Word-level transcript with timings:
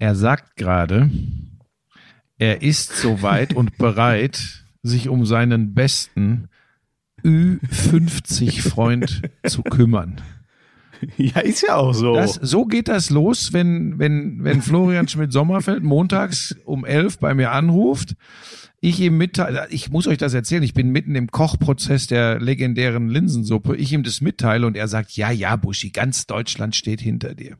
Er 0.00 0.14
sagt 0.14 0.56
gerade, 0.56 1.10
er 2.38 2.62
ist 2.62 2.96
soweit 2.96 3.54
und 3.54 3.76
bereit, 3.78 4.64
sich 4.82 5.10
um 5.10 5.26
seinen 5.26 5.74
besten 5.74 6.48
Ü50-Freund 7.22 9.20
zu 9.46 9.62
kümmern. 9.62 10.22
Ja, 11.18 11.40
ist 11.40 11.62
ja 11.62 11.76
auch 11.76 11.92
so. 11.92 12.14
Das, 12.14 12.34
so 12.34 12.64
geht 12.64 12.88
das 12.88 13.10
los, 13.10 13.52
wenn, 13.52 13.98
wenn, 13.98 14.42
wenn 14.42 14.62
Florian 14.62 15.06
Schmidt-Sommerfeld 15.06 15.82
montags 15.82 16.56
um 16.64 16.86
elf 16.86 17.18
bei 17.18 17.34
mir 17.34 17.52
anruft. 17.52 18.16
Ich 18.80 19.00
ihm 19.00 19.18
mitteile, 19.18 19.66
ich 19.68 19.90
muss 19.90 20.06
euch 20.06 20.16
das 20.16 20.32
erzählen, 20.32 20.62
ich 20.62 20.72
bin 20.72 20.90
mitten 20.90 21.14
im 21.14 21.30
Kochprozess 21.30 22.06
der 22.06 22.40
legendären 22.40 23.10
Linsensuppe. 23.10 23.76
Ich 23.76 23.92
ihm 23.92 24.02
das 24.02 24.22
mitteile 24.22 24.66
und 24.66 24.78
er 24.78 24.88
sagt, 24.88 25.12
ja, 25.12 25.30
ja, 25.30 25.56
Buschi, 25.56 25.90
ganz 25.90 26.26
Deutschland 26.26 26.74
steht 26.74 27.02
hinter 27.02 27.34
dir. 27.34 27.58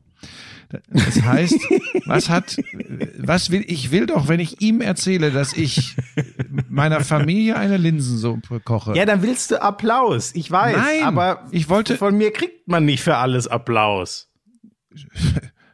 Das 0.89 1.21
heißt, 1.21 1.57
was 2.05 2.29
hat, 2.29 2.55
was 3.17 3.51
will, 3.51 3.63
ich 3.67 3.91
will 3.91 4.05
doch, 4.05 4.29
wenn 4.29 4.39
ich 4.39 4.61
ihm 4.61 4.79
erzähle, 4.79 5.31
dass 5.31 5.51
ich 5.51 5.97
meiner 6.69 7.01
Familie 7.01 7.57
eine 7.57 7.75
Linsensuppe 7.75 8.61
koche. 8.61 8.95
Ja, 8.95 9.05
dann 9.05 9.21
willst 9.21 9.51
du 9.51 9.61
Applaus. 9.61 10.31
Ich 10.33 10.49
weiß. 10.49 10.77
Nein, 10.77 11.03
aber 11.03 11.45
ich 11.51 11.67
wollte- 11.67 11.97
von 11.97 12.17
mir 12.17 12.31
kriegt 12.31 12.67
man 12.69 12.85
nicht 12.85 13.03
für 13.03 13.17
alles 13.17 13.47
Applaus. 13.47 14.29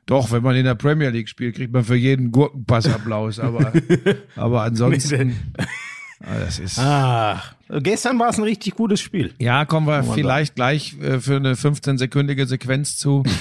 Doch, 0.07 0.31
wenn 0.31 0.41
man 0.41 0.55
in 0.55 0.63
der 0.63 0.75
Premier 0.75 1.09
League 1.09 1.27
spielt, 1.27 1.55
kriegt 1.57 1.73
man 1.73 1.83
für 1.83 1.95
jeden 1.95 2.31
Gurkenpass 2.31 2.87
Applaus, 2.87 3.39
aber, 3.39 3.73
aber 4.37 4.61
ansonsten, 4.63 5.35
das 6.19 6.57
ist. 6.57 6.79
Ach, 6.79 7.53
gestern 7.69 8.17
war 8.17 8.29
es 8.29 8.37
ein 8.37 8.43
richtig 8.43 8.75
gutes 8.75 8.99
Spiel. 8.99 9.33
Ja, 9.39 9.65
kommen 9.65 9.85
wir 9.87 10.03
vielleicht 10.03 10.55
gleich 10.55 10.99
äh, 10.99 11.19
für 11.19 11.35
eine 11.35 11.53
15-sekündige 11.53 12.45
Sequenz 12.47 12.97
zu. 12.97 13.23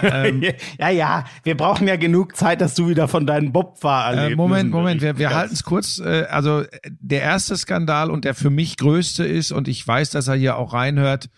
Ähm. 0.00 0.42
ja, 0.78 0.90
ja, 0.90 1.24
wir 1.42 1.56
brauchen 1.56 1.88
ja 1.88 1.96
genug 1.96 2.36
Zeit, 2.36 2.60
dass 2.60 2.74
du 2.74 2.88
wieder 2.88 3.08
von 3.08 3.26
deinen 3.26 3.52
Bobfahrerlebnissen 3.52 4.32
Äh, 4.32 4.36
Moment, 4.36 4.70
Moment, 4.70 5.02
wir, 5.02 5.18
wir 5.18 5.34
halten 5.34 5.54
es 5.54 5.64
kurz. 5.64 5.98
Äh, 5.98 6.26
also 6.30 6.60
äh, 6.60 6.68
der 7.00 7.22
erste 7.22 7.56
Skandal 7.56 8.10
und 8.10 8.24
der 8.24 8.34
für 8.34 8.50
mich 8.50 8.76
größte 8.76 9.24
ist, 9.24 9.50
und 9.50 9.66
ich 9.66 9.86
weiß, 9.86 10.10
dass 10.10 10.28
er 10.28 10.34
hier 10.34 10.56
auch 10.56 10.72
reinhört, 10.72 11.30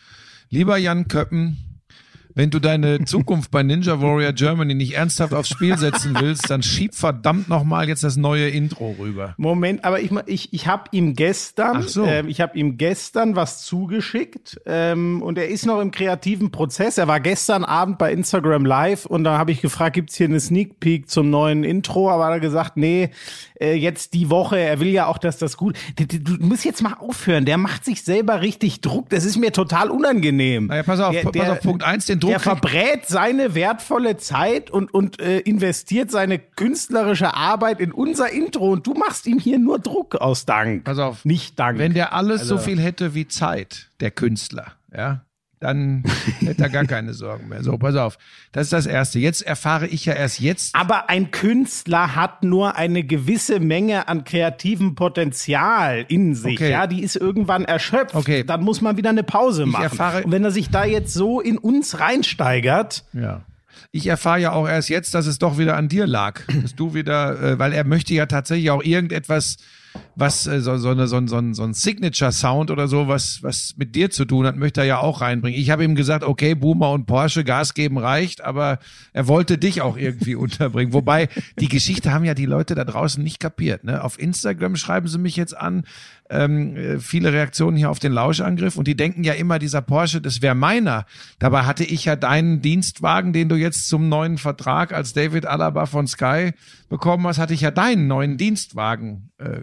lieber 0.51 0.77
Jan 0.77 1.09
Köppen, 1.09 1.70
wenn 2.35 2.51
du 2.51 2.59
deine 2.59 3.05
Zukunft 3.05 3.51
bei 3.51 3.63
Ninja 3.63 4.01
Warrior 4.01 4.33
Germany 4.33 4.75
nicht 4.75 4.95
ernsthaft 4.95 5.35
aufs 5.35 5.49
Spiel 5.49 5.77
setzen 5.79 6.17
willst, 6.19 6.51
dann 6.51 6.63
schieb 6.63 6.95
verdammt 6.95 7.49
nochmal 7.49 7.89
jetzt 7.89 8.05
das 8.05 8.17
neue 8.17 8.49
Intro 8.49 8.95
rüber. 8.99 9.35
Moment, 9.37 9.85
aber 9.85 10.01
ich, 10.01 10.11
ich, 10.27 10.53
ich 10.53 10.67
habe 10.67 10.85
ihm 10.93 11.15
gestern, 11.15 11.83
so. 11.83 12.05
ähm, 12.05 12.29
ich 12.29 12.41
habe 12.41 12.57
ihm 12.59 12.79
gestern 12.79 13.37
was 13.37 13.63
zugeschickt 13.63 14.61
ähm, 14.67 15.23
und 15.23 15.39
er 15.39 15.49
ist 15.49 15.67
noch 15.67 15.81
im 15.81 15.91
kreativen 15.91 16.51
Prozess. 16.51 16.99
Er 16.99 17.09
war 17.09 17.21
gestern 17.21 17.65
Abend 17.65 17.99
bei 17.99 18.13
Instagram 18.13 18.65
Live 18.65 19.07
und 19.07 19.25
da 19.25 19.39
habe 19.39 19.53
ich 19.53 19.61
gefragt, 19.61 19.95
gibt's 19.95 20.17
hier 20.17 20.27
eine 20.27 20.41
Sneak 20.41 20.81
Peek 20.81 21.11
zum 21.11 21.31
neuen 21.31 21.65
Intro? 21.65 22.11
Aber 22.11 22.29
er 22.29 22.35
hat 22.35 22.43
gesagt, 22.43 22.77
nee, 22.77 23.11
äh, 23.61 23.75
jetzt 23.75 24.15
die 24.15 24.31
Woche. 24.31 24.59
Er 24.59 24.81
will 24.81 24.89
ja 24.89 25.07
auch, 25.07 25.19
dass 25.19 25.39
das 25.39 25.57
gut. 25.57 25.77
Du, 25.97 26.07
du, 26.07 26.19
du 26.19 26.45
musst 26.45 26.65
jetzt 26.65 26.83
mal 26.83 26.95
aufhören. 26.95 27.45
Der 27.45 27.59
macht 27.59 27.85
sich 27.85 28.03
selber 28.03 28.41
richtig 28.41 28.81
Druck. 28.81 29.11
Das 29.11 29.25
ist 29.25 29.37
mir 29.37 29.53
total 29.53 29.91
unangenehm. 29.91 30.67
Naja, 30.67 30.83
pass 30.83 31.01
auf, 31.01 31.13
der, 31.13 31.23
pass 31.23 31.51
auf 31.51 31.61
Punkt 31.61 31.85
eins, 31.85 32.07
den 32.07 32.20
Druck. 32.21 32.31
Der 32.31 32.41
verbrät 32.41 33.07
seine 33.07 33.55
wertvolle 33.55 34.17
Zeit 34.17 34.71
und, 34.71 34.93
und 34.95 35.21
äh, 35.21 35.39
investiert 35.41 36.11
seine 36.11 36.39
künstlerische 36.39 37.35
Arbeit 37.35 37.81
in 37.81 37.93
unser 37.93 38.31
Intro 38.31 38.71
und 38.71 38.87
du 38.87 38.95
machst 38.95 39.27
ihm 39.27 39.39
hier 39.39 39.59
nur 39.59 39.79
Druck 39.79 40.15
aus 40.17 40.45
Dank. 40.47 40.85
Pass 40.85 40.99
auf. 40.99 41.25
Nicht 41.25 41.59
Dank. 41.59 41.79
Wenn 41.79 41.95
der 41.95 42.13
alles 42.13 42.43
so 42.47 42.55
Also- 42.57 42.67
viel 42.67 42.81
hätte 42.81 43.15
wie 43.15 43.27
Zeit, 43.29 43.89
der 44.01 44.11
Künstler, 44.11 44.73
ja, 44.95 45.23
dann 45.61 46.03
hätte 46.41 46.63
er 46.65 46.69
gar 46.71 46.85
keine 46.87 47.13
Sorgen 47.15 47.49
mehr. 47.49 47.63
So, 47.63 47.77
pass 47.79 47.95
auf. 47.95 48.19
Das 48.53 48.65
ist 48.65 48.73
das 48.73 48.87
Erste. 48.87 49.19
Jetzt 49.19 49.43
erfahre 49.43 49.87
ich 49.87 50.07
ja 50.07 50.15
erst 50.15 50.41
jetzt. 50.41 50.75
aber 50.75 51.09
ein 51.11 51.31
Künstler 51.31 52.17
hat 52.17 52.43
nur 52.43 52.77
eine 52.77 53.05
gewisse 53.05 53.61
Menge 53.61 54.09
an 54.09 54.25
kreativem 54.25 54.95
Potenzial 54.95 56.05
in 56.09 56.35
sich. 56.35 56.55
Okay. 56.59 56.71
Ja, 56.71 56.87
die 56.87 57.03
ist 57.03 57.17
irgendwann 57.17 57.65
erschöpft. 57.67 58.15
Okay. 58.15 58.43
Dann 58.43 58.63
muss 58.63 58.81
man 58.81 58.97
wieder 58.97 59.11
eine 59.11 59.23
Pause 59.23 59.67
machen. 59.67 59.85
erfahre- 59.85 60.25
und 60.25 60.33
wenn 60.33 60.45
er 60.45 60.51
sich 60.51 60.71
da 60.71 60.85
jetzt 60.85 61.13
so 61.15 61.41
in 61.41 61.59
uns 61.59 62.01
reinsteigert, 62.01 63.05
Ja. 63.13 63.43
Ich 63.93 64.07
erfahre 64.07 64.39
ja 64.41 64.53
auch 64.53 64.69
erst 64.69 64.89
jetzt, 64.89 65.15
dass 65.15 65.27
es 65.27 65.39
doch 65.39 65.59
wieder 65.59 65.77
an 65.77 65.89
dir 65.89 66.07
lag. 66.07 66.43
Dass 66.63 66.77
du 66.77 66.95
wieder, 66.95 67.41
äh, 67.43 67.59
weil 67.59 67.73
er 67.73 67.83
möchte 67.85 68.15
ja 68.15 68.27
tatsächlich 68.27 68.71
auch 68.71 68.85
irgendetwas, 68.85 69.57
was 70.15 70.47
äh, 70.47 70.61
so, 70.61 70.77
so, 70.77 70.91
eine, 70.91 71.09
so, 71.09 71.27
so, 71.27 71.53
so 71.53 71.63
ein 71.63 71.75
Signature-Sound 71.75 72.71
oder 72.71 72.89
so, 72.89 73.09
was, 73.09 73.43
was 73.43 73.75
mit 73.77 73.95
dir 73.95 74.11
zu 74.11 74.25
tun 74.25 74.47
hat, 74.47 74.57
möchte 74.57 74.81
er 74.81 74.87
ja 74.87 74.99
auch 74.99 75.21
reinbringen. 75.21 75.59
Ich 75.59 75.71
habe 75.71 75.85
ihm 75.85 75.95
gesagt, 75.95 76.25
okay, 76.25 76.55
Boomer 76.55 76.91
und 76.91 77.07
Porsche, 77.07 77.45
Gas 77.45 77.75
geben 77.75 77.99
reicht, 77.99 78.43
aber 78.43 78.79
er 79.13 79.29
wollte 79.29 79.59
dich 79.59 79.83
auch 79.83 79.97
irgendwie 79.97 80.35
unterbringen. 80.37 80.93
Wobei, 80.93 81.29
die 81.59 81.69
Geschichte 81.69 82.13
haben 82.13 82.25
ja 82.25 82.35
die 82.35 82.47
Leute 82.47 82.75
da 82.75 82.85
draußen 82.85 83.23
nicht 83.23 83.41
kapiert. 83.41 83.85
Ne? 83.85 84.03
Auf 84.05 84.19
Instagram 84.19 84.77
schreiben 84.77 85.09
sie 85.09 85.19
mich 85.19 85.37
jetzt 85.37 85.57
an, 85.57 85.85
ähm, 86.31 86.77
äh, 86.77 86.99
viele 86.99 87.33
Reaktionen 87.33 87.77
hier 87.77 87.91
auf 87.91 87.99
den 87.99 88.13
Lauschangriff 88.13 88.77
und 88.77 88.87
die 88.87 88.97
denken 88.97 89.25
ja 89.25 89.35
immer, 89.35 89.59
dieser 89.59 89.83
Porsche, 89.83 90.21
das 90.21 90.41
wäre 90.41 90.55
meiner. 90.55 91.05
Dabei 91.39 91.65
hatte 91.65 91.85
ich 91.85 92.05
ja 92.05 92.17
deinen 92.17 92.63
Dienstwagen, 92.63 93.33
den 93.33 93.49
du 93.49 93.57
jetzt 93.57 93.89
zum 93.89 94.09
neuen 94.09 94.39
Vertrag 94.39 94.93
als 94.93 95.13
David 95.13 95.47
Alaba 95.47 95.87
von 95.87 96.07
Sky 96.07 96.53
bekommen 96.89 97.27
hast, 97.27 97.39
hatte 97.39 97.55
ich 97.55 97.61
ja 97.61 97.71
deinen 97.71 98.07
neuen 98.07 98.39
Dienstwagen. 98.39 99.33
Äh, 99.39 99.63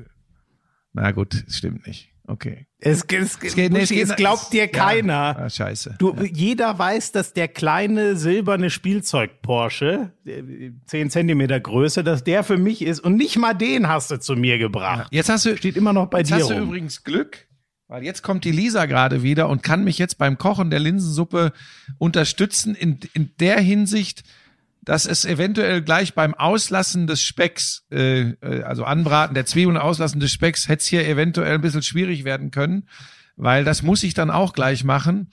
na 0.94 1.12
gut, 1.12 1.46
es 1.48 1.58
stimmt 1.58 1.88
nicht. 1.88 2.12
Okay. 2.30 2.68
es, 2.80 3.04
es, 3.04 3.38
Es, 3.42 3.56
geht, 3.56 3.72
nee, 3.72 3.80
Buschi, 3.80 4.02
es 4.02 4.16
glaubt 4.18 4.52
dir 4.52 4.66
ja, 4.66 4.68
keiner. 4.68 5.38
ah, 5.40 5.50
scheiße. 5.50 5.96
Du, 5.98 6.14
Jeder 6.22 6.78
weiß, 6.78 7.14
dass 7.14 7.32
der 7.32 7.48
kleine 7.48 8.18
silberne 8.18 8.70
Spielzeug-Porsche, 8.70 10.12
äh, 10.26 10.72
10 10.86 11.10
Zentimeter 11.10 11.60
Größe, 11.60 12.04
dass 12.04 12.24
der 12.24 12.44
für 12.44 12.58
mich 12.58 12.82
ist 12.82 13.00
und 13.00 13.16
nicht 13.16 13.38
mal 13.38 13.54
den 13.54 13.88
hast 13.88 14.12
du 14.12 14.20
zu 14.20 14.36
mir 14.36 14.58
gebracht. 14.58 15.08
Jetzt 15.12 15.30
hast 15.30 15.46
du, 15.46 15.56
Steht 15.56 15.78
immer 15.78 15.94
noch 15.94 16.08
bei 16.08 16.20
jetzt 16.20 16.32
dir 16.32 16.36
hast 16.36 16.50
du 16.50 16.56
rum. 16.56 16.64
übrigens 16.64 17.04
Glück, 17.04 17.48
weil 17.88 18.04
jetzt 18.04 18.24
kommt 18.24 18.44
die 18.44 18.52
Lisa 18.52 18.86
gerade 18.88 19.24
wieder 19.24 19.48
und 19.48 19.64
kann 19.64 19.84
mich 19.86 19.98
jetzt 19.98 20.18
beim 20.18 20.38
Kochen 20.38 20.70
der 20.70 20.80
Linsensuppe 20.80 21.54
unterstützen 21.98 22.76
in, 22.76 23.00
in 23.14 23.32
der 23.40 23.60
Hinsicht, 23.62 24.24
dass 24.88 25.06
es 25.06 25.26
eventuell 25.26 25.82
gleich 25.82 26.14
beim 26.14 26.34
Auslassen 26.34 27.08
des 27.08 27.22
Specks, 27.22 27.86
äh, 27.92 28.30
äh, 28.42 28.64
also 28.64 28.86
Anbraten 28.86 29.34
der 29.34 29.46
Zwiebeln 29.46 29.76
und 29.76 29.82
Auslassen 29.82 30.22
des 30.22 30.32
Specks, 30.32 30.70
hätte 30.70 30.80
es 30.80 30.88
hier 30.88 31.06
eventuell 31.06 31.56
ein 31.56 31.62
bisschen 31.62 31.84
schwierig 31.84 32.24
werden 32.24 32.52
können, 32.52 32.88
weil 33.36 33.66
das 33.66 33.84
muss 33.84 34.02
ich 34.04 34.14
dann 34.14 34.30
auch 34.32 34.54
gleich 34.54 34.86
machen. 34.86 35.28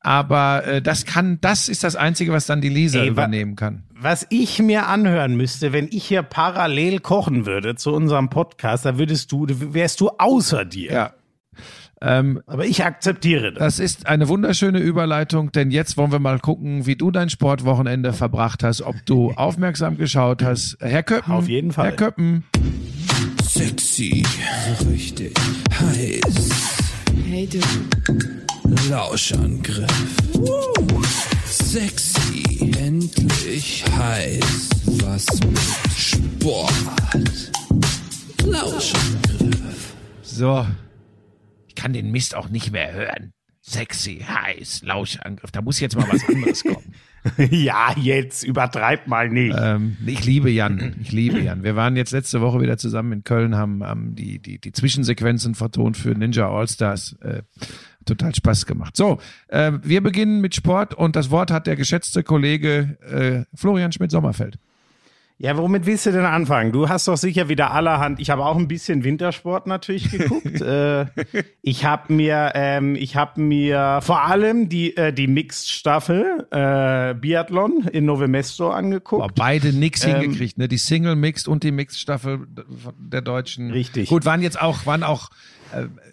Aber 0.00 0.66
äh, 0.66 0.82
das 0.82 1.04
kann, 1.04 1.40
das 1.40 1.68
ist 1.68 1.84
das 1.84 1.94
Einzige, 1.94 2.32
was 2.32 2.46
dann 2.46 2.60
die 2.60 2.68
Lisa 2.68 2.98
Ey, 2.98 3.06
übernehmen 3.06 3.54
kann. 3.54 3.84
Was 3.94 4.26
ich 4.28 4.58
mir 4.58 4.88
anhören 4.88 5.36
müsste, 5.36 5.72
wenn 5.72 5.86
ich 5.86 6.04
hier 6.04 6.24
parallel 6.24 6.98
kochen 6.98 7.46
würde 7.46 7.76
zu 7.76 7.92
unserem 7.92 8.28
Podcast, 8.28 8.86
da 8.86 8.98
würdest 8.98 9.30
du, 9.30 9.46
wärst 9.48 10.00
du 10.00 10.10
außer 10.18 10.64
dir. 10.64 10.92
Ja. 10.92 11.14
Ähm, 12.02 12.42
Aber 12.46 12.66
ich 12.66 12.84
akzeptiere 12.84 13.52
das. 13.52 13.76
Das 13.76 13.78
ist 13.78 14.06
eine 14.06 14.28
wunderschöne 14.28 14.78
Überleitung, 14.78 15.50
denn 15.52 15.70
jetzt 15.70 15.96
wollen 15.96 16.12
wir 16.12 16.18
mal 16.18 16.38
gucken, 16.38 16.86
wie 16.86 16.96
du 16.96 17.10
dein 17.10 17.30
Sportwochenende 17.30 18.12
verbracht 18.12 18.62
hast, 18.62 18.82
ob 18.82 18.96
du 19.06 19.32
aufmerksam 19.36 19.96
geschaut 19.96 20.42
hast. 20.42 20.76
Herr 20.80 21.02
Köppen. 21.02 21.32
Auf 21.32 21.48
jeden 21.48 21.72
Fall. 21.72 21.86
Herr 21.86 21.96
Köppen. 21.96 22.44
Sexy, 23.42 24.22
richtig 24.90 25.34
heiß. 25.80 26.50
Hey 27.26 27.48
du, 27.48 27.58
Lauschangriff. 28.90 29.86
Sexy, 31.46 32.72
endlich 32.78 33.84
heiß. 33.96 34.68
Was 35.00 35.26
mit 35.40 35.58
Sport? 35.96 36.72
Lauschangriff. 38.44 39.94
So. 40.22 40.66
Ich 41.76 41.82
kann 41.82 41.92
den 41.92 42.10
Mist 42.10 42.34
auch 42.34 42.48
nicht 42.48 42.72
mehr 42.72 42.92
hören. 42.94 43.34
Sexy, 43.60 44.24
heiß, 44.26 44.82
Lauschangriff. 44.84 45.50
Da 45.50 45.60
muss 45.60 45.78
jetzt 45.78 45.94
mal 45.94 46.06
was 46.10 46.26
anderes 46.26 46.64
kommen. 46.64 46.94
ja, 47.50 47.92
jetzt 47.98 48.44
übertreib 48.44 49.08
mal 49.08 49.28
nicht. 49.28 49.54
ähm, 49.58 49.96
ich 50.06 50.24
liebe 50.24 50.48
Jan. 50.48 50.96
Ich 51.02 51.12
liebe 51.12 51.38
Jan. 51.40 51.64
Wir 51.64 51.76
waren 51.76 51.96
jetzt 51.96 52.12
letzte 52.12 52.40
Woche 52.40 52.62
wieder 52.62 52.78
zusammen 52.78 53.12
in 53.12 53.24
Köln, 53.24 53.56
haben, 53.56 53.84
haben 53.84 54.14
die, 54.14 54.38
die, 54.38 54.58
die 54.58 54.72
Zwischensequenzen 54.72 55.54
vertont 55.54 55.98
für 55.98 56.10
Ninja 56.10 56.48
All-Stars. 56.48 57.16
Äh, 57.20 57.42
total 58.06 58.34
Spaß 58.34 58.64
gemacht. 58.64 58.96
So, 58.96 59.18
äh, 59.48 59.72
wir 59.82 60.00
beginnen 60.00 60.40
mit 60.40 60.54
Sport 60.54 60.94
und 60.94 61.14
das 61.14 61.30
Wort 61.30 61.50
hat 61.50 61.66
der 61.66 61.76
geschätzte 61.76 62.22
Kollege 62.22 62.96
äh, 63.02 63.44
Florian 63.54 63.92
Schmidt-Sommerfeld. 63.92 64.58
Ja, 65.38 65.54
womit 65.58 65.84
willst 65.84 66.06
du 66.06 66.12
denn 66.12 66.24
anfangen? 66.24 66.72
Du 66.72 66.88
hast 66.88 67.06
doch 67.08 67.18
sicher 67.18 67.50
wieder 67.50 67.70
allerhand. 67.70 68.20
Ich 68.20 68.30
habe 68.30 68.46
auch 68.46 68.56
ein 68.56 68.68
bisschen 68.68 69.04
Wintersport 69.04 69.66
natürlich 69.66 70.10
geguckt. 70.10 70.62
äh, 70.62 71.04
ich 71.60 71.84
habe 71.84 72.10
mir, 72.14 72.52
ähm, 72.54 72.96
ich 72.96 73.16
habe 73.16 73.38
mir 73.42 74.00
vor 74.02 74.22
allem 74.22 74.70
die 74.70 74.96
äh, 74.96 75.12
die 75.12 75.26
Mixed-Staffel 75.26 76.46
äh, 76.50 77.14
Biathlon 77.14 77.86
in 77.92 78.06
Novemesto 78.06 78.70
angeguckt. 78.70 79.20
Boah, 79.28 79.32
beide 79.34 79.74
nix 79.74 80.04
Ähm, 80.04 80.20
hingekriegt, 80.20 80.56
ne? 80.56 80.68
Die 80.68 80.78
Single 80.78 81.16
Mixed 81.16 81.48
und 81.48 81.64
die 81.64 81.72
Mixed 81.72 82.00
Staffel 82.00 82.46
der 82.98 83.20
Deutschen. 83.20 83.70
Richtig. 83.70 84.08
Gut, 84.08 84.24
waren 84.24 84.40
jetzt 84.40 84.58
auch, 84.58 84.86
waren 84.86 85.02
auch 85.02 85.28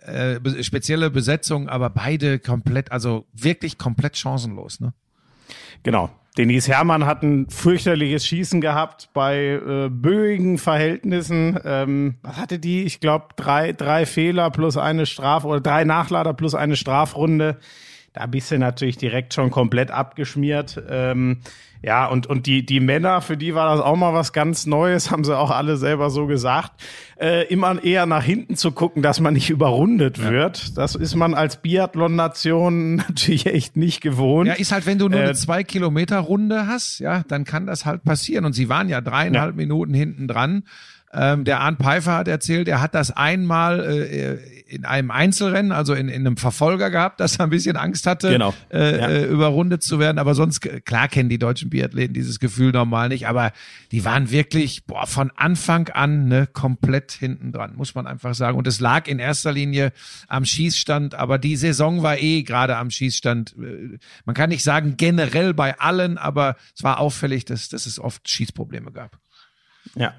äh, 0.06 0.36
äh, 0.36 0.64
spezielle 0.64 1.10
Besetzungen, 1.10 1.70
aber 1.70 1.90
beide 1.90 2.40
komplett, 2.40 2.92
also 2.92 3.26
wirklich 3.32 3.78
komplett 3.78 4.18
chancenlos, 4.18 4.82
ne? 4.82 4.94
Genau. 5.84 6.10
Denise 6.38 6.68
Herrmann 6.68 7.06
hat 7.06 7.22
ein 7.22 7.48
fürchterliches 7.50 8.26
Schießen 8.26 8.60
gehabt 8.60 9.10
bei 9.14 9.62
äh, 9.64 9.90
böigen 9.90 10.58
Verhältnissen. 10.58 11.60
Ähm, 11.64 12.16
was 12.24 12.38
hatte 12.38 12.58
die? 12.58 12.84
Ich 12.84 13.00
glaube, 13.00 13.28
drei, 13.36 13.72
drei 13.72 14.08
Fehler 14.08 14.50
plus 14.50 14.78
eine 14.78 15.06
Straf 15.06 15.46
oder 15.46 15.62
drei 15.62 15.84
Nachlader 15.84 16.34
plus 16.34 16.56
eine 16.56 16.76
Strafrunde. 16.76 17.60
Da 18.14 18.26
bist 18.26 18.50
du 18.52 18.58
natürlich 18.58 18.98
direkt 18.98 19.34
schon 19.34 19.52
komplett 19.52 19.92
abgeschmiert. 19.92 20.82
Ähm, 20.90 21.42
ja, 21.84 22.06
und, 22.06 22.28
und 22.28 22.46
die, 22.46 22.66
die 22.66 22.80
Männer, 22.80 23.20
für 23.20 23.36
die 23.36 23.54
war 23.56 23.76
das 23.76 23.84
auch 23.84 23.98
mal 23.98 24.14
was 24.14 24.32
ganz 24.32 24.66
Neues, 24.66 25.12
haben 25.12 25.26
sie 25.26 25.38
auch 25.38 25.52
alle 25.52 25.76
selber 25.76 26.10
so 26.10 26.26
gesagt. 26.28 26.72
Äh, 27.20 27.46
immer 27.48 27.84
eher 27.84 28.06
nach 28.06 28.24
hinten 28.24 28.56
zu 28.56 28.72
gucken, 28.72 29.04
dass 29.04 29.20
man 29.20 29.34
nicht 29.34 29.50
überrundet 29.50 30.18
ja. 30.18 30.32
wird. 30.32 30.78
Das 30.78 30.96
ist 30.96 31.16
man 31.16 31.34
als 31.34 31.62
Biathlon-Nation 31.62 32.96
natürlich 33.08 33.46
echt 33.46 33.76
nicht 33.76 34.00
gewohnt. 34.00 34.48
Ja, 34.48 34.54
ist 34.54 34.72
halt, 34.72 34.86
wenn 34.86 34.98
du 34.98 35.10
nur 35.10 35.20
äh, 35.20 35.24
eine 35.24 35.34
zwei 35.34 35.64
Kilometer 35.64 36.20
Runde 36.20 36.68
hast, 36.68 37.00
ja, 37.00 37.24
dann 37.28 37.44
kann 37.44 37.66
das 37.68 37.86
halt 37.86 38.04
passieren. 38.04 38.46
Und 38.46 38.54
sie 38.54 38.70
waren 38.70 38.88
ja 38.88 39.02
dreieinhalb 39.02 39.52
ja. 39.52 39.58
Minuten 39.58 39.94
hinten 39.94 40.30
dran. 40.30 40.64
Ähm, 41.14 41.44
der 41.44 41.60
Arndt 41.60 41.80
Pfeiffer 41.80 42.14
hat 42.14 42.28
erzählt, 42.28 42.68
er 42.68 42.82
hat 42.82 42.96
das 42.96 43.12
einmal 43.12 43.80
äh, 43.80 44.64
in 44.74 44.86
einem 44.86 45.12
Einzelrennen, 45.12 45.72
also 45.72 45.94
in, 45.94 46.10
in 46.10 46.26
einem 46.26 46.38
Verfolger 46.38 46.90
gehabt, 46.90 47.20
dass 47.20 47.38
er 47.38 47.44
ein 47.44 47.52
bisschen 47.52 47.78
Angst 47.78 48.08
hatte, 48.08 48.32
genau. 48.32 48.56
äh, 48.72 48.98
ja. 48.98 49.08
äh, 49.08 49.26
überrundet 49.26 49.84
zu 49.84 50.00
werden. 50.00 50.18
Aber 50.18 50.34
sonst, 50.34 50.62
klar 50.86 51.08
kennen 51.08 51.30
die 51.30 51.38
deutschen 51.38 51.70
Biathleten 51.70 52.16
dieses 52.16 52.40
Gefühl 52.40 52.72
normal 52.72 53.10
nicht, 53.10 53.28
aber 53.28 53.52
die 53.92 54.04
waren 54.04 54.32
wirklich 54.32 54.86
boah, 54.86 55.06
von 55.06 55.32
Anfang 55.36 55.90
an 55.90 56.28
ne, 56.28 56.48
komplett 56.48 57.12
hinten 57.12 57.52
dran, 57.52 57.76
muss 57.76 57.94
man 57.94 58.08
einfach 58.08 58.34
sagen. 58.34 58.58
Und 58.58 58.66
es 58.66 58.80
lag 58.80 59.08
in 59.08 59.20
erster 59.20 59.52
Linie 59.52 59.92
am 60.28 60.46
Schießstand, 60.46 61.14
aber 61.14 61.38
die 61.38 61.56
Saison 61.56 62.02
war 62.02 62.18
eh 62.18 62.42
gerade 62.42 62.78
am 62.78 62.90
Schießstand. 62.90 63.56
Äh, 63.62 64.00
man 64.26 64.34
kann 64.34 64.50
nicht 64.50 64.64
sagen 64.64 64.96
generell 64.98 65.54
bei 65.54 65.80
allen, 65.80 66.18
aber 66.18 66.56
es 66.76 66.84
war 66.84 67.00
auffällig, 67.00 67.46
dass, 67.46 67.70
dass 67.70 67.86
es 67.86 68.00
oft 68.00 68.28
Schießprobleme 68.28 68.92
gab. 68.92 69.20
Ja. 69.96 70.16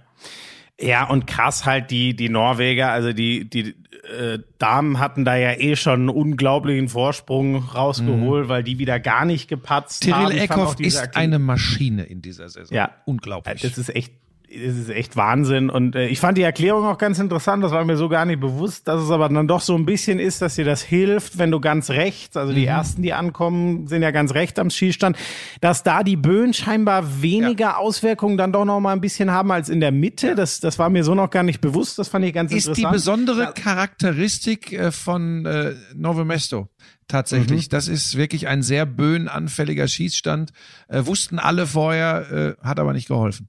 Ja, 0.80 1.08
und 1.08 1.26
krass 1.26 1.64
halt 1.64 1.90
die, 1.90 2.16
die 2.16 2.28
Norweger, 2.28 2.90
also 2.90 3.12
die, 3.12 3.48
die 3.48 3.76
äh, 4.18 4.40
Damen 4.58 4.98
hatten 4.98 5.24
da 5.24 5.36
ja 5.36 5.52
eh 5.52 5.76
schon 5.76 6.00
einen 6.00 6.08
unglaublichen 6.08 6.88
Vorsprung 6.88 7.56
rausgeholt, 7.56 8.46
mhm. 8.46 8.48
weil 8.48 8.64
die 8.64 8.78
wieder 8.78 8.98
gar 8.98 9.24
nicht 9.24 9.48
gepatzt 9.48 10.02
Tyrell 10.02 10.14
haben. 10.14 10.30
Tyrell 10.30 10.44
Eckhoff 10.44 10.80
ist 10.80 11.16
eine 11.16 11.38
Maschine 11.38 12.02
in 12.04 12.22
dieser 12.22 12.48
Saison. 12.48 12.76
Ja. 12.76 12.90
Unglaublich. 13.04 13.62
Das 13.62 13.78
ist 13.78 13.94
echt 13.94 14.14
es 14.54 14.76
ist 14.76 14.90
echt 14.90 15.16
Wahnsinn. 15.16 15.70
Und 15.70 15.96
äh, 15.96 16.06
ich 16.06 16.20
fand 16.20 16.38
die 16.38 16.42
Erklärung 16.42 16.84
auch 16.84 16.98
ganz 16.98 17.18
interessant. 17.18 17.62
Das 17.64 17.72
war 17.72 17.84
mir 17.84 17.96
so 17.96 18.08
gar 18.08 18.24
nicht 18.24 18.40
bewusst, 18.40 18.88
dass 18.88 19.02
es 19.02 19.10
aber 19.10 19.28
dann 19.28 19.48
doch 19.48 19.60
so 19.60 19.74
ein 19.74 19.86
bisschen 19.86 20.18
ist, 20.18 20.42
dass 20.42 20.54
dir 20.54 20.64
das 20.64 20.82
hilft, 20.82 21.38
wenn 21.38 21.50
du 21.50 21.60
ganz 21.60 21.90
rechts, 21.90 22.36
also 22.36 22.52
die 22.52 22.62
mhm. 22.62 22.68
ersten, 22.68 23.02
die 23.02 23.12
ankommen, 23.12 23.86
sind 23.86 24.02
ja 24.02 24.10
ganz 24.10 24.34
recht 24.34 24.58
am 24.58 24.70
Schießstand, 24.70 25.16
dass 25.60 25.82
da 25.82 26.02
die 26.02 26.16
Böen 26.16 26.54
scheinbar 26.54 27.22
weniger 27.22 27.64
ja. 27.66 27.76
Auswirkungen 27.76 28.36
dann 28.36 28.52
doch 28.52 28.64
noch 28.64 28.80
mal 28.80 28.92
ein 28.92 29.00
bisschen 29.00 29.30
haben 29.30 29.50
als 29.50 29.68
in 29.68 29.80
der 29.80 29.92
Mitte. 29.92 30.34
Das, 30.34 30.60
das 30.60 30.78
war 30.78 30.90
mir 30.90 31.04
so 31.04 31.14
noch 31.14 31.30
gar 31.30 31.42
nicht 31.42 31.60
bewusst. 31.60 31.98
Das 31.98 32.08
fand 32.08 32.24
ich 32.24 32.32
ganz 32.32 32.52
ist 32.52 32.68
interessant. 32.68 32.94
Ist 32.94 33.06
die 33.06 33.12
besondere 33.12 33.52
Charakteristik 33.52 34.72
äh, 34.72 34.92
von 34.92 35.46
äh, 35.46 35.74
Novo 35.94 36.24
Mesto 36.24 36.68
tatsächlich. 37.08 37.66
Mhm. 37.66 37.70
Das 37.70 37.88
ist 37.88 38.16
wirklich 38.16 38.48
ein 38.48 38.62
sehr 38.62 38.86
böenanfälliger 38.86 39.88
Schießstand. 39.88 40.52
Äh, 40.88 41.06
wussten 41.06 41.38
alle 41.38 41.66
vorher, 41.66 42.56
äh, 42.60 42.66
hat 42.66 42.78
aber 42.78 42.92
nicht 42.92 43.08
geholfen. 43.08 43.48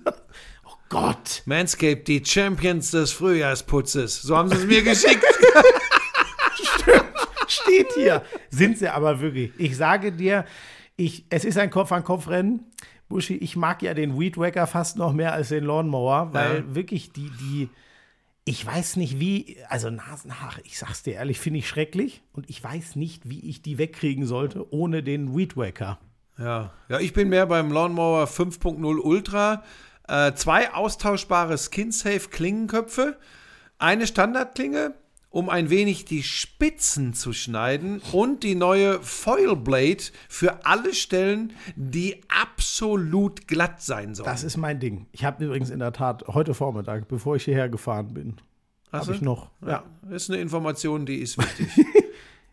Gott. 0.91 1.41
Manscaped, 1.45 2.05
die 2.09 2.21
Champions 2.23 2.91
des 2.91 3.13
Frühjahrsputzes. 3.13 4.21
So 4.21 4.35
haben 4.35 4.49
sie 4.49 4.57
es 4.57 4.65
mir 4.65 4.83
geschickt. 4.83 5.23
Stimmt. 6.53 7.05
Steht 7.47 7.87
hier. 7.95 8.23
Sind 8.49 8.77
sie 8.77 8.89
aber 8.89 9.21
wirklich. 9.21 9.53
Ich 9.57 9.77
sage 9.77 10.11
dir, 10.11 10.43
ich, 10.97 11.25
es 11.29 11.45
ist 11.45 11.57
ein 11.57 11.69
Kopf-an-Kopf-Rennen. 11.69 12.65
Buschi, 13.07 13.37
ich 13.37 13.55
mag 13.55 13.81
ja 13.81 13.93
den 13.93 14.19
Weed 14.19 14.37
Wacker 14.37 14.67
fast 14.67 14.97
noch 14.97 15.13
mehr 15.13 15.31
als 15.31 15.47
den 15.47 15.63
Lawnmower, 15.63 16.33
weil 16.33 16.57
ja. 16.57 16.75
wirklich 16.75 17.13
die, 17.13 17.31
die, 17.39 17.69
ich 18.43 18.65
weiß 18.65 18.97
nicht 18.97 19.17
wie, 19.17 19.59
also 19.69 19.89
Nasenhaare, 19.89 20.59
ich 20.65 20.77
sag's 20.77 21.03
dir 21.03 21.13
ehrlich, 21.13 21.39
finde 21.39 21.59
ich 21.59 21.69
schrecklich 21.69 22.21
und 22.33 22.49
ich 22.49 22.61
weiß 22.61 22.97
nicht, 22.97 23.29
wie 23.29 23.49
ich 23.49 23.61
die 23.61 23.77
wegkriegen 23.77 24.25
sollte 24.25 24.73
ohne 24.73 25.03
den 25.03 25.37
Weed 25.37 25.55
Wacker. 25.55 25.99
Ja, 26.37 26.73
ja, 26.89 26.99
ich 26.99 27.13
bin 27.13 27.29
mehr 27.29 27.45
beim 27.45 27.71
Lawnmower 27.71 28.25
5.0 28.25 28.97
Ultra. 28.99 29.63
Äh, 30.11 30.33
zwei 30.35 30.73
austauschbare 30.73 31.57
Skin-Safe-Klingenköpfe, 31.57 33.17
eine 33.79 34.05
Standardklinge, 34.05 34.93
um 35.29 35.47
ein 35.47 35.69
wenig 35.69 36.03
die 36.03 36.21
Spitzen 36.21 37.13
zu 37.13 37.31
schneiden 37.31 38.01
und 38.11 38.43
die 38.43 38.55
neue 38.55 39.01
Foil 39.01 39.55
Blade 39.55 40.03
für 40.27 40.65
alle 40.65 40.93
Stellen, 40.93 41.53
die 41.77 42.19
absolut 42.27 43.47
glatt 43.47 43.81
sein 43.81 44.13
sollen. 44.13 44.25
Das 44.25 44.43
ist 44.43 44.57
mein 44.57 44.81
Ding. 44.81 45.05
Ich 45.13 45.23
habe 45.23 45.45
übrigens 45.45 45.69
in 45.69 45.79
der 45.79 45.93
Tat 45.93 46.25
heute 46.27 46.53
Vormittag, 46.53 47.07
bevor 47.07 47.37
ich 47.37 47.45
hierher 47.45 47.69
gefahren 47.69 48.13
bin, 48.13 48.35
habe 48.91 49.13
ich 49.13 49.21
noch. 49.21 49.49
Ja. 49.61 49.85
ja, 50.09 50.13
ist 50.13 50.29
eine 50.29 50.41
Information, 50.41 51.05
die 51.05 51.19
ist 51.19 51.37
wichtig. 51.37 51.69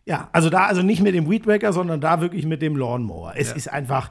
Ja, 0.09 0.31
also 0.33 0.49
da, 0.49 0.65
also 0.65 0.81
nicht 0.81 1.03
mit 1.03 1.15
dem 1.15 1.29
Weedwacker, 1.29 1.71
sondern 1.75 2.01
da 2.01 2.23
wirklich 2.23 2.47
mit 2.47 2.63
dem 2.63 2.77
Lawnmower. 2.77 3.35
Es 3.37 3.51
ja. 3.51 3.57
ist 3.57 3.69
einfach, 3.71 4.11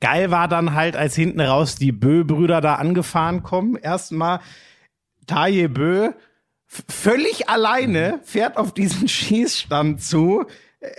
Geil 0.00 0.30
war 0.30 0.48
dann 0.48 0.74
halt, 0.74 0.96
als 0.96 1.14
hinten 1.14 1.40
raus 1.40 1.76
die 1.76 1.92
Bö-Brüder 1.92 2.60
da 2.60 2.76
angefahren 2.76 3.42
kommen. 3.42 3.76
Erstmal 3.76 4.40
Taye 5.26 5.68
Bö 5.68 6.12
völlig 6.68 7.48
alleine 7.48 8.20
fährt 8.24 8.56
auf 8.56 8.72
diesen 8.72 9.08
Schießstand 9.08 10.02
zu. 10.02 10.44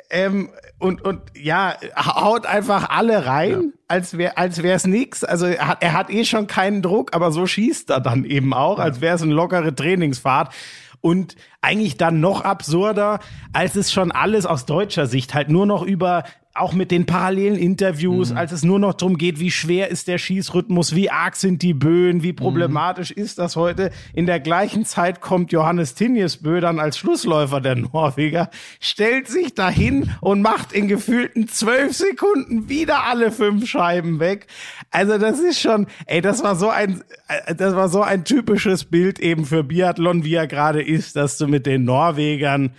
Ähm, 0.09 0.49
und, 0.77 1.01
und 1.03 1.21
ja, 1.35 1.75
haut 1.95 2.45
einfach 2.45 2.89
alle 2.89 3.25
rein, 3.25 3.51
ja. 3.51 3.79
als 3.87 4.17
wäre 4.17 4.37
als 4.37 4.61
wär's 4.61 4.85
nix. 4.85 5.23
Also 5.23 5.45
er 5.45 5.67
hat, 5.67 5.83
er 5.83 5.93
hat 5.93 6.09
eh 6.09 6.25
schon 6.25 6.47
keinen 6.47 6.81
Druck, 6.81 7.15
aber 7.15 7.31
so 7.31 7.45
schießt 7.45 7.89
er 7.89 8.01
dann 8.01 8.25
eben 8.25 8.53
auch, 8.53 8.77
ja. 8.77 8.85
als 8.85 8.99
wäre 8.99 9.15
es 9.15 9.21
eine 9.21 9.33
lockere 9.33 9.73
Trainingsfahrt. 9.73 10.53
Und 11.01 11.37
eigentlich 11.61 11.95
dann 11.95 12.19
noch 12.19 12.41
absurder, 12.41 13.19
als 13.53 13.77
es 13.77 13.93
schon 13.93 14.11
alles 14.11 14.45
aus 14.45 14.65
deutscher 14.65 15.07
Sicht 15.07 15.33
halt 15.33 15.47
nur 15.47 15.65
noch 15.65 15.81
über 15.81 16.25
auch 16.59 16.73
mit 16.73 16.91
den 16.91 17.05
parallelen 17.05 17.57
Interviews, 17.57 18.31
als 18.31 18.51
es 18.51 18.63
nur 18.63 18.79
noch 18.79 18.93
darum 18.93 19.17
geht, 19.17 19.39
wie 19.39 19.51
schwer 19.51 19.89
ist 19.89 20.07
der 20.07 20.17
Schießrhythmus, 20.17 20.95
wie 20.95 21.09
arg 21.09 21.35
sind 21.35 21.61
die 21.61 21.73
Böen, 21.73 22.23
wie 22.23 22.33
problematisch 22.33 23.11
ist 23.11 23.39
das 23.39 23.55
heute. 23.55 23.91
In 24.13 24.25
der 24.25 24.39
gleichen 24.39 24.85
Zeit 24.85 25.21
kommt 25.21 25.51
Johannes 25.51 25.95
Tinjesbö 25.95 26.59
dann 26.59 26.79
als 26.79 26.97
Schlussläufer 26.97 27.61
der 27.61 27.75
Norweger, 27.75 28.49
stellt 28.79 29.27
sich 29.27 29.53
dahin 29.53 30.11
und 30.21 30.41
macht 30.41 30.73
in 30.73 30.87
gefühlten 30.87 31.47
zwölf 31.47 31.93
Sekunden 31.93 32.69
wieder 32.69 33.03
alle 33.05 33.31
fünf 33.31 33.67
Scheiben 33.67 34.19
weg. 34.19 34.47
Also 34.91 35.17
das 35.17 35.39
ist 35.39 35.59
schon, 35.59 35.87
ey, 36.05 36.21
das 36.21 36.43
war 36.43 36.55
so 36.55 36.69
ein, 36.69 37.03
äh, 37.27 37.55
das 37.55 37.75
war 37.75 37.89
so 37.89 38.01
ein 38.01 38.25
typisches 38.25 38.85
Bild 38.85 39.19
eben 39.19 39.45
für 39.45 39.63
Biathlon, 39.63 40.23
wie 40.23 40.33
er 40.33 40.47
gerade 40.47 40.81
ist, 40.81 41.15
dass 41.15 41.37
du 41.37 41.47
mit 41.47 41.65
den 41.65 41.83
Norwegern 41.83 42.71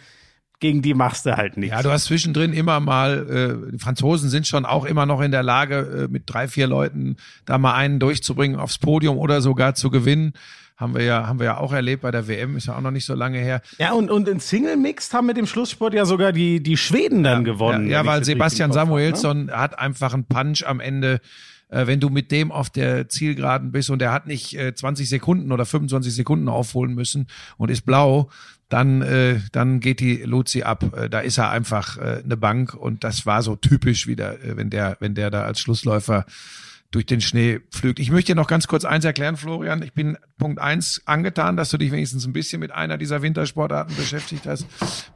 gegen 0.61 0.83
die 0.83 0.95
machst 0.95 1.27
du 1.27 1.37
halt 1.37 1.57
nichts. 1.57 1.75
Ja, 1.75 1.83
du 1.83 1.91
hast 1.91 2.05
zwischendrin 2.05 2.53
immer 2.53 2.81
mal, 2.81 3.67
äh, 3.69 3.73
die 3.73 3.79
Franzosen 3.79 4.29
sind 4.29 4.47
schon 4.47 4.67
auch 4.67 4.85
immer 4.85 5.07
noch 5.07 5.21
in 5.21 5.31
der 5.31 5.43
Lage, 5.43 6.05
äh, 6.05 6.13
mit 6.13 6.25
drei, 6.27 6.49
vier 6.49 6.67
Leuten 6.67 7.17
da 7.47 7.59
mal 7.59 7.75
einen 7.75 7.99
durchzubringen 7.99 8.61
aufs 8.61 8.79
Podium 8.79 9.19
oder 9.19 9.41
sogar 9.41 9.75
zu 9.75 9.91
gewinnen. 9.91 10.35
Haben 10.77 10.95
wir 10.95 11.03
ja, 11.03 11.27
haben 11.27 11.39
wir 11.39 11.47
ja 11.47 11.57
auch 11.59 11.73
erlebt 11.73 12.03
bei 12.03 12.11
der 12.11 12.27
WM, 12.29 12.57
ist 12.57 12.67
ja 12.67 12.77
auch 12.77 12.81
noch 12.81 12.91
nicht 12.91 13.05
so 13.05 13.15
lange 13.15 13.39
her. 13.39 13.61
Ja, 13.79 13.93
und, 13.93 14.11
und 14.11 14.29
in 14.29 14.41
Single 14.41 14.77
Mixed 14.77 15.13
haben 15.13 15.27
mit 15.27 15.37
dem 15.37 15.47
Schlusssport 15.47 15.93
ja 15.93 16.05
sogar 16.07 16.33
die, 16.33 16.63
die 16.63 16.77
Schweden 16.77 17.23
dann 17.23 17.45
gewonnen. 17.45 17.87
Ja, 17.87 18.03
ja 18.03 18.07
weil 18.07 18.25
Sebastian 18.25 18.71
ne? 18.71 18.75
Samuelsson 18.75 19.51
hat 19.51 19.79
einfach 19.79 20.15
einen 20.15 20.25
Punch 20.25 20.63
am 20.67 20.81
Ende. 20.81 21.21
Äh, 21.69 21.87
wenn 21.87 22.01
du 22.01 22.09
mit 22.09 22.31
dem 22.31 22.51
auf 22.51 22.71
der 22.71 23.09
Zielgeraden 23.09 23.73
bist 23.73 23.91
und 23.91 24.01
der 24.01 24.13
hat 24.13 24.27
nicht 24.27 24.59
äh, 24.59 24.75
20 24.75 25.09
Sekunden 25.09 25.53
oder 25.53 25.65
25 25.65 26.15
Sekunden 26.15 26.49
aufholen 26.49 26.95
müssen 26.95 27.29
und 27.59 27.71
ist 27.71 27.83
blau, 27.83 28.31
dann, 28.71 29.03
äh, 29.03 29.41
dann 29.53 29.81
geht 29.81 30.01
die 30.01 30.23
Luzi 30.23 30.63
ab. 30.63 30.97
Äh, 30.97 31.11
da 31.11 31.21
ist 31.21 31.37
er 31.37 31.51
einfach 31.51 31.99
äh, 31.99 32.23
eine 32.25 32.37
Bank 32.37 32.73
und 32.73 33.05
das 33.05 33.27
war 33.27 33.43
so 33.43 33.57
typisch 33.57 34.07
wieder, 34.07 34.43
äh, 34.43 34.57
wenn 34.57 34.71
der, 34.71 34.97
wenn 35.01 35.15
der 35.15 35.31
da 35.31 35.43
als 35.43 35.61
Schlussläufer 35.61 36.25
durch 36.91 37.07
den 37.07 37.21
Schnee 37.21 37.61
pflügt. 37.71 38.01
Ich 38.01 38.11
möchte 38.11 38.33
dir 38.33 38.37
noch 38.37 38.49
ganz 38.49 38.67
kurz 38.67 38.85
eins 38.85 39.05
erklären, 39.05 39.37
Florian. 39.37 39.83
Ich 39.83 39.93
bin 39.93 40.19
Punkt 40.39 40.61
eins 40.61 41.01
angetan, 41.05 41.57
dass 41.57 41.71
du 41.71 41.77
dich 41.79 41.93
wenigstens 41.93 42.27
ein 42.27 42.33
bisschen 42.33 42.59
mit 42.59 42.73
einer 42.73 42.99
dieser 42.99 43.23
Wintersportarten 43.23 43.95
beschäftigt 43.95 44.47
hast. 44.47 44.67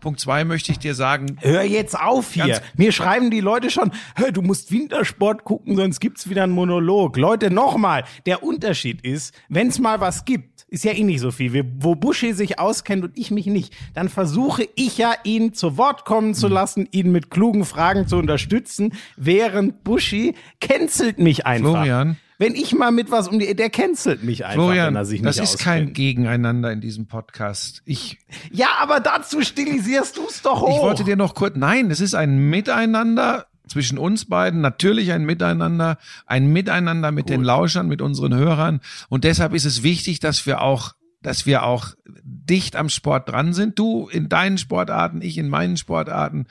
Punkt 0.01 0.21
zwei 0.21 0.45
möchte 0.45 0.71
ich 0.71 0.79
dir 0.79 0.95
sagen, 0.95 1.37
Hör 1.41 1.63
jetzt 1.63 1.99
auf 1.99 2.33
hier. 2.33 2.61
Mir 2.77 2.93
schreiben 2.93 3.31
die 3.31 3.41
Leute 3.41 3.71
schon, 3.71 3.91
hör, 4.15 4.31
du 4.31 4.41
musst 4.41 4.71
Wintersport 4.71 5.43
gucken, 5.43 5.75
sonst 5.75 5.99
gibt's 5.99 6.29
wieder 6.29 6.45
einen 6.45 6.53
Monolog. 6.53 7.17
Leute, 7.17 7.51
nochmal, 7.51 8.05
der 8.27 8.45
Unterschied 8.45 9.03
ist, 9.03 9.35
wenn's 9.49 9.81
mal 9.81 10.01
was 10.01 10.25
gibt, 10.25 10.54
ist 10.75 10.85
ja 10.85 10.93
eh 10.93 11.05
nicht 11.05 11.21
so 11.21 11.31
viel, 11.31 11.65
wo 11.79 11.95
Buschi 11.95 12.33
sich 12.33 12.59
auskennt 12.59 13.05
und 13.05 13.17
ich 13.17 13.31
mich 13.31 13.47
nicht, 13.47 13.73
dann 13.95 14.09
versuche 14.09 14.69
ich 14.75 14.99
ja, 14.99 15.15
ihn 15.23 15.55
zu 15.55 15.77
Wort 15.79 16.05
kommen 16.05 16.35
zu 16.35 16.49
lassen, 16.49 16.89
ihn 16.91 17.13
mit 17.13 17.31
klugen 17.31 17.65
Fragen 17.65 18.09
zu 18.09 18.17
unterstützen, 18.17 18.93
während 19.17 19.85
Buschi 19.85 20.35
cancelt 20.61 21.19
mich 21.19 21.47
einfach. 21.47 21.71
Florian. 21.71 22.17
Wenn 22.39 22.57
ich 22.57 22.75
mal 22.75 22.91
mit 22.91 23.13
was 23.13 23.29
um 23.29 23.39
die, 23.39 23.55
der 23.55 23.71
cancelt 23.71 24.25
mich 24.25 24.45
einfach, 24.45 24.57
wenn 24.59 24.65
Florian, 24.65 24.97
er 24.97 25.05
sich 25.05 25.23
das 25.23 25.37
nicht 25.37 25.55
ist 25.55 25.59
kein 25.61 25.83
auskennt. 25.83 25.97
Gegeneinander 25.97 26.73
in 26.73 26.81
diesem 26.81 27.07
Podcast. 27.07 27.81
Ich, 27.85 28.19
Ja, 28.51 28.71
aber 28.81 28.99
dazu 28.99 29.41
stilisierst 29.43 30.17
du's 30.17 30.43
doch 30.43 30.61
hoch. 30.63 30.77
ich 30.77 30.83
wollte 30.83 31.05
dir 31.05 31.15
noch 31.15 31.37
kurz, 31.37 31.55
nein, 31.57 31.93
es 31.93 32.01
ist 32.01 32.15
ein 32.15 32.51
Miteinander 32.51 33.47
zwischen 33.69 33.99
uns 33.99 34.27
beiden, 34.27 34.61
natürlich 34.61 35.13
ein 35.13 35.25
Miteinander, 35.25 35.99
ein 36.27 36.53
Miteinander 36.53 37.11
mit 37.13 37.29
den 37.29 37.43
Lauschern, 37.43 37.89
mit 37.89 38.03
unseren 38.03 38.35
Hörern. 38.35 38.81
Und 39.09 39.25
deshalb 39.25 39.55
ist 39.55 39.65
es 39.65 39.83
wichtig, 39.83 40.21
dass 40.21 40.47
wir 40.47 40.61
auch 40.61 40.95
dass 41.23 41.47
wir 41.47 41.63
auch 41.63 41.87
dicht 42.23 42.77
am 42.77 42.91
Sport 42.91 43.31
dran 43.31 43.55
sind. 43.55 43.79
Du 43.79 44.09
in 44.09 44.29
deinen 44.29 44.59
Sportarten, 44.59 45.23
ich 45.23 45.39
in 45.39 45.49
meinen 45.49 45.79
Sportarten. 45.79 46.45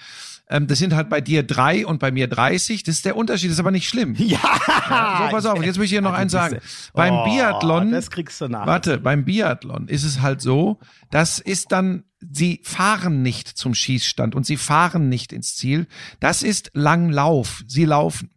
Ähm, 0.50 0.66
das 0.66 0.80
sind 0.80 0.96
halt 0.96 1.10
bei 1.10 1.22
dir 1.22 1.44
drei 1.44 1.86
und 1.86 2.00
bei 2.00 2.10
mir 2.12 2.28
30. 2.28 2.82
Das 2.82 2.96
ist 2.96 3.06
der 3.06 3.16
Unterschied, 3.16 3.50
das 3.52 3.58
ist 3.58 3.60
aber 3.60 3.70
nicht 3.70 3.88
schlimm. 3.88 4.16
Ja, 4.18 4.40
So, 4.40 5.30
pass 5.30 5.46
auf, 5.46 5.60
und 5.60 5.64
jetzt 5.64 5.78
möchte 5.78 5.94
ich 5.94 6.00
dir 6.00 6.02
noch 6.02 6.14
Ah, 6.14 6.18
eins 6.18 6.32
sagen. 6.32 6.56
ja- 6.56 6.62
Beim 6.96 7.14
Oh, 7.14 7.24
Biathlon, 7.24 7.92
das 7.92 8.10
kriegst 8.10 8.42
du 8.42 8.48
nach. 8.48 8.66
warte, 8.66 8.98
beim 8.98 9.26
Biathlon 9.26 9.88
ist 9.90 10.04
es 10.06 10.22
halt 10.22 10.42
so, 10.42 10.80
das 11.12 11.38
ist 11.38 11.72
dann, 11.72 12.04
sie 12.32 12.62
fahren 12.64 13.22
nicht 13.22 13.48
zum 13.48 13.74
Schießstand 13.74 14.36
und 14.36 14.46
sie 14.46 14.58
fahren 14.58 15.10
nicht 15.10 15.34
ins 15.34 15.56
Ziel. 15.56 15.88
Das 16.20 16.44
ist 16.44 16.72
Langlauf. 16.74 17.64
Sie 17.68 17.86
laufen. 17.86 18.30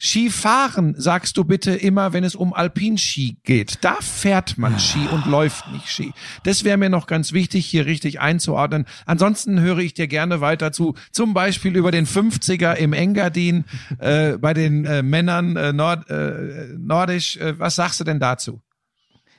Skifahren 0.00 0.94
sagst 0.96 1.36
du 1.36 1.44
bitte 1.44 1.72
immer, 1.72 2.12
wenn 2.12 2.24
es 2.24 2.34
um 2.34 2.52
Alpinski 2.52 3.38
geht. 3.42 3.78
Da 3.82 3.96
fährt 4.00 4.56
man 4.56 4.78
Ski 4.78 5.06
und 5.10 5.26
läuft 5.26 5.70
nicht 5.72 5.88
Ski. 5.88 6.12
Das 6.44 6.64
wäre 6.64 6.76
mir 6.76 6.88
noch 6.88 7.06
ganz 7.06 7.32
wichtig, 7.32 7.66
hier 7.66 7.86
richtig 7.86 8.20
einzuordnen. 8.20 8.86
Ansonsten 9.06 9.60
höre 9.60 9.78
ich 9.78 9.94
dir 9.94 10.06
gerne 10.06 10.40
weiter 10.40 10.70
zu. 10.72 10.94
Zum 11.10 11.34
Beispiel 11.34 11.76
über 11.76 11.90
den 11.90 12.06
50er 12.06 12.74
im 12.74 12.92
Engadin, 12.92 13.64
äh, 13.98 14.38
bei 14.38 14.54
den 14.54 14.84
äh, 14.84 15.02
Männern 15.02 15.56
äh, 15.56 15.72
Nord, 15.72 16.08
äh, 16.10 16.74
nordisch. 16.78 17.36
Äh, 17.38 17.58
was 17.58 17.74
sagst 17.74 17.98
du 18.00 18.04
denn 18.04 18.20
dazu? 18.20 18.62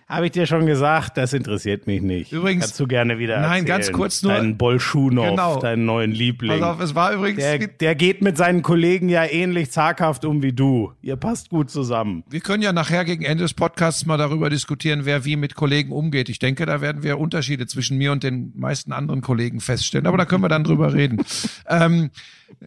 Habe 0.09 0.25
ich 0.25 0.31
dir 0.31 0.47
schon 0.47 0.65
gesagt, 0.65 1.17
das 1.17 1.33
interessiert 1.33 1.85
mich 1.85 2.01
nicht. 2.01 2.31
Übrigens- 2.31 2.63
Kannst 2.63 2.79
du 2.79 2.87
gerne 2.87 3.19
wieder 3.19 3.35
Nein, 3.41 3.49
erzählen. 3.59 3.65
ganz 3.67 3.91
kurz 3.91 4.23
nur- 4.23 4.33
Deinen 4.33 4.57
Bolschunow, 4.57 5.29
Genau. 5.29 5.59
deinen 5.59 5.85
neuen 5.85 6.11
Liebling. 6.11 6.59
Pass 6.59 6.61
auf, 6.63 6.79
es 6.81 6.95
war 6.95 7.13
übrigens. 7.13 7.37
der, 7.43 7.59
der 7.67 7.93
geht 7.93 8.23
mit 8.23 8.35
seinen 8.35 8.63
Kollegen 8.63 9.07
ja 9.07 9.23
ähnlich 9.23 9.69
zaghaft 9.69 10.25
um 10.25 10.41
wie 10.41 10.51
du. 10.51 10.93
Ihr 11.03 11.15
passt 11.15 11.49
gut 11.51 11.69
zusammen. 11.69 12.23
Wir 12.27 12.39
können 12.39 12.63
ja 12.63 12.73
nachher 12.73 13.05
gegen 13.05 13.23
Ende 13.23 13.43
des 13.43 13.53
Podcasts 13.53 14.07
mal 14.07 14.17
darüber 14.17 14.49
diskutieren, 14.49 15.01
wer 15.05 15.25
wie 15.25 15.35
mit 15.35 15.53
Kollegen 15.53 15.91
umgeht. 15.91 16.27
Ich 16.29 16.39
denke, 16.39 16.65
da 16.65 16.81
werden 16.81 17.03
wir 17.03 17.19
Unterschiede 17.19 17.67
zwischen 17.67 17.97
mir 17.99 18.11
und 18.11 18.23
den 18.23 18.51
meisten 18.55 18.91
anderen 18.91 19.21
Kollegen 19.21 19.59
feststellen. 19.59 20.07
Aber 20.07 20.17
da 20.17 20.25
können 20.25 20.41
wir 20.43 20.49
dann 20.49 20.63
drüber 20.63 20.91
reden. 20.93 21.21
ähm, 21.69 22.09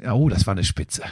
ja, 0.01 0.13
oh, 0.13 0.29
das 0.29 0.47
war 0.47 0.53
eine 0.53 0.63
Spitze. 0.63 1.03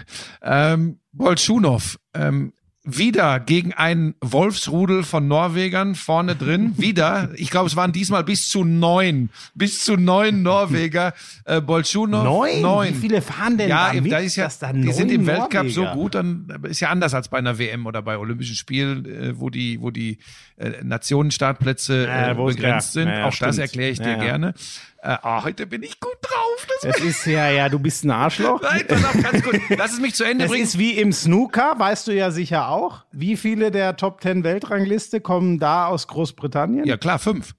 Ähm, 0.42 1.00
Bolschunow, 1.12 1.98
ähm, 2.14 2.52
wieder 2.82 3.40
gegen 3.40 3.74
einen 3.74 4.14
Wolfsrudel 4.22 5.02
von 5.02 5.28
Norwegern 5.28 5.94
vorne 5.94 6.34
drin. 6.34 6.72
Wieder. 6.78 7.28
Ich 7.34 7.50
glaube, 7.50 7.66
es 7.66 7.76
waren 7.76 7.92
diesmal 7.92 8.24
bis 8.24 8.48
zu 8.48 8.64
neun. 8.64 9.28
Bis 9.54 9.84
zu 9.84 9.96
neun 9.96 10.42
Norweger. 10.42 11.12
Äh, 11.44 11.60
Bolschunow. 11.60 12.24
Neun? 12.24 12.62
Neun. 12.62 12.88
Wie 12.94 12.98
viele 12.98 13.20
fahren 13.20 13.58
denn 13.58 13.68
ja, 13.68 13.92
da 13.92 14.00
mit, 14.00 14.10
da 14.10 14.18
ist 14.18 14.36
ja, 14.36 14.48
da 14.60 14.72
die 14.72 14.92
sind 14.92 15.10
im 15.10 15.26
Weltcup 15.26 15.68
so 15.68 15.82
Norweger? 15.82 16.00
gut, 16.00 16.14
dann 16.14 16.60
ist 16.62 16.80
ja 16.80 16.88
anders 16.88 17.12
als 17.12 17.28
bei 17.28 17.36
einer 17.36 17.58
WM 17.58 17.84
oder 17.84 18.00
bei 18.00 18.16
Olympischen 18.16 18.56
Spielen, 18.56 19.04
äh, 19.04 19.38
wo 19.38 19.50
die, 19.50 19.80
wo 19.82 19.90
die 19.90 20.16
äh, 20.56 20.82
Nationenstartplätze 20.82 22.06
äh, 22.06 22.34
begrenzt 22.34 22.94
ja, 22.94 23.02
sind. 23.02 23.08
ja, 23.08 23.24
Auch 23.24 23.36
das 23.36 23.36
stimmt. 23.36 23.58
erkläre 23.58 23.90
ich 23.90 23.98
dir 23.98 24.16
gerne. 24.16 24.54
Äh, 25.02 25.16
ah, 25.22 25.42
heute 25.44 25.66
bin 25.66 25.82
ich 25.82 25.98
gut 25.98 26.16
drauf. 26.20 26.66
Das 26.82 26.92
Das 26.96 27.00
ist 27.02 27.24
ja, 27.24 27.50
ja, 27.50 27.68
du 27.70 27.78
bist 27.78 28.04
ein 28.04 28.10
Arschloch. 28.10 28.60
Nein, 28.62 28.84
pass 28.86 29.02
auf, 29.04 29.22
ganz 29.22 29.42
gut. 29.42 29.58
Lass 29.70 29.92
es 29.94 30.00
mich 30.00 30.14
zu 30.14 30.24
Ende 30.24 30.44
Das 30.44 30.50
bringen. 30.50 30.64
ist 30.64 30.78
wie 30.78 30.92
im 30.98 31.12
Snooker, 31.12 31.74
weißt 31.78 32.08
du 32.08 32.12
ja 32.14 32.30
sicher 32.30 32.68
auch. 32.68 33.04
Wie 33.10 33.36
viele 33.38 33.70
der 33.70 33.96
Top 33.96 34.22
10 34.22 34.44
Weltrangliste 34.44 35.20
kommen 35.22 35.58
da 35.58 35.86
aus 35.86 36.06
Großbritannien? 36.06 36.84
Ja, 36.84 36.98
klar, 36.98 37.18
fünf. 37.18 37.54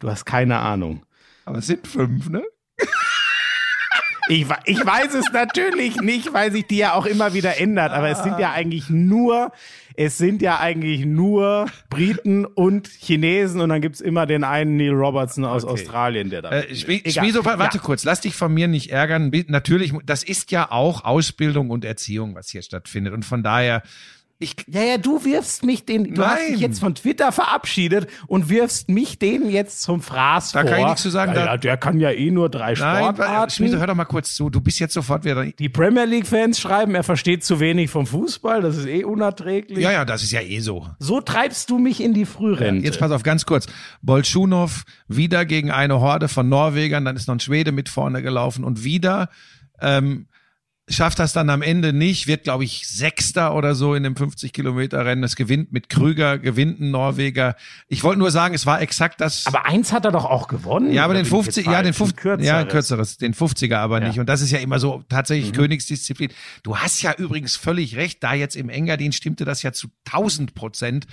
Du 0.00 0.10
hast 0.10 0.24
keine 0.26 0.58
Ahnung. 0.58 1.06
Aber 1.46 1.58
es 1.58 1.66
sind 1.66 1.86
fünf, 1.86 2.28
ne? 2.28 2.44
Ich, 4.28 4.46
ich 4.66 4.84
weiß 4.84 5.14
es 5.14 5.32
natürlich 5.32 6.00
nicht, 6.00 6.32
weil 6.32 6.52
sich 6.52 6.66
die 6.66 6.76
ja 6.78 6.92
auch 6.94 7.06
immer 7.06 7.34
wieder 7.34 7.58
ändert. 7.58 7.92
Aber 7.92 8.08
es 8.08 8.22
sind 8.22 8.38
ja 8.38 8.52
eigentlich 8.52 8.90
nur, 8.90 9.52
es 9.96 10.18
sind 10.18 10.42
ja 10.42 10.58
eigentlich 10.60 11.04
nur 11.06 11.66
Briten 11.90 12.44
und 12.44 12.88
Chinesen 12.88 13.60
und 13.60 13.70
dann 13.70 13.80
gibt's 13.80 14.00
immer 14.00 14.26
den 14.26 14.44
einen 14.44 14.76
Neil 14.76 14.92
Robertson 14.92 15.44
aus 15.44 15.64
Australien, 15.64 16.30
der 16.30 16.42
da. 16.42 16.50
Äh. 16.50 16.74
Schmieso, 16.74 17.44
warte 17.44 17.78
Ja. 17.78 17.82
kurz, 17.82 18.04
lass 18.04 18.20
dich 18.20 18.34
von 18.34 18.52
mir 18.52 18.68
nicht 18.68 18.90
ärgern. 18.90 19.32
Natürlich, 19.48 19.92
das 20.04 20.22
ist 20.22 20.50
ja 20.50 20.70
auch 20.70 21.04
Ausbildung 21.04 21.70
und 21.70 21.84
Erziehung, 21.84 22.34
was 22.34 22.48
hier 22.48 22.62
stattfindet. 22.62 23.14
Und 23.14 23.24
von 23.24 23.42
daher, 23.42 23.82
ich, 24.40 24.54
Ja, 24.68 24.82
ja, 24.82 24.98
du 24.98 25.24
wirfst 25.24 25.64
mich 25.64 25.84
den, 25.84 26.14
du 26.14 26.24
hast 26.24 26.38
Nein. 26.42 26.52
dich 26.52 26.60
jetzt 26.60 26.78
von 26.80 26.94
Twitter 26.94 27.32
verabschiedet 27.32 28.08
und 28.28 28.48
wirfst 28.48 28.88
mich 28.88 29.18
den 29.18 29.50
jetzt 29.50 29.82
zum 29.82 30.00
Fraß 30.00 30.52
Da 30.52 30.60
vor. 30.60 30.70
kann 30.70 30.80
ich 30.80 30.86
nichts 30.86 31.02
zu 31.02 31.10
sagen, 31.10 31.32
Ja, 31.34 31.40
da- 31.40 31.46
ja, 31.46 31.56
der 31.56 31.76
kann 31.76 31.98
ja 31.98 32.10
eh 32.12 32.30
nur 32.30 32.48
drei 32.48 32.74
nein, 32.74 33.02
Sportarten. 33.14 33.50
Schmieso, 33.52 33.78
hör 33.78 33.86
doch 33.88 33.94
mal 33.96 34.04
kurz 34.04 34.34
zu. 34.34 34.48
Du 34.50 34.60
bist 34.60 34.78
jetzt 34.78 34.94
sofort 34.94 35.24
wieder, 35.24 35.44
die 35.46 35.68
Premier 35.68 36.04
League-Fans 36.04 36.60
schreiben, 36.60 36.94
er 36.94 37.02
versteht 37.02 37.44
zu 37.44 37.58
wenig 37.60 37.90
vom 37.90 38.06
Fußball, 38.06 38.62
das 38.62 38.76
ist 38.76 38.86
eh 38.86 39.02
unerträglich. 39.04 39.78
ja, 39.80 39.90
ja, 39.90 40.04
das 40.04 40.22
ist 40.22 40.30
ja 40.32 40.40
eh 40.40 40.60
so. 40.60 40.86
So 41.00 41.20
treibst 41.20 41.70
du 41.70 41.78
mich 41.78 42.00
in 42.02 42.14
die 42.14 42.24
Frührente. 42.24 42.84
Jetzt 42.84 43.00
pass 43.00 43.10
auf, 43.10 43.22
ganz 43.24 43.44
kurz. 43.44 43.66
Bolschunow 44.02 44.84
wieder 45.08 45.44
gegen 45.44 45.70
eine 45.70 46.00
Horde 46.00 46.28
von 46.28 46.48
Norwegern, 46.48 47.04
dann 47.04 47.16
ist 47.16 47.26
noch 47.28 47.34
ein 47.34 47.40
Schwede 47.40 47.72
mit 47.72 47.88
vorne 47.88 48.22
gelaufen 48.22 48.64
und 48.64 48.84
wieder 48.84 49.28
ähm, 49.80 50.26
schafft 50.88 51.18
das 51.18 51.32
dann 51.32 51.50
am 51.50 51.62
Ende 51.62 51.92
nicht, 51.92 52.26
wird, 52.26 52.44
glaube 52.44 52.64
ich, 52.64 52.86
Sechster 52.88 53.54
oder 53.54 53.74
so 53.74 53.94
in 53.94 54.02
dem 54.02 54.14
50-Kilometer-Rennen. 54.14 55.22
Es 55.24 55.36
gewinnt 55.36 55.72
mit 55.72 55.88
Krüger, 55.88 56.38
gewinnt 56.38 56.80
ein 56.80 56.90
Norweger. 56.90 57.56
Ich 57.88 58.02
wollte 58.04 58.18
nur 58.18 58.30
sagen, 58.30 58.54
es 58.54 58.66
war 58.66 58.80
exakt 58.80 59.20
das. 59.20 59.46
Aber 59.46 59.66
eins 59.66 59.92
hat 59.92 60.04
er 60.04 60.12
doch 60.12 60.24
auch 60.24 60.48
gewonnen. 60.48 60.92
ja, 60.92 61.04
aber 61.04 61.14
den 61.14 61.28
bin 61.28 61.40
ich 61.40 61.46
jetzt 61.46 61.54
50, 61.54 61.66
ja, 61.66 61.82
den 61.82 61.92
falsch? 61.92 62.12
50, 62.12 62.26
Ein 62.26 62.44
ja, 62.44 62.64
kürzeres. 62.64 63.16
kürzeres, 63.16 63.16
den 63.18 63.34
50er 63.34 63.76
aber 63.76 64.00
nicht. 64.00 64.18
Und 64.18 64.28
das 64.28 64.40
ist 64.40 64.50
ja 64.50 64.58
immer 64.58 64.78
so 64.78 65.04
tatsächlich 65.08 65.52
Königsdisziplin. 65.52 66.30
Du 66.62 66.76
hast 66.76 67.02
ja 67.02 67.12
übrigens 67.14 67.56
völlig 67.56 67.96
recht, 67.96 68.22
da 68.22 68.34
jetzt 68.34 68.56
im 68.56 68.68
Engadin 68.68 69.12
stimmte 69.12 69.44
das 69.44 69.62
ja 69.62 69.72
zu 69.72 69.88
1000 70.06 70.54
Prozent. 70.54 71.06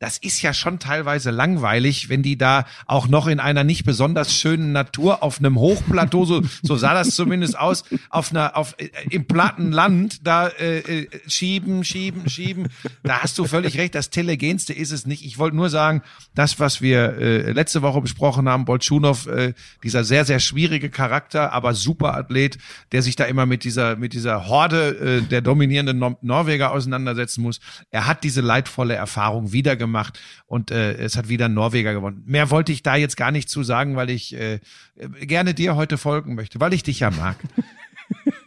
Das 0.00 0.16
ist 0.16 0.40
ja 0.40 0.54
schon 0.54 0.78
teilweise 0.78 1.30
langweilig, 1.30 2.08
wenn 2.08 2.22
die 2.22 2.38
da 2.38 2.64
auch 2.86 3.06
noch 3.06 3.26
in 3.26 3.38
einer 3.38 3.64
nicht 3.64 3.84
besonders 3.84 4.34
schönen 4.34 4.72
Natur 4.72 5.22
auf 5.22 5.38
einem 5.38 5.58
Hochplateau, 5.58 6.24
so, 6.24 6.42
so 6.62 6.76
sah 6.76 6.94
das 6.94 7.14
zumindest 7.14 7.58
aus, 7.58 7.84
auf 8.08 8.30
einer, 8.30 8.56
auf, 8.56 8.74
äh, 8.78 8.88
im 9.10 9.26
platten 9.26 9.70
Land 9.70 10.26
da 10.26 10.48
äh, 10.48 10.78
äh, 10.78 11.08
schieben, 11.26 11.84
schieben, 11.84 12.30
schieben. 12.30 12.68
Da 13.02 13.20
hast 13.20 13.38
du 13.38 13.44
völlig 13.44 13.76
recht, 13.76 13.94
das 13.94 14.08
Telegenste 14.08 14.72
ist 14.72 14.90
es 14.90 15.04
nicht. 15.04 15.22
Ich 15.22 15.38
wollte 15.38 15.56
nur 15.56 15.68
sagen, 15.68 16.00
das, 16.34 16.58
was 16.58 16.80
wir 16.80 17.18
äh, 17.18 17.52
letzte 17.52 17.82
Woche 17.82 18.00
besprochen 18.00 18.48
haben, 18.48 18.64
Bolschunow, 18.64 19.26
äh, 19.26 19.52
dieser 19.84 20.04
sehr, 20.04 20.24
sehr 20.24 20.40
schwierige 20.40 20.88
Charakter, 20.88 21.52
aber 21.52 21.74
super 21.74 22.14
Athlet, 22.16 22.56
der 22.92 23.02
sich 23.02 23.16
da 23.16 23.24
immer 23.24 23.44
mit 23.44 23.64
dieser, 23.64 23.96
mit 23.96 24.14
dieser 24.14 24.48
Horde 24.48 25.18
äh, 25.18 25.20
der 25.20 25.42
dominierenden 25.42 25.98
Nor 25.98 26.16
Norweger 26.22 26.72
auseinandersetzen 26.72 27.42
muss. 27.42 27.60
Er 27.90 28.06
hat 28.06 28.24
diese 28.24 28.40
leidvolle 28.40 28.94
Erfahrung 28.94 29.52
wieder 29.52 29.76
gemacht 29.76 29.89
und 30.46 30.70
äh, 30.70 30.94
es 30.94 31.16
hat 31.16 31.28
wieder 31.28 31.46
ein 31.46 31.54
Norweger 31.54 31.92
gewonnen. 31.92 32.22
Mehr 32.26 32.50
wollte 32.50 32.72
ich 32.72 32.82
da 32.82 32.96
jetzt 32.96 33.16
gar 33.16 33.30
nicht 33.30 33.48
zu 33.48 33.62
sagen, 33.62 33.96
weil 33.96 34.10
ich 34.10 34.34
äh, 34.34 34.60
gerne 35.20 35.54
dir 35.54 35.76
heute 35.76 35.98
folgen 35.98 36.34
möchte, 36.34 36.60
weil 36.60 36.72
ich 36.72 36.82
dich 36.82 37.00
ja 37.00 37.10
mag. 37.10 37.36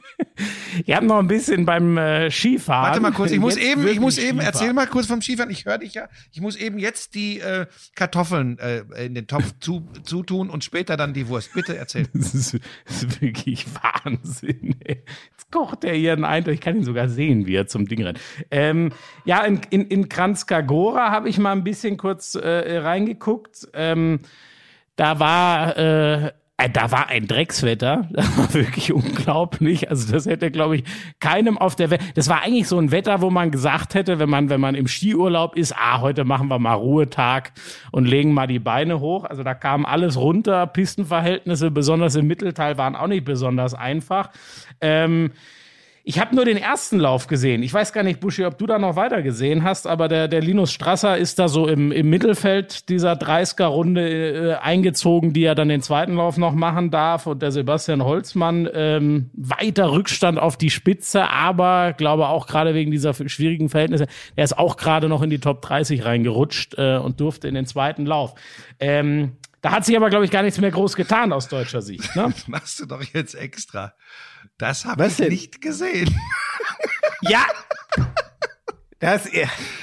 Ihr 0.85 0.95
habt 0.95 1.05
noch 1.05 1.19
ein 1.19 1.27
bisschen 1.27 1.65
beim 1.65 1.97
äh, 1.97 2.29
Skifahren. 2.31 2.87
Warte 2.87 2.99
mal 3.01 3.11
kurz, 3.11 3.31
ich 3.31 3.39
muss 3.39 3.55
Jetzt 3.55 3.65
eben, 3.65 3.87
ich 3.87 3.99
muss 3.99 4.17
eben, 4.17 4.39
Skifahren. 4.39 4.45
erzähl 4.45 4.73
mal 4.73 4.87
kurz 4.87 5.07
vom 5.07 5.21
Skifahren. 5.21 5.51
Ich 5.51 5.65
höre 5.65 5.77
dich 5.77 5.93
ja. 5.93 6.07
Ich 6.31 6.41
muss 6.41 6.55
eben 6.55 6.79
jetzt 6.79 7.15
die 7.15 7.39
äh, 7.39 7.65
Kartoffeln 7.95 8.57
äh, 8.59 8.83
in 9.05 9.15
den 9.15 9.27
Topf 9.27 9.53
zu, 9.59 9.87
zutun 10.03 10.49
und 10.49 10.63
später 10.63 10.97
dann 10.97 11.13
die 11.13 11.27
Wurst. 11.27 11.53
Bitte 11.53 11.77
erzähl. 11.77 12.07
Das 12.13 12.33
ist, 12.35 12.57
das 12.85 13.03
ist 13.03 13.21
wirklich 13.21 13.65
Wahnsinn. 13.81 14.75
Ey. 14.83 15.03
Jetzt 15.31 15.51
kocht 15.51 15.83
er 15.83 15.93
hier 15.93 16.13
einen 16.13 16.25
Eindruck. 16.25 16.53
Ich 16.53 16.61
kann 16.61 16.75
ihn 16.75 16.83
sogar 16.83 17.09
sehen, 17.09 17.45
wie 17.45 17.55
er 17.55 17.67
zum 17.67 17.87
Ding 17.87 18.03
rennt. 18.03 18.19
Ähm, 18.49 18.91
ja, 19.25 19.43
in, 19.43 19.61
in, 19.69 19.87
in 19.87 20.09
Kranjska-Gora 20.09 21.11
habe 21.11 21.29
ich 21.29 21.37
mal 21.37 21.51
ein 21.51 21.63
bisschen 21.63 21.97
kurz 21.97 22.35
äh, 22.35 22.77
reingeguckt. 22.77 23.67
Ähm, 23.73 24.19
da 24.95 25.19
war 25.19 25.77
äh, 25.77 26.31
da 26.71 26.91
war 26.91 27.07
ein 27.07 27.27
Dreckswetter. 27.27 28.07
Das 28.13 28.37
war 28.37 28.53
wirklich 28.53 28.93
unglaublich. 28.93 29.89
Also 29.89 30.11
das 30.11 30.25
hätte, 30.25 30.51
glaube 30.51 30.77
ich, 30.77 30.83
keinem 31.19 31.57
auf 31.57 31.75
der 31.75 31.89
Welt. 31.89 32.01
Das 32.15 32.29
war 32.29 32.41
eigentlich 32.41 32.67
so 32.67 32.77
ein 32.77 32.91
Wetter, 32.91 33.21
wo 33.21 33.29
man 33.29 33.51
gesagt 33.51 33.95
hätte, 33.95 34.19
wenn 34.19 34.29
man, 34.29 34.49
wenn 34.49 34.61
man 34.61 34.75
im 34.75 34.87
Skiurlaub 34.87 35.55
ist, 35.55 35.75
ah, 35.75 35.99
heute 36.01 36.23
machen 36.25 36.47
wir 36.47 36.59
mal 36.59 36.75
Ruhetag 36.75 37.51
und 37.91 38.05
legen 38.05 38.33
mal 38.33 38.47
die 38.47 38.59
Beine 38.59 38.99
hoch. 38.99 39.25
Also 39.25 39.43
da 39.43 39.53
kam 39.53 39.85
alles 39.85 40.17
runter. 40.17 40.67
Pistenverhältnisse, 40.67 41.71
besonders 41.71 42.15
im 42.15 42.27
Mittelteil, 42.27 42.77
waren 42.77 42.95
auch 42.95 43.07
nicht 43.07 43.25
besonders 43.25 43.73
einfach. 43.73 44.29
Ähm, 44.79 45.31
ich 46.05 46.19
habe 46.19 46.35
nur 46.35 46.43
den 46.43 46.57
ersten 46.57 46.99
Lauf 46.99 47.27
gesehen. 47.27 47.63
Ich 47.63 47.73
weiß 47.73 47.93
gar 47.93 48.03
nicht, 48.03 48.19
Buschi, 48.19 48.43
ob 48.43 48.57
du 48.57 48.65
da 48.65 48.77
noch 48.77 48.97
weiter 48.97 49.21
gesehen 49.21 49.63
hast, 49.63 49.87
aber 49.87 50.09
der, 50.09 50.27
der 50.27 50.41
Linus 50.41 50.73
Strasser 50.73 51.17
ist 51.17 51.39
da 51.39 51.47
so 51.47 51.65
im, 51.69 51.93
im 51.93 52.09
Mittelfeld 52.09 52.89
dieser 52.89 53.13
30er-Runde 53.13 54.09
äh, 54.09 54.53
eingezogen, 54.55 55.31
die 55.31 55.45
er 55.45 55.55
dann 55.55 55.69
den 55.69 55.81
zweiten 55.81 56.15
Lauf 56.15 56.35
noch 56.35 56.53
machen 56.53 56.91
darf. 56.91 57.25
Und 57.25 57.41
der 57.41 57.53
Sebastian 57.53 58.03
Holzmann 58.03 58.67
ähm, 58.73 59.29
weiter 59.33 59.93
Rückstand 59.93 60.39
auf 60.39 60.57
die 60.57 60.71
Spitze, 60.71 61.29
aber 61.29 61.93
glaube 61.93 62.27
auch 62.27 62.47
gerade 62.47 62.73
wegen 62.73 62.91
dieser 62.91 63.13
schwierigen 63.13 63.69
Verhältnisse, 63.69 64.07
er 64.35 64.43
ist 64.43 64.57
auch 64.57 64.75
gerade 64.75 65.07
noch 65.07 65.21
in 65.21 65.29
die 65.29 65.39
Top 65.39 65.61
30 65.61 66.03
reingerutscht 66.03 66.77
äh, 66.77 66.97
und 66.97 67.21
durfte 67.21 67.47
in 67.47 67.55
den 67.55 67.65
zweiten 67.65 68.05
Lauf. 68.05 68.35
Ähm, 68.81 69.37
da 69.61 69.71
hat 69.71 69.85
sich 69.85 69.95
aber, 69.95 70.09
glaube 70.09 70.25
ich, 70.25 70.31
gar 70.31 70.43
nichts 70.43 70.59
mehr 70.59 70.71
groß 70.71 70.97
getan 70.97 71.31
aus 71.31 71.47
deutscher 71.47 71.81
Sicht. 71.81 72.13
Ne? 72.17 72.33
Machst 72.47 72.81
du 72.81 72.85
doch 72.85 73.01
jetzt 73.13 73.35
extra. 73.35 73.93
Das 74.57 74.85
habe 74.85 75.07
ich 75.07 75.15
denn? 75.15 75.29
nicht 75.29 75.61
gesehen. 75.61 76.13
ja! 77.21 77.45
Das, 78.99 79.27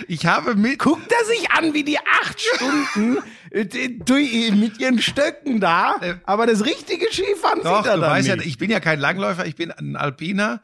Ich 0.09 0.25
habe 0.25 0.55
mit. 0.55 0.79
guckt 0.79 1.13
er 1.13 1.25
sich 1.27 1.51
an, 1.51 1.75
wie 1.75 1.85
die 1.85 1.99
acht 1.99 2.41
Stunden 2.41 3.19
äh, 3.51 4.51
mit 4.53 4.79
ihren 4.79 5.03
Stöcken 5.03 5.61
da, 5.61 6.01
aber 6.25 6.47
das 6.47 6.65
richtige 6.65 7.07
Skifahren 7.13 7.63
Doch, 7.63 7.83
sieht 7.83 7.91
er 7.91 7.97
du 7.97 8.01
dann 8.01 8.11
weißt 8.13 8.29
ja, 8.29 8.37
nicht. 8.37 8.47
ich 8.47 8.57
bin 8.57 8.71
ja 8.71 8.81
kein 8.81 8.99
Langläufer, 8.99 9.45
ich 9.45 9.57
bin 9.57 9.71
ein 9.73 9.97
Alpiner. 9.97 10.63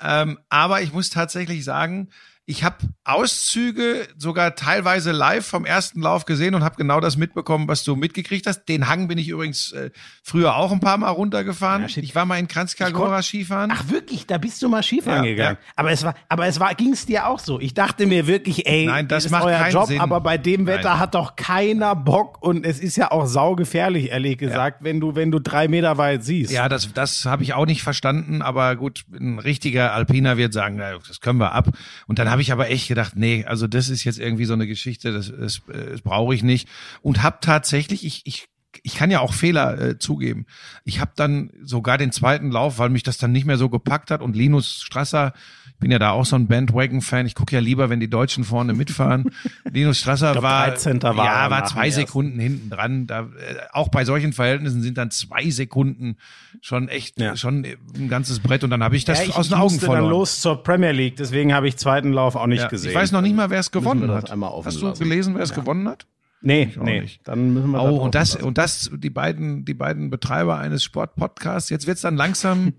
Ähm, 0.00 0.38
aber 0.48 0.82
ich 0.82 0.92
muss 0.92 1.10
tatsächlich 1.10 1.64
sagen, 1.64 2.10
ich 2.48 2.62
habe 2.62 2.76
Auszüge 3.04 4.06
sogar 4.16 4.54
teilweise 4.54 5.10
live 5.10 5.44
vom 5.44 5.64
ersten 5.64 6.00
Lauf 6.00 6.26
gesehen 6.26 6.54
und 6.54 6.62
habe 6.62 6.76
genau 6.76 7.00
das 7.00 7.16
mitbekommen, 7.16 7.66
was 7.66 7.82
du 7.82 7.96
mitgekriegt 7.96 8.46
hast. 8.46 8.66
Den 8.66 8.88
Hang 8.88 9.08
bin 9.08 9.18
ich 9.18 9.28
übrigens 9.28 9.72
äh, 9.72 9.90
früher 10.22 10.54
auch 10.56 10.70
ein 10.70 10.78
paar 10.78 10.96
Mal 10.96 11.10
runtergefahren. 11.10 11.86
Ja, 11.88 12.02
ich 12.02 12.14
war 12.14 12.24
mal 12.24 12.38
in 12.38 12.46
Kranjska-Gora 12.46 13.22
Skifahren. 13.22 13.72
Ach 13.74 13.88
wirklich, 13.88 14.26
da 14.28 14.38
bist 14.38 14.62
du 14.62 14.68
mal 14.68 14.84
Skifahren 14.84 15.24
Ja, 15.24 15.30
gegangen. 15.30 15.58
ja. 15.60 15.72
Aber 15.74 15.90
es 15.90 16.04
war, 16.04 16.14
aber 16.28 16.46
es 16.46 16.60
war, 16.60 16.72
ging's 16.76 17.04
dir 17.04 17.26
auch 17.26 17.40
so. 17.40 17.58
Ich 17.58 17.74
dachte 17.74 18.06
mir 18.06 18.28
wirklich, 18.28 18.64
ey, 18.66 18.86
Nein, 18.86 19.08
das 19.08 19.24
ist 19.24 19.30
macht 19.32 19.44
euer 19.44 19.58
keinen 19.58 19.72
Job, 19.72 19.86
Sinn. 19.86 20.00
aber 20.00 20.20
bei 20.20 20.38
dem 20.38 20.66
Wetter 20.68 20.90
Nein. 20.90 21.00
hat 21.00 21.16
doch 21.16 21.34
keiner 21.34 21.96
Bock 21.96 22.40
und 22.42 22.64
es 22.64 22.78
ist 22.78 22.96
ja 22.96 23.10
auch 23.10 23.26
saugefährlich, 23.26 24.10
ehrlich 24.10 24.38
gesagt, 24.38 24.84
wenn 24.84 25.00
du, 25.00 25.16
wenn 25.16 25.32
du 25.32 25.40
drei 25.40 25.66
Meter 25.66 25.98
weit 25.98 26.22
siehst. 26.22 26.52
Ja, 26.52 26.68
das, 26.68 26.92
das 26.92 27.24
habe 27.24 27.42
ich 27.42 27.54
auch 27.54 27.66
nicht 27.66 27.82
verstanden, 27.82 28.40
aber 28.40 28.76
gut, 28.76 29.04
ein 29.12 29.40
richtiger 29.40 29.92
Alpiner 29.94 30.36
wird 30.36 30.52
sagen, 30.52 30.76
na, 30.76 30.96
das 31.08 31.20
können 31.20 31.40
wir 31.40 31.52
ab. 31.52 31.70
Und 32.06 32.20
dann 32.20 32.35
habe 32.36 32.42
ich 32.42 32.52
aber 32.52 32.68
echt 32.68 32.88
gedacht, 32.88 33.16
nee, 33.16 33.46
also 33.46 33.66
das 33.66 33.88
ist 33.88 34.04
jetzt 34.04 34.18
irgendwie 34.18 34.44
so 34.44 34.52
eine 34.52 34.66
Geschichte, 34.66 35.10
das, 35.10 35.32
das, 35.34 35.62
äh, 35.72 35.92
das 35.92 36.02
brauche 36.02 36.34
ich 36.34 36.42
nicht. 36.42 36.68
Und 37.00 37.22
habe 37.22 37.38
tatsächlich, 37.40 38.04
ich, 38.04 38.20
ich, 38.26 38.48
ich 38.82 38.94
kann 38.94 39.10
ja 39.10 39.20
auch 39.20 39.32
Fehler 39.32 39.80
äh, 39.80 39.98
zugeben. 39.98 40.44
Ich 40.84 41.00
habe 41.00 41.12
dann 41.16 41.50
sogar 41.62 41.96
den 41.96 42.12
zweiten 42.12 42.50
Lauf, 42.50 42.78
weil 42.78 42.90
mich 42.90 43.02
das 43.02 43.16
dann 43.16 43.32
nicht 43.32 43.46
mehr 43.46 43.56
so 43.56 43.70
gepackt 43.70 44.10
hat 44.10 44.20
und 44.20 44.36
Linus 44.36 44.82
Strasser, 44.82 45.32
bin 45.78 45.90
ja 45.90 45.98
da 45.98 46.10
auch 46.10 46.24
so 46.24 46.36
ein 46.36 46.46
Bandwagon-Fan, 46.46 47.26
ich 47.26 47.34
gucke 47.34 47.54
ja 47.54 47.60
lieber, 47.60 47.90
wenn 47.90 48.00
die 48.00 48.08
Deutschen 48.10 48.44
vorne 48.44 48.72
mitfahren. 48.72 49.30
Linus 49.70 49.98
Strasser 49.98 50.32
glaub, 50.32 50.42
war, 50.44 50.66
13. 50.68 51.02
war 51.02 51.14
ja, 51.16 51.50
war 51.50 51.64
zwei 51.66 51.90
Sekunden 51.90 52.38
hinten 52.40 52.70
dran. 52.70 53.06
Da, 53.06 53.20
äh, 53.20 53.26
auch 53.72 53.88
bei 53.88 54.04
solchen 54.04 54.32
Verhältnissen 54.32 54.82
sind 54.82 54.96
dann 54.98 55.10
zwei 55.10 55.50
Sekunden 55.50 56.16
schon 56.62 56.88
echt 56.88 57.20
Ja. 57.20 57.36
schon 57.36 57.66
ein 57.96 58.08
ganzes 58.08 58.40
Brett 58.40 58.64
und 58.64 58.70
dann 58.70 58.82
habe 58.82 58.96
ich 58.96 59.04
das 59.04 59.18
Ja, 59.18 59.24
ich, 59.26 59.34
aus 59.36 59.48
den 59.48 59.54
ich 59.54 59.60
Augen 59.60 59.72
musste 59.74 59.80
verloren. 59.86 60.02
dann 60.04 60.10
los 60.10 60.40
zur 60.40 60.62
Premier 60.62 60.92
League, 60.92 61.16
deswegen 61.16 61.52
habe 61.52 61.68
ich 61.68 61.76
zweiten 61.76 62.12
Lauf 62.12 62.36
auch 62.36 62.46
nicht 62.46 62.62
ja, 62.62 62.68
gesehen. 62.68 62.90
ich 62.90 62.96
weiß 62.96 63.12
noch 63.12 63.20
nicht 63.22 63.36
mal, 63.36 63.50
wer 63.50 63.60
es 63.60 63.70
gewonnen 63.70 64.10
hat. 64.10 64.30
Hast 64.30 64.80
du 64.80 64.86
lassen. 64.88 65.02
gelesen, 65.02 65.34
wer 65.34 65.42
es 65.42 65.52
gewonnen 65.54 65.86
hat? 65.88 66.06
Nee, 66.42 66.70
nee, 66.80 67.00
nicht. 67.00 67.26
dann 67.26 67.52
müssen 67.54 67.70
wir 67.70 67.82
Oh, 67.82 67.96
und 67.96 68.14
das 68.14 68.34
lassen. 68.34 68.44
und 68.46 68.58
das 68.58 68.90
die 68.94 69.10
beiden 69.10 69.64
die 69.64 69.74
beiden 69.74 70.10
Betreiber 70.10 70.58
eines 70.58 70.84
Sportpodcasts. 70.84 71.70
Jetzt 71.70 71.86
wird's 71.86 72.02
dann 72.02 72.16
langsam 72.16 72.74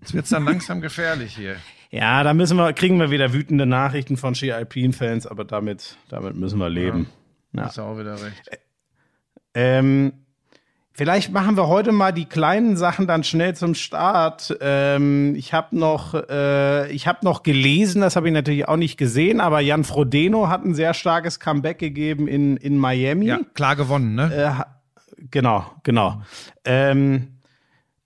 jetzt 0.00 0.14
wird's 0.14 0.28
dann 0.30 0.44
langsam 0.44 0.80
gefährlich 0.80 1.34
hier. 1.34 1.56
Ja, 1.90 2.22
da 2.22 2.34
müssen 2.34 2.56
wir, 2.56 2.72
kriegen 2.72 2.98
wir 3.00 3.10
wieder 3.10 3.32
wütende 3.32 3.66
Nachrichten 3.66 4.16
von 4.16 4.34
Ski 4.34 4.52
Alpine 4.52 4.92
Fans, 4.92 5.26
aber 5.26 5.44
damit, 5.44 5.96
damit 6.08 6.36
müssen 6.36 6.58
wir 6.58 6.70
leben. 6.70 7.08
Ja. 7.52 7.64
Hast 7.64 7.78
du 7.78 7.82
auch 7.82 7.98
wieder 7.98 8.14
recht. 8.14 8.60
Ähm, 9.54 10.12
vielleicht 10.92 11.32
machen 11.32 11.56
wir 11.56 11.66
heute 11.66 11.90
mal 11.90 12.12
die 12.12 12.26
kleinen 12.26 12.76
Sachen 12.76 13.08
dann 13.08 13.24
schnell 13.24 13.56
zum 13.56 13.74
Start. 13.74 14.56
Ähm, 14.60 15.34
ich 15.34 15.52
habe 15.52 15.76
noch, 15.76 16.14
äh, 16.14 16.92
ich 16.92 17.08
habe 17.08 17.24
noch 17.24 17.42
gelesen, 17.42 18.02
das 18.02 18.14
habe 18.14 18.28
ich 18.28 18.34
natürlich 18.34 18.68
auch 18.68 18.76
nicht 18.76 18.96
gesehen, 18.96 19.40
aber 19.40 19.58
Jan 19.58 19.82
Frodeno 19.82 20.48
hat 20.48 20.64
ein 20.64 20.74
sehr 20.74 20.94
starkes 20.94 21.40
Comeback 21.40 21.78
gegeben 21.78 22.28
in 22.28 22.56
in 22.56 22.78
Miami. 22.78 23.26
Ja, 23.26 23.40
klar 23.54 23.74
gewonnen, 23.74 24.14
ne? 24.14 24.32
Äh, 24.32 25.24
genau, 25.28 25.66
genau. 25.82 26.22
Ähm, 26.64 27.39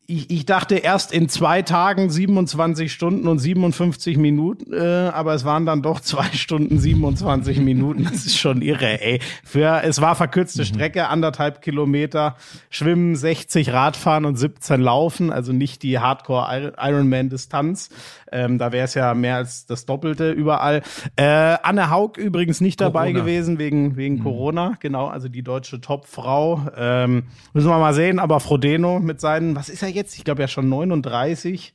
ich, 0.07 0.31
ich 0.31 0.47
dachte 0.47 0.77
erst 0.77 1.13
in 1.13 1.29
zwei 1.29 1.63
Tagen 1.63 2.11
27 2.11 2.93
Stunden 2.93 3.27
und 3.27 3.39
57 3.39 4.19
Minuten, 4.19 4.73
äh, 4.73 5.11
aber 5.13 5.35
es 5.35 5.45
waren 5.45 5.65
dann 5.65 5.83
doch 5.83 6.01
zwei 6.01 6.27
Stunden 6.33 6.79
27 6.79 7.59
Minuten. 7.59 8.05
Das 8.05 8.27
ist 8.27 8.37
schon 8.39 8.61
irre, 8.61 9.01
ey. 9.01 9.21
Für 9.45 9.83
es 9.83 10.01
war 10.01 10.15
verkürzte 10.15 10.67
Strecke, 10.67 11.09
anderthalb 11.09 11.63
Kilometer, 11.63 12.37
Schwimmen 12.69 13.17
60, 13.17 13.73
Radfahren 13.73 14.27
und 14.27 14.37
17 14.37 14.81
Laufen, 14.81 15.33
also 15.33 15.53
nicht 15.53 15.83
die 15.83 15.99
Hardcore 15.99 16.75
Ironman 16.79 17.31
Distanz. 17.31 17.89
Ähm, 18.35 18.59
da 18.59 18.73
wäre 18.73 18.85
es 18.85 18.95
ja 18.95 19.15
mehr 19.15 19.37
als 19.37 19.65
das 19.67 19.87
Doppelte 19.87 20.33
überall. 20.33 20.83
Äh, 21.17 21.25
Anne 21.63 21.89
Haug 21.89 22.19
übrigens 22.19 22.61
nicht 22.61 22.81
dabei 22.81 23.07
Corona. 23.13 23.21
gewesen 23.21 23.59
wegen 23.59 23.97
wegen 23.97 24.23
Corona, 24.23 24.75
genau, 24.81 25.07
also 25.07 25.29
die 25.29 25.43
deutsche 25.43 25.81
Topfrau. 25.81 26.67
Ähm, 26.77 27.25
müssen 27.53 27.69
wir 27.69 27.79
mal 27.79 27.95
sehen, 27.95 28.19
aber 28.19 28.41
Frodeno 28.41 28.99
mit 28.99 29.21
seinen, 29.21 29.55
was 29.55 29.69
ist 29.69 29.83
er 29.83 29.89
jetzt? 29.91 30.17
Ich 30.19 30.25
glaube 30.25 30.43
ja 30.43 30.49
schon 30.49 30.69
39. 30.69 31.73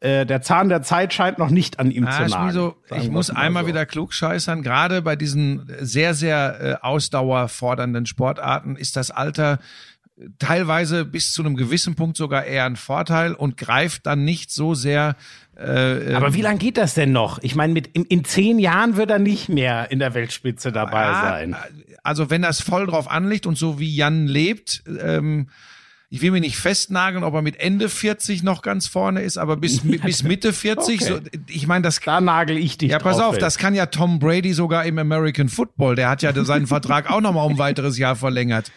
Äh, 0.00 0.26
der 0.26 0.42
Zahn 0.42 0.68
der 0.68 0.82
Zeit 0.82 1.14
scheint 1.14 1.38
noch 1.38 1.50
nicht 1.50 1.78
an 1.80 1.90
ihm 1.90 2.06
Ah, 2.06 2.10
zu 2.10 2.30
nagen. 2.30 2.52
so, 2.52 2.74
ich 2.94 3.10
muss 3.10 3.32
mal 3.32 3.40
einmal 3.40 3.62
so. 3.62 3.68
wieder 3.68 3.86
klug 3.86 4.12
scheißern. 4.12 4.62
Gerade 4.62 5.00
bei 5.02 5.16
diesen 5.16 5.66
sehr, 5.80 6.12
sehr 6.14 6.60
äh, 6.60 6.74
ausdauerfordernden 6.86 8.06
Sportarten 8.06 8.76
ist 8.76 8.96
das 8.96 9.10
Alter 9.10 9.58
teilweise 10.38 11.04
bis 11.04 11.32
zu 11.32 11.42
einem 11.42 11.56
gewissen 11.56 11.94
Punkt 11.94 12.16
sogar 12.16 12.44
eher 12.44 12.64
ein 12.66 12.76
Vorteil 12.76 13.34
und 13.34 13.56
greift 13.56 14.06
dann 14.06 14.24
nicht 14.24 14.50
so 14.52 14.74
sehr. 14.74 15.16
Äh, 15.56 16.14
Aber 16.14 16.34
wie 16.34 16.40
lange 16.42 16.58
geht 16.58 16.76
das 16.78 16.94
denn 16.94 17.12
noch? 17.12 17.38
Ich 17.42 17.54
meine, 17.54 17.72
mit 17.72 17.86
in, 17.88 18.04
in 18.04 18.24
zehn 18.24 18.58
Jahren 18.58 18.96
wird 18.96 19.10
er 19.10 19.18
nicht 19.18 19.48
mehr 19.48 19.90
in 19.90 19.98
der 19.98 20.14
Weltspitze 20.14 20.72
dabei 20.72 21.02
Ja, 21.02 21.22
sein. 21.22 21.56
Also 22.02 22.30
wenn 22.30 22.42
das 22.42 22.60
voll 22.60 22.86
drauf 22.86 23.10
anliegt 23.10 23.46
und 23.46 23.56
so 23.58 23.78
wie 23.78 23.94
Jan 23.94 24.26
lebt, 24.26 24.82
ähm, 25.00 25.48
ich 26.08 26.20
will 26.20 26.30
mich 26.30 26.40
nicht 26.42 26.56
festnageln, 26.56 27.22
ob 27.24 27.32
er 27.34 27.42
mit 27.42 27.60
Ende 27.60 27.88
40 27.88 28.42
noch 28.42 28.60
ganz 28.62 28.86
vorne 28.86 29.22
ist, 29.22 29.38
aber 29.38 29.56
bis, 29.56 29.80
bis 30.04 30.22
Mitte 30.24 30.52
40, 30.52 31.00
Okay. 31.02 31.04
so, 31.04 31.20
ich 31.48 31.66
meine, 31.66 31.82
das 31.82 32.00
Da 32.00 32.20
nagel 32.20 32.56
ich 32.58 32.76
dich 32.78 32.90
ja, 32.90 32.98
pass 32.98 33.18
drauf 33.18 33.28
auf, 33.30 33.38
das 33.38 33.56
kann 33.58 33.74
ja 33.74 33.86
Tom 33.86 34.18
Brady 34.18 34.52
sogar 34.52 34.84
im 34.84 34.98
American 34.98 35.48
Football. 35.48 35.96
Der 35.96 36.08
hat 36.08 36.22
ja 36.22 36.32
seinen 36.44 36.66
Vertrag 36.66 37.10
auch 37.10 37.20
nochmal 37.20 37.46
um 37.46 37.52
ein 37.52 37.58
weiteres 37.58 37.98
Jahr 37.98 38.16
verlängert. 38.16 38.72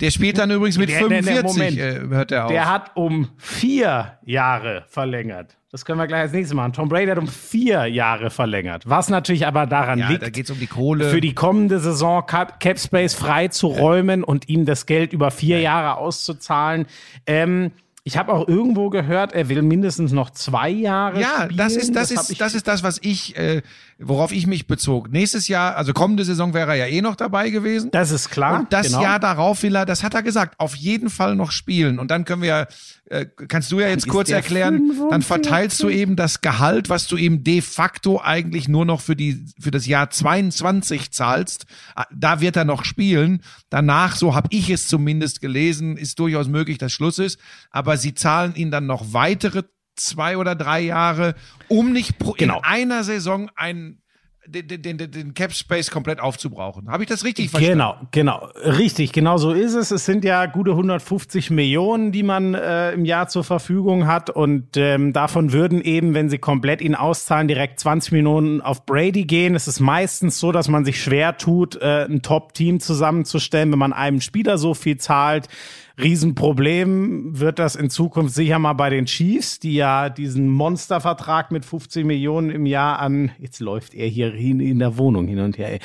Der 0.00 0.10
spielt 0.10 0.38
dann 0.38 0.50
übrigens 0.50 0.76
mit 0.76 0.88
Der- 0.88 1.06
der- 1.08 1.22
der 1.22 1.22
45, 1.44 1.78
Moment. 1.78 1.78
äh, 2.12 2.14
hört 2.14 2.32
er 2.32 2.46
auf. 2.46 2.50
Der 2.50 2.68
hat 2.68 2.90
um 2.96 3.28
vier 3.38 4.18
Jahre 4.24 4.84
verlängert. 4.88 5.56
Das 5.74 5.84
können 5.84 5.98
wir 5.98 6.06
gleich 6.06 6.20
als 6.20 6.32
nächstes 6.32 6.54
machen. 6.54 6.72
Tom 6.72 6.88
Brady 6.88 7.08
hat 7.08 7.18
um 7.18 7.26
vier 7.26 7.86
Jahre 7.86 8.30
verlängert. 8.30 8.84
Was 8.86 9.08
natürlich 9.08 9.44
aber 9.44 9.66
daran 9.66 9.98
ja, 9.98 10.08
liegt, 10.08 10.22
da 10.22 10.30
geht's 10.30 10.48
um 10.52 10.60
die 10.60 10.68
Kohle. 10.68 11.10
für 11.10 11.20
die 11.20 11.34
kommende 11.34 11.80
Saison 11.80 12.24
Cap, 12.24 12.60
Cap 12.60 12.78
Space 12.78 13.14
frei 13.14 13.48
zu 13.48 13.66
räumen 13.66 14.22
und 14.22 14.48
ihm 14.48 14.66
das 14.66 14.86
Geld 14.86 15.12
über 15.12 15.32
vier 15.32 15.60
Jahre 15.60 15.96
auszuzahlen. 15.96 16.86
Ähm, 17.26 17.72
ich 18.06 18.18
habe 18.18 18.34
auch 18.34 18.46
irgendwo 18.46 18.90
gehört, 18.90 19.32
er 19.32 19.48
will 19.48 19.62
mindestens 19.62 20.12
noch 20.12 20.28
zwei 20.28 20.68
Jahre 20.68 21.18
ja, 21.22 21.44
spielen. 21.44 21.56
das 21.56 21.74
ist 21.74 21.96
das, 21.96 22.14
hab 22.14 22.28
ist 22.28 22.38
das 22.38 22.54
ist 22.54 22.68
das, 22.68 22.82
was 22.82 22.98
ich, 23.00 23.34
äh, 23.38 23.62
worauf 23.98 24.30
ich 24.30 24.46
mich 24.46 24.66
bezog. 24.66 25.10
Nächstes 25.10 25.48
Jahr, 25.48 25.74
also 25.76 25.94
kommende 25.94 26.22
Saison 26.22 26.52
wäre 26.52 26.72
er 26.72 26.86
ja 26.86 26.86
eh 26.86 27.00
noch 27.00 27.16
dabei 27.16 27.48
gewesen. 27.48 27.90
Das 27.92 28.10
ist 28.10 28.28
klar. 28.28 28.60
Und 28.60 28.72
das 28.74 28.88
genau. 28.88 29.00
Jahr 29.00 29.18
darauf 29.20 29.62
will 29.62 29.74
er, 29.74 29.86
das 29.86 30.02
hat 30.02 30.12
er 30.12 30.22
gesagt, 30.22 30.60
auf 30.60 30.74
jeden 30.76 31.08
Fall 31.08 31.34
noch 31.34 31.50
spielen. 31.50 31.98
Und 31.98 32.10
dann 32.10 32.26
können 32.26 32.42
wir, 32.42 32.68
äh, 33.06 33.24
kannst 33.48 33.72
du 33.72 33.80
ja 33.80 33.88
jetzt 33.88 34.06
kurz 34.06 34.28
erklären, 34.28 34.86
dann 35.10 35.22
45. 35.22 35.26
verteilst 35.26 35.82
du 35.82 35.88
eben 35.88 36.14
das 36.14 36.42
Gehalt, 36.42 36.90
was 36.90 37.06
du 37.06 37.16
ihm 37.16 37.42
de 37.42 37.62
facto 37.62 38.20
eigentlich 38.20 38.68
nur 38.68 38.84
noch 38.84 39.00
für 39.00 39.16
die 39.16 39.46
für 39.58 39.70
das 39.70 39.86
Jahr 39.86 40.10
22 40.10 41.10
zahlst. 41.10 41.64
Ah, 41.94 42.04
Da 42.14 42.42
wird 42.42 42.56
er 42.56 42.66
noch 42.66 42.84
spielen. 42.84 43.40
Danach, 43.70 44.14
so 44.14 44.34
habe 44.34 44.48
ich 44.50 44.68
es 44.68 44.88
zumindest 44.88 45.40
gelesen, 45.40 45.96
ist 45.96 46.18
durchaus 46.18 46.48
möglich, 46.48 46.76
dass 46.76 46.92
Schluss 46.92 47.18
ist. 47.18 47.38
Aber 47.74 47.96
sie 47.96 48.14
zahlen 48.14 48.54
ihn 48.54 48.70
dann 48.70 48.86
noch 48.86 49.12
weitere 49.12 49.64
zwei 49.96 50.36
oder 50.36 50.54
drei 50.54 50.80
Jahre, 50.80 51.34
um 51.66 51.92
nicht 51.92 52.20
pro, 52.20 52.32
Genau. 52.38 52.58
in 52.58 52.64
einer 52.64 53.02
Saison 53.02 53.50
einen 53.56 54.00
den, 54.46 54.68
den, 54.68 54.82
den, 54.82 55.10
den 55.10 55.32
Cap 55.34 55.54
Space 55.54 55.90
komplett 55.90 56.20
aufzubrauchen. 56.20 56.90
Habe 56.90 57.02
ich 57.02 57.08
das 57.08 57.24
richtig 57.24 57.48
verstanden? 57.48 57.78
Genau, 57.78 57.96
genau, 58.10 58.48
richtig, 58.62 59.12
genau 59.12 59.38
so 59.38 59.52
ist 59.52 59.72
es. 59.72 59.90
Es 59.90 60.04
sind 60.04 60.22
ja 60.22 60.44
gute 60.46 60.72
150 60.72 61.50
Millionen, 61.50 62.12
die 62.12 62.22
man 62.22 62.52
äh, 62.54 62.92
im 62.92 63.06
Jahr 63.06 63.28
zur 63.28 63.42
Verfügung 63.42 64.06
hat 64.06 64.28
und 64.28 64.76
ähm, 64.76 65.14
davon 65.14 65.52
würden 65.52 65.80
eben, 65.80 66.12
wenn 66.12 66.28
sie 66.28 66.36
komplett 66.38 66.82
ihn 66.82 66.94
auszahlen, 66.94 67.48
direkt 67.48 67.80
20 67.80 68.12
Millionen 68.12 68.60
auf 68.60 68.84
Brady 68.84 69.24
gehen. 69.24 69.54
Es 69.54 69.66
ist 69.66 69.80
meistens 69.80 70.38
so, 70.38 70.52
dass 70.52 70.68
man 70.68 70.84
sich 70.84 71.02
schwer 71.02 71.38
tut, 71.38 71.76
äh, 71.76 72.04
ein 72.04 72.20
Top-Team 72.20 72.80
zusammenzustellen, 72.80 73.72
wenn 73.72 73.78
man 73.78 73.94
einem 73.94 74.20
Spieler 74.20 74.58
so 74.58 74.74
viel 74.74 74.98
zahlt. 74.98 75.48
Riesenproblem 75.96 77.38
wird 77.38 77.58
das 77.58 77.76
in 77.76 77.88
Zukunft 77.88 78.34
sicher 78.34 78.58
mal 78.58 78.72
bei 78.72 78.90
den 78.90 79.06
Chiefs, 79.06 79.60
die 79.60 79.74
ja 79.74 80.08
diesen 80.08 80.48
Monstervertrag 80.48 81.52
mit 81.52 81.64
50 81.64 82.04
Millionen 82.04 82.50
im 82.50 82.66
Jahr 82.66 82.98
an, 82.98 83.30
jetzt 83.38 83.60
läuft 83.60 83.94
er 83.94 84.08
hier 84.08 84.34
in 84.34 84.78
der 84.80 84.98
Wohnung 84.98 85.28
hin 85.28 85.38
und 85.38 85.56
her, 85.56 85.72
ey, 85.74 85.78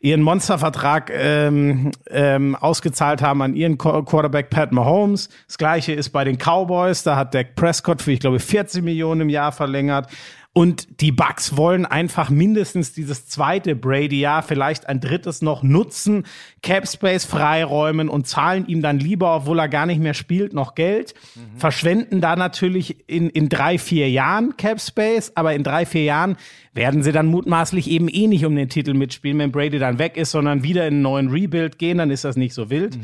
ihren 0.00 0.22
Monstervertrag 0.22 1.10
ähm, 1.12 1.90
ähm, 2.08 2.54
ausgezahlt 2.54 3.20
haben 3.20 3.42
an 3.42 3.56
ihren 3.56 3.78
Qu- 3.78 4.04
Quarterback 4.04 4.50
Pat 4.50 4.70
Mahomes. 4.70 5.28
Das 5.48 5.58
gleiche 5.58 5.92
ist 5.92 6.10
bei 6.10 6.22
den 6.22 6.38
Cowboys, 6.38 7.02
da 7.02 7.16
hat 7.16 7.34
Dak 7.34 7.56
Prescott 7.56 8.00
für, 8.00 8.12
ich 8.12 8.20
glaube, 8.20 8.38
40 8.38 8.84
Millionen 8.84 9.22
im 9.22 9.28
Jahr 9.28 9.50
verlängert. 9.50 10.08
Und 10.54 11.00
die 11.00 11.12
Bucks 11.12 11.56
wollen 11.56 11.86
einfach 11.86 12.30
mindestens 12.30 12.92
dieses 12.92 13.28
zweite 13.28 13.76
Brady-Jahr, 13.76 14.42
vielleicht 14.42 14.88
ein 14.88 14.98
drittes 14.98 15.40
noch 15.40 15.62
nutzen, 15.62 16.24
Cap 16.62 16.88
Space 16.88 17.24
freiräumen 17.24 18.08
und 18.08 18.26
zahlen 18.26 18.66
ihm 18.66 18.82
dann 18.82 18.98
lieber, 18.98 19.36
obwohl 19.36 19.60
er 19.60 19.68
gar 19.68 19.86
nicht 19.86 20.00
mehr 20.00 20.14
spielt, 20.14 20.54
noch 20.54 20.74
Geld. 20.74 21.14
Verschwenden 21.56 22.20
da 22.20 22.34
natürlich 22.34 23.08
in, 23.08 23.30
in 23.30 23.48
drei, 23.48 23.78
vier 23.78 24.10
Jahren 24.10 24.56
Cap 24.56 24.80
Space, 24.80 25.30
aber 25.36 25.54
in 25.54 25.62
drei, 25.62 25.86
vier 25.86 26.02
Jahren 26.02 26.36
werden 26.74 27.04
sie 27.04 27.12
dann 27.12 27.26
mutmaßlich 27.26 27.88
eben 27.88 28.08
eh 28.08 28.26
nicht 28.26 28.44
um 28.44 28.56
den 28.56 28.68
Titel 28.68 28.94
mitspielen, 28.94 29.38
wenn 29.38 29.52
Brady 29.52 29.78
dann 29.78 30.00
weg 30.00 30.16
ist, 30.16 30.32
sondern 30.32 30.64
wieder 30.64 30.88
in 30.88 30.94
einen 30.94 31.02
neuen 31.02 31.28
Rebuild 31.28 31.78
gehen, 31.78 31.98
dann 31.98 32.10
ist 32.10 32.24
das 32.24 32.36
nicht 32.36 32.54
so 32.54 32.68
wild. 32.68 32.98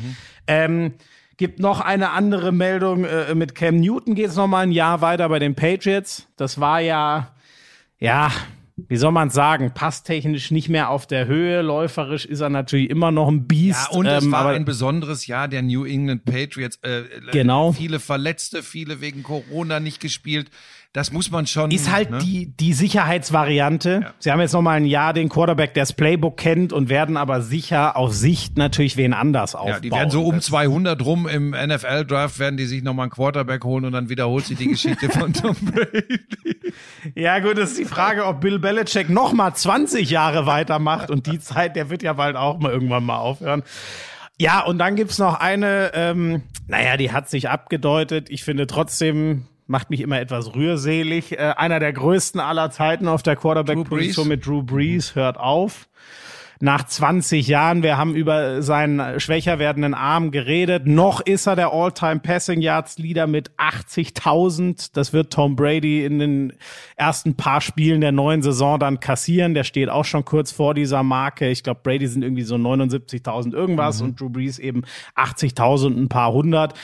Ähm, 0.48 0.94
Gibt 1.36 1.58
noch 1.58 1.80
eine 1.80 2.10
andere 2.10 2.52
Meldung. 2.52 3.04
Äh, 3.04 3.34
mit 3.34 3.54
Cam 3.54 3.80
Newton 3.80 4.14
geht 4.14 4.28
es 4.28 4.36
noch 4.36 4.46
mal 4.46 4.60
ein 4.60 4.72
Jahr 4.72 5.00
weiter 5.00 5.28
bei 5.28 5.40
den 5.40 5.54
Patriots. 5.54 6.28
Das 6.36 6.60
war 6.60 6.80
ja, 6.80 7.33
ja, 7.98 8.30
wie 8.76 8.96
soll 8.96 9.12
man 9.12 9.30
sagen, 9.30 9.72
passtechnisch 9.72 10.50
nicht 10.50 10.68
mehr 10.68 10.90
auf 10.90 11.06
der 11.06 11.26
Höhe. 11.26 11.62
Läuferisch 11.62 12.24
ist 12.24 12.40
er 12.40 12.48
natürlich 12.48 12.90
immer 12.90 13.12
noch 13.12 13.28
ein 13.28 13.46
Biest. 13.46 13.88
Ja, 13.90 13.96
und 13.96 14.06
es 14.06 14.24
ähm, 14.24 14.32
war 14.32 14.40
aber 14.40 14.50
ein 14.50 14.64
besonderes 14.64 15.26
Jahr 15.28 15.46
der 15.46 15.62
New 15.62 15.84
England 15.84 16.24
Patriots. 16.24 16.78
Äh, 16.82 17.04
Genau. 17.30 17.72
Viele 17.72 18.00
Verletzte, 18.00 18.62
viele 18.62 19.00
wegen 19.00 19.22
Corona 19.22 19.78
nicht 19.78 20.00
gespielt. 20.00 20.50
Das 20.94 21.10
muss 21.10 21.32
man 21.32 21.44
schon. 21.48 21.72
ist 21.72 21.90
halt 21.90 22.10
ne? 22.12 22.18
die, 22.18 22.54
die 22.56 22.72
Sicherheitsvariante. 22.72 24.12
Sie 24.20 24.30
haben 24.30 24.38
jetzt 24.40 24.52
noch 24.52 24.62
mal 24.62 24.76
ein 24.76 24.84
Jahr 24.84 25.12
den 25.12 25.28
Quarterback, 25.28 25.74
der 25.74 25.82
das 25.82 25.92
Playbook 25.92 26.36
kennt 26.36 26.72
und 26.72 26.88
werden 26.88 27.16
aber 27.16 27.42
sicher 27.42 27.96
auf 27.96 28.14
Sicht 28.14 28.56
natürlich 28.56 28.96
wen 28.96 29.12
anders 29.12 29.56
aufbauen. 29.56 29.72
Ja, 29.72 29.80
die 29.80 29.90
werden 29.90 30.10
so 30.10 30.22
um 30.22 30.36
Das- 30.36 30.44
200 30.44 31.04
rum 31.04 31.26
im 31.26 31.50
NFL-Draft, 31.50 32.38
werden 32.38 32.56
die 32.56 32.66
sich 32.66 32.84
nochmal 32.84 33.04
einen 33.06 33.10
Quarterback 33.10 33.64
holen 33.64 33.86
und 33.86 33.90
dann 33.90 34.08
wiederholt 34.08 34.46
sich 34.46 34.56
die 34.56 34.68
Geschichte 34.68 35.08
von 35.08 35.32
Tom 35.32 35.56
Brady. 35.62 36.20
Ja, 37.16 37.40
gut, 37.40 37.58
das 37.58 37.70
ist 37.70 37.80
die 37.80 37.86
Frage, 37.86 38.24
ob 38.24 38.40
Bill 38.40 38.60
Belichick 38.60 39.10
noch 39.10 39.32
mal 39.32 39.52
20 39.52 40.08
Jahre 40.08 40.46
weitermacht 40.46 41.10
und 41.10 41.26
die 41.26 41.40
Zeit, 41.40 41.74
der 41.74 41.90
wird 41.90 42.04
ja 42.04 42.12
bald 42.12 42.36
auch 42.36 42.60
mal 42.60 42.70
irgendwann 42.70 43.02
mal 43.02 43.18
aufhören. 43.18 43.64
Ja, 44.38 44.60
und 44.60 44.78
dann 44.78 44.94
gibt's 44.94 45.18
noch 45.18 45.40
eine, 45.40 45.90
ähm, 45.94 46.42
naja, 46.68 46.96
die 46.96 47.10
hat 47.10 47.28
sich 47.28 47.48
abgedeutet. 47.48 48.30
Ich 48.30 48.44
finde 48.44 48.68
trotzdem, 48.68 49.46
macht 49.66 49.90
mich 49.90 50.00
immer 50.00 50.20
etwas 50.20 50.54
rührselig. 50.54 51.32
Äh, 51.32 51.54
einer 51.56 51.80
der 51.80 51.92
größten 51.92 52.40
aller 52.40 52.70
Zeiten 52.70 53.08
auf 53.08 53.22
der 53.22 53.36
Quarterback-Position 53.36 54.28
mit 54.28 54.46
Drew 54.46 54.62
Brees 54.62 55.14
hört 55.14 55.38
auf. 55.38 55.88
Nach 56.60 56.86
20 56.86 57.48
Jahren, 57.48 57.82
wir 57.82 57.98
haben 57.98 58.14
über 58.14 58.62
seinen 58.62 59.18
schwächer 59.18 59.58
werdenden 59.58 59.92
Arm 59.92 60.30
geredet. 60.30 60.86
Noch 60.86 61.20
ist 61.20 61.46
er 61.46 61.56
der 61.56 61.72
All-Time 61.72 62.20
Passing 62.20 62.60
Yards 62.60 62.96
Leader 62.98 63.26
mit 63.26 63.50
80.000. 63.58 64.90
Das 64.94 65.12
wird 65.12 65.32
Tom 65.32 65.56
Brady 65.56 66.04
in 66.04 66.20
den 66.20 66.52
ersten 66.96 67.34
paar 67.34 67.60
Spielen 67.60 68.00
der 68.00 68.12
neuen 68.12 68.42
Saison 68.42 68.78
dann 68.78 69.00
kassieren. 69.00 69.54
Der 69.54 69.64
steht 69.64 69.90
auch 69.90 70.04
schon 70.04 70.24
kurz 70.24 70.52
vor 70.52 70.74
dieser 70.74 71.02
Marke. 71.02 71.50
Ich 71.50 71.64
glaube, 71.64 71.80
Brady 71.82 72.06
sind 72.06 72.22
irgendwie 72.22 72.44
so 72.44 72.54
79.000 72.54 73.52
irgendwas 73.52 74.00
und 74.00 74.20
Drew 74.20 74.30
Brees 74.30 74.58
eben 74.58 74.84
80.000 75.16 75.96
ein 75.96 76.08
paar 76.08 76.32
hundert. 76.32 76.74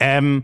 Ähm, 0.00 0.42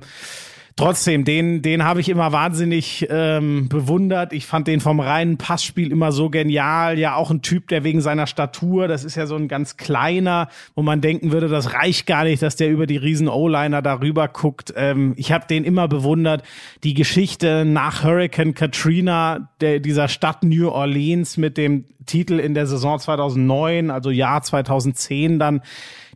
Trotzdem, 0.76 1.24
den, 1.24 1.62
den 1.62 1.84
habe 1.84 2.00
ich 2.00 2.08
immer 2.08 2.32
wahnsinnig 2.32 3.06
ähm, 3.08 3.68
bewundert. 3.68 4.32
Ich 4.32 4.44
fand 4.44 4.66
den 4.66 4.80
vom 4.80 4.98
reinen 4.98 5.38
Passspiel 5.38 5.92
immer 5.92 6.10
so 6.10 6.30
genial. 6.30 6.98
Ja, 6.98 7.14
auch 7.14 7.30
ein 7.30 7.42
Typ, 7.42 7.68
der 7.68 7.84
wegen 7.84 8.00
seiner 8.00 8.26
Statur, 8.26 8.88
das 8.88 9.04
ist 9.04 9.14
ja 9.14 9.26
so 9.26 9.36
ein 9.36 9.46
ganz 9.46 9.76
kleiner, 9.76 10.48
wo 10.74 10.82
man 10.82 11.00
denken 11.00 11.30
würde, 11.30 11.46
das 11.46 11.74
reicht 11.74 12.08
gar 12.08 12.24
nicht, 12.24 12.42
dass 12.42 12.56
der 12.56 12.72
über 12.72 12.86
die 12.88 12.96
riesen 12.96 13.28
O-Liner 13.28 13.82
darüber 13.82 14.26
guckt. 14.26 14.74
Ähm, 14.76 15.14
ich 15.16 15.30
habe 15.30 15.46
den 15.46 15.62
immer 15.62 15.86
bewundert. 15.86 16.42
Die 16.82 16.94
Geschichte 16.94 17.64
nach 17.64 18.02
Hurricane 18.02 18.54
Katrina, 18.54 19.50
der, 19.60 19.78
dieser 19.78 20.08
Stadt 20.08 20.42
New 20.42 20.68
Orleans 20.70 21.36
mit 21.36 21.56
dem 21.56 21.84
Titel 22.06 22.40
in 22.40 22.54
der 22.54 22.66
Saison 22.66 22.98
2009, 22.98 23.92
also 23.92 24.10
Jahr 24.10 24.42
2010 24.42 25.38
dann 25.38 25.62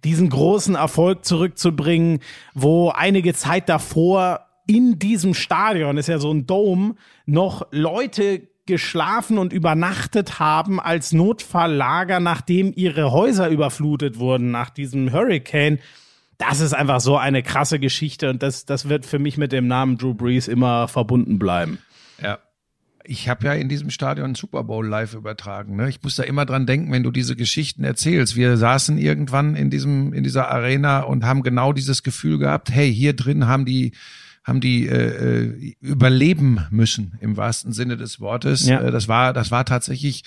diesen 0.03 0.31
großen 0.31 0.75
Erfolg 0.75 1.25
zurückzubringen, 1.25 2.19
wo 2.55 2.91
einige 2.91 3.35
Zeit 3.35 3.69
davor 3.69 4.48
in 4.69 4.99
diesem 4.99 5.35
Stadion, 5.35 5.97
ist 5.97 6.09
ja 6.09 6.19
so 6.19 6.31
ein 6.31 6.47
Dome, 6.47 6.95
noch 7.25 7.67
Leute 7.73 8.43
geschlafen 8.67 9.39
und 9.39 9.55
übernachtet 9.55 10.39
haben 10.39 10.79
als 10.79 11.13
Notfalllager, 11.13 12.21
nachdem 12.21 12.75
ihre 12.77 13.11
Häuser 13.11 13.49
überflutet 13.49 14.19
wurden 14.19 14.51
nach 14.51 14.69
diesem 14.69 15.11
Hurricane. 15.11 15.79
Das 16.37 16.61
ist 16.61 16.75
einfach 16.75 17.01
so 17.01 17.17
eine 17.17 17.43
krasse 17.43 17.81
Geschichte 17.81 18.29
und 18.29 18.43
das, 18.43 18.67
das 18.67 18.91
wird 18.91 19.07
für 19.07 19.19
mich 19.19 19.39
mit 19.39 19.53
dem 19.53 19.67
Namen 19.67 19.97
Drew 19.97 20.13
Brees 20.13 20.49
immer 20.49 20.87
verbunden 20.87 21.39
bleiben. 21.39 21.79
Ja. 22.23 22.39
Ich 23.05 23.31
habe 23.31 23.47
ja 23.47 23.55
in 23.55 23.71
diesem 23.71 23.89
Stadion 23.89 24.35
Super 24.35 24.65
Bowl 24.65 24.87
live 24.87 25.15
übertragen. 25.15 25.77
Ne? 25.77 25.89
Ich 25.89 26.03
muss 26.03 26.17
da 26.17 26.25
immer 26.25 26.45
dran 26.45 26.67
denken, 26.67 26.93
wenn 26.93 27.03
du 27.03 27.11
diese 27.11 27.37
Geschichten 27.37 27.85
erzählst. 27.85 28.37
Wir 28.37 28.59
saßen 28.59 28.99
irgendwann 28.99 29.57
in 29.57 29.71
diesem 29.71 30.13
in 30.13 30.25
dieser 30.25 30.51
Arena 30.51 31.01
und 31.01 31.25
haben 31.25 31.43
genau 31.43 31.73
dieses 31.73 32.03
Gefühl 32.03 32.37
gehabt: 32.37 32.71
Hey, 32.71 32.95
hier 32.95 33.17
drin 33.17 33.47
haben 33.47 33.65
die 33.65 33.93
haben 34.49 34.61
die 34.61 34.89
äh, 34.89 35.45
äh, 35.45 35.75
überleben 35.81 36.67
müssen 36.71 37.19
im 37.21 37.37
wahrsten 37.37 37.73
Sinne 37.73 37.97
des 37.97 38.19
Wortes. 38.19 38.67
Ja. 38.67 38.81
Äh, 38.81 38.91
das 38.91 39.07
war 39.07 39.33
das 39.33 39.51
war 39.51 39.65
tatsächlich 39.65 40.25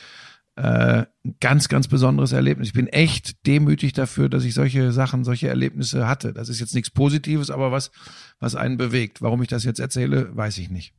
äh, 0.56 1.06
ein 1.26 1.36
ganz 1.40 1.68
ganz 1.70 1.88
besonderes 1.88 2.32
Erlebnis. 2.32 2.68
Ich 2.68 2.74
bin 2.74 2.88
echt 2.88 3.46
demütig 3.48 3.94
dafür, 3.94 4.30
dass 4.30 4.44
ich 4.44 4.54
solche 4.54 4.92
Sachen, 4.92 5.24
solche 5.24 5.48
Erlebnisse 5.48 6.08
hatte. 6.08 6.34
Das 6.34 6.50
ist 6.50 6.60
jetzt 6.60 6.76
nichts 6.76 6.92
Positives, 6.92 7.50
aber 7.50 7.72
was 7.72 7.92
was 8.40 8.56
einen 8.56 8.78
bewegt. 8.78 9.22
Warum 9.22 9.42
ich 9.42 9.48
das 9.48 9.64
jetzt 9.64 9.80
erzähle, 9.80 10.30
weiß 10.36 10.60
ich 10.60 10.70
nicht. 10.70 10.94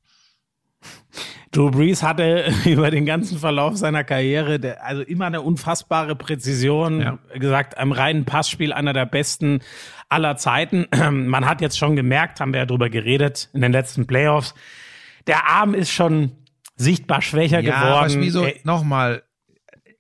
Drew 1.50 1.70
Brees 1.70 2.02
hatte 2.02 2.50
über 2.64 2.90
den 2.90 3.04
ganzen 3.06 3.38
Verlauf 3.38 3.76
seiner 3.76 4.04
Karriere, 4.04 4.58
der, 4.58 4.84
also 4.84 5.02
immer 5.02 5.26
eine 5.26 5.42
unfassbare 5.42 6.16
Präzision, 6.16 7.00
Ja. 7.00 7.18
gesagt, 7.38 7.76
am 7.78 7.92
reinen 7.92 8.24
Passspiel 8.24 8.72
einer 8.72 8.92
der 8.92 9.06
besten 9.06 9.60
aller 10.08 10.36
Zeiten. 10.36 10.86
Man 11.10 11.46
hat 11.46 11.60
jetzt 11.60 11.78
schon 11.78 11.96
gemerkt, 11.96 12.40
haben 12.40 12.52
wir 12.52 12.60
ja 12.60 12.66
drüber 12.66 12.88
geredet 12.90 13.50
in 13.52 13.60
den 13.60 13.72
letzten 13.72 14.06
Playoffs, 14.06 14.54
der 15.26 15.46
Arm 15.48 15.74
ist 15.74 15.90
schon 15.90 16.32
sichtbar 16.76 17.22
schwächer 17.22 17.60
Ja, 17.60 17.80
geworden. 17.80 18.04
was 18.04 18.18
wieso 18.18 18.46
nochmal 18.64 19.22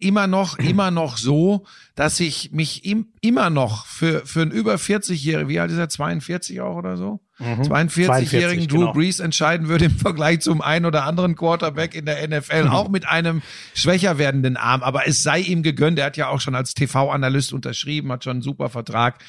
immer 0.00 0.26
noch 0.26 0.58
immer 0.58 0.90
noch 0.90 1.16
so, 1.16 1.64
dass 1.94 2.18
ich 2.18 2.50
mich 2.50 2.84
im, 2.84 3.12
immer 3.20 3.50
noch 3.50 3.86
für 3.86 4.26
für 4.26 4.42
einen 4.42 4.50
über 4.50 4.74
40-jährigen, 4.74 5.48
wie 5.48 5.60
alt 5.60 5.70
ist 5.70 5.78
er 5.78 5.88
42 5.88 6.60
auch 6.60 6.74
oder 6.76 6.96
so? 6.96 7.20
42-jährigen 7.42 8.68
42, 8.68 8.68
Drew 8.68 8.78
genau. 8.80 8.92
Brees 8.92 9.20
entscheiden 9.20 9.68
würde 9.68 9.86
im 9.86 9.90
Vergleich 9.98 10.40
zum 10.40 10.60
einen 10.60 10.86
oder 10.86 11.04
anderen 11.04 11.36
Quarterback 11.36 11.94
in 11.94 12.06
der 12.06 12.26
NFL, 12.28 12.68
auch 12.68 12.88
mit 12.88 13.06
einem 13.08 13.42
schwächer 13.74 14.18
werdenden 14.18 14.56
Arm, 14.56 14.82
aber 14.82 15.06
es 15.06 15.22
sei 15.22 15.40
ihm 15.40 15.62
gegönnt, 15.62 15.98
er 15.98 16.06
hat 16.06 16.16
ja 16.16 16.28
auch 16.28 16.40
schon 16.40 16.54
als 16.54 16.74
TV-Analyst 16.74 17.52
unterschrieben, 17.52 18.10
hat 18.12 18.24
schon 18.24 18.32
einen 18.32 18.42
super 18.42 18.68
Vertrag. 18.68 19.22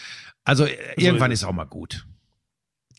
Also 0.43 0.65
äh, 0.65 0.75
irgendwann 0.97 1.31
ist 1.31 1.43
auch 1.43 1.53
mal 1.53 1.65
gut. 1.65 2.05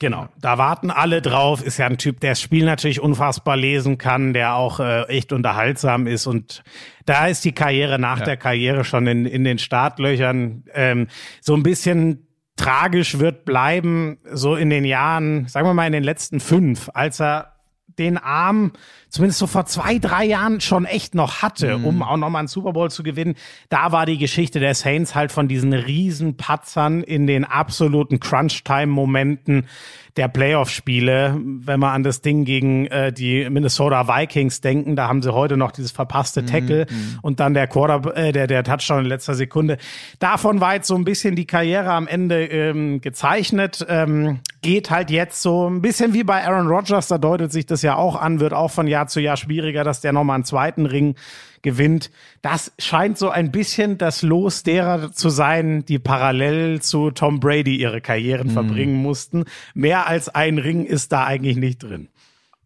Genau, 0.00 0.28
da 0.40 0.58
warten 0.58 0.90
alle 0.90 1.22
drauf. 1.22 1.62
Ist 1.62 1.78
ja 1.78 1.86
ein 1.86 1.98
Typ, 1.98 2.18
der 2.20 2.32
das 2.32 2.40
Spiel 2.40 2.64
natürlich 2.64 3.00
unfassbar 3.00 3.56
lesen 3.56 3.96
kann, 3.96 4.32
der 4.32 4.56
auch 4.56 4.80
äh, 4.80 5.02
echt 5.04 5.32
unterhaltsam 5.32 6.08
ist. 6.08 6.26
Und 6.26 6.64
da 7.06 7.28
ist 7.28 7.44
die 7.44 7.52
Karriere 7.52 7.98
nach 8.00 8.18
Ja. 8.18 8.24
der 8.24 8.36
Karriere 8.36 8.84
schon 8.84 9.06
in, 9.06 9.24
in 9.24 9.44
den 9.44 9.58
Startlöchern. 9.58 10.64
Ähm, 10.74 11.06
so 11.40 11.54
ein 11.54 11.62
bisschen 11.62 12.26
tragisch 12.56 13.18
wird 13.18 13.44
bleiben, 13.44 14.18
so 14.32 14.54
in 14.54 14.70
den 14.70 14.84
Jahren, 14.84 15.46
sagen 15.48 15.66
wir 15.66 15.74
mal 15.74 15.86
in 15.86 15.92
den 15.92 16.04
letzten 16.04 16.40
fünf, 16.40 16.90
als 16.94 17.20
er 17.20 17.54
den 17.98 18.18
Arm 18.18 18.72
zumindest 19.14 19.38
so 19.38 19.46
vor 19.46 19.64
zwei, 19.64 19.98
drei 19.98 20.24
Jahren 20.24 20.60
schon 20.60 20.86
echt 20.86 21.14
noch 21.14 21.40
hatte, 21.40 21.76
um 21.76 22.02
auch 22.02 22.16
nochmal 22.16 22.40
einen 22.40 22.48
Super 22.48 22.72
Bowl 22.72 22.90
zu 22.90 23.04
gewinnen. 23.04 23.36
Da 23.68 23.92
war 23.92 24.06
die 24.06 24.18
Geschichte 24.18 24.58
der 24.58 24.74
Saints 24.74 25.14
halt 25.14 25.30
von 25.30 25.46
diesen 25.46 25.72
riesen 25.72 26.36
Patzern 26.36 27.04
in 27.04 27.28
den 27.28 27.44
absoluten 27.44 28.18
Crunch-Time-Momenten 28.18 29.68
der 30.16 30.28
Playoff-Spiele. 30.28 31.40
Wenn 31.40 31.80
wir 31.80 31.92
an 31.92 32.02
das 32.02 32.22
Ding 32.22 32.44
gegen 32.44 32.86
äh, 32.86 33.12
die 33.12 33.48
Minnesota 33.50 34.08
Vikings 34.08 34.60
denken, 34.60 34.96
da 34.96 35.06
haben 35.08 35.22
sie 35.22 35.32
heute 35.32 35.56
noch 35.56 35.70
dieses 35.70 35.92
verpasste 35.92 36.44
Tackle 36.44 36.86
und 37.22 37.40
dann 37.40 37.54
der 37.54 37.66
Quarter, 37.66 38.16
äh, 38.16 38.32
der, 38.32 38.46
der 38.46 38.64
Touchdown 38.64 39.00
in 39.00 39.06
letzter 39.06 39.34
Sekunde. 39.34 39.78
Davon 40.18 40.60
war 40.60 40.74
jetzt 40.74 40.88
so 40.88 40.94
ein 40.96 41.04
bisschen 41.04 41.36
die 41.36 41.46
Karriere 41.46 41.92
am 41.92 42.06
Ende 42.06 42.46
ähm, 42.46 43.00
gezeichnet. 43.00 43.84
Ähm, 43.88 44.40
geht 44.64 44.90
halt 44.90 45.10
jetzt 45.10 45.42
so 45.42 45.68
ein 45.68 45.82
bisschen 45.82 46.14
wie 46.14 46.24
bei 46.24 46.42
Aaron 46.44 46.68
Rodgers, 46.68 47.08
da 47.08 47.18
deutet 47.18 47.52
sich 47.52 47.66
das 47.66 47.82
ja 47.82 47.96
auch 47.96 48.16
an, 48.16 48.40
wird 48.40 48.54
auch 48.54 48.70
von 48.70 48.86
Jahr 48.86 49.03
zu 49.06 49.20
Jahr 49.20 49.36
schwieriger, 49.36 49.84
dass 49.84 50.00
der 50.00 50.12
nochmal 50.12 50.36
einen 50.36 50.44
zweiten 50.44 50.86
Ring 50.86 51.14
gewinnt. 51.62 52.10
Das 52.42 52.72
scheint 52.78 53.18
so 53.18 53.30
ein 53.30 53.50
bisschen 53.50 53.98
das 53.98 54.22
Los 54.22 54.62
derer 54.62 55.12
zu 55.12 55.30
sein, 55.30 55.84
die 55.84 55.98
parallel 55.98 56.80
zu 56.82 57.10
Tom 57.10 57.40
Brady 57.40 57.76
ihre 57.76 58.00
Karrieren 58.00 58.50
verbringen 58.50 58.96
mussten. 58.96 59.44
Mehr 59.74 60.06
als 60.06 60.28
ein 60.28 60.58
Ring 60.58 60.84
ist 60.84 61.12
da 61.12 61.24
eigentlich 61.24 61.56
nicht 61.56 61.82
drin. 61.82 62.08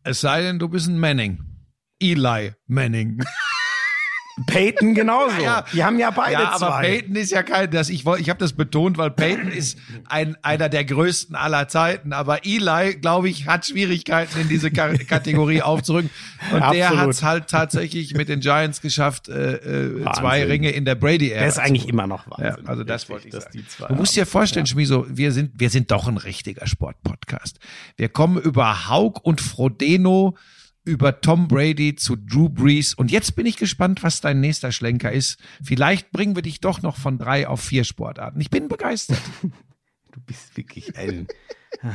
Es 0.03 0.20
sei 0.20 0.42
denn, 0.42 0.59
du 0.59 0.68
bist 0.68 0.88
ein 0.88 0.98
Manning. 0.98 1.38
Eli 2.01 2.53
Manning. 2.66 3.22
Peyton 4.46 4.94
genauso. 4.94 5.29
Ja. 5.42 5.64
Die 5.72 5.85
haben 5.85 5.98
ja 5.98 6.11
beide 6.11 6.33
ja, 6.33 6.48
aber 6.51 6.59
zwei. 6.59 6.83
Peyton 6.83 7.16
ist 7.16 7.31
ja 7.31 7.42
kein, 7.42 7.70
das, 7.70 7.90
ich 7.90 8.05
wollte, 8.05 8.22
ich 8.22 8.29
habe 8.29 8.38
das 8.40 8.53
betont, 8.55 8.98
weil 8.98 9.11
Peyton 9.11 9.48
ist 9.51 9.79
ein, 10.09 10.37
einer 10.42 10.68
der 10.68 10.85
größten 10.85 11.37
aller 11.37 11.68
Zeiten. 11.68 12.12
Aber 12.12 12.44
Eli, 12.44 12.96
glaube 13.01 13.29
ich, 13.29 13.46
hat 13.46 13.66
Schwierigkeiten 13.66 14.40
in 14.40 14.48
diese 14.48 14.70
Ka 14.70 14.88
Kategorie 15.09 15.62
aufzurücken. 15.62 16.11
Und 16.53 16.61
der 16.61 16.87
Absolut. 16.88 16.98
hat 16.98 17.09
es 17.11 17.22
halt 17.22 17.46
tatsächlich 17.48 18.14
mit 18.14 18.29
den 18.29 18.40
Giants 18.40 18.81
geschafft, 18.81 19.29
äh, 19.29 19.55
äh, 19.55 20.05
zwei 20.16 20.44
Ringe 20.44 20.70
in 20.70 20.85
der 20.85 20.94
Brady-Ära. 20.96 21.38
Der 21.40 21.48
ist 21.48 21.59
eigentlich 21.59 21.88
immer 21.88 22.07
noch 22.07 22.27
Ja, 22.38 22.44
Wahnsinn. 22.51 22.66
also 22.66 22.85
das 22.85 23.09
wollte 23.09 23.29
ich 23.29 23.33
dass 23.33 23.44
sagen. 23.44 23.59
die 23.59 23.66
zwei 23.68 23.88
Du 23.88 23.94
musst 23.94 24.16
dir 24.16 24.27
vorstellen, 24.27 24.66
Schmiso, 24.66 25.07
wir 25.09 25.33
sind, 25.33 25.53
wir 25.59 25.70
sind 25.70 25.90
doch 25.90 26.09
ein 26.09 26.16
richtiger 26.16 26.66
Sportpodcast. 26.66 27.59
Wir 27.96 28.09
kommen 28.09 28.38
über 28.40 28.88
Haug 28.88 29.20
und 29.22 29.40
Frodeno, 29.40 30.37
über 30.88 31.20
Tom 31.20 31.46
Brady 31.46 31.94
zu 31.94 32.16
Drew 32.16 32.48
Brees. 32.48 32.94
Und 32.94 33.11
jetzt 33.11 33.37
bin 33.37 33.46
ich 33.46 33.57
gespannt, 33.57 34.03
was 34.03 34.20
dein 34.20 34.40
nächster 34.40 34.72
Schlenker 34.72 35.12
ist. 35.12 35.38
Vielleicht 35.62 36.11
bringen 36.11 36.35
wir 36.35 36.42
dich 36.42 36.61
doch 36.61 36.83
noch 36.83 36.96
von 36.96 37.18
drei 37.18 37.46
auf 37.46 37.61
vier 37.61 37.85
Sportarten. 37.85 38.40
Ich 38.40 38.51
bin 38.51 38.68
begeistert. 38.68 39.20
Du 40.11 40.24
bist 40.24 40.57
wirklich 40.57 40.96
ein. 40.96 41.29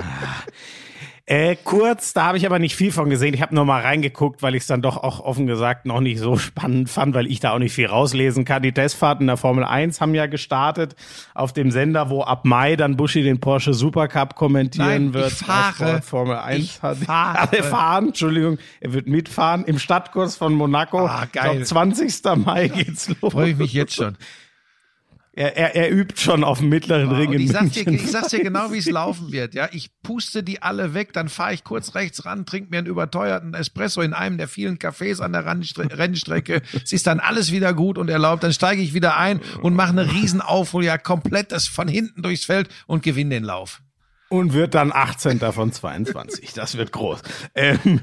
Äh, 1.26 1.56
kurz, 1.64 2.12
da 2.12 2.26
habe 2.26 2.38
ich 2.38 2.46
aber 2.46 2.60
nicht 2.60 2.76
viel 2.76 2.92
von 2.92 3.10
gesehen. 3.10 3.34
Ich 3.34 3.42
habe 3.42 3.56
nur 3.56 3.64
mal 3.64 3.82
reingeguckt, 3.82 4.42
weil 4.44 4.56
ich 4.56 4.64
es 4.64 4.68
dann 4.68 4.82
doch 4.82 4.98
auch 4.98 5.22
offen 5.22 5.48
gesagt 5.48 5.86
noch 5.86 6.02
nicht 6.02 6.20
so 6.20 6.36
spannend 6.38 6.90
fand, 6.90 7.16
weil 7.16 7.28
ich 7.28 7.40
da 7.40 7.52
auch 7.54 7.60
nicht 7.60 7.72
viel 7.72 7.86
rauslesen 7.86 8.44
kann. 8.44 8.62
Die 8.62 8.74
Testfahrten 8.74 9.28
der 9.28 9.38
Formel 9.38 9.64
1 9.64 10.02
haben 10.02 10.14
ja 10.16 10.26
gestartet 10.26 10.98
auf 11.34 11.54
dem 11.54 11.72
Sender, 11.72 12.10
wo 12.10 12.24
ab 12.24 12.44
Mai 12.44 12.76
dann 12.76 12.98
Buschi 12.98 13.24
den 13.24 13.40
Porsche 13.40 13.74
Supercup 13.74 14.36
kommentieren 14.36 14.88
Nein, 14.90 15.14
wird. 15.14 15.32
ich 15.32 15.38
fahre. 15.38 16.02
Formel 16.02 16.36
1 16.36 16.62
Ich 16.62 16.82
hat. 16.82 16.98
fahre. 16.98 17.40
Alle 17.40 17.64
fahren, 17.64 18.08
Entschuldigung, 18.08 18.58
er 18.82 18.92
wird 18.92 19.08
mitfahren 19.08 19.64
im 19.64 19.80
Stadtkurs 19.80 20.36
von 20.36 20.54
Monaco. 20.54 21.06
Ah, 21.08 21.24
Ich 21.28 21.32
geil. 21.32 21.56
glaub, 21.56 21.66
20. 21.66 22.22
Mai 22.46 22.68
geht's 22.68 23.08
los. 23.22 23.32
Freue 23.32 23.52
ich 23.52 23.58
mich 23.58 23.72
jetzt 23.72 23.96
schon. 23.96 24.18
Er, 25.36 25.58
er, 25.58 25.76
er 25.76 25.92
übt 25.92 26.22
schon 26.22 26.44
auf 26.44 26.60
dem 26.60 26.70
mittleren 26.70 27.12
Ring 27.12 27.30
Und 27.30 27.34
in 27.36 27.42
ich 27.42 27.52
sag's, 27.52 27.72
dir, 27.72 27.86
München. 27.86 28.06
ich 28.06 28.12
sag's 28.12 28.28
dir 28.30 28.44
genau, 28.44 28.72
wie 28.72 28.78
es 28.78 28.86
laufen 28.90 29.32
wird. 29.32 29.56
Ja, 29.56 29.68
ich 29.72 29.90
puste 30.04 30.44
die 30.44 30.62
alle 30.62 30.94
weg, 30.94 31.12
dann 31.14 31.28
fahre 31.28 31.56
ich 31.56 31.64
kurz 31.64 31.96
rechts 31.96 32.24
ran, 32.26 32.46
trinke 32.46 32.70
mir 32.70 32.78
einen 32.78 32.86
überteuerten 32.88 33.56
Espresso 33.56 34.02
in 34.02 34.14
einem 34.14 34.38
der 34.38 34.48
vielen 34.48 34.78
Cafés 34.78 35.22
an 35.22 35.32
der 35.34 35.44
Randstre- 35.46 35.92
Rennstrecke. 35.98 36.62
Es 36.84 36.92
ist 36.94 37.08
dann 37.08 37.20
alles 37.20 37.52
wieder 37.52 37.74
gut 37.74 37.98
und 37.98 38.10
erlaubt. 38.12 38.44
Dann 38.44 38.54
steige 38.54 38.84
ich 38.84 38.94
wieder 38.94 39.18
ein 39.18 39.42
und 39.64 39.74
mache 39.76 39.90
eine 39.90 40.12
riesen 40.14 40.40
Aufholjagd, 40.42 41.04
komplett 41.04 41.52
das 41.52 41.66
von 41.66 41.88
hinten 41.88 42.22
durchs 42.22 42.46
Feld 42.46 42.70
und 42.86 43.02
gewinne 43.02 43.32
den 43.32 43.44
Lauf. 43.44 43.82
und 44.30 44.54
wird 44.54 44.76
dann 44.76 44.92
18. 44.94 45.40
von 45.52 45.72
22. 45.72 46.54
Das 46.54 46.78
wird 46.78 46.92
groß. 46.92 47.22
Ähm, 47.56 48.02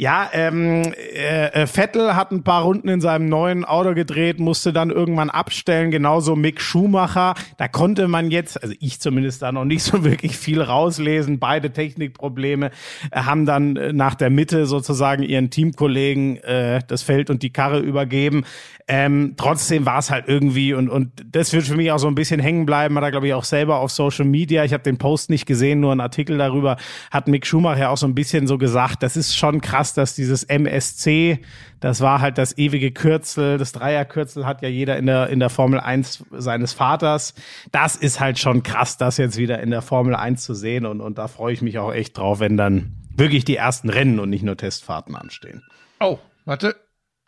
ja, 0.00 0.30
ähm, 0.32 0.92
äh, 0.94 1.46
äh, 1.46 1.66
Vettel 1.66 2.14
hat 2.14 2.30
ein 2.30 2.44
paar 2.44 2.62
Runden 2.62 2.88
in 2.88 3.00
seinem 3.00 3.28
neuen 3.28 3.64
Auto 3.64 3.94
gedreht, 3.94 4.38
musste 4.38 4.72
dann 4.72 4.90
irgendwann 4.90 5.28
abstellen, 5.28 5.90
genauso 5.90 6.36
Mick 6.36 6.60
Schumacher. 6.60 7.34
Da 7.56 7.66
konnte 7.66 8.06
man 8.06 8.30
jetzt, 8.30 8.62
also 8.62 8.76
ich 8.78 9.00
zumindest 9.00 9.42
da 9.42 9.50
noch 9.50 9.64
nicht 9.64 9.82
so 9.82 10.04
wirklich 10.04 10.38
viel 10.38 10.62
rauslesen. 10.62 11.40
Beide 11.40 11.72
Technikprobleme 11.72 12.70
äh, 13.10 13.22
haben 13.22 13.44
dann 13.44 13.74
äh, 13.74 13.92
nach 13.92 14.14
der 14.14 14.30
Mitte 14.30 14.66
sozusagen 14.66 15.24
ihren 15.24 15.50
Teamkollegen 15.50 16.36
äh, 16.44 16.80
das 16.86 17.02
Feld 17.02 17.28
und 17.28 17.42
die 17.42 17.50
Karre 17.50 17.80
übergeben. 17.80 18.44
Ähm, 18.90 19.34
trotzdem 19.36 19.84
war 19.84 19.98
es 19.98 20.10
halt 20.10 20.28
irgendwie 20.28 20.72
und 20.72 20.88
und 20.88 21.10
das 21.30 21.52
wird 21.52 21.64
für 21.64 21.76
mich 21.76 21.92
auch 21.92 21.98
so 21.98 22.08
ein 22.08 22.14
bisschen 22.14 22.40
hängen 22.40 22.64
bleiben. 22.64 22.96
Hat 22.96 23.04
er 23.04 23.10
glaube 23.10 23.26
ich 23.26 23.34
auch 23.34 23.44
selber 23.44 23.80
auf 23.80 23.90
Social 23.90 24.24
Media. 24.24 24.64
Ich 24.64 24.72
habe 24.72 24.82
den 24.82 24.96
Post 24.96 25.28
nicht 25.28 25.44
gesehen, 25.44 25.80
nur 25.80 25.92
einen 25.92 26.00
Artikel 26.00 26.38
darüber. 26.38 26.78
Hat 27.10 27.28
Mick 27.28 27.46
Schumacher 27.46 27.90
auch 27.90 27.98
so 27.98 28.06
ein 28.06 28.14
bisschen 28.14 28.46
so 28.46 28.56
gesagt. 28.56 29.02
Das 29.02 29.18
ist 29.18 29.36
schon 29.36 29.60
krass, 29.60 29.87
dass 29.94 30.14
dieses 30.14 30.44
MSC, 30.44 31.40
das 31.80 32.00
war 32.00 32.20
halt 32.20 32.38
das 32.38 32.56
ewige 32.58 32.90
Kürzel, 32.92 33.58
das 33.58 33.72
Dreierkürzel 33.72 34.46
hat 34.46 34.62
ja 34.62 34.68
jeder 34.68 34.96
in 34.96 35.06
der 35.06 35.28
in 35.28 35.40
der 35.40 35.50
Formel 35.50 35.80
1 35.80 36.24
seines 36.32 36.72
Vaters. 36.72 37.34
Das 37.72 37.96
ist 37.96 38.20
halt 38.20 38.38
schon 38.38 38.62
krass, 38.62 38.96
das 38.96 39.16
jetzt 39.16 39.36
wieder 39.36 39.60
in 39.60 39.70
der 39.70 39.82
Formel 39.82 40.14
1 40.14 40.42
zu 40.42 40.54
sehen 40.54 40.86
und 40.86 41.00
und 41.00 41.18
da 41.18 41.28
freue 41.28 41.52
ich 41.52 41.62
mich 41.62 41.78
auch 41.78 41.92
echt 41.92 42.16
drauf, 42.18 42.40
wenn 42.40 42.56
dann 42.56 42.94
wirklich 43.16 43.44
die 43.44 43.56
ersten 43.56 43.90
Rennen 43.90 44.20
und 44.20 44.30
nicht 44.30 44.42
nur 44.42 44.56
Testfahrten 44.56 45.16
anstehen. 45.16 45.62
Oh, 46.00 46.18
warte. 46.44 46.76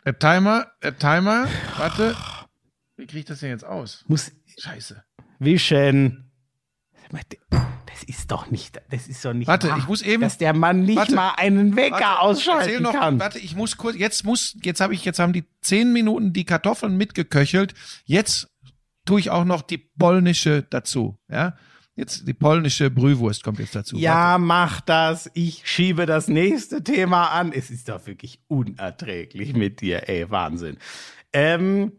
Der 0.05 0.17
Timer, 0.17 0.67
der 0.81 0.97
Timer, 0.97 1.47
warte. 1.77 2.15
Wie 2.97 3.05
kriege 3.05 3.19
ich 3.19 3.25
das 3.25 3.39
denn 3.39 3.49
jetzt 3.49 3.65
aus? 3.65 4.03
Muss 4.07 4.31
Scheiße. 4.59 5.03
wischen. 5.39 6.30
Das 7.85 8.03
ist 8.03 8.31
doch 8.31 8.49
nicht, 8.49 8.81
das 8.89 9.07
ist 9.07 9.23
doch 9.25 9.33
nicht 9.33 9.47
Warte, 9.47 9.69
wahr, 9.69 9.77
ich 9.77 9.87
muss 9.87 10.01
eben- 10.01 10.21
dass 10.21 10.37
der 10.37 10.53
Mann 10.53 10.83
nicht 10.83 10.95
Warte. 10.97 11.13
mal 11.13 11.33
einen 11.37 11.75
Wecker 11.75 11.99
Warte, 11.99 12.19
ausschalten 12.21 12.83
noch, 12.83 12.93
kann. 12.93 13.19
Warte, 13.19 13.37
ich 13.39 13.55
muss 13.55 13.77
kurz, 13.77 13.97
jetzt 13.97 14.23
muss, 14.23 14.55
jetzt 14.63 14.79
habe 14.81 14.93
ich, 14.93 15.03
jetzt 15.05 15.19
haben 15.19 15.33
die 15.33 15.43
zehn 15.61 15.91
Minuten 15.91 16.31
die 16.33 16.45
Kartoffeln 16.45 16.95
mitgeköchelt. 16.97 17.73
Jetzt 18.05 18.49
tue 19.05 19.19
ich 19.19 19.29
auch 19.29 19.45
noch 19.45 19.61
die 19.61 19.77
polnische 19.77 20.63
dazu, 20.63 21.17
ja. 21.29 21.55
Jetzt 21.95 22.25
die 22.25 22.33
polnische 22.33 22.89
Brühwurst 22.89 23.43
kommt 23.43 23.59
jetzt 23.59 23.75
dazu. 23.75 23.97
Ja, 23.97 24.37
mach 24.37 24.79
das. 24.79 25.29
Ich 25.33 25.63
schiebe 25.65 26.05
das 26.05 26.29
nächste 26.29 26.83
Thema 26.83 27.27
an. 27.31 27.51
Es 27.51 27.69
ist 27.69 27.89
doch 27.89 28.07
wirklich 28.07 28.39
unerträglich 28.47 29.53
mit 29.53 29.81
dir, 29.81 30.07
ey, 30.07 30.29
Wahnsinn. 30.31 30.77
Ähm, 31.33 31.91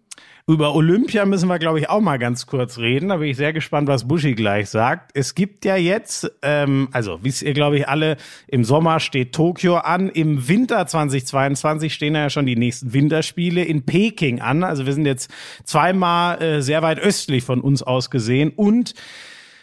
über 0.46 0.74
Olympia 0.74 1.24
müssen 1.24 1.48
wir, 1.48 1.58
glaube 1.58 1.78
ich, 1.78 1.88
auch 1.88 2.00
mal 2.00 2.18
ganz 2.18 2.46
kurz 2.46 2.78
reden. 2.78 3.10
Da 3.10 3.18
bin 3.18 3.28
ich 3.28 3.36
sehr 3.36 3.52
gespannt, 3.52 3.88
was 3.88 4.08
Buschi 4.08 4.34
gleich 4.34 4.68
sagt. 4.70 5.12
Es 5.14 5.34
gibt 5.34 5.64
ja 5.64 5.76
jetzt, 5.76 6.30
ähm, 6.42 6.88
also 6.92 7.20
wisst 7.22 7.42
ihr, 7.42 7.54
glaube 7.54 7.78
ich, 7.78 7.88
alle, 7.88 8.16
im 8.48 8.64
Sommer 8.64 8.98
steht 8.98 9.32
Tokio 9.32 9.76
an. 9.76 10.08
Im 10.08 10.48
Winter 10.48 10.86
2022 10.86 11.94
stehen 11.94 12.14
ja 12.14 12.28
schon 12.28 12.46
die 12.46 12.56
nächsten 12.56 12.92
Winterspiele 12.92 13.62
in 13.64 13.84
Peking 13.86 14.40
an. 14.40 14.64
Also 14.64 14.84
wir 14.84 14.92
sind 14.92 15.06
jetzt 15.06 15.30
zweimal 15.64 16.42
äh, 16.42 16.62
sehr 16.62 16.82
weit 16.82 16.98
östlich 16.98 17.44
von 17.44 17.60
uns 17.60 17.82
aus 17.82 18.10
gesehen. 18.10 18.50
Und 18.50 18.94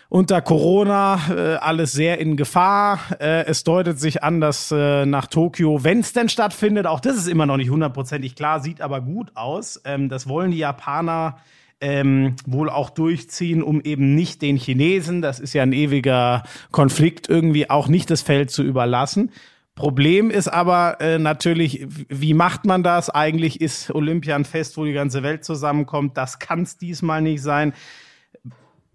unter 0.09 0.41
Corona 0.41 1.19
äh, 1.29 1.55
alles 1.57 1.91
sehr 1.91 2.19
in 2.19 2.35
Gefahr. 2.35 2.99
Äh, 3.19 3.45
es 3.45 3.63
deutet 3.63 3.99
sich 3.99 4.23
an, 4.23 4.41
dass 4.41 4.71
äh, 4.71 5.05
nach 5.05 5.27
Tokio, 5.27 5.83
wenn 5.83 5.99
es 5.99 6.13
denn 6.13 6.29
stattfindet, 6.29 6.87
auch 6.87 6.99
das 6.99 7.15
ist 7.15 7.27
immer 7.27 7.45
noch 7.45 7.57
nicht 7.57 7.69
hundertprozentig 7.69 8.35
klar, 8.35 8.59
sieht 8.59 8.81
aber 8.81 9.01
gut 9.01 9.31
aus. 9.35 9.79
Ähm, 9.85 10.09
das 10.09 10.27
wollen 10.27 10.51
die 10.51 10.57
Japaner 10.57 11.37
ähm, 11.79 12.35
wohl 12.45 12.69
auch 12.69 12.89
durchziehen, 12.89 13.61
um 13.61 13.81
eben 13.81 14.15
nicht 14.15 14.41
den 14.41 14.57
Chinesen, 14.57 15.21
das 15.21 15.39
ist 15.39 15.53
ja 15.53 15.63
ein 15.63 15.71
ewiger 15.71 16.43
Konflikt, 16.71 17.29
irgendwie 17.29 17.69
auch 17.69 17.87
nicht 17.87 18.09
das 18.09 18.21
Feld 18.21 18.51
zu 18.51 18.63
überlassen. 18.63 19.31
Problem 19.75 20.29
ist 20.29 20.49
aber 20.49 20.99
äh, 20.99 21.19
natürlich, 21.19 21.87
wie 22.09 22.33
macht 22.33 22.65
man 22.65 22.83
das? 22.83 23.09
Eigentlich 23.09 23.61
ist 23.61 23.91
Olympia 23.91 24.35
ein 24.35 24.43
Fest, 24.43 24.75
wo 24.75 24.83
die 24.83 24.91
ganze 24.91 25.23
Welt 25.23 25.45
zusammenkommt. 25.45 26.17
Das 26.17 26.39
kann 26.39 26.63
es 26.63 26.77
diesmal 26.77 27.21
nicht 27.21 27.41
sein 27.41 27.73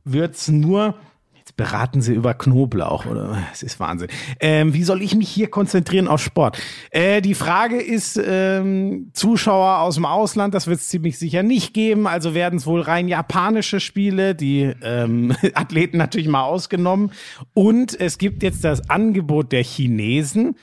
wird's 0.04 0.48
nur 0.48 0.94
Jetzt 1.44 1.58
beraten 1.58 2.00
sie 2.00 2.14
über 2.14 2.32
Knoblauch, 2.32 3.04
oder? 3.04 3.36
Es 3.52 3.62
ist 3.62 3.78
Wahnsinn. 3.78 4.08
Ähm, 4.40 4.72
wie 4.72 4.82
soll 4.82 5.02
ich 5.02 5.14
mich 5.14 5.28
hier 5.28 5.50
konzentrieren 5.50 6.08
auf 6.08 6.22
Sport? 6.22 6.58
Äh, 6.90 7.20
die 7.20 7.34
Frage 7.34 7.82
ist, 7.82 8.18
ähm, 8.24 9.10
Zuschauer 9.12 9.80
aus 9.80 9.96
dem 9.96 10.06
Ausland, 10.06 10.54
das 10.54 10.68
wird 10.68 10.80
es 10.80 10.88
ziemlich 10.88 11.18
sicher 11.18 11.42
nicht 11.42 11.74
geben. 11.74 12.06
Also 12.06 12.32
werden 12.32 12.56
es 12.56 12.66
wohl 12.66 12.80
rein 12.80 13.08
japanische 13.08 13.78
Spiele, 13.78 14.34
die 14.34 14.72
ähm, 14.80 15.36
Athleten 15.52 15.98
natürlich 15.98 16.28
mal 16.28 16.44
ausgenommen. 16.44 17.12
Und 17.52 18.00
es 18.00 18.16
gibt 18.16 18.42
jetzt 18.42 18.64
das 18.64 18.88
Angebot 18.88 19.52
der 19.52 19.64
Chinesen, 19.64 20.56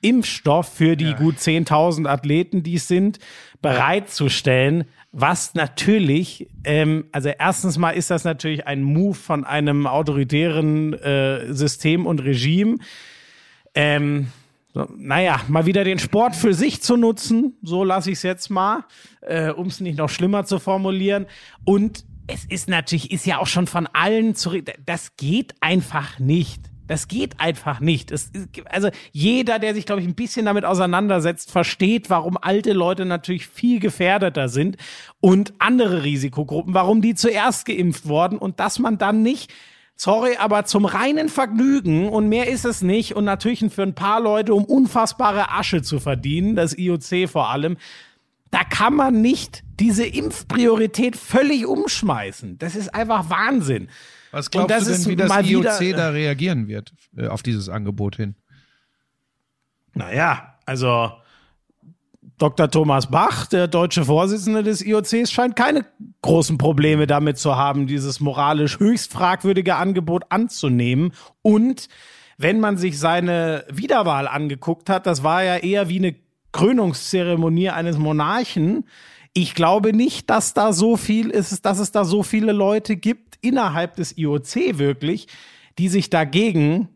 Impfstoff 0.00 0.74
für 0.74 0.96
die 0.96 1.10
ja. 1.10 1.16
gut 1.16 1.36
10.000 1.36 2.08
Athleten, 2.08 2.64
die 2.64 2.74
es 2.74 2.88
sind, 2.88 3.20
bereitzustellen 3.62 4.86
was 5.12 5.54
natürlich, 5.54 6.48
ähm, 6.64 7.06
also 7.12 7.30
erstens 7.30 7.78
mal 7.78 7.90
ist 7.90 8.10
das 8.10 8.24
natürlich 8.24 8.66
ein 8.66 8.82
Move 8.82 9.14
von 9.14 9.44
einem 9.44 9.86
autoritären 9.86 10.92
äh, 10.94 11.52
System 11.52 12.06
und 12.06 12.20
Regime. 12.20 12.78
Ähm, 13.74 14.28
so, 14.72 14.86
naja, 14.96 15.40
mal 15.48 15.66
wieder 15.66 15.82
den 15.82 15.98
Sport 15.98 16.36
für 16.36 16.54
sich 16.54 16.80
zu 16.80 16.96
nutzen, 16.96 17.54
so 17.60 17.82
lasse 17.82 18.12
ich 18.12 18.18
es 18.18 18.22
jetzt 18.22 18.50
mal, 18.50 18.84
äh, 19.22 19.50
um 19.50 19.66
es 19.66 19.80
nicht 19.80 19.98
noch 19.98 20.08
schlimmer 20.08 20.44
zu 20.44 20.60
formulieren. 20.60 21.26
Und 21.64 22.04
es 22.28 22.44
ist 22.44 22.68
natürlich, 22.68 23.10
ist 23.10 23.26
ja 23.26 23.38
auch 23.38 23.48
schon 23.48 23.66
von 23.66 23.88
allen 23.88 24.36
zurück, 24.36 24.70
das 24.86 25.16
geht 25.16 25.54
einfach 25.60 26.20
nicht. 26.20 26.69
Das 26.90 27.06
geht 27.06 27.38
einfach 27.38 27.78
nicht. 27.78 28.10
Es, 28.10 28.32
also 28.68 28.88
jeder, 29.12 29.60
der 29.60 29.74
sich, 29.74 29.86
glaube 29.86 30.00
ich, 30.00 30.08
ein 30.08 30.16
bisschen 30.16 30.46
damit 30.46 30.64
auseinandersetzt, 30.64 31.52
versteht, 31.52 32.10
warum 32.10 32.36
alte 32.36 32.72
Leute 32.72 33.04
natürlich 33.04 33.46
viel 33.46 33.78
gefährdeter 33.78 34.48
sind 34.48 34.76
und 35.20 35.54
andere 35.60 36.02
Risikogruppen, 36.02 36.74
warum 36.74 37.00
die 37.00 37.14
zuerst 37.14 37.64
geimpft 37.66 38.08
wurden 38.08 38.38
und 38.38 38.58
dass 38.58 38.80
man 38.80 38.98
dann 38.98 39.22
nicht 39.22 39.52
Sorry, 39.94 40.36
aber 40.36 40.64
zum 40.64 40.84
reinen 40.84 41.28
Vergnügen 41.28 42.08
und 42.08 42.28
mehr 42.28 42.48
ist 42.48 42.64
es 42.64 42.82
nicht 42.82 43.14
und 43.14 43.24
natürlich 43.24 43.62
für 43.72 43.82
ein 43.82 43.94
paar 43.94 44.20
Leute, 44.20 44.54
um 44.54 44.64
unfassbare 44.64 45.52
Asche 45.52 45.82
zu 45.82 46.00
verdienen, 46.00 46.56
das 46.56 46.76
IOC 46.76 47.28
vor 47.28 47.50
allem, 47.50 47.76
da 48.50 48.64
kann 48.64 48.94
man 48.94 49.20
nicht 49.20 49.62
diese 49.78 50.06
Impfpriorität 50.06 51.14
völlig 51.16 51.66
umschmeißen. 51.66 52.58
Das 52.58 52.74
ist 52.74 52.92
einfach 52.92 53.30
Wahnsinn. 53.30 53.88
Was 54.32 54.50
glaubst 54.50 54.86
du 54.86 54.92
denn, 54.92 55.06
wie 55.06 55.16
das 55.16 55.30
IOC 55.30 55.80
wieder, 55.80 55.96
da 55.96 56.08
reagieren 56.10 56.68
wird 56.68 56.92
äh, 57.16 57.26
auf 57.26 57.42
dieses 57.42 57.68
Angebot 57.68 58.16
hin? 58.16 58.34
Naja, 59.94 60.54
also 60.66 61.12
Dr. 62.38 62.70
Thomas 62.70 63.10
Bach, 63.10 63.46
der 63.46 63.68
deutsche 63.68 64.06
Vorsitzende 64.06 64.62
des 64.62 64.84
IOCs, 64.84 65.30
scheint 65.30 65.56
keine 65.56 65.84
großen 66.22 66.56
Probleme 66.58 67.06
damit 67.06 67.38
zu 67.38 67.56
haben, 67.56 67.86
dieses 67.86 68.20
moralisch 68.20 68.78
höchst 68.78 69.12
fragwürdige 69.12 69.76
Angebot 69.76 70.24
anzunehmen. 70.30 71.12
Und 71.42 71.88
wenn 72.38 72.58
man 72.58 72.78
sich 72.78 72.98
seine 72.98 73.64
Wiederwahl 73.70 74.26
angeguckt 74.26 74.88
hat, 74.88 75.06
das 75.06 75.22
war 75.22 75.44
ja 75.44 75.56
eher 75.58 75.90
wie 75.90 75.98
eine 75.98 76.14
Krönungszeremonie 76.52 77.70
eines 77.70 77.98
Monarchen. 77.98 78.84
Ich 79.34 79.54
glaube 79.54 79.92
nicht, 79.92 80.30
dass 80.30 80.54
da 80.54 80.72
so 80.72 80.96
viel 80.96 81.28
ist, 81.28 81.64
dass 81.66 81.78
es 81.78 81.92
da 81.92 82.04
so 82.04 82.22
viele 82.22 82.52
Leute 82.52 82.96
gibt, 82.96 83.29
innerhalb 83.40 83.96
des 83.96 84.16
IOC 84.16 84.78
wirklich, 84.78 85.28
die 85.78 85.88
sich 85.88 86.10
dagegen 86.10 86.88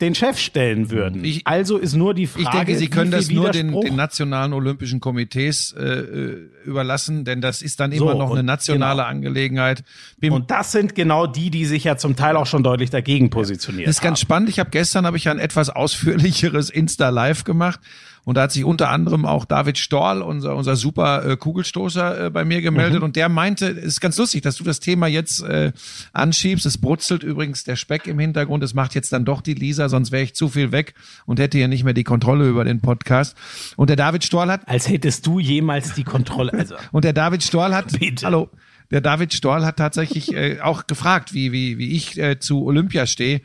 den 0.00 0.14
Chef 0.14 0.38
stellen 0.38 0.90
würden. 0.90 1.24
Ich, 1.24 1.46
also 1.46 1.76
ist 1.76 1.94
nur 1.94 2.14
die 2.14 2.26
Frage. 2.26 2.44
Ich 2.44 2.50
denke, 2.50 2.76
Sie 2.76 2.88
können 2.88 3.10
das 3.10 3.30
nur 3.30 3.50
den, 3.50 3.78
den, 3.80 3.96
nationalen 3.96 4.52
Olympischen 4.54 4.98
Komitees 5.00 5.74
äh, 5.78 5.82
äh, 5.82 6.48
überlassen, 6.64 7.24
denn 7.24 7.40
das 7.40 7.60
ist 7.60 7.80
dann 7.80 7.92
immer 7.92 8.12
so, 8.12 8.18
noch 8.18 8.30
eine 8.30 8.42
nationale 8.42 9.02
genau. 9.02 9.10
Angelegenheit. 9.10 9.84
Bim 10.18 10.32
und 10.32 10.50
das 10.50 10.72
sind 10.72 10.94
genau 10.94 11.26
die, 11.26 11.50
die 11.50 11.66
sich 11.66 11.84
ja 11.84 11.96
zum 11.96 12.16
Teil 12.16 12.36
auch 12.36 12.46
schon 12.46 12.62
deutlich 12.62 12.90
dagegen 12.90 13.28
positioniert 13.28 13.86
haben. 13.86 13.90
Das 13.90 13.96
ist 13.96 14.02
ganz 14.02 14.20
spannend. 14.20 14.48
Ich 14.48 14.58
habe 14.58 14.70
gestern 14.70 15.04
habe 15.04 15.18
ich 15.18 15.28
ein 15.28 15.38
etwas 15.38 15.68
ausführlicheres 15.68 16.70
Insta 16.70 17.10
Live 17.10 17.44
gemacht 17.44 17.80
und 18.24 18.36
da 18.36 18.42
hat 18.42 18.52
sich 18.52 18.64
unter 18.64 18.90
anderem 18.90 19.24
auch 19.24 19.44
David 19.44 19.78
Storl, 19.78 20.22
unser, 20.22 20.54
unser 20.54 20.76
super 20.76 21.24
äh, 21.24 21.36
Kugelstoßer, 21.36 22.26
äh, 22.26 22.30
bei 22.30 22.44
mir 22.44 22.60
gemeldet. 22.60 22.98
Mhm. 22.98 23.04
Und 23.04 23.16
der 23.16 23.28
meinte, 23.28 23.68
es 23.68 23.84
ist 23.84 24.00
ganz 24.00 24.16
lustig, 24.18 24.42
dass 24.42 24.56
du 24.56 24.64
das 24.64 24.80
Thema 24.80 25.06
jetzt 25.06 25.42
äh, 25.42 25.72
anschiebst. 26.12 26.66
Es 26.66 26.78
brutzelt 26.78 27.22
übrigens 27.22 27.64
der 27.64 27.76
Speck 27.76 28.06
im 28.06 28.18
Hintergrund. 28.18 28.62
Es 28.62 28.74
macht 28.74 28.94
jetzt 28.94 29.12
dann 29.12 29.24
doch 29.24 29.40
die 29.40 29.54
Lisa, 29.54 29.88
sonst 29.88 30.12
wäre 30.12 30.22
ich 30.22 30.34
zu 30.34 30.48
viel 30.48 30.72
weg 30.72 30.94
und 31.26 31.40
hätte 31.40 31.58
hier 31.58 31.68
nicht 31.68 31.84
mehr 31.84 31.94
die 31.94 32.04
Kontrolle 32.04 32.48
über 32.48 32.64
den 32.64 32.80
Podcast. 32.80 33.36
Und 33.76 33.88
der 33.88 33.96
David 33.96 34.24
Storl 34.24 34.50
hat. 34.50 34.68
Als 34.68 34.88
hättest 34.88 35.26
du 35.26 35.38
jemals 35.38 35.94
die 35.94 36.04
Kontrolle. 36.04 36.52
Also. 36.52 36.76
und 36.92 37.04
der 37.04 37.12
David 37.12 37.42
Storl 37.42 37.74
hat. 37.74 37.98
Bitte. 37.98 38.26
Hallo. 38.26 38.50
Der 38.90 39.00
David 39.00 39.32
Storl 39.32 39.64
hat 39.64 39.76
tatsächlich 39.76 40.34
äh, 40.34 40.60
auch 40.60 40.86
gefragt, 40.86 41.32
wie, 41.32 41.52
wie, 41.52 41.78
wie 41.78 41.92
ich 41.92 42.18
äh, 42.18 42.40
zu 42.40 42.64
Olympia 42.64 43.06
stehe. 43.06 43.40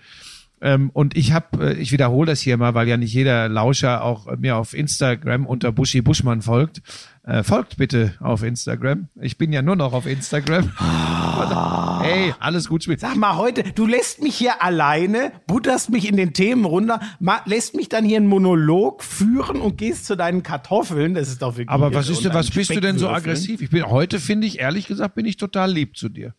Ähm, 0.65 0.89
und 0.93 1.15
ich 1.15 1.31
habe, 1.31 1.73
äh, 1.73 1.73
ich 1.75 1.91
wiederhole 1.91 2.25
das 2.25 2.41
hier 2.41 2.57
mal, 2.57 2.73
weil 2.73 2.87
ja 2.87 2.97
nicht 2.97 3.13
jeder 3.13 3.47
Lauscher 3.47 4.03
auch 4.03 4.35
mir 4.37 4.57
auf 4.57 4.73
Instagram 4.73 5.45
unter 5.45 5.71
Buschi 5.71 6.01
Buschmann 6.01 6.41
folgt. 6.41 6.81
Äh, 7.23 7.43
folgt 7.43 7.77
bitte 7.77 8.15
auf 8.19 8.41
Instagram. 8.41 9.07
Ich 9.21 9.37
bin 9.37 9.53
ja 9.53 9.61
nur 9.61 9.75
noch 9.75 9.93
auf 9.93 10.07
Instagram. 10.07 10.71
Ah. 10.77 12.01
hey, 12.01 12.33
alles 12.39 12.67
gut 12.67 12.81
spielt. 12.81 12.99
Sag 12.99 13.15
mal 13.15 13.37
heute, 13.37 13.61
du 13.61 13.85
lässt 13.85 14.23
mich 14.23 14.35
hier 14.35 14.63
alleine, 14.63 15.33
butterst 15.45 15.91
mich 15.91 16.09
in 16.09 16.17
den 16.17 16.33
Themen 16.33 16.65
runter, 16.65 16.99
lässt 17.45 17.75
mich 17.75 17.87
dann 17.87 18.03
hier 18.03 18.17
einen 18.17 18.27
Monolog 18.27 19.03
führen 19.03 19.61
und 19.61 19.77
gehst 19.77 20.07
zu 20.07 20.15
deinen 20.15 20.41
Kartoffeln. 20.41 21.13
Das 21.13 21.27
ist 21.27 21.43
doch 21.43 21.57
wirklich. 21.57 21.69
Aber 21.69 21.93
was 21.93 22.09
ist 22.09 22.25
denn, 22.25 22.33
was 22.33 22.49
bist 22.49 22.71
du 22.71 22.79
denn 22.79 22.97
so 22.97 23.07
aggressiv? 23.09 23.61
Ich 23.61 23.69
bin 23.69 23.85
heute 23.85 24.19
finde 24.19 24.47
ich 24.47 24.57
ehrlich 24.57 24.87
gesagt 24.87 25.13
bin 25.13 25.27
ich 25.27 25.37
total 25.37 25.71
lieb 25.71 25.95
zu 25.95 26.09
dir. 26.09 26.33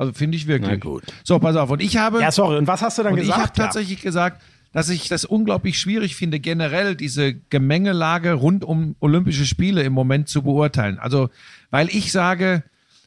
Also 0.00 0.14
finde 0.14 0.38
ich 0.38 0.46
wirklich. 0.46 0.70
Na 0.70 0.76
gut. 0.76 1.02
So, 1.24 1.38
pass 1.38 1.56
auf. 1.56 1.68
Und 1.68 1.82
ich 1.82 1.98
habe. 1.98 2.22
Ja, 2.22 2.32
sorry. 2.32 2.56
Und 2.56 2.66
was 2.66 2.80
hast 2.80 2.96
du 2.96 3.02
dann 3.02 3.16
gesagt? 3.16 3.36
Ich 3.36 3.42
habe 3.42 3.52
tatsächlich 3.52 3.98
ja. 3.98 4.04
gesagt, 4.04 4.40
dass 4.72 4.88
ich 4.88 5.08
das 5.08 5.26
unglaublich 5.26 5.78
schwierig 5.78 6.16
finde, 6.16 6.40
generell 6.40 6.96
diese 6.96 7.34
Gemengelage 7.34 8.32
rund 8.32 8.64
um 8.64 8.96
Olympische 9.00 9.44
Spiele 9.44 9.82
im 9.82 9.92
Moment 9.92 10.30
zu 10.30 10.40
beurteilen. 10.40 10.98
Also, 10.98 11.28
weil 11.70 11.90
ich 11.90 12.12
sage, 12.12 12.62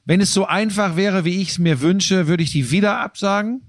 wenn 0.05 0.21
es 0.21 0.35
so 0.35 0.45
einfach 0.45 0.95
wäre, 0.95 1.25
wie 1.25 1.41
ich 1.41 1.49
es 1.49 1.57
mir 1.57 1.81
wünsche, 1.81 2.27
würde 2.27 2.43
ich 2.43 2.51
die 2.51 2.69
wieder 2.69 2.99
absagen 2.99 3.61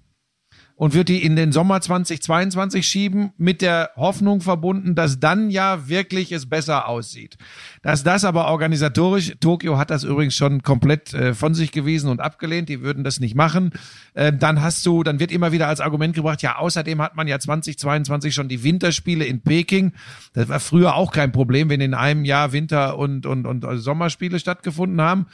und 0.77 0.93
wird 0.93 1.09
die 1.09 1.25
in 1.25 1.37
den 1.37 1.53
Sommer 1.53 1.81
2022 1.81 2.87
schieben, 2.87 3.33
mit 3.39 3.63
der 3.63 3.91
Hoffnung 3.97 4.41
verbunden, 4.41 4.95
dass 4.95 5.21
dann 5.21 5.51
ja 5.51 5.89
wirklich 5.89 6.33
es 6.33 6.49
besser 6.49 6.89
aussieht. 6.89 7.37
Dass 7.83 8.03
das 8.03 8.25
aber 8.25 8.49
organisatorisch, 8.49 9.35
Tokio 9.41 9.79
hat 9.79 9.91
das 9.91 10.03
übrigens 10.03 10.35
schon 10.35 10.63
komplett 10.63 11.15
äh, 11.15 11.35
von 11.35 11.55
sich 11.55 11.71
gewiesen 11.71 12.11
und 12.11 12.21
abgelehnt, 12.21 12.69
die 12.69 12.81
würden 12.81 13.05
das 13.05 13.21
nicht 13.21 13.37
machen. 13.37 13.73
Äh, 14.15 14.33
dann 14.33 14.63
hast 14.63 14.85
du, 14.85 15.05
dann 15.05 15.21
wird 15.21 15.31
immer 15.31 15.53
wieder 15.53 15.69
als 15.69 15.81
Argument 15.81 16.15
gebracht, 16.15 16.43
ja, 16.43 16.57
außerdem 16.57 17.01
hat 17.01 17.15
man 17.15 17.29
ja 17.29 17.39
2022 17.39 18.35
schon 18.35 18.49
die 18.49 18.65
Winterspiele 18.65 19.25
in 19.25 19.43
Peking. 19.43 19.93
Das 20.33 20.49
war 20.49 20.59
früher 20.59 20.97
auch 20.97 21.13
kein 21.13 21.31
Problem, 21.31 21.69
wenn 21.69 21.81
in 21.81 21.95
einem 21.95 22.25
Jahr 22.25 22.53
Winter- 22.53 22.99
und, 22.99 23.27
und, 23.27 23.47
und 23.47 23.65
Sommerspiele 23.79 24.41
stattgefunden 24.41 25.01
haben. 25.01 25.27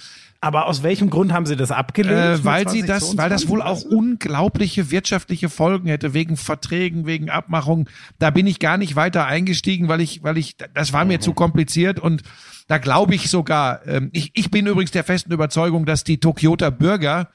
Aber 0.42 0.66
aus 0.66 0.82
welchem 0.82 1.10
Grund 1.10 1.32
haben 1.32 1.44
Sie 1.44 1.56
das 1.56 1.70
abgelehnt? 1.70 2.40
Äh, 2.40 2.44
weil 2.44 2.66
sie 2.66 2.82
das, 2.82 3.18
weil 3.18 3.28
das 3.28 3.48
wohl 3.48 3.60
auch 3.60 3.82
unglaubliche 3.82 4.90
wirtschaftliche 4.90 5.50
Folgen 5.50 5.88
hätte 5.88 6.14
wegen 6.14 6.38
Verträgen, 6.38 7.04
wegen 7.04 7.28
Abmachungen. 7.28 7.90
Da 8.18 8.30
bin 8.30 8.46
ich 8.46 8.58
gar 8.58 8.78
nicht 8.78 8.96
weiter 8.96 9.26
eingestiegen, 9.26 9.88
weil 9.88 10.00
ich, 10.00 10.22
weil 10.22 10.38
ich, 10.38 10.56
das 10.72 10.94
war 10.94 11.04
mir 11.04 11.18
mhm. 11.18 11.22
zu 11.22 11.34
kompliziert 11.34 12.00
und 12.00 12.22
da 12.68 12.78
glaube 12.78 13.14
ich 13.14 13.28
sogar. 13.28 13.86
Ähm, 13.86 14.08
ich, 14.12 14.30
ich 14.32 14.50
bin 14.50 14.66
übrigens 14.66 14.92
der 14.92 15.04
festen 15.04 15.32
Überzeugung, 15.32 15.84
dass 15.84 16.04
die 16.04 16.20
Tokioter 16.20 16.70
Bürger 16.70 17.28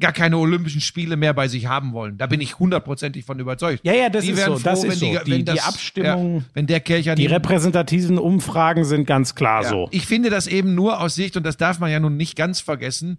gar 0.00 0.12
keine 0.12 0.38
Olympischen 0.38 0.80
Spiele 0.80 1.16
mehr 1.16 1.34
bei 1.34 1.48
sich 1.48 1.66
haben 1.66 1.92
wollen. 1.92 2.18
Da 2.18 2.26
bin 2.26 2.40
ich 2.40 2.58
hundertprozentig 2.58 3.24
von 3.24 3.38
überzeugt. 3.38 3.80
Ja, 3.84 3.92
ja, 3.92 4.08
das 4.08 4.24
die 4.24 4.32
ist 4.32 4.44
so. 4.44 4.56
Froh, 4.56 4.60
das 4.62 4.84
ist 4.84 5.00
die, 5.00 5.14
so. 5.14 5.24
Die, 5.24 5.44
das, 5.44 5.54
die 5.54 5.60
Abstimmung, 5.60 6.36
ja, 6.38 6.44
wenn 6.54 6.66
der 6.66 6.80
Kircher 6.80 7.14
die 7.14 7.26
repräsentativen 7.26 8.18
Umfragen 8.18 8.84
sind 8.84 9.06
ganz 9.06 9.34
klar 9.34 9.62
ja, 9.62 9.68
so. 9.68 9.88
Ich 9.90 10.06
finde 10.06 10.30
das 10.30 10.46
eben 10.46 10.74
nur 10.74 11.00
aus 11.00 11.14
Sicht 11.14 11.36
und 11.36 11.44
das 11.44 11.56
darf 11.56 11.78
man 11.78 11.90
ja 11.90 12.00
nun 12.00 12.16
nicht 12.16 12.36
ganz 12.36 12.60
vergessen. 12.60 13.18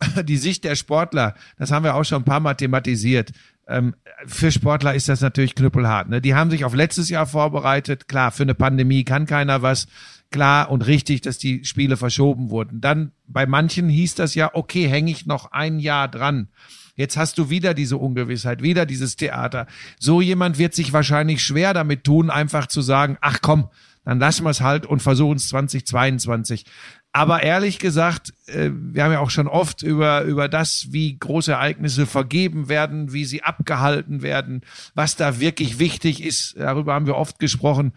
Die 0.24 0.36
Sicht 0.36 0.64
der 0.64 0.74
Sportler, 0.74 1.34
das 1.58 1.70
haben 1.70 1.84
wir 1.84 1.94
auch 1.94 2.04
schon 2.04 2.22
ein 2.22 2.24
paar 2.24 2.40
Mal 2.40 2.54
thematisiert. 2.54 3.30
Ähm, 3.68 3.94
für 4.26 4.50
Sportler 4.50 4.94
ist 4.94 5.08
das 5.08 5.20
natürlich 5.20 5.54
knüppelhart. 5.54 6.08
Ne? 6.08 6.20
Die 6.20 6.34
haben 6.34 6.50
sich 6.50 6.64
auf 6.64 6.74
letztes 6.74 7.08
Jahr 7.08 7.26
vorbereitet. 7.26 8.08
Klar, 8.08 8.32
für 8.32 8.42
eine 8.42 8.54
Pandemie 8.54 9.04
kann 9.04 9.26
keiner 9.26 9.62
was 9.62 9.86
klar 10.30 10.70
und 10.70 10.86
richtig, 10.86 11.20
dass 11.20 11.38
die 11.38 11.64
Spiele 11.64 11.96
verschoben 11.96 12.50
wurden. 12.50 12.80
Dann 12.80 13.12
bei 13.26 13.46
manchen 13.46 13.88
hieß 13.88 14.16
das 14.16 14.34
ja, 14.34 14.50
okay, 14.54 14.88
hänge 14.88 15.10
ich 15.12 15.26
noch 15.26 15.52
ein 15.52 15.78
Jahr 15.78 16.08
dran. 16.08 16.48
Jetzt 16.94 17.16
hast 17.16 17.38
du 17.38 17.48
wieder 17.48 17.74
diese 17.74 17.96
Ungewissheit, 17.96 18.62
wieder 18.62 18.84
dieses 18.84 19.16
Theater. 19.16 19.66
So 19.98 20.20
jemand 20.20 20.58
wird 20.58 20.74
sich 20.74 20.92
wahrscheinlich 20.92 21.42
schwer 21.42 21.72
damit 21.72 22.04
tun, 22.04 22.30
einfach 22.30 22.66
zu 22.66 22.82
sagen, 22.82 23.16
ach 23.20 23.38
komm, 23.40 23.68
dann 24.04 24.18
lassen 24.18 24.44
wir 24.44 24.50
es 24.50 24.60
halt 24.60 24.84
und 24.84 25.00
versuchen 25.00 25.36
es 25.36 25.48
2022. 25.48 26.64
Aber 27.12 27.42
ehrlich 27.42 27.78
gesagt, 27.78 28.32
äh, 28.46 28.70
wir 28.72 29.04
haben 29.04 29.12
ja 29.12 29.20
auch 29.20 29.30
schon 29.30 29.46
oft 29.46 29.82
über, 29.82 30.22
über 30.22 30.48
das, 30.48 30.88
wie 30.90 31.18
große 31.18 31.52
Ereignisse 31.52 32.06
vergeben 32.06 32.68
werden, 32.68 33.12
wie 33.12 33.26
sie 33.26 33.42
abgehalten 33.42 34.22
werden, 34.22 34.62
was 34.94 35.16
da 35.16 35.38
wirklich 35.38 35.78
wichtig 35.78 36.22
ist. 36.22 36.54
Darüber 36.58 36.94
haben 36.94 37.06
wir 37.06 37.16
oft 37.16 37.38
gesprochen. 37.38 37.92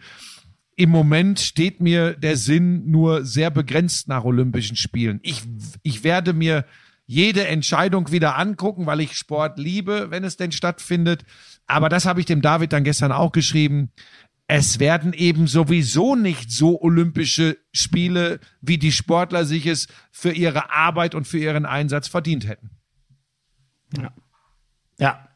Im 0.76 0.90
Moment 0.90 1.40
steht 1.40 1.80
mir 1.80 2.12
der 2.12 2.36
Sinn 2.36 2.90
nur 2.90 3.24
sehr 3.24 3.50
begrenzt 3.50 4.08
nach 4.08 4.24
Olympischen 4.24 4.76
Spielen. 4.76 5.20
Ich, 5.22 5.42
ich 5.82 6.04
werde 6.04 6.34
mir 6.34 6.66
jede 7.06 7.46
Entscheidung 7.46 8.10
wieder 8.10 8.36
angucken, 8.36 8.84
weil 8.84 9.00
ich 9.00 9.14
Sport 9.14 9.58
liebe, 9.58 10.10
wenn 10.10 10.24
es 10.24 10.36
denn 10.36 10.52
stattfindet. 10.52 11.24
Aber 11.66 11.88
das 11.88 12.04
habe 12.04 12.20
ich 12.20 12.26
dem 12.26 12.42
David 12.42 12.74
dann 12.74 12.84
gestern 12.84 13.12
auch 13.12 13.32
geschrieben 13.32 13.90
es 14.48 14.78
werden 14.78 15.12
eben 15.12 15.46
sowieso 15.46 16.14
nicht 16.14 16.50
so 16.50 16.80
olympische 16.80 17.58
Spiele, 17.72 18.40
wie 18.60 18.78
die 18.78 18.92
Sportler 18.92 19.44
sich 19.44 19.66
es 19.66 19.88
für 20.12 20.30
ihre 20.32 20.70
Arbeit 20.70 21.14
und 21.14 21.26
für 21.26 21.38
ihren 21.38 21.66
Einsatz 21.66 22.06
verdient 22.08 22.46
hätten. 22.46 22.70
Ja. 23.96 24.12
Ja. 24.98 25.28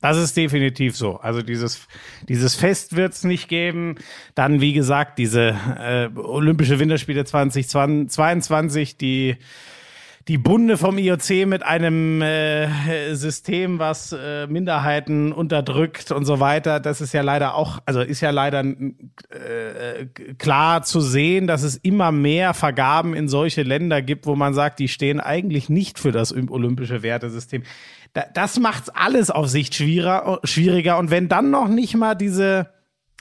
Das 0.00 0.18
ist 0.18 0.36
definitiv 0.36 0.94
so. 0.94 1.16
Also 1.16 1.42
dieses, 1.42 1.88
dieses 2.28 2.54
Fest 2.54 2.96
wird 2.96 3.14
es 3.14 3.24
nicht 3.24 3.48
geben. 3.48 3.96
Dann, 4.34 4.60
wie 4.60 4.74
gesagt, 4.74 5.18
diese 5.18 5.56
äh, 5.78 6.10
Olympische 6.14 6.78
Winterspiele 6.78 7.24
2022, 7.24 8.98
die 8.98 9.36
die 10.28 10.38
Bunde 10.38 10.76
vom 10.76 10.98
IOC 10.98 11.46
mit 11.46 11.62
einem 11.62 12.20
äh, 12.20 13.14
System, 13.14 13.78
was 13.78 14.12
äh, 14.12 14.48
Minderheiten 14.48 15.32
unterdrückt 15.32 16.10
und 16.10 16.24
so 16.24 16.40
weiter. 16.40 16.80
Das 16.80 17.00
ist 17.00 17.12
ja 17.12 17.22
leider 17.22 17.54
auch, 17.54 17.78
also 17.86 18.00
ist 18.00 18.22
ja 18.22 18.30
leider 18.30 18.64
äh, 18.64 20.06
klar 20.36 20.82
zu 20.82 21.00
sehen, 21.00 21.46
dass 21.46 21.62
es 21.62 21.76
immer 21.76 22.10
mehr 22.10 22.54
Vergaben 22.54 23.14
in 23.14 23.28
solche 23.28 23.62
Länder 23.62 24.02
gibt, 24.02 24.26
wo 24.26 24.34
man 24.34 24.52
sagt, 24.52 24.80
die 24.80 24.88
stehen 24.88 25.20
eigentlich 25.20 25.68
nicht 25.68 26.00
für 26.00 26.10
das 26.10 26.32
olympische 26.32 27.02
Wertesystem. 27.02 27.62
Da, 28.12 28.24
das 28.34 28.58
macht's 28.58 28.88
alles 28.88 29.30
auf 29.30 29.46
Sicht 29.48 29.76
schwieriger, 29.76 30.40
schwieriger. 30.42 30.98
Und 30.98 31.12
wenn 31.12 31.28
dann 31.28 31.50
noch 31.50 31.68
nicht 31.68 31.94
mal 31.96 32.16
diese 32.16 32.74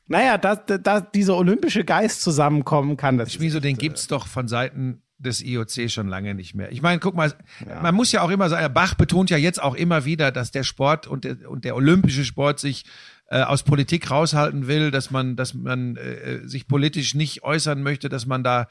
naja, 0.08 0.38
da, 0.38 0.56
da 0.56 1.01
dieser 1.01 1.36
olympische 1.36 1.84
Geist 1.84 2.22
zusammenkommen 2.22 2.95
kann. 2.95 3.18
Das 3.18 3.34
Schmieso, 3.34 3.60
den 3.60 3.76
gibt's 3.76 4.06
doch 4.06 4.28
von 4.28 4.47
Seiten 4.47 5.01
des 5.18 5.41
IOC 5.41 5.89
schon 5.89 6.07
lange 6.07 6.36
nicht 6.36 6.55
mehr. 6.55 6.72
Ich 6.72 6.82
meine, 6.82 6.99
guck 6.99 7.16
mal, 7.16 7.34
ja. 7.68 7.82
man 7.82 7.95
muss 7.95 8.11
ja 8.11 8.22
auch 8.22 8.30
immer 8.30 8.49
sagen, 8.49 8.74
Bach 8.74 8.95
betont 8.95 9.30
ja 9.30 9.38
jetzt 9.38 9.61
auch 9.61 9.76
immer 9.76 10.05
wieder, 10.05 10.32
dass 10.32 10.51
der 10.51 10.63
Sport 10.63 11.07
und 11.07 11.24
der, 11.24 11.49
und 11.49 11.63
der 11.66 11.76
olympische 11.76 12.26
Sport 12.26 12.59
sich 12.59 12.86
äh, 13.28 13.41
aus 13.41 13.63
Politik 13.63 14.11
raushalten 14.11 14.68
will, 14.68 14.91
dass 14.91 15.11
man, 15.11 15.36
dass 15.36 15.53
man 15.53 15.95
äh, 15.95 16.47
sich 16.47 16.68
politisch 16.68 17.16
nicht 17.16 17.43
äußern 17.43 17.82
möchte, 17.82 18.09
dass 18.09 18.26
man 18.26 18.43
da 18.43 18.68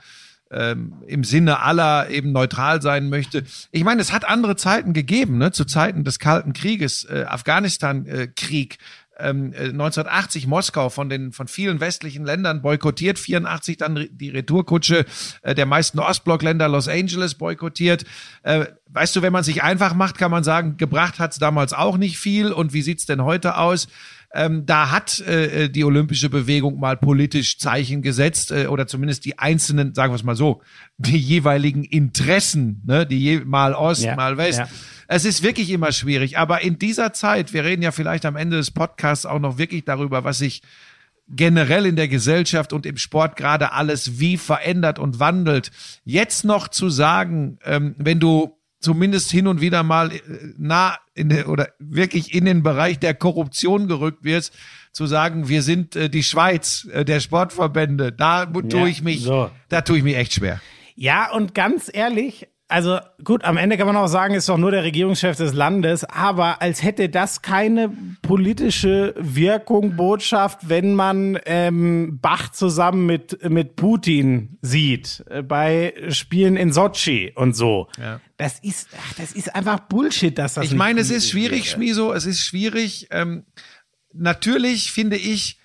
ähm, 0.50 1.02
im 1.06 1.24
Sinne 1.24 1.60
aller 1.60 2.10
eben 2.10 2.32
neutral 2.32 2.82
sein 2.82 3.08
möchte. 3.08 3.44
Ich 3.72 3.82
meine, 3.82 4.00
es 4.00 4.12
hat 4.12 4.24
andere 4.24 4.56
Zeiten 4.56 4.92
gegeben, 4.92 5.38
ne? 5.38 5.52
zu 5.52 5.64
Zeiten 5.64 6.04
des 6.04 6.18
Kalten 6.18 6.52
Krieges, 6.52 7.04
äh, 7.04 7.24
Afghanistan-Krieg, 7.26 8.78
ähm, 9.18 9.52
1980 9.56 10.44
äh, 10.44 10.46
Moskau 10.48 10.88
von 10.88 11.08
den 11.08 11.32
von 11.32 11.48
vielen 11.48 11.80
westlichen 11.80 12.24
Ländern 12.24 12.62
boykottiert, 12.62 13.18
84 13.18 13.76
dann 13.76 14.08
die 14.10 14.30
Retourkutsche 14.30 15.04
äh, 15.42 15.54
der 15.54 15.66
meisten 15.66 15.98
Ostblockländer 15.98 16.68
Los 16.68 16.88
Angeles 16.88 17.34
boykottiert. 17.34 18.04
Äh, 18.42 18.66
weißt 18.88 19.14
du, 19.16 19.22
wenn 19.22 19.32
man 19.32 19.44
sich 19.44 19.62
einfach 19.62 19.94
macht, 19.94 20.18
kann 20.18 20.30
man 20.30 20.44
sagen, 20.44 20.76
gebracht 20.76 21.18
hat's 21.18 21.38
damals 21.38 21.72
auch 21.72 21.96
nicht 21.96 22.18
viel. 22.18 22.52
Und 22.52 22.72
wie 22.72 22.82
sieht's 22.82 23.06
denn 23.06 23.22
heute 23.22 23.56
aus? 23.58 23.88
Ähm, 24.36 24.66
da 24.66 24.90
hat 24.90 25.20
äh, 25.20 25.68
die 25.68 25.84
olympische 25.84 26.28
Bewegung 26.28 26.80
mal 26.80 26.96
politisch 26.96 27.58
Zeichen 27.58 28.02
gesetzt 28.02 28.50
äh, 28.50 28.66
oder 28.66 28.88
zumindest 28.88 29.24
die 29.24 29.38
einzelnen, 29.38 29.94
sagen 29.94 30.12
wir 30.12 30.16
es 30.16 30.24
mal 30.24 30.34
so, 30.34 30.60
die 30.98 31.16
jeweiligen 31.16 31.84
Interessen, 31.84 32.82
ne, 32.84 33.06
die 33.06 33.20
je, 33.20 33.40
mal 33.44 33.74
Ost, 33.74 34.02
ja, 34.02 34.16
mal 34.16 34.36
West. 34.36 34.58
Ja 34.58 34.68
es 35.08 35.24
ist 35.24 35.42
wirklich 35.42 35.70
immer 35.70 35.92
schwierig. 35.92 36.38
Aber 36.38 36.62
in 36.62 36.78
dieser 36.78 37.12
Zeit, 37.12 37.52
wir 37.52 37.64
reden 37.64 37.82
ja 37.82 37.92
vielleicht 37.92 38.26
am 38.26 38.36
Ende 38.36 38.56
des 38.56 38.70
Podcasts 38.70 39.26
auch 39.26 39.38
noch 39.38 39.58
wirklich 39.58 39.84
darüber, 39.84 40.24
was 40.24 40.38
sich 40.38 40.62
generell 41.28 41.86
in 41.86 41.96
der 41.96 42.08
Gesellschaft 42.08 42.72
und 42.72 42.86
im 42.86 42.96
Sport 42.96 43.36
gerade 43.36 43.72
alles 43.72 44.18
wie 44.18 44.36
verändert 44.36 44.98
und 44.98 45.20
wandelt. 45.20 45.70
Jetzt 46.04 46.44
noch 46.44 46.68
zu 46.68 46.90
sagen, 46.90 47.58
ähm, 47.64 47.94
wenn 47.98 48.20
du 48.20 48.58
zumindest 48.80 49.30
hin 49.30 49.46
und 49.46 49.60
wieder 49.60 49.82
mal 49.82 50.12
äh, 50.12 50.20
nah 50.58 50.98
in 51.14 51.30
der, 51.30 51.48
oder 51.48 51.68
wirklich 51.78 52.34
in 52.34 52.44
den 52.44 52.62
Bereich 52.62 52.98
der 52.98 53.14
Korruption 53.14 53.88
gerückt 53.88 54.24
wirst, 54.24 54.52
zu 54.92 55.06
sagen, 55.06 55.48
wir 55.48 55.62
sind 55.62 55.96
äh, 55.96 56.10
die 56.10 56.22
Schweiz 56.22 56.86
äh, 56.92 57.04
der 57.04 57.20
Sportverbände, 57.20 58.12
da 58.12 58.44
tue 58.46 58.88
ich 58.88 59.02
mich, 59.02 59.22
so. 59.22 59.50
da 59.68 59.80
tue 59.80 59.98
ich 59.98 60.04
mich 60.04 60.16
echt 60.16 60.34
schwer. 60.34 60.60
Ja, 60.94 61.32
und 61.32 61.54
ganz 61.54 61.90
ehrlich, 61.92 62.46
also 62.74 62.98
gut, 63.22 63.44
am 63.44 63.56
Ende 63.56 63.76
kann 63.78 63.86
man 63.86 63.96
auch 63.96 64.08
sagen, 64.08 64.34
ist 64.34 64.48
doch 64.48 64.58
nur 64.58 64.72
der 64.72 64.82
Regierungschef 64.82 65.36
des 65.36 65.54
Landes, 65.54 66.02
aber 66.02 66.60
als 66.60 66.82
hätte 66.82 67.08
das 67.08 67.40
keine 67.40 67.88
politische 68.20 69.14
Wirkung, 69.16 69.94
Botschaft, 69.94 70.68
wenn 70.68 70.94
man 70.94 71.38
ähm, 71.46 72.18
Bach 72.20 72.50
zusammen 72.50 73.06
mit, 73.06 73.48
mit 73.48 73.76
Putin 73.76 74.58
sieht, 74.60 75.24
äh, 75.30 75.42
bei 75.42 75.94
Spielen 76.08 76.56
in 76.56 76.72
Sochi 76.72 77.32
und 77.36 77.54
so. 77.54 77.86
Ja. 77.96 78.20
Das 78.38 78.58
ist, 78.58 78.88
ach, 79.00 79.14
das 79.18 79.30
ist 79.30 79.54
einfach 79.54 79.78
Bullshit, 79.78 80.36
dass 80.36 80.54
das 80.54 80.64
Ich 80.64 80.74
meine, 80.74 81.00
es 81.00 81.10
ist 81.10 81.30
schwierig, 81.30 81.70
Schmiso, 81.70 82.12
es 82.12 82.26
ist 82.26 82.40
schwierig. 82.40 83.06
Ähm, 83.12 83.44
natürlich 84.12 84.90
finde 84.90 85.14
ich, 85.14 85.60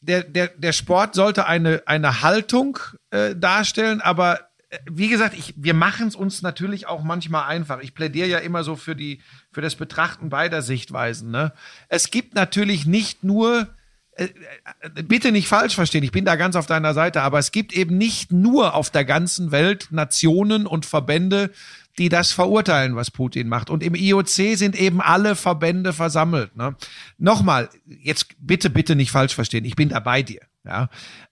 der, 0.00 0.24
der, 0.24 0.48
der 0.48 0.72
Sport 0.72 1.14
sollte 1.14 1.46
eine, 1.46 1.82
eine 1.86 2.20
Haltung 2.20 2.78
äh, 3.10 3.34
darstellen, 3.34 4.02
aber 4.02 4.47
wie 4.90 5.08
gesagt, 5.08 5.36
ich, 5.36 5.54
wir 5.56 5.74
machen 5.74 6.08
es 6.08 6.14
uns 6.14 6.42
natürlich 6.42 6.86
auch 6.86 7.02
manchmal 7.02 7.48
einfach. 7.48 7.80
Ich 7.80 7.94
plädiere 7.94 8.28
ja 8.28 8.38
immer 8.38 8.64
so 8.64 8.76
für 8.76 8.94
die, 8.94 9.22
für 9.50 9.62
das 9.62 9.76
Betrachten 9.76 10.28
beider 10.28 10.62
Sichtweisen. 10.62 11.30
Ne? 11.30 11.52
Es 11.88 12.10
gibt 12.10 12.34
natürlich 12.34 12.84
nicht 12.84 13.24
nur, 13.24 13.68
äh, 14.12 14.24
äh, 14.24 15.02
bitte 15.02 15.32
nicht 15.32 15.48
falsch 15.48 15.74
verstehen, 15.74 16.04
ich 16.04 16.12
bin 16.12 16.26
da 16.26 16.36
ganz 16.36 16.54
auf 16.54 16.66
deiner 16.66 16.92
Seite, 16.92 17.22
aber 17.22 17.38
es 17.38 17.50
gibt 17.50 17.72
eben 17.72 17.96
nicht 17.96 18.30
nur 18.30 18.74
auf 18.74 18.90
der 18.90 19.06
ganzen 19.06 19.52
Welt 19.52 19.88
Nationen 19.90 20.66
und 20.66 20.84
Verbände, 20.84 21.50
die 21.96 22.10
das 22.10 22.30
verurteilen, 22.30 22.94
was 22.94 23.10
Putin 23.10 23.48
macht. 23.48 23.70
Und 23.70 23.82
im 23.82 23.94
IOC 23.94 24.28
sind 24.28 24.78
eben 24.78 25.00
alle 25.00 25.34
Verbände 25.34 25.92
versammelt. 25.92 26.54
Ne? 26.56 26.76
Nochmal, 27.16 27.70
jetzt 27.86 28.36
bitte, 28.38 28.70
bitte 28.70 28.96
nicht 28.96 29.10
falsch 29.10 29.34
verstehen, 29.34 29.64
ich 29.64 29.76
bin 29.76 29.88
da 29.88 29.98
bei 29.98 30.22
dir. 30.22 30.42
Ja, 30.64 30.90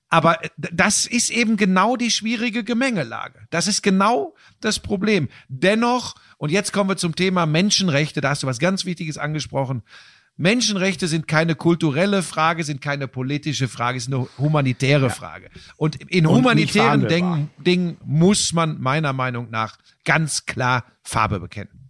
aber 0.09 0.45
äh, 0.45 0.49
das 0.57 1.07
ist 1.07 1.31
eben 1.31 1.57
genau 1.57 1.97
die 1.97 2.11
schwierige 2.11 2.65
Gemengelage. 2.65 3.47
Das 3.51 3.67
ist 3.67 3.83
genau 3.83 4.35
das 4.61 4.79
Problem. 4.79 5.29
Dennoch, 5.49 6.15
und 6.39 6.51
jetzt 6.51 6.73
kommen 6.73 6.91
wir 6.91 6.97
zum 6.97 7.17
Thema 7.17 7.47
Menschenrechte, 7.47 8.21
da 8.21 8.31
hast 8.31 8.43
du 8.43 8.47
was 8.47 8.59
ganz 8.59 8.85
Wichtiges 8.85 9.19
angesprochen. 9.19 9.83
Menschenrechte 10.39 11.09
sind 11.09 11.27
keine 11.27 11.55
kulturelle 11.55 12.23
Frage, 12.23 12.63
sind 12.63 12.83
keine 12.83 13.09
politische 13.09 13.69
Frage, 13.69 13.97
ist 13.97 14.09
eine 14.09 14.29
humanitäre 14.37 15.07
ja. 15.07 15.09
Frage. 15.09 15.49
Und 15.77 15.97
in 15.97 16.27
und 16.27 16.37
humanitären 16.37 17.49
Dingen 17.59 17.97
muss 18.05 18.53
man 18.53 18.79
meiner 18.81 19.15
Meinung 19.15 19.51
nach 19.51 19.79
ganz 20.05 20.45
klar 20.45 20.85
Farbe 21.03 21.41
bekennen. 21.41 21.86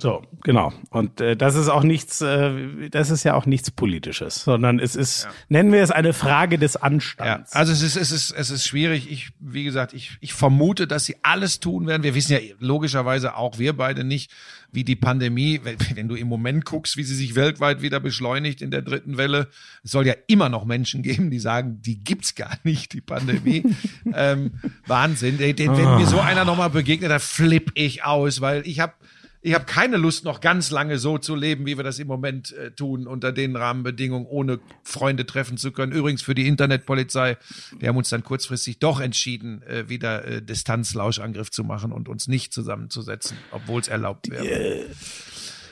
So, 0.00 0.22
genau. 0.44 0.72
Und 0.90 1.20
äh, 1.20 1.36
das 1.36 1.56
ist 1.56 1.68
auch 1.68 1.82
nichts, 1.82 2.20
äh, 2.20 2.88
das 2.90 3.10
ist 3.10 3.24
ja 3.24 3.34
auch 3.34 3.46
nichts 3.46 3.70
Politisches, 3.70 4.44
sondern 4.44 4.78
es 4.78 4.94
ist, 4.94 5.24
ja. 5.24 5.30
nennen 5.48 5.72
wir 5.72 5.82
es 5.82 5.90
eine 5.90 6.12
Frage 6.12 6.58
des 6.58 6.76
Anstands. 6.76 7.52
Ja, 7.52 7.58
also 7.58 7.72
es 7.72 7.82
ist, 7.82 7.96
es 7.96 8.12
ist, 8.12 8.30
es 8.30 8.50
ist 8.50 8.66
schwierig. 8.66 9.10
Ich, 9.10 9.30
wie 9.40 9.64
gesagt, 9.64 9.94
ich, 9.94 10.16
ich 10.20 10.34
vermute, 10.34 10.86
dass 10.86 11.04
sie 11.04 11.16
alles 11.22 11.60
tun 11.60 11.86
werden. 11.86 12.02
Wir 12.02 12.14
wissen 12.14 12.32
ja 12.32 12.38
logischerweise 12.60 13.36
auch 13.36 13.58
wir 13.58 13.76
beide 13.76 14.04
nicht, 14.04 14.30
wie 14.70 14.84
die 14.84 14.96
Pandemie, 14.96 15.60
wenn, 15.64 15.78
wenn 15.94 16.08
du 16.08 16.14
im 16.14 16.28
Moment 16.28 16.64
guckst, 16.64 16.96
wie 16.96 17.02
sie 17.02 17.14
sich 17.14 17.34
weltweit 17.34 17.82
wieder 17.82 18.00
beschleunigt 18.00 18.62
in 18.62 18.70
der 18.70 18.82
dritten 18.82 19.16
Welle. 19.16 19.48
Es 19.82 19.90
soll 19.90 20.06
ja 20.06 20.14
immer 20.26 20.48
noch 20.48 20.64
Menschen 20.64 21.02
geben, 21.02 21.30
die 21.30 21.38
sagen, 21.40 21.80
die 21.80 21.98
gibt's 21.98 22.34
gar 22.34 22.56
nicht, 22.64 22.92
die 22.92 23.00
Pandemie. 23.00 23.64
ähm, 24.14 24.52
Wahnsinn. 24.86 25.38
Wenn 25.38 25.74
mir 25.74 26.06
so 26.06 26.20
einer 26.20 26.44
nochmal 26.44 26.70
begegnet, 26.70 27.10
da 27.10 27.18
flipp 27.18 27.72
ich 27.74 28.04
aus, 28.04 28.40
weil 28.40 28.66
ich 28.66 28.80
habe 28.80 28.92
ich 29.40 29.54
habe 29.54 29.64
keine 29.64 29.96
Lust, 29.96 30.24
noch 30.24 30.40
ganz 30.40 30.70
lange 30.70 30.98
so 30.98 31.16
zu 31.18 31.36
leben, 31.36 31.64
wie 31.64 31.76
wir 31.76 31.84
das 31.84 31.98
im 31.98 32.08
Moment 32.08 32.52
äh, 32.52 32.72
tun, 32.72 33.06
unter 33.06 33.32
den 33.32 33.54
Rahmenbedingungen, 33.54 34.26
ohne 34.26 34.58
Freunde 34.82 35.26
treffen 35.26 35.56
zu 35.56 35.70
können. 35.70 35.92
Übrigens 35.92 36.22
für 36.22 36.34
die 36.34 36.48
Internetpolizei, 36.48 37.36
wir 37.78 37.88
haben 37.88 37.96
uns 37.96 38.08
dann 38.08 38.24
kurzfristig 38.24 38.78
doch 38.80 39.00
entschieden, 39.00 39.62
äh, 39.62 39.88
wieder 39.88 40.24
äh, 40.24 40.42
Distanzlauschangriff 40.42 41.50
zu 41.50 41.62
machen 41.62 41.92
und 41.92 42.08
uns 42.08 42.26
nicht 42.26 42.52
zusammenzusetzen, 42.52 43.36
obwohl 43.52 43.80
es 43.80 43.88
erlaubt 43.88 44.28
wäre. 44.28 44.86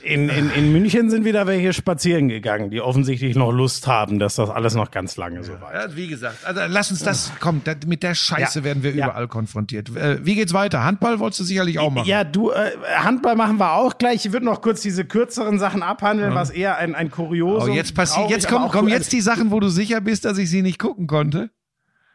In, 0.07 0.29
in, 0.29 0.49
in 0.51 0.71
München 0.71 1.09
sind 1.09 1.25
wieder 1.25 1.47
welche 1.47 1.73
spazieren 1.73 2.29
gegangen, 2.29 2.69
die 2.69 2.79
offensichtlich 2.79 3.35
noch 3.35 3.51
Lust 3.51 3.87
haben, 3.87 4.19
dass 4.19 4.35
das 4.35 4.49
alles 4.49 4.73
noch 4.73 4.89
ganz 4.89 5.17
lange 5.17 5.43
so 5.43 5.51
war. 5.59 5.73
Ja, 5.73 5.95
wie 5.95 6.07
gesagt, 6.07 6.45
also 6.45 6.61
lass 6.67 6.91
uns 6.91 7.03
das, 7.03 7.33
komm, 7.41 7.59
da, 7.65 7.73
mit 7.85 8.03
der 8.03 8.15
Scheiße 8.15 8.59
Ja. 8.59 8.65
werden 8.65 8.83
wir 8.83 8.91
Ja. 8.95 9.07
überall 9.07 9.27
konfrontiert. 9.27 9.93
Äh, 9.95 10.25
wie 10.25 10.35
geht's 10.35 10.53
weiter? 10.53 10.85
Handball 10.85 11.19
wolltest 11.19 11.41
du 11.41 11.43
sicherlich 11.43 11.79
auch 11.79 11.91
machen. 11.91 12.07
Ja, 12.07 12.23
du, 12.23 12.51
äh, 12.51 12.71
Handball 12.95 13.35
machen 13.35 13.57
wir 13.57 13.73
auch 13.73 13.97
gleich. 13.97 14.25
Ich 14.25 14.31
würde 14.31 14.45
noch 14.45 14.61
kurz 14.61 14.81
diese 14.81 15.03
kürzeren 15.03 15.59
Sachen 15.59 15.83
abhandeln, 15.83 16.33
was 16.33 16.51
eher 16.51 16.77
ein, 16.77 16.95
ein 16.95 17.11
Kuriosum. 17.11 17.71
Oh, 17.71 17.73
jetzt 17.75 17.93
passiert, 17.93 18.29
jetzt 18.29 18.47
kommen, 18.47 18.69
kommen 18.69 18.87
jetzt 18.87 19.11
die 19.11 19.21
Sachen, 19.21 19.51
wo 19.51 19.59
du 19.59 19.67
sicher 19.67 19.99
bist, 19.99 20.23
dass 20.23 20.37
ich 20.37 20.49
sie 20.49 20.61
nicht 20.61 20.79
gucken 20.79 21.07
konnte. 21.07 21.49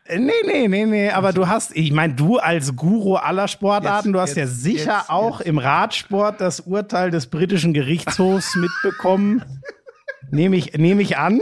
Äh, 0.05 0.19
Nee, 0.19 0.33
nee, 0.47 0.69
nee, 0.69 0.87
nee, 0.87 1.11
aber 1.11 1.33
du 1.33 1.49
hast, 1.49 1.77
ich 1.77 1.93
meine, 1.93 2.15
du 2.15 2.39
als 2.39 2.75
Guru 2.77 3.17
aller 3.17 3.49
Sportarten, 3.49 4.09
Jetzt, 4.09 4.15
du 4.15 4.21
hast 4.21 4.37
ja 4.37 4.43
jetzt, 4.45 4.63
sicher 4.63 4.99
jetzt, 4.99 5.11
auch 5.11 5.41
im 5.41 5.59
Radsport 5.59 6.41
das 6.41 6.61
Urteil 6.61 7.11
des 7.11 7.27
britischen 7.29 7.73
Gerichtshofs 7.73 8.57
mitbekommen. 8.57 9.45
Nehme 10.31 10.57
ich, 10.57 10.73
nehme 10.79 11.03
ich 11.03 11.19
an. 11.19 11.41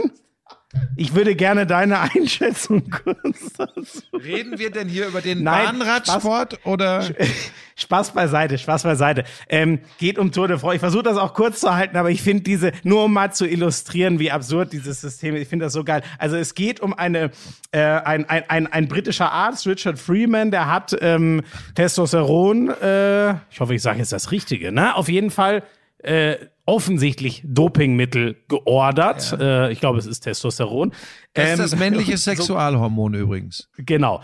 Ich 0.95 1.15
würde 1.15 1.35
gerne 1.35 1.65
deine 1.65 1.99
Einschätzung 2.15 2.89
kurz 2.89 3.53
dazu. 3.57 4.01
Reden 4.13 4.59
wir 4.59 4.71
denn 4.71 4.87
hier 4.87 5.07
über 5.07 5.21
den 5.21 5.43
Nein, 5.43 5.79
Bahnradsport 5.79 6.65
oder? 6.65 7.03
Spaß 7.75 8.11
beiseite, 8.11 8.57
Spaß 8.57 8.83
beiseite. 8.83 9.23
Ähm, 9.49 9.79
geht 9.97 10.19
um 10.19 10.31
Tour 10.31 10.47
de 10.47 10.57
France. 10.57 10.75
Ich 10.75 10.79
versuche 10.81 11.03
das 11.03 11.17
auch 11.17 11.33
kurz 11.33 11.61
zu 11.61 11.73
halten, 11.73 11.97
aber 11.97 12.11
ich 12.11 12.21
finde 12.21 12.43
diese, 12.43 12.71
nur 12.83 13.05
um 13.05 13.13
mal 13.13 13.33
zu 13.33 13.47
illustrieren, 13.47 14.19
wie 14.19 14.31
absurd 14.31 14.71
dieses 14.71 15.01
System 15.01 15.35
ist, 15.35 15.41
ich 15.43 15.47
finde 15.47 15.65
das 15.65 15.73
so 15.73 15.83
geil. 15.83 16.03
Also 16.19 16.35
es 16.35 16.53
geht 16.53 16.79
um 16.79 16.93
eine, 16.93 17.31
äh, 17.71 17.81
ein, 17.81 18.29
ein, 18.29 18.43
ein, 18.49 18.67
ein 18.67 18.87
britischer 18.87 19.31
Arzt, 19.31 19.65
Richard 19.65 19.97
Freeman, 19.97 20.51
der 20.51 20.71
hat 20.71 20.95
ähm, 21.01 21.41
Testosteron, 21.75 22.69
äh, 22.69 23.31
ich 23.49 23.59
hoffe, 23.59 23.73
ich 23.73 23.81
sage 23.81 23.99
jetzt 23.99 24.11
das 24.11 24.31
Richtige, 24.31 24.71
ne? 24.71 24.95
Auf 24.95 25.09
jeden 25.09 25.31
Fall 25.31 25.63
äh, 26.03 26.35
offensichtlich 26.71 27.43
Dopingmittel 27.45 28.37
geordert. 28.47 29.37
Äh, 29.39 29.71
ich 29.73 29.79
glaube, 29.81 29.99
es 29.99 30.05
ist 30.05 30.21
Testosteron. 30.21 30.91
Das 31.33 31.45
ist 31.45 31.51
Ähm, 31.51 31.57
das 31.59 31.75
männliche 31.75 32.11
so- 32.17 32.31
Sexualhormon 32.31 33.13
übrigens. 33.13 33.69
Genau. 33.77 34.21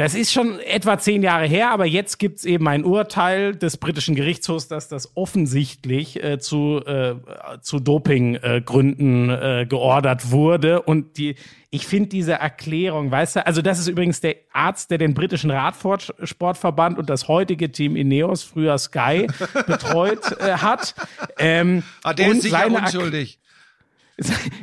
Das 0.00 0.14
ist 0.14 0.32
schon 0.32 0.58
etwa 0.60 0.98
zehn 0.98 1.22
Jahre 1.22 1.44
her, 1.44 1.72
aber 1.72 1.84
jetzt 1.84 2.18
gibt's 2.18 2.46
eben 2.46 2.66
ein 2.68 2.84
Urteil 2.84 3.54
des 3.54 3.76
britischen 3.76 4.14
Gerichtshofs, 4.14 4.66
dass 4.66 4.88
das 4.88 5.14
offensichtlich 5.14 6.24
äh, 6.24 6.38
zu, 6.38 6.80
äh, 6.86 7.16
zu 7.60 7.80
Dopinggründen 7.80 9.28
äh, 9.28 9.66
geordert 9.68 10.30
wurde. 10.30 10.80
Und 10.80 11.18
die, 11.18 11.34
ich 11.68 11.86
finde 11.86 12.08
diese 12.08 12.32
Erklärung, 12.32 13.10
weißt 13.10 13.36
du, 13.36 13.46
also 13.46 13.60
das 13.60 13.78
ist 13.78 13.88
übrigens 13.88 14.22
der 14.22 14.36
Arzt, 14.54 14.90
der 14.90 14.96
den 14.96 15.12
britischen 15.12 15.50
Radsportverband 15.50 16.98
und 16.98 17.10
das 17.10 17.28
heutige 17.28 17.70
Team 17.70 17.94
Ineos, 17.94 18.42
früher 18.42 18.78
Sky, 18.78 19.26
betreut 19.66 20.32
äh, 20.40 20.52
hat. 20.54 20.94
Ähm, 21.38 21.82
Ah, 22.02 22.14
der 22.14 22.30
und 22.30 22.36
ist 22.36 22.44
sicher 22.44 22.68
unschuldig. 22.68 23.38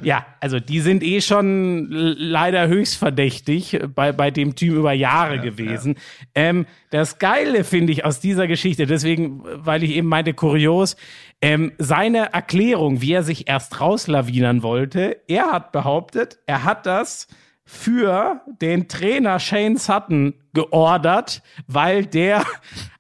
Ja, 0.04 0.26
also 0.40 0.60
die 0.60 0.80
sind 0.80 1.04
eh 1.04 1.22
schon 1.22 1.88
leider 1.90 2.68
höchstverdächtig 2.68 3.80
bei, 3.94 4.12
bei 4.12 4.32
dem 4.32 4.56
Team 4.56 4.76
über 4.76 4.94
Jahre 4.94 5.40
gewesen. 5.40 5.96
Ähm, 6.36 6.66
das 6.90 7.20
Geile 7.20 7.64
finde 7.64 7.94
ich 7.94 8.06
aus 8.06 8.20
dieser 8.20 8.48
Geschichte, 8.48 8.86
deswegen, 8.86 9.44
weil 9.44 9.84
ich 9.84 9.92
eben 9.92 10.08
meinte, 10.08 10.34
kurios, 10.34 10.96
ähm, 11.42 11.72
seine 11.78 12.34
Erklärung, 12.34 13.02
wie 13.02 13.14
er 13.14 13.24
sich 13.24 13.48
erst 13.48 13.80
rauslawinern 13.80 14.64
wollte, 14.64 15.18
er 15.28 15.52
hat 15.52 15.72
behauptet, 15.72 16.40
er 16.46 16.64
hat 16.64 16.86
das 16.86 17.28
für 17.64 18.42
den 18.62 18.88
Trainer 18.88 19.40
Shane 19.40 19.78
Sutton 19.78 20.34
geordert, 20.54 21.44
weil 21.68 22.06
der 22.06 22.44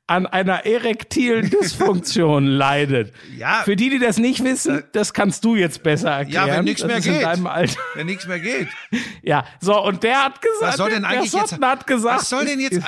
an 0.07 0.25
einer 0.25 0.65
erektilen 0.65 1.49
Dysfunktion 1.51 2.47
leidet. 2.47 3.13
Ja. 3.37 3.61
Für 3.63 3.75
die, 3.75 3.89
die 3.89 3.99
das 3.99 4.17
nicht 4.17 4.43
wissen, 4.43 4.83
das 4.93 5.13
kannst 5.13 5.43
du 5.45 5.55
jetzt 5.55 5.83
besser 5.83 6.11
erklären. 6.11 6.47
Ja, 6.47 6.57
wenn 6.57 6.63
nichts 6.65 6.81
Das 6.81 7.05
mehr 7.05 7.35
geht. 7.35 7.77
Wenn 7.95 8.05
nichts 8.05 8.27
mehr 8.27 8.39
geht. 8.39 8.67
Ja, 9.21 9.45
so, 9.59 9.83
und 9.83 10.03
der 10.03 10.23
hat 10.23 10.41
gesagt, 10.41 10.61
Was 10.61 10.77
soll 10.77 10.89
denn 10.91 11.01
der 11.01 11.11
eigentlich 11.11 11.33
jetzt? 11.33 11.49
Sutton 11.49 11.65
hat 11.65 11.85
gesagt, 11.85 12.19
was 12.21 12.29
soll 12.29 12.45
denn 12.45 12.59
jetzt? 12.61 12.79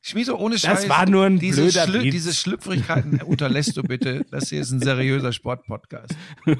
Schmieso, 0.00 0.36
ohne 0.36 0.58
Scheiß. 0.58 0.88
war 0.88 1.08
nur 1.08 1.26
ein 1.26 1.38
diese, 1.38 1.62
blöder 1.62 1.84
Schlü 1.86 2.02
Witz. 2.04 2.12
diese 2.12 2.32
Schlüpfrigkeiten 2.34 3.20
unterlässt 3.22 3.76
du 3.76 3.82
bitte. 3.82 4.24
Das 4.30 4.48
hier 4.48 4.60
ist 4.60 4.70
ein 4.70 4.80
seriöser 4.80 5.32
Sportpodcast. 5.32 6.14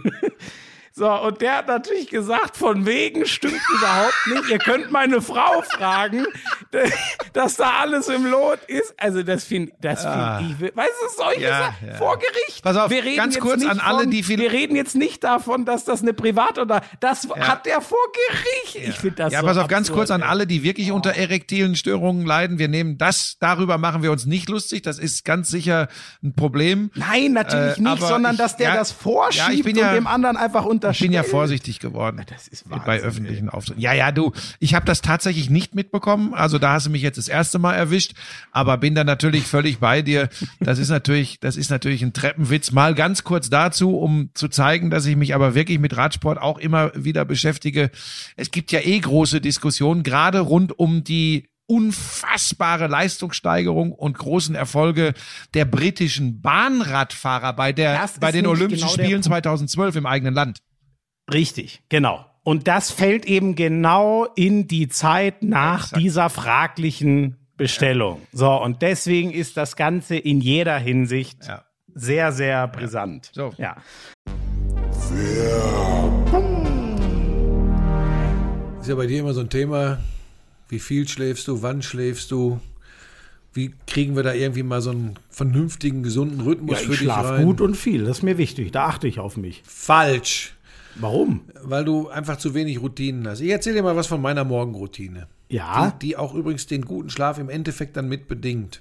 So, 0.98 1.08
und 1.12 1.40
der 1.40 1.58
hat 1.58 1.68
natürlich 1.68 2.08
gesagt, 2.08 2.56
von 2.56 2.84
wegen 2.84 3.24
stimmt 3.24 3.60
überhaupt 3.78 4.26
nicht. 4.26 4.48
Ihr 4.50 4.58
könnt 4.58 4.90
meine 4.90 5.22
Frau 5.22 5.62
fragen, 5.62 6.26
dass 7.32 7.54
da 7.56 7.70
alles 7.82 8.08
im 8.08 8.26
Lot 8.26 8.58
ist. 8.66 8.94
Also 8.98 9.22
das 9.22 9.44
finde 9.44 9.72
das 9.80 10.04
Ah. 10.04 10.38
find 10.38 10.60
ich, 10.60 10.76
weißt 10.76 10.90
du, 11.02 11.22
solche 11.22 11.42
Ja, 11.42 11.74
ja. 11.86 11.94
vor 11.94 12.18
Gericht. 12.18 12.62
Pass 12.62 12.76
auf, 12.76 12.90
wir 12.90 13.04
reden 13.04 13.16
ganz 13.16 13.34
jetzt 13.36 13.42
kurz 13.44 13.58
nicht 13.60 13.70
an 13.70 13.80
alle, 13.80 14.02
von, 14.02 14.10
die 14.10 14.22
viel- 14.22 14.38
Wir 14.38 14.50
reden 14.52 14.74
jetzt 14.76 14.94
nicht 14.96 15.22
davon, 15.22 15.64
dass 15.64 15.84
das 15.84 16.02
eine 16.02 16.12
Privat- 16.14 16.58
oder, 16.58 16.82
das 17.00 17.28
hat 17.30 17.66
der 17.66 17.80
vor 17.80 17.98
Gericht. 18.72 18.88
Ich 18.88 18.96
finde 18.98 19.16
das 19.16 19.32
Ja, 19.32 19.40
so 19.40 19.46
pass 19.46 19.56
auf, 19.58 19.68
ganz 19.68 19.88
absurd, 19.88 19.98
kurz 19.98 20.10
an 20.10 20.22
alle, 20.22 20.46
die 20.46 20.62
wirklich 20.62 20.90
unter 20.92 21.10
erektilen 21.14 21.76
Störungen 21.76 22.26
leiden. 22.26 22.58
Wir 22.58 22.68
nehmen 22.68 22.98
das, 22.98 23.36
darüber 23.40 23.78
machen 23.78 24.02
wir 24.02 24.10
uns 24.10 24.26
nicht 24.26 24.48
lustig. 24.48 24.82
Das 24.82 24.98
ist 24.98 25.24
ganz 25.24 25.48
sicher 25.48 25.86
ein 26.22 26.34
Problem. 26.34 26.90
Nein, 26.94 27.32
natürlich 27.34 27.78
Äh, 27.78 27.82
nicht, 27.82 28.02
sondern 28.02 28.32
ich- 28.32 28.38
dass 28.38 28.56
der 28.56 28.70
ja, 28.70 28.74
das 28.76 28.90
vorschiebt 28.92 29.48
ja, 29.48 29.54
ich 29.54 29.62
bin 29.62 29.76
ja- 29.76 29.90
und 29.90 29.94
dem 29.94 30.06
anderen 30.08 30.36
einfach 30.36 30.64
Ich 30.90 31.02
unterstellt. 31.02 31.10
bin 31.10 31.14
ja 31.14 31.22
vorsichtig 31.22 31.78
geworden 31.80 32.24
ist 32.50 32.68
bei 32.68 32.76
Wahnsinn, 32.76 33.04
öffentlichen 33.04 33.48
Auftritten. 33.48 33.80
Ja, 33.80 33.92
ja, 33.92 34.12
du, 34.12 34.32
ich 34.58 34.74
habe 34.74 34.86
das 34.86 35.02
tatsächlich 35.02 35.50
nicht 35.50 35.74
mitbekommen. 35.74 36.34
Also 36.34 36.58
da 36.58 36.72
hast 36.72 36.86
du 36.86 36.90
mich 36.90 37.02
jetzt 37.02 37.18
das 37.18 37.28
erste 37.28 37.58
Mal 37.58 37.74
erwischt, 37.74 38.12
aber 38.52 38.76
bin 38.78 38.94
da 38.94 39.04
natürlich 39.04 39.44
völlig 39.44 39.78
bei 39.78 40.02
dir. 40.02 40.28
Das 40.60 40.78
ist 40.78 40.88
natürlich, 40.88 41.40
das 41.40 41.56
ist 41.56 41.70
natürlich 41.70 42.02
ein 42.02 42.12
Treppenwitz. 42.12 42.72
Mal 42.72 42.94
ganz 42.94 43.24
kurz 43.24 43.50
dazu, 43.50 43.98
um 43.98 44.30
zu 44.34 44.48
zeigen, 44.48 44.90
dass 44.90 45.06
ich 45.06 45.16
mich 45.16 45.34
aber 45.34 45.54
wirklich 45.54 45.78
mit 45.78 45.96
Radsport 45.96 46.40
auch 46.40 46.58
immer 46.58 46.92
wieder 46.94 47.24
beschäftige. 47.24 47.90
Es 48.36 48.50
gibt 48.50 48.72
ja 48.72 48.80
eh 48.80 48.98
große 48.98 49.40
Diskussionen, 49.40 50.02
gerade 50.02 50.40
rund 50.40 50.78
um 50.78 51.04
die 51.04 51.48
unfassbare 51.68 52.86
Leistungssteigerung 52.86 53.92
und 53.92 54.16
großen 54.16 54.54
Erfolge 54.54 55.12
der 55.52 55.66
britischen 55.66 56.40
Bahnradfahrer 56.40 57.52
bei 57.52 57.74
der 57.74 57.98
Das 57.98 58.12
ist 58.12 58.20
bei 58.20 58.32
den 58.32 58.46
Olympischen 58.46 58.88
genau 58.88 58.92
Spielen 58.92 59.10
Punkt. 59.20 59.24
2012 59.26 59.96
im 59.96 60.06
eigenen 60.06 60.34
Land. 60.34 60.62
Richtig, 61.32 61.82
genau. 61.88 62.24
Und 62.42 62.66
das 62.68 62.90
fällt 62.90 63.26
eben 63.26 63.54
genau 63.54 64.26
in 64.36 64.66
die 64.68 64.88
Zeit 64.88 65.42
nach 65.42 65.84
Exakt. 65.84 66.02
dieser 66.02 66.30
fraglichen 66.30 67.36
Bestellung. 67.56 68.22
So, 68.32 68.50
und 68.62 68.80
deswegen 68.82 69.30
ist 69.32 69.56
das 69.56 69.76
Ganze 69.76 70.16
in 70.16 70.40
jeder 70.40 70.78
Hinsicht 70.78 71.46
Ja. 71.46 71.64
sehr, 71.94 72.32
sehr 72.32 72.66
brisant. 72.68 73.30
So. 73.34 73.52
Ja. 73.58 73.76
Ist 78.80 78.88
ja 78.88 78.94
bei 78.94 79.06
dir 79.06 79.20
immer 79.20 79.34
so 79.34 79.40
ein 79.40 79.50
Thema, 79.50 79.98
wie 80.68 80.78
viel 80.78 81.06
schläfst 81.08 81.48
du, 81.48 81.62
wann 81.62 81.82
schläfst 81.82 82.30
du, 82.30 82.60
wie 83.52 83.74
kriegen 83.86 84.14
wir 84.16 84.22
da 84.22 84.32
irgendwie 84.32 84.62
mal 84.62 84.80
so 84.80 84.90
einen 84.90 85.16
vernünftigen, 85.30 86.02
gesunden 86.02 86.40
Rhythmus 86.40 86.70
Ja, 86.80 86.86
für 86.86 86.92
ich 86.92 86.98
dich 87.00 87.06
schlafe 87.06 87.28
rein? 87.30 87.44
gut 87.44 87.60
und 87.60 87.76
viel. 87.76 88.04
Das 88.04 88.18
ist 88.18 88.22
mir 88.22 88.38
wichtig. 88.38 88.70
Da 88.72 88.86
achte 88.86 89.08
ich 89.08 89.18
auf 89.18 89.36
mich. 89.36 89.62
Falsch, 89.66 90.54
Warum? 90.96 91.42
weil 91.62 91.84
du 91.84 92.08
einfach 92.08 92.36
zu 92.38 92.54
wenig 92.54 92.80
Routinen 92.80 93.26
hast. 93.28 93.40
Ich 93.40 93.50
erzähle 93.50 93.76
dir 93.76 93.82
mal 93.82 93.96
was 93.96 94.06
von 94.06 94.20
meiner 94.22 94.44
Morgenroutine, 94.44 95.26
Ja, 95.48 95.90
die, 96.00 96.08
die 96.08 96.16
auch 96.16 96.34
übrigens 96.34 96.66
den 96.66 96.84
guten 96.84 97.10
Schlaf 97.10 97.38
im 97.38 97.48
Endeffekt 97.48 97.96
dann 97.96 98.08
mit 98.08 98.28
bedingt. 98.28 98.80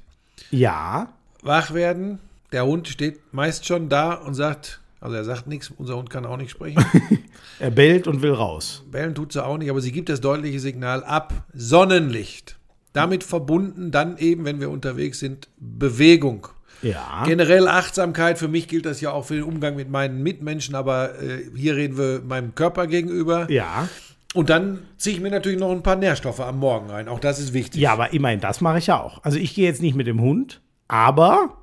ja. 0.52 1.14
Wach 1.44 1.74
werden, 1.74 2.18
der 2.52 2.66
Hund 2.66 2.88
steht 2.88 3.20
meist 3.34 3.66
schon 3.68 3.90
da 3.90 4.14
und 4.14 4.34
sagt, 4.34 4.82
also 5.00 5.16
er 5.16 5.24
sagt 5.24 5.46
nichts, 5.48 5.72
unser 5.78 5.96
Hund 5.96 6.10
kann 6.10 6.26
auch 6.26 6.38
nicht 6.38 6.52
sprechen. 6.52 6.84
Er 7.60 7.72
bellt 7.72 8.08
und 8.08 8.22
will 8.22 8.34
raus. 8.34 8.84
Bellen 8.92 9.16
tut 9.16 9.34
sie 9.34 9.44
auch 9.44 9.58
nicht, 9.58 9.70
aber 9.72 9.82
sie 9.82 9.92
gibt 9.92 10.10
das 10.10 10.22
deutliche 10.22 10.60
Signal 10.60 11.04
ab. 11.04 11.34
Sonnenlicht. 11.56 12.58
Damit 12.94 13.24
verbunden 13.24 13.90
dann 13.92 14.18
eben, 14.18 14.46
wenn 14.46 14.60
wir 14.60 14.70
unterwegs 14.70 15.20
sind, 15.20 15.48
Bewegung. 15.60 16.48
Ja. 16.82 17.24
Generell 17.26 17.68
Achtsamkeit, 17.68 18.38
für 18.38 18.48
mich 18.48 18.68
gilt 18.68 18.86
das 18.86 19.02
ja 19.02 19.12
auch 19.12 19.26
für 19.26 19.36
den 19.36 19.44
Umgang 19.44 19.76
mit 19.76 19.90
meinen 19.90 20.22
Mitmenschen, 20.22 20.76
aber 20.76 21.22
äh, 21.22 21.44
hier 21.56 21.76
reden 21.76 21.98
wir 21.98 22.22
meinem 22.28 22.56
Körper 22.56 22.88
gegenüber. 22.88 23.50
Ja. 23.50 23.88
Und 24.34 24.50
dann 24.50 24.80
ziehe 24.98 25.16
ich 25.16 25.22
mir 25.22 25.32
natürlich 25.32 25.60
noch 25.60 25.72
ein 25.72 25.84
paar 25.84 25.96
Nährstoffe 25.96 26.40
am 26.42 26.60
Morgen 26.60 26.90
rein. 26.90 27.08
Auch 27.08 27.20
das 27.20 27.40
ist 27.40 27.54
wichtig. 27.54 27.82
Ja, 27.82 27.94
aber 27.94 28.14
immerhin, 28.14 28.40
das 28.40 28.62
mache 28.62 28.78
ich 28.78 28.88
ja 28.88 29.02
auch. 29.02 29.24
Also 29.24 29.40
ich 29.40 29.56
gehe 29.56 29.66
jetzt 29.66 29.82
nicht 29.82 29.96
mit 29.96 30.06
dem 30.06 30.22
Hund, 30.22 30.62
aber 30.88 31.58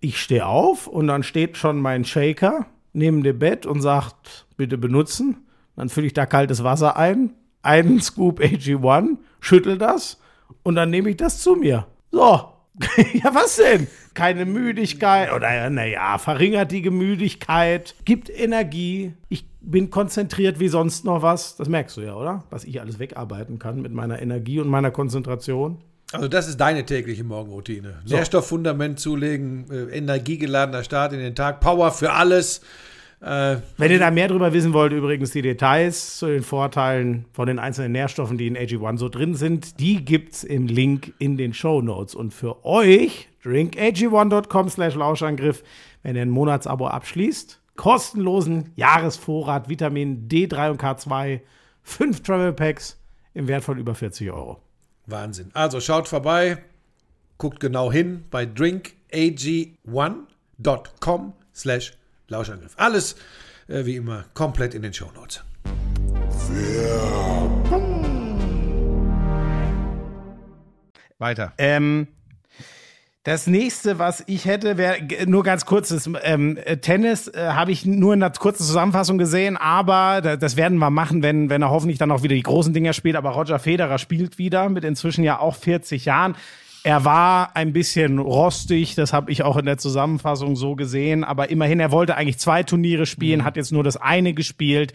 ich 0.00 0.20
stehe 0.20 0.46
auf 0.46 0.86
und 0.86 1.06
dann 1.06 1.22
steht 1.22 1.56
schon 1.56 1.80
mein 1.80 2.04
Shaker 2.04 2.66
neben 2.92 3.22
dem 3.22 3.38
Bett 3.38 3.66
und 3.66 3.80
sagt, 3.80 4.46
bitte 4.56 4.78
benutzen. 4.78 5.38
Dann 5.76 5.88
fülle 5.88 6.06
ich 6.06 6.12
da 6.12 6.26
kaltes 6.26 6.62
Wasser 6.62 6.96
ein, 6.96 7.32
einen 7.62 8.00
Scoop 8.00 8.40
AG1, 8.40 9.16
schüttel 9.40 9.78
das 9.78 10.20
und 10.62 10.74
dann 10.74 10.90
nehme 10.90 11.10
ich 11.10 11.16
das 11.16 11.40
zu 11.40 11.56
mir. 11.56 11.86
So. 12.10 12.49
ja, 13.14 13.34
was 13.34 13.56
denn? 13.56 13.88
Keine 14.14 14.44
Müdigkeit 14.44 15.32
oder 15.32 15.70
naja, 15.70 16.18
verringert 16.18 16.72
die 16.72 16.88
Müdigkeit, 16.88 17.94
gibt 18.04 18.30
Energie. 18.30 19.14
Ich 19.28 19.46
bin 19.60 19.90
konzentriert 19.90 20.60
wie 20.60 20.68
sonst 20.68 21.04
noch 21.04 21.22
was. 21.22 21.56
Das 21.56 21.68
merkst 21.68 21.96
du 21.96 22.00
ja, 22.02 22.14
oder? 22.14 22.44
Was 22.50 22.64
ich 22.64 22.80
alles 22.80 22.98
wegarbeiten 22.98 23.58
kann 23.58 23.82
mit 23.82 23.92
meiner 23.92 24.20
Energie 24.20 24.60
und 24.60 24.68
meiner 24.68 24.90
Konzentration. 24.90 25.78
Also 26.12 26.26
das 26.26 26.48
ist 26.48 26.56
deine 26.56 26.84
tägliche 26.84 27.22
Morgenroutine. 27.22 28.00
Nährstofffundament 28.04 28.98
zulegen, 28.98 29.70
äh, 29.70 29.96
energiegeladener 29.96 30.82
Start 30.82 31.12
in 31.12 31.20
den 31.20 31.36
Tag, 31.36 31.60
Power 31.60 31.92
für 31.92 32.12
alles. 32.12 32.62
Äh, 33.20 33.58
Wenn 33.76 33.90
ihr 33.90 33.98
da 33.98 34.10
mehr 34.10 34.28
drüber 34.28 34.54
wissen 34.54 34.72
wollt, 34.72 34.92
übrigens 34.92 35.32
die 35.32 35.42
Details 35.42 36.16
zu 36.16 36.26
den 36.26 36.42
Vorteilen 36.42 37.26
von 37.32 37.46
den 37.46 37.58
einzelnen 37.58 37.92
Nährstoffen, 37.92 38.38
die 38.38 38.46
in 38.46 38.56
AG1 38.56 38.96
so 38.96 39.10
drin 39.10 39.34
sind, 39.34 39.78
die 39.78 40.02
gibt's 40.04 40.42
im 40.42 40.66
Link 40.66 41.12
in 41.18 41.36
den 41.36 41.52
Show 41.52 41.82
Notes. 41.82 42.14
Und 42.14 42.32
für 42.32 42.64
euch, 42.64 43.28
drinkag1.com 43.44 44.70
slash 44.70 44.94
Lauschangriff, 44.94 45.62
wenn 46.02 46.16
ihr 46.16 46.22
ein 46.22 46.30
Monatsabo 46.30 46.86
abschließt, 46.86 47.60
kostenlosen 47.76 48.72
Jahresvorrat 48.76 49.68
Vitamin 49.68 50.28
D3 50.28 50.70
und 50.70 50.82
K2, 50.82 51.40
fünf 51.82 52.22
Travel 52.22 52.54
Packs 52.54 52.98
im 53.34 53.48
Wert 53.48 53.64
von 53.64 53.76
über 53.76 53.94
40 53.94 54.30
Euro. 54.30 54.62
Wahnsinn. 55.06 55.50
Also 55.52 55.80
schaut 55.80 56.08
vorbei, 56.08 56.56
guckt 57.36 57.60
genau 57.60 57.92
hin 57.92 58.24
bei 58.30 58.44
drinkag1.com 58.44 61.32
slash 61.54 61.92
Lauschangriff. 62.30 62.72
Alles 62.76 63.16
äh, 63.68 63.84
wie 63.84 63.96
immer 63.96 64.24
komplett 64.34 64.74
in 64.74 64.82
den 64.82 64.92
Shownotes. 64.92 65.44
Weiter. 71.18 71.52
Ähm, 71.58 72.08
das 73.24 73.46
nächste, 73.46 73.98
was 73.98 74.24
ich 74.26 74.46
hätte, 74.46 74.78
wäre 74.78 74.96
nur 75.26 75.44
ganz 75.44 75.66
kurzes 75.66 76.08
ähm, 76.22 76.56
äh, 76.56 76.78
Tennis. 76.78 77.28
Äh, 77.28 77.50
Habe 77.52 77.70
ich 77.70 77.84
nur 77.84 78.14
in 78.14 78.22
einer 78.22 78.32
kurzen 78.32 78.64
Zusammenfassung 78.64 79.18
gesehen, 79.18 79.58
aber 79.58 80.22
da, 80.22 80.36
das 80.36 80.56
werden 80.56 80.78
wir 80.78 80.88
machen, 80.88 81.22
wenn, 81.22 81.50
wenn 81.50 81.60
er 81.60 81.70
hoffentlich 81.70 81.98
dann 81.98 82.12
auch 82.12 82.22
wieder 82.22 82.34
die 82.34 82.42
großen 82.42 82.72
Dinger 82.72 82.94
spielt. 82.94 83.16
Aber 83.16 83.30
Roger 83.30 83.58
Federer 83.58 83.98
spielt 83.98 84.38
wieder 84.38 84.70
mit 84.70 84.84
inzwischen 84.84 85.22
ja 85.22 85.38
auch 85.38 85.56
40 85.56 86.06
Jahren. 86.06 86.34
Er 86.82 87.04
war 87.04 87.56
ein 87.56 87.74
bisschen 87.74 88.18
rostig, 88.18 88.94
das 88.94 89.12
habe 89.12 89.30
ich 89.30 89.42
auch 89.42 89.58
in 89.58 89.66
der 89.66 89.76
Zusammenfassung 89.76 90.56
so 90.56 90.76
gesehen, 90.76 91.24
aber 91.24 91.50
immerhin, 91.50 91.78
er 91.78 91.92
wollte 91.92 92.16
eigentlich 92.16 92.38
zwei 92.38 92.62
Turniere 92.62 93.04
spielen, 93.04 93.44
hat 93.44 93.56
jetzt 93.56 93.70
nur 93.70 93.84
das 93.84 93.98
eine 93.98 94.32
gespielt 94.32 94.94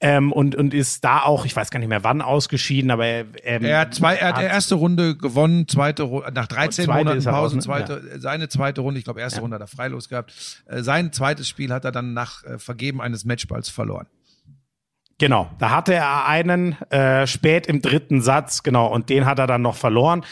ähm, 0.00 0.32
und, 0.32 0.54
und 0.54 0.72
ist 0.72 1.04
da 1.04 1.22
auch, 1.22 1.44
ich 1.44 1.54
weiß 1.54 1.70
gar 1.70 1.78
nicht 1.78 1.90
mehr 1.90 2.04
wann, 2.04 2.22
ausgeschieden, 2.22 2.90
aber 2.90 3.04
er, 3.04 3.26
ähm, 3.44 3.64
Er 3.64 3.80
hat 3.80 3.94
zwei, 3.94 4.16
er 4.16 4.28
hat 4.28 4.38
die 4.38 4.44
erste 4.44 4.76
Runde 4.76 5.16
gewonnen, 5.16 5.68
zweite 5.68 6.04
Runde, 6.04 6.32
nach 6.32 6.46
13 6.46 6.86
Zweite 6.86 7.04
Monaten 7.04 7.24
Pause, 7.24 7.56
ne? 7.56 7.62
zweite, 7.62 8.18
seine 8.18 8.48
zweite 8.48 8.80
Runde, 8.80 8.98
ich 8.98 9.04
glaube, 9.04 9.20
erste 9.20 9.40
Runde 9.42 9.56
hat 9.56 9.60
er 9.60 9.66
freilos 9.66 10.08
gehabt. 10.08 10.32
Äh, 10.66 10.82
Sein 10.82 11.12
zweites 11.12 11.48
Spiel 11.48 11.70
hat 11.72 11.84
er 11.84 11.92
dann 11.92 12.14
nach 12.14 12.44
äh, 12.44 12.58
Vergeben 12.58 13.02
eines 13.02 13.26
Matchballs 13.26 13.68
verloren. 13.68 14.06
Genau, 15.18 15.50
da 15.58 15.70
hatte 15.70 15.94
er 15.94 16.26
einen 16.26 16.80
äh, 16.90 17.26
spät 17.26 17.66
im 17.66 17.80
dritten 17.80 18.20
Satz, 18.20 18.62
genau, 18.62 18.86
und 18.86 19.08
den 19.08 19.24
hat 19.24 19.38
er 19.38 19.46
dann 19.46 19.62
noch 19.62 19.76
verloren. 19.76 20.24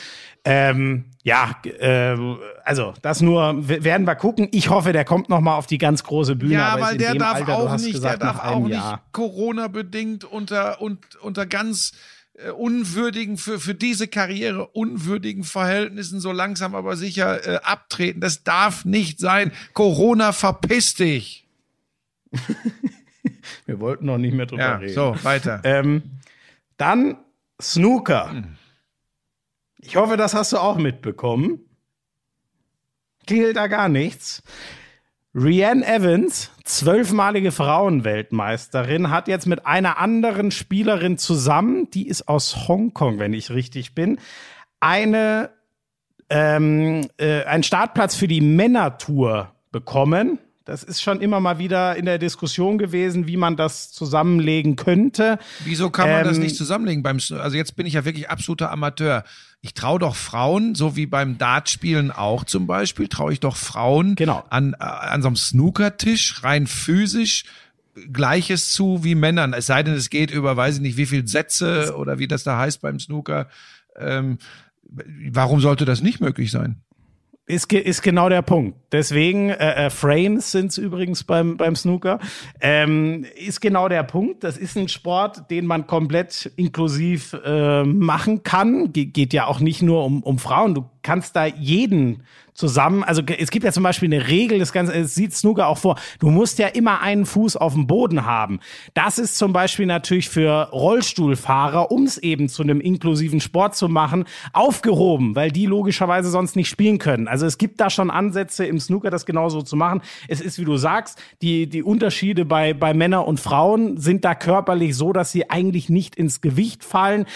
Ähm, 0.44 1.06
ja, 1.22 1.56
äh, 1.64 2.16
also 2.64 2.92
das 3.00 3.22
nur 3.22 3.66
werden 3.66 4.06
wir 4.06 4.14
gucken. 4.14 4.48
Ich 4.52 4.68
hoffe, 4.68 4.92
der 4.92 5.06
kommt 5.06 5.30
noch 5.30 5.40
mal 5.40 5.56
auf 5.56 5.66
die 5.66 5.78
ganz 5.78 6.04
große 6.04 6.36
Bühne. 6.36 6.54
Ja, 6.54 6.78
weil 6.78 6.98
der 6.98 7.14
darf 7.14 7.36
Alter, 7.36 7.56
auch 7.56 7.76
nicht, 7.76 7.92
gesagt, 7.92 8.20
der 8.20 8.26
darf 8.32 8.44
auch 8.44 8.60
nicht 8.60 8.74
Jahr. 8.74 9.02
Corona-bedingt 9.12 10.24
unter, 10.24 10.82
und, 10.82 11.16
unter 11.16 11.46
ganz 11.46 11.92
äh, 12.34 12.50
unwürdigen, 12.50 13.38
für, 13.38 13.58
für 13.58 13.74
diese 13.74 14.06
Karriere 14.06 14.66
unwürdigen 14.68 15.44
Verhältnissen 15.44 16.20
so 16.20 16.30
langsam 16.30 16.74
aber 16.74 16.96
sicher 16.96 17.46
äh, 17.46 17.60
abtreten. 17.62 18.20
Das 18.20 18.44
darf 18.44 18.84
nicht 18.84 19.20
sein. 19.20 19.50
Corona, 19.72 20.32
verpiss 20.32 20.94
dich. 20.94 21.46
Wir 23.66 23.80
wollten 23.80 24.04
noch 24.06 24.18
nicht 24.18 24.34
mehr 24.34 24.46
drüber 24.46 24.62
Ja, 24.62 24.76
reden. 24.76 24.92
so, 24.94 25.16
weiter. 25.22 25.60
Ähm, 25.64 26.02
dann 26.76 27.16
Snooker. 27.62 28.30
Hm. 28.30 28.56
Ich 29.86 29.96
hoffe, 29.96 30.16
das 30.16 30.32
hast 30.32 30.52
du 30.52 30.58
auch 30.58 30.76
mitbekommen. 30.76 31.60
Klingelt 33.26 33.56
da 33.56 33.66
gar 33.66 33.90
nichts. 33.90 34.42
Rianne 35.34 35.84
Evans, 35.86 36.50
zwölfmalige 36.64 37.52
Frauenweltmeisterin, 37.52 39.10
hat 39.10 39.28
jetzt 39.28 39.46
mit 39.46 39.66
einer 39.66 39.98
anderen 39.98 40.50
Spielerin 40.52 41.18
zusammen, 41.18 41.90
die 41.90 42.08
ist 42.08 42.28
aus 42.28 42.66
Hongkong, 42.68 43.18
wenn 43.18 43.34
ich 43.34 43.50
richtig 43.50 43.94
bin, 43.94 44.18
eine, 44.80 45.50
ähm, 46.30 47.08
äh, 47.18 47.42
einen 47.44 47.62
Startplatz 47.62 48.14
für 48.14 48.28
die 48.28 48.40
Männertour 48.40 49.52
bekommen. 49.70 50.38
Das 50.64 50.82
ist 50.82 51.02
schon 51.02 51.20
immer 51.20 51.40
mal 51.40 51.58
wieder 51.58 51.96
in 51.96 52.06
der 52.06 52.18
Diskussion 52.18 52.78
gewesen, 52.78 53.26
wie 53.26 53.36
man 53.36 53.56
das 53.56 53.92
zusammenlegen 53.92 54.76
könnte. 54.76 55.38
Wieso 55.64 55.90
kann 55.90 56.08
man 56.08 56.24
das 56.24 56.38
Ähm, 56.38 56.44
nicht 56.44 56.56
zusammenlegen 56.56 57.02
beim 57.02 57.18
Also 57.38 57.56
jetzt 57.56 57.76
bin 57.76 57.84
ich 57.84 57.94
ja 57.94 58.06
wirklich 58.06 58.30
absoluter 58.30 58.70
Amateur. 58.70 59.24
Ich 59.64 59.72
traue 59.72 59.98
doch 59.98 60.14
Frauen, 60.14 60.74
so 60.74 60.94
wie 60.94 61.06
beim 61.06 61.38
Dartspielen 61.38 62.10
auch 62.10 62.44
zum 62.44 62.66
Beispiel, 62.66 63.08
traue 63.08 63.32
ich 63.32 63.40
doch 63.40 63.56
Frauen 63.56 64.14
Genau. 64.14 64.44
an, 64.50 64.74
äh, 64.74 64.84
an 64.84 65.22
so 65.22 65.28
einem 65.28 65.36
Snookertisch 65.36 66.44
rein 66.44 66.66
physisch 66.66 67.44
Gleiches 68.12 68.72
zu 68.72 69.04
wie 69.04 69.14
Männern. 69.14 69.54
Es 69.54 69.64
sei 69.64 69.82
denn, 69.82 69.94
es 69.94 70.10
geht 70.10 70.30
über, 70.30 70.54
weiß 70.54 70.74
ich 70.76 70.80
nicht, 70.82 70.98
wie 70.98 71.06
viel 71.06 71.26
Sätze 71.26 71.96
oder 71.96 72.18
wie 72.18 72.28
das 72.28 72.42
da 72.42 72.58
heißt 72.58 72.82
beim 72.82 73.00
Snooker. 73.00 73.48
Ähm, 73.96 74.36
warum 75.30 75.60
sollte 75.60 75.86
das 75.86 76.02
nicht 76.02 76.20
möglich 76.20 76.50
sein? 76.50 76.82
Ist, 77.46 77.70
ist 77.74 78.00
genau 78.02 78.30
der 78.30 78.40
Punkt. 78.40 78.78
Deswegen, 78.90 79.50
äh, 79.50 79.86
äh, 79.86 79.90
Frames 79.90 80.50
sind 80.50 80.70
es 80.70 80.78
übrigens 80.78 81.24
beim, 81.24 81.58
beim 81.58 81.76
Snooker, 81.76 82.18
ähm, 82.58 83.26
ist 83.36 83.60
genau 83.60 83.88
der 83.90 84.02
Punkt. 84.02 84.44
Das 84.44 84.56
ist 84.56 84.78
ein 84.78 84.88
Sport, 84.88 85.50
den 85.50 85.66
man 85.66 85.86
komplett 85.86 86.50
inklusiv 86.56 87.36
äh, 87.44 87.84
machen 87.84 88.44
kann. 88.44 88.94
Ge 88.94 89.04
geht 89.04 89.34
ja 89.34 89.46
auch 89.46 89.60
nicht 89.60 89.82
nur 89.82 90.06
um, 90.06 90.22
um 90.22 90.38
Frauen. 90.38 90.74
Du 90.74 90.86
kannst 91.04 91.36
da 91.36 91.46
jeden 91.46 92.24
zusammen, 92.54 93.02
also 93.02 93.20
es 93.36 93.50
gibt 93.50 93.64
ja 93.64 93.72
zum 93.72 93.82
Beispiel 93.82 94.12
eine 94.12 94.28
Regel, 94.28 94.60
das 94.60 94.72
Ganze, 94.72 94.94
es 94.94 95.14
sieht 95.14 95.34
Snooker 95.34 95.66
auch 95.66 95.78
vor, 95.78 95.96
du 96.20 96.30
musst 96.30 96.58
ja 96.60 96.68
immer 96.68 97.00
einen 97.00 97.26
Fuß 97.26 97.56
auf 97.56 97.74
dem 97.74 97.86
Boden 97.86 98.24
haben. 98.24 98.60
Das 98.94 99.18
ist 99.18 99.36
zum 99.36 99.52
Beispiel 99.52 99.86
natürlich 99.86 100.28
für 100.28 100.68
Rollstuhlfahrer, 100.70 101.90
um 101.90 102.04
es 102.04 102.16
eben 102.18 102.48
zu 102.48 102.62
einem 102.62 102.80
inklusiven 102.80 103.40
Sport 103.40 103.74
zu 103.74 103.88
machen, 103.88 104.24
aufgehoben, 104.52 105.34
weil 105.34 105.50
die 105.50 105.66
logischerweise 105.66 106.30
sonst 106.30 106.54
nicht 106.54 106.68
spielen 106.68 106.98
können. 106.98 107.26
Also 107.26 107.44
es 107.44 107.58
gibt 107.58 107.80
da 107.80 107.90
schon 107.90 108.10
Ansätze 108.10 108.64
im 108.64 108.78
Snooker, 108.78 109.10
das 109.10 109.26
genauso 109.26 109.62
zu 109.62 109.74
machen. 109.74 110.00
Es 110.28 110.40
ist, 110.40 110.58
wie 110.58 110.64
du 110.64 110.76
sagst, 110.76 111.20
die, 111.42 111.66
die 111.66 111.82
Unterschiede 111.82 112.44
bei, 112.44 112.72
bei 112.72 112.94
Männern 112.94 113.24
und 113.24 113.40
Frauen 113.40 113.98
sind 113.98 114.24
da 114.24 114.36
körperlich 114.36 114.96
so, 114.96 115.12
dass 115.12 115.32
sie 115.32 115.50
eigentlich 115.50 115.88
nicht 115.88 116.14
ins 116.14 116.40
Gewicht 116.40 116.84
fallen. 116.84 117.26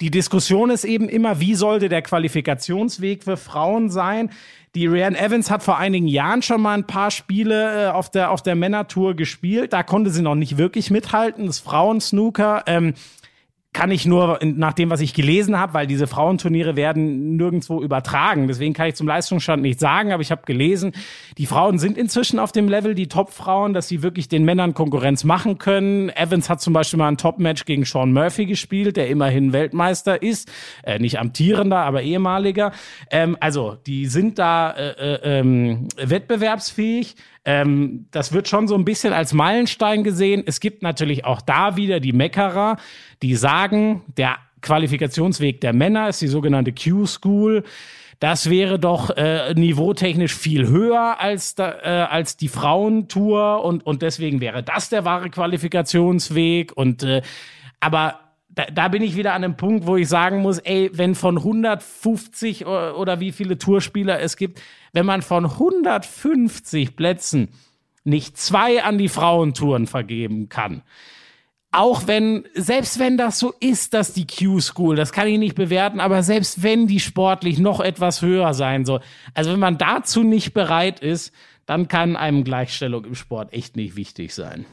Die 0.00 0.10
Diskussion 0.10 0.70
ist 0.70 0.84
eben 0.84 1.08
immer, 1.08 1.40
wie 1.40 1.54
sollte 1.54 1.88
der 1.88 2.00
Qualifikationsweg 2.00 3.24
für 3.24 3.36
Frauen 3.36 3.90
sein? 3.90 4.30
Die 4.74 4.86
Rianne 4.86 5.18
Evans 5.18 5.50
hat 5.50 5.62
vor 5.62 5.78
einigen 5.78 6.06
Jahren 6.06 6.42
schon 6.42 6.62
mal 6.62 6.74
ein 6.74 6.86
paar 6.86 7.10
Spiele 7.10 7.88
äh, 7.88 7.90
auf 7.90 8.08
der, 8.08 8.30
auf 8.30 8.42
der 8.42 8.54
Männertour 8.54 9.14
gespielt. 9.14 9.72
Da 9.72 9.82
konnte 9.82 10.10
sie 10.10 10.22
noch 10.22 10.36
nicht 10.36 10.56
wirklich 10.56 10.90
mithalten. 10.90 11.46
Das 11.46 11.58
Frauensnooker. 11.58 12.62
Ähm, 12.66 12.94
kann 13.72 13.92
ich 13.92 14.04
nur 14.04 14.40
nach 14.42 14.72
dem, 14.72 14.90
was 14.90 15.00
ich 15.00 15.14
gelesen 15.14 15.56
habe, 15.56 15.74
weil 15.74 15.86
diese 15.86 16.08
Frauenturniere 16.08 16.74
werden 16.74 17.36
nirgendwo 17.36 17.80
übertragen. 17.80 18.48
Deswegen 18.48 18.74
kann 18.74 18.88
ich 18.88 18.96
zum 18.96 19.06
Leistungsstand 19.06 19.62
nicht 19.62 19.78
sagen, 19.78 20.12
aber 20.12 20.22
ich 20.22 20.32
habe 20.32 20.42
gelesen, 20.44 20.92
die 21.38 21.46
Frauen 21.46 21.78
sind 21.78 21.96
inzwischen 21.96 22.40
auf 22.40 22.50
dem 22.50 22.68
Level, 22.68 22.96
die 22.96 23.06
Top-Frauen, 23.06 23.72
dass 23.72 23.86
sie 23.86 24.02
wirklich 24.02 24.28
den 24.28 24.44
Männern 24.44 24.74
Konkurrenz 24.74 25.22
machen 25.22 25.58
können. 25.58 26.10
Evans 26.10 26.50
hat 26.50 26.60
zum 26.60 26.72
Beispiel 26.72 26.98
mal 26.98 27.08
ein 27.08 27.16
Top-Match 27.16 27.64
gegen 27.64 27.84
Sean 27.84 28.12
Murphy 28.12 28.46
gespielt, 28.46 28.96
der 28.96 29.08
immerhin 29.08 29.52
Weltmeister 29.52 30.20
ist. 30.20 30.50
Äh, 30.82 30.98
nicht 30.98 31.20
amtierender, 31.20 31.78
aber 31.78 32.02
ehemaliger. 32.02 32.72
Ähm, 33.10 33.36
also, 33.38 33.76
die 33.86 34.06
sind 34.06 34.40
da 34.40 34.72
äh, 34.72 34.90
äh, 34.90 35.38
ähm, 35.38 35.88
wettbewerbsfähig. 35.96 37.14
Ähm, 37.44 38.06
das 38.10 38.32
wird 38.32 38.48
schon 38.48 38.68
so 38.68 38.74
ein 38.74 38.84
bisschen 38.84 39.12
als 39.12 39.32
Meilenstein 39.32 40.04
gesehen. 40.04 40.42
Es 40.46 40.60
gibt 40.60 40.82
natürlich 40.82 41.24
auch 41.24 41.40
da 41.40 41.76
wieder 41.76 42.00
die 42.00 42.12
Meckerer, 42.12 42.76
die 43.22 43.34
sagen, 43.34 44.02
der 44.16 44.36
Qualifikationsweg 44.60 45.60
der 45.60 45.72
Männer 45.72 46.08
ist 46.08 46.20
die 46.20 46.28
sogenannte 46.28 46.72
Q-School. 46.72 47.64
Das 48.18 48.50
wäre 48.50 48.78
doch 48.78 49.08
äh, 49.16 49.54
niveautechnisch 49.54 50.34
viel 50.34 50.68
höher 50.68 51.18
als, 51.18 51.54
da, 51.54 51.72
äh, 51.82 52.06
als 52.10 52.36
die 52.36 52.48
Frauentour 52.48 53.64
und, 53.64 53.86
und 53.86 54.02
deswegen 54.02 54.42
wäre 54.42 54.62
das 54.62 54.90
der 54.90 55.06
wahre 55.06 55.30
Qualifikationsweg. 55.30 56.76
Und 56.76 57.02
äh, 57.02 57.22
aber 57.80 58.20
da, 58.54 58.66
da 58.66 58.88
bin 58.88 59.02
ich 59.02 59.16
wieder 59.16 59.34
an 59.34 59.44
einem 59.44 59.56
Punkt, 59.56 59.86
wo 59.86 59.96
ich 59.96 60.08
sagen 60.08 60.42
muss, 60.42 60.58
ey, 60.58 60.90
wenn 60.92 61.14
von 61.14 61.38
150 61.38 62.66
oder, 62.66 62.98
oder 62.98 63.20
wie 63.20 63.32
viele 63.32 63.58
Tourspieler 63.58 64.20
es 64.20 64.36
gibt, 64.36 64.60
wenn 64.92 65.06
man 65.06 65.22
von 65.22 65.44
150 65.44 66.96
Plätzen 66.96 67.48
nicht 68.04 68.36
zwei 68.38 68.82
an 68.82 68.98
die 68.98 69.08
Frauentouren 69.08 69.86
vergeben 69.86 70.48
kann, 70.48 70.82
auch 71.72 72.08
wenn, 72.08 72.44
selbst 72.54 72.98
wenn 72.98 73.16
das 73.16 73.38
so 73.38 73.54
ist, 73.60 73.94
dass 73.94 74.12
die 74.12 74.26
Q-School, 74.26 74.96
das 74.96 75.12
kann 75.12 75.28
ich 75.28 75.38
nicht 75.38 75.54
bewerten, 75.54 76.00
aber 76.00 76.24
selbst 76.24 76.64
wenn 76.64 76.88
die 76.88 76.98
sportlich 76.98 77.58
noch 77.58 77.80
etwas 77.80 78.22
höher 78.22 78.54
sein 78.54 78.84
soll, 78.84 79.00
also 79.34 79.52
wenn 79.52 79.60
man 79.60 79.78
dazu 79.78 80.24
nicht 80.24 80.52
bereit 80.52 80.98
ist, 80.98 81.32
dann 81.66 81.86
kann 81.86 82.16
einem 82.16 82.42
Gleichstellung 82.42 83.04
im 83.04 83.14
Sport 83.14 83.52
echt 83.52 83.76
nicht 83.76 83.94
wichtig 83.94 84.34
sein. 84.34 84.66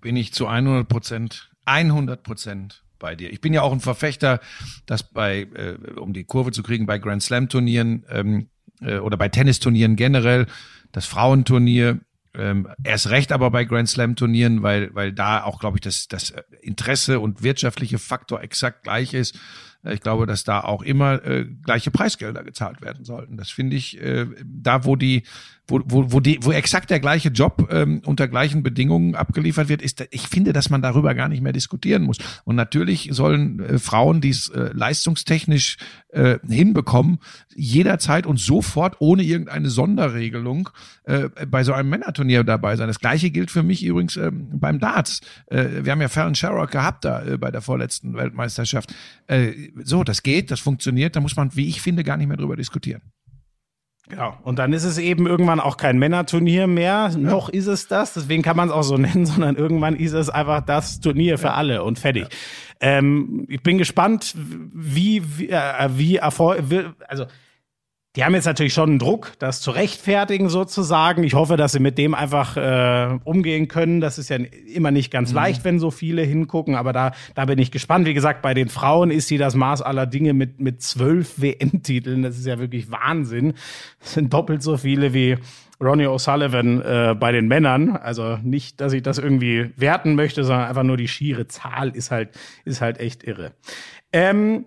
bin 0.00 0.16
ich 0.16 0.32
zu 0.32 0.46
100 0.46 0.88
Prozent, 0.88 1.50
100 1.64 2.22
Prozent 2.22 2.84
bei 3.02 3.14
dir. 3.14 3.30
Ich 3.30 3.42
bin 3.42 3.52
ja 3.52 3.60
auch 3.60 3.72
ein 3.72 3.80
Verfechter, 3.80 4.40
dass 4.86 5.02
bei, 5.02 5.46
äh, 5.54 5.76
um 6.00 6.14
die 6.14 6.24
Kurve 6.24 6.52
zu 6.52 6.62
kriegen, 6.62 6.86
bei 6.86 6.98
Grand 6.98 7.22
Slam 7.22 7.50
Turnieren 7.50 8.06
ähm, 8.08 8.48
äh, 8.80 8.96
oder 8.98 9.18
bei 9.18 9.28
Tennisturnieren 9.28 9.96
generell, 9.96 10.46
das 10.92 11.04
Frauenturnier 11.04 12.00
Ähm, 12.34 12.66
erst 12.82 13.10
recht 13.10 13.30
aber 13.30 13.50
bei 13.50 13.66
Grand 13.66 13.90
Slam 13.90 14.16
Turnieren, 14.16 14.62
weil, 14.62 14.88
weil 14.94 15.12
da 15.12 15.44
auch, 15.44 15.60
glaube 15.60 15.76
ich, 15.76 15.82
das, 15.82 16.08
das 16.08 16.32
Interesse 16.62 17.20
und 17.20 17.42
wirtschaftliche 17.42 17.98
Faktor 17.98 18.40
exakt 18.40 18.84
gleich 18.84 19.12
ist. 19.12 19.38
Äh, 19.84 19.92
Ich 19.94 20.00
glaube, 20.00 20.24
dass 20.24 20.42
da 20.42 20.60
auch 20.64 20.82
immer 20.82 21.22
äh, 21.26 21.44
gleiche 21.44 21.90
Preisgelder 21.90 22.42
gezahlt 22.42 22.80
werden 22.80 23.04
sollten. 23.04 23.36
Das 23.36 23.50
finde 23.50 23.76
ich 23.76 24.00
äh, 24.00 24.26
da, 24.46 24.86
wo 24.86 24.96
die, 24.96 25.24
wo, 25.68 25.80
wo, 25.84 26.12
wo 26.12 26.20
die, 26.20 26.38
wo 26.42 26.50
exakt 26.50 26.90
der 26.90 27.00
gleiche 27.00 27.28
Job 27.28 27.68
ähm, 27.70 28.02
unter 28.04 28.26
gleichen 28.26 28.62
Bedingungen 28.62 29.14
abgeliefert 29.14 29.68
wird, 29.68 29.80
ist, 29.80 30.04
ich 30.10 30.28
finde, 30.28 30.52
dass 30.52 30.70
man 30.70 30.82
darüber 30.82 31.14
gar 31.14 31.28
nicht 31.28 31.40
mehr 31.40 31.52
diskutieren 31.52 32.02
muss. 32.02 32.18
Und 32.44 32.56
natürlich 32.56 33.08
sollen 33.12 33.60
äh, 33.60 33.78
Frauen, 33.78 34.20
die 34.20 34.30
es 34.30 34.48
äh, 34.48 34.70
leistungstechnisch 34.74 35.76
äh, 36.08 36.38
hinbekommen, 36.48 37.18
jederzeit 37.54 38.26
und 38.26 38.38
sofort 38.38 38.96
ohne 39.00 39.22
irgendeine 39.22 39.70
Sonderregelung 39.70 40.68
äh, 41.04 41.28
bei 41.46 41.62
so 41.64 41.72
einem 41.72 41.90
Männerturnier 41.90 42.44
dabei 42.44 42.76
sein. 42.76 42.88
Das 42.88 42.98
gleiche 43.00 43.30
gilt 43.30 43.50
für 43.50 43.62
mich 43.62 43.84
übrigens 43.84 44.16
ähm, 44.16 44.48
beim 44.58 44.80
Darts. 44.80 45.20
Äh, 45.46 45.84
wir 45.84 45.92
haben 45.92 46.00
ja 46.00 46.08
Fallon 46.08 46.34
Sherrock 46.34 46.72
gehabt 46.72 47.04
da 47.04 47.22
äh, 47.24 47.38
bei 47.38 47.50
der 47.50 47.62
vorletzten 47.62 48.14
Weltmeisterschaft. 48.14 48.92
Äh, 49.28 49.52
so, 49.82 50.02
das 50.02 50.22
geht, 50.22 50.50
das 50.50 50.60
funktioniert, 50.60 51.14
da 51.14 51.20
muss 51.20 51.36
man, 51.36 51.54
wie 51.54 51.68
ich 51.68 51.80
finde, 51.80 52.02
gar 52.02 52.16
nicht 52.16 52.26
mehr 52.26 52.36
drüber 52.36 52.56
diskutieren. 52.56 53.02
Genau. 54.08 54.36
Und 54.42 54.58
dann 54.58 54.72
ist 54.72 54.84
es 54.84 54.98
eben 54.98 55.26
irgendwann 55.26 55.60
auch 55.60 55.76
kein 55.76 55.98
Männerturnier 55.98 56.66
mehr. 56.66 57.10
Noch 57.16 57.48
ist 57.48 57.66
es 57.66 57.88
das. 57.88 58.14
Deswegen 58.14 58.42
kann 58.42 58.56
man 58.56 58.68
es 58.68 58.74
auch 58.74 58.82
so 58.82 58.96
nennen, 58.98 59.26
sondern 59.26 59.56
irgendwann 59.56 59.96
ist 59.96 60.12
es 60.12 60.28
einfach 60.28 60.60
das 60.60 61.00
Turnier 61.00 61.38
für 61.38 61.52
alle 61.52 61.84
und 61.84 61.98
fertig. 61.98 62.26
Ähm, 62.80 63.46
ich 63.48 63.62
bin 63.62 63.78
gespannt, 63.78 64.34
wie, 64.36 65.22
wie, 65.38 65.50
äh, 65.50 65.88
wie 65.92 66.16
Erfolg, 66.16 66.64
also, 67.06 67.26
die 68.14 68.24
haben 68.24 68.34
jetzt 68.34 68.44
natürlich 68.44 68.74
schon 68.74 68.90
einen 68.90 68.98
Druck, 68.98 69.32
das 69.38 69.62
zu 69.62 69.70
rechtfertigen 69.70 70.50
sozusagen. 70.50 71.24
Ich 71.24 71.32
hoffe, 71.32 71.56
dass 71.56 71.72
sie 71.72 71.80
mit 71.80 71.96
dem 71.96 72.14
einfach 72.14 72.58
äh, 72.58 73.18
umgehen 73.24 73.68
können. 73.68 74.02
Das 74.02 74.18
ist 74.18 74.28
ja 74.28 74.36
immer 74.36 74.90
nicht 74.90 75.10
ganz 75.10 75.32
leicht, 75.32 75.64
wenn 75.64 75.78
so 75.78 75.90
viele 75.90 76.20
hingucken, 76.22 76.74
aber 76.74 76.92
da, 76.92 77.12
da 77.34 77.46
bin 77.46 77.58
ich 77.58 77.70
gespannt. 77.70 78.06
Wie 78.06 78.12
gesagt, 78.12 78.42
bei 78.42 78.52
den 78.52 78.68
Frauen 78.68 79.10
ist 79.10 79.28
sie 79.28 79.38
das 79.38 79.54
Maß 79.54 79.80
aller 79.80 80.04
Dinge 80.04 80.34
mit, 80.34 80.60
mit 80.60 80.82
zwölf 80.82 81.34
WM-Titeln. 81.40 82.22
Das 82.22 82.36
ist 82.36 82.46
ja 82.46 82.58
wirklich 82.58 82.90
Wahnsinn. 82.90 83.54
Das 84.00 84.12
sind 84.12 84.32
doppelt 84.34 84.62
so 84.62 84.76
viele 84.76 85.14
wie 85.14 85.38
Ronnie 85.80 86.06
O'Sullivan 86.06 86.82
äh, 86.82 87.14
bei 87.14 87.32
den 87.32 87.48
Männern. 87.48 87.96
Also 87.96 88.38
nicht, 88.42 88.82
dass 88.82 88.92
ich 88.92 89.02
das 89.02 89.16
irgendwie 89.16 89.70
werten 89.76 90.16
möchte, 90.16 90.44
sondern 90.44 90.68
einfach 90.68 90.82
nur 90.82 90.98
die 90.98 91.08
schiere 91.08 91.48
Zahl 91.48 91.88
ist 91.96 92.10
halt, 92.10 92.28
ist 92.66 92.82
halt 92.82 93.00
echt 93.00 93.24
irre. 93.24 93.52
Ähm, 94.12 94.66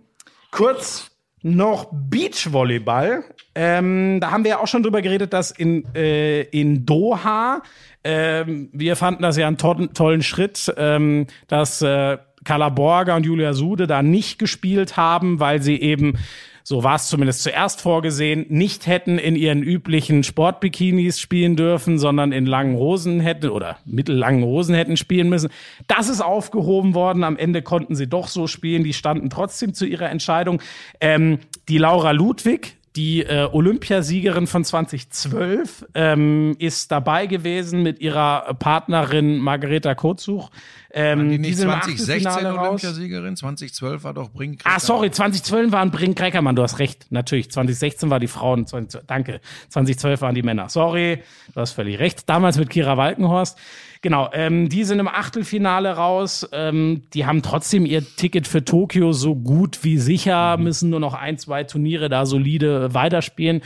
kurz 0.49 1.11
noch 1.45 1.89
Beachvolleyball. 1.91 3.23
Ähm, 3.55 4.19
da 4.19 4.31
haben 4.31 4.43
wir 4.43 4.51
ja 4.51 4.59
auch 4.59 4.67
schon 4.67 4.83
drüber 4.83 5.01
geredet, 5.01 5.33
dass 5.33 5.51
in, 5.51 5.85
äh, 5.95 6.41
in 6.41 6.85
Doha, 6.85 7.61
ähm, 8.03 8.69
wir 8.73 8.95
fanden 8.95 9.23
das 9.23 9.37
ja 9.37 9.47
einen 9.47 9.57
to 9.57 9.73
tollen 9.87 10.23
Schritt, 10.23 10.73
ähm, 10.77 11.27
dass 11.47 11.81
äh, 11.81 12.17
Carla 12.43 12.69
Borger 12.69 13.15
und 13.15 13.25
Julia 13.25 13.53
Sude 13.53 13.87
da 13.87 14.03
nicht 14.03 14.39
gespielt 14.39 14.97
haben, 14.97 15.39
weil 15.39 15.61
sie 15.61 15.81
eben 15.81 16.17
so 16.67 16.83
war 16.83 16.95
es 16.95 17.09
zumindest 17.09 17.43
zuerst 17.43 17.79
vorgesehen, 17.79 18.47
nicht 18.49 18.87
hätten 18.87 19.19
in 19.19 19.35
ihren 19.35 19.61
üblichen 19.61 20.23
Sportbikinis 20.23 21.19
spielen 21.19 21.55
dürfen, 21.55 21.99
sondern 21.99 22.31
in 22.31 22.47
langen 22.47 22.75
Hosen 22.75 23.19
hätten 23.19 23.51
oder 23.51 23.77
mittellangen 23.85 24.43
Hosen 24.43 24.73
hätten 24.73 24.97
spielen 24.97 25.29
müssen. 25.29 25.51
Das 25.85 26.09
ist 26.09 26.21
aufgehoben 26.21 26.95
worden. 26.95 27.23
Am 27.23 27.37
Ende 27.37 27.61
konnten 27.61 27.95
sie 27.95 28.07
doch 28.07 28.27
so 28.27 28.47
spielen. 28.47 28.83
Die 28.83 28.93
standen 28.93 29.29
trotzdem 29.29 29.75
zu 29.75 29.85
ihrer 29.85 30.09
Entscheidung. 30.09 30.59
Ähm, 30.99 31.37
die 31.69 31.77
Laura 31.77 32.09
Ludwig, 32.09 32.77
die 32.95 33.23
äh, 33.23 33.49
Olympiasiegerin 33.51 34.47
von 34.47 34.63
2012 34.63 35.85
ähm, 35.93 36.55
ist 36.59 36.91
dabei 36.91 37.25
gewesen 37.25 37.83
mit 37.83 37.99
ihrer 37.99 38.53
Partnerin 38.53 39.37
Margareta 39.37 39.95
Kozuch. 39.95 40.49
Ähm, 40.97 41.29
die 41.29 41.37
nicht 41.37 41.57
sind 41.57 41.65
im 41.65 41.73
2016 41.73 42.25
Achtelfinale 42.25 42.57
raus. 42.57 42.67
Olympiasiegerin, 42.69 43.35
2012 43.35 44.03
war 44.05 44.13
doch 44.13 44.29
Brink. 44.29 44.61
Ah, 44.63 44.79
sorry, 44.79 45.11
2012 45.11 45.73
waren 45.73 45.91
Brink 45.91 46.17
Kreckermann, 46.17 46.55
du 46.55 46.63
hast 46.63 46.79
recht, 46.79 47.07
natürlich. 47.09 47.51
2016 47.51 48.09
war 48.09 48.21
die 48.21 48.27
Frauen, 48.27 48.65
20, 48.65 49.01
danke. 49.05 49.41
2012 49.67 50.21
waren 50.21 50.33
die 50.35 50.41
Männer. 50.41 50.69
Sorry, 50.69 51.21
du 51.53 51.59
hast 51.59 51.73
völlig 51.73 51.99
recht. 51.99 52.29
Damals 52.29 52.57
mit 52.57 52.69
Kira 52.69 52.95
Walkenhorst. 52.95 53.59
Genau, 54.01 54.29
ähm, 54.31 54.69
die 54.69 54.85
sind 54.85 54.99
im 54.99 55.09
Achtelfinale 55.09 55.97
raus. 55.97 56.47
Ähm, 56.53 57.03
die 57.13 57.25
haben 57.25 57.41
trotzdem 57.41 57.85
ihr 57.85 58.01
Ticket 58.15 58.47
für 58.47 58.63
Tokio 58.63 59.11
so 59.11 59.35
gut 59.35 59.83
wie 59.83 59.97
sicher, 59.97 60.55
müssen 60.55 60.89
nur 60.89 61.01
noch 61.01 61.13
ein, 61.13 61.37
zwei 61.37 61.65
Turniere 61.65 62.07
da 62.07 62.25
solide 62.25 62.93
weiterspielen. 62.93 63.63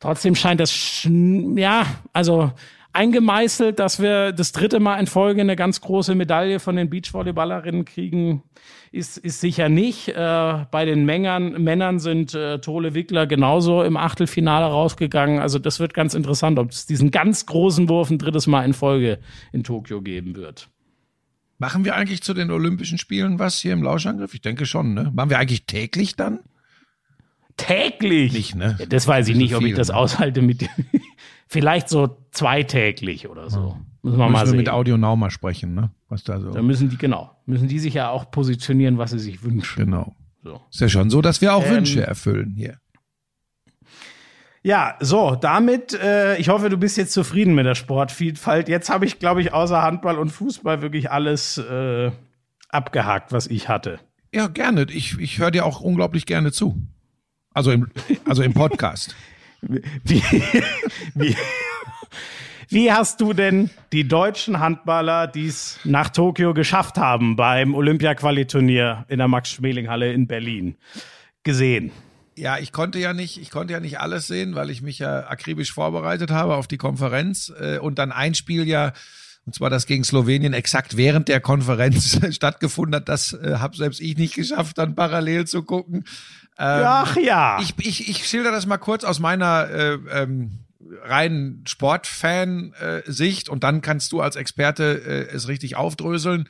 Trotzdem 0.00 0.34
scheint 0.34 0.58
das, 0.58 1.06
ja, 1.54 1.86
also 2.12 2.50
eingemeißelt, 2.92 3.78
dass 3.78 4.00
wir 4.00 4.32
das 4.32 4.52
dritte 4.52 4.80
Mal 4.80 4.98
in 4.98 5.06
Folge 5.06 5.40
eine 5.40 5.56
ganz 5.56 5.80
große 5.80 6.14
Medaille 6.14 6.60
von 6.60 6.76
den 6.76 6.90
Beachvolleyballerinnen 6.90 7.84
kriegen, 7.84 8.42
ist, 8.90 9.16
ist 9.16 9.40
sicher 9.40 9.68
nicht. 9.68 10.08
Äh, 10.08 10.66
bei 10.70 10.84
den 10.84 11.04
Männern, 11.04 11.62
Männern 11.62 11.98
sind 11.98 12.34
äh, 12.34 12.58
Tole 12.58 12.94
Wickler 12.94 13.26
genauso 13.26 13.82
im 13.82 13.96
Achtelfinale 13.96 14.66
rausgegangen. 14.66 15.40
Also 15.40 15.58
das 15.58 15.80
wird 15.80 15.94
ganz 15.94 16.14
interessant, 16.14 16.58
ob 16.58 16.70
es 16.70 16.86
diesen 16.86 17.10
ganz 17.10 17.46
großen 17.46 17.88
Wurf 17.88 18.10
ein 18.10 18.18
drittes 18.18 18.46
Mal 18.46 18.64
in 18.64 18.74
Folge 18.74 19.18
in 19.52 19.64
Tokio 19.64 20.02
geben 20.02 20.36
wird. 20.36 20.68
Machen 21.58 21.84
wir 21.84 21.94
eigentlich 21.94 22.22
zu 22.22 22.34
den 22.34 22.50
Olympischen 22.50 22.98
Spielen 22.98 23.38
was 23.38 23.60
hier 23.60 23.72
im 23.72 23.82
Lauschangriff? 23.82 24.34
Ich 24.34 24.40
denke 24.40 24.66
schon, 24.66 24.94
ne? 24.94 25.12
Machen 25.14 25.30
wir 25.30 25.38
eigentlich 25.38 25.64
täglich 25.64 26.16
dann? 26.16 26.40
Täglich? 27.56 28.32
Nicht, 28.32 28.54
ne? 28.56 28.76
Ja, 28.80 28.86
das 28.86 29.06
weiß 29.06 29.28
ich 29.28 29.36
Nicht 29.36 29.50
so 29.50 29.56
nicht, 29.56 29.56
ob 29.56 29.62
ich 29.62 29.68
viel, 29.68 29.76
das 29.76 29.88
ne? 29.88 29.96
aushalte 29.96 30.42
mit 30.42 30.68
Vielleicht 31.52 31.90
so 31.90 32.16
zweitäglich 32.30 33.28
oder 33.28 33.50
so. 33.50 33.76
Müssen 34.02 34.16
wir 34.16 34.24
mal 34.24 34.30
Müssen 34.30 34.42
wir 34.42 34.46
sehen. 34.46 34.56
mit 34.56 34.68
Audio 34.70 34.96
Now 34.96 35.16
mal 35.16 35.30
sprechen, 35.30 35.74
ne? 35.74 35.90
Was 36.08 36.24
da 36.24 36.40
so. 36.40 36.50
Da 36.50 36.62
müssen 36.62 36.88
die, 36.88 36.96
genau, 36.96 37.30
müssen 37.44 37.68
die 37.68 37.78
sich 37.78 37.92
ja 37.92 38.08
auch 38.08 38.30
positionieren, 38.30 38.96
was 38.96 39.10
sie 39.10 39.18
sich 39.18 39.42
wünschen. 39.42 39.84
Genau. 39.84 40.16
So. 40.42 40.62
Ist 40.70 40.80
ja 40.80 40.88
schon 40.88 41.10
so, 41.10 41.20
dass 41.20 41.42
wir 41.42 41.54
auch 41.54 41.62
Ähm, 41.66 41.72
Wünsche 41.72 42.06
erfüllen 42.06 42.54
hier. 42.56 42.78
Ja, 44.62 44.96
so, 45.00 45.34
damit, 45.34 45.92
äh, 45.92 46.38
ich 46.38 46.48
hoffe, 46.48 46.70
du 46.70 46.78
bist 46.78 46.96
jetzt 46.96 47.12
zufrieden 47.12 47.54
mit 47.54 47.66
der 47.66 47.74
Sportvielfalt. 47.74 48.68
Jetzt 48.70 48.88
habe 48.88 49.04
ich, 49.04 49.18
glaube 49.18 49.42
ich, 49.42 49.52
außer 49.52 49.82
Handball 49.82 50.18
und 50.18 50.30
Fußball 50.30 50.80
wirklich 50.80 51.10
alles 51.10 51.58
äh, 51.58 52.12
abgehakt, 52.70 53.30
was 53.32 53.46
ich 53.46 53.68
hatte. 53.68 54.00
Ja, 54.32 54.46
gerne. 54.48 54.86
Ich, 54.88 55.18
ich 55.18 55.38
höre 55.38 55.50
dir 55.50 55.66
auch 55.66 55.82
unglaublich 55.82 56.24
gerne 56.24 56.50
zu. 56.50 56.80
Also 57.52 57.72
im, 57.72 57.88
also 58.24 58.42
im 58.42 58.54
Podcast. 58.54 59.14
Wie, 59.62 60.22
wie, 61.14 61.36
wie 62.68 62.92
hast 62.92 63.20
du 63.20 63.32
denn 63.32 63.70
die 63.92 64.08
deutschen 64.08 64.58
Handballer, 64.58 65.28
die 65.28 65.46
es 65.46 65.78
nach 65.84 66.10
Tokio 66.10 66.52
geschafft 66.52 66.96
haben 66.96 67.36
beim 67.36 67.74
Olympia-Qualiturnier 67.74 69.04
in 69.08 69.18
der 69.18 69.28
Max-Schmeling-Halle 69.28 70.12
in 70.12 70.26
Berlin 70.26 70.76
gesehen? 71.44 71.92
Ja, 72.34 72.58
ich 72.58 72.72
konnte 72.72 72.98
ja 72.98 73.12
nicht, 73.12 73.40
ich 73.40 73.50
konnte 73.50 73.74
ja 73.74 73.80
nicht 73.80 74.00
alles 74.00 74.26
sehen, 74.26 74.54
weil 74.54 74.70
ich 74.70 74.82
mich 74.82 74.98
ja 74.98 75.28
akribisch 75.28 75.72
vorbereitet 75.72 76.30
habe 76.30 76.56
auf 76.56 76.66
die 76.66 76.78
Konferenz 76.78 77.52
äh, 77.60 77.78
und 77.78 77.98
dann 77.98 78.10
ein 78.10 78.34
Spiel 78.34 78.66
ja, 78.66 78.92
und 79.44 79.54
zwar 79.54 79.70
das 79.70 79.86
gegen 79.86 80.02
Slowenien, 80.02 80.54
exakt 80.54 80.96
während 80.96 81.28
der 81.28 81.40
Konferenz 81.40 82.18
stattgefunden 82.34 82.96
hat. 82.96 83.08
Das 83.08 83.34
äh, 83.34 83.56
habe 83.58 83.76
selbst 83.76 84.00
ich 84.00 84.16
nicht 84.16 84.34
geschafft, 84.34 84.78
dann 84.78 84.94
parallel 84.94 85.46
zu 85.46 85.62
gucken. 85.62 86.04
Ähm, 86.58 86.84
Ach 86.86 87.16
ja. 87.16 87.58
Ich, 87.60 87.74
ich, 87.78 88.08
ich 88.08 88.26
schilder 88.26 88.50
das 88.50 88.66
mal 88.66 88.78
kurz 88.78 89.04
aus 89.04 89.18
meiner 89.18 89.68
äh, 89.70 89.98
ähm, 90.10 90.58
reinen 91.04 91.64
Sportfan-Sicht 91.66 93.48
und 93.48 93.64
dann 93.64 93.80
kannst 93.80 94.12
du 94.12 94.20
als 94.20 94.36
Experte 94.36 95.28
äh, 95.30 95.34
es 95.34 95.48
richtig 95.48 95.76
aufdröseln. 95.76 96.48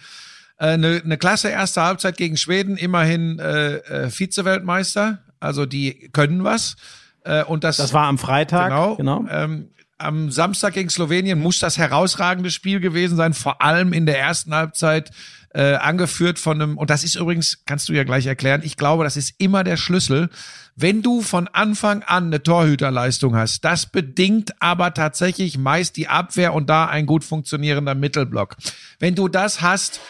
Eine 0.56 0.96
äh, 0.96 1.02
ne 1.04 1.18
klasse 1.18 1.48
erste 1.48 1.82
Halbzeit 1.82 2.16
gegen 2.16 2.36
Schweden, 2.36 2.76
immerhin 2.76 3.38
äh, 3.38 3.76
äh, 3.76 4.10
Vize-Weltmeister, 4.10 5.18
also 5.40 5.66
die 5.66 6.10
können 6.12 6.44
was. 6.44 6.76
Äh, 7.24 7.44
und 7.44 7.64
das, 7.64 7.76
das 7.76 7.92
war 7.92 8.06
am 8.06 8.18
Freitag. 8.18 8.70
genau. 8.70 8.96
genau. 8.96 9.24
Ähm, 9.30 9.68
am 9.98 10.30
Samstag 10.32 10.74
gegen 10.74 10.90
Slowenien 10.90 11.38
muss 11.38 11.60
das 11.60 11.78
herausragende 11.78 12.50
Spiel 12.50 12.80
gewesen 12.80 13.16
sein, 13.16 13.34
vor 13.34 13.62
allem 13.62 13.92
in 13.92 14.04
der 14.04 14.18
ersten 14.18 14.52
Halbzeit 14.52 15.10
äh, 15.54 15.74
angeführt 15.74 16.38
von 16.38 16.60
einem, 16.60 16.78
und 16.78 16.90
das 16.90 17.04
ist 17.04 17.14
übrigens, 17.14 17.62
kannst 17.66 17.88
du 17.88 17.92
ja 17.92 18.04
gleich 18.04 18.26
erklären, 18.26 18.62
ich 18.64 18.76
glaube, 18.76 19.04
das 19.04 19.16
ist 19.16 19.34
immer 19.38 19.64
der 19.64 19.76
Schlüssel. 19.76 20.30
Wenn 20.76 21.02
du 21.02 21.20
von 21.20 21.48
Anfang 21.48 22.02
an 22.02 22.26
eine 22.26 22.42
Torhüterleistung 22.42 23.36
hast, 23.36 23.64
das 23.64 23.86
bedingt 23.86 24.52
aber 24.60 24.94
tatsächlich 24.94 25.58
meist 25.58 25.96
die 25.96 26.08
Abwehr 26.08 26.54
und 26.54 26.70
da 26.70 26.86
ein 26.86 27.04
gut 27.04 27.24
funktionierender 27.24 27.94
Mittelblock. 27.94 28.56
Wenn 28.98 29.14
du 29.14 29.28
das 29.28 29.60
hast, 29.60 30.00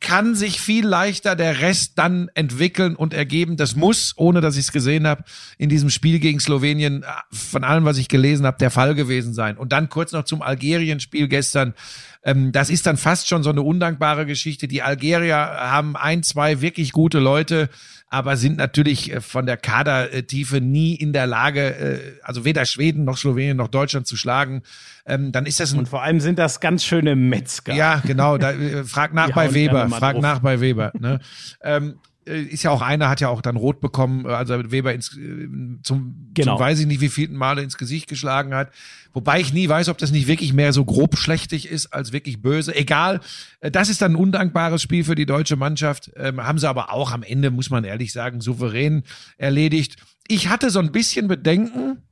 kann 0.00 0.34
sich 0.34 0.60
viel 0.60 0.86
leichter 0.86 1.36
der 1.36 1.60
Rest 1.60 1.92
dann 1.96 2.28
entwickeln 2.34 2.96
und 2.96 3.14
ergeben. 3.14 3.56
Das 3.56 3.76
muss, 3.76 4.12
ohne 4.16 4.40
dass 4.40 4.56
ich 4.56 4.66
es 4.66 4.72
gesehen 4.72 5.06
habe, 5.06 5.24
in 5.58 5.68
diesem 5.68 5.90
Spiel 5.90 6.18
gegen 6.18 6.38
Slowenien 6.38 7.02
äh, 7.02 7.06
von 7.32 7.64
allem, 7.64 7.84
was 7.84 7.98
ich 7.98 8.08
gelesen 8.08 8.46
habe, 8.46 8.58
der 8.58 8.70
Fall 8.70 8.94
gewesen 8.94 9.32
sein. 9.32 9.56
Und 9.56 9.72
dann 9.72 9.88
kurz 9.88 10.12
noch 10.12 10.24
zum 10.24 10.42
Algerien-Spiel 10.42 11.28
gestern. 11.28 11.74
Ähm, 12.22 12.52
das 12.52 12.68
ist 12.70 12.86
dann 12.86 12.96
fast 12.96 13.28
schon 13.28 13.42
so 13.42 13.50
eine 13.50 13.62
undankbare 13.62 14.26
Geschichte. 14.26 14.68
Die 14.68 14.82
Algerier 14.82 15.36
haben 15.36 15.96
ein, 15.96 16.22
zwei 16.22 16.60
wirklich 16.60 16.92
gute 16.92 17.18
Leute, 17.18 17.70
aber 18.08 18.36
sind 18.36 18.58
natürlich 18.58 19.12
äh, 19.12 19.20
von 19.20 19.46
der 19.46 19.56
Kadertiefe 19.56 20.60
nie 20.60 20.94
in 20.94 21.12
der 21.12 21.26
Lage, 21.26 21.74
äh, 21.74 21.98
also 22.22 22.44
weder 22.44 22.66
Schweden 22.66 23.04
noch 23.04 23.16
Slowenien 23.16 23.56
noch 23.56 23.68
Deutschland 23.68 24.06
zu 24.06 24.16
schlagen. 24.16 24.62
Ähm, 25.06 25.30
dann 25.32 25.46
ist 25.46 25.60
das 25.60 25.72
ein 25.72 25.78
Und 25.78 25.88
vor 25.88 26.02
allem 26.02 26.20
sind 26.20 26.38
das 26.38 26.60
ganz 26.60 26.84
schöne 26.84 27.14
Metzger. 27.16 27.74
ja, 27.74 28.02
genau. 28.04 28.38
Da, 28.38 28.50
äh, 28.52 28.84
frag 28.84 29.14
nach 29.14 29.28
Die 29.28 29.32
bei 29.32 29.54
Weber. 29.54 29.88
Frag 29.88 30.14
drauf. 30.14 30.22
nach 30.22 30.38
bei 30.40 30.60
Weber. 30.60 30.92
Ne? 30.98 31.20
ähm, 31.62 31.94
äh, 32.26 32.40
ist 32.42 32.64
ja 32.64 32.70
auch 32.72 32.82
einer, 32.82 33.08
hat 33.08 33.20
ja 33.20 33.28
auch 33.28 33.40
dann 33.40 33.54
rot 33.54 33.80
bekommen, 33.80 34.24
äh, 34.26 34.30
also 34.30 34.70
Weber 34.72 34.92
ins, 34.92 35.16
äh, 35.16 35.48
zum, 35.84 36.30
Genau. 36.34 36.56
zum 36.56 36.60
weiß 36.60 36.80
ich 36.80 36.86
nicht 36.86 37.00
wie 37.00 37.08
vielten 37.08 37.36
Male 37.36 37.62
ins 37.62 37.78
Gesicht 37.78 38.08
geschlagen 38.08 38.52
hat. 38.52 38.72
Wobei 39.12 39.40
ich 39.40 39.52
nie 39.52 39.68
weiß, 39.68 39.88
ob 39.88 39.98
das 39.98 40.10
nicht 40.10 40.26
wirklich 40.26 40.52
mehr 40.52 40.72
so 40.72 40.84
grob 40.84 41.16
schlechtig 41.16 41.68
ist 41.70 41.92
als 41.92 42.12
wirklich 42.12 42.42
böse. 42.42 42.74
Egal, 42.74 43.20
das 43.60 43.88
ist 43.88 44.02
dann 44.02 44.12
ein 44.12 44.16
undankbares 44.16 44.82
Spiel 44.82 45.04
für 45.04 45.14
die 45.14 45.24
deutsche 45.24 45.56
Mannschaft. 45.56 46.10
Ähm, 46.16 46.42
haben 46.44 46.58
sie 46.58 46.68
aber 46.68 46.92
auch 46.92 47.12
am 47.12 47.22
Ende, 47.22 47.50
muss 47.50 47.70
man 47.70 47.84
ehrlich 47.84 48.12
sagen, 48.12 48.40
souverän 48.40 49.04
erledigt. 49.38 49.96
Ich 50.28 50.48
hatte 50.48 50.70
so 50.70 50.80
ein 50.80 50.90
bisschen 50.92 51.28
Bedenken, 51.28 52.02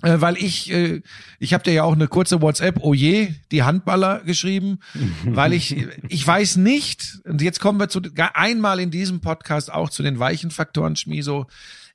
äh, 0.00 0.20
weil 0.20 0.36
ich, 0.36 0.70
äh, 0.72 1.02
ich 1.38 1.52
habe 1.52 1.64
dir 1.64 1.72
ja 1.72 1.84
auch 1.84 1.92
eine 1.92 2.08
kurze 2.08 2.40
WhatsApp, 2.40 2.78
oh 2.80 2.94
je, 2.94 3.34
die 3.50 3.62
Handballer 3.62 4.20
geschrieben, 4.24 4.78
weil 5.24 5.52
ich, 5.52 5.76
ich 6.08 6.26
weiß 6.26 6.56
nicht, 6.56 7.20
und 7.24 7.42
jetzt 7.42 7.60
kommen 7.60 7.78
wir 7.78 7.88
zu, 7.88 8.00
einmal 8.34 8.80
in 8.80 8.90
diesem 8.90 9.20
Podcast 9.20 9.72
auch 9.72 9.90
zu 9.90 10.02
den 10.02 10.18
weichen 10.18 10.50
Faktoren, 10.50 10.96
Schmiso. 10.96 11.46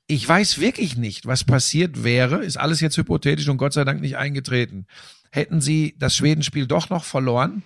Ich 0.06 0.26
weiß 0.26 0.58
wirklich 0.58 0.96
nicht, 0.96 1.26
was 1.26 1.44
passiert 1.44 2.02
wäre, 2.02 2.42
ist 2.42 2.56
alles 2.56 2.80
jetzt 2.80 2.96
hypothetisch 2.96 3.48
und 3.48 3.58
Gott 3.58 3.74
sei 3.74 3.84
Dank 3.84 4.00
nicht 4.00 4.16
eingetreten. 4.16 4.86
Hätten 5.30 5.60
sie 5.60 5.94
das 5.98 6.16
Schwedenspiel 6.16 6.66
doch 6.66 6.88
noch 6.88 7.04
verloren, 7.04 7.62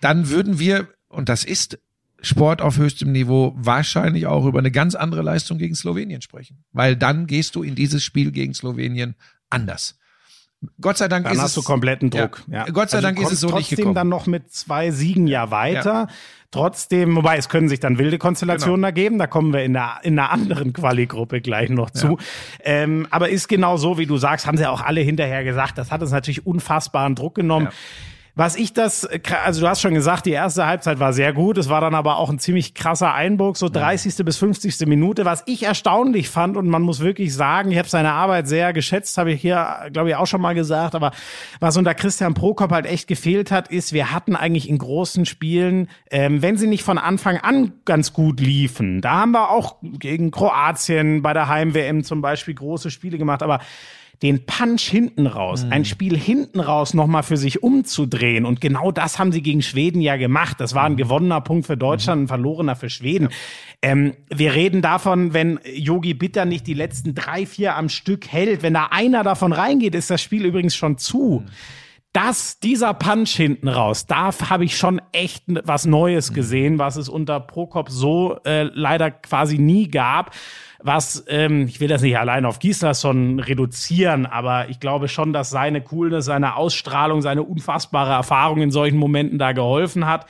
dann 0.00 0.30
würden 0.30 0.58
wir, 0.58 0.88
und 1.08 1.28
das 1.28 1.44
ist 1.44 1.78
Sport 2.24 2.62
auf 2.62 2.78
höchstem 2.78 3.12
Niveau, 3.12 3.54
wahrscheinlich 3.56 4.26
auch 4.26 4.46
über 4.46 4.58
eine 4.58 4.70
ganz 4.70 4.94
andere 4.94 5.22
Leistung 5.22 5.58
gegen 5.58 5.74
Slowenien 5.74 6.22
sprechen. 6.22 6.64
Weil 6.72 6.96
dann 6.96 7.26
gehst 7.26 7.54
du 7.54 7.62
in 7.62 7.74
dieses 7.74 8.02
Spiel 8.02 8.32
gegen 8.32 8.54
Slowenien 8.54 9.14
anders. 9.54 9.98
Gott 10.80 10.96
sei 10.96 11.08
Dank 11.08 11.24
Dann 11.24 11.34
ist 11.34 11.40
hast 11.42 11.50
es 11.50 11.54
du 11.56 11.62
kompletten 11.62 12.08
Druck. 12.10 12.42
Ja. 12.46 12.64
Ja. 12.66 12.72
Gott 12.72 12.88
sei 12.88 12.96
Also 12.98 13.08
Dank 13.08 13.20
ist 13.20 13.32
es 13.32 13.40
so 13.40 13.48
nicht 13.48 13.54
trotzdem 13.68 13.76
gekommen. 13.76 13.94
dann 13.94 14.08
noch 14.08 14.26
mit 14.26 14.50
zwei 14.50 14.90
Siegen 14.90 15.26
ja 15.26 15.50
weiter. 15.50 16.08
Trotzdem, 16.50 17.16
wobei 17.16 17.36
es 17.36 17.48
können 17.48 17.68
sich 17.68 17.80
dann 17.80 17.98
wilde 17.98 18.16
Konstellationen 18.16 18.76
Genau. 18.76 18.86
ergeben, 18.86 19.18
da 19.18 19.26
kommen 19.26 19.52
wir 19.52 19.64
in 19.64 19.76
einer, 19.76 19.98
in 20.04 20.18
einer 20.18 20.30
anderen 20.30 20.72
Quali-Gruppe 20.72 21.40
gleich 21.40 21.68
noch 21.68 21.90
zu. 21.90 22.16
Ähm, 22.60 23.06
aber 23.10 23.28
ist 23.28 23.48
genau 23.48 23.76
so, 23.76 23.98
wie 23.98 24.06
du 24.06 24.16
sagst, 24.16 24.46
haben 24.46 24.56
sie 24.56 24.66
auch 24.70 24.80
alle 24.80 25.00
hinterher 25.00 25.42
gesagt, 25.44 25.76
das 25.78 25.90
hat 25.90 26.00
uns 26.00 26.12
natürlich 26.12 26.46
unfassbaren 26.46 27.14
Druck 27.16 27.34
genommen. 27.34 27.68
Ja. 28.36 28.44
Was 28.44 28.56
ich 28.56 28.72
das, 28.72 29.08
also 29.44 29.60
du 29.60 29.68
hast 29.68 29.80
schon 29.80 29.94
gesagt, 29.94 30.26
die 30.26 30.32
erste 30.32 30.66
Halbzeit 30.66 30.98
war 30.98 31.12
sehr 31.12 31.32
gut. 31.32 31.56
Es 31.56 31.68
war 31.68 31.80
dann 31.80 31.94
aber 31.94 32.18
auch 32.18 32.30
ein 32.30 32.40
ziemlich 32.40 32.74
krasser 32.74 33.14
Einbruch, 33.14 33.54
so 33.54 33.68
30. 33.68 34.16
bis 34.24 34.38
50. 34.38 34.86
Minute. 34.86 35.24
Was 35.24 35.44
ich 35.46 35.62
erstaunlich 35.62 36.28
fand 36.28 36.56
und 36.56 36.68
man 36.68 36.82
muss 36.82 37.00
wirklich 37.00 37.32
sagen, 37.32 37.70
ich 37.70 37.78
habe 37.78 37.88
seine 37.88 38.12
Arbeit 38.12 38.48
sehr 38.48 38.72
geschätzt, 38.72 39.18
habe 39.18 39.32
ich 39.32 39.40
hier, 39.40 39.88
glaube 39.92 40.08
ich, 40.08 40.16
auch 40.16 40.26
schon 40.26 40.40
mal 40.40 40.54
gesagt. 40.54 40.94
Aber 40.96 41.12
was 41.60 41.76
unter 41.76 41.94
Christian 41.94 42.34
Prokop 42.34 42.72
halt 42.72 42.86
echt 42.86 43.06
gefehlt 43.06 43.52
hat, 43.52 43.68
ist, 43.68 43.92
wir 43.92 44.10
hatten 44.12 44.34
eigentlich 44.34 44.68
in 44.68 44.78
großen 44.78 45.26
Spielen, 45.26 45.88
ähm, 46.10 46.42
wenn 46.42 46.56
sie 46.56 46.66
nicht 46.66 46.82
von 46.82 46.98
Anfang 46.98 47.38
an 47.38 47.72
ganz 47.84 48.12
gut 48.12 48.40
liefen, 48.40 49.00
da 49.00 49.20
haben 49.20 49.32
wir 49.32 49.50
auch 49.50 49.76
gegen 49.80 50.30
Kroatien 50.30 51.22
bei 51.22 51.32
der 51.32 51.48
Heim-WM 51.48 52.02
zum 52.02 52.20
Beispiel 52.20 52.54
große 52.54 52.90
Spiele 52.90 53.16
gemacht, 53.16 53.42
aber 53.42 53.60
den 54.22 54.46
Punch 54.46 54.82
hinten 54.82 55.26
raus, 55.26 55.66
ein 55.68 55.84
Spiel 55.84 56.16
hinten 56.16 56.60
raus 56.60 56.94
nochmal 56.94 57.22
für 57.22 57.36
sich 57.36 57.62
umzudrehen. 57.62 58.46
Und 58.46 58.60
genau 58.60 58.92
das 58.92 59.18
haben 59.18 59.32
sie 59.32 59.42
gegen 59.42 59.62
Schweden 59.62 60.00
ja 60.00 60.16
gemacht. 60.16 60.60
Das 60.60 60.74
war 60.74 60.84
ein 60.84 60.96
gewonnener 60.96 61.40
Punkt 61.40 61.66
für 61.66 61.76
Deutschland, 61.76 62.22
ein 62.22 62.28
verlorener 62.28 62.76
für 62.76 62.90
Schweden. 62.90 63.28
Ähm, 63.82 64.14
wir 64.34 64.54
reden 64.54 64.82
davon, 64.82 65.34
wenn 65.34 65.60
Yogi 65.74 66.14
Bitter 66.14 66.44
nicht 66.44 66.66
die 66.66 66.74
letzten 66.74 67.14
drei, 67.14 67.44
vier 67.46 67.76
am 67.76 67.88
Stück 67.88 68.28
hält, 68.28 68.62
wenn 68.62 68.74
da 68.74 68.88
einer 68.90 69.22
davon 69.22 69.52
reingeht, 69.52 69.94
ist 69.94 70.10
das 70.10 70.22
Spiel 70.22 70.44
übrigens 70.44 70.74
schon 70.74 70.96
zu. 70.96 71.44
Das, 72.14 72.60
dieser 72.60 72.94
Punch 72.94 73.30
hinten 73.30 73.66
raus, 73.66 74.06
da 74.06 74.30
habe 74.48 74.64
ich 74.64 74.76
schon 74.78 75.02
echt 75.10 75.42
was 75.48 75.84
Neues 75.84 76.32
gesehen, 76.32 76.78
was 76.78 76.94
es 76.94 77.08
unter 77.08 77.40
Prokop 77.40 77.90
so 77.90 78.38
äh, 78.44 78.62
leider 78.62 79.10
quasi 79.10 79.58
nie 79.58 79.88
gab. 79.88 80.30
Was, 80.86 81.24
ähm, 81.28 81.66
ich 81.66 81.80
will 81.80 81.88
das 81.88 82.02
nicht 82.02 82.18
allein 82.18 82.44
auf 82.44 82.58
Gislason 82.58 83.40
reduzieren, 83.40 84.26
aber 84.26 84.68
ich 84.68 84.80
glaube 84.80 85.08
schon, 85.08 85.32
dass 85.32 85.48
seine 85.48 85.80
Coolness, 85.80 86.26
seine 86.26 86.56
Ausstrahlung, 86.56 87.22
seine 87.22 87.42
unfassbare 87.42 88.12
Erfahrung 88.12 88.60
in 88.60 88.70
solchen 88.70 88.98
Momenten 88.98 89.38
da 89.38 89.52
geholfen 89.52 90.06
hat. 90.06 90.26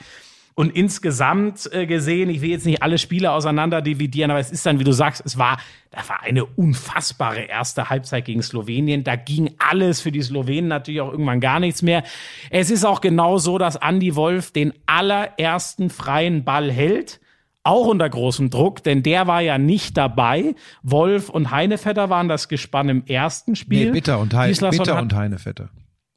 Und 0.53 0.73
insgesamt 0.73 1.69
äh, 1.73 1.85
gesehen, 1.85 2.29
ich 2.29 2.39
will 2.39 2.51
jetzt 2.51 2.65
nicht 2.65 2.81
alle 2.81 2.97
Spiele 2.97 3.33
auseinander 3.33 3.81
dividieren, 3.81 4.31
aber 4.31 4.39
es 4.39 4.49
ist 4.49 4.65
dann, 4.65 4.79
wie 4.79 4.85
du 4.85 4.93
sagst, 4.93 5.21
es 5.25 5.37
war, 5.37 5.57
da 5.91 6.07
war 6.07 6.23
eine 6.23 6.45
unfassbare 6.45 7.41
erste 7.41 7.89
Halbzeit 7.89 8.23
gegen 8.23 8.41
Slowenien. 8.41 9.03
Da 9.03 9.17
ging 9.17 9.55
alles 9.59 9.99
für 9.99 10.13
die 10.13 10.21
Slowenen 10.21 10.69
natürlich 10.69 11.01
auch 11.01 11.11
irgendwann 11.11 11.41
gar 11.41 11.59
nichts 11.59 11.81
mehr. 11.81 12.03
Es 12.49 12.71
ist 12.71 12.85
auch 12.85 13.01
genau 13.01 13.39
so, 13.39 13.57
dass 13.57 13.75
Andy 13.75 14.15
Wolf 14.15 14.51
den 14.51 14.71
allerersten 14.85 15.89
freien 15.89 16.45
Ball 16.45 16.71
hält. 16.71 17.19
Auch 17.65 17.87
unter 17.87 18.07
großem 18.07 18.51
Druck, 18.51 18.83
denn 18.83 19.01
der 19.01 19.25
war 19.25 19.41
ja 19.41 19.57
nicht 19.57 19.97
dabei. 19.97 20.53
Wolf 20.83 21.29
und 21.29 21.49
Heinevetter 21.49 22.11
waren 22.11 22.27
das 22.27 22.47
Gespann 22.47 22.89
im 22.89 23.03
ersten 23.07 23.55
Spiel. 23.55 23.87
Nee, 23.87 23.91
Bitter 23.91 24.19
und, 24.19 24.29
Gislason 24.29 24.77
Bitter 24.77 25.01
und 25.01 25.15
Heinevetter. 25.15 25.69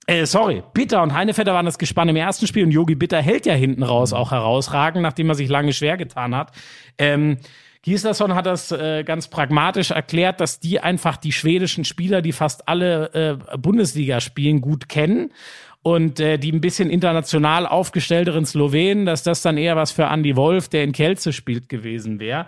äh, 0.06 0.26
sorry, 0.26 0.62
Bitter 0.74 1.02
und 1.02 1.14
Heinevetter 1.14 1.54
waren 1.54 1.64
das 1.64 1.78
Gespann 1.78 2.10
im 2.10 2.16
ersten 2.16 2.46
Spiel 2.46 2.64
und 2.64 2.70
Yogi 2.70 2.96
Bitter 2.96 3.22
hält 3.22 3.46
ja 3.46 3.54
hinten 3.54 3.82
raus 3.82 4.12
auch 4.12 4.30
herausragend, 4.30 5.02
nachdem 5.02 5.30
er 5.30 5.36
sich 5.36 5.48
lange 5.48 5.72
schwer 5.72 5.96
getan 5.96 6.36
hat. 6.36 6.52
Ähm, 6.98 7.38
Gislason 7.82 8.34
hat 8.34 8.44
das 8.44 8.70
äh, 8.70 9.02
ganz 9.04 9.28
pragmatisch 9.28 9.92
erklärt, 9.92 10.42
dass 10.42 10.60
die 10.60 10.80
einfach 10.80 11.16
die 11.16 11.32
schwedischen 11.32 11.84
Spieler, 11.84 12.20
die 12.20 12.32
fast 12.32 12.68
alle 12.68 13.38
äh, 13.52 13.56
Bundesliga 13.56 14.20
spielen, 14.20 14.60
gut 14.60 14.90
kennen. 14.90 15.32
Und 15.88 16.20
äh, 16.20 16.36
die 16.36 16.52
ein 16.52 16.60
bisschen 16.60 16.90
international 16.90 17.66
aufgestellteren 17.66 18.44
Slowenen, 18.44 19.06
dass 19.06 19.22
das 19.22 19.40
dann 19.40 19.56
eher 19.56 19.74
was 19.74 19.90
für 19.90 20.04
Andy 20.04 20.36
Wolf, 20.36 20.68
der 20.68 20.84
in 20.84 20.92
Kelze 20.92 21.32
spielt, 21.32 21.70
gewesen 21.70 22.20
wäre. 22.20 22.46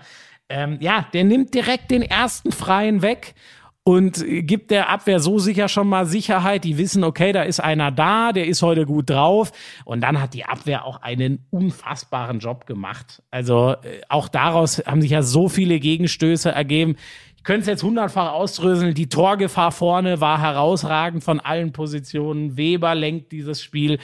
Ähm, 0.51 0.77
ja, 0.81 1.07
der 1.15 1.25
nimmt 1.25 1.55
direkt 1.55 1.91
den 1.91 2.03
ersten 2.03 2.53
Freien 2.53 3.01
weg 3.01 3.35
und 3.83 4.23
gibt 4.27 4.71
der 4.71 4.91
Abwehr 4.91 5.21
so 5.21 5.39
sicher 5.39 5.69
schon 5.69 5.89
mal 5.89 6.05
Sicherheit. 6.05 6.65
Die 6.65 6.77
wissen, 6.77 7.03
okay, 7.03 7.33
da 7.33 7.45
ist 7.45 7.61
einer 7.61 7.91
da, 7.91 8.33
der 8.33 8.47
ist 8.47 8.61
heute 8.61 8.85
gut 8.85 9.09
drauf. 9.09 9.53
Und 9.87 10.03
dann 10.03 10.21
hat 10.21 10.35
die 10.35 10.45
Abwehr 10.45 10.85
auch 10.85 11.01
einen 11.01 11.47
unfassbaren 11.49 12.41
Job 12.41 12.67
gemacht. 12.67 13.23
Also 13.31 13.77
äh, 13.83 14.03
auch 14.11 14.29
daraus 14.29 14.83
haben 14.85 15.01
sich 15.01 15.13
ja 15.13 15.23
so 15.23 15.49
viele 15.49 15.81
Gegenstöße 15.81 16.51
ergeben. 16.51 16.97
Ich 17.41 17.45
könnte 17.45 17.63
es 17.63 17.67
jetzt 17.69 17.83
hundertfach 17.83 18.33
ausdröseln. 18.33 18.93
Die 18.93 19.09
Torgefahr 19.09 19.73
vorne 19.73 20.21
war 20.21 20.43
herausragend 20.43 21.25
von 21.25 21.41
allen 21.41 21.73
Positionen. 21.73 22.59
Weber 22.59 22.95
lenkt 22.95 23.33
dieses 23.33 23.63
Spiel. 23.63 23.99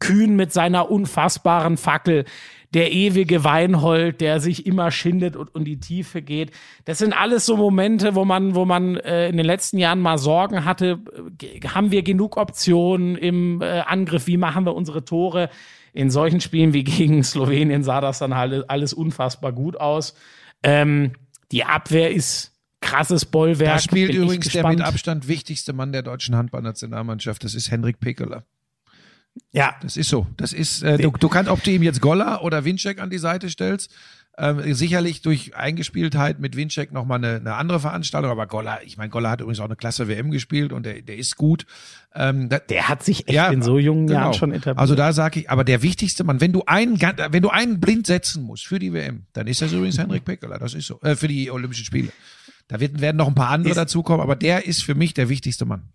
Kühn 0.00 0.34
mit 0.34 0.52
seiner 0.52 0.90
unfassbaren 0.90 1.76
Fackel, 1.76 2.24
der 2.74 2.90
ewige 2.90 3.44
Weinhold, 3.44 4.20
der 4.20 4.40
sich 4.40 4.66
immer 4.66 4.90
schindet 4.90 5.36
und 5.36 5.54
in 5.54 5.64
die 5.64 5.78
Tiefe 5.78 6.22
geht. 6.22 6.50
Das 6.84 6.98
sind 6.98 7.12
alles 7.12 7.46
so 7.46 7.56
Momente, 7.56 8.16
wo 8.16 8.24
man, 8.24 8.56
wo 8.56 8.64
man 8.64 8.96
äh, 8.96 9.28
in 9.28 9.36
den 9.36 9.46
letzten 9.46 9.78
Jahren 9.78 10.00
mal 10.00 10.18
Sorgen 10.18 10.64
hatte, 10.64 10.98
haben 11.72 11.92
wir 11.92 12.02
genug 12.02 12.36
Optionen 12.36 13.14
im 13.14 13.62
äh, 13.62 13.78
Angriff, 13.86 14.26
wie 14.26 14.36
machen 14.36 14.66
wir 14.66 14.74
unsere 14.74 15.04
Tore? 15.04 15.50
In 15.92 16.10
solchen 16.10 16.40
Spielen 16.40 16.72
wie 16.72 16.82
gegen 16.82 17.22
Slowenien 17.22 17.84
sah 17.84 18.00
das 18.00 18.18
dann 18.18 18.32
alles, 18.32 18.68
alles 18.68 18.92
unfassbar 18.92 19.52
gut 19.52 19.78
aus. 19.78 20.16
Ähm, 20.64 21.12
die 21.52 21.62
Abwehr 21.64 22.10
ist 22.10 22.51
krasses 22.82 23.24
Bollwerk. 23.24 23.76
Da 23.76 23.78
spielt 23.78 24.12
Bin 24.12 24.22
übrigens 24.22 24.48
der 24.50 24.68
mit 24.68 24.82
Abstand 24.82 25.28
wichtigste 25.28 25.72
Mann 25.72 25.92
der 25.92 26.02
deutschen 26.02 26.36
Handballnationalmannschaft. 26.36 27.42
Das 27.44 27.54
ist 27.54 27.70
Henrik 27.70 28.00
Pekeler. 28.00 28.44
Ja, 29.52 29.74
Das 29.82 29.96
ist 29.96 30.10
so. 30.10 30.26
Das 30.36 30.52
ist, 30.52 30.82
äh, 30.82 30.98
du, 30.98 31.10
du 31.10 31.28
kannst, 31.28 31.50
ob 31.50 31.62
du 31.62 31.70
ihm 31.70 31.82
jetzt 31.82 32.02
Golla 32.02 32.40
oder 32.42 32.64
Winczek 32.64 33.00
an 33.00 33.08
die 33.08 33.18
Seite 33.18 33.48
stellst, 33.48 33.90
ähm, 34.38 34.74
sicherlich 34.74 35.20
durch 35.20 35.54
Eingespieltheit 35.56 36.40
mit 36.40 36.56
Winczek 36.56 36.92
nochmal 36.92 37.18
eine, 37.18 37.36
eine 37.36 37.54
andere 37.54 37.80
Veranstaltung, 37.80 38.30
aber 38.30 38.46
Golla, 38.46 38.80
ich 38.82 38.96
meine, 38.96 39.10
Golla 39.10 39.30
hat 39.30 39.40
übrigens 39.40 39.60
auch 39.60 39.66
eine 39.66 39.76
klasse 39.76 40.08
WM 40.08 40.30
gespielt 40.30 40.72
und 40.72 40.86
der, 40.86 41.02
der 41.02 41.16
ist 41.16 41.36
gut. 41.36 41.66
Ähm, 42.14 42.48
da, 42.48 42.58
der 42.58 42.88
hat 42.88 43.02
sich 43.02 43.28
echt 43.28 43.52
in 43.52 43.62
so 43.62 43.78
jungen 43.78 44.06
genau. 44.06 44.20
Jahren 44.20 44.34
schon 44.34 44.52
etabliert. 44.52 44.78
Also 44.78 44.94
da 44.94 45.12
sage 45.12 45.40
ich, 45.40 45.50
aber 45.50 45.64
der 45.64 45.82
wichtigste 45.82 46.24
Mann, 46.24 46.40
wenn 46.40 46.52
du 46.52 46.62
einen, 46.66 47.00
wenn 47.00 47.42
du 47.42 47.50
einen 47.50 47.78
blind 47.80 48.06
setzen 48.06 48.42
musst 48.42 48.66
für 48.66 48.78
die 48.78 48.92
WM, 48.92 49.26
dann 49.34 49.46
ist 49.46 49.60
das 49.60 49.72
übrigens 49.72 49.98
Henrik 49.98 50.24
Pekeler. 50.24 50.58
Das 50.58 50.72
ist 50.74 50.86
so. 50.86 50.98
Äh, 51.02 51.14
für 51.14 51.28
die 51.28 51.50
Olympischen 51.50 51.84
Spiele. 51.84 52.08
Da 52.72 52.80
wird, 52.80 53.02
werden 53.02 53.18
noch 53.18 53.28
ein 53.28 53.34
paar 53.34 53.50
andere 53.50 53.72
Ist- 53.72 53.76
dazukommen, 53.76 54.22
aber 54.22 54.34
der 54.34 54.64
ist 54.64 54.82
für 54.82 54.94
mich 54.94 55.12
der 55.12 55.28
wichtigste 55.28 55.66
Mann. 55.66 55.90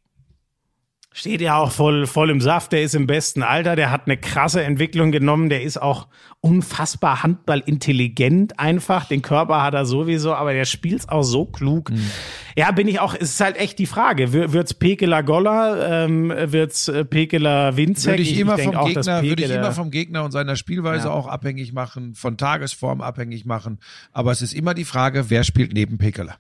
Steht 1.12 1.42
ja 1.42 1.58
auch 1.58 1.72
voll, 1.72 2.06
voll 2.06 2.30
im 2.30 2.40
Saft, 2.40 2.72
der 2.72 2.84
ist 2.84 2.94
im 2.94 3.08
besten 3.08 3.42
Alter, 3.42 3.76
der 3.76 3.90
hat 3.90 4.04
eine 4.06 4.18
krasse 4.18 4.64
Entwicklung 4.64 5.12
genommen, 5.12 5.50
der 5.50 5.64
ist 5.64 5.82
auch 5.82 6.08
unfassbar 6.42 7.24
handballintelligent 7.24 8.60
einfach, 8.60 9.06
den 9.06 9.24
Körper 9.24 9.64
hat 9.64 9.74
er 9.74 9.88
sowieso, 9.88 10.36
aber 10.36 10.54
der 10.54 10.66
spielt's 10.66 11.10
auch 11.10 11.24
so 11.24 11.46
klug. 11.46 11.90
Mhm. 11.90 12.12
Ja, 12.56 12.70
bin 12.72 12.88
ich 12.88 13.00
auch, 13.00 13.16
es 13.16 13.32
ist 13.32 13.42
halt 13.42 13.58
echt 13.58 13.80
die 13.80 13.88
Frage, 13.88 14.32
wird's 14.32 14.76
Pekela 14.76 15.22
Goller, 15.22 16.06
ähm, 16.06 16.30
wird's 16.30 16.90
äh, 16.90 17.04
Pekela 17.04 17.76
Winzek? 17.76 18.12
Würde 18.12 18.22
ich, 18.22 18.38
immer 18.38 18.60
vom 18.60 18.76
auch, 18.76 18.86
Gegner, 18.86 19.24
würde 19.24 19.44
ich 19.44 19.50
immer 19.50 19.72
vom 19.72 19.90
Gegner 19.90 20.24
und 20.24 20.32
seiner 20.32 20.56
Spielweise 20.56 21.08
ja. 21.08 21.14
auch 21.14 21.26
abhängig 21.26 21.74
machen, 21.74 22.14
von 22.14 22.38
Tagesform 22.38 23.02
abhängig 23.02 23.46
machen, 23.46 23.80
aber 24.12 24.32
es 24.32 24.44
ist 24.44 24.54
immer 24.54 24.76
die 24.76 24.86
Frage, 24.86 25.32
wer 25.32 25.44
spielt 25.44 25.74
neben 25.74 25.98
Pekela? 25.98 26.38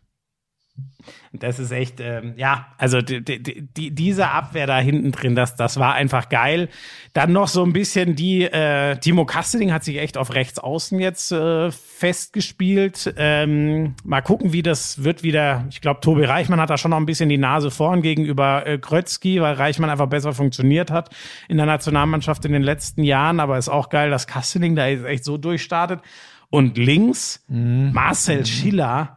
Das 1.34 1.60
ist 1.60 1.72
echt, 1.72 2.00
ähm, 2.00 2.34
ja, 2.38 2.68
also 2.78 3.02
die, 3.02 3.24
die, 3.24 3.62
die, 3.62 3.92
diese 3.92 4.30
Abwehr 4.30 4.68
da 4.68 4.80
hinten 4.80 5.12
drin, 5.12 5.36
das, 5.36 5.56
das 5.56 5.78
war 5.78 5.94
einfach 5.94 6.30
geil. 6.30 6.70
Dann 7.14 7.32
noch 7.32 7.48
so 7.48 7.64
ein 7.64 7.74
bisschen 7.74 8.16
die, 8.16 8.44
äh, 8.44 8.98
Timo 8.98 9.26
Kasteling 9.26 9.72
hat 9.72 9.84
sich 9.84 9.98
echt 9.98 10.18
auf 10.18 10.34
rechts 10.34 10.60
außen 10.60 11.00
jetzt 11.00 11.32
äh, 11.32 11.72
festgespielt. 11.72 13.14
Ähm, 13.18 13.96
mal 14.04 14.22
gucken, 14.22 14.54
wie 14.54 14.64
das 14.64 15.04
wird 15.04 15.24
wieder. 15.24 15.66
Ich 15.70 15.82
glaube, 15.82 16.02
Tobi 16.02 16.26
Reichmann 16.26 16.60
hat 16.60 16.70
da 16.70 16.78
schon 16.78 16.92
noch 16.92 16.98
ein 16.98 17.06
bisschen 17.06 17.30
die 17.30 17.38
Nase 17.38 17.72
vorn 17.72 18.02
gegenüber 18.02 18.66
äh, 18.66 18.78
Krötzky, 18.78 19.42
weil 19.42 19.54
Reichmann 19.54 19.90
einfach 19.90 20.08
besser 20.08 20.34
funktioniert 20.34 20.92
hat 20.92 21.10
in 21.48 21.58
der 21.58 21.66
Nationalmannschaft 21.66 22.46
in 22.46 22.54
den 22.54 22.64
letzten 22.64 23.04
Jahren. 23.04 23.40
Aber 23.40 23.58
ist 23.58 23.70
auch 23.70 23.90
geil, 23.90 24.10
dass 24.10 24.28
Kasteling 24.28 24.76
da 24.76 24.88
echt 24.88 25.24
so 25.24 25.38
durchstartet. 25.38 26.02
Und 26.50 26.78
links 26.78 27.44
mhm. 27.50 27.92
Marcel 27.94 28.46
Schiller 28.46 29.17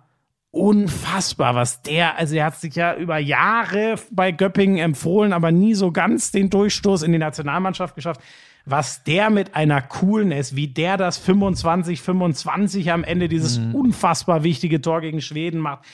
unfassbar, 0.52 1.54
was 1.54 1.82
der, 1.82 2.18
also 2.18 2.34
er 2.34 2.46
hat 2.46 2.60
sich 2.60 2.74
ja 2.74 2.96
über 2.96 3.18
Jahre 3.18 3.94
bei 4.10 4.32
Göppingen 4.32 4.78
empfohlen, 4.78 5.32
aber 5.32 5.52
nie 5.52 5.74
so 5.74 5.92
ganz 5.92 6.32
den 6.32 6.50
Durchstoß 6.50 7.02
in 7.02 7.12
die 7.12 7.18
Nationalmannschaft 7.18 7.94
geschafft. 7.94 8.20
Was 8.66 9.04
der 9.04 9.30
mit 9.30 9.54
einer 9.54 9.80
Coolness, 9.80 10.54
wie 10.54 10.68
der 10.68 10.96
das 10.96 11.18
25, 11.18 12.02
25 12.02 12.92
am 12.92 13.04
Ende 13.04 13.28
dieses 13.28 13.58
mhm. 13.58 13.74
unfassbar 13.74 14.42
wichtige 14.42 14.80
Tor 14.80 15.00
gegen 15.00 15.20
Schweden 15.20 15.60
macht, 15.60 15.84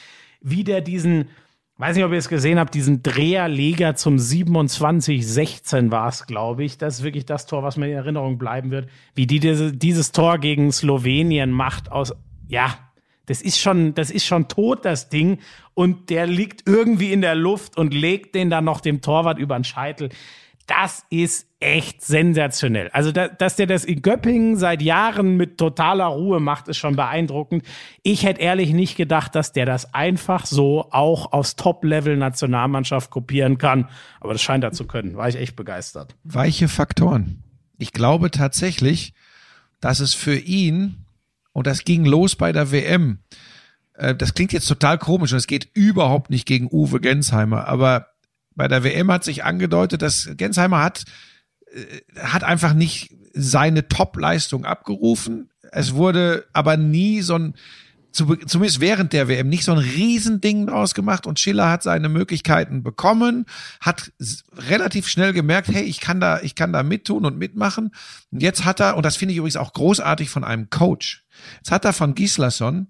wie 0.41 0.65
der 0.65 0.81
diesen, 0.81 1.29
weiß 1.77 1.95
nicht, 1.95 2.05
ob 2.05 2.13
ihr 2.13 2.19
es 2.19 2.29
gesehen 2.29 2.59
habt, 2.59 2.75
diesen 2.75 3.03
Dreherleger 3.03 3.95
zum 3.95 4.19
27, 4.19 5.27
16 5.27 5.91
war 5.91 6.09
es, 6.09 6.27
glaube 6.27 6.65
ich. 6.65 6.77
Das 6.77 6.99
ist 6.99 7.05
wirklich 7.05 7.27
das 7.27 7.47
Tor, 7.47 7.63
was 7.63 7.77
mir 7.77 7.87
in 7.87 7.93
Erinnerung 7.93 8.39
bleiben 8.39 8.71
wird. 8.71 8.89
Wie 9.15 9.27
die 9.27 9.39
diese, 9.39 9.73
dieses 9.73 10.13
Tor 10.13 10.39
gegen 10.39 10.73
Slowenien 10.73 11.53
macht 11.53 11.93
aus, 11.93 12.15
ja, 12.49 12.86
das 13.27 13.43
ist 13.43 13.59
schon, 13.59 13.95
das 13.95 14.11
ist 14.11 14.25
schon 14.25 14.49
tot, 14.49 14.85
das 14.85 15.09
Ding. 15.09 15.39
Und 15.75 16.11
der 16.11 16.27
liegt 16.27 16.67
irgendwie 16.67 17.13
in 17.13 17.21
der 17.21 17.35
Luft 17.35 17.77
und 17.77 17.93
legt 17.93 18.35
den 18.35 18.51
dann 18.51 18.65
noch 18.65 18.81
dem 18.81 19.03
Torwart 19.03 19.39
über 19.39 19.57
den 19.57 19.65
Scheitel. 19.65 20.09
Das 20.67 21.05
ist 21.11 21.47
echt 21.61 22.03
sensationell. 22.03 22.89
Also, 22.93 23.13
da, 23.13 23.29
dass 23.29 23.55
der 23.55 23.67
das 23.67 23.85
in 23.85 24.03
Göppingen 24.03 24.57
seit 24.57 24.83
Jahren 24.83 25.37
mit 25.37 25.59
totaler 25.59 26.07
Ruhe 26.07 26.41
macht, 26.41 26.67
ist 26.67 26.79
schon 26.79 26.97
beeindruckend. 26.97 27.65
Ich 28.03 28.25
hätte 28.25 28.41
ehrlich 28.41 28.73
nicht 28.73 28.97
gedacht, 28.97 29.37
dass 29.37 29.53
der 29.53 29.65
das 29.65 29.95
einfach 29.95 30.45
so 30.45 30.89
auch 30.91 31.33
aus 31.33 31.55
Top-Level-Nationalmannschaft 31.55 33.11
kopieren 33.11 33.59
kann. 33.59 33.89
Aber 34.21 34.33
das 34.33 34.43
scheint 34.43 34.65
er 34.65 34.73
zu 34.73 34.87
können. 34.87 35.17
War 35.17 35.29
ich 35.29 35.37
echt 35.37 35.55
begeistert. 35.55 36.17
Weiche 36.25 36.67
Faktoren. 36.67 37.45
Ich 37.79 37.93
glaube 37.93 38.33
tatsächlich, 38.33 39.15
dass 39.81 40.01
es 40.01 40.15
für 40.15 40.37
ihn 40.37 41.06
und 41.57 41.67
das 41.67 41.85
ging 41.85 42.05
los 42.05 42.37
bei 42.37 42.53
der 42.53 42.71
WM. 42.71 43.21
Äh, 43.95 44.15
das 44.15 44.35
klingt 44.35 44.53
jetzt 44.53 44.67
total 44.67 44.99
komisch 44.99 45.33
und 45.33 45.39
es 45.39 45.47
geht 45.47 45.71
überhaupt 45.73 46.29
nicht 46.29 46.45
gegen 46.45 46.69
Uwe 46.71 47.01
Gensheimer, 47.01 47.67
aber 47.67 48.09
bei 48.55 48.69
der 48.69 48.85
WM 48.85 49.11
hat 49.11 49.25
sich 49.25 49.43
angedeutet, 49.43 50.03
dass 50.03 50.29
Gensheimer 50.37 50.83
hat, 50.83 51.05
äh, 51.73 52.21
hat 52.21 52.45
einfach 52.45 52.75
nicht 52.75 53.17
seine 53.33 53.89
Top-Leistung 53.89 54.67
abgerufen. 54.67 55.49
Es 55.73 55.95
wurde 55.95 56.45
aber 56.53 56.77
nie 56.77 57.23
so 57.23 57.37
ein, 57.37 57.55
zumindest 58.13 58.81
während 58.81 59.15
der 59.15 59.27
WM 59.29 59.49
nicht 59.49 59.65
so 59.65 59.73
ein 59.73 59.79
Riesending 59.79 60.67
draus 60.67 60.93
gemacht 60.93 61.27
und 61.27 61.41
Schiller 61.41 61.71
hat 61.71 61.83
seine 61.83 62.11
Möglichkeiten 62.11 62.83
bekommen, 62.83 63.47
hat 63.81 64.13
relativ 64.69 65.09
schnell 65.09 65.33
gemerkt, 65.33 65.69
hey, 65.69 65.85
ich 65.85 66.01
kann 66.01 66.21
da, 66.21 66.39
ich 66.41 66.55
kann 66.55 66.75
da 66.75 66.83
mittun 66.83 67.25
und 67.25 67.39
mitmachen. 67.39 67.93
Und 68.31 68.43
jetzt 68.43 68.67
hat 68.67 68.81
er, 68.81 68.99
und 68.99 69.07
das 69.07 69.17
finde 69.17 69.33
ich 69.33 69.39
übrigens 69.39 69.57
auch 69.57 69.73
großartig 69.73 70.29
von 70.29 70.45
einem 70.45 70.69
Coach, 70.69 71.26
jetzt 71.57 71.71
hat 71.71 71.85
er 71.85 71.93
von 71.93 72.15
Gislason 72.15 72.89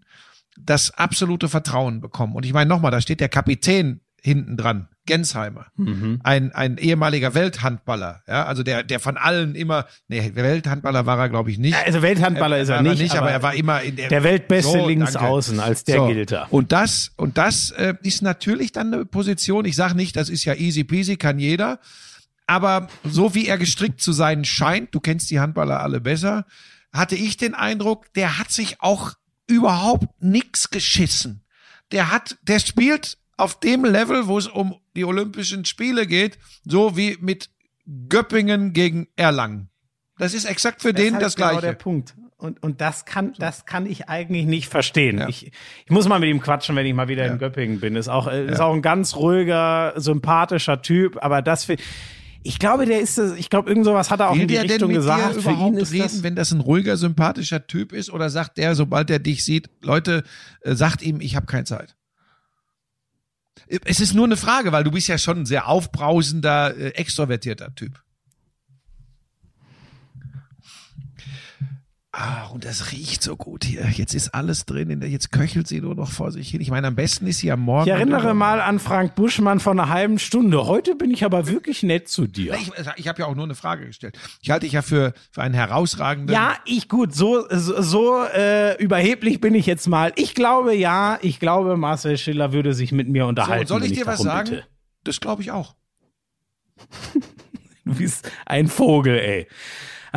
das 0.58 0.92
absolute 0.92 1.48
Vertrauen 1.48 2.00
bekommen. 2.00 2.34
Und 2.34 2.46
ich 2.46 2.52
meine 2.52 2.68
nochmal, 2.68 2.90
da 2.90 3.00
steht 3.00 3.20
der 3.20 3.28
Kapitän 3.28 4.00
hinten 4.20 4.56
dran. 4.56 4.88
Gensheimer, 5.06 5.66
mhm. 5.76 6.20
ein, 6.24 6.52
ein 6.52 6.78
ehemaliger 6.78 7.34
Welthandballer, 7.34 8.22
ja, 8.26 8.44
also 8.44 8.64
der, 8.64 8.82
der 8.82 8.98
von 8.98 9.16
allen 9.16 9.54
immer, 9.54 9.86
nee, 10.08 10.32
Welthandballer 10.34 11.06
war 11.06 11.16
er, 11.18 11.28
glaube 11.28 11.52
ich, 11.52 11.58
nicht. 11.58 11.76
Also 11.86 12.02
Welthandballer 12.02 12.56
er, 12.56 12.62
ist 12.62 12.68
er, 12.68 12.82
nicht, 12.82 12.98
nicht 13.00 13.12
aber, 13.12 13.22
aber, 13.22 13.30
er 13.30 13.42
war 13.42 13.54
immer 13.54 13.82
in 13.82 13.94
der, 13.94 14.08
der 14.08 14.24
Weltbeste 14.24 14.80
so, 14.80 14.86
Linksaußen, 14.88 15.60
als 15.60 15.84
der 15.84 15.98
so. 15.98 16.06
gilt 16.08 16.32
er. 16.32 16.52
Und 16.52 16.72
das, 16.72 17.12
und 17.16 17.38
das 17.38 17.70
äh, 17.70 17.94
ist 18.02 18.20
natürlich 18.20 18.72
dann 18.72 18.92
eine 18.92 19.04
Position, 19.04 19.64
ich 19.64 19.76
sage 19.76 19.94
nicht, 19.94 20.16
das 20.16 20.28
ist 20.28 20.44
ja 20.44 20.54
easy 20.54 20.82
peasy, 20.82 21.16
kann 21.16 21.38
jeder, 21.38 21.78
aber 22.48 22.88
so 23.04 23.34
wie 23.34 23.46
er 23.46 23.58
gestrickt 23.58 24.00
zu 24.00 24.12
sein 24.12 24.44
scheint, 24.44 24.94
du 24.94 25.00
kennst 25.00 25.30
die 25.30 25.38
Handballer 25.38 25.80
alle 25.80 26.00
besser, 26.00 26.46
hatte 26.96 27.16
ich 27.16 27.36
den 27.36 27.54
Eindruck, 27.54 28.12
der 28.14 28.38
hat 28.38 28.50
sich 28.50 28.80
auch 28.80 29.12
überhaupt 29.46 30.08
nix 30.20 30.70
geschissen. 30.70 31.44
Der 31.92 32.10
hat, 32.10 32.36
der 32.42 32.58
spielt 32.58 33.18
auf 33.36 33.60
dem 33.60 33.84
Level, 33.84 34.26
wo 34.26 34.38
es 34.38 34.46
um 34.46 34.76
die 34.96 35.04
Olympischen 35.04 35.64
Spiele 35.64 36.06
geht, 36.06 36.38
so 36.64 36.96
wie 36.96 37.16
mit 37.20 37.50
Göppingen 38.08 38.72
gegen 38.72 39.08
Erlangen. 39.16 39.68
Das 40.18 40.34
ist 40.34 40.46
exakt 40.46 40.82
für 40.82 40.92
das 40.92 41.02
den 41.02 41.18
das 41.18 41.36
genau 41.36 41.50
Gleiche. 41.50 41.66
der 41.66 41.72
Punkt. 41.74 42.14
Und, 42.38 42.62
und 42.62 42.80
das 42.82 43.06
kann, 43.06 43.34
das 43.38 43.64
kann 43.64 43.86
ich 43.86 44.08
eigentlich 44.08 44.44
nicht 44.44 44.68
verstehen. 44.68 45.18
Ja. 45.18 45.28
Ich, 45.28 45.46
ich 45.46 45.90
muss 45.90 46.06
mal 46.06 46.18
mit 46.18 46.28
ihm 46.28 46.40
quatschen, 46.40 46.76
wenn 46.76 46.84
ich 46.84 46.92
mal 46.92 47.08
wieder 47.08 47.24
ja. 47.24 47.32
in 47.32 47.38
Göppingen 47.38 47.80
bin. 47.80 47.96
Ist 47.96 48.08
auch, 48.08 48.26
ist 48.26 48.60
auch 48.60 48.74
ein 48.74 48.82
ganz 48.82 49.16
ruhiger, 49.16 49.94
sympathischer 49.96 50.82
Typ, 50.82 51.16
aber 51.22 51.40
das 51.40 51.64
für, 51.64 51.76
ich 52.46 52.58
glaube, 52.58 52.86
der 52.86 53.00
ist 53.00 53.18
ich 53.18 53.50
glaube, 53.50 53.68
irgend 53.68 53.84
sowas 53.84 54.10
hat 54.10 54.20
er 54.20 54.30
auch 54.30 54.34
Will 54.34 54.42
in 54.42 54.48
die 54.48 54.56
Richtung 54.56 54.92
gesagt. 54.92 55.42
Für 55.42 55.50
ihn 55.50 55.74
ist 55.74 55.92
reden, 55.92 56.02
das, 56.02 56.22
wenn 56.22 56.36
das 56.36 56.52
ein 56.52 56.60
ruhiger, 56.60 56.96
sympathischer 56.96 57.66
Typ 57.66 57.92
ist, 57.92 58.10
oder 58.10 58.30
sagt 58.30 58.58
der, 58.58 58.74
sobald 58.74 59.10
er 59.10 59.18
dich 59.18 59.44
sieht, 59.44 59.68
Leute, 59.82 60.22
äh, 60.60 60.74
sagt 60.74 61.02
ihm, 61.02 61.20
ich 61.20 61.34
habe 61.36 61.46
keine 61.46 61.64
Zeit. 61.64 61.96
Es 63.84 64.00
ist 64.00 64.14
nur 64.14 64.26
eine 64.26 64.36
Frage, 64.36 64.70
weil 64.70 64.84
du 64.84 64.92
bist 64.92 65.08
ja 65.08 65.18
schon 65.18 65.40
ein 65.40 65.46
sehr 65.46 65.66
aufbrausender, 65.66 66.76
äh, 66.76 66.88
extrovertierter 66.90 67.74
Typ. 67.74 68.00
Ah, 72.18 72.46
und 72.46 72.64
das 72.64 72.92
riecht 72.92 73.22
so 73.22 73.36
gut 73.36 73.62
hier. 73.62 73.86
Jetzt 73.90 74.14
ist 74.14 74.34
alles 74.34 74.64
drin. 74.64 74.88
In 74.88 75.00
der, 75.00 75.10
jetzt 75.10 75.32
köchelt 75.32 75.68
sie 75.68 75.82
nur 75.82 75.94
noch 75.94 76.10
vor 76.10 76.32
sich 76.32 76.48
hin. 76.48 76.62
Ich 76.62 76.70
meine, 76.70 76.86
am 76.86 76.94
besten 76.94 77.26
ist 77.26 77.40
sie 77.40 77.52
am 77.52 77.60
Morgen. 77.60 77.86
Ich 77.86 77.92
erinnere 77.92 78.32
mal 78.32 78.62
an 78.62 78.78
Frank 78.78 79.14
Buschmann 79.14 79.60
von 79.60 79.78
einer 79.78 79.90
halben 79.90 80.18
Stunde. 80.18 80.66
Heute 80.66 80.94
bin 80.94 81.10
ich 81.10 81.26
aber 81.26 81.46
wirklich 81.46 81.82
nett 81.82 82.08
zu 82.08 82.26
dir. 82.26 82.54
Ich, 82.54 82.72
ich 82.96 83.06
habe 83.06 83.20
ja 83.20 83.26
auch 83.26 83.34
nur 83.34 83.44
eine 83.44 83.54
Frage 83.54 83.84
gestellt. 83.84 84.18
Ich 84.40 84.48
halte 84.48 84.64
dich 84.64 84.72
ja 84.72 84.80
für, 84.80 85.12
für 85.30 85.42
einen 85.42 85.52
herausragenden. 85.52 86.34
Ja, 86.34 86.54
ich 86.64 86.88
gut. 86.88 87.14
So, 87.14 87.44
so, 87.50 87.82
so 87.82 88.24
äh, 88.24 88.82
überheblich 88.82 89.42
bin 89.42 89.54
ich 89.54 89.66
jetzt 89.66 89.86
mal. 89.86 90.14
Ich 90.16 90.34
glaube 90.34 90.74
ja, 90.74 91.18
ich 91.20 91.38
glaube, 91.38 91.76
Marcel 91.76 92.16
Schiller 92.16 92.50
würde 92.50 92.72
sich 92.72 92.92
mit 92.92 93.10
mir 93.10 93.26
unterhalten. 93.26 93.66
So, 93.66 93.74
soll 93.74 93.84
ich 93.84 93.92
dir 93.92 94.06
was 94.06 94.20
sagen? 94.20 94.48
Bitte. 94.48 94.64
Das 95.04 95.20
glaube 95.20 95.42
ich 95.42 95.50
auch. 95.50 95.74
du 97.84 97.94
bist 97.94 98.30
ein 98.46 98.68
Vogel, 98.68 99.18
ey. 99.18 99.46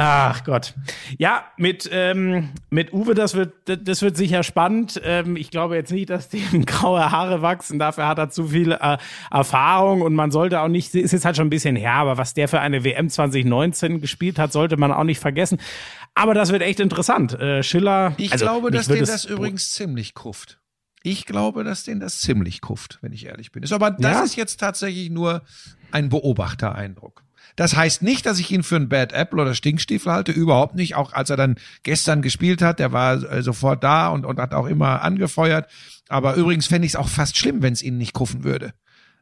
Ach 0.01 0.45
Gott. 0.45 0.75
Ja, 1.17 1.43
mit, 1.57 1.89
ähm, 1.91 2.49
mit 2.69 2.93
Uwe, 2.93 3.15
das 3.15 3.33
wird, 3.33 3.53
das 3.65 4.01
wird 4.01 4.15
sicher 4.15 4.43
spannend. 4.43 5.01
Ähm, 5.03 5.35
ich 5.35 5.51
glaube 5.51 5.75
jetzt 5.75 5.91
nicht, 5.91 6.09
dass 6.09 6.29
dem 6.29 6.65
graue 6.65 7.11
Haare 7.11 7.41
wachsen. 7.41 7.79
Dafür 7.79 8.07
hat 8.07 8.17
er 8.17 8.29
zu 8.29 8.47
viel 8.47 8.71
äh, 8.71 8.97
Erfahrung 9.29 10.01
und 10.01 10.15
man 10.15 10.31
sollte 10.31 10.61
auch 10.61 10.69
nicht, 10.69 10.95
ist 10.95 11.11
jetzt 11.11 11.25
halt 11.25 11.35
schon 11.35 11.47
ein 11.47 11.49
bisschen 11.49 11.75
her, 11.75 11.95
aber 11.95 12.17
was 12.17 12.33
der 12.33 12.47
für 12.47 12.61
eine 12.61 12.85
WM 12.85 13.09
2019 13.09 13.99
gespielt 13.99 14.39
hat, 14.39 14.53
sollte 14.53 14.77
man 14.77 14.93
auch 14.93 15.03
nicht 15.03 15.19
vergessen. 15.19 15.59
Aber 16.15 16.33
das 16.33 16.53
wird 16.53 16.61
echt 16.61 16.79
interessant. 16.79 17.33
Äh, 17.33 17.61
Schiller. 17.61 18.13
Ich 18.15 18.31
also, 18.31 18.45
glaube, 18.45 18.71
dass 18.71 18.87
den 18.87 19.03
das 19.03 19.25
übrigens 19.25 19.73
ziemlich 19.73 20.13
kufft. 20.13 20.59
Ich 21.03 21.25
glaube, 21.25 21.65
dass 21.65 21.83
den 21.83 21.99
das 21.99 22.21
ziemlich 22.21 22.61
kufft, 22.61 22.99
wenn 23.01 23.11
ich 23.11 23.25
ehrlich 23.25 23.51
bin. 23.51 23.63
Ist 23.63 23.73
aber 23.73 23.91
das 23.91 24.13
ja? 24.13 24.23
ist 24.23 24.35
jetzt 24.37 24.61
tatsächlich 24.61 25.09
nur 25.09 25.43
ein 25.91 26.07
Beobachtereindruck. 26.07 27.23
Das 27.59 27.75
heißt 27.75 28.03
nicht, 28.03 28.25
dass 28.25 28.39
ich 28.39 28.51
ihn 28.51 28.63
für 28.63 28.77
einen 28.77 28.87
Bad 28.87 29.11
Apple 29.11 29.41
oder 29.41 29.53
Stinkstiefel 29.53 30.13
halte, 30.13 30.31
überhaupt 30.31 30.75
nicht. 30.75 30.95
Auch 30.95 31.11
als 31.11 31.29
er 31.29 31.35
dann 31.35 31.55
gestern 31.83 32.21
gespielt 32.21 32.61
hat, 32.61 32.79
der 32.79 32.93
war 32.93 33.21
äh, 33.21 33.43
sofort 33.43 33.83
da 33.83 34.07
und, 34.07 34.25
und 34.25 34.39
hat 34.39 34.53
auch 34.53 34.65
immer 34.65 35.01
angefeuert. 35.01 35.69
Aber 36.07 36.35
übrigens 36.35 36.67
fände 36.67 36.85
ich 36.85 36.93
es 36.93 36.95
auch 36.95 37.09
fast 37.09 37.37
schlimm, 37.37 37.61
wenn 37.61 37.73
es 37.73 37.83
ihn 37.83 37.97
nicht 37.97 38.13
kuffen 38.13 38.45
würde. 38.45 38.71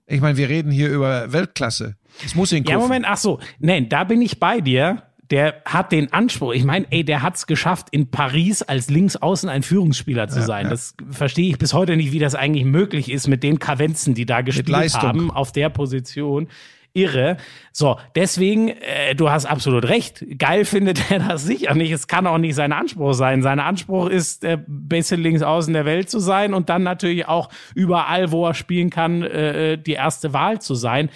Ich 0.05 0.21
meine, 0.21 0.37
wir 0.37 0.49
reden 0.49 0.71
hier 0.71 0.89
über 0.89 1.33
Weltklasse. 1.33 1.95
Es 2.23 2.35
muss 2.35 2.51
ihn 2.51 2.63
kuffen. 2.63 2.77
Ja, 2.77 2.77
Moment, 2.77 3.05
ach 3.09 3.17
so. 3.17 3.39
Nein, 3.57 3.89
da 3.89 4.03
bin 4.03 4.21
ich 4.21 4.39
bei 4.39 4.61
dir. 4.61 5.01
Der 5.31 5.63
hat 5.65 5.91
den 5.91 6.13
Anspruch. 6.13 6.53
Ich 6.53 6.63
meine, 6.63 6.85
ey, 6.91 7.03
der 7.03 7.23
hat's 7.23 7.47
geschafft, 7.47 7.87
in 7.89 8.11
Paris 8.11 8.61
als 8.61 8.87
Linksaußen 8.91 9.49
ein 9.49 9.63
Führungsspieler 9.63 10.27
zu 10.27 10.43
sein. 10.43 10.65
Ja. 10.65 10.69
Das 10.69 10.93
verstehe 11.09 11.49
ich 11.49 11.57
bis 11.57 11.73
heute 11.73 11.97
nicht, 11.97 12.11
wie 12.11 12.19
das 12.19 12.35
eigentlich 12.35 12.65
möglich 12.65 13.09
ist 13.09 13.27
mit 13.27 13.41
den 13.41 13.57
Kavenzen, 13.57 14.13
die 14.13 14.27
da 14.27 14.41
gespielt 14.41 14.93
haben 14.93 15.31
auf 15.31 15.51
der 15.51 15.69
Position 15.69 16.49
irre. 16.97 17.37
So, 17.71 17.97
deswegen, 18.15 18.69
äh, 18.69 19.15
du 19.15 19.29
hast 19.29 19.45
absolut 19.45 19.87
recht. 19.87 20.25
Geil 20.37 20.65
findet 20.65 21.11
er 21.11 21.19
das 21.19 21.43
sicher 21.43 21.75
nicht. 21.75 21.91
Es 21.91 22.07
kann 22.07 22.27
auch 22.27 22.39
nicht 22.39 22.55
sein 22.55 22.73
Anspruch 22.73 23.13
sein. 23.13 23.41
Sein 23.43 23.59
Anspruch 23.59 24.09
ist, 24.09 24.43
der 24.43 24.63
beste 24.67 25.15
Linksaußen 25.15 25.73
der 25.73 25.85
Welt 25.85 26.09
zu 26.09 26.19
sein 26.19 26.53
und 26.53 26.69
dann 26.69 26.83
natürlich 26.83 27.27
auch 27.27 27.49
überall, 27.75 28.31
wo 28.31 28.45
er 28.45 28.55
spielen 28.55 28.89
kann, 28.89 29.21
äh, 29.21 29.77
die 29.77 29.93
erste 29.93 30.33
Wahl 30.33 30.59
zu 30.59 30.73
sein. 30.73 31.09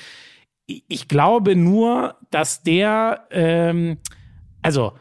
Ich, 0.68 0.84
ich 0.88 1.08
glaube 1.08 1.56
nur, 1.56 2.16
dass 2.30 2.62
der, 2.62 3.28
ähm, 3.32 3.98
also, 4.62 4.94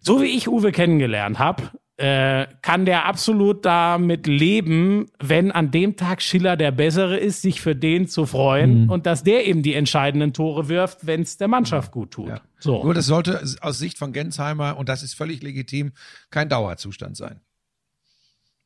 so 0.00 0.22
wie 0.22 0.36
ich 0.36 0.48
Uwe 0.48 0.72
kennengelernt 0.72 1.38
habe, 1.38 1.70
äh, 1.98 2.46
kann 2.62 2.86
der 2.86 3.06
absolut 3.06 3.64
damit 3.64 4.28
leben, 4.28 5.06
wenn 5.18 5.50
an 5.50 5.72
dem 5.72 5.96
Tag 5.96 6.22
Schiller 6.22 6.56
der 6.56 6.70
Bessere 6.70 7.16
ist, 7.16 7.42
sich 7.42 7.60
für 7.60 7.74
den 7.74 8.06
zu 8.06 8.24
freuen 8.24 8.84
Mhm. 8.84 8.90
und 8.90 9.04
dass 9.04 9.24
der 9.24 9.46
eben 9.48 9.62
die 9.64 9.74
entscheidenden 9.74 10.32
Tore 10.32 10.68
wirft, 10.68 11.06
wenn 11.08 11.22
es 11.22 11.38
der 11.38 11.48
Mannschaft 11.48 11.90
gut 11.90 12.12
tut. 12.12 12.28
Ja. 12.28 12.40
So. 12.60 12.84
Nur 12.84 12.94
das 12.94 13.06
sollte 13.06 13.42
aus 13.60 13.78
Sicht 13.80 13.98
von 13.98 14.12
Gensheimer, 14.12 14.76
und 14.78 14.88
das 14.88 15.02
ist 15.02 15.14
völlig 15.14 15.42
legitim, 15.42 15.92
kein 16.30 16.48
Dauerzustand 16.48 17.16
sein. 17.16 17.40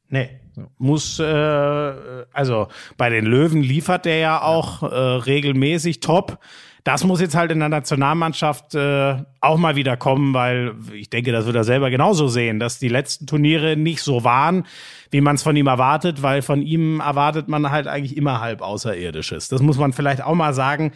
Nee. 0.08 0.28
Muss, 0.76 1.18
äh, 1.18 1.24
also 1.24 2.68
bei 2.98 3.08
den 3.08 3.24
Löwen 3.24 3.62
liefert 3.62 4.04
der 4.04 4.18
ja 4.18 4.42
auch 4.42 4.82
äh, 4.82 4.86
regelmäßig 4.94 6.00
top. 6.00 6.38
Das 6.84 7.04
muss 7.04 7.20
jetzt 7.20 7.36
halt 7.36 7.52
in 7.52 7.60
der 7.60 7.68
Nationalmannschaft 7.68 8.74
äh, 8.74 9.22
auch 9.40 9.56
mal 9.56 9.76
wieder 9.76 9.96
kommen, 9.96 10.34
weil 10.34 10.74
ich 10.92 11.10
denke, 11.10 11.30
das 11.30 11.46
wird 11.46 11.54
er 11.54 11.64
selber 11.64 11.90
genauso 11.90 12.26
sehen, 12.26 12.58
dass 12.58 12.80
die 12.80 12.88
letzten 12.88 13.26
Turniere 13.26 13.76
nicht 13.76 14.02
so 14.02 14.24
waren, 14.24 14.66
wie 15.10 15.20
man 15.20 15.36
es 15.36 15.44
von 15.44 15.54
ihm 15.54 15.68
erwartet, 15.68 16.22
weil 16.22 16.42
von 16.42 16.60
ihm 16.60 16.98
erwartet 16.98 17.46
man 17.48 17.70
halt 17.70 17.86
eigentlich 17.86 18.16
immer 18.16 18.40
halb 18.40 18.62
Außerirdisches. 18.62 19.48
Das 19.48 19.62
muss 19.62 19.78
man 19.78 19.92
vielleicht 19.92 20.24
auch 20.24 20.34
mal 20.34 20.54
sagen. 20.54 20.92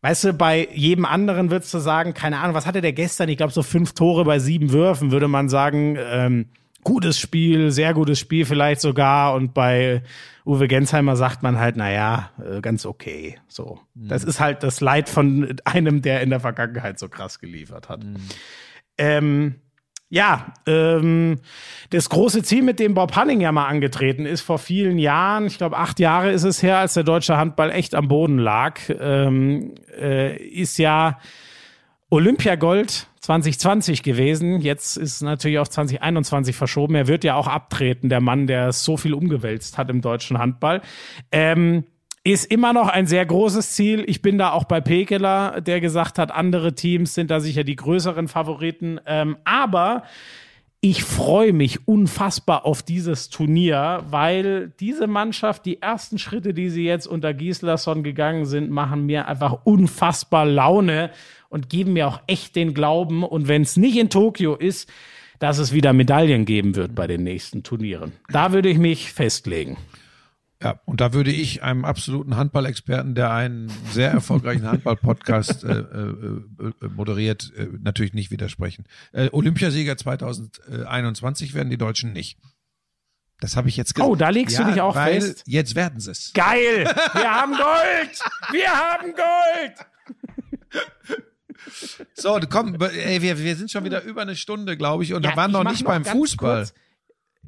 Weißt 0.00 0.24
du, 0.24 0.32
bei 0.32 0.68
jedem 0.72 1.04
anderen 1.04 1.50
würdest 1.50 1.74
du 1.74 1.78
sagen, 1.78 2.14
keine 2.14 2.38
Ahnung, 2.38 2.54
was 2.54 2.66
hatte 2.66 2.80
der 2.80 2.92
gestern? 2.92 3.28
Ich 3.28 3.36
glaube, 3.36 3.52
so 3.52 3.62
fünf 3.62 3.94
Tore 3.94 4.24
bei 4.24 4.38
sieben 4.38 4.72
Würfen, 4.72 5.10
würde 5.10 5.26
man 5.26 5.48
sagen, 5.48 5.96
ähm, 6.00 6.46
gutes 6.84 7.18
Spiel, 7.18 7.70
sehr 7.70 7.94
gutes 7.94 8.18
Spiel 8.18 8.44
vielleicht 8.44 8.80
sogar. 8.80 9.34
Und 9.34 9.54
bei 9.54 10.02
Uwe 10.46 10.68
Gensheimer 10.68 11.16
sagt 11.16 11.42
man 11.42 11.58
halt, 11.58 11.76
na 11.76 11.90
ja, 11.90 12.30
äh, 12.44 12.60
ganz 12.60 12.86
okay. 12.86 13.38
So, 13.48 13.80
das 13.94 14.24
ist 14.24 14.40
halt 14.40 14.62
das 14.62 14.80
Leid 14.80 15.08
von 15.08 15.56
einem, 15.64 16.02
der 16.02 16.22
in 16.22 16.30
der 16.30 16.40
Vergangenheit 16.40 16.98
so 16.98 17.08
krass 17.08 17.38
geliefert 17.38 17.88
hat. 17.88 18.04
Ähm, 18.96 19.56
ja, 20.10 20.54
ähm, 20.66 21.36
das 21.90 22.08
große 22.08 22.42
Ziel, 22.42 22.62
mit 22.62 22.80
dem 22.80 22.94
Bob 22.94 23.14
Hanning 23.14 23.42
ja 23.42 23.52
mal 23.52 23.66
angetreten 23.66 24.24
ist, 24.24 24.40
vor 24.40 24.58
vielen 24.58 24.98
Jahren, 24.98 25.46
ich 25.46 25.58
glaube 25.58 25.76
acht 25.76 26.00
Jahre 26.00 26.30
ist 26.30 26.44
es 26.44 26.62
her, 26.62 26.78
als 26.78 26.94
der 26.94 27.04
deutsche 27.04 27.36
Handball 27.36 27.70
echt 27.70 27.94
am 27.94 28.08
Boden 28.08 28.38
lag, 28.38 28.80
ähm, 28.88 29.74
äh, 30.00 30.34
ist 30.36 30.78
ja 30.78 31.18
Olympiagold 32.08 33.07
2020 33.28 34.02
gewesen. 34.02 34.62
Jetzt 34.62 34.96
ist 34.96 35.20
natürlich 35.20 35.58
auf 35.58 35.68
2021 35.68 36.56
verschoben. 36.56 36.94
Er 36.94 37.08
wird 37.08 37.24
ja 37.24 37.34
auch 37.34 37.46
abtreten, 37.46 38.08
der 38.08 38.22
Mann, 38.22 38.46
der 38.46 38.72
so 38.72 38.96
viel 38.96 39.12
umgewälzt 39.12 39.76
hat 39.76 39.90
im 39.90 40.00
deutschen 40.00 40.38
Handball. 40.38 40.80
Ähm, 41.30 41.84
ist 42.24 42.50
immer 42.50 42.72
noch 42.72 42.88
ein 42.88 43.06
sehr 43.06 43.26
großes 43.26 43.72
Ziel. 43.72 44.02
Ich 44.06 44.22
bin 44.22 44.38
da 44.38 44.52
auch 44.52 44.64
bei 44.64 44.80
Pekeler, 44.80 45.60
der 45.60 45.82
gesagt 45.82 46.18
hat, 46.18 46.30
andere 46.30 46.74
Teams 46.74 47.12
sind 47.12 47.30
da 47.30 47.40
sicher 47.40 47.64
die 47.64 47.76
größeren 47.76 48.28
Favoriten. 48.28 48.98
Ähm, 49.04 49.36
aber 49.44 50.04
ich 50.80 51.04
freue 51.04 51.52
mich 51.52 51.86
unfassbar 51.86 52.64
auf 52.64 52.82
dieses 52.82 53.28
Turnier, 53.28 54.04
weil 54.08 54.72
diese 54.80 55.06
Mannschaft, 55.06 55.66
die 55.66 55.82
ersten 55.82 56.18
Schritte, 56.18 56.54
die 56.54 56.70
sie 56.70 56.84
jetzt 56.84 57.06
unter 57.06 57.34
Gislason 57.34 58.02
gegangen 58.02 58.46
sind, 58.46 58.70
machen 58.70 59.04
mir 59.04 59.28
einfach 59.28 59.58
unfassbar 59.64 60.46
Laune 60.46 61.10
und 61.48 61.68
geben 61.68 61.94
mir 61.94 62.08
auch 62.08 62.20
echt 62.26 62.56
den 62.56 62.74
Glauben. 62.74 63.24
Und 63.24 63.48
wenn 63.48 63.62
es 63.62 63.76
nicht 63.76 63.96
in 63.96 64.10
Tokio 64.10 64.54
ist, 64.54 64.90
dass 65.38 65.58
es 65.58 65.72
wieder 65.72 65.92
Medaillen 65.92 66.44
geben 66.44 66.74
wird 66.74 66.94
bei 66.94 67.06
den 67.06 67.22
nächsten 67.22 67.62
Turnieren. 67.62 68.12
Da 68.28 68.52
würde 68.52 68.68
ich 68.68 68.78
mich 68.78 69.12
festlegen. 69.12 69.76
Ja, 70.60 70.80
und 70.86 71.00
da 71.00 71.12
würde 71.12 71.30
ich 71.30 71.62
einem 71.62 71.84
absoluten 71.84 72.36
Handballexperten, 72.36 73.14
der 73.14 73.30
einen 73.30 73.70
sehr 73.92 74.10
erfolgreichen 74.10 74.66
Handball-Podcast 74.70 75.62
äh, 75.62 75.68
äh, 75.68 76.14
äh, 76.82 76.88
moderiert, 76.88 77.52
äh, 77.56 77.68
natürlich 77.80 78.12
nicht 78.12 78.32
widersprechen. 78.32 78.84
Äh, 79.12 79.28
Olympiasieger 79.30 79.96
2021 79.96 81.54
werden 81.54 81.70
die 81.70 81.78
Deutschen 81.78 82.12
nicht. 82.12 82.40
Das 83.40 83.56
habe 83.56 83.68
ich 83.68 83.76
jetzt 83.76 83.94
gesagt. 83.94 84.10
Oh, 84.10 84.16
da 84.16 84.30
legst 84.30 84.58
du 84.58 84.64
dich 84.64 84.80
auch 84.80 84.96
weil 84.96 85.20
fest? 85.20 85.44
Jetzt 85.46 85.76
werden 85.76 86.00
sie 86.00 86.10
es. 86.10 86.32
Geil! 86.34 86.84
Wir 87.12 87.30
haben 87.30 87.52
Gold! 87.52 88.20
Wir 88.50 88.68
haben 88.68 89.14
Gold! 89.14 89.74
So, 92.14 92.38
komm, 92.50 92.76
ey, 92.80 93.22
wir, 93.22 93.38
wir 93.38 93.56
sind 93.56 93.70
schon 93.70 93.84
wieder 93.84 94.02
über 94.02 94.22
eine 94.22 94.36
Stunde, 94.36 94.76
glaube 94.76 95.02
ich, 95.04 95.14
und 95.14 95.24
Ja, 95.24 95.30
da 95.32 95.36
waren 95.36 95.50
noch 95.52 95.64
nicht 95.64 95.84
beim 95.84 96.02
ganz 96.02 96.16
Fußball. 96.16 96.58
kurz- 96.60 96.74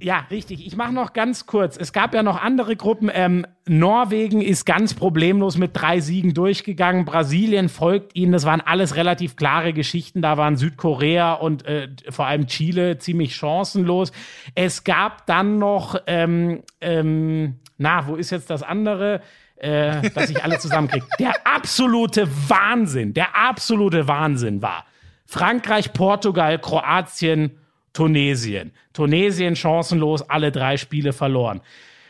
Ja, 0.02 0.26
richtig. 0.30 0.66
Ich 0.66 0.76
mache 0.76 0.92
noch 0.92 1.12
ganz 1.12 1.44
kurz. 1.46 1.76
Es 1.76 1.92
gab 1.92 2.14
ja 2.14 2.22
noch 2.22 2.40
andere 2.40 2.74
Gruppen. 2.74 3.10
Ähm, 3.12 3.46
Norwegen 3.66 4.40
ist 4.40 4.64
ganz 4.64 4.94
problemlos 4.94 5.58
mit 5.58 5.72
drei 5.74 6.00
Siegen 6.00 6.32
durchgegangen. 6.32 7.04
Brasilien 7.04 7.68
folgt 7.68 8.16
ihnen. 8.16 8.32
Das 8.32 8.44
waren 8.46 8.60
alles 8.62 8.96
relativ 8.96 9.36
klare 9.36 9.72
Geschichten. 9.74 10.22
Da 10.22 10.38
waren 10.38 10.56
Südkorea 10.56 11.34
und 11.34 11.66
äh, 11.66 11.88
vor 12.08 12.26
allem 12.26 12.46
Chile 12.46 12.96
ziemlich 12.98 13.34
chancenlos. 13.36 14.10
Es 14.54 14.84
gab 14.84 15.26
dann 15.26 15.58
noch, 15.58 15.96
ähm, 16.06 16.62
ähm, 16.80 17.56
na, 17.76 18.06
wo 18.06 18.16
ist 18.16 18.30
jetzt 18.30 18.48
das 18.48 18.62
andere? 18.62 19.20
Äh, 19.60 20.08
dass 20.10 20.30
ich 20.30 20.42
alle 20.42 20.58
zusammenkriege. 20.58 21.06
Der 21.18 21.46
absolute 21.46 22.26
Wahnsinn, 22.48 23.12
der 23.12 23.36
absolute 23.36 24.08
Wahnsinn 24.08 24.62
war. 24.62 24.86
Frankreich, 25.26 25.92
Portugal, 25.92 26.58
Kroatien, 26.58 27.58
Tunesien. 27.92 28.72
Tunesien 28.94 29.56
chancenlos, 29.56 30.22
alle 30.30 30.50
drei 30.50 30.78
Spiele 30.78 31.12
verloren. 31.12 31.60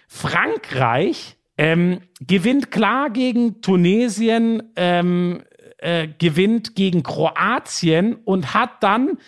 Frankreich 0.07 1.37
ähm, 1.59 2.03
gewinnt 2.21 2.71
klar 2.71 3.11
gegen 3.11 3.61
Tunesien, 3.63 4.63
ähm, 4.77 5.43
äh, 5.79 6.07
gewinnt 6.07 6.77
gegen 6.77 7.03
Kroatien 7.03 8.15
und 8.15 8.55
hat 8.55 8.83
dann 8.83 9.19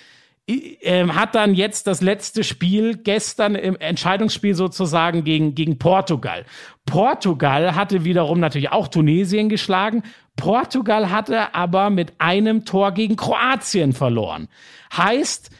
hat 1.15 1.35
dann 1.35 1.55
jetzt 1.55 1.87
das 1.87 2.01
letzte 2.01 2.45
Spiel 2.45 2.97
gestern 2.97 3.55
im 3.55 3.77
Entscheidungsspiel 3.77 4.55
sozusagen 4.55 5.25
gegen, 5.25 5.55
gegen 5.55 5.79
Portugal. 5.79 6.45
Portugal 6.87 7.75
hatte 7.75 8.05
wiederum 8.05 8.41
natürlich 8.41 8.71
auch 8.71 8.89
Tunesien 8.89 9.49
geschlagen. 9.49 10.03
Portugal 10.37 11.11
hatte 11.11 11.55
aber 11.55 11.91
mit 11.91 12.15
einem 12.19 12.65
Tor 12.65 12.93
gegen 12.93 13.17
Kroatien 13.17 13.93
verloren. 13.93 14.49
Heißt, 14.97 15.51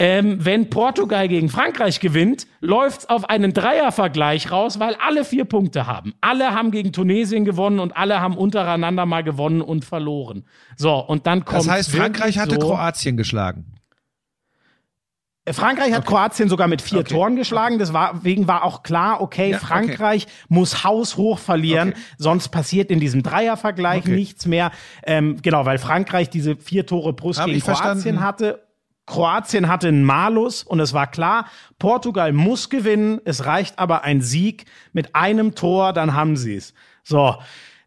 ähm, 0.00 0.42
wenn 0.42 0.70
Portugal 0.70 1.28
gegen 1.28 1.50
Frankreich 1.50 2.00
gewinnt, 2.00 2.46
läuft's 2.60 3.04
auf 3.04 3.28
einen 3.28 3.52
Dreiervergleich 3.52 4.50
raus, 4.50 4.80
weil 4.80 4.94
alle 4.94 5.26
vier 5.26 5.44
Punkte 5.44 5.86
haben. 5.86 6.14
Alle 6.22 6.54
haben 6.54 6.70
gegen 6.70 6.92
Tunesien 6.92 7.44
gewonnen 7.44 7.78
und 7.78 7.94
alle 7.94 8.18
haben 8.18 8.34
untereinander 8.34 9.04
mal 9.04 9.22
gewonnen 9.22 9.60
und 9.60 9.84
verloren. 9.84 10.46
So, 10.76 10.94
und 10.94 11.26
dann 11.26 11.44
kommt 11.44 11.60
Das 11.60 11.68
heißt, 11.68 11.90
Frankreich 11.90 12.38
hatte 12.38 12.54
so, 12.54 12.60
Kroatien 12.68 13.18
geschlagen. 13.18 13.74
Frankreich 15.52 15.92
hat 15.92 16.06
Kroatien 16.06 16.48
sogar 16.48 16.68
mit 16.68 16.82
vier 16.82 17.00
Okay. 17.00 17.14
Toren 17.14 17.36
geschlagen. 17.36 17.78
Deswegen 17.78 18.46
war 18.48 18.64
auch 18.64 18.82
klar, 18.82 19.20
okay, 19.20 19.50
Ja, 19.50 19.56
okay. 19.56 19.66
Frankreich 19.66 20.26
muss 20.48 20.84
haushoch 20.84 21.38
verlieren, 21.38 21.90
Okay. 21.90 22.00
sonst 22.18 22.48
passiert 22.48 22.90
in 22.90 23.00
diesem 23.00 23.22
Dreiervergleich 23.22 24.04
Okay. 24.04 24.14
nichts 24.14 24.46
mehr. 24.46 24.70
Ähm, 25.04 25.38
genau, 25.42 25.64
weil 25.66 25.78
Frankreich 25.78 26.30
diese 26.30 26.56
vier 26.56 26.86
Tore 26.86 27.08
Hab 27.08 27.16
gegen 27.16 27.32
Kroatien 27.32 27.60
verstanden. 27.60 28.20
hatte. 28.20 28.66
Kroatien 29.06 29.66
hatte 29.68 29.88
einen 29.88 30.04
Malus 30.04 30.62
und 30.62 30.78
es 30.78 30.92
war 30.92 31.08
klar, 31.08 31.46
Portugal 31.80 32.32
muss 32.32 32.68
gewinnen. 32.70 33.20
Es 33.24 33.44
reicht 33.44 33.78
aber 33.78 34.04
ein 34.04 34.20
Sieg 34.20 34.66
mit 34.92 35.16
einem 35.16 35.54
Tor, 35.56 35.92
dann 35.92 36.14
haben 36.14 36.36
sie 36.36 36.54
es. 36.54 36.74
So, 37.02 37.34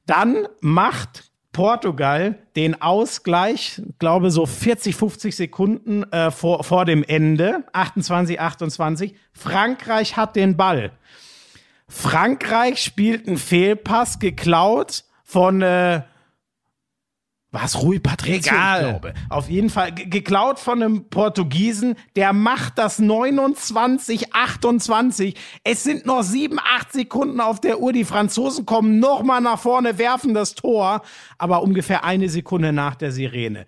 dann 0.05 0.47
macht 0.59 1.31
Portugal 1.53 2.39
den 2.55 2.81
Ausgleich, 2.81 3.81
glaube 3.99 4.31
so 4.31 4.45
40, 4.45 4.95
50 4.95 5.35
Sekunden 5.35 6.03
äh, 6.11 6.31
vor, 6.31 6.63
vor 6.63 6.83
dem 6.83 7.03
Ende, 7.03 7.63
28, 7.71 8.39
28. 8.41 9.15
Frankreich 9.31 10.17
hat 10.17 10.35
den 10.35 10.57
Ball. 10.57 10.91
Frankreich 11.87 12.81
spielt 12.83 13.27
einen 13.27 13.37
Fehlpass 13.37 14.19
geklaut 14.19 15.05
von 15.23 15.61
äh, 15.61 16.01
was 17.53 17.81
Rui 17.81 17.99
Patricio, 17.99 18.51
Egal. 18.51 18.81
ich 18.81 18.89
glaube. 18.89 19.13
Auf 19.29 19.47
jeden 19.49 19.69
Fall 19.69 19.91
ge- 19.93 20.07
geklaut 20.07 20.59
von 20.59 20.81
einem 20.83 21.05
Portugiesen, 21.09 21.95
der 22.15 22.33
macht 22.33 22.77
das 22.79 22.99
29, 22.99 24.33
28. 24.33 25.35
Es 25.63 25.83
sind 25.83 26.05
noch 26.05 26.23
7, 26.23 26.57
8 26.59 26.91
Sekunden 26.91 27.39
auf 27.39 27.61
der 27.61 27.79
Uhr. 27.79 27.93
Die 27.93 28.05
Franzosen 28.05 28.65
kommen 28.65 28.99
nochmal 28.99 29.39
nach 29.39 29.59
vorne, 29.59 29.97
werfen 29.97 30.33
das 30.33 30.55
Tor, 30.55 31.03
aber 31.37 31.61
ungefähr 31.61 32.03
eine 32.03 32.27
Sekunde 32.27 32.73
nach 32.73 32.95
der 32.95 33.11
Sirene. 33.11 33.65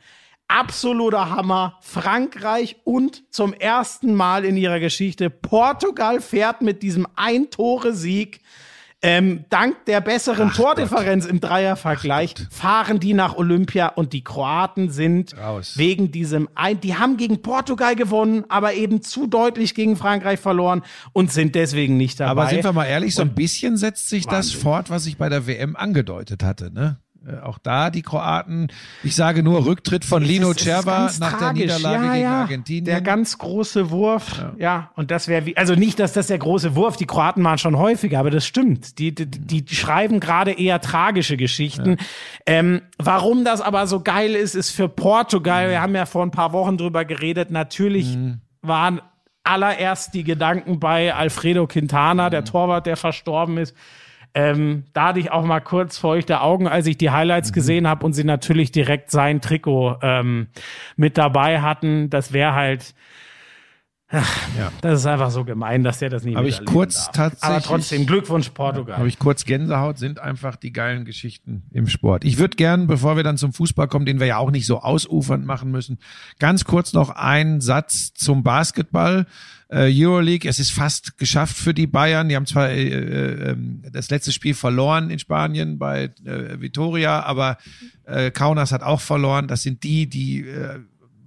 Absoluter 0.48 1.30
Hammer. 1.32 1.78
Frankreich 1.82 2.78
und 2.84 3.24
zum 3.34 3.54
ersten 3.54 4.14
Mal 4.14 4.46
in 4.46 4.58
ihrer 4.58 4.80
Geschichte 4.80 5.30
Portugal 5.30 6.22
fährt 6.22 6.62
mit 6.62 6.84
diesem 6.84 7.08
Ein-Tore-Sieg 7.16 8.42
Ähm, 9.02 9.46
dank 9.50 9.86
der 9.86 10.02
besseren 10.02 10.52
Tordifferenz 10.52 11.26
im 11.26 11.40
Dreiervergleich 11.40 12.34
fahren 12.50 13.00
die 13.00 13.14
nach 13.14 13.36
Olympia 13.36 13.90
und 13.90 14.14
die 14.14 14.24
Kroaten 14.24 14.90
sind 14.90 15.38
Raus. 15.38 15.78
wegen 15.78 16.12
diesem 16.12 16.50
ein, 16.56 16.80
die 16.80 16.96
haben 16.96 17.18
gegen 17.18 17.42
Portugal 17.42 17.96
gewonnen, 17.96 18.46
aber 18.50 18.74
eben 18.74 19.04
zu 19.04 19.28
deutlich 19.28 19.76
gegen 19.76 19.96
Frankreich 19.96 20.40
verloren 20.40 20.82
und 21.14 21.32
sind 21.32 21.54
deswegen 21.56 21.98
nicht 21.98 22.20
dabei. 22.20 22.32
Aber 22.32 22.50
sind 22.50 22.64
wir 22.64 22.74
mal 22.74 22.86
ehrlich, 22.86 23.14
so 23.14 23.22
ein 23.22 23.36
bisschen 23.36 23.78
setzt 23.78 24.10
sich 24.10 24.26
das 24.26 24.52
fort, 24.52 24.90
was 24.90 25.06
ich 25.06 25.18
bei 25.18 25.30
der 25.30 25.46
WM 25.46 25.76
angedeutet 25.76 26.44
hatte, 26.44 26.74
ne? 26.74 26.98
Äh, 27.28 27.40
Auch 27.42 27.58
da 27.58 27.90
die 27.90 28.02
Kroaten. 28.02 28.68
Ich 29.04 29.16
sage 29.16 29.44
nur 29.44 29.66
Rücktritt 29.66 30.06
von 30.06 30.24
Lino 30.24 30.54
Cerva 30.54 31.12
nach 31.20 31.32
der 31.32 31.40
tragisch. 31.40 31.64
Niederlage 31.64 32.06
ja, 32.06 32.12
gegen 32.14 32.24
ja. 32.24 32.42
Argentinien. 32.42 32.86
Der 32.86 33.02
ganz 33.02 33.38
große 33.38 33.90
Wurf. 33.90 34.46
Ja, 34.58 34.92
und 34.96 35.12
das 35.12 35.28
wäre 35.28 35.46
wie, 35.46 35.58
also 35.58 35.76
nicht, 35.76 36.00
dass 36.00 36.14
das 36.14 36.28
der 36.28 36.38
große 36.38 36.76
Wurf, 36.76 36.98
die 36.98 37.06
Kroaten 37.06 37.44
waren 37.44 37.58
schon 37.58 37.78
häufiger, 37.78 38.20
aber 38.20 38.32
das 38.32 38.46
stimmt. 38.46 39.00
Die, 39.00 39.14
die, 39.14 39.26
die 39.64 39.76
schreiben 39.76 40.20
gerade 40.20 40.52
eher 40.52 40.82
tragische 40.82 41.38
Geschichten. 41.38 41.98
Ähm, 42.46 42.82
warum 42.98 43.44
das 43.44 43.62
aber 43.62 43.88
so 43.88 44.02
geil 44.02 44.36
ist, 44.36 44.56
ist 44.56 44.72
für 44.72 44.88
Portugal, 44.88 45.70
wir 45.70 45.82
haben 45.82 45.96
ja 45.96 46.06
vor 46.06 46.24
ein 46.24 46.32
paar 46.32 46.54
Wochen 46.54 46.78
drüber 46.78 47.06
geredet, 47.06 47.52
natürlich 47.52 48.18
waren 48.62 49.02
allererst 49.44 50.14
die 50.14 50.24
Gedanken 50.24 50.80
bei 50.80 51.14
Alfredo 51.14 51.68
Quintana, 51.68 52.30
der 52.30 52.46
Torwart, 52.46 52.88
der 52.88 52.98
verstorben 52.98 53.58
ist. 53.58 53.76
Ähm, 54.36 54.84
da 54.94 55.08
hatte 55.08 55.20
ich 55.20 55.32
auch 55.32 55.46
mal 55.46 55.62
kurz 55.62 55.98
feuchte 55.98 56.42
Augen, 56.42 56.68
als 56.68 56.86
ich 56.88 56.98
die 56.98 57.10
Highlights 57.10 57.54
gesehen 57.54 57.88
habe 57.88 58.06
und 58.06 58.12
sie 58.14 58.26
natürlich 58.26 58.72
direkt 58.72 59.10
sein 59.10 59.40
Trikot 59.42 59.98
ähm, 60.02 60.48
mit 60.98 61.18
dabei 61.18 61.62
hatten. 61.62 62.10
Das 62.10 62.34
wäre 62.34 62.54
halt, 62.54 62.94
Ja. 64.12 64.72
das 64.82 65.00
ist 65.00 65.06
einfach 65.08 65.32
so 65.32 65.44
gemein, 65.46 65.84
dass 65.84 66.00
der 66.00 66.10
das 66.10 66.24
nicht 66.24 66.36
Habe 66.38 66.48
ich 66.48 66.64
kurz 66.66 67.06
darf. 67.06 67.12
tatsächlich- 67.16 67.44
Aber 67.50 67.62
trotzdem, 67.62 68.06
Glückwunsch 68.06 68.50
Portugal. 68.50 68.98
Habe 68.98 69.08
ich 69.08 69.18
kurz 69.20 69.46
Gänsehaut, 69.46 69.98
sind 69.98 70.20
einfach 70.20 70.56
die 70.58 70.72
geilen 70.72 71.06
Geschichten 71.06 71.64
im 71.72 71.88
Sport. 71.88 72.24
Ich 72.24 72.38
würde 72.38 72.56
gern, 72.56 72.88
bevor 72.88 73.16
wir 73.16 73.24
dann 73.24 73.38
zum 73.38 73.52
Fußball 73.52 73.88
kommen, 73.88 74.06
den 74.06 74.20
wir 74.20 74.28
ja 74.28 74.38
auch 74.38 74.52
nicht 74.52 74.68
so 74.68 74.82
ausufernd 74.82 75.46
machen 75.46 75.72
müssen, 75.72 75.98
ganz 76.40 76.66
kurz 76.66 76.94
noch 76.94 77.10
einen 77.10 77.62
Satz 77.62 78.14
zum 78.14 78.44
Basketball. 78.44 79.26
Äh, 79.70 79.92
Euroleague, 79.92 80.48
es 80.48 80.60
ist 80.60 80.72
fast 80.72 81.18
geschafft 81.18 81.58
für 81.58 81.74
die 81.74 81.88
Bayern. 81.88 82.30
Die 82.30 82.36
haben 82.36 82.46
zwar 82.46 82.70
äh, 82.70 82.88
äh, 82.88 83.52
ähm, 83.52 83.84
das 83.92 84.10
letzte 84.10 84.32
Spiel 84.32 84.54
verloren 84.54 85.10
in 85.10 85.20
Spanien 85.20 85.80
bei 85.80 86.12
äh, 86.24 86.62
Vitoria, 86.62 87.24
aber 87.24 87.58
äh, 88.06 88.32
Kaunas 88.32 88.72
hat 88.72 88.84
auch 88.84 89.02
verloren. 89.02 89.48
Das 89.48 89.64
sind 89.64 89.84
die, 89.84 90.08
die 90.08 90.42
äh, 90.42 90.80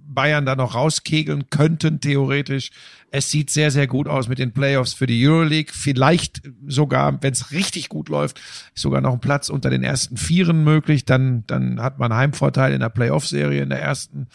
Bayern 0.09 0.45
da 0.45 0.55
noch 0.55 0.73
rauskegeln 0.73 1.49
könnten, 1.49 2.01
theoretisch. 2.01 2.71
Es 3.11 3.29
sieht 3.29 3.49
sehr, 3.49 3.71
sehr 3.71 3.87
gut 3.87 4.07
aus 4.07 4.27
mit 4.27 4.39
den 4.39 4.53
Playoffs 4.53 4.93
für 4.93 5.05
die 5.05 5.25
Euroleague. 5.25 5.71
Vielleicht 5.73 6.41
sogar, 6.67 7.21
wenn 7.21 7.33
es 7.33 7.51
richtig 7.51 7.89
gut 7.89 8.09
läuft, 8.09 8.39
ist 8.75 8.81
sogar 8.81 9.01
noch 9.01 9.13
ein 9.13 9.19
Platz 9.19 9.49
unter 9.49 9.69
den 9.69 9.83
ersten 9.83 10.17
Vieren 10.17 10.63
möglich. 10.63 11.05
Dann, 11.05 11.43
dann 11.47 11.81
hat 11.81 11.99
man 11.99 12.13
Heimvorteil 12.13 12.73
in 12.73 12.79
der 12.79 12.89
Playoff-Serie 12.89 13.61
in 13.61 13.69
der 13.69 13.81
ersten. 13.81 14.27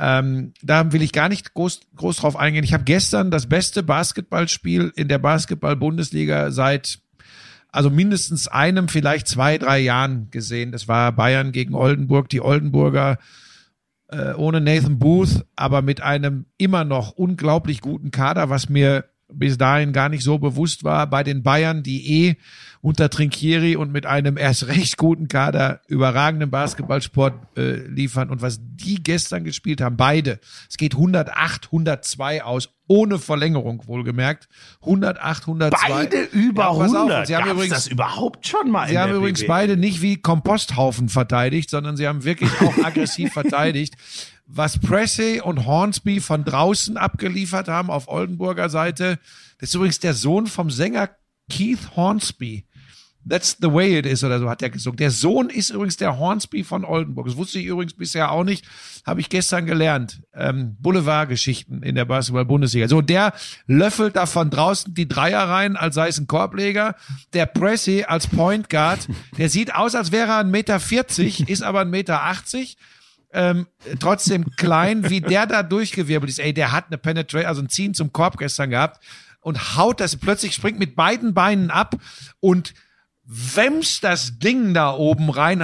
Ähm, 0.00 0.52
da 0.62 0.92
will 0.92 1.02
ich 1.02 1.12
gar 1.12 1.28
nicht 1.28 1.54
groß, 1.54 1.80
groß 1.96 2.18
drauf 2.18 2.36
eingehen. 2.36 2.64
Ich 2.64 2.72
habe 2.72 2.84
gestern 2.84 3.30
das 3.30 3.48
beste 3.48 3.82
Basketballspiel 3.82 4.92
in 4.94 5.08
der 5.08 5.18
Basketball-Bundesliga 5.18 6.50
seit 6.50 7.00
also 7.70 7.90
mindestens 7.90 8.48
einem, 8.48 8.88
vielleicht 8.88 9.28
zwei, 9.28 9.58
drei 9.58 9.78
Jahren 9.78 10.30
gesehen. 10.30 10.72
Das 10.72 10.88
war 10.88 11.12
Bayern 11.12 11.52
gegen 11.52 11.74
Oldenburg. 11.74 12.28
Die 12.28 12.40
Oldenburger 12.40 13.18
äh, 14.08 14.32
ohne 14.34 14.60
Nathan 14.60 14.98
Booth, 14.98 15.44
aber 15.54 15.82
mit 15.82 16.00
einem 16.00 16.46
immer 16.56 16.84
noch 16.84 17.12
unglaublich 17.12 17.80
guten 17.80 18.10
Kader, 18.10 18.48
was 18.48 18.68
mir 18.68 19.04
bis 19.30 19.58
dahin 19.58 19.92
gar 19.92 20.08
nicht 20.08 20.24
so 20.24 20.38
bewusst 20.38 20.84
war. 20.84 21.06
Bei 21.08 21.22
den 21.22 21.42
Bayern, 21.42 21.82
die 21.82 22.26
eh 22.28 22.36
unter 22.80 23.10
Trinkieri 23.10 23.76
und 23.76 23.92
mit 23.92 24.06
einem 24.06 24.36
erst 24.36 24.68
recht 24.68 24.96
guten 24.96 25.28
Kader 25.28 25.80
überragenden 25.88 26.50
Basketballsport 26.50 27.34
äh, 27.56 27.76
liefern. 27.88 28.30
Und 28.30 28.40
was 28.42 28.60
die 28.60 29.02
gestern 29.02 29.44
gespielt 29.44 29.80
haben, 29.80 29.96
beide, 29.96 30.38
es 30.68 30.76
geht 30.76 30.94
108, 30.94 31.66
102 31.66 32.44
aus, 32.44 32.70
ohne 32.86 33.18
Verlängerung 33.18 33.82
wohlgemerkt. 33.86 34.48
108, 34.80 35.42
102. 35.42 35.88
Beide 35.88 36.22
über 36.32 36.62
Ja, 36.62 36.68
pass 36.72 36.90
auf, 36.90 36.96
100. 36.96 37.26
Sie 37.26 37.36
haben 37.36 37.50
übrigens 37.50 37.74
das 37.74 37.86
überhaupt 37.88 38.46
schon 38.46 38.70
mal 38.70 38.88
Sie 38.88 38.98
haben 38.98 39.12
übrigens 39.14 39.40
BBL? 39.40 39.48
beide 39.48 39.76
nicht 39.76 40.00
wie 40.00 40.16
Komposthaufen 40.16 41.08
verteidigt, 41.08 41.70
sondern 41.70 41.96
sie 41.96 42.06
haben 42.06 42.24
wirklich 42.24 42.50
auch 42.60 42.78
aggressiv 42.84 43.32
verteidigt. 43.32 43.94
Was 44.46 44.78
Pressey 44.78 45.42
und 45.42 45.66
Hornsby 45.66 46.20
von 46.20 46.44
draußen 46.44 46.96
abgeliefert 46.96 47.68
haben 47.68 47.90
auf 47.90 48.08
Oldenburger 48.08 48.70
Seite, 48.70 49.18
das 49.58 49.70
ist 49.70 49.74
übrigens 49.74 49.98
der 49.98 50.14
Sohn 50.14 50.46
vom 50.46 50.70
Sänger 50.70 51.10
Keith 51.50 51.96
Hornsby. 51.96 52.64
That's 53.28 53.56
the 53.60 53.72
way 53.72 53.98
it 53.98 54.06
is 54.06 54.24
oder 54.24 54.38
so 54.38 54.48
hat 54.48 54.62
er 54.62 54.70
gesungen. 54.70 54.96
Der 54.96 55.10
Sohn 55.10 55.50
ist 55.50 55.70
übrigens 55.70 55.96
der 55.96 56.18
Hornsby 56.18 56.64
von 56.64 56.84
Oldenburg. 56.84 57.26
Das 57.26 57.36
wusste 57.36 57.58
ich 57.58 57.66
übrigens 57.66 57.94
bisher 57.94 58.30
auch 58.30 58.44
nicht. 58.44 58.64
Habe 59.06 59.20
ich 59.20 59.28
gestern 59.28 59.66
gelernt. 59.66 60.22
Ähm, 60.34 60.76
Boulevardgeschichten 60.80 61.82
in 61.82 61.94
der 61.94 62.04
Basketball-Bundesliga. 62.04 62.88
So, 62.88 63.00
der 63.00 63.32
löffelt 63.66 64.16
da 64.16 64.26
von 64.26 64.50
draußen 64.50 64.94
die 64.94 65.08
Dreier 65.08 65.48
rein, 65.48 65.76
als 65.76 65.94
sei 65.94 66.08
es 66.08 66.18
ein 66.18 66.26
Korbleger. 66.26 66.94
Der 67.32 67.46
Pressy 67.46 68.04
als 68.06 68.26
Point 68.26 68.70
Guard, 68.70 69.08
der 69.36 69.48
sieht 69.48 69.74
aus, 69.74 69.94
als 69.94 70.12
wäre 70.12 70.28
er 70.28 70.38
ein 70.38 70.50
Meter, 70.50 70.80
40, 70.80 71.48
ist 71.48 71.62
aber 71.62 71.80
ein 71.80 71.90
Meter. 71.90 72.22
80 72.22 72.76
ähm, 73.32 73.66
trotzdem 74.00 74.46
klein, 74.56 75.10
wie 75.10 75.20
der 75.20 75.46
da 75.46 75.62
durchgewirbelt 75.62 76.30
ist. 76.30 76.38
Ey, 76.38 76.54
der 76.54 76.72
hat 76.72 76.86
eine 76.86 76.98
Penetration, 76.98 77.46
also 77.46 77.62
ein 77.62 77.68
Ziehen 77.68 77.94
zum 77.94 78.12
Korb 78.12 78.38
gestern 78.38 78.70
gehabt 78.70 79.04
und 79.40 79.76
haut 79.76 80.00
das 80.00 80.16
plötzlich, 80.16 80.54
springt 80.54 80.78
mit 80.78 80.96
beiden 80.96 81.34
Beinen 81.34 81.70
ab 81.70 81.96
und 82.40 82.74
wemst 83.30 84.04
das 84.04 84.38
Ding 84.38 84.72
da 84.72 84.94
oben 84.94 85.28
rein, 85.28 85.62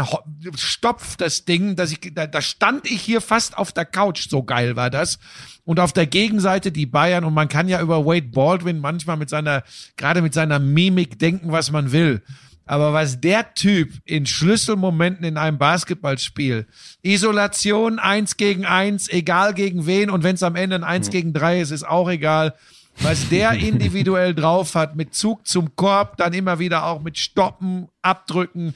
stopft 0.55 1.23
das 1.23 1.47
Ding, 1.47 1.77
dass 1.77 1.93
ich, 1.93 2.13
da, 2.15 2.27
da 2.27 2.43
stand 2.43 2.91
ich 2.91 3.01
hier 3.01 3.23
fast 3.23 3.57
auf 3.57 3.73
der 3.73 3.87
Couch, 3.87 4.29
so 4.29 4.43
geil 4.43 4.77
war 4.77 4.91
das. 4.91 5.19
Und 5.65 5.81
auf 5.81 5.95
der 5.95 6.07
Gegenseite 6.07 6.71
die 6.71 6.85
Bayern 6.85 7.25
und 7.25 7.33
man 7.33 7.49
kann 7.49 7.69
ja 7.69 7.81
über 7.81 8.05
Wade 8.05 8.29
Baldwin 8.29 8.81
manchmal 8.81 9.17
mit 9.17 9.31
seiner, 9.31 9.63
gerade 9.97 10.21
mit 10.21 10.35
seiner 10.35 10.59
Mimik 10.59 11.19
denken, 11.19 11.53
was 11.53 11.71
man 11.71 11.91
will. 11.91 12.23
Aber 12.67 12.93
was 12.93 13.21
der 13.23 13.55
Typ 13.55 13.93
in 14.05 14.27
Schlüsselmomenten 14.27 15.25
in 15.25 15.39
einem 15.39 15.57
Basketballspiel, 15.57 16.67
Isolation 17.03 17.99
eins 17.99 18.37
gegen 18.37 18.67
eins, 18.67 19.09
egal 19.09 19.55
gegen 19.55 19.87
wen, 19.87 20.11
und 20.11 20.23
wenn 20.23 20.35
es 20.35 20.43
am 20.43 20.57
Ende 20.57 20.77
ein 20.77 20.85
eins 20.85 21.09
gegen 21.09 21.33
drei 21.33 21.61
ist, 21.61 21.71
ist 21.71 21.87
auch 21.87 22.11
egal. 22.11 22.55
Was 23.01 23.29
der 23.29 23.53
individuell 23.53 24.35
drauf 24.35 24.75
hat, 24.75 24.97
mit 24.97 25.15
Zug 25.15 25.47
zum 25.47 25.75
Korb, 25.77 26.17
dann 26.17 26.33
immer 26.33 26.59
wieder 26.59 26.87
auch 26.87 27.03
mit 27.03 27.19
Stoppen, 27.19 27.89
Abdrücken. 28.03 28.75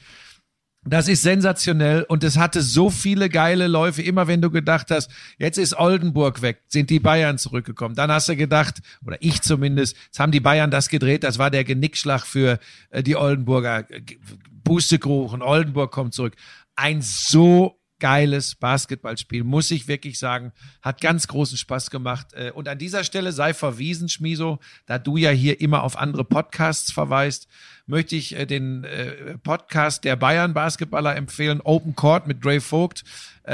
Das 0.85 1.09
ist 1.09 1.23
sensationell 1.23 2.03
und 2.05 2.25
es 2.25 2.39
hatte 2.39 2.63
so 2.63 2.89
viele 2.89 3.29
geile 3.29 3.67
Läufe. 3.67 4.01
Immer 4.01 4.27
wenn 4.27 4.41
du 4.41 4.51
gedacht 4.51 4.91
hast, 4.91 5.11
jetzt 5.37 5.59
ist 5.59 5.75
Oldenburg 5.79 6.41
weg, 6.41 6.63
sind 6.69 6.89
die 6.89 7.01
Bayern 7.01 7.37
zurückgekommen. 7.37 7.95
Dann 7.95 8.11
hast 8.11 8.29
du 8.29 8.37
gedacht, 8.37 8.81
oder 9.05 9.17
ich 9.21 9.43
zumindest, 9.43 9.97
jetzt 10.07 10.19
haben 10.19 10.33
die 10.33 10.41
Bayern 10.41 10.71
das 10.71 10.89
gedreht. 10.89 11.25
Das 11.25 11.39
war 11.39 11.51
der 11.51 11.65
Genickschlag 11.65 12.25
für 12.25 12.59
äh, 12.91 13.03
die 13.03 13.17
Oldenburger. 13.17 13.83
G- 13.83 14.19
Pustekuchen, 14.65 15.43
Oldenburg 15.43 15.91
kommt 15.91 16.15
zurück. 16.15 16.35
Ein 16.77 17.03
so 17.03 17.78
geiles 18.01 18.55
Basketballspiel, 18.55 19.45
muss 19.45 19.71
ich 19.71 19.89
wirklich 19.89 20.19
sagen. 20.19 20.53
Hat 20.83 21.01
ganz 21.01 21.29
großen 21.29 21.57
Spaß 21.59 21.91
gemacht. 21.91 22.29
Äh, 22.33 22.53
Und 22.53 22.69
an 22.69 22.79
dieser 22.79 23.05
Stelle 23.05 23.33
sei 23.33 23.55
verwiesen, 23.55 24.09
Schmiso, 24.09 24.59
da 24.87 24.99
du 24.99 25.17
ja 25.17 25.31
hier 25.31 25.61
immer 25.61 25.83
auf 25.83 25.99
andere 25.99 26.25
Podcasts 26.25 26.93
verweist, 26.93 27.49
möchte 27.87 28.17
ich 28.17 28.37
äh, 28.37 28.47
den 28.47 28.85
äh, 28.85 29.39
Podcast 29.39 30.05
der 30.05 30.17
Bayern 30.17 30.55
Basketballer 30.55 31.17
empfehlen, 31.17 31.61
Open 31.63 31.95
Court 31.95 32.27
mit 32.27 32.45
Dre 32.45 32.61
Vogt. 32.61 33.05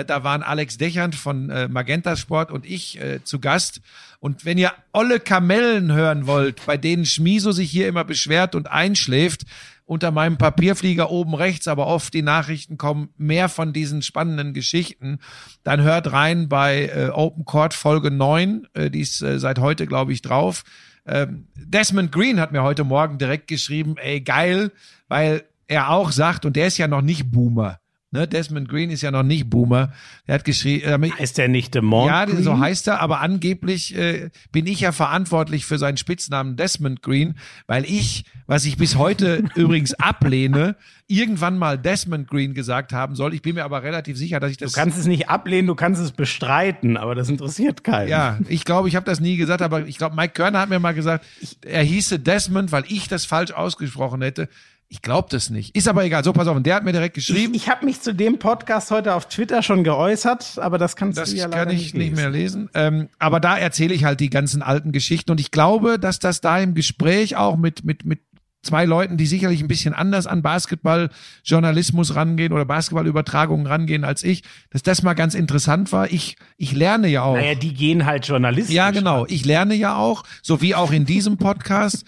Da 0.09 0.25
waren 0.25 0.43
Alex 0.43 0.77
Dechand 0.77 1.15
von 1.15 1.47
Magenta 1.71 2.16
Sport 2.16 2.51
und 2.51 2.66
ich 2.66 2.99
zu 3.23 3.39
Gast. 3.39 3.81
Und 4.19 4.45
wenn 4.45 4.59
ihr 4.59 4.73
olle 4.93 5.21
Kamellen 5.21 5.93
hören 5.93 6.27
wollt, 6.27 6.66
bei 6.66 6.77
denen 6.77 7.07
Schmiso 7.07 7.53
sich 7.53 7.71
hier 7.71 7.87
immer 7.87 8.03
beschwert 8.03 8.57
und 8.57 8.69
einschläft, 8.69 9.43
unter 9.86 10.11
meinem 10.11 10.39
Papierflieger 10.39 11.11
oben 11.11 11.35
rechts, 11.35 11.69
aber 11.69 11.86
oft 11.86 12.15
die 12.15 12.23
Nachrichten 12.23 12.78
kommen, 12.78 13.11
mehr 13.16 13.48
von 13.48 13.73
diesen 13.73 14.02
spannenden 14.02 14.55
Geschichten, 14.55 15.19
dann 15.62 15.82
hört 15.82 16.12
rein 16.12 16.48
bei 16.48 16.86
äh, 16.86 17.11
Open 17.11 17.44
Court 17.44 17.74
Folge 17.74 18.11
9, 18.11 18.66
äh, 18.74 18.90
die 18.90 19.01
ist 19.01 19.20
äh, 19.23 19.39
seit 19.39 19.59
heute, 19.59 19.86
glaube 19.86 20.12
ich, 20.12 20.23
drauf. 20.23 20.65
Ähm, 21.06 21.48
Desmond 21.55 22.12
Green 22.12 22.40
hat 22.40 22.52
mir 22.52 22.62
heute 22.62 22.85
Morgen 22.85 23.19
direkt 23.19 23.47
geschrieben, 23.47 23.97
ey, 23.98 24.20
geil, 24.20 24.73
weil 25.09 25.44
er 25.66 25.90
auch 25.90 26.12
sagt, 26.12 26.44
und 26.44 26.56
der 26.56 26.66
ist 26.66 26.78
ja 26.78 26.89
noch 26.89 27.02
nicht 27.02 27.31
Boomer, 27.31 27.78
ne? 28.15 28.27
Desmond 28.27 28.69
Green 28.69 28.89
ist 28.89 29.03
ja 29.03 29.11
noch 29.11 29.23
nicht 29.23 29.51
Boomer, 29.51 29.93
er 30.27 30.36
hat 30.36 30.45
geschrieben, 30.45 31.03
äh, 31.03 31.11
Heißt 31.11 31.36
der 31.36 31.49
nicht 31.49 31.74
Demont? 31.74 32.09
ja, 32.09 32.24
Green? 32.24 32.43
so 32.43 32.59
heißt 32.59 32.89
er, 32.89 33.01
aber 33.01 33.20
angeblich 33.20 33.95
äh, 33.97 34.31
bin 34.53 34.66
ich 34.66 34.81
ja 34.81 34.93
verantwortlich 34.93 35.66
für 35.66 35.77
seinen 35.77 35.99
Spitznamen 35.99 36.57
Desmond 36.57 37.03
Green, 37.03 37.35
weil 37.66 37.85
ich, 37.85 38.24
was 38.47 38.65
ich 38.65 38.78
bis 38.78 38.97
heute 38.97 39.45
übrigens 39.55 39.93
ablehne, 39.95 40.77
irgendwann 41.07 41.59
mal 41.59 41.77
Desmond 41.77 42.28
Green 42.28 42.55
gesagt 42.55 42.93
haben 42.93 43.15
soll. 43.15 43.35
Ich 43.35 43.43
bin 43.43 43.57
mir 43.57 43.65
aber 43.65 43.82
relativ 43.82 44.16
sicher, 44.16 44.41
dass 44.41 44.51
ich 44.51 44.57
das. 44.57 44.73
Du 44.73 44.81
kannst 44.81 44.99
es 44.99 45.07
nicht 45.07 45.28
ablehnen, 45.28 45.66
du 45.66 45.74
kannst 45.74 46.01
es 46.01 46.12
bestreiten, 46.12 46.97
aber 46.97 47.15
das 47.15 47.28
interessiert 47.28 47.85
keinen. 47.85 48.09
ja, 48.09 48.39
ich 48.49 48.65
glaube, 48.65 48.89
ich 48.89 48.97
habe 48.97 49.05
das 49.05 49.20
nie 49.20 49.36
gesagt, 49.36 49.61
aber 49.61 49.86
ich 49.86 49.99
glaube, 49.99 50.16
Mike 50.16 50.32
Körner 50.32 50.61
hat 50.61 50.70
mir 50.70 50.78
mal 50.78 50.95
gesagt, 50.95 51.27
er 51.66 51.82
hieße 51.82 52.20
Desmond, 52.20 52.73
weil 52.73 52.85
ich 52.89 53.09
das 53.09 53.27
falsch 53.27 53.53
ausgesprochen 53.53 54.23
hätte. 54.23 54.49
Ich 54.89 55.02
glaube 55.02 55.28
das 55.31 55.51
nicht. 55.51 55.74
Ist 55.77 55.89
aber 55.89 56.05
egal. 56.05 56.23
So, 56.23 56.32
pass 56.32 56.47
auf. 56.47 56.56
Und 56.56 56.66
der 56.66 56.77
hat 56.77 56.85
mir 56.85 56.93
direkt 56.93 57.15
geschrieben. 57.15 57.55
Ich, 57.55 57.62
ich 57.62 57.69
habe 57.69 57.85
mich 57.85 58.01
zu 58.01 58.15
dem 58.15 58.39
Podcast 58.39 58.90
heute 58.90 59.15
auf 59.15 59.28
Twitter 59.28 59.62
schon 59.62 59.82
geäußert, 59.82 60.59
aber 60.59 60.78
das 60.78 60.94
kannst 60.94 61.19
Das 61.19 61.31
du 61.31 61.36
ja 61.36 61.48
kann 61.48 61.52
leider 61.69 61.73
ich 61.73 61.94
nicht, 61.94 61.94
lesen. 61.94 62.15
mehr 62.15 62.31
lesen. 62.31 62.70
Ähm, 62.74 63.09
aber 63.19 63.40
da 63.40 63.56
erzähle 63.56 63.93
ich 63.94 64.05
halt 64.05 64.20
die 64.20 64.31
ganzen 64.31 64.62
alten 64.62 64.93
Geschichten 64.93 65.32
und 65.32 65.40
ich 65.40 65.51
glaube, 65.51 65.98
dass 65.98 66.20
das 66.20 66.40
da 66.40 66.59
im 66.59 66.74
Gespräch 66.74 67.35
auch 67.36 67.56
mit, 67.56 67.85
mit, 67.85 68.05
mit 68.05 68.20
zwei 68.62 68.85
Leuten, 68.85 69.16
die 69.16 69.27
sicherlich 69.27 69.61
ein 69.61 69.69
bisschen 69.69 69.94
anders 69.94 70.27
an 70.27 70.43
Basketballjournalismus 70.43 72.15
rangehen 72.15 72.52
oder 72.52 72.65
Basketballübertragungen 72.65 73.66
rangehen 73.66 74.05
als 74.05 74.23
ich, 74.23 74.43
dass 74.70 74.82
das 74.82 75.02
mal 75.02 75.15
ganz 75.15 75.35
interessant 75.35 75.93
war. 75.93 76.11
Ich, 76.12 76.36
ich 76.56 76.73
lerne 76.73 77.09
ja 77.09 77.23
auch. 77.23 77.35
Naja, 77.35 77.55
die 77.55 77.74
gehen 77.74 78.06
halt 78.06 78.27
journalistisch. 78.27 78.74
Ja, 78.74 78.90
genau. 78.90 79.27
Ich 79.27 79.44
lerne 79.44 79.74
ja 79.74 79.97
auch, 79.97 80.23
so 80.43 80.61
wie 80.62 80.74
auch 80.74 80.93
in 80.93 81.05
diesem 81.05 81.36
Podcast. 81.36 82.05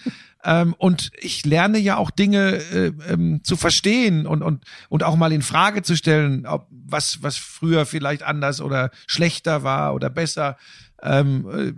Ähm, 0.47 0.73
und 0.77 1.11
ich 1.19 1.45
lerne 1.45 1.77
ja 1.77 1.97
auch 1.97 2.09
Dinge 2.09 2.53
äh, 2.71 2.93
ähm, 3.09 3.41
zu 3.43 3.57
verstehen 3.57 4.25
und, 4.25 4.41
und, 4.41 4.63
und 4.87 5.03
auch 5.03 5.17
mal 5.17 5.33
in 5.33 5.41
Frage 5.41 5.81
zu 5.83 5.97
stellen, 5.97 6.45
ob 6.45 6.67
was, 6.71 7.21
was 7.21 7.35
früher 7.35 7.85
vielleicht 7.85 8.23
anders 8.23 8.61
oder 8.61 8.91
schlechter 9.07 9.63
war 9.63 9.93
oder 9.93 10.09
besser. 10.09 10.55
Ähm, 11.03 11.49
äh, 11.51 11.73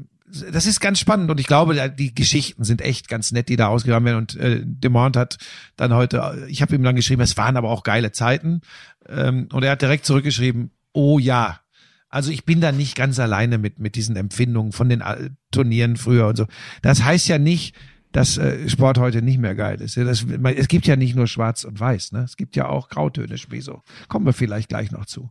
das 0.51 0.67
ist 0.67 0.79
ganz 0.79 0.99
spannend 0.99 1.31
und 1.31 1.39
ich 1.39 1.47
glaube, 1.47 1.89
die 1.89 2.13
Geschichten 2.13 2.63
sind 2.63 2.81
echt 2.81 3.07
ganz 3.07 3.31
nett, 3.31 3.49
die 3.49 3.55
da 3.55 3.69
ausgegraben 3.69 4.05
werden. 4.05 4.17
Und 4.17 4.35
äh, 4.35 4.61
Demont 4.63 5.17
hat 5.17 5.39
dann 5.75 5.91
heute, 5.95 6.45
ich 6.47 6.61
habe 6.61 6.75
ihm 6.75 6.83
dann 6.83 6.95
geschrieben, 6.95 7.23
es 7.23 7.37
waren 7.37 7.57
aber 7.57 7.71
auch 7.71 7.81
geile 7.81 8.11
Zeiten. 8.11 8.61
Ähm, 9.07 9.49
und 9.51 9.63
er 9.63 9.71
hat 9.71 9.81
direkt 9.81 10.05
zurückgeschrieben, 10.05 10.69
oh 10.93 11.17
ja, 11.17 11.61
also 12.09 12.29
ich 12.29 12.45
bin 12.45 12.61
da 12.61 12.71
nicht 12.71 12.95
ganz 12.95 13.17
alleine 13.17 13.57
mit, 13.57 13.79
mit 13.79 13.95
diesen 13.95 14.15
Empfindungen 14.15 14.71
von 14.71 14.89
den 14.89 15.01
äh, 15.01 15.31
Turnieren 15.49 15.97
früher 15.97 16.27
und 16.27 16.35
so. 16.35 16.45
Das 16.83 17.03
heißt 17.03 17.27
ja 17.27 17.39
nicht, 17.39 17.73
dass 18.11 18.38
äh, 18.38 18.68
Sport 18.69 18.98
heute 18.98 19.22
nicht 19.22 19.38
mehr 19.40 19.56
geil 19.56 19.81
ist. 19.81 19.95
Ja, 19.95 20.03
Das, 20.03 20.26
man- 20.26 20.56
es 20.56 20.68
gibt 20.68 20.88
ja 20.88 20.95
nicht 20.95 21.15
nur 21.15 21.27
Schwarz 21.27 21.64
und 21.64 21.80
Weiß, 21.80 22.11
ne? 22.11 22.22
Es 22.23 22.38
gibt 22.38 22.56
ja 22.56 22.68
auch 22.68 22.90
Grautöne, 22.90 23.38
Speso. 23.38 23.84
Kommen 24.07 24.26
wir 24.26 24.34
vielleicht 24.34 24.69
gleich 24.69 24.91
noch 24.91 25.06
zu. 25.06 25.30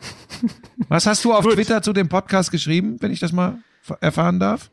Was 0.88 1.06
hast 1.06 1.24
du 1.24 1.32
auf 1.34 1.44
Twitter 1.46 1.82
zu 1.82 1.92
dem 1.92 2.08
Podcast 2.08 2.50
geschrieben, 2.50 2.96
wenn 3.00 3.12
ich 3.12 3.20
das 3.20 3.32
mal 3.32 3.58
erfahren 4.00 4.38
darf? 4.40 4.70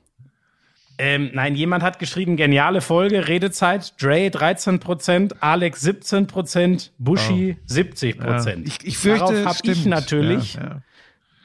Ähm, 1.00 1.30
nein, 1.34 1.56
jemand 1.56 1.84
hat 1.84 2.00
geschrieben, 2.00 2.38
geniale 2.38 2.82
Folge, 2.82 3.28
Redezeit, 3.28 3.94
Dre 4.02 4.30
13%, 4.30 5.36
Alex 5.42 5.86
17%, 5.86 6.90
Bushi 6.98 7.58
70%. 7.70 8.66
Ich, 8.66 8.84
ich 8.84 8.98
fürchte, 8.98 9.44
Darauf 9.44 9.46
habe 9.46 9.72
ich 9.72 9.86
natürlich, 9.86 10.56
Ja, 10.56 10.64
ja. 10.64 10.82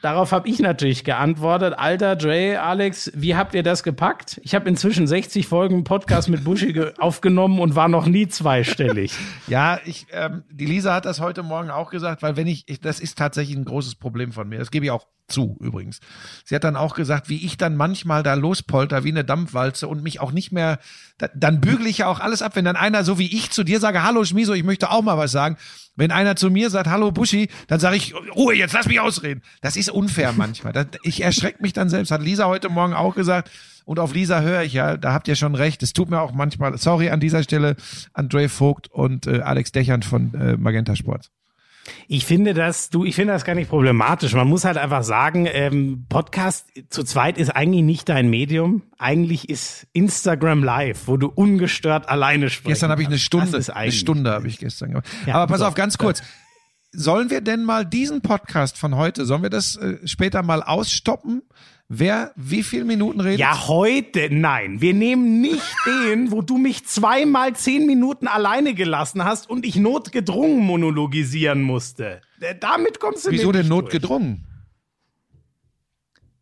Darauf 0.02 0.32
habe 0.32 0.48
ich 0.48 0.58
natürlich 0.58 1.04
geantwortet, 1.04 1.74
alter 1.78 2.16
Dre, 2.16 2.60
Alex, 2.60 3.10
wie 3.14 3.34
habt 3.36 3.54
ihr 3.54 3.62
das 3.62 3.82
gepackt? 3.82 4.40
Ich 4.44 4.54
habe 4.54 4.68
inzwischen 4.68 5.06
60 5.06 5.46
Folgen 5.46 5.84
Podcast 5.84 6.28
mit 6.28 6.44
Bushi 6.44 6.72
ge- 6.74 6.92
aufgenommen 6.98 7.58
und 7.60 7.74
war 7.74 7.88
noch 7.88 8.06
nie 8.06 8.28
zweistellig. 8.28 9.14
Ja, 9.46 9.80
ich, 9.86 10.06
ähm, 10.12 10.42
die 10.50 10.66
Lisa 10.66 10.94
hat 10.94 11.06
das 11.06 11.20
heute 11.20 11.42
Morgen 11.42 11.70
auch 11.70 11.90
gesagt, 11.90 12.22
weil 12.22 12.36
wenn 12.36 12.46
ich, 12.46 12.64
ich, 12.68 12.80
das 12.80 13.00
ist 13.00 13.16
tatsächlich 13.16 13.56
ein 13.56 13.64
großes 13.64 13.94
Problem 13.94 14.32
von 14.32 14.48
mir. 14.48 14.58
Das 14.58 14.70
gebe 14.70 14.84
ich 14.84 14.90
auch 14.90 15.06
zu, 15.28 15.56
übrigens. 15.60 16.00
Sie 16.44 16.54
hat 16.54 16.64
dann 16.64 16.76
auch 16.76 16.94
gesagt, 16.94 17.28
wie 17.30 17.44
ich 17.46 17.56
dann 17.56 17.76
manchmal 17.76 18.22
da 18.22 18.34
lospolter 18.34 19.04
wie 19.04 19.10
eine 19.10 19.24
Dampfwalze 19.24 19.88
und 19.88 20.02
mich 20.02 20.20
auch 20.20 20.32
nicht 20.32 20.52
mehr, 20.52 20.78
da, 21.16 21.28
dann 21.34 21.60
bügele 21.60 21.88
ich 21.88 21.98
ja 21.98 22.08
auch 22.08 22.20
alles 22.20 22.42
ab, 22.42 22.56
wenn 22.56 22.64
dann 22.66 22.76
einer 22.76 23.04
so 23.04 23.18
wie 23.18 23.34
ich 23.34 23.50
zu 23.50 23.62
dir 23.64 23.80
sage, 23.80 24.02
hallo 24.02 24.24
Schmiso, 24.24 24.52
ich 24.52 24.64
möchte 24.64 24.90
auch 24.90 25.00
mal 25.02 25.16
was 25.16 25.32
sagen. 25.32 25.56
Wenn 25.94 26.10
einer 26.10 26.36
zu 26.36 26.51
mir 26.51 26.70
sagt, 26.70 26.89
hallo 26.89 27.12
Buschi, 27.12 27.48
dann 27.66 27.81
sage 27.81 27.97
ich, 27.97 28.14
Ruhe, 28.35 28.55
jetzt 28.55 28.73
lass 28.73 28.86
mich 28.86 29.01
ausreden. 29.01 29.43
Das 29.60 29.77
ist 29.77 29.90
unfair 29.90 30.32
manchmal. 30.36 30.73
Das, 30.73 30.86
ich 31.02 31.23
erschrecke 31.23 31.62
mich 31.62 31.73
dann 31.73 31.90
selbst. 31.90 32.10
Hat 32.10 32.23
Lisa 32.23 32.47
heute 32.47 32.69
Morgen 32.69 32.94
auch 32.94 33.14
gesagt. 33.14 33.51
Und 33.85 33.98
auf 33.98 34.14
Lisa 34.14 34.40
höre 34.40 34.62
ich 34.62 34.73
ja, 34.73 34.97
da 34.97 35.12
habt 35.12 35.28
ihr 35.28 35.35
schon 35.35 35.55
recht. 35.55 35.82
Es 35.82 35.93
tut 35.93 36.09
mir 36.09 36.20
auch 36.20 36.32
manchmal, 36.32 36.77
sorry 36.78 37.10
an 37.10 37.20
dieser 37.20 37.43
Stelle, 37.43 37.77
Andre 38.12 38.48
Vogt 38.48 38.89
und 38.89 39.27
äh, 39.27 39.40
Alex 39.40 39.73
Dechern 39.73 40.02
von 40.02 40.32
äh, 40.35 40.56
Magenta 40.56 40.94
Sport. 40.94 41.31
Ich 42.06 42.24
finde 42.24 42.54
das, 42.54 42.90
du, 42.90 43.04
ich 43.04 43.14
finde 43.14 43.32
das 43.32 43.44
gar 43.44 43.54
nicht 43.54 43.70
problematisch. 43.70 44.34
Man 44.34 44.48
muss 44.48 44.64
halt 44.64 44.76
einfach 44.76 45.02
sagen, 45.02 45.48
ähm, 45.50 46.06
Podcast 46.09 46.66
zu 46.90 47.02
zweit 47.02 47.38
ist 47.38 47.50
eigentlich 47.50 47.82
nicht 47.82 48.09
dein 48.09 48.30
Medium. 48.30 48.82
Eigentlich 48.98 49.48
ist 49.48 49.86
Instagram 49.92 50.62
Live, 50.62 51.06
wo 51.06 51.16
du 51.16 51.28
ungestört 51.28 52.09
alleine 52.09 52.50
sprichst. 52.50 52.66
Gestern 52.66 52.90
habe 52.90 53.02
ich 53.02 53.09
eine 53.09 53.18
Stunde, 53.18 53.60
eine 53.74 53.92
Stunde 53.92 54.30
habe 54.30 54.46
ich 54.46 54.59
gestern 54.59 54.90
gemacht. 54.90 55.09
Ja, 55.26 55.34
Aber 55.34 55.52
pass 55.52 55.62
auf, 55.62 55.74
ganz 55.74 55.98
kurz. 55.98 56.22
Sollen 56.92 57.30
wir 57.30 57.40
denn 57.40 57.64
mal 57.64 57.86
diesen 57.86 58.20
Podcast 58.20 58.78
von 58.78 58.96
heute, 58.96 59.24
sollen 59.24 59.42
wir 59.42 59.50
das 59.50 59.76
äh, 59.76 59.96
später 60.06 60.42
mal 60.42 60.62
ausstoppen? 60.62 61.42
Wer 61.94 62.32
wie 62.36 62.62
viel 62.62 62.85
Minuten 62.85 63.20
redet? 63.20 63.39
Ja, 63.39 63.69
heute, 63.69 64.28
nein. 64.31 64.81
Wir 64.81 64.94
nehmen 64.94 65.43
nicht 65.43 65.74
den, 65.86 66.31
wo 66.31 66.40
du 66.40 66.56
mich 66.56 66.86
zweimal 66.86 67.55
zehn 67.55 67.85
Minuten 67.85 68.28
alleine 68.28 68.73
gelassen 68.73 69.23
hast 69.27 69.51
und 69.51 69.66
ich 69.66 69.77
notgedrungen 69.77 70.64
monologisieren 70.64 71.60
musste. 71.60 72.23
Äh, 72.40 72.55
Damit 72.59 72.98
kommst 72.98 73.27
du 73.27 73.31
Wieso 73.31 73.48
mir 73.48 73.52
denn 73.52 73.60
nicht 73.62 73.69
notgedrungen? 73.69 74.47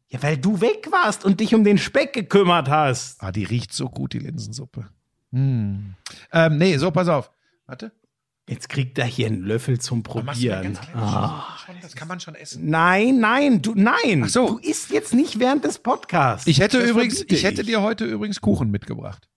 Ja, 0.06 0.22
weil 0.22 0.36
du 0.36 0.60
weg 0.60 0.86
warst 0.92 1.24
und 1.24 1.40
dich 1.40 1.52
um 1.52 1.64
den 1.64 1.78
Speck 1.78 2.12
gekümmert 2.12 2.68
hast. 2.68 3.20
Ah, 3.20 3.32
die 3.32 3.42
riecht 3.42 3.72
so 3.72 3.88
gut, 3.88 4.12
die 4.12 4.20
Linsensuppe. 4.20 4.88
Hm. 5.32 5.96
Ähm, 6.32 6.58
nee, 6.58 6.76
so, 6.76 6.92
pass 6.92 7.08
auf. 7.08 7.32
Warte. 7.66 7.90
Jetzt 8.48 8.68
kriegt 8.68 8.98
er 8.98 9.04
hier 9.04 9.26
einen 9.26 9.42
Löffel 9.42 9.78
zum 9.78 10.02
Probieren. 10.02 10.76
Ah. 10.94 11.44
Das 11.82 11.94
kann 11.94 12.08
man 12.08 12.18
schon 12.18 12.34
essen. 12.34 12.68
Nein, 12.68 13.20
nein, 13.20 13.62
du, 13.62 13.74
nein. 13.76 14.22
Ach 14.24 14.28
so. 14.28 14.48
Du 14.48 14.58
isst 14.58 14.90
jetzt 14.90 15.14
nicht 15.14 15.38
während 15.38 15.64
des 15.64 15.78
Podcasts. 15.78 16.46
Ich 16.48 16.58
hätte 16.58 16.80
Das 16.80 16.90
übrigens, 16.90 17.24
ich 17.28 17.44
hätte 17.44 17.62
dir 17.62 17.80
heute 17.80 18.04
übrigens 18.04 18.40
Kuchen 18.40 18.70
mitgebracht. 18.70 19.28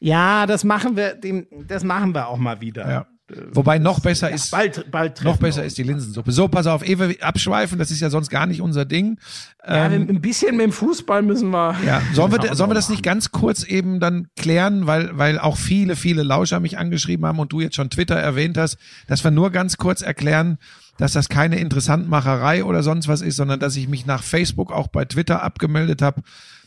Ja, 0.00 0.46
das 0.46 0.64
machen 0.64 0.96
wir, 0.96 1.14
dem, 1.14 1.46
das 1.68 1.84
machen 1.84 2.14
wir 2.14 2.26
auch 2.28 2.36
mal 2.36 2.60
wieder. 2.60 2.90
Ja. 2.90 3.06
Wobei 3.52 3.78
noch 3.78 4.00
besser 4.00 4.30
ist, 4.30 4.50
Bald, 4.50 4.90
bald 4.90 5.24
noch 5.24 5.38
besser 5.38 5.64
ist 5.64 5.78
die 5.78 5.82
Linsensuppe. 5.82 6.30
So, 6.30 6.46
pass 6.46 6.66
auf, 6.66 6.82
wir 6.82 7.16
abschweifen, 7.22 7.78
das 7.78 7.90
ist 7.90 8.00
ja 8.00 8.10
sonst 8.10 8.28
gar 8.28 8.44
nicht 8.44 8.60
unser 8.60 8.84
Ding. 8.84 9.18
Ja, 9.66 9.86
Ähm, 9.86 10.08
ein 10.10 10.20
bisschen 10.20 10.56
mit 10.56 10.66
dem 10.66 10.72
Fußball 10.72 11.22
müssen 11.22 11.48
wir. 11.48 11.74
Ja, 11.86 12.02
sollen 12.12 12.32
wir, 12.32 12.54
sollen 12.54 12.68
wir 12.68 12.74
das 12.74 12.90
nicht 12.90 13.02
ganz 13.02 13.32
kurz 13.32 13.62
eben 13.62 13.98
dann 13.98 14.28
klären, 14.36 14.86
weil, 14.86 15.16
weil 15.16 15.38
auch 15.38 15.56
viele, 15.56 15.96
viele 15.96 16.22
Lauscher 16.22 16.60
mich 16.60 16.76
angeschrieben 16.76 17.24
haben 17.24 17.38
und 17.38 17.50
du 17.50 17.62
jetzt 17.62 17.76
schon 17.76 17.88
Twitter 17.88 18.16
erwähnt 18.16 18.58
hast, 18.58 18.76
dass 19.06 19.24
wir 19.24 19.30
nur 19.30 19.50
ganz 19.50 19.78
kurz 19.78 20.02
erklären, 20.02 20.58
dass 20.98 21.12
das 21.12 21.30
keine 21.30 21.58
Interessantmacherei 21.58 22.62
oder 22.62 22.82
sonst 22.82 23.08
was 23.08 23.22
ist, 23.22 23.36
sondern 23.36 23.58
dass 23.58 23.74
ich 23.76 23.88
mich 23.88 24.04
nach 24.04 24.22
Facebook 24.22 24.70
auch 24.70 24.88
bei 24.88 25.06
Twitter 25.06 25.42
abgemeldet 25.42 26.02
habe, 26.02 26.22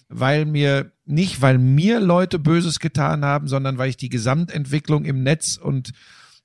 weil 0.09 0.45
mir 0.45 0.91
nicht, 1.05 1.41
weil 1.43 1.59
mir 1.59 1.99
Leute 1.99 2.39
Böses 2.39 2.79
getan 2.79 3.23
haben, 3.23 3.47
sondern 3.47 3.77
weil 3.77 3.89
ich 3.89 3.97
die 3.97 4.09
Gesamtentwicklung 4.09 5.05
im 5.05 5.21
Netz 5.21 5.57
und 5.57 5.91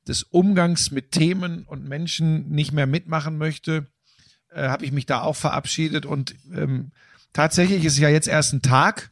des 0.08 0.22
Umgangs 0.24 0.90
mit 0.90 1.12
Themen 1.12 1.64
und 1.64 1.88
Menschen 1.88 2.50
nicht 2.50 2.72
mehr 2.72 2.86
mitmachen 2.86 3.38
möchte, 3.38 3.86
äh, 4.50 4.68
habe 4.68 4.84
ich 4.84 4.92
mich 4.92 5.06
da 5.06 5.22
auch 5.22 5.36
verabschiedet 5.36 6.06
und 6.06 6.34
ähm, 6.54 6.90
tatsächlich 7.32 7.84
ist 7.84 7.98
ja 7.98 8.08
jetzt 8.08 8.28
erst 8.28 8.52
ein 8.52 8.62
Tag. 8.62 9.10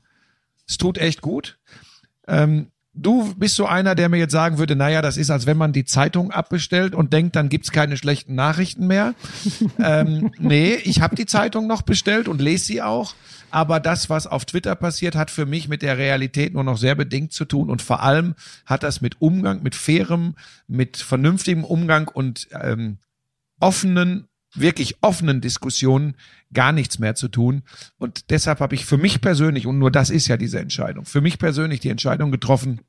Es 0.68 0.78
tut 0.78 0.98
echt 0.98 1.20
gut. 1.20 1.58
Ähm, 2.26 2.70
du 2.92 3.34
bist 3.36 3.54
so 3.54 3.66
einer, 3.66 3.94
der 3.94 4.08
mir 4.08 4.18
jetzt 4.18 4.32
sagen 4.32 4.58
würde, 4.58 4.76
naja, 4.76 5.02
das 5.02 5.16
ist, 5.16 5.30
als 5.30 5.46
wenn 5.46 5.56
man 5.56 5.72
die 5.72 5.84
Zeitung 5.84 6.30
abbestellt 6.30 6.94
und 6.94 7.12
denkt, 7.12 7.36
dann 7.36 7.48
gibt's 7.48 7.70
keine 7.70 7.96
schlechten 7.96 8.34
Nachrichten 8.34 8.86
mehr. 8.86 9.14
ähm, 9.82 10.32
nee, 10.38 10.74
ich 10.74 11.00
habe 11.00 11.16
die 11.16 11.26
Zeitung 11.26 11.66
noch 11.66 11.82
bestellt 11.82 12.28
und 12.28 12.40
lese 12.40 12.64
sie 12.64 12.82
auch. 12.82 13.14
Aber 13.50 13.80
das, 13.80 14.08
was 14.10 14.26
auf 14.26 14.44
Twitter 14.44 14.74
passiert, 14.76 15.16
hat 15.16 15.30
für 15.30 15.46
mich 15.46 15.68
mit 15.68 15.82
der 15.82 15.98
Realität 15.98 16.54
nur 16.54 16.64
noch 16.64 16.78
sehr 16.78 16.94
bedingt 16.94 17.32
zu 17.32 17.44
tun. 17.44 17.68
Und 17.68 17.82
vor 17.82 18.02
allem 18.02 18.34
hat 18.64 18.82
das 18.82 19.00
mit 19.00 19.20
Umgang, 19.20 19.62
mit 19.62 19.74
fairem, 19.74 20.34
mit 20.68 20.96
vernünftigem 20.96 21.64
Umgang 21.64 22.08
und 22.08 22.48
ähm, 22.52 22.98
offenen, 23.58 24.28
wirklich 24.54 24.96
offenen 25.02 25.40
Diskussionen 25.40 26.14
gar 26.52 26.72
nichts 26.72 26.98
mehr 26.98 27.14
zu 27.14 27.28
tun. 27.28 27.62
Und 27.98 28.30
deshalb 28.30 28.60
habe 28.60 28.74
ich 28.74 28.84
für 28.84 28.98
mich 28.98 29.20
persönlich, 29.20 29.66
und 29.66 29.78
nur 29.78 29.90
das 29.90 30.10
ist 30.10 30.28
ja 30.28 30.36
diese 30.36 30.58
Entscheidung, 30.58 31.04
für 31.04 31.20
mich 31.20 31.38
persönlich 31.38 31.80
die 31.80 31.90
Entscheidung 31.90 32.30
getroffen, 32.30 32.80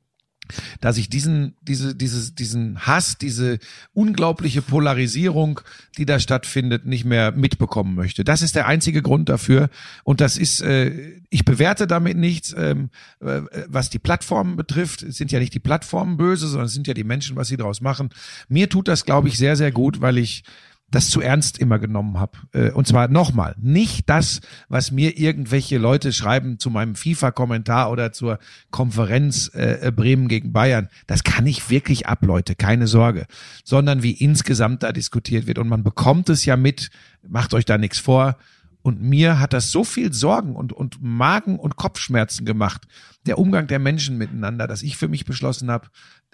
dass 0.80 0.98
ich 0.98 1.08
diesen, 1.08 1.54
diese, 1.62 1.94
dieses, 1.94 2.34
diesen 2.34 2.86
Hass, 2.86 3.16
diese 3.16 3.58
unglaubliche 3.92 4.60
Polarisierung, 4.60 5.60
die 5.96 6.04
da 6.04 6.18
stattfindet, 6.18 6.84
nicht 6.84 7.04
mehr 7.04 7.32
mitbekommen 7.32 7.94
möchte. 7.94 8.24
Das 8.24 8.42
ist 8.42 8.56
der 8.56 8.66
einzige 8.66 9.02
Grund 9.02 9.28
dafür. 9.28 9.70
Und 10.04 10.20
das 10.20 10.36
ist, 10.36 10.60
äh, 10.60 11.20
ich 11.30 11.44
bewerte 11.44 11.86
damit 11.86 12.16
nichts, 12.16 12.54
ähm, 12.58 12.90
äh, 13.20 13.42
was 13.68 13.88
die 13.88 14.00
Plattformen 14.00 14.56
betrifft. 14.56 15.02
Es 15.02 15.16
sind 15.16 15.32
ja 15.32 15.38
nicht 15.38 15.54
die 15.54 15.60
Plattformen 15.60 16.16
böse, 16.16 16.48
sondern 16.48 16.66
es 16.66 16.74
sind 16.74 16.88
ja 16.88 16.94
die 16.94 17.04
Menschen, 17.04 17.36
was 17.36 17.48
sie 17.48 17.56
daraus 17.56 17.80
machen. 17.80 18.10
Mir 18.48 18.68
tut 18.68 18.88
das, 18.88 19.04
glaube 19.04 19.28
ich, 19.28 19.38
sehr, 19.38 19.56
sehr 19.56 19.72
gut, 19.72 20.00
weil 20.00 20.18
ich 20.18 20.42
das 20.92 21.08
zu 21.10 21.20
ernst 21.20 21.58
immer 21.58 21.78
genommen 21.78 22.20
habe. 22.20 22.38
Äh, 22.52 22.70
Und 22.70 22.86
zwar 22.86 23.08
nochmal, 23.08 23.56
nicht 23.58 24.08
das, 24.08 24.40
was 24.68 24.92
mir 24.92 25.18
irgendwelche 25.18 25.78
Leute 25.78 26.12
schreiben 26.12 26.58
zu 26.58 26.70
meinem 26.70 26.94
FIFA-Kommentar 26.94 27.90
oder 27.90 28.12
zur 28.12 28.38
Konferenz 28.70 29.50
äh, 29.54 29.90
Bremen 29.94 30.28
gegen 30.28 30.52
Bayern. 30.52 30.88
Das 31.06 31.24
kann 31.24 31.46
ich 31.46 31.70
wirklich 31.70 32.06
ab, 32.06 32.24
Leute, 32.24 32.54
keine 32.54 32.86
Sorge. 32.86 33.26
Sondern 33.64 34.02
wie 34.02 34.12
insgesamt 34.12 34.82
da 34.82 34.92
diskutiert 34.92 35.46
wird. 35.46 35.58
Und 35.58 35.68
man 35.68 35.82
bekommt 35.82 36.28
es 36.28 36.44
ja 36.44 36.56
mit, 36.56 36.90
macht 37.26 37.54
euch 37.54 37.64
da 37.64 37.78
nichts 37.78 37.98
vor. 37.98 38.36
Und 38.82 39.00
mir 39.00 39.38
hat 39.40 39.52
das 39.52 39.70
so 39.70 39.84
viel 39.84 40.12
Sorgen 40.12 40.54
und, 40.56 40.72
und 40.72 41.00
Magen- 41.00 41.58
und 41.58 41.76
Kopfschmerzen 41.76 42.44
gemacht, 42.44 42.82
der 43.26 43.38
Umgang 43.38 43.66
der 43.66 43.78
Menschen 43.78 44.18
miteinander, 44.18 44.66
dass 44.66 44.82
ich 44.82 44.96
für 44.96 45.08
mich 45.08 45.24
beschlossen 45.24 45.70
habe, 45.70 45.88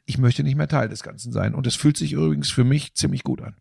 ich 0.06 0.18
möchte 0.18 0.42
nicht 0.42 0.56
mehr 0.56 0.68
Teil 0.68 0.88
des 0.88 1.02
Ganzen 1.02 1.32
sein. 1.32 1.54
Und 1.54 1.66
es 1.66 1.76
fühlt 1.76 1.98
sich 1.98 2.12
übrigens 2.12 2.50
für 2.50 2.64
mich 2.64 2.94
ziemlich 2.94 3.22
gut 3.22 3.42
an. 3.42 3.54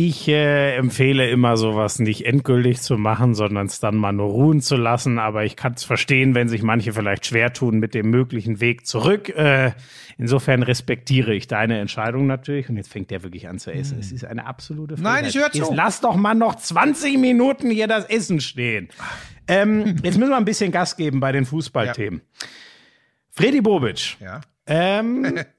Ich 0.00 0.28
äh, 0.28 0.76
empfehle 0.76 1.28
immer 1.28 1.56
sowas 1.56 1.98
nicht 1.98 2.24
endgültig 2.24 2.80
zu 2.80 2.96
machen, 2.96 3.34
sondern 3.34 3.66
es 3.66 3.80
dann 3.80 3.96
mal 3.96 4.12
nur 4.12 4.28
ruhen 4.28 4.60
zu 4.60 4.76
lassen. 4.76 5.18
Aber 5.18 5.44
ich 5.44 5.56
kann 5.56 5.72
es 5.72 5.82
verstehen, 5.82 6.36
wenn 6.36 6.48
sich 6.48 6.62
manche 6.62 6.92
vielleicht 6.92 7.26
schwer 7.26 7.52
tun 7.52 7.80
mit 7.80 7.94
dem 7.94 8.08
möglichen 8.08 8.60
Weg 8.60 8.86
zurück. 8.86 9.28
Äh, 9.30 9.72
insofern 10.16 10.62
respektiere 10.62 11.34
ich 11.34 11.48
deine 11.48 11.80
Entscheidung 11.80 12.28
natürlich. 12.28 12.68
Und 12.68 12.76
jetzt 12.76 12.92
fängt 12.92 13.10
der 13.10 13.24
wirklich 13.24 13.48
an 13.48 13.58
zu 13.58 13.72
essen. 13.72 13.98
Es 13.98 14.12
ist 14.12 14.24
eine 14.24 14.46
absolute 14.46 14.94
Hm. 14.94 15.02
Nein, 15.02 15.24
ich 15.24 15.36
höre 15.36 15.50
zu. 15.50 15.58
Jetzt 15.58 15.72
lass 15.74 16.00
doch 16.00 16.14
mal 16.14 16.36
noch 16.36 16.54
20 16.54 17.18
Minuten 17.18 17.68
hier 17.68 17.88
das 17.88 18.04
Essen 18.04 18.40
stehen. 18.40 18.90
Ähm, 19.48 19.96
jetzt 20.04 20.16
müssen 20.16 20.30
wir 20.30 20.36
ein 20.36 20.44
bisschen 20.44 20.70
Gas 20.70 20.96
geben 20.96 21.18
bei 21.18 21.32
den 21.32 21.44
Fußballthemen. 21.44 22.22
Freddy 23.32 23.60
Bobic. 23.62 24.16
Ja. 24.20 24.42
Ähm, 24.64 25.40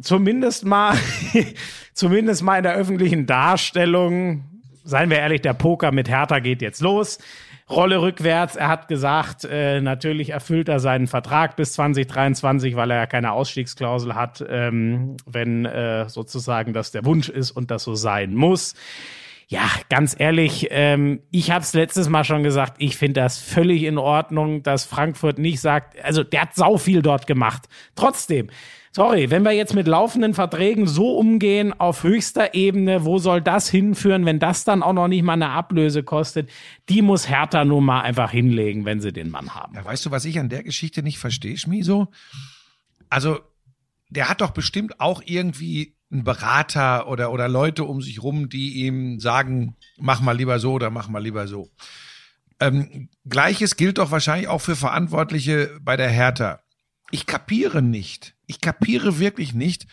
zumindest 0.00 0.64
mal, 0.64 0.96
zumindest 1.92 2.42
mal 2.42 2.58
in 2.58 2.62
der 2.62 2.74
öffentlichen 2.74 3.26
Darstellung, 3.26 4.44
seien 4.84 5.10
wir 5.10 5.18
ehrlich, 5.18 5.42
der 5.42 5.54
Poker 5.54 5.92
mit 5.92 6.08
Hertha 6.08 6.38
geht 6.38 6.62
jetzt 6.62 6.80
los. 6.80 7.18
Rolle 7.68 8.00
rückwärts. 8.00 8.54
Er 8.54 8.68
hat 8.68 8.86
gesagt, 8.86 9.44
äh, 9.44 9.80
natürlich 9.80 10.30
erfüllt 10.30 10.68
er 10.68 10.78
seinen 10.78 11.08
Vertrag 11.08 11.56
bis 11.56 11.72
2023, 11.72 12.76
weil 12.76 12.92
er 12.92 12.98
ja 12.98 13.06
keine 13.06 13.32
Ausstiegsklausel 13.32 14.14
hat, 14.14 14.44
ähm, 14.48 15.16
wenn 15.26 15.64
äh, 15.64 16.08
sozusagen 16.08 16.72
das 16.72 16.92
der 16.92 17.04
Wunsch 17.04 17.28
ist 17.28 17.50
und 17.50 17.72
das 17.72 17.82
so 17.82 17.96
sein 17.96 18.36
muss. 18.36 18.74
Ja, 19.48 19.68
ganz 19.88 20.14
ehrlich, 20.18 20.68
ähm, 20.70 21.20
ich 21.30 21.50
habe 21.50 21.62
es 21.62 21.72
letztes 21.72 22.08
Mal 22.08 22.24
schon 22.24 22.42
gesagt, 22.42 22.76
ich 22.78 22.96
finde 22.96 23.20
das 23.20 23.38
völlig 23.38 23.82
in 23.84 23.98
Ordnung, 23.98 24.62
dass 24.62 24.84
Frankfurt 24.84 25.38
nicht 25.38 25.60
sagt, 25.60 26.00
also 26.02 26.24
der 26.24 26.42
hat 26.42 26.54
sau 26.54 26.78
viel 26.78 27.02
dort 27.02 27.26
gemacht. 27.28 27.68
Trotzdem, 27.94 28.48
sorry, 28.96 29.28
wenn 29.28 29.42
wir 29.42 29.52
jetzt 29.52 29.74
mit 29.74 29.86
laufenden 29.86 30.32
Verträgen 30.32 30.86
so 30.86 31.18
umgehen 31.18 31.78
auf 31.78 32.02
höchster 32.02 32.54
Ebene, 32.54 33.04
wo 33.04 33.18
soll 33.18 33.42
das 33.42 33.68
hinführen, 33.68 34.24
wenn 34.24 34.38
das 34.38 34.64
dann 34.64 34.82
auch 34.82 34.94
noch 34.94 35.06
nicht 35.06 35.22
mal 35.22 35.34
eine 35.34 35.50
Ablöse 35.50 36.02
kostet? 36.02 36.48
Die 36.88 37.02
muss 37.02 37.28
Hertha 37.28 37.66
nun 37.66 37.84
mal 37.84 38.00
einfach 38.00 38.30
hinlegen, 38.30 38.86
wenn 38.86 39.02
sie 39.02 39.12
den 39.12 39.28
Mann 39.28 39.54
haben. 39.54 39.74
Ja, 39.74 39.84
weißt 39.84 40.06
du, 40.06 40.10
was 40.12 40.24
ich 40.24 40.38
an 40.38 40.48
der 40.48 40.62
Geschichte 40.62 41.02
nicht 41.02 41.18
verstehe, 41.18 41.58
Schmiso? 41.58 42.08
Also, 43.10 43.40
der 44.08 44.30
hat 44.30 44.40
doch 44.40 44.52
bestimmt 44.52 44.98
auch 44.98 45.20
irgendwie 45.26 45.94
einen 46.10 46.24
Berater 46.24 47.06
oder, 47.06 47.32
oder 47.32 47.48
Leute 47.48 47.84
um 47.84 48.00
sich 48.00 48.22
rum, 48.22 48.48
die 48.48 48.86
ihm 48.86 49.20
sagen, 49.20 49.76
mach 49.98 50.22
mal 50.22 50.34
lieber 50.34 50.58
so 50.58 50.72
oder 50.72 50.88
mach 50.88 51.08
mal 51.08 51.22
lieber 51.22 51.46
so. 51.46 51.68
Ähm, 52.60 53.10
Gleiches 53.28 53.76
gilt 53.76 53.98
doch 53.98 54.10
wahrscheinlich 54.10 54.48
auch 54.48 54.62
für 54.62 54.74
Verantwortliche 54.74 55.78
bei 55.82 55.98
der 55.98 56.08
Hertha. 56.08 56.60
Ich 57.10 57.26
kapiere 57.26 57.82
nicht, 57.82 58.35
ich 58.46 58.60
kapiere 58.60 59.18
wirklich 59.18 59.54
nicht, 59.54 59.86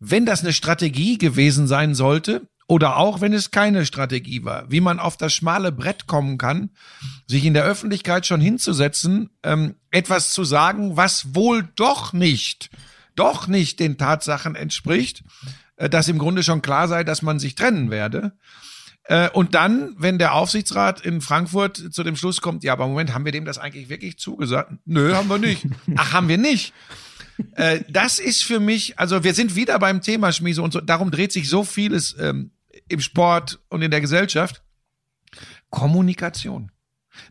wenn 0.00 0.26
das 0.26 0.42
eine 0.42 0.52
Strategie 0.52 1.18
gewesen 1.18 1.66
sein 1.66 1.94
sollte 1.94 2.48
oder 2.66 2.98
auch 2.98 3.20
wenn 3.20 3.32
es 3.32 3.50
keine 3.50 3.86
Strategie 3.86 4.44
war, 4.44 4.70
wie 4.70 4.80
man 4.80 5.00
auf 5.00 5.16
das 5.16 5.32
schmale 5.32 5.72
Brett 5.72 6.06
kommen 6.06 6.36
kann, 6.38 6.70
sich 7.26 7.44
in 7.44 7.54
der 7.54 7.64
Öffentlichkeit 7.64 8.26
schon 8.26 8.40
hinzusetzen, 8.40 9.30
ähm, 9.42 9.74
etwas 9.90 10.32
zu 10.32 10.44
sagen, 10.44 10.96
was 10.96 11.34
wohl 11.34 11.66
doch 11.76 12.12
nicht, 12.12 12.70
doch 13.16 13.48
nicht 13.48 13.80
den 13.80 13.96
Tatsachen 13.96 14.54
entspricht, 14.54 15.24
äh, 15.76 15.88
dass 15.88 16.08
im 16.08 16.18
Grunde 16.18 16.42
schon 16.42 16.62
klar 16.62 16.88
sei, 16.88 17.04
dass 17.04 17.22
man 17.22 17.38
sich 17.38 17.54
trennen 17.54 17.90
werde. 17.90 18.32
Äh, 19.04 19.30
Und 19.30 19.54
dann, 19.54 19.94
wenn 19.96 20.18
der 20.18 20.34
Aufsichtsrat 20.34 21.00
in 21.00 21.22
Frankfurt 21.22 21.78
zu 21.92 22.04
dem 22.04 22.16
Schluss 22.16 22.42
kommt, 22.42 22.62
ja, 22.62 22.74
aber 22.74 22.86
Moment, 22.86 23.14
haben 23.14 23.24
wir 23.24 23.32
dem 23.32 23.46
das 23.46 23.56
eigentlich 23.56 23.88
wirklich 23.88 24.18
zugesagt? 24.18 24.72
Nö, 24.84 25.14
haben 25.14 25.28
wir 25.30 25.38
nicht. 25.38 25.66
Ach, 25.96 26.12
haben 26.12 26.28
wir 26.28 26.38
nicht. 26.38 26.74
Äh, 27.52 27.80
Das 27.88 28.18
ist 28.18 28.44
für 28.44 28.60
mich, 28.60 28.98
also 28.98 29.24
wir 29.24 29.34
sind 29.34 29.54
wieder 29.54 29.78
beim 29.78 30.00
Thema 30.00 30.32
Schmiese 30.32 30.62
und 30.62 30.72
so, 30.72 30.80
darum 30.80 31.10
dreht 31.10 31.32
sich 31.32 31.48
so 31.48 31.64
vieles 31.64 32.16
ähm, 32.18 32.50
im 32.88 33.00
Sport 33.00 33.60
und 33.68 33.82
in 33.82 33.90
der 33.90 34.00
Gesellschaft. 34.00 34.62
Kommunikation. 35.70 36.70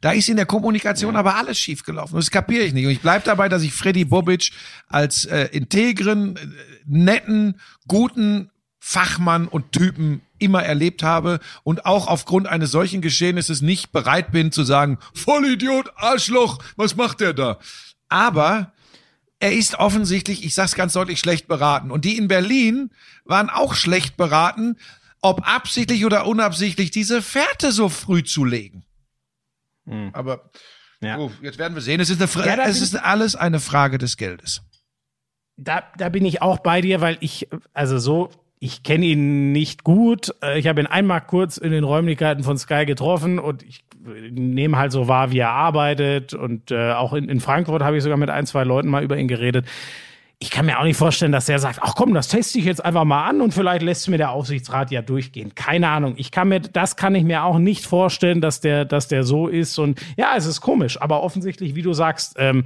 Da 0.02 0.12
ist 0.12 0.30
in 0.30 0.36
der 0.36 0.46
Kommunikation 0.46 1.16
aber 1.16 1.36
alles 1.36 1.58
schiefgelaufen. 1.60 2.16
Das 2.18 2.30
kapiere 2.30 2.64
ich 2.64 2.74
nicht. 2.74 2.86
Und 2.86 2.92
ich 2.92 3.02
bleibe 3.02 3.26
dabei, 3.26 3.50
dass 3.50 3.64
ich 3.64 3.74
Freddy 3.74 4.06
Bobic 4.06 4.52
als 4.88 5.26
äh, 5.26 5.46
integren, 5.52 6.36
äh, 6.36 6.40
netten, 6.86 7.60
guten 7.88 8.52
Fachmann 8.80 9.48
und 9.48 9.72
Typen 9.72 10.22
immer 10.40 10.64
erlebt 10.64 11.04
habe 11.04 11.40
und 11.64 11.86
auch 11.86 12.08
aufgrund 12.08 12.48
eines 12.48 12.72
solchen 12.72 13.02
Geschehnisses 13.02 13.62
nicht 13.62 13.92
bereit 13.92 14.32
bin 14.32 14.52
zu 14.52 14.64
sagen, 14.64 14.98
Vollidiot, 15.14 15.92
Arschloch, 15.96 16.60
was 16.76 16.96
macht 16.96 17.20
der 17.20 17.34
da? 17.34 17.60
Aber 18.08 18.72
er 19.40 19.54
ist 19.54 19.76
offensichtlich, 19.76 20.44
ich 20.44 20.54
sag's 20.54 20.76
ganz 20.76 20.94
deutlich, 20.94 21.20
schlecht 21.20 21.48
beraten. 21.48 21.92
Und 21.92 22.06
die 22.06 22.18
in 22.18 22.28
Berlin 22.28 22.92
waren 23.26 23.50
auch 23.50 23.76
schlecht 23.76 24.18
beraten, 24.18 24.78
ob 25.22 25.48
absichtlich 25.48 26.06
oder 26.06 26.26
unabsichtlich 26.26 26.92
diese 26.92 27.22
Fährte 27.22 27.72
so 27.72 27.90
früh 27.90 28.24
zu 28.24 28.46
legen. 28.46 28.84
Aber 30.14 30.50
Ja. 31.02 31.18
oh, 31.18 31.32
jetzt 31.42 31.58
werden 31.60 31.76
wir 31.76 31.82
sehen. 31.82 32.00
Es 32.00 32.10
ist, 32.10 32.20
eine 32.20 32.28
Fra 32.28 32.46
Ja, 32.46 32.66
es 32.66 32.82
ist 32.82 32.96
alles 32.96 33.36
eine 33.36 33.60
Frage 33.60 33.98
des 33.98 34.18
Geldes. 34.18 34.62
Da, 35.56 35.84
da 35.98 36.10
bin 36.10 36.26
ich 36.26 36.42
auch 36.42 36.60
bei 36.60 36.82
dir, 36.82 37.02
weil 37.02 37.18
ich, 37.22 37.48
also 37.74 37.98
so, 38.00 38.30
ich 38.60 38.84
kenne 38.84 39.06
ihn 39.06 39.52
nicht 39.52 39.84
gut. 39.84 40.34
Äh, 40.42 40.60
Ich 40.60 40.68
habe 40.68 40.82
ihn 40.82 40.88
einmal 40.88 41.22
kurz 41.22 41.58
in 41.58 41.72
den 41.72 41.84
Räumlichkeiten 41.84 42.44
von 42.44 42.58
Sky 42.58 42.86
getroffen 42.86 43.40
und 43.40 43.64
ich 43.64 43.84
äh, 44.06 44.32
nehme 44.32 44.78
halt 44.78 44.92
so 44.92 45.08
wahr, 45.08 45.32
wie 45.32 45.40
er 45.40 45.52
arbeitet. 45.52 46.34
Und 46.34 46.72
äh, 46.72 46.94
auch 46.94 47.14
in, 47.14 47.30
in 47.30 47.40
Frankfurt 47.40 47.84
habe 47.84 47.98
ich 47.98 48.04
sogar 48.04 48.18
mit 48.18 48.30
ein, 48.30 48.46
zwei 48.46 48.64
Leuten 48.64 48.90
mal 48.90 49.04
über 49.04 49.18
ihn 49.18 49.28
geredet. 49.28 49.66
Ich 50.40 50.52
kann 50.52 50.68
mir 50.68 50.80
auch 50.80 50.84
nicht 50.84 50.98
vorstellen, 50.98 51.32
dass 51.32 51.48
der 51.48 51.58
sagt, 51.58 51.80
ach 51.82 51.96
komm, 51.96 52.14
das 52.14 52.28
teste 52.28 52.60
ich 52.60 52.66
jetzt 52.66 52.86
einfach 52.86 53.06
mal 53.06 53.28
an 53.28 53.42
und 53.42 53.56
vielleicht 53.56 53.82
lässt 53.82 54.08
mir 54.08 54.18
der 54.18 54.30
Aufsichtsrat 54.32 54.92
ja 54.92 55.02
durchgehen. 55.02 55.56
Keine 55.56 55.90
Ahnung. 55.90 56.14
Ich 56.18 56.30
kann 56.30 56.50
mir, 56.50 56.60
das 56.60 56.96
kann 56.96 57.16
ich 57.16 57.24
mir 57.24 57.44
auch 57.44 57.58
nicht 57.58 57.86
vorstellen, 57.86 58.40
dass 58.40 58.62
der, 58.62 58.86
dass 58.86 59.08
der 59.08 59.24
so 59.24 59.48
ist. 59.48 59.80
Und 59.80 60.00
ja, 60.16 60.34
es 60.36 60.46
ist 60.46 60.62
komisch, 60.62 61.02
aber 61.02 61.24
offensichtlich, 61.24 61.74
wie 61.74 61.82
du 61.82 61.94
sagst, 61.94 62.36
ähm, 62.38 62.66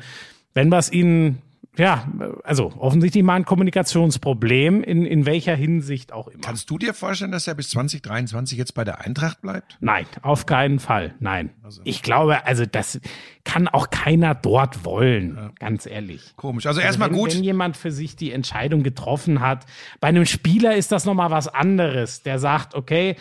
wenn 0.53 0.69
was 0.69 0.91
ihnen, 0.91 1.41
ja, 1.77 2.05
also 2.43 2.73
offensichtlich 2.77 3.23
mal 3.23 3.35
ein 3.35 3.45
Kommunikationsproblem, 3.45 4.83
in, 4.83 5.05
in 5.05 5.25
welcher 5.25 5.55
Hinsicht 5.55 6.11
auch 6.11 6.27
immer. 6.27 6.41
Kannst 6.41 6.69
du 6.69 6.77
dir 6.77 6.93
vorstellen, 6.93 7.31
dass 7.31 7.47
er 7.47 7.55
bis 7.55 7.69
2023 7.69 8.57
jetzt 8.57 8.73
bei 8.73 8.83
der 8.83 8.99
Eintracht 8.99 9.41
bleibt? 9.41 9.77
Nein, 9.79 10.05
auf 10.21 10.45
keinen 10.45 10.79
Fall. 10.79 11.15
Nein. 11.19 11.51
Ich 11.85 12.03
glaube, 12.03 12.45
also 12.45 12.65
das 12.65 12.99
kann 13.45 13.69
auch 13.69 13.89
keiner 13.89 14.35
dort 14.35 14.83
wollen, 14.83 15.51
ganz 15.59 15.85
ehrlich. 15.85 16.33
Komisch. 16.35 16.65
Also 16.65 16.81
Also 16.81 16.85
erstmal 16.85 17.09
gut. 17.09 17.35
Wenn 17.35 17.43
jemand 17.43 17.77
für 17.77 17.91
sich 17.91 18.17
die 18.17 18.31
Entscheidung 18.31 18.83
getroffen 18.83 19.39
hat. 19.39 19.65
Bei 20.01 20.09
einem 20.09 20.25
Spieler 20.25 20.75
ist 20.75 20.91
das 20.91 21.05
nochmal 21.05 21.31
was 21.31 21.47
anderes. 21.47 22.21
Der 22.21 22.37
sagt, 22.39 22.75
okay, 22.75 23.15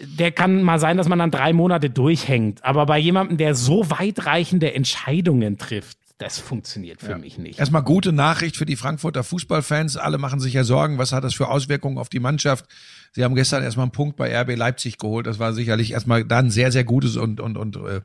der 0.00 0.30
kann 0.30 0.62
mal 0.62 0.78
sein, 0.78 0.96
dass 0.96 1.08
man 1.08 1.18
dann 1.18 1.30
drei 1.30 1.52
Monate 1.52 1.90
durchhängt. 1.90 2.64
Aber 2.64 2.86
bei 2.86 2.98
jemandem, 2.98 3.36
der 3.36 3.54
so 3.54 3.90
weitreichende 3.90 4.74
Entscheidungen 4.74 5.58
trifft, 5.58 5.98
das 6.18 6.38
funktioniert 6.38 7.00
für 7.00 7.18
mich 7.18 7.38
nicht. 7.38 7.58
Erstmal 7.58 7.82
gute 7.82 8.12
Nachricht 8.12 8.56
für 8.56 8.66
die 8.66 8.76
Frankfurter 8.76 9.24
Fußballfans. 9.24 9.96
Alle 9.96 10.16
machen 10.18 10.38
sich 10.38 10.54
ja 10.54 10.62
Sorgen. 10.62 10.96
Was 10.96 11.10
hat 11.10 11.24
das 11.24 11.34
für 11.34 11.48
Auswirkungen 11.48 11.98
auf 11.98 12.08
die 12.08 12.20
Mannschaft? 12.20 12.66
Sie 13.12 13.24
haben 13.24 13.34
gestern 13.34 13.64
erstmal 13.64 13.84
einen 13.84 13.92
Punkt 13.92 14.16
bei 14.16 14.32
RB 14.40 14.56
Leipzig 14.56 14.98
geholt. 14.98 15.26
Das 15.26 15.40
war 15.40 15.52
sicherlich 15.52 15.90
erstmal 15.90 16.24
dann 16.24 16.50
sehr, 16.50 16.70
sehr 16.70 16.84
gutes 16.84 17.16
und, 17.16 17.40
und, 17.40 17.56
und 17.56 17.76
äh, 17.76 18.00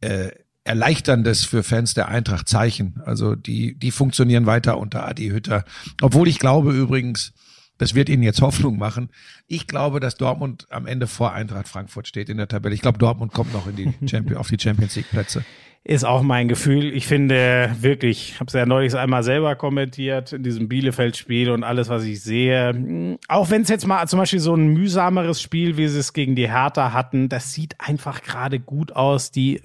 äh, 0.00 0.30
erleichterndes 0.62 1.44
für 1.44 1.64
Fans 1.64 1.94
der 1.94 2.08
Eintracht 2.08 2.48
Zeichen. 2.48 3.02
Also 3.04 3.34
die, 3.34 3.78
die 3.78 3.90
funktionieren 3.90 4.46
weiter 4.46 4.78
unter 4.78 5.06
Adi 5.06 5.28
Hütter. 5.28 5.64
Obwohl 6.02 6.28
ich 6.28 6.38
glaube 6.38 6.72
übrigens, 6.72 7.32
das 7.78 7.96
wird 7.96 8.08
Ihnen 8.08 8.22
jetzt 8.22 8.40
Hoffnung 8.40 8.78
machen. 8.78 9.10
Ich 9.48 9.66
glaube, 9.66 9.98
dass 9.98 10.16
Dortmund 10.16 10.66
am 10.70 10.86
Ende 10.86 11.08
vor 11.08 11.32
Eintracht 11.32 11.66
Frankfurt 11.66 12.06
steht 12.06 12.28
in 12.28 12.36
der 12.36 12.46
Tabelle. 12.46 12.74
Ich 12.74 12.80
glaube, 12.80 12.98
Dortmund 12.98 13.32
kommt 13.32 13.52
noch 13.52 13.66
in 13.66 13.74
die 13.74 13.92
Champion, 14.08 14.38
auf 14.38 14.48
die 14.48 14.58
Champions 14.60 14.94
League 14.94 15.10
Plätze. 15.10 15.44
Ist 15.86 16.04
auch 16.06 16.22
mein 16.22 16.48
Gefühl. 16.48 16.94
Ich 16.94 17.06
finde 17.06 17.70
wirklich, 17.78 18.30
ich 18.30 18.40
habe 18.40 18.46
es 18.46 18.54
ja 18.54 18.64
neulich 18.64 18.96
einmal 18.96 19.22
selber 19.22 19.54
kommentiert 19.54 20.32
in 20.32 20.42
diesem 20.42 20.66
Bielefeld-Spiel 20.66 21.50
und 21.50 21.62
alles, 21.62 21.90
was 21.90 22.04
ich 22.04 22.22
sehe. 22.22 23.18
Auch 23.28 23.50
wenn 23.50 23.62
es 23.62 23.68
jetzt 23.68 23.86
mal 23.86 24.06
zum 24.08 24.18
Beispiel 24.18 24.40
so 24.40 24.54
ein 24.54 24.68
mühsameres 24.68 25.42
Spiel, 25.42 25.76
wie 25.76 25.86
sie 25.88 25.98
es 25.98 26.14
gegen 26.14 26.36
die 26.36 26.50
Hertha 26.50 26.94
hatten, 26.94 27.28
das 27.28 27.52
sieht 27.52 27.74
einfach 27.80 28.22
gerade 28.22 28.60
gut 28.60 28.92
aus. 28.92 29.30
Die 29.30 29.60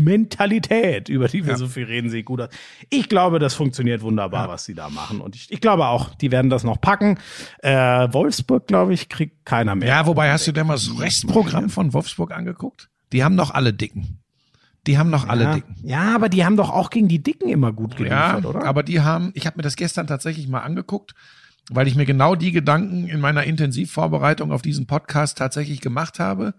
Mentalität, 0.00 1.10
über 1.10 1.28
die 1.28 1.46
wir 1.46 1.58
so 1.58 1.66
viel 1.66 1.84
reden, 1.84 2.08
sieht 2.08 2.24
gut 2.24 2.40
aus. 2.40 2.48
Ich 2.88 3.10
glaube, 3.10 3.38
das 3.38 3.52
funktioniert 3.52 4.00
wunderbar, 4.00 4.48
was 4.48 4.64
sie 4.64 4.74
da 4.74 4.88
machen. 4.88 5.20
Und 5.20 5.36
ich, 5.36 5.52
ich 5.52 5.60
glaube 5.60 5.88
auch, 5.88 6.14
die 6.14 6.30
werden 6.30 6.48
das 6.48 6.64
noch 6.64 6.80
packen. 6.80 7.18
Äh, 7.58 8.08
Wolfsburg, 8.10 8.66
glaube 8.66 8.94
ich, 8.94 9.10
kriegt 9.10 9.44
keiner 9.44 9.74
mehr. 9.74 9.88
Ja, 9.88 10.06
wobei 10.06 10.32
hast 10.32 10.46
du 10.46 10.52
dir 10.52 10.64
mal 10.64 10.74
das 10.74 10.98
Restprogramm 10.98 11.68
von 11.68 11.92
Wolfsburg 11.92 12.32
angeguckt? 12.32 12.88
Die 13.12 13.22
haben 13.22 13.34
noch 13.34 13.50
alle 13.50 13.74
Dicken. 13.74 14.21
Die 14.86 14.98
haben 14.98 15.10
noch 15.10 15.28
alle 15.28 15.44
ja. 15.44 15.54
Dicken. 15.54 15.76
ja, 15.84 16.14
aber 16.14 16.28
die 16.28 16.44
haben 16.44 16.56
doch 16.56 16.70
auch 16.70 16.90
gegen 16.90 17.06
die 17.08 17.22
Dicken 17.22 17.48
immer 17.48 17.72
gut 17.72 17.92
Ja, 18.00 18.32
geliefert, 18.32 18.46
oder? 18.46 18.64
aber 18.66 18.82
die 18.82 19.00
haben, 19.00 19.30
ich 19.34 19.46
habe 19.46 19.58
mir 19.58 19.62
das 19.62 19.76
gestern 19.76 20.06
tatsächlich 20.06 20.48
mal 20.48 20.60
angeguckt, 20.60 21.14
weil 21.70 21.86
ich 21.86 21.94
mir 21.94 22.04
genau 22.04 22.34
die 22.34 22.50
Gedanken 22.50 23.06
in 23.06 23.20
meiner 23.20 23.44
Intensivvorbereitung 23.44 24.50
auf 24.50 24.62
diesen 24.62 24.86
Podcast 24.86 25.38
tatsächlich 25.38 25.80
gemacht 25.80 26.18
habe. 26.18 26.54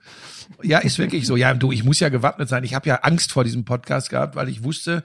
Ja, 0.62 0.80
ist 0.80 0.98
wirklich 1.00 1.28
so. 1.28 1.36
Ja, 1.36 1.54
du, 1.54 1.74
ich 1.74 1.84
muss 1.84 2.00
ja 2.00 2.08
gewappnet 2.08 2.48
sein. 2.48 2.64
Ich 2.64 2.74
habe 2.74 2.88
ja 2.88 2.96
Angst 3.02 3.34
vor 3.34 3.44
diesem 3.44 3.66
Podcast 3.66 4.10
gehabt, 4.10 4.38
weil 4.38 4.48
ich 4.48 4.64
wusste, 4.64 5.04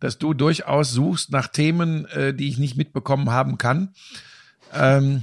dass 0.00 0.18
du 0.18 0.34
durchaus 0.34 0.92
suchst 0.92 1.30
nach 1.30 1.46
Themen, 1.46 2.04
äh, 2.06 2.34
die 2.34 2.48
ich 2.48 2.58
nicht 2.58 2.76
mitbekommen 2.76 3.30
haben 3.30 3.56
kann. 3.58 3.90
Ähm, 4.74 5.22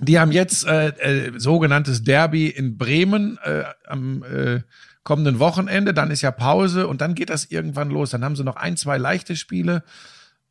die 0.00 0.18
haben 0.18 0.32
jetzt 0.32 0.66
äh, 0.66 0.88
äh, 0.88 1.38
sogenanntes 1.38 2.02
Derby 2.02 2.48
in 2.48 2.78
Bremen 2.78 3.38
äh, 3.44 3.64
am 3.86 4.22
äh, 4.24 4.60
kommenden 5.04 5.38
Wochenende. 5.38 5.94
Dann 5.94 6.10
ist 6.10 6.22
ja 6.22 6.30
Pause 6.30 6.86
und 6.86 7.00
dann 7.00 7.14
geht 7.14 7.30
das 7.30 7.46
irgendwann 7.46 7.90
los. 7.90 8.10
Dann 8.10 8.24
haben 8.24 8.36
sie 8.36 8.44
noch 8.44 8.56
ein, 8.56 8.76
zwei 8.76 8.98
leichte 8.98 9.36
Spiele. 9.36 9.82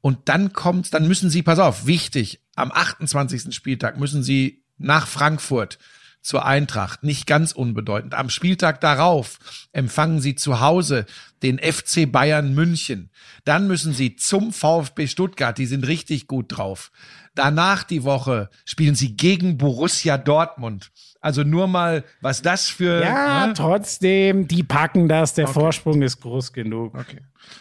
Und 0.01 0.29
dann 0.29 0.51
kommt, 0.53 0.93
dann 0.93 1.07
müssen 1.07 1.29
sie, 1.29 1.43
pass 1.43 1.59
auf, 1.59 1.85
wichtig, 1.85 2.41
am 2.55 2.71
28. 2.71 3.53
Spieltag 3.53 3.99
müssen 3.99 4.23
sie 4.23 4.63
nach 4.77 5.07
Frankfurt 5.07 5.77
zur 6.21 6.45
Eintracht. 6.45 7.03
Nicht 7.03 7.27
ganz 7.27 7.51
unbedeutend. 7.51 8.13
Am 8.13 8.29
Spieltag 8.29 8.81
darauf 8.81 9.39
empfangen 9.71 10.21
sie 10.21 10.35
zu 10.35 10.59
Hause 10.59 11.05
den 11.43 11.59
FC 11.59 12.11
Bayern 12.11 12.53
München. 12.53 13.09
Dann 13.43 13.67
müssen 13.67 13.93
sie 13.93 14.15
zum 14.15 14.53
VfB 14.53 15.07
Stuttgart. 15.07 15.57
Die 15.57 15.65
sind 15.65 15.87
richtig 15.87 16.27
gut 16.27 16.57
drauf. 16.57 16.91
Danach 17.33 17.83
die 17.83 18.03
Woche 18.03 18.49
spielen 18.65 18.95
sie 18.95 19.15
gegen 19.15 19.57
Borussia 19.57 20.17
Dortmund. 20.17 20.91
Also 21.21 21.43
nur 21.43 21.67
mal, 21.67 22.03
was 22.19 22.41
das 22.41 22.67
für. 22.67 23.03
Ja, 23.03 23.47
ne? 23.47 23.53
trotzdem, 23.53 24.47
die 24.47 24.63
packen 24.63 25.07
das. 25.07 25.33
Der 25.35 25.47
Vorsprung 25.47 26.01
ist 26.01 26.19
groß 26.19 26.51
genug. 26.51 26.95
Okay. 26.95 27.19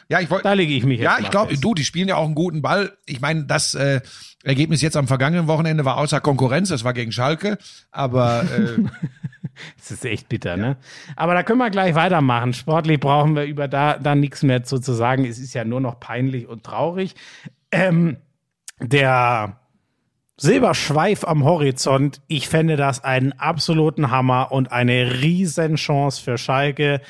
Ja, 0.08 0.20
ich 0.20 0.30
wollte. 0.30 0.44
Da 0.44 0.54
lege 0.54 0.72
ich 0.72 0.84
mich 0.84 0.98
jetzt 0.98 1.04
Ja, 1.04 1.18
ich 1.20 1.30
glaube, 1.30 1.56
du, 1.56 1.74
die 1.74 1.84
spielen 1.84 2.08
ja 2.08 2.16
auch 2.16 2.24
einen 2.24 2.34
guten 2.34 2.62
Ball. 2.62 2.96
Ich 3.06 3.20
meine, 3.20 3.44
das 3.44 3.74
äh, 3.74 4.00
Ergebnis 4.42 4.80
jetzt 4.82 4.96
am 4.96 5.06
vergangenen 5.06 5.46
Wochenende 5.46 5.84
war 5.84 5.98
außer 5.98 6.20
Konkurrenz, 6.20 6.70
das 6.70 6.84
war 6.84 6.94
gegen 6.94 7.12
Schalke, 7.12 7.58
aber 7.90 8.44
äh, 8.44 8.82
Das 9.76 9.90
ist 9.90 10.04
echt 10.04 10.28
bitter, 10.28 10.56
ne? 10.56 10.76
Aber 11.16 11.34
da 11.34 11.42
können 11.42 11.58
wir 11.58 11.70
gleich 11.70 11.94
weitermachen. 11.94 12.52
Sportlich 12.52 13.00
brauchen 13.00 13.36
wir 13.36 13.44
über 13.44 13.68
da, 13.68 13.98
da 13.98 14.14
nichts 14.14 14.42
mehr 14.42 14.62
zu, 14.62 14.78
zu 14.78 14.92
sagen. 14.92 15.24
Es 15.24 15.38
ist 15.38 15.54
ja 15.54 15.64
nur 15.64 15.80
noch 15.80 16.00
peinlich 16.00 16.48
und 16.48 16.64
traurig. 16.64 17.14
Ähm, 17.70 18.16
der 18.80 19.59
Silberschweif 20.42 21.24
am 21.24 21.44
Horizont, 21.44 22.22
ich 22.26 22.48
fände 22.48 22.76
das 22.76 23.04
einen 23.04 23.32
absoluten 23.32 24.10
Hammer 24.10 24.50
und 24.52 24.72
eine 24.72 25.20
Riesenchance 25.20 26.22
für 26.22 26.38
Schalke. 26.38 27.02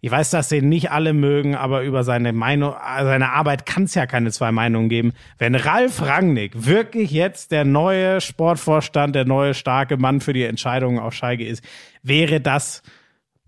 Ich 0.00 0.12
weiß, 0.12 0.30
dass 0.30 0.48
den 0.48 0.68
nicht 0.68 0.92
alle 0.92 1.12
mögen, 1.12 1.56
aber 1.56 1.82
über 1.82 2.04
seine 2.04 2.32
Meinung, 2.32 2.74
seine 3.00 3.32
Arbeit 3.32 3.66
kann 3.66 3.82
es 3.82 3.96
ja 3.96 4.06
keine 4.06 4.30
zwei 4.30 4.52
Meinungen 4.52 4.88
geben. 4.88 5.12
Wenn 5.38 5.56
Ralf 5.56 6.02
Rangnick 6.02 6.66
wirklich 6.66 7.10
jetzt 7.10 7.50
der 7.50 7.64
neue 7.64 8.20
Sportvorstand, 8.20 9.16
der 9.16 9.24
neue 9.24 9.54
starke 9.54 9.96
Mann 9.96 10.20
für 10.20 10.32
die 10.32 10.44
Entscheidungen 10.44 11.00
auf 11.00 11.14
Schalke 11.14 11.44
ist, 11.44 11.64
wäre 12.04 12.40
das 12.40 12.84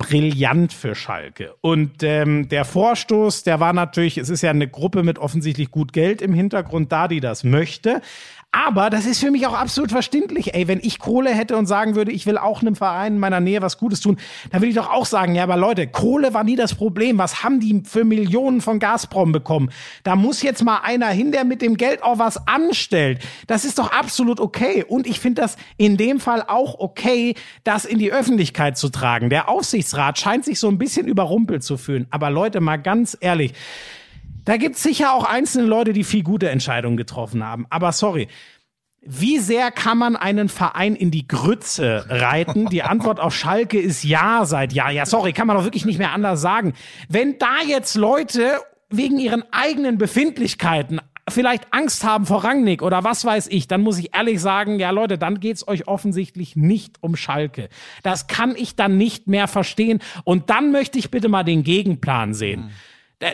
brillant 0.01 0.73
für 0.73 0.94
Schalke. 0.94 1.55
Und 1.61 2.02
ähm, 2.02 2.48
der 2.48 2.65
Vorstoß, 2.65 3.43
der 3.43 3.61
war 3.61 3.74
natürlich, 3.74 4.16
es 4.16 4.31
ist 4.31 4.43
ja 4.43 4.51
eine 4.51 4.66
Gruppe 4.66 5.02
mit 5.02 5.19
offensichtlich 5.19 5.70
gut 5.70 5.93
Geld 5.93 6.23
im 6.23 6.32
Hintergrund 6.32 6.90
da, 6.90 7.07
die 7.07 7.20
das 7.20 7.44
möchte. 7.44 8.01
Aber 8.53 8.91
das 8.91 9.07
ist 9.07 9.21
für 9.21 9.31
mich 9.31 9.47
auch 9.47 9.55
absolut 9.55 9.93
verständlich. 9.93 10.55
Ey, 10.55 10.67
wenn 10.67 10.81
ich 10.83 10.99
Kohle 10.99 11.31
hätte 11.31 11.57
und 11.57 11.67
sagen 11.67 11.95
würde, 11.95 12.11
ich 12.11 12.27
will 12.27 12.37
auch 12.37 12.63
einem 12.63 12.75
Verein 12.75 13.15
in 13.15 13.19
meiner 13.21 13.39
Nähe 13.39 13.63
was 13.63 13.79
Gutes 13.79 14.01
tun, 14.01 14.19
dann 14.51 14.61
würde 14.61 14.71
ich 14.71 14.75
doch 14.75 14.91
auch 14.91 15.07
sagen, 15.07 15.37
ja, 15.37 15.45
aber 15.45 15.57
Leute, 15.57 15.87
Kohle 15.87 16.35
war 16.35 16.43
nie 16.43 16.57
das 16.57 16.75
Problem. 16.75 17.19
Was 17.19 17.45
haben 17.45 17.61
die 17.61 17.83
für 17.87 18.05
Millionen 18.05 18.61
von 18.61 18.81
Gazprom 18.81 19.31
bekommen? 19.31 19.71
Da 20.03 20.17
muss 20.17 20.43
jetzt 20.43 20.65
mal 20.65 20.79
einer 20.83 21.09
hin, 21.09 21.31
der 21.31 21.45
mit 21.45 21.63
dem 21.63 21.77
Geld 21.77 22.03
auch 22.03 22.19
was 22.19 22.49
anstellt. 22.49 23.21
Das 23.47 23.65
ist 23.65 23.79
doch 23.79 23.93
absolut 23.93 24.41
okay. 24.41 24.85
Und 24.87 25.07
ich 25.07 25.21
finde 25.21 25.43
das 25.43 25.57
in 25.77 25.97
dem 25.97 26.19
Fall 26.19 26.43
auch 26.47 26.81
okay, 26.81 27.37
das 27.63 27.85
in 27.85 28.01
die 28.01 28.13
Öffentlichkeit 28.13 28.77
zu 28.77 28.89
tragen. 28.89 29.31
Der 29.31 29.49
Aufsichtsrat 29.49 30.19
scheint 30.19 30.45
sich 30.45 30.59
so 30.59 30.69
ein 30.69 30.79
bisschen 30.79 31.07
überrumpelt 31.07 31.63
zu 31.63 31.77
fühlen. 31.77 32.09
Aber 32.11 32.31
Leute, 32.31 32.61
mal 32.61 32.79
ganz 32.79 33.17
ehrlich, 33.21 33.55
da 34.45 34.57
gibt's 34.57 34.83
sicher 34.83 35.12
auch 35.12 35.25
einzelne 35.25 35.67
Leute, 35.67 35.93
die 35.93 36.05
viel 36.05 36.23
gute 36.23 36.49
Entscheidungen 36.51 36.97
getroffen 36.97 37.45
haben. 37.45 37.67
Aber 37.71 37.93
sorry. 37.93 38.29
Wie 39.03 39.39
sehr 39.39 39.71
kann 39.71 39.97
man 39.97 40.15
einen 40.15 40.51
Verein 40.51 40.95
in 40.95 41.11
die 41.11 41.27
Grütze 41.27 42.05
reiten? 42.11 42.67
Die 42.67 42.83
Antwort 42.83 43.19
auf 43.19 43.35
Schalke 43.35 43.81
ist 43.81 44.05
ja 44.05 44.45
seit 44.45 44.75
Jahr. 44.75 44.91
Ja, 44.91 45.07
sorry, 45.07 45.33
kann 45.33 45.47
man 45.47 45.57
doch 45.57 45.65
wirklich 45.65 45.87
nicht 45.87 45.97
mehr 45.99 46.12
anders 46.12 46.43
sagen. 46.43 46.75
Wenn 47.09 47.39
da 47.39 47.62
jetzt 47.67 47.95
Leute 47.95 48.59
wegen 48.91 49.19
ihren 49.19 49.43
eigenen 49.53 49.97
Befindlichkeiten 49.97 51.01
vielleicht 51.31 51.73
Angst 51.73 52.05
haben 52.05 52.27
vor 52.27 52.45
Rangnick 52.45 52.83
oder 52.83 53.03
was 53.05 53.25
weiß 53.25 53.47
ich, 53.47 53.69
dann 53.69 53.81
muss 53.81 53.99
ich 53.99 54.15
ehrlich 54.15 54.41
sagen, 54.41 54.79
ja 54.79 54.91
Leute, 54.91 55.17
dann 55.17 55.41
geht's 55.41 55.67
euch 55.67 55.89
offensichtlich 55.89 56.57
nicht 56.57 56.97
um 57.01 57.17
Schalke. 57.17 57.69
Das 58.03 58.27
kann 58.27 58.55
ich 58.55 58.77
dann 58.77 58.99
nicht 58.99 59.29
mehr 59.29 59.49
verstehen. 59.49 60.01
Und 60.25 60.51
dann 60.51 60.73
möchte 60.73 60.99
ich 60.99 61.11
bitte 61.11 61.29
mal 61.31 61.45
den 61.45 61.62
Gegenplan 61.62 62.35
sehen. 62.35 62.65
Da- 62.65 62.69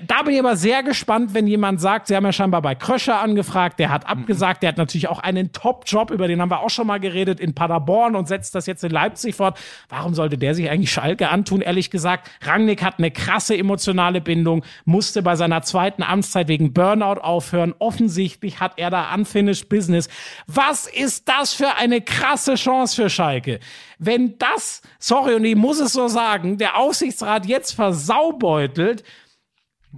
Da 0.09 0.23
bin 0.25 0.35
ich 0.35 0.41
aber 0.41 0.57
sehr 0.57 0.83
gespannt, 0.83 1.33
wenn 1.33 1.47
jemand 1.47 1.81
sagt, 1.81 2.09
Sie 2.09 2.17
haben 2.17 2.25
ja 2.25 2.33
scheinbar 2.33 2.61
bei 2.61 2.75
Kröscher 2.75 3.21
angefragt, 3.21 3.79
der 3.79 3.91
hat 3.91 4.09
abgesagt, 4.09 4.65
der 4.65 4.71
hat 4.71 4.79
natürlich 4.79 5.07
auch 5.07 5.21
einen 5.21 5.53
Top-Job, 5.53 6.11
über 6.11 6.27
den 6.27 6.41
haben 6.41 6.51
wir 6.51 6.59
auch 6.59 6.71
schon 6.71 6.89
mal 6.89 6.99
geredet, 6.99 7.39
in 7.39 7.55
Paderborn 7.55 8.17
und 8.17 8.27
setzt 8.27 8.57
das 8.57 8.67
jetzt 8.67 8.83
in 8.83 8.91
Leipzig 8.91 9.37
fort. 9.37 9.57
Warum 9.89 10.13
sollte 10.13 10.39
der 10.39 10.57
sich 10.57 10.69
eigentlich 10.69 10.91
Schalke 10.91 11.29
antun? 11.29 11.61
Ehrlich 11.61 11.93
gesagt, 11.93 12.29
Rangnick 12.43 12.83
hat 12.83 12.99
eine 12.99 13.13
krasse 13.13 13.57
emotionale 13.57 14.21
Bindung, 14.21 14.65
musste 14.87 15.23
bei 15.23 15.37
seiner 15.37 15.63
zweiten 15.63 16.03
Amtszeit 16.03 16.49
wegen 16.49 16.73
Burnout 16.73 17.21
aufhören. 17.21 17.73
Offensichtlich 17.79 18.59
hat 18.59 18.73
er 18.79 18.91
da 18.91 19.15
unfinished 19.15 19.69
business. 19.69 20.09
Was 20.49 20.89
ist 20.89 21.29
das 21.29 21.53
für 21.53 21.77
eine 21.77 22.01
krasse 22.01 22.57
Chance 22.57 22.97
für 22.97 23.09
Schalke? 23.09 23.61
Wenn 24.01 24.37
das, 24.39 24.83
sorry, 24.99 25.37
und 25.37 25.45
ich 25.45 25.55
muss 25.55 25.79
es 25.79 25.93
so 25.93 26.09
sagen, 26.09 26.59
der 26.59 26.77
Aufsichtsrat 26.77 27.47
jetzt 27.47 27.71
versaubeutelt, 27.71 29.05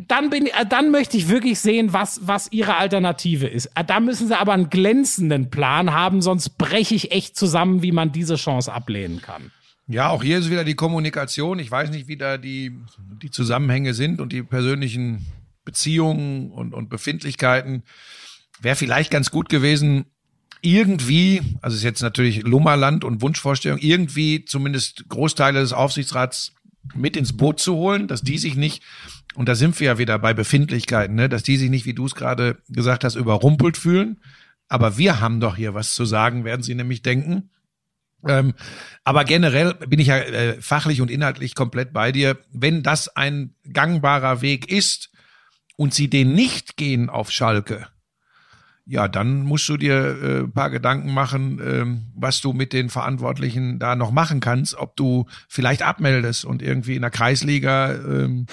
dann 0.06 0.30
bin, 0.30 0.46
äh, 0.46 0.66
dann 0.68 0.90
möchte 0.90 1.16
ich 1.16 1.28
wirklich 1.28 1.58
sehen, 1.58 1.92
was, 1.92 2.20
was 2.24 2.52
ihre 2.52 2.76
Alternative 2.76 3.46
ist. 3.46 3.66
Äh, 3.74 3.84
Da 3.84 4.00
müssen 4.00 4.28
sie 4.28 4.38
aber 4.38 4.52
einen 4.52 4.70
glänzenden 4.70 5.50
Plan 5.50 5.92
haben, 5.92 6.22
sonst 6.22 6.50
breche 6.50 6.94
ich 6.94 7.10
echt 7.10 7.36
zusammen, 7.36 7.82
wie 7.82 7.92
man 7.92 8.12
diese 8.12 8.36
Chance 8.36 8.72
ablehnen 8.72 9.20
kann. 9.22 9.50
Ja, 9.86 10.10
auch 10.10 10.22
hier 10.22 10.38
ist 10.38 10.50
wieder 10.50 10.64
die 10.64 10.74
Kommunikation. 10.74 11.58
Ich 11.58 11.70
weiß 11.70 11.90
nicht, 11.90 12.08
wie 12.08 12.18
da 12.18 12.36
die, 12.36 12.78
die 13.22 13.30
Zusammenhänge 13.30 13.94
sind 13.94 14.20
und 14.20 14.32
die 14.32 14.42
persönlichen 14.42 15.26
Beziehungen 15.64 16.50
und, 16.50 16.74
und 16.74 16.90
Befindlichkeiten. 16.90 17.82
Wäre 18.60 18.76
vielleicht 18.76 19.10
ganz 19.10 19.30
gut 19.30 19.48
gewesen, 19.48 20.04
irgendwie, 20.60 21.40
also 21.62 21.76
ist 21.76 21.84
jetzt 21.84 22.02
natürlich 22.02 22.42
Lummerland 22.42 23.04
und 23.04 23.22
Wunschvorstellung, 23.22 23.78
irgendwie 23.78 24.44
zumindest 24.44 25.08
Großteile 25.08 25.60
des 25.60 25.72
Aufsichtsrats 25.72 26.52
mit 26.94 27.16
ins 27.16 27.36
Boot 27.36 27.60
zu 27.60 27.74
holen, 27.74 28.08
dass 28.08 28.22
die 28.22 28.38
sich 28.38 28.56
nicht, 28.56 28.82
und 29.34 29.48
da 29.48 29.54
sind 29.54 29.78
wir 29.78 29.86
ja 29.86 29.98
wieder 29.98 30.18
bei 30.18 30.34
Befindlichkeiten, 30.34 31.14
ne, 31.14 31.28
dass 31.28 31.42
die 31.42 31.56
sich 31.56 31.70
nicht, 31.70 31.86
wie 31.86 31.94
du 31.94 32.06
es 32.06 32.14
gerade 32.14 32.58
gesagt 32.68 33.04
hast, 33.04 33.14
überrumpelt 33.14 33.76
fühlen. 33.76 34.20
Aber 34.68 34.98
wir 34.98 35.20
haben 35.20 35.40
doch 35.40 35.56
hier 35.56 35.74
was 35.74 35.94
zu 35.94 36.04
sagen, 36.04 36.44
werden 36.44 36.62
sie 36.62 36.74
nämlich 36.74 37.02
denken. 37.02 37.50
Ähm, 38.26 38.54
aber 39.04 39.24
generell 39.24 39.74
bin 39.74 40.00
ich 40.00 40.08
ja 40.08 40.18
äh, 40.18 40.60
fachlich 40.60 41.00
und 41.00 41.10
inhaltlich 41.10 41.54
komplett 41.54 41.92
bei 41.92 42.12
dir. 42.12 42.38
Wenn 42.50 42.82
das 42.82 43.08
ein 43.08 43.54
gangbarer 43.72 44.42
Weg 44.42 44.70
ist 44.70 45.10
und 45.76 45.94
sie 45.94 46.10
den 46.10 46.32
nicht 46.34 46.76
gehen 46.76 47.08
auf 47.08 47.30
Schalke, 47.30 47.86
ja, 48.90 49.06
dann 49.06 49.42
musst 49.42 49.68
du 49.68 49.76
dir 49.76 49.94
äh, 49.94 50.38
ein 50.40 50.52
paar 50.52 50.70
Gedanken 50.70 51.12
machen, 51.12 51.60
ähm, 51.62 52.06
was 52.14 52.40
du 52.40 52.54
mit 52.54 52.72
den 52.72 52.88
Verantwortlichen 52.88 53.78
da 53.78 53.94
noch 53.94 54.10
machen 54.10 54.40
kannst, 54.40 54.74
ob 54.76 54.96
du 54.96 55.26
vielleicht 55.46 55.82
abmeldest 55.82 56.46
und 56.46 56.62
irgendwie 56.62 56.96
in 56.96 57.02
der 57.02 57.10
Kreisliga 57.10 57.92
ähm, 57.92 58.46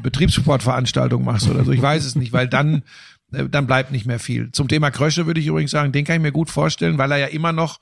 Betriebssportveranstaltung 0.00 1.24
machst 1.24 1.50
oder 1.50 1.64
so. 1.64 1.72
Ich 1.72 1.82
weiß 1.82 2.04
es 2.04 2.14
nicht, 2.14 2.32
weil 2.32 2.46
dann 2.46 2.84
äh, 3.32 3.48
dann 3.48 3.66
bleibt 3.66 3.90
nicht 3.90 4.06
mehr 4.06 4.20
viel. 4.20 4.52
Zum 4.52 4.68
Thema 4.68 4.92
Krösche 4.92 5.26
würde 5.26 5.40
ich 5.40 5.48
übrigens 5.48 5.72
sagen, 5.72 5.90
den 5.90 6.04
kann 6.04 6.16
ich 6.16 6.22
mir 6.22 6.32
gut 6.32 6.48
vorstellen, 6.48 6.96
weil 6.96 7.10
er 7.10 7.18
ja 7.18 7.26
immer 7.26 7.52
noch 7.52 7.80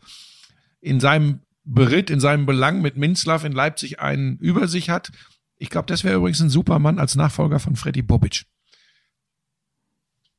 in 0.81 1.01
seinem 1.01 1.41
Beritt, 1.65 2.09
in 2.09 2.19
seinem 2.19 2.47
Belang 2.47 2.81
mit 2.81 2.97
Minzlaff 2.97 3.45
in 3.45 3.53
Leipzig 3.53 4.01
einen 4.01 4.39
über 4.39 4.69
sich 4.69 4.89
hat. 4.89 5.13
Ich 5.59 5.69
glaube, 5.69 5.87
das 5.87 6.03
wäre 6.03 6.17
übrigens 6.17 6.41
ein 6.41 6.49
Supermann 6.49 6.99
als 6.99 7.15
Nachfolger 7.15 7.59
von 7.59 7.77
Freddy 7.77 8.01
Bobic. 8.01 8.47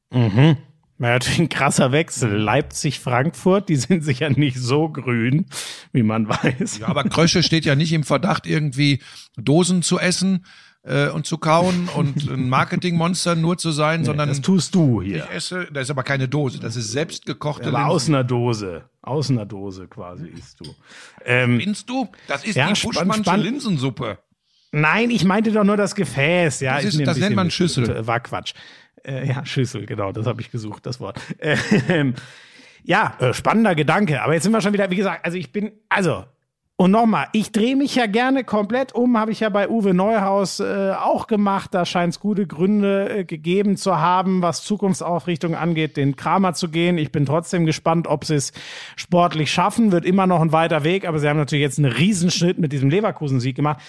Mhm. 0.09 0.57
Ja, 1.01 1.09
natürlich 1.09 1.39
ein 1.39 1.49
krasser 1.49 1.91
Wechsel. 1.91 2.31
Leipzig-Frankfurt, 2.37 3.69
die 3.69 3.75
sind 3.75 4.03
sicher 4.03 4.29
nicht 4.29 4.57
so 4.57 4.89
grün, 4.89 5.45
wie 5.91 6.03
man 6.03 6.27
weiß. 6.29 6.79
Ja, 6.79 6.87
aber 6.87 7.03
Krösche 7.05 7.43
steht 7.43 7.65
ja 7.65 7.75
nicht 7.75 7.91
im 7.93 8.03
Verdacht, 8.03 8.45
irgendwie 8.47 9.01
Dosen 9.35 9.81
zu 9.81 9.97
essen 9.99 10.45
äh, 10.83 11.09
und 11.09 11.25
zu 11.25 11.37
kauen 11.37 11.89
und 11.95 12.29
ein 12.29 12.49
Marketingmonster 12.49 13.35
nur 13.35 13.57
zu 13.57 13.71
sein, 13.71 14.05
sondern 14.05 14.29
das 14.29 14.41
tust 14.41 14.73
du 14.75 15.01
hier. 15.01 15.25
ich 15.29 15.35
esse, 15.35 15.67
das 15.71 15.83
ist 15.83 15.91
aber 15.91 16.03
keine 16.03 16.27
Dose, 16.27 16.59
das 16.59 16.75
ist 16.75 16.91
selbstgekochte 16.91 17.67
Aber 17.69 17.79
Linsen. 17.79 17.89
aus 17.91 18.07
einer 18.09 18.23
Dose. 18.23 18.83
Aus 19.01 19.29
einer 19.31 19.45
Dose 19.45 19.87
quasi 19.87 20.27
isst 20.27 20.59
du. 20.59 20.75
Ähm, 21.25 21.59
Findest 21.59 21.89
du? 21.89 22.07
Das 22.27 22.43
ist 22.43 22.55
Ja, 22.55 22.71
die 22.71 22.79
Buschmannsche 22.79 23.35
Linsensuppe. 23.37 24.19
Nein, 24.73 25.09
ich 25.09 25.25
meinte 25.25 25.51
doch 25.51 25.63
nur 25.65 25.75
das 25.75 25.95
Gefäß. 25.95 26.61
Ja, 26.61 26.75
Das 26.77 26.85
ist- 26.95 27.05
das 27.05 27.17
nennt 27.17 27.35
man 27.35 27.51
Schüssel. 27.51 28.07
War 28.07 28.19
Quatsch. 28.21 28.53
Äh, 29.05 29.27
ja, 29.27 29.45
Schüssel, 29.45 29.85
genau, 29.85 30.11
das 30.11 30.25
habe 30.27 30.41
ich 30.41 30.51
gesucht, 30.51 30.85
das 30.85 30.99
Wort. 30.99 31.19
Ähm, 31.39 32.15
ja, 32.83 33.15
äh, 33.19 33.33
spannender 33.33 33.75
Gedanke. 33.75 34.21
Aber 34.21 34.33
jetzt 34.33 34.43
sind 34.43 34.51
wir 34.51 34.61
schon 34.61 34.73
wieder, 34.73 34.89
wie 34.89 34.95
gesagt, 34.95 35.25
also 35.25 35.37
ich 35.37 35.51
bin, 35.51 35.71
also 35.89 36.25
Und 36.81 36.89
nochmal, 36.89 37.27
ich 37.31 37.51
drehe 37.51 37.75
mich 37.75 37.93
ja 37.93 38.07
gerne 38.07 38.43
komplett 38.43 38.95
um, 38.95 39.15
habe 39.15 39.31
ich 39.31 39.41
ja 39.41 39.49
bei 39.49 39.69
Uwe 39.69 39.93
Neuhaus 39.93 40.59
äh, 40.59 40.93
auch 40.99 41.27
gemacht. 41.27 41.75
Da 41.75 41.85
scheint 41.85 42.13
es 42.13 42.19
gute 42.19 42.47
Gründe 42.47 43.19
äh, 43.19 43.23
gegeben 43.23 43.77
zu 43.77 43.99
haben, 43.99 44.41
was 44.41 44.63
Zukunftsaufrichtung 44.63 45.53
angeht, 45.53 45.95
den 45.95 46.15
Kramer 46.15 46.55
zu 46.55 46.69
gehen. 46.69 46.97
Ich 46.97 47.11
bin 47.11 47.27
trotzdem 47.27 47.67
gespannt, 47.67 48.07
ob 48.07 48.25
sie 48.25 48.33
es 48.33 48.51
sportlich 48.95 49.51
schaffen. 49.51 49.91
Wird 49.91 50.05
immer 50.05 50.25
noch 50.25 50.41
ein 50.41 50.53
weiter 50.53 50.83
Weg, 50.83 51.07
aber 51.07 51.19
sie 51.19 51.29
haben 51.29 51.37
natürlich 51.37 51.61
jetzt 51.61 51.77
einen 51.77 51.91
Riesenschritt 51.91 52.57
mit 52.57 52.71
diesem 52.71 52.89
Leverkusen-Sieg 52.89 53.55
gemacht. 53.55 53.79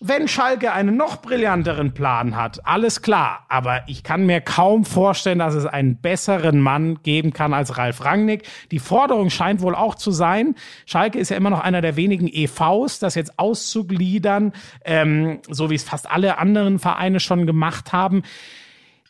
Wenn 0.00 0.26
Schalke 0.26 0.72
einen 0.72 0.96
noch 0.96 1.22
brillanteren 1.22 1.94
Plan 1.94 2.34
hat, 2.34 2.66
alles 2.66 3.00
klar. 3.00 3.46
Aber 3.48 3.82
ich 3.86 4.02
kann 4.02 4.26
mir 4.26 4.40
kaum 4.40 4.84
vorstellen, 4.84 5.38
dass 5.38 5.54
es 5.54 5.66
einen 5.66 5.96
besseren 5.96 6.60
Mann 6.60 7.00
geben 7.04 7.32
kann 7.32 7.54
als 7.54 7.78
Ralf 7.78 8.04
Rangnick. 8.04 8.42
Die 8.72 8.80
Forderung 8.80 9.30
scheint 9.30 9.60
wohl 9.60 9.76
auch 9.76 9.94
zu 9.94 10.10
sein. 10.10 10.56
Schalke 10.84 11.20
ist 11.20 11.28
ja 11.28 11.36
immer 11.36 11.50
noch 11.50 11.60
einer 11.60 11.80
der 11.80 11.94
wenigen 11.94 12.26
EVs, 12.26 12.98
das 12.98 13.14
jetzt 13.14 13.38
auszugliedern, 13.38 14.52
ähm, 14.84 15.38
so 15.48 15.70
wie 15.70 15.76
es 15.76 15.84
fast 15.84 16.10
alle 16.10 16.38
anderen 16.38 16.80
Vereine 16.80 17.20
schon 17.20 17.46
gemacht 17.46 17.92
haben 17.92 18.24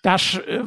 da 0.04 0.16
äh, 0.16 0.60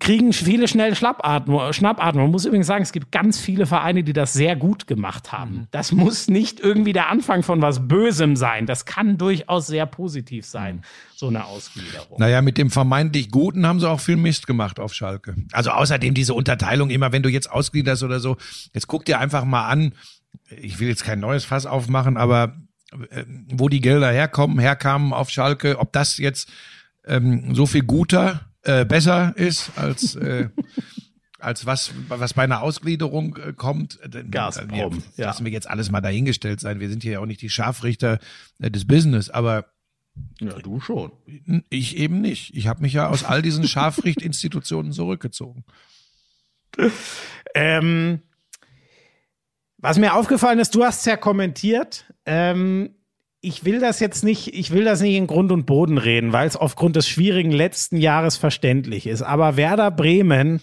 kriegen 0.00 0.32
viele 0.32 0.66
schnell 0.66 0.96
Schnappatmung. 0.96 1.72
Man 1.72 2.30
muss 2.32 2.44
übrigens 2.44 2.66
sagen, 2.66 2.82
es 2.82 2.90
gibt 2.90 3.12
ganz 3.12 3.38
viele 3.38 3.66
Vereine, 3.66 4.02
die 4.02 4.12
das 4.12 4.32
sehr 4.32 4.56
gut 4.56 4.88
gemacht 4.88 5.30
haben. 5.30 5.54
Mhm. 5.54 5.66
Das 5.70 5.92
muss 5.92 6.26
nicht 6.26 6.58
irgendwie 6.58 6.92
der 6.92 7.08
Anfang 7.08 7.44
von 7.44 7.62
was 7.62 7.86
Bösem 7.86 8.34
sein. 8.34 8.66
Das 8.66 8.84
kann 8.84 9.16
durchaus 9.16 9.68
sehr 9.68 9.86
positiv 9.86 10.44
sein, 10.44 10.82
so 11.14 11.28
eine 11.28 11.44
Ausgliederung. 11.44 12.18
Naja, 12.18 12.42
mit 12.42 12.58
dem 12.58 12.68
vermeintlich 12.68 13.30
Guten 13.30 13.64
haben 13.64 13.78
sie 13.78 13.88
auch 13.88 14.00
viel 14.00 14.16
Mist 14.16 14.48
gemacht 14.48 14.80
auf 14.80 14.92
Schalke. 14.92 15.36
Also 15.52 15.70
außerdem 15.70 16.12
diese 16.12 16.34
Unterteilung 16.34 16.90
immer, 16.90 17.12
wenn 17.12 17.22
du 17.22 17.28
jetzt 17.28 17.48
ausgliederst 17.48 18.02
oder 18.02 18.18
so, 18.18 18.36
jetzt 18.72 18.88
guck 18.88 19.04
dir 19.04 19.20
einfach 19.20 19.44
mal 19.44 19.68
an, 19.68 19.94
ich 20.50 20.80
will 20.80 20.88
jetzt 20.88 21.04
kein 21.04 21.20
neues 21.20 21.44
Fass 21.44 21.64
aufmachen, 21.64 22.16
aber 22.16 22.56
äh, 23.10 23.22
wo 23.52 23.68
die 23.68 23.80
Gelder 23.80 24.10
herkommen, 24.10 24.58
herkamen 24.58 25.12
auf 25.12 25.30
Schalke, 25.30 25.78
ob 25.78 25.92
das 25.92 26.18
jetzt 26.18 26.50
ähm, 27.06 27.54
so 27.54 27.66
viel 27.66 27.84
guter 27.84 28.40
äh, 28.64 28.84
besser 28.84 29.34
ist 29.36 29.72
als 29.76 30.14
äh, 30.16 30.48
als 31.38 31.66
was 31.66 31.92
was 32.08 32.34
bei 32.34 32.42
einer 32.42 32.62
Ausgliederung 32.62 33.36
äh, 33.36 33.52
kommt. 33.52 33.98
Äh, 34.02 34.24
Gazprom. 34.24 35.02
Ja, 35.16 35.26
lassen 35.26 35.44
wir 35.44 35.52
jetzt 35.52 35.68
alles 35.68 35.90
mal 35.90 36.00
dahingestellt 36.00 36.60
sein. 36.60 36.80
Wir 36.80 36.88
sind 36.88 37.02
hier 37.02 37.12
ja 37.12 37.20
auch 37.20 37.26
nicht 37.26 37.42
die 37.42 37.50
Scharfrichter 37.50 38.18
des 38.58 38.86
Business, 38.86 39.30
aber 39.30 39.66
ja, 40.40 40.52
du 40.58 40.80
schon. 40.80 41.12
Ich 41.70 41.96
eben 41.96 42.20
nicht. 42.20 42.54
Ich 42.54 42.68
habe 42.68 42.82
mich 42.82 42.92
ja 42.92 43.08
aus 43.08 43.24
all 43.24 43.42
diesen 43.42 43.66
Scharfrichtinstitutionen 43.66 44.92
zurückgezogen. 44.92 45.64
Ähm, 47.54 48.22
was 49.78 49.98
mir 49.98 50.14
aufgefallen 50.14 50.58
ist, 50.58 50.74
du 50.74 50.84
hast 50.84 51.00
es 51.00 51.04
ja 51.04 51.16
kommentiert. 51.16 52.12
Ähm, 52.26 52.94
ich 53.44 53.64
will 53.64 53.78
das 53.78 54.00
jetzt 54.00 54.24
nicht, 54.24 54.54
ich 54.54 54.70
will 54.70 54.84
das 54.84 55.00
nicht 55.00 55.14
in 55.14 55.26
Grund 55.26 55.52
und 55.52 55.66
Boden 55.66 55.98
reden, 55.98 56.32
weil 56.32 56.46
es 56.46 56.56
aufgrund 56.56 56.96
des 56.96 57.08
schwierigen 57.08 57.52
letzten 57.52 57.98
Jahres 57.98 58.36
verständlich 58.36 59.06
ist. 59.06 59.22
Aber 59.22 59.56
Werder 59.56 59.90
Bremen 59.90 60.62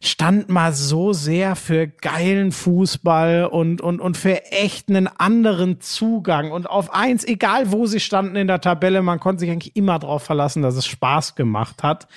stand 0.00 0.48
mal 0.48 0.72
so 0.72 1.12
sehr 1.12 1.56
für 1.56 1.86
geilen 1.86 2.52
Fußball 2.52 3.46
und, 3.46 3.80
und, 3.80 4.00
und 4.00 4.16
für 4.16 4.44
echt 4.46 4.88
einen 4.88 5.08
anderen 5.08 5.80
Zugang. 5.80 6.52
Und 6.52 6.68
auf 6.68 6.92
eins, 6.94 7.24
egal 7.24 7.72
wo 7.72 7.86
sie 7.86 8.00
standen 8.00 8.36
in 8.36 8.46
der 8.46 8.60
Tabelle, 8.60 9.02
man 9.02 9.20
konnte 9.20 9.40
sich 9.40 9.50
eigentlich 9.50 9.76
immer 9.76 9.98
darauf 9.98 10.22
verlassen, 10.22 10.62
dass 10.62 10.76
es 10.76 10.86
Spaß 10.86 11.34
gemacht 11.34 11.82
hat 11.82 12.08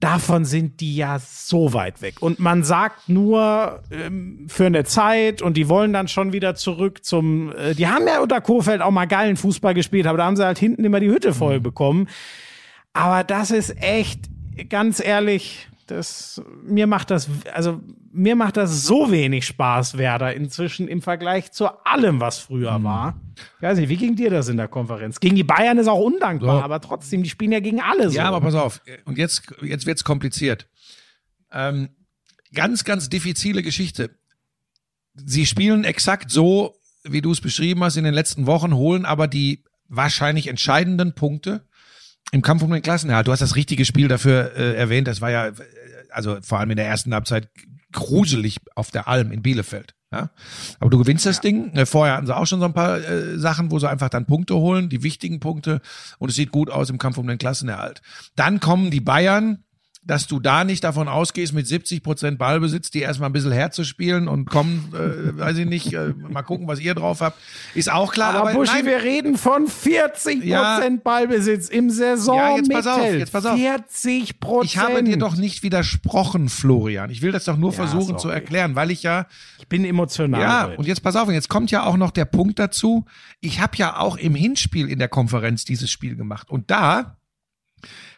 davon 0.00 0.46
sind 0.46 0.80
die 0.80 0.96
ja 0.96 1.18
so 1.18 1.74
weit 1.74 2.02
weg. 2.02 2.16
Und 2.20 2.40
man 2.40 2.64
sagt 2.64 3.08
nur 3.08 3.82
ähm, 3.90 4.46
für 4.48 4.66
eine 4.66 4.84
Zeit 4.84 5.42
und 5.42 5.56
die 5.56 5.68
wollen 5.68 5.92
dann 5.92 6.08
schon 6.08 6.32
wieder 6.32 6.54
zurück 6.54 7.04
zum, 7.04 7.52
äh, 7.54 7.74
die 7.74 7.86
haben 7.86 8.06
ja 8.06 8.20
unter 8.20 8.40
Kofeld 8.40 8.80
auch 8.80 8.90
mal 8.90 9.06
geilen 9.06 9.36
Fußball 9.36 9.74
gespielt, 9.74 10.06
aber 10.06 10.18
da 10.18 10.24
haben 10.24 10.36
sie 10.36 10.44
halt 10.44 10.58
hinten 10.58 10.84
immer 10.84 11.00
die 11.00 11.10
Hütte 11.10 11.34
voll 11.34 11.58
mhm. 11.58 11.62
bekommen. 11.62 12.08
Aber 12.94 13.24
das 13.24 13.50
ist 13.50 13.76
echt, 13.80 14.22
ganz 14.68 15.04
ehrlich, 15.04 15.69
das, 15.90 16.42
mir 16.62 16.86
macht 16.86 17.10
das, 17.10 17.28
also 17.52 17.80
mir 18.12 18.36
macht 18.36 18.56
das 18.56 18.84
so 18.84 19.10
wenig 19.10 19.46
Spaß, 19.46 19.98
Werder, 19.98 20.34
inzwischen 20.34 20.88
im 20.88 21.02
Vergleich 21.02 21.52
zu 21.52 21.68
allem, 21.84 22.20
was 22.20 22.38
früher 22.38 22.78
mhm. 22.78 22.84
war. 22.84 23.20
Ich 23.56 23.62
weiß 23.62 23.78
nicht, 23.78 23.88
wie 23.88 23.96
ging 23.96 24.16
dir 24.16 24.30
das 24.30 24.48
in 24.48 24.56
der 24.56 24.68
Konferenz? 24.68 25.20
Gegen 25.20 25.36
die 25.36 25.44
Bayern 25.44 25.78
ist 25.78 25.88
auch 25.88 26.00
undankbar, 26.00 26.58
so. 26.58 26.64
aber 26.64 26.80
trotzdem, 26.80 27.22
die 27.22 27.30
spielen 27.30 27.52
ja 27.52 27.60
gegen 27.60 27.80
alle 27.80 28.10
so. 28.10 28.16
Ja, 28.16 28.24
aber 28.24 28.40
pass 28.40 28.54
auf, 28.54 28.80
und 29.04 29.18
jetzt, 29.18 29.42
jetzt 29.62 29.86
wird's 29.86 30.04
kompliziert. 30.04 30.68
Ähm, 31.52 31.90
ganz, 32.54 32.84
ganz 32.84 33.08
diffizile 33.08 33.62
Geschichte. 33.62 34.10
Sie 35.14 35.46
spielen 35.46 35.84
exakt 35.84 36.30
so, 36.30 36.74
wie 37.04 37.20
du 37.20 37.32
es 37.32 37.40
beschrieben 37.40 37.82
hast 37.82 37.96
in 37.96 38.04
den 38.04 38.14
letzten 38.14 38.46
Wochen, 38.46 38.74
holen 38.74 39.04
aber 39.04 39.28
die 39.28 39.64
wahrscheinlich 39.88 40.46
entscheidenden 40.46 41.14
Punkte 41.14 41.66
im 42.32 42.42
Kampf 42.42 42.62
um 42.62 42.70
den 42.70 42.82
Klassenerhalt. 42.82 43.26
Du 43.26 43.32
hast 43.32 43.40
das 43.40 43.56
richtige 43.56 43.84
Spiel 43.84 44.08
dafür 44.08 44.52
äh, 44.56 44.74
erwähnt. 44.76 45.08
Das 45.08 45.20
war 45.20 45.30
ja, 45.30 45.50
also 46.12 46.38
vor 46.42 46.58
allem 46.58 46.70
in 46.70 46.76
der 46.76 46.86
ersten 46.86 47.12
Halbzeit 47.14 47.48
gruselig 47.92 48.58
auf 48.74 48.90
der 48.90 49.08
Alm 49.08 49.32
in 49.32 49.42
Bielefeld. 49.42 49.94
Ja? 50.12 50.30
Aber 50.78 50.90
du 50.90 50.98
gewinnst 50.98 51.26
das 51.26 51.36
ja. 51.36 51.42
Ding. 51.42 51.72
Äh, 51.72 51.86
vorher 51.86 52.16
hatten 52.16 52.26
sie 52.26 52.36
auch 52.36 52.46
schon 52.46 52.60
so 52.60 52.66
ein 52.66 52.72
paar 52.72 52.98
äh, 52.98 53.38
Sachen, 53.38 53.70
wo 53.70 53.78
sie 53.78 53.88
einfach 53.88 54.08
dann 54.08 54.26
Punkte 54.26 54.56
holen, 54.56 54.88
die 54.88 55.02
wichtigen 55.02 55.40
Punkte. 55.40 55.80
Und 56.18 56.30
es 56.30 56.36
sieht 56.36 56.52
gut 56.52 56.70
aus 56.70 56.90
im 56.90 56.98
Kampf 56.98 57.18
um 57.18 57.26
den 57.26 57.38
Klassenerhalt. 57.38 58.02
Dann 58.36 58.60
kommen 58.60 58.90
die 58.90 59.00
Bayern, 59.00 59.64
dass 60.02 60.26
du 60.26 60.40
da 60.40 60.64
nicht 60.64 60.82
davon 60.82 61.08
ausgehst, 61.08 61.52
mit 61.52 61.66
70 61.66 62.02
Prozent 62.02 62.38
Ballbesitz, 62.38 62.90
die 62.90 63.00
erstmal 63.00 63.28
ein 63.28 63.34
bisschen 63.34 63.52
herzuspielen 63.52 64.28
und 64.28 64.46
kommen, 64.46 64.94
äh, 64.94 65.38
weiß 65.38 65.58
ich 65.58 65.66
nicht, 65.66 65.92
äh, 65.92 66.14
mal 66.16 66.42
gucken, 66.42 66.66
was 66.68 66.80
ihr 66.80 66.94
drauf 66.94 67.20
habt, 67.20 67.38
ist 67.74 67.92
auch 67.92 68.12
klar. 68.12 68.34
Aber, 68.34 68.50
aber 68.50 68.58
Buschi, 68.58 68.76
nein, 68.76 68.86
wir 68.86 69.02
reden 69.02 69.36
von 69.36 69.66
40 69.66 70.40
Prozent 70.40 70.44
ja, 70.44 70.80
Ballbesitz 71.04 71.68
im 71.68 71.90
Saison. 71.90 72.38
Ja, 72.38 72.56
jetzt 72.56 72.72
pass 72.72 72.86
auf, 72.86 73.12
jetzt 73.12 73.32
pass 73.32 73.44
auf. 73.44 73.58
40 73.58 74.40
Prozent. 74.40 74.70
Ich 74.70 74.78
habe 74.78 75.04
dir 75.04 75.18
doch 75.18 75.36
nicht 75.36 75.62
widersprochen, 75.62 76.48
Florian. 76.48 77.10
Ich 77.10 77.20
will 77.20 77.32
das 77.32 77.44
doch 77.44 77.58
nur 77.58 77.72
ja, 77.72 77.76
versuchen 77.76 78.18
sorry. 78.18 78.20
zu 78.20 78.28
erklären, 78.30 78.76
weil 78.76 78.90
ich 78.90 79.02
ja. 79.02 79.26
Ich 79.58 79.68
bin 79.68 79.84
emotional. 79.84 80.40
Ja, 80.40 80.66
heute. 80.68 80.78
und 80.78 80.86
jetzt 80.86 81.02
pass 81.02 81.14
auf, 81.14 81.28
und 81.28 81.34
jetzt 81.34 81.50
kommt 81.50 81.70
ja 81.70 81.84
auch 81.84 81.98
noch 81.98 82.10
der 82.10 82.24
Punkt 82.24 82.58
dazu. 82.58 83.04
Ich 83.40 83.60
habe 83.60 83.76
ja 83.76 83.98
auch 83.98 84.16
im 84.16 84.34
Hinspiel 84.34 84.88
in 84.88 84.98
der 84.98 85.08
Konferenz 85.08 85.66
dieses 85.66 85.90
Spiel 85.90 86.16
gemacht. 86.16 86.50
Und 86.50 86.70
da 86.70 87.19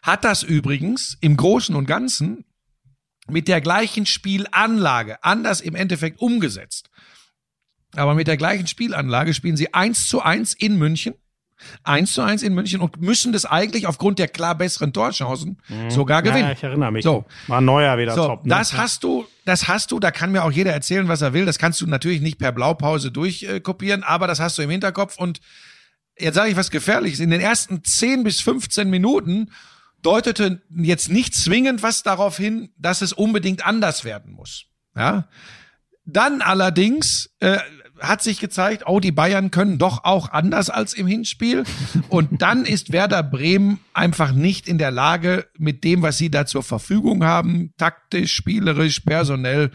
hat 0.02 0.24
das 0.24 0.42
übrigens 0.42 1.16
im 1.20 1.36
Großen 1.36 1.74
und 1.74 1.86
Ganzen 1.86 2.44
mit 3.28 3.48
der 3.48 3.60
gleichen 3.60 4.04
Spielanlage, 4.04 5.22
anders 5.22 5.60
im 5.60 5.74
Endeffekt 5.74 6.20
umgesetzt. 6.20 6.90
Aber 7.94 8.14
mit 8.14 8.26
der 8.26 8.36
gleichen 8.36 8.66
Spielanlage 8.66 9.32
spielen 9.32 9.56
sie 9.56 9.72
eins 9.74 10.08
zu 10.08 10.20
eins 10.22 10.54
in 10.54 10.76
München. 10.76 11.14
Eins 11.84 12.14
zu 12.14 12.22
eins 12.22 12.42
in 12.42 12.54
München 12.54 12.80
und 12.80 13.00
müssen 13.00 13.32
das 13.32 13.44
eigentlich 13.44 13.86
aufgrund 13.86 14.18
der 14.18 14.26
klar 14.26 14.56
besseren 14.56 14.92
Torchancen 14.92 15.58
mhm. 15.68 15.90
sogar 15.92 16.20
gewinnen. 16.22 16.46
Ja, 16.46 16.52
ich 16.52 16.64
erinnere 16.64 16.90
mich. 16.90 17.04
So. 17.04 17.24
War 17.46 17.60
neuer 17.60 17.96
wieder 17.98 18.14
so, 18.16 18.26
top. 18.26 18.44
Ne? 18.44 18.48
Das 18.48 18.72
hast 18.72 19.04
du, 19.04 19.26
das 19.44 19.68
hast 19.68 19.92
du, 19.92 20.00
da 20.00 20.10
kann 20.10 20.32
mir 20.32 20.42
auch 20.42 20.50
jeder 20.50 20.72
erzählen, 20.72 21.06
was 21.06 21.22
er 21.22 21.34
will. 21.34 21.46
Das 21.46 21.58
kannst 21.58 21.80
du 21.80 21.86
natürlich 21.86 22.20
nicht 22.20 22.38
per 22.38 22.50
Blaupause 22.50 23.12
durchkopieren, 23.12 24.02
aber 24.02 24.26
das 24.26 24.40
hast 24.40 24.58
du 24.58 24.62
im 24.62 24.70
Hinterkopf 24.70 25.16
und 25.18 25.40
jetzt 26.18 26.34
sage 26.34 26.50
ich 26.50 26.56
was 26.56 26.72
Gefährliches. 26.72 27.20
In 27.20 27.30
den 27.30 27.40
ersten 27.40 27.84
10 27.84 28.24
bis 28.24 28.40
15 28.40 28.90
Minuten 28.90 29.52
deutete 30.02 30.62
jetzt 30.70 31.10
nicht 31.10 31.34
zwingend 31.34 31.82
was 31.82 32.02
darauf 32.02 32.36
hin, 32.36 32.70
dass 32.76 33.02
es 33.02 33.12
unbedingt 33.12 33.66
anders 33.66 34.04
werden 34.04 34.32
muss. 34.32 34.66
Ja. 34.96 35.28
Dann 36.04 36.42
allerdings 36.42 37.30
äh, 37.40 37.58
hat 38.00 38.22
sich 38.22 38.40
gezeigt, 38.40 38.84
oh, 38.86 39.00
die 39.00 39.12
Bayern 39.12 39.50
können 39.50 39.78
doch 39.78 40.04
auch 40.04 40.30
anders 40.30 40.70
als 40.70 40.92
im 40.92 41.06
Hinspiel. 41.06 41.64
Und 42.08 42.42
dann 42.42 42.64
ist 42.64 42.92
Werder 42.92 43.22
Bremen 43.22 43.78
einfach 43.94 44.32
nicht 44.32 44.68
in 44.68 44.78
der 44.78 44.90
Lage, 44.90 45.46
mit 45.56 45.84
dem, 45.84 46.02
was 46.02 46.18
sie 46.18 46.30
da 46.30 46.44
zur 46.44 46.62
Verfügung 46.62 47.24
haben, 47.24 47.72
taktisch, 47.78 48.34
spielerisch, 48.34 49.00
personell, 49.00 49.70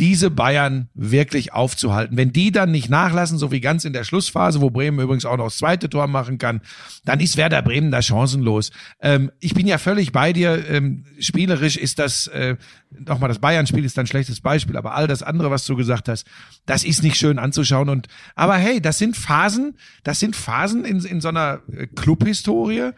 diese 0.00 0.28
Bayern 0.28 0.88
wirklich 0.94 1.52
aufzuhalten. 1.52 2.16
Wenn 2.16 2.32
die 2.32 2.50
dann 2.50 2.72
nicht 2.72 2.90
nachlassen, 2.90 3.38
so 3.38 3.52
wie 3.52 3.60
ganz 3.60 3.84
in 3.84 3.92
der 3.92 4.02
Schlussphase, 4.02 4.60
wo 4.60 4.70
Bremen 4.70 4.98
übrigens 4.98 5.24
auch 5.24 5.36
noch 5.36 5.44
das 5.44 5.58
zweite 5.58 5.88
Tor 5.88 6.08
machen 6.08 6.38
kann, 6.38 6.62
dann 7.04 7.20
ist 7.20 7.36
Werder 7.36 7.62
Bremen 7.62 7.92
da 7.92 8.02
chancenlos. 8.02 8.72
Ähm, 9.00 9.30
ich 9.38 9.54
bin 9.54 9.68
ja 9.68 9.78
völlig 9.78 10.10
bei 10.10 10.32
dir. 10.32 10.68
Ähm, 10.68 11.04
spielerisch 11.20 11.76
ist 11.76 12.00
das, 12.00 12.26
äh, 12.26 12.56
nochmal 12.90 13.28
das 13.28 13.38
Bayern-Spiel 13.38 13.84
ist 13.84 13.96
ein 13.98 14.08
schlechtes 14.08 14.40
Beispiel, 14.40 14.76
aber 14.76 14.94
all 14.94 15.06
das 15.06 15.22
andere, 15.22 15.52
was 15.52 15.64
du 15.64 15.76
gesagt 15.76 16.08
hast, 16.08 16.26
das 16.66 16.82
ist 16.82 17.04
nicht 17.04 17.16
schön 17.16 17.38
anzuschauen. 17.38 17.88
Und 17.88 18.08
aber 18.34 18.56
hey, 18.56 18.80
das 18.80 18.98
sind 18.98 19.16
Phasen, 19.16 19.78
das 20.02 20.18
sind 20.18 20.34
Phasen 20.34 20.84
in, 20.84 21.04
in 21.04 21.20
so 21.20 21.28
einer 21.28 21.60
äh, 21.72 21.86
Clubhistorie. 21.86 22.90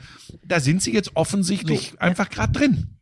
Da 0.47 0.61
sind 0.61 0.81
sie 0.81 0.95
jetzt 0.95 1.15
offensichtlich 1.15 1.91
so. 1.91 1.99
einfach 1.99 2.31
gerade 2.31 2.53
drin. 2.53 2.96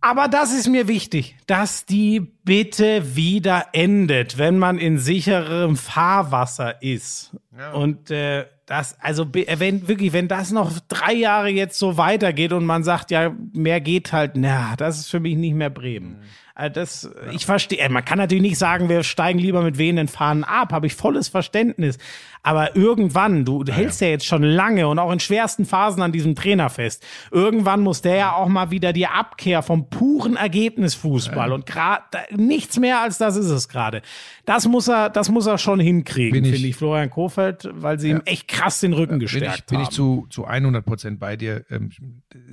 Aber 0.00 0.28
das 0.28 0.52
ist 0.52 0.68
mir 0.68 0.88
wichtig, 0.88 1.36
dass 1.46 1.84
die 1.84 2.20
bitte 2.20 3.16
wieder 3.16 3.66
endet, 3.72 4.38
wenn 4.38 4.58
man 4.58 4.78
in 4.78 4.98
sicherem 4.98 5.76
Fahrwasser 5.76 6.82
ist. 6.82 7.36
Ja. 7.56 7.72
Und 7.72 8.10
äh, 8.10 8.46
das, 8.64 8.96
also 9.00 9.26
wenn 9.32 9.88
wirklich, 9.88 10.12
wenn 10.12 10.28
das 10.28 10.52
noch 10.52 10.78
drei 10.88 11.12
Jahre 11.12 11.48
jetzt 11.48 11.78
so 11.78 11.96
weitergeht 11.96 12.52
und 12.52 12.64
man 12.64 12.84
sagt, 12.84 13.10
ja, 13.10 13.34
mehr 13.52 13.80
geht 13.80 14.12
halt, 14.12 14.32
na, 14.36 14.74
das 14.76 15.00
ist 15.00 15.10
für 15.10 15.20
mich 15.20 15.36
nicht 15.36 15.54
mehr 15.54 15.70
Bremen. 15.70 16.20
Mhm. 16.20 16.22
Also 16.60 16.74
das, 16.74 17.10
ich 17.32 17.46
verstehe, 17.46 17.88
man 17.88 18.04
kann 18.04 18.18
natürlich 18.18 18.42
nicht 18.42 18.58
sagen, 18.58 18.90
wir 18.90 19.02
steigen 19.02 19.38
lieber 19.38 19.62
mit 19.62 19.78
wehenden 19.78 20.08
Fahnen 20.08 20.44
ab, 20.44 20.72
habe 20.72 20.86
ich 20.86 20.94
volles 20.94 21.28
Verständnis. 21.28 21.96
Aber 22.42 22.76
irgendwann, 22.76 23.46
du, 23.46 23.64
du 23.64 23.72
hältst 23.72 24.02
ja 24.02 24.08
jetzt 24.08 24.26
schon 24.26 24.42
lange 24.42 24.86
und 24.86 24.98
auch 24.98 25.10
in 25.10 25.20
schwersten 25.20 25.64
Phasen 25.64 26.02
an 26.02 26.12
diesem 26.12 26.34
Trainer 26.34 26.68
fest. 26.68 27.06
Irgendwann 27.30 27.80
muss 27.80 28.02
der 28.02 28.16
ja 28.16 28.32
auch 28.34 28.48
mal 28.48 28.70
wieder 28.70 28.92
die 28.92 29.06
Abkehr 29.06 29.62
vom 29.62 29.88
puren 29.88 30.36
Ergebnisfußball 30.36 31.50
und 31.52 31.64
gerade 31.64 32.04
nichts 32.30 32.78
mehr 32.78 33.00
als 33.00 33.16
das 33.16 33.36
ist 33.36 33.48
es 33.48 33.68
gerade. 33.70 34.02
Das 34.44 34.68
muss 34.68 34.88
er, 34.88 35.08
das 35.08 35.30
muss 35.30 35.46
er 35.46 35.56
schon 35.56 35.80
hinkriegen, 35.80 36.44
finde 36.44 36.66
ich, 36.68 36.76
Florian 36.76 37.08
Kofeld, 37.08 37.70
weil 37.72 37.98
sie 37.98 38.10
ihm 38.10 38.20
echt 38.26 38.48
krass 38.48 38.80
den 38.80 38.92
Rücken 38.92 39.18
bin 39.18 39.26
ich, 39.26 39.32
gestärkt 39.32 39.66
bin 39.66 39.78
haben. 39.78 39.84
ich 39.84 39.90
zu, 39.90 40.26
zu 40.28 40.44
100 40.44 40.84
Prozent 40.84 41.20
bei 41.20 41.36
dir. 41.36 41.64
Ähm, 41.70 41.90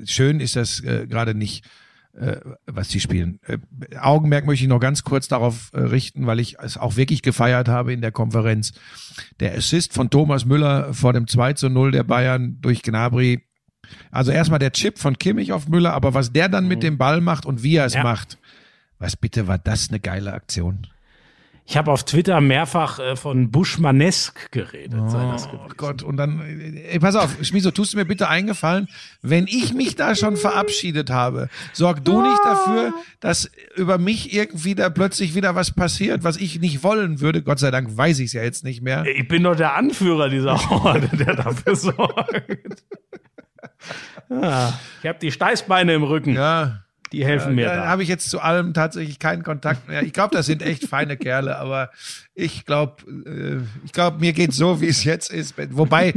schön 0.05 0.39
ist 0.39 0.55
das 0.55 0.81
äh, 0.81 1.07
gerade 1.07 1.33
nicht, 1.33 1.65
äh, 2.17 2.37
was 2.65 2.87
die 2.89 2.99
spielen. 2.99 3.39
Äh, 3.45 3.57
Augenmerk 3.99 4.45
möchte 4.45 4.63
ich 4.63 4.69
noch 4.69 4.79
ganz 4.79 5.03
kurz 5.03 5.27
darauf 5.27 5.71
äh, 5.73 5.79
richten, 5.79 6.25
weil 6.27 6.39
ich 6.39 6.57
es 6.59 6.77
auch 6.77 6.95
wirklich 6.95 7.21
gefeiert 7.21 7.67
habe 7.67 7.93
in 7.93 8.01
der 8.01 8.11
Konferenz. 8.11 8.73
Der 9.39 9.55
Assist 9.55 9.93
von 9.93 10.09
Thomas 10.09 10.45
Müller 10.45 10.93
vor 10.93 11.13
dem 11.13 11.27
2 11.27 11.53
zu 11.53 11.69
0 11.69 11.91
der 11.91 12.03
Bayern 12.03 12.57
durch 12.61 12.81
Gnabry. 12.81 13.43
Also 14.11 14.31
erstmal 14.31 14.59
der 14.59 14.71
Chip 14.73 14.99
von 14.99 15.17
Kimmich 15.17 15.53
auf 15.53 15.67
Müller, 15.69 15.93
aber 15.93 16.13
was 16.13 16.33
der 16.33 16.49
dann 16.49 16.67
mit 16.67 16.83
dem 16.83 16.97
Ball 16.97 17.21
macht 17.21 17.45
und 17.45 17.63
wie 17.63 17.75
er 17.75 17.85
es 17.85 17.93
Ja. 17.93 18.03
macht, 18.03 18.37
was 18.99 19.15
bitte 19.15 19.47
war 19.47 19.57
das 19.59 19.89
eine 19.89 19.99
geile 19.99 20.33
Aktion? 20.33 20.87
Ich 21.69 21.75
habe 21.75 21.91
auf 21.91 22.05
Twitter 22.05 22.39
mehrfach 22.39 22.97
äh, 22.97 23.15
von 23.17 23.51
Buschmannesk 23.51 24.51
geredet. 24.51 25.11
sei 25.11 25.21
das 25.31 25.47
Oh 25.47 25.57
gewesen. 25.57 25.73
Gott, 25.75 26.01
und 26.01 26.15
dann, 26.15 26.39
äh, 26.39 26.93
ey, 26.93 26.99
pass 26.99 27.15
auf, 27.15 27.35
Schmiso, 27.41 27.71
tust 27.71 27.91
du 27.93 27.97
mir 27.97 28.05
bitte 28.05 28.29
eingefallen, 28.29 28.87
wenn 29.21 29.47
ich 29.47 29.73
mich 29.73 29.97
da 29.97 30.15
schon 30.15 30.37
verabschiedet 30.37 31.09
habe, 31.09 31.49
sorg 31.73 32.05
du 32.05 32.21
nicht 32.21 32.39
dafür, 32.45 32.93
dass 33.19 33.51
über 33.75 33.97
mich 33.97 34.33
irgendwie 34.33 34.75
da 34.75 34.89
plötzlich 34.89 35.35
wieder 35.35 35.55
was 35.55 35.75
passiert, 35.75 36.23
was 36.23 36.37
ich 36.37 36.61
nicht 36.61 36.83
wollen 36.83 37.19
würde. 37.19 37.43
Gott 37.43 37.59
sei 37.59 37.69
Dank 37.69 37.97
weiß 37.97 38.19
ich 38.19 38.27
es 38.27 38.33
ja 38.33 38.43
jetzt 38.43 38.63
nicht 38.63 38.81
mehr. 38.81 39.05
Ich 39.05 39.27
bin 39.27 39.43
doch 39.43 39.55
der 39.55 39.75
Anführer 39.75 40.29
dieser 40.29 40.69
Horde, 40.69 41.09
der 41.17 41.35
dafür 41.35 41.75
sorgt. 41.75 42.83
Ah, 44.29 44.73
ich 45.01 45.07
habe 45.07 45.19
die 45.19 45.31
Steißbeine 45.31 45.93
im 45.93 46.03
Rücken. 46.03 46.33
Ja, 46.33 46.81
Die 47.11 47.25
helfen 47.25 47.55
mir 47.55 47.65
da 47.65 47.75
da. 47.75 47.87
habe 47.87 48.03
ich 48.03 48.09
jetzt 48.09 48.29
zu 48.29 48.39
allem 48.39 48.73
tatsächlich 48.73 49.19
keinen 49.19 49.43
Kontakt 49.43 49.87
mehr. 49.87 50.03
Ich 50.03 50.13
glaube, 50.13 50.35
das 50.35 50.45
sind 50.45 50.61
echt 50.61 50.85
feine 50.85 51.17
Kerle, 51.17 51.57
aber 51.57 51.89
ich 52.33 52.65
glaube, 52.65 53.03
äh, 53.25 53.61
ich 53.85 53.93
glaube, 53.93 54.19
mir 54.19 54.33
geht's 54.33 54.57
so, 54.57 54.81
wie 54.81 54.87
es 54.87 55.03
jetzt 55.03 55.31
ist. 55.31 55.55
Wobei, 55.71 56.13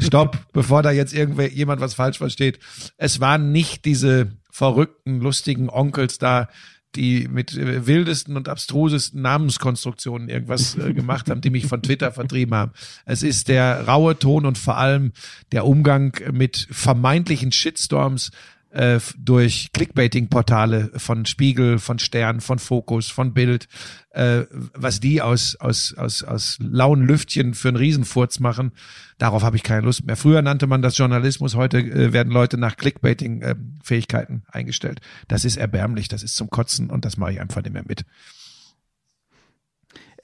stopp, 0.00 0.38
bevor 0.52 0.82
da 0.82 0.90
jetzt 0.90 1.14
irgendwer 1.14 1.50
jemand 1.50 1.80
was 1.80 1.94
falsch 1.94 2.18
versteht. 2.18 2.58
Es 2.96 3.20
waren 3.20 3.52
nicht 3.52 3.84
diese 3.84 4.32
verrückten, 4.50 5.20
lustigen 5.20 5.68
Onkels 5.68 6.18
da, 6.18 6.48
die 6.96 7.28
mit 7.28 7.56
äh, 7.56 7.86
wildesten 7.86 8.36
und 8.36 8.48
abstrusesten 8.48 9.20
Namenskonstruktionen 9.22 10.28
irgendwas 10.28 10.76
äh, 10.76 10.92
gemacht 10.92 11.30
haben, 11.30 11.40
die 11.40 11.50
mich 11.50 11.66
von 11.66 11.82
Twitter 11.82 12.12
vertrieben 12.12 12.54
haben. 12.54 12.72
Es 13.04 13.22
ist 13.22 13.48
der 13.48 13.86
raue 13.86 14.18
Ton 14.18 14.46
und 14.46 14.58
vor 14.58 14.76
allem 14.76 15.12
der 15.52 15.66
Umgang 15.66 16.12
mit 16.32 16.68
vermeintlichen 16.70 17.52
Shitstorms 17.52 18.30
äh, 18.74 18.98
durch 19.16 19.70
Clickbaiting-Portale 19.72 20.90
von 20.96 21.26
Spiegel, 21.26 21.78
von 21.78 21.98
Stern, 21.98 22.40
von 22.40 22.58
Fokus, 22.58 23.08
von 23.08 23.32
Bild, 23.32 23.68
äh, 24.10 24.42
was 24.50 24.98
die 24.98 25.22
aus, 25.22 25.56
aus, 25.56 25.94
aus, 25.96 26.24
aus 26.24 26.58
lauen 26.60 27.06
Lüftchen 27.06 27.54
für 27.54 27.68
einen 27.68 27.76
Riesenfurz 27.76 28.40
machen, 28.40 28.72
darauf 29.18 29.44
habe 29.44 29.56
ich 29.56 29.62
keine 29.62 29.82
Lust 29.82 30.04
mehr. 30.04 30.16
Früher 30.16 30.42
nannte 30.42 30.66
man 30.66 30.82
das 30.82 30.98
Journalismus, 30.98 31.54
heute 31.54 31.78
äh, 31.78 32.12
werden 32.12 32.32
Leute 32.32 32.58
nach 32.58 32.76
Clickbaiting-Fähigkeiten 32.76 34.42
eingestellt. 34.48 35.00
Das 35.28 35.44
ist 35.44 35.56
erbärmlich, 35.56 36.08
das 36.08 36.24
ist 36.24 36.34
zum 36.34 36.50
Kotzen 36.50 36.90
und 36.90 37.04
das 37.04 37.16
mache 37.16 37.32
ich 37.32 37.40
einfach 37.40 37.62
nicht 37.62 37.72
mehr 37.72 37.84
mit. 37.86 38.04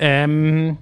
Ähm, 0.00 0.78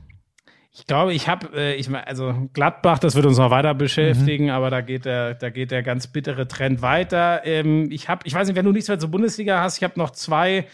ich 0.70 0.86
glaube, 0.86 1.12
ich 1.12 1.28
habe, 1.28 1.48
äh, 1.56 1.74
ich 1.74 1.88
mein, 1.88 2.04
also 2.04 2.48
Gladbach, 2.52 2.98
das 2.98 3.14
wird 3.14 3.26
uns 3.26 3.38
noch 3.38 3.50
weiter 3.50 3.74
beschäftigen, 3.74 4.50
aber 4.50 4.70
da 4.70 4.80
geht 4.80 5.04
der, 5.04 5.34
da 5.34 5.50
geht 5.50 5.70
der 5.70 5.82
ganz 5.82 6.06
bittere 6.06 6.46
Trend 6.46 6.82
weiter. 6.82 7.42
Ähm, 7.44 7.90
ich 7.90 8.08
habe, 8.08 8.26
ich 8.26 8.34
weiß 8.34 8.46
nicht, 8.48 8.56
wenn 8.56 8.64
du 8.64 8.72
nichts 8.72 8.88
mehr 8.88 8.98
zur 8.98 9.10
Bundesliga 9.10 9.60
hast, 9.60 9.78
ich 9.78 9.84
habe 9.84 9.98
noch 9.98 10.10
zwei 10.10 10.66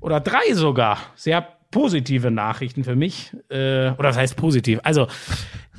oder 0.00 0.20
drei 0.20 0.52
sogar 0.52 0.98
sehr 1.16 1.48
positive 1.70 2.30
Nachrichten 2.30 2.84
für 2.84 2.94
mich. 2.94 3.32
Äh, 3.48 3.90
oder 3.90 4.10
was 4.10 4.16
heißt 4.16 4.36
positiv? 4.36 4.78
Also 4.84 5.08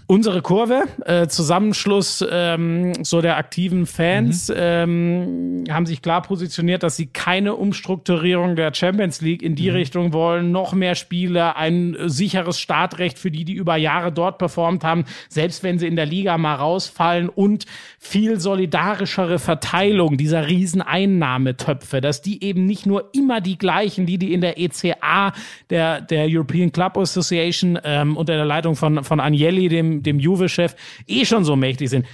unsere 0.08 0.42
Kurve, 0.42 0.84
äh, 1.06 1.28
Zusammenschluss 1.28 2.24
ähm, 2.30 2.94
so 3.04 3.22
der 3.22 3.38
aktiven 3.38 3.86
Fans, 3.86 4.52
ähm, 4.56 5.64
haben 5.70 5.86
sich 5.86 6.02
klar 6.02 6.22
positioniert, 6.22 6.84
dass 6.84 6.96
sie 6.96 7.08
keine 7.08 7.56
Umstrukturierung 7.56 8.56
der 8.56 8.74
Champions 8.74 9.22
League 9.22 9.42
in 9.42 9.56
die 9.56 9.70
Richtung 9.70 10.14
wollen, 10.14 10.52
noch 10.52 10.74
mehr 10.74 10.96
Spiele, 10.96 11.56
ein 11.56 11.96
äh, 11.96 12.10
sicheres 12.10 12.60
Startrecht 12.60 13.18
für 13.18 13.32
die, 13.32 13.46
die 13.46 13.54
über 13.54 13.78
Jahre 13.78 14.12
dort 14.12 14.38
performt 14.38 14.84
haben, 14.84 15.06
selbst 15.30 15.64
wenn 15.64 15.80
sie 15.80 15.88
in 15.88 15.96
der 15.96 16.06
Liga 16.06 16.38
mal 16.38 16.56
rausfallen. 16.56 17.30
Und 17.30 17.66
viel 18.06 18.40
solidarischere 18.40 19.40
Verteilung 19.40 20.16
dieser 20.16 20.48
riesen 20.48 20.82
Einnahmetöpfe, 20.82 22.02
dass 22.02 22.22
die 22.22 22.44
eben 22.44 22.66
nicht 22.66 22.86
nur 22.86 23.10
immer 23.14 23.42
die 23.42 23.58
gleichen, 23.58 24.06
die 24.06 24.20
die 24.20 24.32
in 24.32 24.42
der 24.42 24.60
ECA, 24.60 25.34
der, 25.72 26.02
der 26.02 26.28
European 26.30 26.72
Club 26.72 26.98
Association 26.98 27.80
ähm, 27.84 28.16
unter 28.16 28.36
der 28.36 28.46
Leitung 28.46 28.76
von, 28.76 29.04
von 29.04 29.20
Agnelli, 29.20 29.70
dem, 29.70 30.04
dem 30.04 30.20
Juve-Chef, 30.20 30.76
eh 31.08 31.26
schon 31.26 31.44
so 31.44 31.56
mächtig 31.56 31.90
sind. 31.90 32.06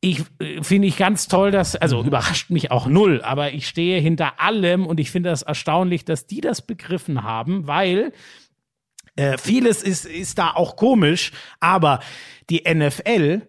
Ich 0.00 0.20
äh, 0.38 0.62
finde 0.62 0.88
ich 0.88 0.96
ganz 0.96 1.28
toll, 1.28 1.50
dass, 1.50 1.76
also 1.76 2.02
überrascht 2.02 2.48
mich 2.48 2.70
auch 2.70 2.86
null, 2.86 3.20
aber 3.22 3.52
ich 3.52 3.68
stehe 3.68 4.00
hinter 4.00 4.40
allem 4.40 4.86
und 4.86 4.98
ich 4.98 5.10
finde 5.10 5.28
das 5.28 5.42
erstaunlich, 5.42 6.06
dass 6.06 6.26
die 6.26 6.40
das 6.40 6.62
begriffen 6.62 7.22
haben, 7.22 7.66
weil 7.66 8.12
äh, 9.16 9.36
vieles 9.36 9.82
ist, 9.82 10.06
ist 10.06 10.38
da 10.38 10.52
auch 10.52 10.76
komisch, 10.76 11.32
aber 11.60 12.00
die 12.48 12.62
NFL 12.66 13.42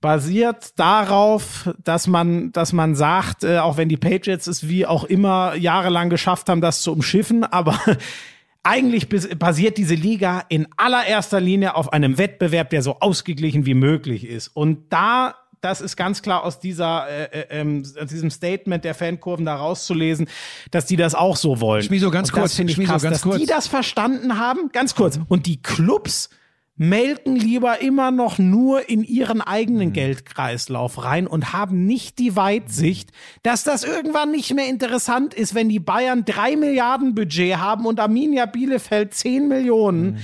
basiert 0.00 0.78
darauf, 0.78 1.70
dass 1.82 2.06
man, 2.06 2.52
dass 2.52 2.72
man 2.72 2.94
sagt, 2.94 3.42
äh, 3.44 3.58
auch 3.58 3.76
wenn 3.76 3.88
die 3.88 3.96
Patriots 3.96 4.46
es 4.46 4.68
wie 4.68 4.86
auch 4.86 5.04
immer 5.04 5.54
jahrelang 5.54 6.08
geschafft 6.08 6.48
haben, 6.48 6.60
das 6.60 6.82
zu 6.82 6.92
umschiffen, 6.92 7.44
aber 7.44 7.78
eigentlich 8.62 9.08
basiert 9.08 9.78
diese 9.78 9.94
Liga 9.94 10.44
in 10.48 10.68
allererster 10.76 11.40
Linie 11.40 11.74
auf 11.74 11.92
einem 11.92 12.18
Wettbewerb, 12.18 12.70
der 12.70 12.82
so 12.82 13.00
ausgeglichen 13.00 13.66
wie 13.66 13.74
möglich 13.74 14.24
ist. 14.24 14.48
Und 14.48 14.92
da, 14.92 15.34
das 15.60 15.80
ist 15.80 15.96
ganz 15.96 16.22
klar 16.22 16.44
aus 16.44 16.60
dieser, 16.60 17.08
äh, 17.08 17.24
äh, 17.24 17.46
ähm, 17.60 17.82
aus 18.00 18.08
diesem 18.08 18.30
Statement 18.30 18.84
der 18.84 18.94
Fankurven 18.94 19.46
da 19.46 19.56
rauszulesen, 19.56 20.28
dass 20.70 20.86
die 20.86 20.96
das 20.96 21.14
auch 21.16 21.36
so 21.36 21.60
wollen. 21.60 21.82
Schmieso, 21.82 22.10
ganz 22.10 22.30
kurz, 22.30 22.54
finde 22.54 22.70
ich 22.70 22.76
Schmieso, 22.76 22.92
krass, 22.92 23.02
ganz 23.02 23.14
dass 23.16 23.22
kurz. 23.22 23.38
die 23.38 23.46
das 23.46 23.66
verstanden 23.66 24.38
haben. 24.38 24.70
Ganz 24.72 24.94
kurz. 24.94 25.18
Und 25.28 25.46
die 25.46 25.60
Clubs 25.60 26.30
melken 26.78 27.36
lieber 27.36 27.80
immer 27.82 28.10
noch 28.10 28.38
nur 28.38 28.88
in 28.88 29.02
ihren 29.02 29.40
eigenen 29.40 29.92
Geldkreislauf 29.92 31.04
rein 31.04 31.26
und 31.26 31.52
haben 31.52 31.84
nicht 31.86 32.18
die 32.18 32.36
Weitsicht, 32.36 33.10
dass 33.42 33.64
das 33.64 33.84
irgendwann 33.84 34.30
nicht 34.30 34.54
mehr 34.54 34.68
interessant 34.68 35.34
ist, 35.34 35.54
wenn 35.54 35.68
die 35.68 35.80
Bayern 35.80 36.24
drei 36.24 36.56
Milliarden 36.56 37.14
Budget 37.14 37.56
haben 37.58 37.84
und 37.84 38.00
Arminia 38.00 38.46
Bielefeld 38.46 39.12
zehn 39.12 39.48
Millionen. 39.48 40.18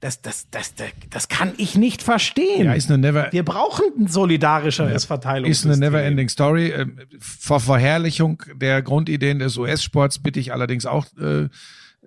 Das, 0.00 0.20
das, 0.20 0.48
das, 0.50 0.74
das, 0.74 0.88
das 1.10 1.28
kann 1.28 1.52
ich 1.56 1.74
nicht 1.74 2.02
verstehen. 2.02 2.66
Ja, 2.66 2.74
ist 2.74 2.90
eine 2.90 2.98
never, 2.98 3.32
Wir 3.32 3.44
brauchen 3.44 3.84
ein 3.98 4.06
solidarischeres 4.08 4.94
ist 4.94 5.04
Verteilungssystem. 5.06 5.72
eine 5.72 5.80
never-ending 5.80 6.28
Story. 6.28 6.68
Ähm, 6.68 6.98
Vor 7.18 7.60
Verherrlichung 7.60 8.42
der 8.54 8.82
Grundideen 8.82 9.38
des 9.38 9.56
US-Sports 9.56 10.18
bitte 10.18 10.38
ich 10.38 10.52
allerdings 10.52 10.84
auch 10.86 11.06
äh, 11.18 11.48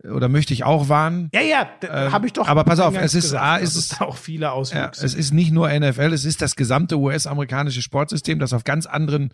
oder 0.04 0.30
möchte 0.30 0.54
ich 0.54 0.64
auch 0.64 0.88
warnen. 0.90 1.30
Ja, 1.34 1.42
ja, 1.42 1.68
habe 2.12 2.28
ich 2.28 2.34
doch. 2.34 2.48
aber 2.48 2.64
pass 2.64 2.80
auf, 2.80 2.96
es 2.96 3.14
ist- 3.14 3.24
gesagt, 3.26 3.44
A, 3.44 3.58
ist 3.58 3.76
es- 3.76 3.88
da 3.90 4.06
auch 4.06 4.16
viele 4.18 4.48
Ja, 4.48 4.92
es 4.92 5.14
ist 5.14 5.34
nicht 5.34 5.52
nur 5.52 5.70
NFL, 5.70 6.14
es 6.14 6.26
ist 6.26 6.42
das 6.42 6.56
gesamte 6.56 6.98
US-amerikanische 6.98 7.82
Sportsystem, 7.82 8.40
das 8.40 8.54
auf 8.54 8.64
ganz 8.64 8.86
anderen 8.86 9.32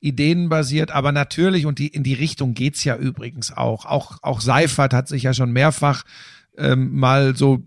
Ideen 0.00 0.48
basiert. 0.48 0.90
Aber 0.90 1.10
natürlich, 1.12 1.66
und 1.66 1.78
die, 1.78 1.88
in 1.88 2.02
die 2.02 2.14
Richtung 2.14 2.54
geht's 2.54 2.84
ja 2.84 2.96
übrigens 2.96 3.52
auch. 3.56 3.86
Auch, 3.86 4.18
auch 4.22 4.40
Seifert 4.40 4.92
hat 4.94 5.08
sich 5.08 5.24
ja 5.24 5.34
schon 5.34 5.50
mehrfach 5.52 6.04
ähm, 6.56 6.94
mal 6.96 7.34
so 7.36 7.62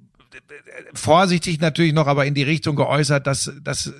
vorsichtig 0.93 1.59
natürlich 1.59 1.93
noch, 1.93 2.07
aber 2.07 2.25
in 2.25 2.33
die 2.33 2.43
Richtung 2.43 2.75
geäußert, 2.75 3.27
dass 3.27 3.51
dass 3.61 3.93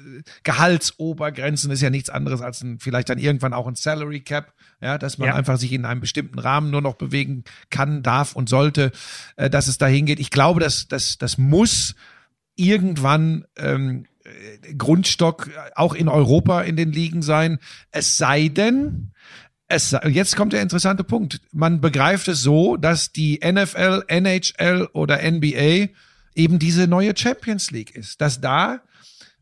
Gehaltsobergrenzen 0.44 1.72
ist 1.72 1.82
ja 1.82 1.90
nichts 1.90 2.10
anderes 2.10 2.42
als 2.42 2.62
ein, 2.62 2.80
vielleicht 2.80 3.10
dann 3.10 3.18
irgendwann 3.18 3.54
auch 3.54 3.68
ein 3.68 3.76
Salary 3.76 4.22
Cap, 4.22 4.54
ja, 4.82 4.98
dass 4.98 5.18
man 5.18 5.30
Ja. 5.30 5.36
einfach 5.36 5.58
sich 5.58 5.72
in 5.74 5.86
einem 5.86 6.02
bestimmten 6.02 6.40
Rahmen 6.40 6.70
nur 6.72 6.82
noch 6.82 6.96
bewegen 6.96 7.44
kann, 7.70 8.04
darf 8.04 8.36
und 8.36 8.50
sollte, 8.50 8.92
äh, 9.36 9.50
dass 9.50 9.68
es 9.68 9.78
dahin 9.78 10.06
geht. 10.06 10.20
Ich 10.20 10.32
glaube, 10.32 10.60
dass 10.60 10.88
das 10.88 11.18
das 11.18 11.38
muss 11.38 11.96
irgendwann 12.56 13.46
ähm, 13.58 14.06
äh, 14.24 14.74
Grundstock 14.74 15.50
auch 15.76 15.94
in 15.94 16.10
Europa 16.10 16.62
in 16.62 16.76
den 16.76 16.92
Ligen 16.92 17.22
sein. 17.22 17.60
Es 17.92 18.18
sei 18.18 18.48
denn, 18.50 19.12
es, 19.68 19.96
jetzt 20.10 20.36
kommt 20.36 20.54
der 20.54 20.62
interessante 20.62 21.04
Punkt. 21.04 21.42
Man 21.52 21.82
begreift 21.82 22.28
es 22.30 22.42
so, 22.42 22.78
dass 22.78 23.12
die 23.12 23.40
NFL, 23.44 24.04
NHL 24.08 24.88
oder 24.94 25.20
NBA 25.30 25.90
eben 26.38 26.60
diese 26.60 26.88
neue 26.88 27.18
Champions 27.18 27.72
League 27.72 27.96
ist. 27.96 28.22
Dass 28.22 28.40
da, 28.40 28.80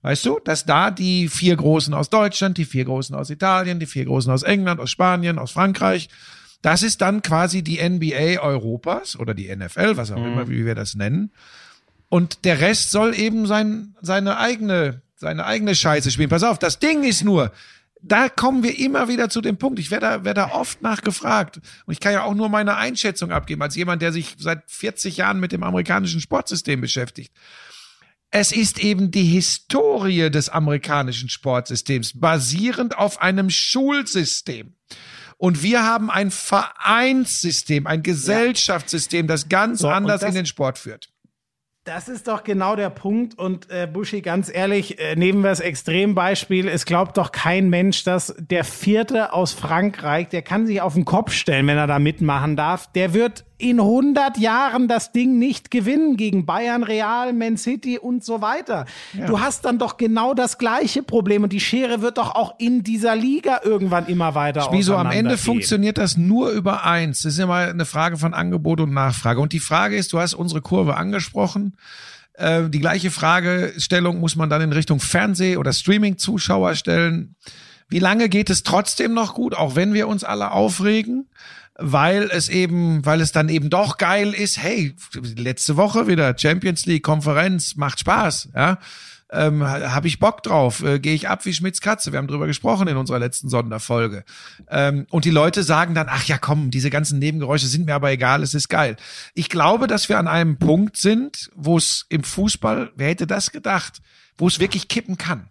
weißt 0.01 0.25
du, 0.25 0.39
dass 0.43 0.65
da 0.65 0.91
die 0.91 1.27
vier 1.29 1.55
Großen 1.55 1.93
aus 1.93 2.09
Deutschland, 2.09 2.57
die 2.57 2.65
vier 2.65 2.85
Großen 2.85 3.15
aus 3.15 3.29
Italien, 3.29 3.79
die 3.79 3.85
vier 3.85 4.05
Großen 4.05 4.31
aus 4.31 4.43
England, 4.43 4.79
aus 4.79 4.89
Spanien, 4.91 5.37
aus 5.37 5.51
Frankreich, 5.51 6.09
Das 6.61 6.81
ist 6.81 7.01
dann 7.01 7.21
quasi 7.21 7.61
die 7.61 7.77
NBA 7.77 8.39
Europas 8.41 9.19
oder 9.19 9.35
die 9.35 9.55
NFL, 9.55 9.97
was 9.97 10.09
auch 10.09 10.17
Mhm. 10.17 10.25
immer, 10.25 10.49
wie 10.49 10.65
wir 10.65 10.73
das 10.73 10.95
nennen. 10.95 11.29
Und 12.09 12.43
der 12.43 12.59
Rest 12.59 12.89
soll 12.89 13.13
eben 13.13 13.45
sein, 13.45 13.93
seine 14.01 14.37
eigene, 14.39 15.01
seine 15.15 15.45
eigene 15.45 15.75
Scheiße 15.75 16.09
spielen. 16.09 16.29
Pass 16.29 16.41
auf, 16.41 16.57
das 16.57 16.79
Ding 16.79 17.03
ist 17.03 17.23
nur, 17.23 17.51
da 18.07 18.29
kommen 18.29 18.61
wir 18.63 18.77
immer 18.77 19.07
wieder 19.07 19.29
zu 19.29 19.41
dem 19.41 19.57
Punkt. 19.57 19.79
Ich 19.79 19.89
werde 19.91 20.05
da, 20.05 20.23
werde 20.23 20.41
da 20.41 20.51
oft 20.51 20.81
nachgefragt. 20.81 21.57
Und 21.85 21.91
ich 21.93 21.99
kann 21.99 22.13
ja 22.13 22.23
auch 22.23 22.35
nur 22.35 22.49
meine 22.49 22.75
Einschätzung 22.77 23.31
abgeben, 23.31 23.61
als 23.61 23.75
jemand, 23.75 24.01
der 24.01 24.11
sich 24.11 24.35
seit 24.37 24.63
40 24.69 25.17
Jahren 25.17 25.39
mit 25.39 25.51
dem 25.51 25.63
amerikanischen 25.63 26.21
Sportsystem 26.21 26.81
beschäftigt. 26.81 27.33
Es 28.31 28.51
ist 28.51 28.79
eben 28.79 29.11
die 29.11 29.23
Historie 29.23 30.29
des 30.29 30.49
amerikanischen 30.49 31.29
Sportsystems, 31.29 32.19
basierend 32.19 32.97
auf 32.97 33.21
einem 33.21 33.49
Schulsystem. 33.49 34.75
Und 35.37 35.63
wir 35.63 35.83
haben 35.83 36.09
ein 36.11 36.31
Vereinssystem, 36.31 37.87
ein 37.87 38.03
Gesellschaftssystem, 38.03 39.27
das 39.27 39.49
ganz 39.49 39.79
So, 39.79 39.89
anders 39.89 40.21
das- 40.21 40.29
in 40.29 40.35
den 40.35 40.45
Sport 40.45 40.77
führt. 40.77 41.09
Das 41.85 42.09
ist 42.09 42.27
doch 42.27 42.43
genau 42.43 42.75
der 42.75 42.89
Punkt. 42.89 43.37
Und 43.37 43.69
äh, 43.69 43.85
Buschi, 43.85 44.21
ganz 44.21 44.51
ehrlich, 44.51 44.97
äh, 44.97 45.15
nehmen 45.15 45.43
wir 45.43 45.51
das 45.51 45.59
Extrembeispiel. 45.59 46.67
Es 46.67 46.87
glaubt 46.87 47.15
doch 47.15 47.31
kein 47.31 47.69
Mensch, 47.69 48.03
dass 48.03 48.33
der 48.39 48.63
Vierte 48.63 49.33
aus 49.33 49.53
Frankreich, 49.53 50.29
der 50.29 50.41
kann 50.41 50.65
sich 50.65 50.81
auf 50.81 50.95
den 50.95 51.05
Kopf 51.05 51.31
stellen, 51.31 51.67
wenn 51.67 51.77
er 51.77 51.85
da 51.85 51.99
mitmachen 51.99 52.55
darf. 52.55 52.91
Der 52.93 53.13
wird 53.13 53.45
in 53.57 53.79
100 53.79 54.37
Jahren 54.37 54.87
das 54.87 55.11
Ding 55.13 55.39
nicht 55.39 55.71
gewinnen 55.71 56.17
gegen 56.17 56.45
Bayern, 56.45 56.83
Real, 56.83 57.31
Man 57.31 57.57
City 57.57 57.97
und 57.97 58.23
so 58.23 58.41
weiter. 58.41 58.85
Du 59.27 59.39
hast 59.39 59.63
dann 59.63 59.79
doch 59.79 59.97
genau 59.97 60.33
das 60.33 60.57
gleiche 60.57 61.03
Problem. 61.03 61.43
Und 61.43 61.53
die 61.53 61.61
Schere 61.61 62.01
wird 62.01 62.17
doch 62.17 62.35
auch 62.35 62.55
in 62.59 62.83
dieser 62.83 63.15
Liga 63.15 63.61
irgendwann 63.63 64.07
immer 64.07 64.35
weiter 64.35 64.67
Wieso 64.71 64.93
am 64.93 65.07
Ende 65.07 65.11
auseinandergehen. 65.11 65.37
funktioniert 65.45 65.97
das 65.97 66.17
nur 66.17 66.49
über 66.49 66.83
eins? 66.83 67.21
Das 67.21 67.33
ist 67.33 67.39
immer 67.39 67.55
eine 67.55 67.85
Frage 67.85 68.17
von 68.17 68.33
Angebot 68.33 68.81
und 68.81 68.93
Nachfrage. 68.93 69.39
Und 69.39 69.53
die 69.53 69.59
Frage 69.59 69.95
ist, 69.95 70.11
du 70.11 70.19
hast 70.19 70.33
unsere 70.33 70.61
Kurve 70.61 70.97
angesprochen. 70.97 71.77
Äh, 72.33 72.69
die 72.69 72.79
gleiche 72.79 73.11
Fragestellung 73.11 74.19
muss 74.19 74.35
man 74.35 74.49
dann 74.49 74.61
in 74.61 74.73
Richtung 74.73 74.99
Fernseh- 74.99 75.57
oder 75.57 75.71
Streaming-Zuschauer 75.71 76.75
stellen. 76.75 77.35
Wie 77.87 77.99
lange 77.99 78.29
geht 78.29 78.49
es 78.49 78.63
trotzdem 78.63 79.13
noch 79.13 79.35
gut, 79.35 79.55
auch 79.55 79.75
wenn 79.75 79.93
wir 79.93 80.07
uns 80.07 80.23
alle 80.23 80.51
aufregen? 80.51 81.29
Weil 81.77 82.29
es 82.31 82.47
eben, 82.47 83.05
weil 83.05 83.19
es 83.19 83.31
dann 83.33 83.49
eben 83.49 83.69
doch 83.69 83.97
geil 83.97 84.33
ist. 84.33 84.57
Hey, 84.57 84.95
letzte 85.35 85.75
Woche 85.75 86.07
wieder 86.07 86.37
Champions 86.37 86.85
League 86.85 87.03
Konferenz, 87.03 87.75
macht 87.75 87.99
Spaß, 87.99 88.49
ja 88.55 88.77
ähm, 89.31 89.63
habe 89.63 90.07
ich 90.07 90.19
Bock 90.19 90.43
drauf, 90.43 90.83
äh, 90.83 90.99
gehe 90.99 91.13
ich 91.13 91.27
ab 91.27 91.45
wie 91.45 91.53
Schmitz 91.53 91.81
Katze. 91.81 92.11
Wir 92.11 92.19
haben 92.19 92.27
drüber 92.27 92.47
gesprochen 92.47 92.87
in 92.87 92.97
unserer 92.97 93.19
letzten 93.19 93.49
Sonderfolge. 93.49 94.23
Ähm, 94.69 95.07
und 95.09 95.25
die 95.25 95.31
Leute 95.31 95.63
sagen 95.63 95.95
dann, 95.95 96.07
ach 96.09 96.25
ja, 96.25 96.37
komm, 96.37 96.69
diese 96.71 96.89
ganzen 96.89 97.19
Nebengeräusche 97.19 97.67
sind 97.67 97.85
mir 97.85 97.95
aber 97.95 98.11
egal, 98.11 98.43
es 98.43 98.53
ist 98.53 98.69
geil. 98.69 98.95
Ich 99.33 99.49
glaube, 99.49 99.87
dass 99.87 100.09
wir 100.09 100.19
an 100.19 100.27
einem 100.27 100.57
Punkt 100.57 100.97
sind, 100.97 101.49
wo 101.55 101.77
es 101.77 102.05
im 102.09 102.23
Fußball, 102.23 102.91
wer 102.95 103.09
hätte 103.09 103.27
das 103.27 103.51
gedacht, 103.51 104.01
wo 104.37 104.47
es 104.47 104.59
wirklich 104.59 104.87
kippen 104.87 105.17
kann. 105.17 105.49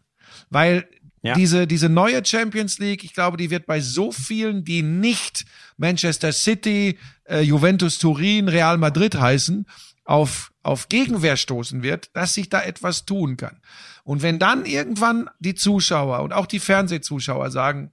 Weil 0.51 0.87
Ja. 1.23 1.35
diese, 1.35 1.67
diese 1.67 1.89
neue 1.89 2.25
Champions 2.25 2.79
League, 2.79 3.03
ich 3.03 3.13
glaube, 3.13 3.37
die 3.37 3.51
wird 3.51 3.67
bei 3.67 3.81
so 3.81 4.13
vielen, 4.13 4.65
die 4.65 4.83
nicht 4.83 5.47
Manchester 5.77 6.33
City, 6.33 6.99
äh, 7.25 7.41
Juventus 7.41 7.99
Turin, 7.99 8.49
Real 8.49 8.79
Madrid 8.79 9.15
heißen, 9.15 9.67
auf, 10.05 10.53
auf 10.63 10.89
Gegenwehr 10.89 11.37
stoßen 11.37 11.83
wird, 11.83 12.11
dass 12.15 12.35
sich 12.35 12.49
da 12.49 12.63
etwas 12.63 13.07
tun 13.07 13.37
kann. 13.37 13.61
Und 14.05 14.23
wenn 14.23 14.39
dann 14.39 14.67
irgendwann 14.67 15.31
die 15.39 15.55
Zuschauer 15.55 16.23
und 16.23 16.33
auch 16.33 16.47
die 16.47 16.61
Fernsehzuschauer 16.61 17.51
sagen, 17.51 17.93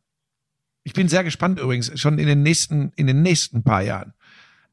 ich 0.83 0.93
bin 0.93 1.07
sehr 1.07 1.23
gespannt 1.23 1.59
übrigens, 1.59 1.91
schon 1.99 2.19
in 2.19 2.27
den 2.27 2.43
nächsten, 2.43 2.91
in 2.95 3.07
den 3.07 3.21
nächsten 3.21 3.63
paar 3.63 3.81
Jahren. 3.81 4.13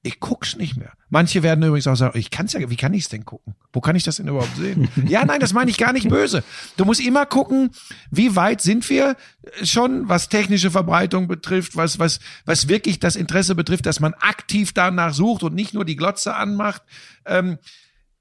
Ich 0.03 0.20
guck's 0.20 0.57
nicht 0.57 0.77
mehr. 0.77 0.93
Manche 1.11 1.43
werden 1.43 1.65
übrigens 1.65 1.89
auch 1.89 1.97
sagen, 1.97 2.16
ich 2.19 2.31
kann's 2.31 2.53
ja, 2.53 2.70
wie 2.70 2.77
kann 2.77 2.95
ich's 2.95 3.09
denn 3.09 3.25
gucken? 3.25 3.57
Wo 3.73 3.81
kann 3.81 3.97
ich 3.97 4.05
das 4.05 4.16
denn 4.16 4.29
überhaupt 4.29 4.57
sehen? 4.57 4.89
ja, 5.09 5.25
nein, 5.25 5.41
das 5.41 5.53
meine 5.53 5.70
ich 5.70 5.77
gar 5.77 5.93
nicht 5.93 6.09
böse. 6.09 6.45
Du 6.77 6.85
musst 6.85 7.01
immer 7.01 7.27
gucken, 7.27 7.70
wie 8.11 8.37
weit 8.37 8.61
sind 8.61 8.89
wir 8.91 9.16
schon, 9.62 10.09
was 10.09 10.29
technische 10.29 10.70
Verbreitung 10.70 11.27
betrifft, 11.27 11.77
was, 11.77 11.99
was, 11.99 12.20
was 12.45 12.69
wirklich 12.69 13.01
das 13.01 13.16
Interesse 13.16 13.57
betrifft, 13.57 13.87
dass 13.87 13.99
man 13.99 14.15
aktiv 14.15 14.73
danach 14.73 15.12
sucht 15.12 15.43
und 15.43 15.55
nicht 15.55 15.75
nur 15.75 15.85
die 15.85 15.97
Glotze 15.97 16.35
anmacht. 16.35 16.83
Ähm, 17.27 17.59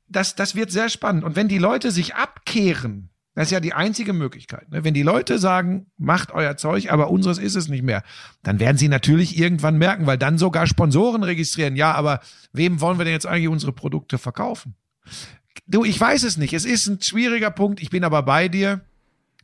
das, 0.07 0.35
das 0.35 0.55
wird 0.55 0.71
sehr 0.71 0.89
spannend. 0.89 1.23
Und 1.23 1.35
wenn 1.35 1.47
die 1.47 1.59
Leute 1.59 1.91
sich 1.91 2.15
abkehren, 2.15 3.09
das 3.37 3.49
ist 3.49 3.51
ja 3.51 3.59
die 3.59 3.73
einzige 3.73 4.13
Möglichkeit. 4.13 4.71
Ne? 4.71 4.83
Wenn 4.83 4.95
die 4.95 5.03
Leute 5.03 5.37
sagen, 5.37 5.85
macht 5.99 6.31
euer 6.31 6.57
Zeug, 6.57 6.91
aber 6.91 7.11
unseres 7.11 7.37
ist 7.37 7.53
es 7.53 7.67
nicht 7.67 7.83
mehr, 7.83 8.01
dann 8.41 8.59
werden 8.59 8.77
sie 8.77 8.87
natürlich 8.87 9.37
irgendwann 9.37 9.77
merken, 9.77 10.07
weil 10.07 10.17
dann 10.17 10.39
sogar 10.39 10.65
Sponsoren 10.65 11.21
registrieren. 11.21 11.75
Ja, 11.75 11.91
aber 11.91 12.21
wem 12.51 12.81
wollen 12.81 12.97
wir 12.97 13.05
denn 13.05 13.13
jetzt 13.13 13.27
eigentlich 13.27 13.49
unsere 13.49 13.73
Produkte 13.73 14.17
verkaufen? 14.17 14.73
Du, 15.67 15.85
ich 15.85 16.01
weiß 16.01 16.23
es 16.23 16.37
nicht. 16.37 16.51
Es 16.53 16.65
ist 16.65 16.87
ein 16.87 16.99
schwieriger 16.99 17.51
Punkt. 17.51 17.79
Ich 17.79 17.91
bin 17.91 18.03
aber 18.03 18.23
bei 18.23 18.47
dir. 18.47 18.81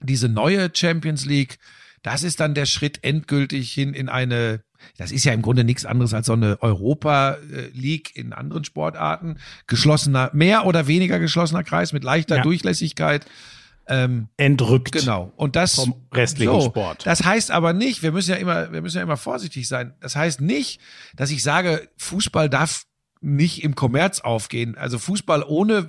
Diese 0.02 0.28
neue 0.28 0.72
Champions 0.74 1.26
League, 1.28 1.60
das 2.02 2.24
ist 2.24 2.40
dann 2.40 2.56
der 2.56 2.66
Schritt 2.66 3.04
endgültig 3.04 3.72
hin 3.72 3.94
in 3.94 4.10
eine, 4.10 4.64
das 4.98 5.12
ist 5.12 5.24
ja 5.24 5.34
im 5.34 5.44
Grunde 5.44 5.64
nichts 5.64 5.86
anderes 5.86 6.16
als 6.16 6.26
so 6.26 6.34
eine 6.34 6.60
Europa 6.64 7.34
äh, 7.34 7.68
League 7.74 8.16
in 8.16 8.34
anderen 8.34 8.64
Sportarten. 8.64 9.38
Geschlossener, 9.68 10.32
mehr 10.34 10.66
oder 10.66 10.88
weniger 10.88 11.20
geschlossener 11.20 11.64
Kreis 11.64 11.94
mit 11.94 12.04
leichter 12.04 12.38
Ja. 12.38 12.42
Durchlässigkeit. 12.42 13.28
Ähm, 13.88 14.30
Entrückt. 14.38 14.94
Genau. 14.94 15.32
Und 15.36 15.56
das 15.56 15.76
Vom 15.76 15.96
restlichen 16.14 16.62
Sport. 16.62 17.06
Das 17.06 17.24
heißt 17.24 17.52
aber 17.52 17.74
nicht, 17.74 18.02
wir 18.02 18.12
müssen 18.12 18.32
ja 18.32 18.38
immer, 18.38 18.72
wir 18.72 18.82
müssen 18.82 18.98
ja 18.98 19.04
immer 19.04 19.18
vorsichtig 19.18 19.68
sein. 19.68 19.94
Das 20.00 20.16
heißt 20.16 20.42
nicht, 20.42 20.80
dass 21.16 21.32
ich 21.32 21.44
sage, 21.44 21.90
Fußball 21.98 22.50
darf 22.50 22.86
nicht 23.20 23.64
im 23.64 23.76
Kommerz 23.76 24.20
aufgehen. 24.20 24.78
Also 24.78 25.00
Fußball 25.00 25.44
ohne 25.44 25.88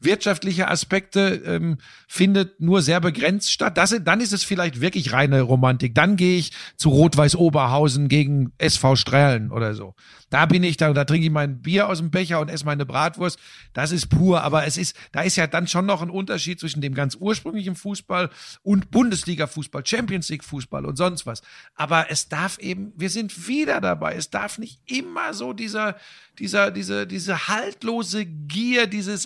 wirtschaftliche 0.00 0.68
Aspekte 0.68 1.42
ähm, 1.44 1.78
findet 2.06 2.60
nur 2.60 2.82
sehr 2.82 3.00
begrenzt 3.00 3.52
statt. 3.52 3.76
Das, 3.76 3.94
dann 4.02 4.20
ist 4.20 4.32
es 4.32 4.44
vielleicht 4.44 4.80
wirklich 4.80 5.12
reine 5.12 5.42
Romantik. 5.42 5.94
Dann 5.94 6.16
gehe 6.16 6.38
ich 6.38 6.52
zu 6.76 6.90
Rot-Weiß 6.90 7.36
Oberhausen 7.36 8.08
gegen 8.08 8.52
SV 8.58 8.96
Strahlen 8.96 9.50
oder 9.50 9.74
so. 9.74 9.94
Da 10.30 10.44
bin 10.46 10.62
ich 10.62 10.76
da, 10.76 10.92
da 10.92 11.04
trinke 11.04 11.26
ich 11.26 11.32
mein 11.32 11.62
Bier 11.62 11.88
aus 11.88 11.98
dem 11.98 12.10
Becher 12.10 12.40
und 12.40 12.50
esse 12.50 12.64
meine 12.64 12.84
Bratwurst. 12.84 13.38
Das 13.72 13.92
ist 13.92 14.08
pur, 14.08 14.42
aber 14.42 14.66
es 14.66 14.76
ist, 14.76 14.94
da 15.12 15.22
ist 15.22 15.36
ja 15.36 15.46
dann 15.46 15.66
schon 15.66 15.86
noch 15.86 16.02
ein 16.02 16.10
Unterschied 16.10 16.60
zwischen 16.60 16.82
dem 16.82 16.94
ganz 16.94 17.16
ursprünglichen 17.18 17.74
Fußball 17.74 18.28
und 18.62 18.90
Bundesliga-Fußball, 18.90 19.86
Champions 19.86 20.28
League-Fußball 20.28 20.84
und 20.84 20.96
sonst 20.96 21.26
was. 21.26 21.42
Aber 21.74 22.10
es 22.10 22.28
darf 22.28 22.58
eben, 22.58 22.92
wir 22.96 23.10
sind 23.10 23.48
wieder 23.48 23.80
dabei. 23.80 24.14
Es 24.14 24.30
darf 24.30 24.58
nicht 24.58 24.80
immer 24.86 25.32
so 25.32 25.54
dieser, 25.54 25.96
dieser, 26.38 26.70
diese, 26.70 27.06
diese 27.06 27.48
haltlose 27.48 28.26
Gier, 28.26 28.86
dieses 28.86 29.24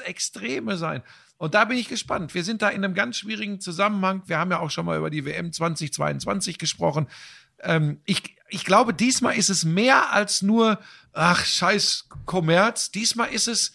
Extreme 0.63 0.77
sein. 0.77 1.03
Und 1.39 1.55
da 1.55 1.65
bin 1.65 1.77
ich 1.77 1.89
gespannt. 1.89 2.35
Wir 2.35 2.45
sind 2.45 2.63
da 2.63 2.69
in 2.69 2.85
einem 2.85 2.95
ganz 2.95 3.17
schwierigen 3.17 3.61
Zusammenhang. 3.61 4.23
Wir 4.27 4.39
haben 4.39 4.51
ja 4.51 4.61
auch 4.61 4.71
schon 4.71 4.87
mal 4.87 4.97
über 4.97 5.11
die 5.11 5.25
WM 5.25 5.53
2022 5.53 6.59
gesprochen. 6.59 7.09
Ähm, 7.61 8.01
ich, 8.05 8.37
ich 8.49 8.65
glaube, 8.65 8.95
diesmal 8.95 9.37
ist 9.37 9.51
es 9.51 9.65
mehr 9.65 10.13
als 10.13 10.43
nur, 10.43 10.79
ach, 11.13 11.45
scheiß 11.45 12.09
Kommerz. 12.27 12.93
Diesmal 12.93 13.31
ist 13.31 13.49
es 13.49 13.73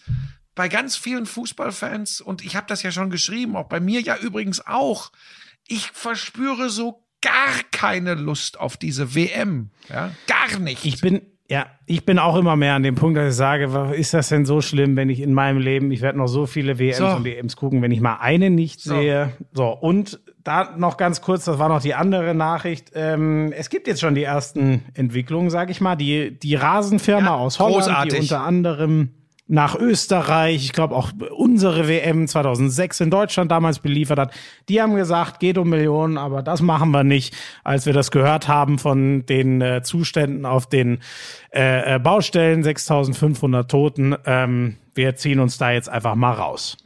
bei 0.54 0.68
ganz 0.68 0.96
vielen 0.96 1.26
Fußballfans, 1.26 2.20
und 2.20 2.44
ich 2.44 2.56
habe 2.56 2.66
das 2.66 2.82
ja 2.82 2.90
schon 2.90 3.10
geschrieben, 3.10 3.54
auch 3.54 3.68
bei 3.68 3.80
mir 3.80 4.00
ja 4.00 4.16
übrigens 4.16 4.66
auch, 4.66 5.12
ich 5.68 5.90
verspüre 5.92 6.70
so 6.70 7.04
gar 7.20 7.62
keine 7.70 8.14
Lust 8.14 8.58
auf 8.58 8.76
diese 8.76 9.14
WM. 9.14 9.70
Ja, 9.88 10.12
gar 10.26 10.58
nicht. 10.58 10.84
Ich 10.84 11.00
bin, 11.00 11.22
ja, 11.50 11.66
ich 11.86 12.04
bin 12.04 12.18
auch 12.18 12.36
immer 12.36 12.56
mehr 12.56 12.74
an 12.74 12.82
dem 12.82 12.94
Punkt, 12.94 13.16
dass 13.16 13.30
ich 13.30 13.36
sage, 13.36 13.92
ist 13.94 14.12
das 14.12 14.28
denn 14.28 14.44
so 14.44 14.60
schlimm, 14.60 14.96
wenn 14.96 15.08
ich 15.08 15.20
in 15.20 15.32
meinem 15.32 15.58
Leben, 15.58 15.90
ich 15.90 16.02
werde 16.02 16.18
noch 16.18 16.26
so 16.26 16.44
viele 16.46 16.78
WMs 16.78 16.98
So. 16.98 17.06
und 17.06 17.24
WMs 17.24 17.56
gucken, 17.56 17.80
wenn 17.80 17.90
ich 17.90 18.00
mal 18.00 18.16
eine 18.20 18.50
nicht 18.50 18.80
So. 18.80 18.94
sehe. 18.94 19.32
So, 19.52 19.68
und 19.68 20.20
da 20.44 20.74
noch 20.76 20.96
ganz 20.98 21.20
kurz, 21.22 21.44
das 21.46 21.58
war 21.58 21.68
noch 21.68 21.80
die 21.80 21.94
andere 21.94 22.34
Nachricht. 22.34 22.92
Ähm, 22.94 23.52
es 23.56 23.70
gibt 23.70 23.86
jetzt 23.86 24.00
schon 24.00 24.14
die 24.14 24.22
ersten 24.24 24.82
Entwicklungen, 24.94 25.50
sage 25.50 25.70
ich 25.72 25.80
mal. 25.80 25.96
Die, 25.96 26.38
die 26.38 26.54
Rasenfirma 26.54 27.26
Ja, 27.26 27.34
aus 27.36 27.58
Holland, 27.58 27.76
großartig. 27.84 28.12
die 28.14 28.20
unter 28.20 28.40
anderem 28.42 29.10
nach 29.48 29.74
Österreich, 29.74 30.64
ich 30.64 30.72
glaube 30.72 30.94
auch 30.94 31.10
unsere 31.34 31.88
WM 31.88 32.28
2006 32.28 33.00
in 33.00 33.10
Deutschland 33.10 33.50
damals 33.50 33.78
beliefert 33.78 34.18
hat, 34.18 34.34
die 34.68 34.80
haben 34.80 34.94
gesagt, 34.94 35.40
geht 35.40 35.56
um 35.56 35.70
Millionen, 35.70 36.18
aber 36.18 36.42
das 36.42 36.60
machen 36.60 36.90
wir 36.90 37.02
nicht. 37.02 37.34
Als 37.64 37.86
wir 37.86 37.94
das 37.94 38.10
gehört 38.10 38.46
haben 38.46 38.78
von 38.78 39.24
den 39.24 39.62
äh, 39.62 39.82
Zuständen 39.82 40.44
auf 40.44 40.68
den 40.68 40.98
äh, 41.50 41.94
äh, 41.94 41.98
Baustellen, 41.98 42.62
6500 42.62 43.70
Toten, 43.70 44.14
ähm, 44.26 44.76
wir 44.94 45.16
ziehen 45.16 45.40
uns 45.40 45.56
da 45.56 45.70
jetzt 45.70 45.88
einfach 45.88 46.14
mal 46.14 46.32
raus. 46.32 46.76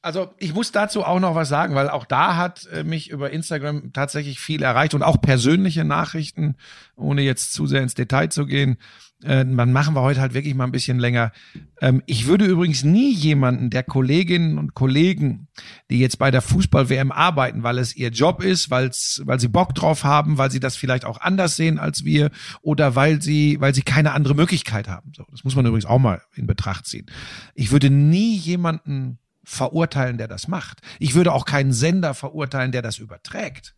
Also 0.00 0.28
ich 0.38 0.54
muss 0.54 0.70
dazu 0.70 1.02
auch 1.02 1.18
noch 1.18 1.34
was 1.34 1.48
sagen, 1.48 1.74
weil 1.74 1.88
auch 1.88 2.04
da 2.04 2.36
hat 2.36 2.66
äh, 2.66 2.84
mich 2.84 3.10
über 3.10 3.30
Instagram 3.30 3.92
tatsächlich 3.92 4.38
viel 4.38 4.62
erreicht 4.62 4.94
und 4.94 5.02
auch 5.02 5.20
persönliche 5.20 5.84
Nachrichten, 5.84 6.56
ohne 6.96 7.22
jetzt 7.22 7.54
zu 7.54 7.66
sehr 7.66 7.82
ins 7.82 7.94
Detail 7.94 8.28
zu 8.28 8.46
gehen. 8.46 8.76
Äh, 9.24 9.44
man 9.44 9.72
machen 9.72 9.94
wir 9.94 10.02
heute 10.02 10.20
halt 10.20 10.34
wirklich 10.34 10.54
mal 10.54 10.64
ein 10.64 10.72
bisschen 10.72 10.98
länger. 10.98 11.32
Ähm, 11.80 12.02
ich 12.06 12.26
würde 12.26 12.44
übrigens 12.44 12.84
nie 12.84 13.12
jemanden 13.12 13.70
der 13.70 13.82
Kolleginnen 13.82 14.58
und 14.58 14.74
Kollegen, 14.74 15.48
die 15.90 15.98
jetzt 15.98 16.18
bei 16.18 16.30
der 16.30 16.42
Fußball-WM 16.42 17.10
arbeiten, 17.10 17.62
weil 17.62 17.78
es 17.78 17.96
ihr 17.96 18.10
Job 18.10 18.42
ist, 18.42 18.70
weil 18.70 18.92
sie 18.92 19.48
Bock 19.48 19.74
drauf 19.74 20.04
haben, 20.04 20.38
weil 20.38 20.50
sie 20.50 20.60
das 20.60 20.76
vielleicht 20.76 21.04
auch 21.04 21.20
anders 21.20 21.56
sehen 21.56 21.78
als 21.78 22.04
wir 22.04 22.30
oder 22.60 22.94
weil 22.94 23.22
sie, 23.22 23.56
weil 23.60 23.74
sie 23.74 23.82
keine 23.82 24.12
andere 24.12 24.34
Möglichkeit 24.34 24.88
haben. 24.88 25.12
So, 25.16 25.24
das 25.30 25.44
muss 25.44 25.56
man 25.56 25.64
übrigens 25.66 25.86
auch 25.86 25.98
mal 25.98 26.22
in 26.34 26.46
Betracht 26.46 26.86
ziehen. 26.86 27.06
Ich 27.54 27.72
würde 27.72 27.90
nie 27.90 28.36
jemanden 28.36 29.18
verurteilen, 29.44 30.18
der 30.18 30.28
das 30.28 30.48
macht. 30.48 30.80
Ich 30.98 31.14
würde 31.14 31.32
auch 31.32 31.44
keinen 31.44 31.72
Sender 31.72 32.14
verurteilen, 32.14 32.72
der 32.72 32.82
das 32.82 32.98
überträgt. 32.98 33.74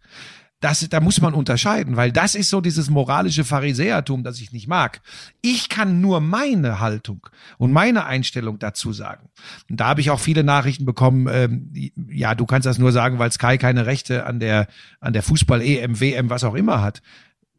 Das, 0.61 0.89
da 0.89 1.01
muss 1.01 1.21
man 1.21 1.35
unterscheiden, 1.35 1.97
weil 1.97 2.13
das 2.13 2.35
ist 2.35 2.49
so 2.49 2.63
dieses 2.63 2.89
moralische 2.89 3.45
Pharisäertum, 3.45 4.25
das 4.25 4.41
ich 4.41 4.53
nicht 4.53 4.69
mag. 4.69 5.03
Ich 5.43 5.69
kann 5.69 6.01
nur 6.01 6.21
meine 6.21 6.81
Haltung 6.81 7.27
und 7.59 7.73
meine 7.73 8.07
Einstellung 8.07 8.59
dazu 8.59 8.95
sagen. 8.95 9.29
Und 9.69 9.81
da 9.81 9.89
habe 9.89 10.01
ich 10.01 10.11
auch 10.11 10.21
viele 10.21 10.45
Nachrichten 10.45 10.87
bekommen, 10.87 11.29
ähm, 11.31 11.71
ja, 12.09 12.35
du 12.35 12.47
kannst 12.47 12.65
das 12.65 12.79
nur 12.79 12.91
sagen, 12.91 13.19
weil 13.19 13.31
Sky 13.33 13.59
keine 13.59 13.85
Rechte 13.85 14.25
an 14.25 14.41
der, 14.41 14.67
an 14.99 15.13
der 15.13 15.23
Fußball-EM, 15.23 16.01
WM, 16.01 16.31
was 16.31 16.43
auch 16.43 16.55
immer 16.55 16.81
hat. 16.81 17.03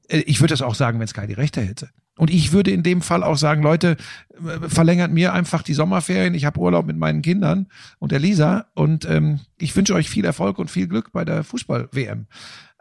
Äh, 0.07 0.19
ich 0.19 0.39
würde 0.39 0.53
das 0.53 0.63
auch 0.63 0.75
sagen, 0.75 0.99
wenn 0.99 1.07
Sky 1.07 1.27
die 1.27 1.33
Rechte 1.33 1.61
hätte. 1.61 1.89
Und 2.17 2.31
ich 2.31 2.51
würde 2.51 2.71
in 2.71 2.81
dem 2.81 3.01
Fall 3.01 3.23
auch 3.23 3.37
sagen, 3.37 3.61
Leute, 3.61 3.95
äh, 4.33 4.67
verlängert 4.67 5.11
mir 5.11 5.33
einfach 5.33 5.61
die 5.61 5.75
Sommerferien. 5.75 6.33
Ich 6.33 6.45
habe 6.45 6.59
Urlaub 6.59 6.85
mit 6.87 6.97
meinen 6.97 7.21
Kindern 7.21 7.67
und 7.99 8.11
der 8.11 8.19
Lisa. 8.19 8.65
Und 8.73 9.05
ähm, 9.05 9.39
ich 9.59 9.75
wünsche 9.75 9.93
euch 9.93 10.09
viel 10.09 10.25
Erfolg 10.25 10.57
und 10.57 10.71
viel 10.71 10.87
Glück 10.87 11.11
bei 11.11 11.23
der 11.23 11.43
Fußball-WM. 11.43 12.25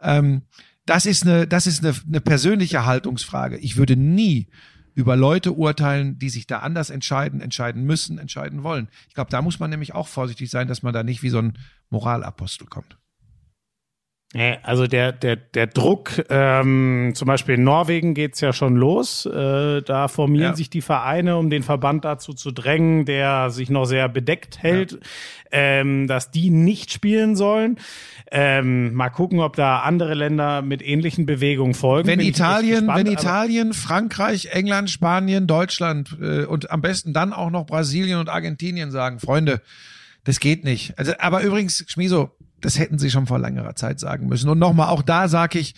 Ähm, 0.01 0.43
das 0.85 1.05
ist 1.05 1.23
eine, 1.23 1.47
das 1.47 1.67
ist 1.67 1.83
eine, 1.83 1.93
eine 2.07 2.21
persönliche 2.21 2.85
Haltungsfrage. 2.85 3.57
Ich 3.57 3.77
würde 3.77 3.95
nie 3.97 4.47
über 4.93 5.15
Leute 5.15 5.51
urteilen, 5.53 6.17
die 6.17 6.29
sich 6.29 6.47
da 6.47 6.59
anders 6.59 6.89
entscheiden, 6.89 7.39
entscheiden 7.41 7.83
müssen, 7.83 8.17
entscheiden 8.17 8.63
wollen. 8.63 8.89
Ich 9.09 9.13
glaube, 9.13 9.29
da 9.29 9.41
muss 9.41 9.59
man 9.59 9.69
nämlich 9.69 9.93
auch 9.93 10.07
vorsichtig 10.07 10.49
sein, 10.49 10.67
dass 10.67 10.81
man 10.81 10.93
da 10.93 11.03
nicht 11.03 11.21
wie 11.21 11.29
so 11.29 11.37
ein 11.39 11.57
Moralapostel 11.89 12.67
kommt. 12.67 12.97
Also 14.63 14.87
der, 14.87 15.13
der, 15.13 15.37
der 15.37 15.67
Druck, 15.67 16.25
ähm, 16.29 17.13
zum 17.15 17.27
Beispiel 17.27 17.55
in 17.55 17.63
Norwegen 17.63 18.13
geht's 18.13 18.41
ja 18.41 18.51
schon 18.51 18.75
los. 18.75 19.25
Äh, 19.25 19.81
da 19.83 20.09
formieren 20.09 20.49
Ja. 20.51 20.55
sich 20.55 20.69
die 20.69 20.81
Vereine, 20.81 21.37
um 21.37 21.49
den 21.49 21.63
Verband 21.63 22.03
dazu 22.03 22.33
zu 22.33 22.51
drängen, 22.51 23.05
der 23.05 23.49
sich 23.51 23.69
noch 23.69 23.85
sehr 23.85 24.09
bedeckt 24.09 24.61
hält, 24.61 24.99
ähm, 25.51 26.07
dass 26.07 26.29
die 26.29 26.49
nicht 26.49 26.91
spielen 26.91 27.37
sollen. 27.37 27.77
Ähm, 28.29 28.93
mal 28.93 29.09
gucken, 29.09 29.39
ob 29.39 29.55
da 29.55 29.79
andere 29.79 30.13
Länder 30.13 30.61
mit 30.61 30.81
ähnlichen 30.85 31.25
Bewegungen 31.25 31.73
folgen. 31.73 32.07
Wenn 32.07 32.19
Bin 32.19 32.27
Italien, 32.27 32.85
gespannt, 32.85 33.05
wenn 33.05 33.13
Italien, 33.13 33.73
Frankreich, 33.73 34.49
England, 34.51 34.89
Spanien, 34.89 35.47
Deutschland 35.47 36.17
äh, 36.21 36.43
und 36.43 36.69
am 36.69 36.81
besten 36.81 37.13
dann 37.13 37.31
auch 37.31 37.49
noch 37.49 37.65
Brasilien 37.65 38.19
und 38.19 38.27
Argentinien 38.27 38.91
sagen, 38.91 39.19
Freunde, 39.19 39.61
das 40.25 40.41
geht 40.41 40.65
nicht. 40.65 40.99
Also, 40.99 41.13
aber 41.19 41.41
übrigens, 41.41 41.85
Schmiso, 41.87 42.31
das 42.59 42.77
hätten 42.77 42.99
sie 42.99 43.11
schon 43.11 43.27
vor 43.27 43.39
längerer 43.39 43.75
Zeit 43.75 43.99
sagen 43.99 44.27
müssen. 44.27 44.49
Und 44.49 44.59
nochmal, 44.59 44.89
auch 44.89 45.03
da 45.03 45.29
sage 45.29 45.59
ich, 45.59 45.73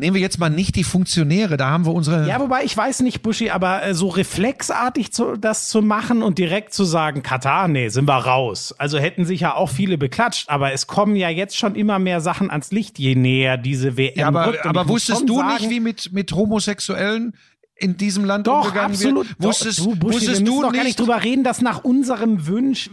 nehmen 0.00 0.14
wir 0.14 0.20
jetzt 0.20 0.38
mal 0.38 0.50
nicht 0.50 0.74
die 0.74 0.84
Funktionäre, 0.84 1.56
da 1.56 1.70
haben 1.70 1.86
wir 1.86 1.92
unsere. 1.92 2.26
Ja, 2.26 2.40
wobei 2.40 2.64
ich 2.64 2.76
weiß 2.76 3.00
nicht, 3.00 3.22
Buschi, 3.22 3.50
aber 3.50 3.84
äh, 3.84 3.94
so 3.94 4.08
reflexartig 4.08 5.12
zu, 5.12 5.36
das 5.36 5.68
zu 5.68 5.82
machen 5.82 6.22
und 6.22 6.38
direkt 6.38 6.74
zu 6.74 6.84
sagen, 6.84 7.22
Katar, 7.22 7.68
nee, 7.68 7.88
sind 7.88 8.08
wir 8.08 8.16
raus. 8.16 8.74
Also 8.78 8.98
hätten 8.98 9.24
sich 9.24 9.40
ja 9.40 9.54
auch 9.54 9.70
viele 9.70 9.98
beklatscht, 9.98 10.48
aber 10.48 10.72
es 10.72 10.86
kommen 10.86 11.14
ja 11.14 11.28
jetzt 11.28 11.56
schon 11.56 11.74
immer 11.76 11.98
mehr 11.98 12.20
Sachen 12.20 12.50
ans 12.50 12.72
Licht, 12.72 12.98
je 12.98 13.14
näher 13.14 13.56
diese 13.56 13.96
WM 13.96 14.14
Ja, 14.16 14.28
aber, 14.28 14.48
rückt. 14.48 14.66
Aber 14.66 14.88
wusstest 14.88 15.28
du 15.28 15.36
sagen, 15.36 15.54
nicht, 15.54 15.70
wie 15.70 15.80
mit, 15.80 16.12
mit 16.12 16.32
Homosexuellen 16.32 17.34
in 17.80 17.96
diesem 17.96 18.24
Land 18.26 18.46
Doch, 18.46 18.66
umgegangen 18.66 18.92
absolut. 18.92 19.28
wird? 19.28 19.40
Doch, 19.40 19.48
Wusstest, 19.48 19.78
du, 19.78 19.96
Buschi, 19.96 20.00
wir 20.00 20.12
wusstest 20.12 20.28
müssen 20.30 20.44
du 20.44 20.56
doch 20.56 20.62
gar 20.64 20.72
nicht? 20.72 20.84
nicht 20.84 21.00
drüber 21.00 21.24
reden, 21.24 21.44
dass 21.44 21.62
nach 21.62 21.82
unserem 21.82 22.46
Wunsch 22.46 22.90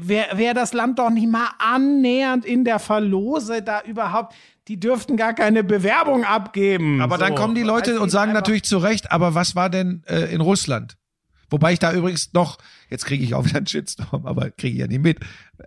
wäre 0.00 0.38
wär 0.38 0.54
das 0.54 0.72
Land 0.72 0.98
doch 0.98 1.10
nicht 1.10 1.30
mal 1.30 1.48
annähernd 1.58 2.44
in 2.44 2.64
der 2.64 2.78
Verlose 2.78 3.62
da 3.62 3.82
überhaupt. 3.82 4.34
Die 4.68 4.78
dürften 4.78 5.16
gar 5.16 5.34
keine 5.34 5.64
Bewerbung 5.64 6.24
abgeben. 6.24 7.00
aber 7.00 7.18
dann 7.18 7.30
So. 7.30 7.34
kommen 7.42 7.54
die 7.54 7.62
Leute 7.62 8.00
und 8.00 8.10
sagen 8.10 8.32
natürlich 8.32 8.62
zu 8.62 8.78
Recht, 8.78 9.10
aber 9.10 9.34
was 9.34 9.56
war 9.56 9.68
denn 9.70 10.02
äh, 10.06 10.32
in 10.32 10.40
Russland? 10.40 10.96
Wobei 11.50 11.72
ich 11.74 11.78
da 11.80 11.92
übrigens 11.92 12.32
noch, 12.32 12.58
jetzt 12.88 13.04
kriege 13.04 13.22
ich 13.24 13.34
auch 13.34 13.44
wieder 13.44 13.58
einen 13.58 13.66
Shitstorm, 13.66 14.24
aber 14.24 14.50
kriege 14.50 14.74
ich 14.74 14.80
ja 14.80 14.86
nicht 14.86 15.02
mit, 15.02 15.18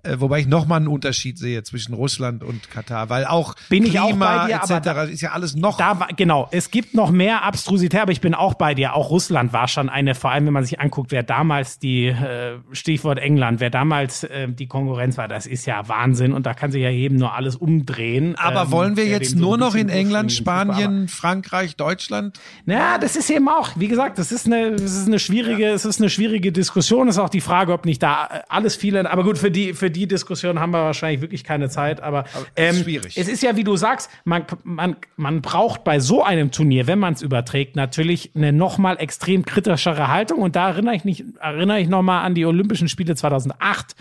äh, 0.04 0.20
wobei 0.20 0.40
ich 0.40 0.48
noch 0.48 0.66
mal 0.66 0.78
einen 0.78 0.88
Unterschied 0.88 1.38
sehe 1.38 1.64
zwischen 1.64 1.94
Russland 1.94 2.44
und 2.44 2.70
Katar, 2.70 3.10
weil 3.10 3.26
auch 3.26 3.56
Bin 3.70 3.84
ich 3.84 3.92
Klima 3.92 4.04
auch 4.04 4.16
bei 4.16 4.48
dir, 4.48 4.56
etc. 4.56 5.12
ist 5.12 5.22
ja 5.22 5.32
alles 5.32 5.56
noch 5.56 5.78
Da 5.78 6.00
war, 6.00 6.10
genau, 6.16 6.48
es 6.52 6.72
gibt 6.72 6.94
noch 6.94 7.12
mehr 7.12 7.44
Abstrusität, 7.44 8.02
aber 8.02 8.12
ich 8.12 8.22
bin 8.22 8.34
auch 8.34 8.56
bei 8.56 8.74
dir. 8.74 8.96
Auch 8.96 9.10
Russland 9.10 9.54
war 9.54 9.68
schon 9.68 9.90
eine, 9.90 10.16
vor 10.16 10.32
allem 10.32 10.46
wenn 10.46 10.54
man 10.54 10.64
sich 10.64 10.80
anguckt, 10.80 11.12
wer 11.12 11.24
damals 11.24 11.80
die, 11.80 12.08
äh, 12.08 12.60
Stichwort 12.72 13.20
England, 13.20 13.60
wer 13.60 13.70
damals 13.70 14.24
äh, 14.24 14.48
die 14.48 14.68
Konkurrenz 14.68 15.18
war, 15.18 15.28
das 15.28 15.46
ist 15.46 15.66
ja 15.66 15.88
Wahnsinn 15.88 16.34
und 16.34 16.46
da 16.46 16.54
kann 16.54 16.72
sich 16.72 16.82
ja 16.82 16.90
jedem 16.90 17.18
nur 17.18 17.34
alles 17.34 17.56
umdrehen. 17.56 18.36
Aber 18.38 18.64
ähm, 18.64 18.72
wollen 18.72 18.98
wir 18.98 19.06
jetzt 19.06 19.32
so 19.32 19.40
nur 19.40 19.58
noch 19.58 19.76
in 19.76 19.90
England. 19.90 20.32
Spanien, 20.32 21.08
Frankreich, 21.08 21.76
Deutschland? 21.76 22.40
Ja, 22.66 22.98
das 22.98 23.16
ist 23.16 23.30
eben 23.30 23.48
auch, 23.50 23.72
wie 23.76 23.88
gesagt, 23.88 24.18
das 24.18 24.32
ist 24.32 24.46
eine, 24.46 24.72
das 24.72 24.96
ist 24.96 25.08
eine 25.08 25.20
schwierige, 25.20 25.70
es 25.70 25.86
ist 25.86 26.00
eine 26.00 26.10
schwierige 26.10 26.52
Diskussion. 26.52 27.08
Es 27.08 27.16
ist 27.16 27.22
auch 27.22 27.30
die 27.30 27.42
Frage, 27.42 27.74
ob 27.74 27.86
nicht 27.86 28.02
da 28.04 28.44
alles 28.50 28.76
viele, 28.76 29.10
aber 29.10 29.24
gut, 29.24 29.38
für 29.38 29.52
die, 29.52 29.74
für 29.74 29.85
die 29.90 30.08
Diskussion 30.08 30.60
haben 30.60 30.72
wir 30.72 30.84
wahrscheinlich 30.84 31.22
wirklich 31.22 31.44
keine 31.44 31.70
Zeit. 31.70 32.02
Aber, 32.02 32.26
es 32.56 32.72
ist 32.72 32.78
ähm, 32.78 32.84
schwierig. 32.84 33.18
Es 33.18 33.28
ist 33.28 33.44
ja, 33.44 33.56
wie 33.56 33.64
du 33.64 33.76
sagst, 33.76 34.10
man, 34.24 34.46
man, 34.64 34.96
man 35.18 35.42
braucht 35.42 35.84
bei 35.84 36.00
so 36.00 36.24
einem 36.24 36.52
Turnier, 36.52 36.88
wenn 36.88 37.00
man 37.00 37.14
es 37.14 37.22
überträgt, 37.22 37.76
natürlich 37.76 38.32
eine 38.36 38.52
nochmal 38.52 38.98
extrem 39.00 39.46
kritischere 39.46 40.08
Haltung. 40.08 40.40
Und 40.40 40.56
da 40.56 40.70
erinnere 40.70 40.96
ich 40.96 41.06
nicht, 41.06 41.24
erinnere 41.40 41.80
ich 41.80 41.88
nochmal 41.88 42.26
an 42.26 42.36
die 42.36 42.46
Olympischen 42.46 42.90
Spiele 42.90 43.16
2008. 43.16 43.96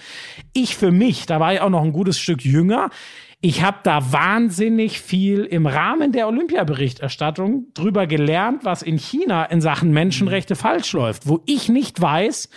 Ich 0.53 0.77
für 0.77 0.91
mich, 0.91 1.27
da 1.27 1.41
war 1.41 1.55
ich 1.55 1.61
auch 1.61 1.71
noch 1.71 1.83
ein 1.83 1.93
gutes 1.93 2.19
Stück 2.19 2.45
jünger. 2.45 2.91
Ich 3.47 3.63
habe 3.63 3.77
da 3.83 4.11
wahnsinnig 4.11 5.03
viel 5.03 5.45
im 5.45 5.67
Rahmen 5.67 6.13
der 6.13 6.29
Olympiaberichterstattung 6.29 7.67
drüber 7.75 8.07
gelernt, 8.07 8.65
was 8.65 8.81
in 8.81 8.97
China 8.97 9.45
in 9.45 9.61
Sachen 9.61 9.93
Menschenrechte 9.93 10.57
falsch 10.57 10.95
läuft, 10.95 11.29
wo 11.29 11.43
ich 11.45 11.69
nicht 11.69 12.01
weiß, 12.01 12.49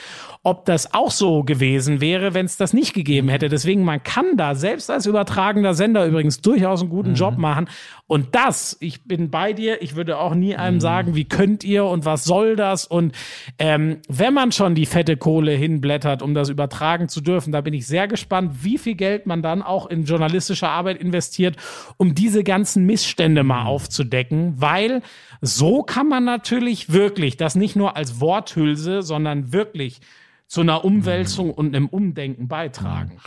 ob 0.47 0.63
das 0.63 0.93
auch 0.93 1.11
so 1.11 1.43
gewesen 1.43 1.99
wäre, 1.99 2.33
wenn 2.33 2.45
es 2.45 2.55
das 2.55 2.71
nicht 2.71 2.93
gegeben 2.93 3.27
hätte. 3.27 3.49
Deswegen, 3.49 3.83
man 3.83 4.01
kann 4.01 4.37
da 4.37 4.55
selbst 4.55 4.89
als 4.89 5.05
übertragender 5.05 5.73
Sender 5.73 6.05
übrigens 6.05 6.39
durchaus 6.39 6.79
einen 6.79 6.89
guten 6.89 7.15
Job 7.15 7.37
machen. 7.37 7.67
Und 8.05 8.33
das, 8.33 8.77
ich 8.79 9.03
bin 9.03 9.29
bei 9.29 9.51
dir, 9.51 9.81
ich 9.81 9.97
würde 9.97 10.17
auch 10.17 10.33
nie 10.33 10.55
einem 10.55 10.79
sagen, 10.79 11.15
wie 11.15 11.25
könnt 11.25 11.65
ihr 11.65 11.83
und 11.83 12.05
was 12.05 12.23
soll 12.23 12.55
das? 12.55 12.85
Und 12.85 13.13
ähm, 13.59 13.97
wenn 14.07 14.33
man 14.33 14.53
schon 14.53 14.73
die 14.73 14.85
fette 14.85 15.17
Kohle 15.17 15.51
hinblättert, 15.51 16.21
um 16.21 16.33
das 16.33 16.47
übertragen 16.47 17.09
zu 17.09 17.19
dürfen, 17.19 17.51
da 17.51 17.59
bin 17.59 17.73
ich 17.73 17.85
sehr 17.85 18.07
gespannt, 18.07 18.63
wie 18.63 18.77
viel 18.77 18.95
Geld 18.95 19.25
man 19.25 19.41
dann 19.41 19.61
auch 19.61 19.87
in 19.87 20.05
journalistische 20.05 20.69
Arbeit 20.69 21.01
investiert, 21.01 21.57
um 21.97 22.15
diese 22.15 22.45
ganzen 22.45 22.85
Missstände 22.85 23.43
mal 23.43 23.65
aufzudecken, 23.65 24.53
weil 24.55 25.01
so 25.41 25.83
kann 25.83 26.07
man 26.07 26.23
natürlich 26.23 26.93
wirklich 26.93 27.35
das 27.35 27.55
nicht 27.55 27.75
nur 27.75 27.97
als 27.97 28.21
Worthülse, 28.21 29.01
sondern 29.01 29.51
wirklich 29.51 29.99
zu 30.47 30.61
einer 30.61 30.85
Umwälzung 30.85 31.51
und 31.51 31.75
einem 31.75 31.87
Umdenken 31.87 32.47
beitragen. 32.47 33.19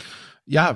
Ja, 0.47 0.73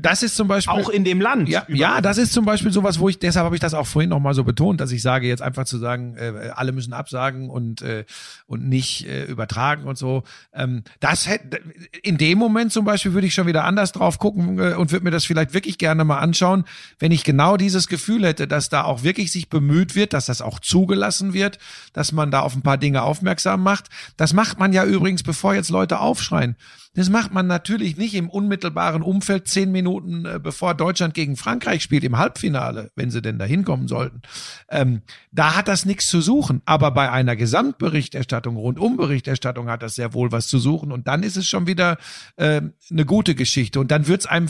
das 0.00 0.24
ist 0.24 0.34
zum 0.34 0.48
Beispiel. 0.48 0.74
Auch 0.74 0.88
in 0.88 1.04
dem 1.04 1.20
Land. 1.20 1.48
Ja, 1.48 1.64
ja, 1.68 2.00
das 2.00 2.18
ist 2.18 2.32
zum 2.32 2.44
Beispiel 2.44 2.72
sowas, 2.72 2.98
wo 2.98 3.08
ich, 3.08 3.20
deshalb 3.20 3.44
habe 3.44 3.54
ich 3.54 3.60
das 3.60 3.72
auch 3.72 3.86
vorhin 3.86 4.10
nochmal 4.10 4.34
so 4.34 4.42
betont, 4.42 4.80
dass 4.80 4.90
ich 4.90 5.02
sage, 5.02 5.28
jetzt 5.28 5.40
einfach 5.40 5.64
zu 5.66 5.78
sagen, 5.78 6.16
äh, 6.16 6.50
alle 6.54 6.72
müssen 6.72 6.92
absagen 6.92 7.48
und, 7.48 7.80
äh, 7.80 8.04
und 8.46 8.68
nicht 8.68 9.06
äh, 9.06 9.24
übertragen 9.24 9.84
und 9.84 9.96
so. 9.96 10.24
Ähm, 10.52 10.82
das 10.98 11.28
hätte, 11.28 11.60
in 12.02 12.18
dem 12.18 12.38
Moment 12.38 12.72
zum 12.72 12.84
Beispiel 12.84 13.14
würde 13.14 13.28
ich 13.28 13.34
schon 13.34 13.46
wieder 13.46 13.64
anders 13.64 13.92
drauf 13.92 14.18
gucken 14.18 14.58
äh, 14.58 14.74
und 14.74 14.90
würde 14.90 15.04
mir 15.04 15.12
das 15.12 15.24
vielleicht 15.24 15.54
wirklich 15.54 15.78
gerne 15.78 16.04
mal 16.04 16.18
anschauen, 16.18 16.64
wenn 16.98 17.12
ich 17.12 17.22
genau 17.22 17.56
dieses 17.56 17.86
Gefühl 17.86 18.26
hätte, 18.26 18.48
dass 18.48 18.68
da 18.68 18.82
auch 18.82 19.04
wirklich 19.04 19.30
sich 19.30 19.48
bemüht 19.48 19.94
wird, 19.94 20.12
dass 20.12 20.26
das 20.26 20.42
auch 20.42 20.58
zugelassen 20.58 21.32
wird, 21.32 21.58
dass 21.92 22.10
man 22.10 22.32
da 22.32 22.40
auf 22.40 22.56
ein 22.56 22.62
paar 22.62 22.78
Dinge 22.78 23.02
aufmerksam 23.02 23.62
macht. 23.62 23.90
Das 24.16 24.32
macht 24.32 24.58
man 24.58 24.72
ja 24.72 24.84
übrigens, 24.84 25.22
bevor 25.22 25.54
jetzt 25.54 25.70
Leute 25.70 26.00
aufschreien. 26.00 26.56
Das 26.94 27.10
macht 27.10 27.34
man 27.34 27.48
natürlich 27.48 27.96
nicht 27.96 28.14
im 28.14 28.30
unmittelbaren 28.30 29.02
Umfeld 29.06 29.48
zehn 29.48 29.72
Minuten 29.72 30.24
äh, 30.24 30.40
bevor 30.42 30.74
Deutschland 30.74 31.14
gegen 31.14 31.36
Frankreich 31.36 31.82
spielt 31.82 32.04
im 32.04 32.18
Halbfinale, 32.18 32.90
wenn 32.96 33.10
sie 33.10 33.22
denn 33.22 33.38
da 33.38 33.44
hinkommen 33.44 33.88
sollten. 33.88 34.22
Ähm, 34.68 35.02
da 35.32 35.56
hat 35.56 35.68
das 35.68 35.84
nichts 35.84 36.06
zu 36.06 36.20
suchen. 36.20 36.62
Aber 36.64 36.90
bei 36.90 37.10
einer 37.10 37.36
Gesamtberichterstattung, 37.36 38.56
Rundumberichterstattung 38.56 39.68
hat 39.68 39.82
das 39.82 39.94
sehr 39.94 40.14
wohl 40.14 40.32
was 40.32 40.48
zu 40.48 40.58
suchen. 40.58 40.92
Und 40.92 41.08
dann 41.08 41.22
ist 41.22 41.36
es 41.36 41.46
schon 41.46 41.66
wieder 41.66 41.98
äh, 42.36 42.60
eine 42.90 43.04
gute 43.04 43.34
Geschichte. 43.34 43.80
Und 43.80 43.90
dann 43.90 44.06
wird's 44.06 44.26
einem 44.26 44.48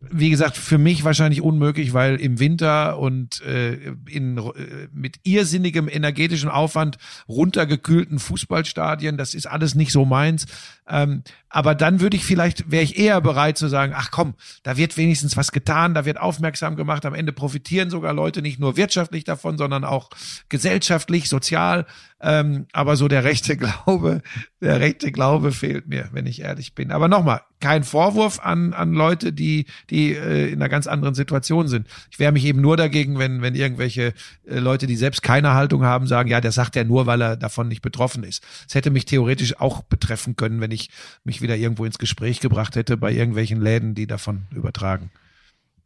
wie 0.00 0.30
gesagt, 0.30 0.56
für 0.56 0.78
mich 0.78 1.04
wahrscheinlich 1.04 1.40
unmöglich, 1.40 1.94
weil 1.94 2.16
im 2.16 2.38
Winter 2.38 2.98
und 2.98 3.40
äh, 3.42 3.94
in, 4.08 4.36
äh, 4.36 4.88
mit 4.92 5.20
irrsinnigem 5.22 5.88
energetischen 5.88 6.50
Aufwand 6.50 6.98
runtergekühlten 7.28 8.18
Fußballstadien, 8.18 9.16
das 9.16 9.34
ist 9.34 9.46
alles 9.46 9.74
nicht 9.74 9.92
so 9.92 10.04
meins. 10.04 10.46
Ähm, 10.88 11.22
aber 11.48 11.74
dann 11.74 12.00
würde 12.00 12.16
ich 12.16 12.24
vielleicht, 12.24 12.70
wäre 12.70 12.84
ich 12.84 12.98
eher 12.98 13.20
bereit 13.20 13.56
zu 13.56 13.68
sagen, 13.68 13.94
ach 13.96 14.10
komm, 14.10 14.34
da 14.62 14.76
wird 14.76 14.96
wenigstens 14.96 15.36
was 15.36 15.50
getan, 15.50 15.94
da 15.94 16.04
wird 16.04 16.20
aufmerksam 16.20 16.76
gemacht, 16.76 17.06
am 17.06 17.14
Ende 17.14 17.32
profitieren 17.32 17.88
sogar 17.88 18.12
Leute 18.12 18.42
nicht 18.42 18.60
nur 18.60 18.76
wirtschaftlich 18.76 19.24
davon, 19.24 19.56
sondern 19.56 19.84
auch 19.84 20.10
gesellschaftlich, 20.48 21.28
sozial. 21.28 21.86
Ähm, 22.18 22.66
aber 22.72 22.96
so 22.96 23.08
der 23.08 23.24
rechte 23.24 23.56
Glaube, 23.56 24.22
der 24.62 24.80
rechte 24.80 25.12
Glaube 25.12 25.52
fehlt 25.52 25.86
mir, 25.86 26.08
wenn 26.12 26.26
ich 26.26 26.40
ehrlich 26.40 26.74
bin. 26.74 26.90
Aber 26.90 27.08
nochmal, 27.08 27.42
kein 27.60 27.84
Vorwurf 27.84 28.40
an, 28.40 28.72
an 28.72 28.94
Leute, 28.94 29.34
die, 29.34 29.66
die 29.90 30.12
äh, 30.12 30.48
in 30.48 30.60
einer 30.60 30.70
ganz 30.70 30.86
anderen 30.86 31.14
Situation 31.14 31.68
sind. 31.68 31.86
Ich 32.10 32.18
wehre 32.18 32.32
mich 32.32 32.44
eben 32.46 32.62
nur 32.62 32.78
dagegen, 32.78 33.18
wenn, 33.18 33.42
wenn 33.42 33.54
irgendwelche 33.54 34.14
äh, 34.46 34.58
Leute, 34.58 34.86
die 34.86 34.96
selbst 34.96 35.22
keine 35.22 35.52
Haltung 35.52 35.84
haben, 35.84 36.06
sagen, 36.06 36.30
ja, 36.30 36.40
der 36.40 36.52
sagt 36.52 36.74
ja 36.76 36.84
nur, 36.84 37.06
weil 37.06 37.20
er 37.20 37.36
davon 37.36 37.68
nicht 37.68 37.82
betroffen 37.82 38.24
ist. 38.24 38.42
Es 38.66 38.74
hätte 38.74 38.90
mich 38.90 39.04
theoretisch 39.04 39.60
auch 39.60 39.82
betreffen 39.82 40.36
können, 40.36 40.60
wenn 40.60 40.70
ich 40.70 40.90
mich 41.24 41.42
wieder 41.42 41.56
irgendwo 41.56 41.84
ins 41.84 41.98
Gespräch 41.98 42.40
gebracht 42.40 42.76
hätte 42.76 42.96
bei 42.96 43.12
irgendwelchen 43.12 43.60
Läden, 43.60 43.94
die 43.94 44.06
davon 44.06 44.46
übertragen. 44.54 45.10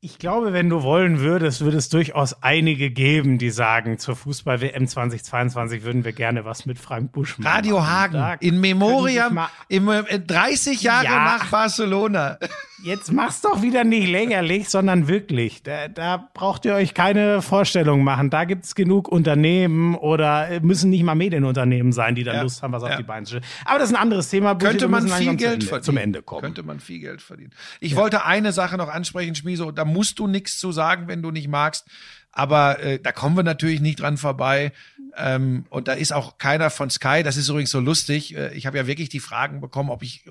Ich 0.03 0.19
glaube, 0.19 0.55
wenn 0.55 0.71
du 0.71 0.83
wollen 0.83 1.21
würdest, 1.21 1.61
würde 1.61 1.77
es 1.77 1.91
durchaus 1.91 2.43
einige 2.43 2.91
geben, 2.91 3.37
die 3.37 3.51
sagen, 3.51 3.99
zur 3.99 4.17
Fußball-WM 4.17 4.87
2022 4.89 5.83
würden 5.83 6.07
wir 6.07 6.13
gerne 6.13 6.47
was 6.47 6.65
mit 6.65 6.79
Frank 6.79 7.13
Busch 7.13 7.37
machen. 7.37 7.53
Radio 7.53 7.87
Hagen, 7.87 8.15
Da 8.15 8.33
in 8.33 8.61
Memoriam, 8.63 9.39
im, 9.69 9.91
äh, 9.91 10.19
30 10.19 10.83
Jahre 10.83 11.05
Ja. 11.05 11.25
nach 11.27 11.47
Barcelona. 11.51 12.39
Jetzt 12.83 13.13
mach's 13.13 13.43
doch 13.43 13.61
wieder 13.61 13.85
nicht 13.85 14.09
lächerlich, 14.09 14.71
sondern 14.71 15.07
wirklich. 15.07 15.63
Da, 15.65 15.89
da 15.89 16.31
braucht 16.33 16.65
ihr 16.65 16.73
euch 16.75 16.95
keine 16.95 17.43
Vorstellung 17.43 18.03
machen. 18.03 18.31
Da 18.31 18.45
gibt's 18.47 18.75
genug 18.75 19.07
Unternehmen 19.07 19.95
oder 19.97 20.49
äh, 20.49 20.61
müssen 20.61 20.89
nicht 20.89 21.03
mal 21.03 21.15
Medienunternehmen 21.15 21.93
sein, 21.93 22.15
die 22.15 22.25
dann 22.25 22.37
Ja. 22.37 22.43
Lust 22.43 22.63
haben, 22.63 22.73
was 22.73 22.83
auf 22.83 22.89
Ja. 22.89 22.97
die 22.97 23.03
Beine 23.03 23.27
zu 23.27 23.33
stellen. 23.33 23.45
Aber 23.67 23.79
das 23.79 23.91
ist 23.91 23.95
ein 23.97 24.01
anderes 24.01 24.31
Thema. 24.31 24.55
Buschi, 24.55 24.71
Könnte 24.71 24.89
man 24.89 25.07
viel 25.09 25.37
Geld 25.37 25.53
Ende, 25.53 25.67
verdienen. 25.67 25.83
zum 25.85 25.97
Ende 25.99 26.23
kommen. 26.23 26.41
Könnte 26.41 26.63
man 26.63 26.81
viel 26.81 27.01
Geld 27.01 27.21
verdienen. 27.21 27.51
Ich 27.81 27.97
wollte 27.97 28.25
eine 28.25 28.51
Sache 28.53 28.79
noch 28.79 28.89
ansprechen, 28.89 29.35
Schmieso. 29.35 29.73
Da 29.73 29.85
musst 29.93 30.19
du 30.19 30.27
nichts 30.27 30.59
zu 30.59 30.73
sagen, 30.73 31.09
wenn 31.09 31.23
du 31.23 31.31
nicht 31.31 31.49
magst. 31.49 31.87
Aber 32.33 32.81
äh, 32.81 32.99
da 32.99 33.13
kommen 33.13 33.37
wir 33.37 33.43
natürlich 33.43 33.81
nicht 33.81 34.01
dran 34.01 34.17
vorbei. 34.17 34.73
Ähm, 35.17 35.65
und 35.71 35.89
da 35.89 35.93
ist 35.93 36.13
auch 36.13 36.39
keiner 36.39 36.71
von 36.71 36.91
Sky. 36.91 37.23
Das 37.23 37.37
ist 37.37 37.49
übrigens 37.49 37.71
so 37.71 37.81
lustig. 37.81 38.37
Äh, 38.37 38.55
ich 38.55 38.67
habe 38.67 38.77
ja 38.77 38.87
wirklich 38.87 39.09
die 39.09 39.21
Fragen 39.21 39.61
bekommen, 39.61 39.91
ob 39.91 40.03
ich, 40.03 40.25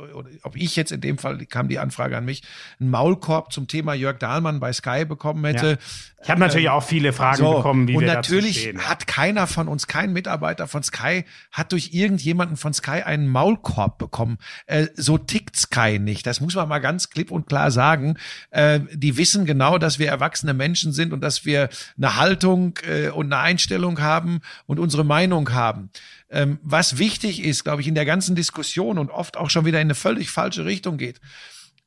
ob 0.43 0.55
ich 0.55 0.75
jetzt 0.75 0.91
in 0.91 1.01
dem 1.01 1.17
Fall 1.17 1.45
kam 1.45 1.67
die 1.67 1.79
Anfrage 1.79 2.17
an 2.17 2.25
mich, 2.25 2.43
einen 2.79 2.89
Maulkorb 2.89 3.51
zum 3.51 3.67
Thema 3.67 3.93
Jörg 3.93 4.17
Dahlmann 4.19 4.59
bei 4.59 4.73
Sky 4.73 5.05
bekommen 5.05 5.43
hätte. 5.45 5.77
Ich 6.21 6.29
habe 6.29 6.41
natürlich 6.41 6.69
auch 6.69 6.83
viele 6.83 7.13
Fragen 7.13 7.37
So, 7.37 7.55
bekommen, 7.57 7.87
wie 7.87 7.95
und 7.95 8.03
wir 8.03 8.13
natürlich 8.13 8.73
hat 8.77 9.07
keiner 9.07 9.47
von 9.47 9.67
uns, 9.67 9.87
kein 9.87 10.11
Mitarbeiter 10.11 10.67
von 10.67 10.83
Sky, 10.83 11.23
hat 11.51 11.71
durch 11.71 11.93
irgendjemanden 11.93 12.57
von 12.57 12.73
Sky 12.73 13.03
einen 13.03 13.27
Maulkorb 13.27 13.97
bekommen. 13.97 14.37
Äh, 14.65 14.87
so 14.95 15.17
tickt 15.17 15.55
Sky 15.55 15.97
nicht. 15.99 16.25
Das 16.25 16.41
muss 16.41 16.55
man 16.55 16.67
mal 16.67 16.79
ganz 16.79 17.09
klipp 17.09 17.31
und 17.31 17.47
klar 17.47 17.71
sagen. 17.71 18.17
Äh, 18.51 18.81
die 18.93 19.17
wissen 19.17 19.45
genau, 19.45 19.77
dass 19.77 19.97
wir 19.97 20.07
erwachsene 20.07 20.53
Menschen 20.53 20.91
sind 20.91 21.13
und 21.13 21.21
dass 21.21 21.45
wir 21.45 21.69
eine 21.97 22.17
Haltung 22.17 22.77
äh, 22.87 23.09
und 23.09 23.31
eine 23.31 23.41
Einstellung 23.41 24.01
haben 24.01 24.41
und 24.69 24.79
unsere 24.79 25.03
Meinung 25.03 25.51
haben. 25.51 25.89
Ähm, 26.29 26.59
was 26.61 26.97
wichtig 26.97 27.43
ist, 27.43 27.63
glaube 27.63 27.81
ich, 27.81 27.87
in 27.87 27.95
der 27.95 28.05
ganzen 28.05 28.35
Diskussion 28.35 28.97
und 28.97 29.09
oft 29.09 29.35
auch 29.35 29.49
schon 29.49 29.65
wieder 29.65 29.79
in 29.79 29.87
eine 29.87 29.95
völlig 29.95 30.29
falsche 30.29 30.65
Richtung 30.65 30.97
geht 30.97 31.19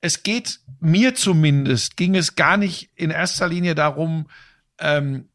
es 0.03 0.25
geht 0.25 0.59
mir 0.81 1.15
zumindest, 1.15 1.97
ging 1.97 2.17
es 2.17 2.35
gar 2.35 2.59
nicht 2.59 2.91
in 2.97 3.11
erster 3.11 3.49
Linie 3.49 3.75
darum, 3.75 4.27
ähm, 4.79 5.29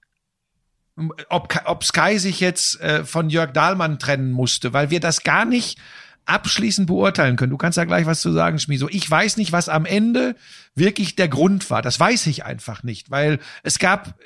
ob, 1.30 1.56
ob 1.66 1.84
Sky 1.84 2.20
sich 2.20 2.40
jetzt 2.42 2.80
äh, 2.82 3.06
von 3.06 3.30
Jörg 3.30 3.54
Dahlmann 3.54 3.98
trennen 3.98 4.32
musste, 4.32 4.74
weil 4.74 4.90
wir 4.90 5.00
das 5.00 5.24
gar 5.24 5.46
nicht 5.46 5.80
abschließend 6.26 6.88
beurteilen 6.88 7.38
können. 7.38 7.52
Du 7.52 7.58
kannst 7.58 7.78
ja 7.78 7.86
gleich 7.86 8.06
was 8.06 8.20
zu 8.20 8.34
sagen, 8.34 8.60
Schmieso. 8.60 8.90
Ich 8.90 9.10
weiß 9.10 9.38
nicht, 9.38 9.54
was 9.54 9.70
am 9.70 9.86
Ende 9.86 10.36
wirklich 10.76 11.16
der 11.16 11.30
Grund 11.30 11.70
war. 11.70 11.82
Das 11.82 11.98
weiß 11.98 12.28
ich 12.28 12.44
einfach 12.44 12.84
nicht, 12.84 13.10
weil 13.10 13.40
es 13.64 13.80
gab 13.80 14.20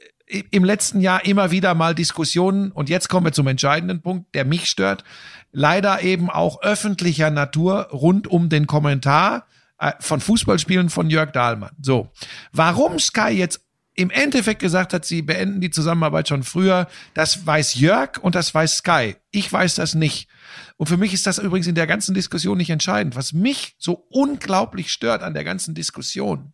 im 0.52 0.64
letzten 0.64 1.02
Jahr 1.02 1.26
immer 1.26 1.52
wieder 1.52 1.76
mal 1.76 1.96
Diskussionen 1.96 2.72
und 2.72 2.90
jetzt 2.90 3.10
kommen 3.10 3.26
wir 3.26 3.34
zum 3.34 3.48
entscheidenden 3.48 4.02
Punkt, 4.02 4.34
der 4.34 4.46
mich 4.46 4.70
stört. 4.70 5.04
Leider 5.52 6.02
eben 6.02 6.30
auch 6.30 6.62
öffentlicher 6.62 7.30
Natur 7.30 7.90
rund 7.92 8.28
um 8.28 8.50
den 8.50 8.68
Kommentar 8.68 9.48
äh, 9.78 9.92
von 10.00 10.22
Fußballspielen 10.22 10.90
von 10.90 11.10
Jörg 11.10 11.32
Dahlmann. 11.32 11.76
So. 11.82 12.10
Warum 12.54 13.00
Sky 13.00 13.30
jetzt 13.30 13.62
im 13.94 14.10
Endeffekt 14.10 14.62
gesagt 14.62 14.94
hat, 14.94 15.04
sie 15.04 15.22
beenden 15.22 15.60
die 15.60 15.70
Zusammenarbeit 15.70 16.30
schon 16.30 16.44
früher. 16.44 16.88
Das 17.14 17.46
weiß 17.46 17.76
Jörg 17.76 18.18
und 18.22 18.36
das 18.36 18.54
weiß 18.54 18.78
Sky. 18.78 19.18
Ich 19.32 19.52
weiß 19.52 19.76
das 19.76 19.96
nicht. 19.96 20.30
Und 20.78 20.88
für 20.88 20.98
mich 20.98 21.14
ist 21.14 21.28
das 21.28 21.40
übrigens 21.40 21.68
in 21.68 21.76
der 21.76 21.88
ganzen 21.88 22.16
Diskussion 22.16 22.58
nicht 22.58 22.70
entscheidend. 22.70 23.18
Was 23.18 23.34
mich 23.34 23.76
so 23.78 24.06
unglaublich 24.10 24.92
stört 24.92 25.24
an 25.24 25.34
der 25.34 25.44
ganzen 25.44 25.76
Diskussion, 25.76 26.54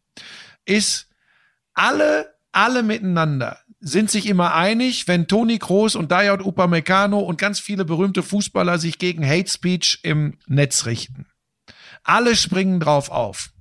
ist, 0.65 1.09
alle, 1.75 2.33
alle 2.51 2.81
miteinander 2.81 3.59
sind 3.79 4.09
sich 4.09 4.27
immer 4.27 4.55
einig, 4.55 5.07
wenn 5.07 5.27
Toni 5.27 5.59
Kroos 5.59 5.95
und 5.95 6.11
Dayot 6.11 6.41
Upamecano 6.41 7.19
und 7.19 7.37
ganz 7.37 7.59
viele 7.59 7.85
berühmte 7.85 8.23
Fußballer 8.23 8.79
sich 8.79 8.97
gegen 8.97 9.27
Hate 9.27 9.49
Speech 9.49 9.99
im 10.03 10.37
Netz 10.47 10.85
richten. 10.85 11.27
Alle 12.03 12.35
springen 12.35 12.79
drauf 12.79 13.09
auf. 13.09 13.51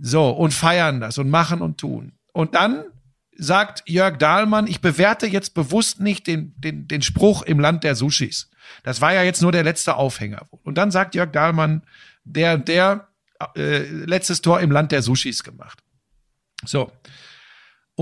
So, 0.00 0.30
und 0.30 0.52
feiern 0.52 1.00
das 1.00 1.18
und 1.18 1.30
machen 1.30 1.62
und 1.62 1.78
tun. 1.78 2.12
Und 2.32 2.54
dann 2.54 2.84
sagt 3.36 3.82
Jörg 3.88 4.18
Dahlmann, 4.18 4.66
ich 4.66 4.80
bewerte 4.80 5.26
jetzt 5.26 5.54
bewusst 5.54 6.00
nicht 6.00 6.26
den, 6.26 6.54
den, 6.58 6.88
den 6.88 7.02
Spruch 7.02 7.42
im 7.42 7.60
Land 7.60 7.84
der 7.84 7.94
Sushis. 7.94 8.50
Das 8.82 9.00
war 9.00 9.12
ja 9.12 9.22
jetzt 9.22 9.42
nur 9.42 9.52
der 9.52 9.64
letzte 9.64 9.96
Aufhänger. 9.96 10.46
Und 10.62 10.76
dann 10.76 10.90
sagt 10.90 11.14
Jörg 11.14 11.32
Dahlmann, 11.32 11.82
der, 12.24 12.58
der 12.58 13.08
äh, 13.56 13.82
letztes 13.82 14.42
Tor 14.42 14.60
im 14.60 14.70
Land 14.70 14.92
der 14.92 15.02
Sushis 15.02 15.42
gemacht. 15.42 15.82
So. 16.64 16.92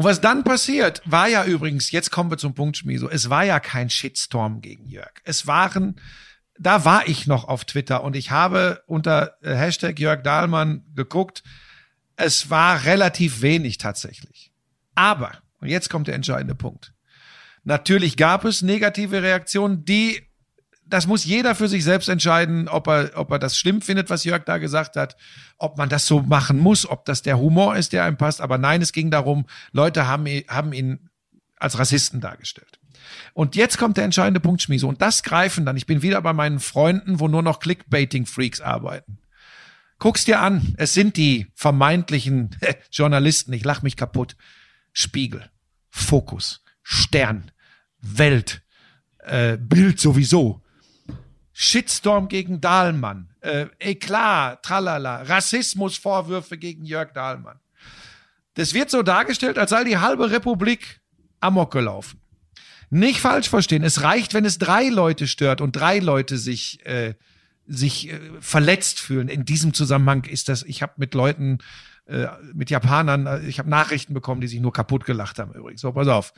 Und 0.01 0.07
was 0.07 0.23
dann 0.23 0.45
passiert, 0.45 1.03
war 1.05 1.29
ja 1.29 1.45
übrigens, 1.45 1.91
jetzt 1.91 2.11
kommen 2.11 2.31
wir 2.31 2.39
zum 2.39 2.55
Punkt, 2.55 2.79
Schmieso, 2.79 3.11
es 3.11 3.29
war 3.29 3.45
ja 3.45 3.61
kein 3.61 3.91
Shitstorm 3.91 4.63
gegen 4.63 4.87
Jörg. 4.87 5.13
Es 5.25 5.47
waren, 5.47 6.01
da 6.59 6.87
war 6.87 7.07
ich 7.07 7.27
noch 7.27 7.45
auf 7.45 7.67
Twitter 7.67 8.03
und 8.03 8.17
ich 8.17 8.31
habe 8.31 8.83
unter 8.87 9.37
äh, 9.43 9.55
Hashtag 9.55 9.99
Jörg 9.99 10.23
Dahlmann 10.23 10.87
geguckt, 10.95 11.43
es 12.17 12.49
war 12.49 12.87
relativ 12.87 13.43
wenig 13.43 13.77
tatsächlich. 13.77 14.55
Aber, 14.95 15.33
und 15.61 15.69
jetzt 15.69 15.91
kommt 15.91 16.09
der 16.09 16.15
entscheidende 16.15 16.55
Punkt. 16.55 16.95
Natürlich 17.65 18.17
gab 18.17 18.47
es 18.47 18.63
negative 18.63 19.23
Reaktionen, 19.23 19.85
die, 19.85 20.30
das 20.91 21.07
muss 21.07 21.25
jeder 21.25 21.55
für 21.55 21.69
sich 21.69 21.85
selbst 21.85 22.09
entscheiden, 22.09 22.69
ob 22.69 22.87
er, 22.89 23.13
ob 23.15 23.31
er 23.31 23.39
das 23.39 23.57
schlimm 23.57 23.81
findet, 23.81 24.11
was 24.11 24.25
Jörg 24.25 24.45
da 24.45 24.59
gesagt 24.59 24.97
hat, 24.97 25.17
ob 25.59 25.79
man 25.79 25.89
das 25.89 26.07
so 26.07 26.21
machen 26.23 26.59
muss, 26.59 26.89
ob 26.89 27.05
das 27.05 27.23
der 27.23 27.39
Humor 27.39 27.77
ist, 27.77 27.93
der 27.93 28.05
einem 28.05 28.17
passt. 28.17 28.41
Aber 28.41 28.59
nein, 28.59 28.83
es 28.83 28.93
ging 28.93 29.11
darum, 29.11 29.47
Leute 29.73 30.07
haben, 30.07 30.27
ihn- 30.27 30.45
haben 30.49 30.73
ihn 30.73 31.09
als 31.57 31.79
Rassisten 31.79 32.21
dargestellt. 32.21 32.79
Und 33.35 33.57
jetzt 33.57 33.79
kommt 33.79 33.97
der 33.97 34.05
entscheidende 34.05 34.41
Punkt, 34.41 34.63
Schmiese. 34.63 34.87
Und 34.87 35.01
das 35.03 35.23
greifen 35.23 35.65
dann. 35.65 35.77
Ich 35.77 35.87
bin 35.87 36.03
wieder 36.03 36.21
bei 36.23 36.33
meinen 36.33 36.61
Freunden, 36.61 37.21
wo 37.21 37.29
nur 37.29 37.43
noch 37.43 37.61
Clickbaiting-Freaks 37.61 38.61
arbeiten. 38.61 39.19
Guck's 39.99 40.25
dir 40.25 40.41
an. 40.41 40.75
Es 40.79 40.95
sind 40.95 41.17
die 41.17 41.47
vermeintlichen 41.55 42.51
Journalisten. 42.91 43.53
Ich 43.53 43.65
lach 43.65 43.83
mich 43.83 43.97
kaputt. 43.97 44.37
Spiegel, 44.93 45.51
Fokus, 45.91 46.63
Stern, 46.83 47.51
Welt, 48.01 48.63
äh, 49.21 49.57
Bild 49.59 50.01
sowieso. 50.01 50.63
Shitstorm 51.63 52.29
gegen 52.29 52.63
Dahlmann, 52.63 53.29
äh, 53.43 53.67
Eklat, 53.79 54.63
tralala, 54.63 55.25
Rassismusvorwürfe 55.25 56.57
gegen 56.57 56.87
Jörg 56.87 57.13
Dahlmann. 57.13 57.61
Das 58.55 58.73
wird 58.73 58.89
so 58.89 59.03
dargestellt, 59.03 59.59
als 59.59 59.69
sei 59.69 59.85
die 59.85 59.99
halbe 59.99 60.31
Republik 60.31 61.03
amok 61.39 61.71
gelaufen. 61.71 62.19
Nicht 62.89 63.21
falsch 63.21 63.51
verstehen. 63.51 63.85
Es 63.85 64.01
reicht, 64.01 64.33
wenn 64.33 64.47
es 64.47 64.57
drei 64.57 64.89
Leute 64.89 65.27
stört 65.27 65.61
und 65.61 65.77
drei 65.77 65.99
Leute 65.99 66.39
sich 66.39 66.85
äh, 66.87 67.13
sich 67.67 68.09
äh, 68.09 68.19
verletzt 68.41 68.99
fühlen. 68.99 69.29
In 69.29 69.45
diesem 69.45 69.75
Zusammenhang 69.75 70.25
ist 70.25 70.49
das. 70.49 70.63
Ich 70.63 70.81
habe 70.81 70.95
mit 70.97 71.13
Leuten, 71.13 71.59
äh, 72.07 72.29
mit 72.55 72.71
Japanern, 72.71 73.27
äh, 73.27 73.41
ich 73.47 73.59
habe 73.59 73.69
Nachrichten 73.69 74.15
bekommen, 74.15 74.41
die 74.41 74.49
sich 74.49 74.61
nur 74.61 74.73
kaputt 74.73 75.05
gelacht 75.05 75.39
haben. 75.39 75.53
Übrigens. 75.53 75.83
So, 75.83 75.93
pass 75.93 76.09
auf. 76.09 76.33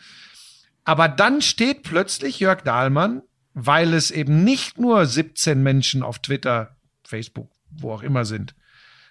Aber 0.82 1.06
dann 1.06 1.42
steht 1.42 1.84
plötzlich 1.84 2.40
Jörg 2.40 2.62
Dahlmann, 2.62 3.22
weil 3.54 3.94
es 3.94 4.10
eben 4.10 4.44
nicht 4.44 4.78
nur 4.78 5.06
17 5.06 5.62
Menschen 5.62 6.02
auf 6.02 6.18
Twitter, 6.20 6.76
Facebook, 7.04 7.50
wo 7.70 7.92
auch 7.92 8.02
immer 8.02 8.24
sind, 8.24 8.54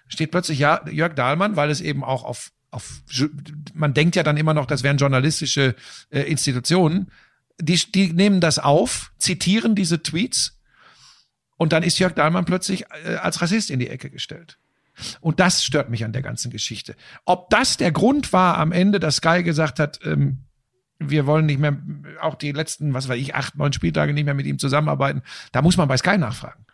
steht 0.08 0.30
plötzlich 0.30 0.58
ja, 0.58 0.86
Jörg 0.90 1.14
Dahlmann, 1.14 1.56
weil 1.56 1.70
es 1.70 1.80
eben 1.80 2.04
auch 2.04 2.24
auf, 2.24 2.52
auf 2.70 3.02
man 3.74 3.94
denkt 3.94 4.16
ja 4.16 4.22
dann 4.22 4.36
immer 4.36 4.54
noch, 4.54 4.66
das 4.66 4.82
wären 4.82 4.96
journalistische 4.96 5.74
äh, 6.10 6.22
Institutionen, 6.22 7.10
die, 7.60 7.76
die 7.92 8.12
nehmen 8.12 8.40
das 8.40 8.58
auf, 8.58 9.12
zitieren 9.18 9.74
diese 9.74 10.02
Tweets 10.02 10.58
und 11.56 11.72
dann 11.72 11.82
ist 11.82 11.98
Jörg 11.98 12.14
Dahlmann 12.14 12.44
plötzlich 12.44 12.86
äh, 13.04 13.16
als 13.16 13.40
Rassist 13.40 13.70
in 13.70 13.78
die 13.78 13.88
Ecke 13.88 14.10
gestellt. 14.10 14.58
Und 15.20 15.40
das 15.40 15.64
stört 15.64 15.88
mich 15.88 16.04
an 16.04 16.12
der 16.12 16.22
ganzen 16.22 16.50
Geschichte. 16.50 16.96
Ob 17.24 17.48
das 17.50 17.76
der 17.76 17.92
Grund 17.92 18.32
war 18.32 18.58
am 18.58 18.72
Ende, 18.72 19.00
dass 19.00 19.16
Sky 19.16 19.42
gesagt 19.42 19.78
hat, 19.78 20.00
ähm, 20.04 20.44
wir 20.98 21.26
wollen 21.26 21.46
nicht 21.46 21.58
mehr, 21.58 21.76
auch 22.20 22.34
die 22.34 22.52
letzten, 22.52 22.94
was 22.94 23.08
weiß 23.08 23.18
ich, 23.18 23.34
acht, 23.34 23.56
neun 23.56 23.72
Spieltage 23.72 24.12
nicht 24.12 24.24
mehr 24.24 24.34
mit 24.34 24.46
ihm 24.46 24.58
zusammenarbeiten, 24.58 25.22
da 25.52 25.62
muss 25.62 25.76
man 25.76 25.88
bei 25.88 25.96
Sky 25.96 26.18
nachfragen, 26.18 26.64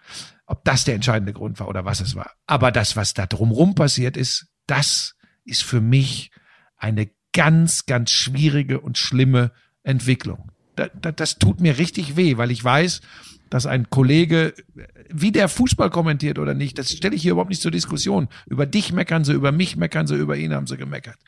ob 0.47 0.65
das 0.65 0.85
der 0.85 0.95
entscheidende 0.95 1.33
Grund 1.33 1.61
war 1.61 1.69
oder 1.69 1.85
was 1.85 2.01
es 2.01 2.15
war. 2.15 2.33
Aber 2.47 2.73
das, 2.73 2.97
was 2.97 3.15
da 3.15 3.27
drumrum 3.27 3.75
passiert 3.75 4.17
ist, 4.17 4.49
das 4.67 5.15
ist 5.45 5.63
für 5.63 5.81
mich 5.81 6.31
eine 6.77 7.11
ganz, 7.33 7.87
ganz 7.87 8.11
schwierige 8.11 8.81
und 8.81 8.99
schlimme 8.99 9.53
Entwicklung. 9.83 10.51
da, 10.77 10.89
da, 10.89 11.13
das 11.13 11.39
tut 11.39 11.61
mir 11.61 11.79
richtig 11.79 12.17
weh, 12.17 12.37
weil 12.37 12.51
ich 12.51 12.63
weiß, 12.63 13.01
dass 13.51 13.67
ein 13.67 13.91
Kollege, 13.91 14.55
wie 15.11 15.33
der 15.33 15.49
Fußball 15.49 15.91
kommentiert 15.91 16.39
oder 16.39 16.55
nicht, 16.55 16.79
das 16.79 16.91
stelle 16.91 17.15
ich 17.15 17.23
hier 17.23 17.33
überhaupt 17.33 17.51
nicht 17.51 17.63
zur 17.63 17.71
Diskussion. 17.71 18.29
Über 18.47 18.67
dich 18.67 18.93
meckern 18.93 19.25
sie, 19.25 19.33
über 19.33 19.53
mich 19.53 19.77
meckern 19.77 20.07
sie, 20.07 20.17
über 20.17 20.37
ihn 20.37 20.53
haben 20.53 20.67
sie 20.67 20.77
gemeckert. 20.77 21.19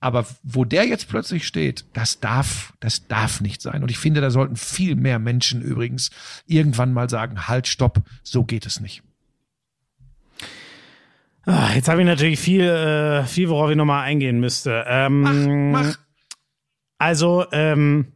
Aber 0.00 0.26
wo 0.44 0.64
der 0.64 0.86
jetzt 0.86 1.08
plötzlich 1.08 1.46
steht, 1.46 1.84
das 1.92 2.20
darf, 2.20 2.72
das 2.78 3.08
darf 3.08 3.40
nicht 3.40 3.60
sein. 3.62 3.82
Und 3.82 3.90
ich 3.90 3.98
finde, 3.98 4.20
da 4.20 4.30
sollten 4.30 4.56
viel 4.56 4.94
mehr 4.94 5.18
Menschen 5.18 5.60
übrigens 5.60 6.10
irgendwann 6.46 6.92
mal 6.92 7.10
sagen, 7.10 7.48
halt, 7.48 7.66
stopp, 7.66 8.02
so 8.22 8.44
geht 8.44 8.64
es 8.64 8.80
nicht. 8.80 9.02
Ah, 11.46 11.70
Jetzt 11.74 11.88
habe 11.88 12.00
ich 12.02 12.06
natürlich 12.06 12.38
viel, 12.38 12.62
äh, 12.62 13.24
viel, 13.24 13.48
worauf 13.48 13.70
ich 13.70 13.76
nochmal 13.76 14.04
eingehen 14.04 14.38
müsste. 14.38 14.84
Ähm, 14.86 15.70
Mach, 15.72 15.82
mach. 15.82 15.98
Also, 16.98 17.46
ähm, 17.52 18.12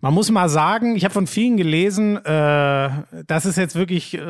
man 0.00 0.14
muss 0.14 0.30
mal 0.30 0.48
sagen, 0.48 0.96
ich 0.96 1.04
habe 1.04 1.14
von 1.14 1.26
vielen 1.26 1.56
gelesen, 1.56 2.16
äh, 2.24 2.90
das 3.26 3.46
ist 3.46 3.56
jetzt 3.56 3.74
wirklich 3.74 4.14
äh, 4.14 4.20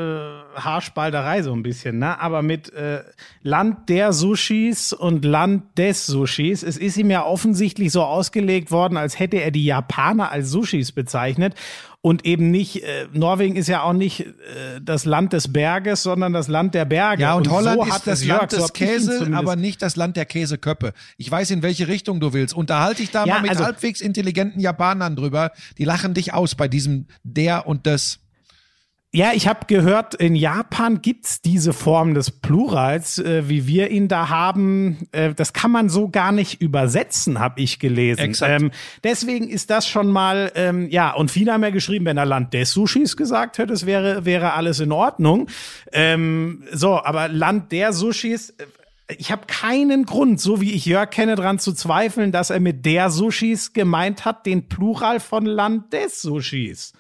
Haarspalterei 0.55 1.43
so 1.43 1.53
ein 1.53 1.63
bisschen, 1.63 1.99
ne? 1.99 2.21
Aber 2.21 2.43
mit 2.43 2.73
äh, 2.73 3.03
Land 3.43 3.89
der 3.89 4.13
Sushis 4.13 4.93
und 4.93 5.25
Land 5.25 5.79
des 5.79 6.07
Sushis, 6.07 6.63
es 6.63 6.77
ist 6.77 6.97
ihm 6.97 7.11
ja 7.11 7.25
offensichtlich 7.25 7.93
so 7.93 8.03
ausgelegt 8.03 8.71
worden, 8.71 8.97
als 8.97 9.19
hätte 9.19 9.39
er 9.39 9.51
die 9.51 9.65
Japaner 9.65 10.31
als 10.31 10.51
Sushis 10.51 10.93
bezeichnet 10.93 11.55
und 12.07 12.25
eben 12.25 12.53
nicht, 12.53 12.85
äh, 12.85 13.09
Norwegen 13.15 13.57
ist 13.57 13.67
ja 13.67 13.83
auch 13.83 13.93
nicht 13.93 14.21
äh, 14.21 14.81
das 14.81 15.07
Land 15.07 15.33
des 15.33 15.53
Berges, 15.53 16.05
sondern 16.05 16.33
das 16.33 16.47
Land 16.47 16.73
der 16.73 16.85
Berge. 16.85 17.23
Ja, 17.23 17.35
und, 17.35 17.51
Holland 17.51 17.81
so 17.83 17.91
hat 17.91 17.97
ist 17.97 18.07
das 18.07 18.25
Jörg, 18.25 18.43
Land 18.43 18.51
so 18.53 18.57
des 18.59 18.69
ihn 18.69 18.73
Käse, 18.75 19.31
aber 19.33 19.57
nicht 19.57 19.83
das 19.83 19.97
Land 19.97 20.17
der 20.17 20.25
Käseköppe. 20.25 20.93
Ich 21.17 21.29
weiß, 21.29 21.51
in 21.51 21.63
welche 21.63 21.89
Richtung 21.89 22.21
du 22.21 22.33
willst. 22.33 22.55
Unterhalte 22.55 23.03
dich 23.03 23.11
da 23.11 23.25
Ja, 23.25 23.35
mal 23.35 23.43
mit 23.43 23.51
also- 23.51 23.65
halbwegs 23.65 24.01
intelligenten 24.01 24.61
Japanern 24.61 25.17
drüber. 25.17 25.51
Die 25.79 25.85
lachen 25.85 26.15
dich 26.15 26.33
aus 26.33 26.55
bei 26.55 26.69
diesem 26.69 27.07
der 27.25 27.67
und 27.67 27.89
das. 27.89 28.21
Ja, 29.13 29.31
ich 29.33 29.49
habe 29.49 29.61
gehört, 29.67 30.15
in 30.15 30.35
Japan 30.35 31.01
gibt's 31.01 31.41
diese 31.41 31.73
Form 31.73 32.13
des 32.13 32.31
Plurals, 32.31 33.19
äh, 33.19 33.49
wie 33.49 33.67
wir 33.67 33.91
ihn 33.91 34.09
da 34.09 34.29
haben. 34.29 35.09
Äh, 35.13 35.33
das 35.33 35.55
kann 35.55 35.71
man 35.71 35.89
so 35.89 36.09
gar 36.09 36.33
nicht 36.33 36.61
übersetzen, 36.61 37.39
habe 37.39 37.63
ich 37.63 37.79
gelesen. 37.79 38.21
Exakt. 38.21 38.61
Ähm, 38.61 38.71
deswegen 39.05 39.49
ist 39.49 39.71
das 39.71 39.89
schon 39.89 40.09
mal, 40.09 40.53
ähm, 40.55 40.91
ja, 40.91 41.13
und 41.15 41.31
viele 41.31 41.53
haben 41.53 41.63
ja 41.63 41.71
geschrieben, 41.71 42.05
wenn 42.05 42.19
er 42.19 42.27
Land 42.27 42.53
des 42.53 42.73
Sushis 42.73 43.17
gesagt 43.17 43.57
hätte, 43.57 43.73
es 43.73 43.87
wäre, 43.87 44.27
wäre 44.27 44.53
alles 44.53 44.81
in 44.81 44.93
Ordnung. 44.93 45.49
Ähm, 45.93 46.65
so, 46.73 47.03
aber 47.03 47.29
Land 47.29 47.73
der 47.73 47.95
Sushis, 47.95 48.51
äh, 48.51 48.67
ich 49.17 49.31
habe 49.31 49.47
keinen 49.47 50.05
Grund, 50.05 50.41
so 50.41 50.61
wie 50.61 50.73
ich 50.73 50.85
Jörg 50.85 51.11
kenne, 51.11 51.37
dran 51.37 51.59
zu 51.59 51.73
zweifeln, 51.73 52.33
dass 52.33 52.51
er 52.51 52.61
mit 52.61 52.85
der 52.85 53.09
Sushis 53.11 53.73
gemeint 53.73 54.25
hat, 54.25 54.45
den 54.45 54.69
Plural 54.69 55.21
von 55.21 55.47
Land 55.47 55.93
des 55.93 56.21
Sushis. 56.21 56.93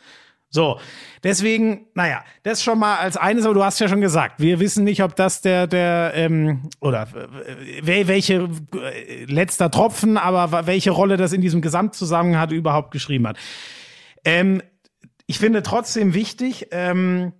So, 0.56 0.80
deswegen, 1.22 1.86
naja, 1.92 2.24
das 2.42 2.62
schon 2.62 2.78
mal 2.78 2.96
als 2.96 3.18
eines, 3.18 3.44
aber 3.44 3.52
du 3.52 3.62
hast 3.62 3.78
ja 3.78 3.88
schon 3.88 4.00
gesagt, 4.00 4.40
wir 4.40 4.58
wissen 4.58 4.84
nicht, 4.84 5.02
ob 5.02 5.14
das 5.14 5.42
der, 5.42 5.66
der, 5.66 6.12
ähm, 6.14 6.70
oder 6.80 7.06
äh, 7.46 7.82
wel- 7.82 8.06
welche 8.08 8.48
äh, 8.74 9.24
letzter 9.26 9.70
Tropfen, 9.70 10.16
aber 10.16 10.66
welche 10.66 10.92
Rolle 10.92 11.18
das 11.18 11.34
in 11.34 11.42
diesem 11.42 11.60
Gesamtzusammenhang 11.60 12.40
hat, 12.40 12.52
überhaupt 12.52 12.90
geschrieben 12.90 13.28
hat. 13.28 13.36
Ähm, 14.24 14.62
ich 15.26 15.38
finde 15.38 15.62
trotzdem 15.62 16.14
wichtig, 16.14 16.68
ähm, 16.70 17.34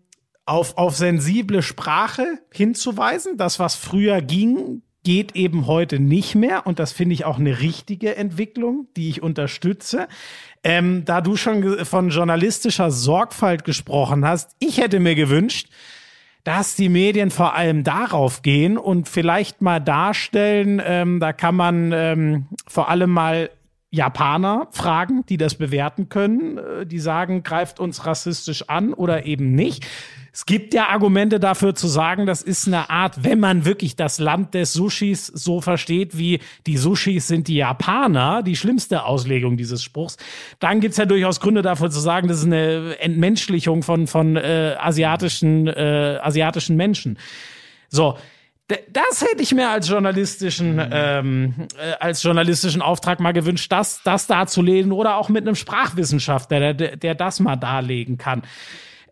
auf, 0.45 0.77
auf 0.77 0.95
sensible 0.95 1.63
Sprache 1.63 2.39
hinzuweisen. 2.53 3.39
Das, 3.39 3.59
was 3.59 3.77
früher 3.77 4.21
ging, 4.21 4.83
geht 5.05 5.37
eben 5.37 5.67
heute 5.67 6.01
nicht 6.01 6.35
mehr. 6.35 6.67
Und 6.67 6.79
das 6.81 6.93
finde 6.93 7.15
ich 7.15 7.25
auch 7.25 7.39
eine 7.39 7.61
richtige 7.61 8.17
Entwicklung, 8.17 8.89
die 8.95 9.09
ich 9.09 9.23
unterstütze. 9.23 10.07
Ähm, 10.65 11.05
da 11.05 11.21
du 11.21 11.37
schon 11.37 11.85
von 11.85 12.11
journalistischer 12.11 12.91
Sorgfalt 12.91 13.65
gesprochen 13.65 14.27
hast, 14.27 14.57
ich 14.59 14.79
hätte 14.79 15.01
mir 15.01 15.15
gewünscht, 15.15 15.69
dass 16.47 16.77
die 16.77 16.89
Medien 16.89 17.31
vor 17.31 17.55
allem 17.55 17.83
darauf 17.83 18.43
gehen 18.43 18.79
und 18.79 19.09
vielleicht 19.09 19.63
mal 19.63 19.81
darstellen, 19.81 20.81
ähm, 20.85 21.19
da 21.19 21.33
kann 21.33 21.57
man 21.57 21.91
ähm, 21.93 22.47
vor 22.69 22.89
allem 22.89 23.11
mal 23.11 23.51
Japaner 23.97 24.69
fragen, 24.71 25.25
die 25.29 25.37
das 25.37 25.55
bewerten 25.57 26.09
können, 26.09 26.59
äh, 26.59 26.87
die 26.87 26.99
sagen, 26.99 27.43
greift 27.43 27.81
uns 27.81 28.07
rassistisch 28.07 28.69
an 28.69 28.93
oder 28.93 29.27
eben 29.27 29.53
nicht. 29.53 29.87
Es 30.37 30.45
gibt 30.45 30.75
ja 30.75 30.89
Argumente 30.89 31.41
dafür 31.41 31.75
zu 31.75 31.89
sagen, 31.89 32.27
das 32.27 32.43
ist 32.43 32.67
eine 32.67 32.91
Art, 32.91 33.25
wenn 33.25 33.41
man 33.41 33.65
wirklich 33.65 33.97
das 33.97 34.19
Land 34.19 34.53
des 34.53 34.75
Sushis 34.75 35.29
so 35.29 35.63
versteht, 35.63 36.19
wie 36.19 36.41
die 36.67 36.77
Sushis 36.77 37.27
sind 37.27 37.49
die 37.49 37.55
Japaner, 37.55 38.43
die 38.43 38.55
schlimmste 38.55 39.05
Auslegung 39.05 39.57
dieses 39.57 39.83
Spruchs, 39.83 40.19
dann 40.59 40.81
gibt's 40.81 40.99
ja 40.99 41.07
durchaus 41.07 41.41
Gründe 41.41 41.63
dafür 41.63 41.91
zu 41.91 42.01
sagen, 42.01 42.29
das 42.29 42.41
ist 42.41 42.45
eine 42.45 42.99
Entmenschlichung 42.99 43.83
von, 43.83 44.07
von 44.07 44.37
äh, 44.37 44.77
asiatischen, 44.79 45.69
äh, 45.69 46.19
asiatischen 46.21 46.77
Menschen. 46.77 47.19
So, 47.89 48.19
Das 48.69 49.23
hätte 49.23 49.43
ich 49.43 49.55
mir 49.55 49.71
als 49.71 49.89
journalistischen, 49.89 50.83
ähm, 50.91 51.55
äh, 51.79 51.93
als 52.01 52.23
journalistischen 52.25 52.83
Auftrag 52.83 53.21
mal 53.21 53.33
gewünscht, 53.33 53.71
das, 53.71 54.03
das 54.03 54.27
darzulegen 54.27 54.91
oder 54.91 55.17
auch 55.17 55.29
mit 55.29 55.47
einem 55.47 55.55
Sprachwissenschaftler, 55.55 56.75
der, 56.75 56.97
der 56.97 57.15
das 57.15 57.39
mal 57.39 57.55
darlegen 57.55 58.19
kann. 58.19 58.43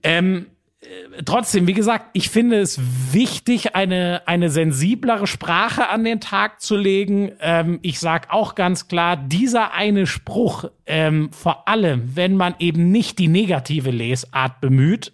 Ähm, 0.03 0.47
äh, 0.85 1.23
trotzdem, 1.25 1.69
wie 1.69 1.73
gesagt, 1.73 2.11
ich 2.15 2.31
finde 2.31 2.61
es 2.61 2.81
wichtig, 3.13 3.77
eine, 3.77 4.23
eine 4.27 4.51
sensiblere 4.51 5.29
Sprache 5.29 5.89
an 5.89 6.03
den 6.03 6.21
Tag 6.21 6.61
zu 6.61 6.77
legen. 6.77 7.33
Ähm, 7.41 7.79
ich 7.83 8.01
sag 8.01 8.33
auch 8.33 8.57
ganz 8.57 8.89
klar, 8.89 9.17
dieser 9.17 9.73
eine 9.73 10.07
Spruch, 10.07 10.65
ähm, 10.87 11.31
vor 11.33 11.69
allem, 11.69 12.17
wenn 12.17 12.37
man 12.37 12.57
eben 12.59 12.91
nicht 12.91 13.21
die 13.21 13.29
negative 13.29 13.91
Lesart 13.91 14.61
bemüht, 14.61 15.13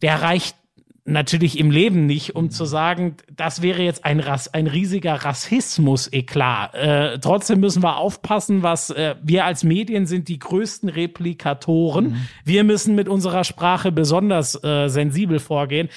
der 0.00 0.22
reicht 0.22 0.56
natürlich 1.04 1.58
im 1.58 1.70
Leben 1.70 2.06
nicht, 2.06 2.36
um 2.36 2.50
zu 2.50 2.64
sagen, 2.64 3.16
das 3.34 3.60
wäre 3.60 3.82
jetzt 3.82 4.04
ein, 4.04 4.20
Rass, 4.20 4.52
ein 4.52 4.66
riesiger 4.66 5.14
Rassismus-Eklat. 5.14 6.74
Äh, 6.74 7.18
trotzdem 7.18 7.60
müssen 7.60 7.82
wir 7.82 7.96
aufpassen, 7.96 8.62
was 8.62 8.90
äh, 8.90 9.16
wir 9.22 9.44
als 9.44 9.64
Medien 9.64 10.06
sind 10.06 10.28
die 10.28 10.38
größten 10.38 10.88
Replikatoren. 10.88 12.28
Wir 12.44 12.62
müssen 12.62 12.94
mit 12.94 13.08
unserer 13.08 13.44
Sprache 13.44 13.90
besonders 13.90 14.62
äh, 14.62 14.88
sensibel 14.88 15.40
vorgehen. 15.40 15.88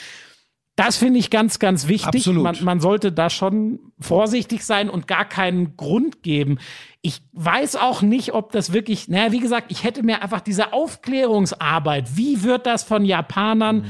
Das 0.75 0.97
finde 0.97 1.19
ich 1.19 1.29
ganz, 1.29 1.59
ganz 1.59 1.87
wichtig. 1.87 2.27
Absolut. 2.27 2.43
Man, 2.43 2.57
man 2.63 2.79
sollte 2.81 3.11
da 3.13 3.29
schon 3.29 3.79
vorsichtig 3.99 4.65
sein 4.65 4.89
und 4.89 5.07
gar 5.07 5.23
keinen 5.23 5.77
Grund 5.77 6.21
geben. 6.21 6.57
Ich 7.01 7.21
weiß 7.31 7.77
auch 7.77 8.01
nicht, 8.01 8.33
ob 8.33 8.51
das 8.51 8.73
wirklich, 8.73 9.07
naja, 9.07 9.31
wie 9.31 9.39
gesagt, 9.39 9.71
ich 9.71 9.85
hätte 9.85 10.03
mir 10.03 10.21
einfach 10.21 10.41
diese 10.41 10.73
Aufklärungsarbeit, 10.73 12.17
wie 12.17 12.43
wird 12.43 12.65
das 12.65 12.83
von 12.83 13.05
Japanern 13.05 13.85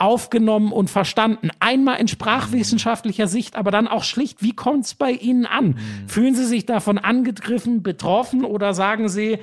aufgenommen 0.00 0.72
und 0.72 0.90
verstanden? 0.90 1.50
Einmal 1.60 2.00
in 2.00 2.08
sprachwissenschaftlicher 2.08 3.26
Sicht, 3.28 3.56
aber 3.56 3.70
dann 3.70 3.88
auch 3.88 4.04
schlicht, 4.04 4.42
wie 4.42 4.52
kommt 4.54 4.86
es 4.86 4.94
bei 4.94 5.10
Ihnen 5.12 5.46
an? 5.46 5.76
Fühlen 6.06 6.34
Sie 6.34 6.44
sich 6.46 6.66
davon 6.66 6.98
angegriffen, 6.98 7.82
betroffen 7.82 8.44
oder 8.44 8.74
sagen 8.74 9.08
Sie, 9.08 9.38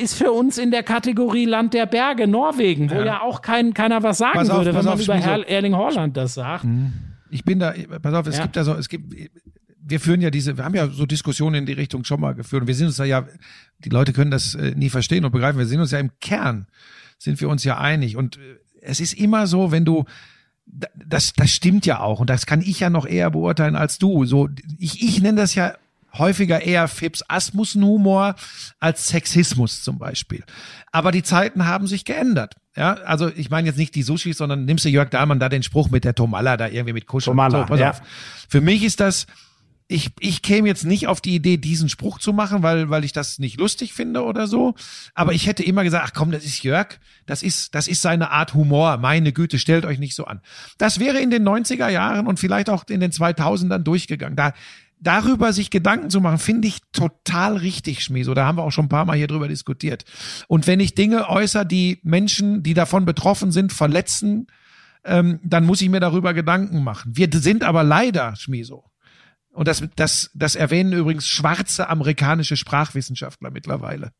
ist 0.00 0.14
für 0.14 0.30
uns 0.32 0.58
in 0.58 0.70
der 0.70 0.82
Kategorie 0.84 1.44
Land 1.44 1.74
der 1.74 1.86
Berge, 1.86 2.28
Norwegen, 2.28 2.90
wo 2.90 3.00
ja, 3.02 3.20
auch 3.20 3.42
kein, 3.42 3.74
keiner 3.74 4.02
was 4.02 4.18
sagen 4.18 4.34
Pass 4.38 4.50
auf, 4.50 4.58
würde, 4.58 4.72
pass 4.72 4.84
wenn 4.84 4.90
man 4.90 4.94
auf, 4.94 5.02
über. 5.04 5.14
Herr 5.16 5.48
Erling 5.48 5.74
Haaland 5.74 6.16
das 6.16 6.34
sagt. 6.34 6.64
Ich 7.30 7.44
bin 7.44 7.58
da, 7.58 7.74
pass 8.00 8.14
auf, 8.14 8.26
es 8.28 8.36
Ja. 8.36 8.44
gibt 8.46 8.54
so, 8.64 8.74
es 8.74 8.88
gibt, 8.88 9.12
wir 9.88 10.00
führen 10.00 10.20
ja 10.20 10.30
diese, 10.30 10.56
wir 10.56 10.64
haben 10.64 10.74
ja 10.74 10.88
so 10.88 11.06
Diskussionen 11.06 11.56
in 11.56 11.66
die 11.66 11.72
Richtung 11.72 12.04
schon 12.04 12.20
mal 12.20 12.34
geführt 12.34 12.62
und 12.62 12.66
wir 12.68 12.74
sind 12.74 12.86
uns 12.88 12.96
da 12.96 13.04
ja, 13.04 13.26
die 13.80 13.88
Leute 13.88 14.12
können 14.12 14.30
das 14.30 14.54
äh, 14.54 14.72
nie 14.76 14.88
verstehen 14.90 15.24
und 15.24 15.32
begreifen, 15.32 15.58
wir 15.58 15.66
sind 15.66 15.80
uns 15.80 15.90
ja 15.90 15.98
im 15.98 16.10
Kern, 16.20 16.66
sind 17.18 17.40
wir 17.40 17.48
uns 17.48 17.64
ja 17.64 17.78
einig 17.78 18.16
und 18.16 18.36
äh, 18.36 18.40
es 18.86 19.00
ist 19.00 19.14
immer 19.14 19.46
so, 19.46 19.72
wenn 19.72 19.84
du, 19.84 20.04
da- 20.66 20.88
das, 20.94 21.32
das 21.34 21.50
stimmt 21.50 21.86
ja 21.86 22.00
auch 22.00 22.20
und 22.20 22.30
das 22.30 22.46
kann 22.46 22.60
ich 22.60 22.80
ja 22.80 22.90
noch 22.90 23.06
eher 23.06 23.30
beurteilen 23.30 23.76
als 23.76 23.98
du, 23.98 24.24
so, 24.24 24.48
ich, 24.78 25.02
ich 25.02 25.20
nenne 25.20 25.40
das 25.40 25.54
ja 25.54 25.74
häufiger 26.14 26.62
eher 26.62 26.88
Fips 26.88 27.22
Asmussen-Humor 27.28 28.36
als 28.80 29.08
Sexismus 29.08 29.82
zum 29.82 29.98
Beispiel. 29.98 30.44
Aber 30.90 31.12
die 31.12 31.22
Zeiten 31.22 31.66
haben 31.66 31.86
sich 31.86 32.06
geändert. 32.06 32.54
Ja, 32.74 32.94
also 32.94 33.28
ich 33.34 33.50
meine 33.50 33.68
jetzt 33.68 33.76
nicht 33.76 33.94
die 33.94 34.02
Sushis, 34.02 34.38
sondern 34.38 34.64
nimmst 34.64 34.84
du 34.84 34.88
Jörg 34.88 35.10
Dahlmann 35.10 35.40
da 35.40 35.48
den 35.48 35.62
Spruch 35.62 35.90
mit 35.90 36.04
der 36.04 36.14
Tomalla 36.14 36.56
da 36.56 36.68
irgendwie 36.68 36.92
mit 36.94 37.06
Kuscheln. 37.06 37.32
Tomalla, 37.32 37.60
so, 37.60 37.66
pass 37.66 37.80
ja. 37.80 37.90
auf. 37.90 38.02
Für 38.48 38.60
mich 38.60 38.82
ist 38.82 39.00
das, 39.00 39.26
ich, 39.88 40.10
ich 40.18 40.42
käme 40.42 40.66
jetzt 40.66 40.84
nicht 40.84 41.06
auf 41.06 41.20
die 41.20 41.34
Idee, 41.34 41.58
diesen 41.58 41.88
Spruch 41.88 42.18
zu 42.18 42.32
machen, 42.32 42.62
weil, 42.62 42.90
weil 42.90 43.04
ich 43.04 43.12
das 43.12 43.38
nicht 43.38 43.58
lustig 43.58 43.92
finde 43.92 44.24
oder 44.24 44.48
so. 44.48 44.74
Aber 45.14 45.32
ich 45.32 45.46
hätte 45.46 45.62
immer 45.62 45.84
gesagt, 45.84 46.04
ach 46.08 46.12
komm, 46.12 46.32
das 46.32 46.44
ist 46.44 46.62
Jörg, 46.64 46.98
das 47.24 47.42
ist, 47.42 47.74
das 47.74 47.86
ist 47.86 48.02
seine 48.02 48.30
Art 48.32 48.54
Humor. 48.54 48.96
Meine 48.96 49.32
Güte, 49.32 49.58
stellt 49.58 49.84
euch 49.84 49.98
nicht 49.98 50.16
so 50.16 50.24
an. 50.24 50.40
Das 50.78 50.98
wäre 50.98 51.20
in 51.20 51.30
den 51.30 51.46
90er 51.46 51.88
Jahren 51.88 52.26
und 52.26 52.40
vielleicht 52.40 52.68
auch 52.68 52.84
in 52.88 52.98
den 52.98 53.12
2000ern 53.12 53.78
durchgegangen. 53.78 54.34
Da, 54.34 54.54
darüber 54.98 55.52
sich 55.52 55.70
Gedanken 55.70 56.10
zu 56.10 56.20
machen, 56.20 56.38
finde 56.38 56.66
ich 56.66 56.80
total 56.90 57.56
richtig, 57.56 58.02
Schmieso. 58.02 58.34
Da 58.34 58.44
haben 58.44 58.58
wir 58.58 58.64
auch 58.64 58.72
schon 58.72 58.86
ein 58.86 58.90
paar 58.90 59.04
Mal 59.04 59.16
hier 59.16 59.28
drüber 59.28 59.46
diskutiert. 59.46 60.04
Und 60.48 60.66
wenn 60.66 60.80
ich 60.80 60.96
Dinge 60.96 61.28
äußere, 61.28 61.64
die 61.64 62.00
Menschen, 62.02 62.64
die 62.64 62.74
davon 62.74 63.04
betroffen 63.04 63.52
sind, 63.52 63.72
verletzen, 63.72 64.48
ähm, 65.04 65.38
dann 65.44 65.64
muss 65.64 65.80
ich 65.80 65.90
mir 65.90 66.00
darüber 66.00 66.34
Gedanken 66.34 66.82
machen. 66.82 67.12
Wir 67.14 67.28
sind 67.32 67.62
aber 67.62 67.84
leider, 67.84 68.34
Schmieso, 68.34 68.84
Und 69.56 69.68
das, 69.68 69.82
das, 69.96 70.30
das 70.34 70.54
erwähnen 70.54 70.92
übrigens 70.92 71.26
schwarze 71.26 71.88
amerikanische 71.88 72.56
Sprachwissenschaftler 72.56 73.50
mittlerweile. 73.50 74.12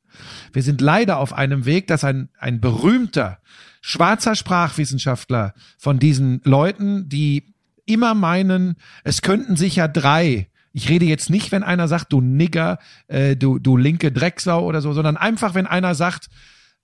Wir 0.54 0.62
sind 0.62 0.80
leider 0.80 1.18
auf 1.18 1.34
einem 1.34 1.66
Weg, 1.66 1.86
dass 1.88 2.04
ein, 2.04 2.30
ein 2.38 2.60
berühmter 2.60 3.38
schwarzer 3.82 4.34
Sprachwissenschaftler 4.34 5.52
von 5.78 5.98
diesen 5.98 6.40
Leuten, 6.44 7.10
die 7.10 7.54
immer 7.84 8.14
meinen, 8.14 8.76
es 9.04 9.20
könnten 9.20 9.56
sich 9.56 9.76
ja 9.76 9.88
drei 9.88 10.48
ich 10.76 10.90
rede 10.90 11.06
jetzt 11.06 11.30
nicht, 11.30 11.52
wenn 11.52 11.62
einer 11.62 11.88
sagt, 11.88 12.12
du 12.12 12.20
Nigger, 12.20 12.78
äh, 13.08 13.34
du, 13.34 13.58
du 13.58 13.78
linke 13.78 14.12
Drecksau 14.12 14.62
oder 14.62 14.82
so, 14.82 14.92
sondern 14.92 15.16
einfach, 15.16 15.54
wenn 15.54 15.66
einer 15.66 15.94
sagt, 15.94 16.28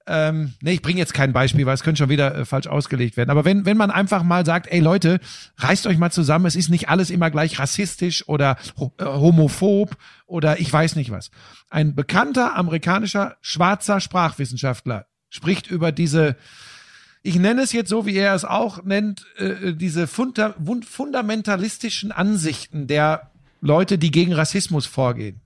ähm, 0.06 0.54
nee, 0.60 0.72
ich 0.72 0.82
bringe 0.82 0.98
jetzt 0.98 1.14
kein 1.14 1.32
Beispiel, 1.32 1.66
weil 1.66 1.74
es 1.74 1.82
könnte 1.82 1.98
schon 1.98 2.08
wieder 2.08 2.34
äh, 2.34 2.44
falsch 2.44 2.66
ausgelegt 2.66 3.16
werden. 3.16 3.30
Aber 3.30 3.44
wenn, 3.44 3.64
wenn 3.66 3.76
man 3.76 3.90
einfach 3.90 4.22
mal 4.22 4.44
sagt, 4.44 4.66
ey 4.70 4.80
Leute, 4.80 5.20
reißt 5.58 5.86
euch 5.86 5.98
mal 5.98 6.10
zusammen, 6.10 6.46
es 6.46 6.56
ist 6.56 6.70
nicht 6.70 6.88
alles 6.88 7.10
immer 7.10 7.30
gleich 7.30 7.58
rassistisch 7.58 8.28
oder 8.28 8.56
äh, 8.98 9.04
homophob 9.04 9.96
oder 10.26 10.60
ich 10.60 10.72
weiß 10.72 10.96
nicht 10.96 11.10
was. 11.10 11.30
Ein 11.70 11.94
bekannter 11.94 12.56
amerikanischer 12.56 13.36
schwarzer 13.40 14.00
Sprachwissenschaftler 14.00 15.06
spricht 15.28 15.70
über 15.70 15.92
diese, 15.92 16.36
ich 17.22 17.36
nenne 17.36 17.62
es 17.62 17.72
jetzt 17.72 17.88
so, 17.88 18.04
wie 18.04 18.16
er 18.16 18.34
es 18.34 18.44
auch 18.44 18.82
nennt, 18.84 19.24
äh, 19.38 19.72
diese 19.74 20.06
funda 20.06 20.54
fundamentalistischen 20.84 22.12
Ansichten 22.12 22.86
der 22.86 23.30
Leute, 23.60 23.96
die 23.96 24.10
gegen 24.10 24.32
Rassismus 24.32 24.86
vorgehen. 24.86 25.40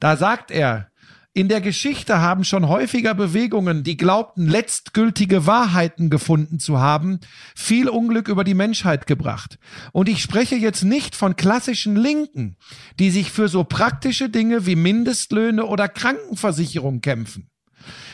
Da 0.00 0.16
sagt 0.16 0.50
er, 0.50 0.90
in 1.36 1.48
der 1.48 1.60
Geschichte 1.60 2.18
haben 2.22 2.44
schon 2.44 2.66
häufiger 2.66 3.12
Bewegungen, 3.12 3.84
die 3.84 3.98
glaubten, 3.98 4.46
letztgültige 4.46 5.46
Wahrheiten 5.46 6.08
gefunden 6.08 6.58
zu 6.58 6.78
haben, 6.78 7.20
viel 7.54 7.90
Unglück 7.90 8.28
über 8.28 8.42
die 8.42 8.54
Menschheit 8.54 9.06
gebracht. 9.06 9.58
Und 9.92 10.08
ich 10.08 10.22
spreche 10.22 10.56
jetzt 10.56 10.82
nicht 10.82 11.14
von 11.14 11.36
klassischen 11.36 11.94
Linken, 11.94 12.56
die 12.98 13.10
sich 13.10 13.30
für 13.30 13.48
so 13.48 13.64
praktische 13.64 14.30
Dinge 14.30 14.64
wie 14.64 14.76
Mindestlöhne 14.76 15.66
oder 15.66 15.88
Krankenversicherung 15.88 17.02
kämpfen 17.02 17.50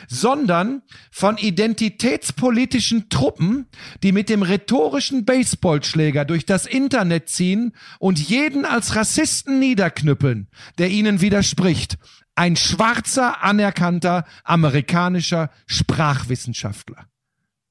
sondern 0.08 0.82
von 1.10 1.38
identitätspolitischen 1.38 3.08
Truppen, 3.08 3.66
die 4.02 4.12
mit 4.12 4.28
dem 4.28 4.42
rhetorischen 4.42 5.24
Baseballschläger 5.24 6.24
durch 6.26 6.44
das 6.44 6.66
Internet 6.66 7.30
ziehen 7.30 7.72
und 7.98 8.18
jeden 8.18 8.66
als 8.66 8.94
Rassisten 8.94 9.58
niederknüppeln, 9.58 10.48
der 10.76 10.90
ihnen 10.90 11.22
widerspricht. 11.22 11.96
Ein 12.34 12.56
schwarzer, 12.56 13.42
anerkannter 13.42 14.24
amerikanischer 14.44 15.50
Sprachwissenschaftler. 15.66 17.06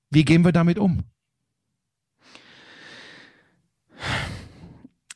Wie 0.09 0.25
gehen 0.25 0.45
wir 0.45 0.51
damit 0.51 0.77
um? 0.77 1.03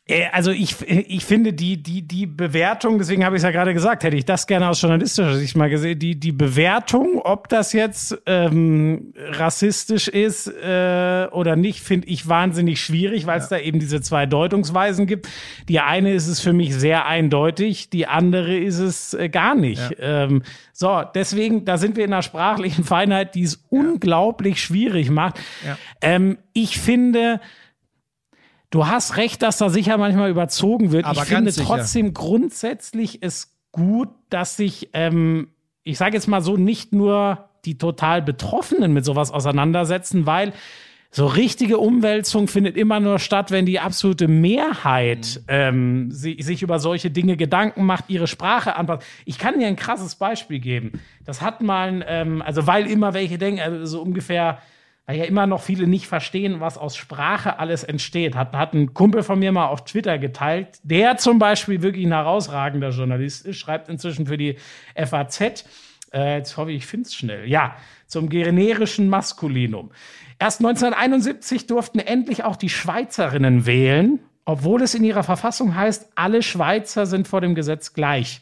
Äh, 0.08 0.26
also 0.32 0.52
ich, 0.52 0.76
ich 0.88 1.26
finde 1.26 1.54
die, 1.54 1.82
die, 1.82 2.02
die 2.04 2.26
Bewertung, 2.26 2.98
deswegen 2.98 3.26
habe 3.26 3.36
ich 3.36 3.40
es 3.40 3.44
ja 3.44 3.52
gerade 3.52 3.74
gesagt, 3.74 4.04
hätte 4.04 4.16
ich 4.16 4.26
das 4.26 4.48
gerne 4.48 4.70
aus 4.70 4.82
journalistischer 4.82 5.36
Sicht 5.36 5.58
mal 5.58 5.70
gesehen, 5.70 5.98
die, 5.98 6.20
die 6.20 6.32
Bewertung, 6.32 7.20
ob 7.24 7.50
das 7.50 7.74
jetzt 7.74 8.18
ähm, 8.26 9.14
rassistisch 9.18 10.08
ist 10.08 10.48
äh, 10.48 11.28
oder 11.32 11.56
nicht, 11.56 11.82
finde 11.82 12.08
ich 12.08 12.28
wahnsinnig 12.28 12.82
schwierig, 12.82 13.26
weil 13.26 13.40
es 13.40 13.50
ja. 13.50 13.58
da 13.58 13.64
eben 13.64 13.80
diese 13.80 14.02
zwei 14.02 14.26
Deutungsweisen 14.26 15.08
gibt. 15.08 15.28
Die 15.68 15.80
eine 15.80 16.14
ist 16.14 16.28
es 16.28 16.40
für 16.40 16.54
mich 16.54 16.76
sehr 16.76 17.06
eindeutig, 17.06 17.90
die 17.90 18.08
andere 18.08 18.56
ist 18.58 18.80
es 18.80 19.14
äh, 19.14 19.30
gar 19.30 19.56
nicht. 19.56 19.82
Ja. 20.00 20.26
Ähm, 20.26 20.44
so, 20.72 21.04
deswegen, 21.14 21.66
da 21.66 21.78
sind 21.78 21.96
wir 21.96 22.06
in 22.06 22.14
einer 22.14 22.22
sprachlichen 22.22 22.84
Feinheit, 22.84 23.34
die 23.34 23.44
es 23.44 23.54
ja. 23.54 23.80
unglaublich 23.80 24.62
schwierig 24.62 25.10
macht. 25.10 25.40
Ähm, 26.02 26.38
ich 26.54 26.80
finde, 26.80 27.40
Du 28.70 28.88
hast 28.88 29.18
recht, 29.18 29.42
dass 29.42 29.58
da 29.58 29.70
sicher 29.70 29.98
manchmal 29.98 30.30
überzogen 30.30 30.92
wird. 30.92 31.06
Aber 31.06 31.22
ich 31.22 31.28
finde 31.28 31.54
trotzdem 31.54 32.14
grundsätzlich 32.14 33.22
es 33.22 33.58
gut, 33.72 34.10
dass 34.30 34.58
sich, 34.58 34.90
ähm, 34.94 35.50
ich 35.84 35.98
sage 35.98 36.16
jetzt 36.16 36.28
mal 36.28 36.42
so, 36.42 36.58
nicht 36.58 36.94
nur 36.94 37.50
die 37.66 37.78
total 37.78 38.22
Betroffenen 38.22 38.94
mit 38.94 39.06
sowas 39.06 39.32
auseinandersetzen, 39.32 40.26
weil 40.26 40.54
so 41.16 41.28
richtige 41.28 41.78
Umwälzung 41.78 42.50
findet 42.50 42.76
immer 42.76 43.00
nur 43.00 43.20
statt, 43.20 43.50
wenn 43.50 43.66
die 43.66 43.80
absolute 43.80 44.28
Mehrheit 44.28 45.40
mhm. 45.42 45.46
ähm, 45.48 46.12
sie, 46.12 46.38
sich 46.42 46.62
über 46.62 46.80
solche 46.80 47.10
Dinge 47.10 47.38
Gedanken 47.38 47.86
macht, 47.86 48.06
ihre 48.10 48.28
Sprache 48.28 48.76
anpasst. 48.76 49.08
Ich 49.24 49.40
kann 49.40 49.58
dir 49.58 49.68
ein 49.68 49.78
krasses 49.78 50.16
Beispiel 50.16 50.60
geben. 50.60 51.00
Das 51.24 51.42
hat 51.42 51.62
mal, 51.62 52.04
ähm, 52.08 52.42
also 52.42 52.68
weil 52.68 52.88
immer 52.88 53.14
welche 53.14 53.38
denken, 53.38 53.62
also 53.62 53.86
so 53.86 54.02
ungefähr 54.02 54.60
weil 55.06 55.18
ja 55.18 55.26
immer 55.26 55.46
noch 55.46 55.62
viele 55.62 55.88
nicht 55.88 56.08
verstehen, 56.08 56.60
was 56.60 56.78
aus 56.78 56.96
Sprache 56.96 57.60
alles 57.60 57.84
entsteht. 57.84 58.36
Hat, 58.36 58.54
hat 58.54 58.74
ein 58.74 58.94
Kumpel 58.94 59.24
von 59.24 59.38
mir 59.38 59.52
mal 59.52 59.68
auf 59.68 59.86
Twitter 59.86 60.18
geteilt, 60.18 60.80
der 60.84 61.18
zum 61.18 61.38
Beispiel 61.38 61.82
wirklich 61.82 62.06
ein 62.06 62.12
herausragender 62.12 62.90
Journalist 62.90 63.46
ist, 63.46 63.58
schreibt 63.58 63.88
inzwischen 63.88 64.26
für 64.26 64.38
die 64.38 64.58
FAZ. 64.96 65.66
Äh, 66.12 66.38
jetzt 66.38 66.58
hoffe 66.58 66.72
ich, 66.72 66.78
ich 66.78 66.86
finde 66.88 67.08
es 67.08 67.16
schnell. 67.16 67.48
Ja, 67.48 67.76
zum 68.08 68.30
generischen 68.30 69.10
Maskulinum. 69.10 69.92
Erst 70.40 70.60
1971 70.60 71.68
durften 71.68 72.00
endlich 72.00 72.44
auch 72.44 72.56
die 72.56 72.70
Schweizerinnen 72.70 73.66
wählen, 73.66 74.20
obwohl 74.44 74.82
es 74.82 74.96
in 74.96 75.04
ihrer 75.04 75.24
Verfassung 75.24 75.76
heißt, 75.76 76.12
alle 76.16 76.42
Schweizer 76.42 77.06
sind 77.06 77.28
vor 77.28 77.42
dem 77.42 77.56
Gesetz 77.56 77.94
gleich. 77.94 78.42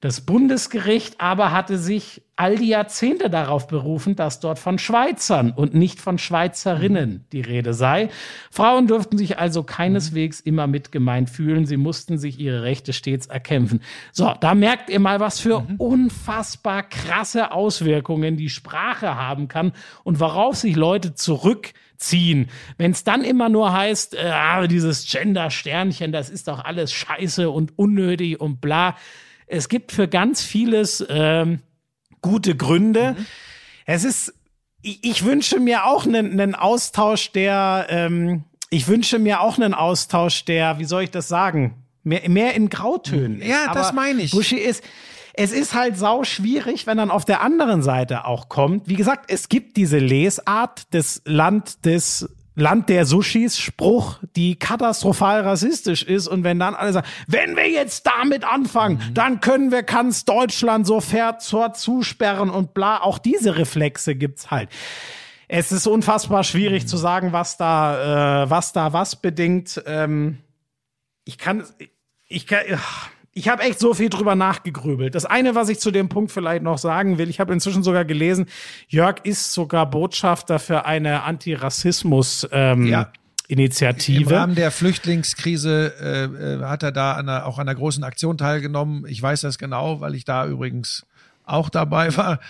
Das 0.00 0.20
Bundesgericht 0.20 1.20
aber 1.20 1.50
hatte 1.50 1.76
sich 1.76 2.22
all 2.36 2.54
die 2.54 2.68
Jahrzehnte 2.68 3.30
darauf 3.30 3.66
berufen, 3.66 4.14
dass 4.14 4.38
dort 4.38 4.60
von 4.60 4.78
Schweizern 4.78 5.50
und 5.50 5.74
nicht 5.74 6.00
von 6.00 6.18
Schweizerinnen 6.18 7.24
die 7.32 7.40
Rede 7.40 7.74
sei. 7.74 8.08
Frauen 8.52 8.86
durften 8.86 9.18
sich 9.18 9.40
also 9.40 9.64
keineswegs 9.64 10.38
immer 10.38 10.68
mitgemeint 10.68 11.30
fühlen. 11.30 11.66
Sie 11.66 11.76
mussten 11.76 12.16
sich 12.16 12.38
ihre 12.38 12.62
Rechte 12.62 12.92
stets 12.92 13.26
erkämpfen. 13.26 13.80
So, 14.12 14.32
da 14.38 14.54
merkt 14.54 14.88
ihr 14.88 15.00
mal, 15.00 15.18
was 15.18 15.40
für 15.40 15.66
unfassbar 15.78 16.84
krasse 16.84 17.50
Auswirkungen 17.50 18.36
die 18.36 18.50
Sprache 18.50 19.16
haben 19.16 19.48
kann 19.48 19.72
und 20.04 20.20
worauf 20.20 20.54
sich 20.54 20.76
Leute 20.76 21.14
zurückziehen. 21.14 22.50
Wenn 22.76 22.92
es 22.92 23.02
dann 23.02 23.24
immer 23.24 23.48
nur 23.48 23.72
heißt, 23.72 24.14
äh, 24.14 24.68
dieses 24.68 25.10
Gender-Sternchen, 25.10 26.12
das 26.12 26.30
ist 26.30 26.46
doch 26.46 26.64
alles 26.64 26.92
scheiße 26.92 27.50
und 27.50 27.76
unnötig 27.76 28.40
und 28.40 28.60
bla 28.60 28.94
es 29.48 29.68
gibt 29.68 29.92
für 29.92 30.08
ganz 30.08 30.42
vieles 30.42 31.04
ähm, 31.08 31.60
gute 32.22 32.56
Gründe. 32.56 33.16
Mhm. 33.18 33.26
Es 33.86 34.04
ist, 34.04 34.34
ich, 34.82 35.02
ich, 35.02 35.24
wünsche 35.24 35.60
mir 35.60 35.86
auch 35.86 36.06
einen, 36.06 36.32
einen 36.32 36.54
Austausch 36.54 37.32
der, 37.32 37.86
ähm, 37.88 38.44
ich 38.70 38.86
wünsche 38.88 39.18
mir 39.18 39.40
auch 39.40 39.56
einen 39.56 39.74
Austausch 39.74 40.44
der, 40.44 40.78
wie 40.78 40.84
soll 40.84 41.04
ich 41.04 41.10
das 41.10 41.28
sagen? 41.28 41.74
Mehr, 42.04 42.28
mehr 42.28 42.54
in 42.54 42.68
Grautönen. 42.68 43.42
Ja, 43.42 43.66
Aber 43.70 43.80
das 43.80 43.92
meine 43.92 44.22
ich. 44.22 44.30
Buschi 44.32 44.56
ist, 44.56 44.82
es 45.34 45.52
ist 45.52 45.74
halt 45.74 45.96
sau 45.96 46.24
schwierig, 46.24 46.86
wenn 46.86 46.98
dann 46.98 47.10
auf 47.10 47.24
der 47.24 47.42
anderen 47.42 47.82
Seite 47.82 48.24
auch 48.24 48.48
kommt. 48.48 48.88
Wie 48.88 48.96
gesagt, 48.96 49.30
es 49.30 49.48
gibt 49.48 49.76
diese 49.76 49.98
Lesart 49.98 50.92
des 50.92 51.22
Land 51.24 51.84
des 51.84 52.28
Land 52.58 52.88
der 52.88 53.06
Sushis 53.06 53.58
Spruch, 53.58 54.18
die 54.36 54.56
katastrophal 54.56 55.40
rassistisch 55.40 56.02
ist. 56.02 56.28
Und 56.28 56.44
wenn 56.44 56.58
dann 56.58 56.74
alle 56.74 56.92
sagen, 56.92 57.06
wenn 57.26 57.56
wir 57.56 57.70
jetzt 57.70 58.06
damit 58.06 58.44
anfangen, 58.44 58.96
mhm. 58.98 59.14
dann 59.14 59.40
können 59.40 59.70
wir 59.70 59.82
ganz 59.82 60.24
Deutschland 60.24 60.86
so 60.86 61.00
sofort 61.00 61.76
zusperren 61.76 62.50
und 62.50 62.74
bla. 62.74 63.00
Auch 63.02 63.18
diese 63.18 63.56
Reflexe 63.56 64.14
gibt's 64.14 64.50
halt. 64.50 64.68
Es 65.46 65.72
ist 65.72 65.86
unfassbar 65.86 66.44
schwierig 66.44 66.84
mhm. 66.84 66.88
zu 66.88 66.96
sagen, 66.96 67.32
was 67.32 67.56
da, 67.56 68.42
äh, 68.42 68.50
was 68.50 68.72
da 68.72 68.92
was 68.92 69.16
bedingt. 69.16 69.82
Ähm, 69.86 70.38
ich 71.24 71.38
kann, 71.38 71.64
ich 72.26 72.46
kann, 72.46 72.60
ach 72.74 73.08
ich 73.38 73.48
habe 73.48 73.62
echt 73.62 73.78
so 73.78 73.94
viel 73.94 74.10
drüber 74.10 74.34
nachgegrübelt. 74.34 75.14
Das 75.14 75.24
eine, 75.24 75.54
was 75.54 75.68
ich 75.68 75.78
zu 75.78 75.92
dem 75.92 76.08
Punkt 76.08 76.32
vielleicht 76.32 76.64
noch 76.64 76.76
sagen 76.76 77.18
will, 77.18 77.30
ich 77.30 77.38
habe 77.38 77.52
inzwischen 77.52 77.84
sogar 77.84 78.04
gelesen, 78.04 78.46
Jörg 78.88 79.16
ist 79.22 79.52
sogar 79.52 79.88
Botschafter 79.88 80.58
für 80.58 80.86
eine 80.86 81.22
Antirassismus. 81.22 82.48
Ähm, 82.50 82.86
ja. 82.86 83.12
Initiative. 83.46 84.30
Im 84.30 84.36
Rahmen 84.36 84.54
der 84.56 84.70
Flüchtlingskrise 84.70 85.94
äh, 86.00 86.24
äh, 86.24 86.64
hat 86.64 86.82
er 86.82 86.92
da 86.92 87.12
an 87.12 87.30
einer, 87.30 87.46
auch 87.46 87.58
an 87.58 87.66
einer 87.66 87.78
großen 87.78 88.04
Aktion 88.04 88.36
teilgenommen. 88.36 89.06
Ich 89.08 89.22
weiß 89.22 89.40
das 89.40 89.56
genau, 89.56 90.02
weil 90.02 90.14
ich 90.14 90.26
da 90.26 90.46
übrigens 90.46 91.06
auch 91.44 91.70
dabei 91.70 92.14
war. 92.16 92.40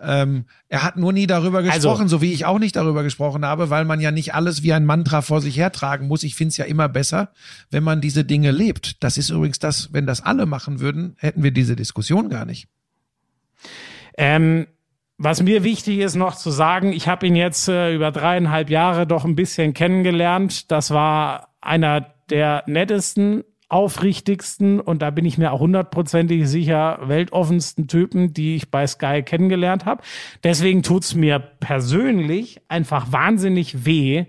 Ähm, 0.00 0.44
er 0.68 0.84
hat 0.84 0.96
nur 0.96 1.12
nie 1.12 1.26
darüber 1.26 1.58
also 1.58 1.70
gesprochen, 1.70 2.02
also, 2.02 2.18
so 2.18 2.22
wie 2.22 2.32
ich 2.32 2.44
auch 2.44 2.58
nicht 2.58 2.76
darüber 2.76 3.02
gesprochen 3.02 3.44
habe, 3.44 3.70
weil 3.70 3.84
man 3.84 4.00
ja 4.00 4.10
nicht 4.10 4.34
alles 4.34 4.62
wie 4.62 4.72
ein 4.72 4.86
Mantra 4.86 5.22
vor 5.22 5.40
sich 5.40 5.56
hertragen 5.56 6.06
muss. 6.06 6.22
Ich 6.22 6.34
finde 6.34 6.50
es 6.50 6.56
ja 6.56 6.64
immer 6.64 6.88
besser, 6.88 7.30
wenn 7.70 7.82
man 7.82 8.00
diese 8.00 8.24
Dinge 8.24 8.50
lebt. 8.50 9.02
Das 9.02 9.18
ist 9.18 9.30
übrigens 9.30 9.58
das, 9.58 9.92
wenn 9.92 10.06
das 10.06 10.20
alle 10.20 10.46
machen 10.46 10.80
würden, 10.80 11.16
hätten 11.18 11.42
wir 11.42 11.50
diese 11.50 11.74
Diskussion 11.76 12.28
gar 12.28 12.44
nicht. 12.44 12.68
Ähm, 14.16 14.66
was 15.16 15.42
mir 15.42 15.64
wichtig 15.64 15.98
ist 15.98 16.14
noch 16.14 16.36
zu 16.36 16.50
sagen, 16.50 16.92
ich 16.92 17.08
habe 17.08 17.26
ihn 17.26 17.34
jetzt 17.34 17.68
äh, 17.68 17.92
über 17.92 18.12
dreieinhalb 18.12 18.70
Jahre 18.70 19.06
doch 19.06 19.24
ein 19.24 19.34
bisschen 19.34 19.74
kennengelernt. 19.74 20.70
Das 20.70 20.92
war 20.92 21.48
einer 21.60 22.14
der 22.30 22.62
nettesten, 22.66 23.42
aufrichtigsten 23.68 24.80
und 24.80 25.02
da 25.02 25.10
bin 25.10 25.26
ich 25.26 25.36
mir 25.36 25.52
auch 25.52 25.60
hundertprozentig 25.60 26.48
sicher, 26.48 27.00
weltoffensten 27.02 27.86
Typen, 27.86 28.32
die 28.32 28.56
ich 28.56 28.70
bei 28.70 28.86
Sky 28.86 29.22
kennengelernt 29.22 29.84
habe. 29.84 30.02
Deswegen 30.42 30.82
tut's 30.82 31.14
mir 31.14 31.38
persönlich 31.38 32.60
einfach 32.68 33.12
wahnsinnig 33.12 33.84
weh, 33.84 34.24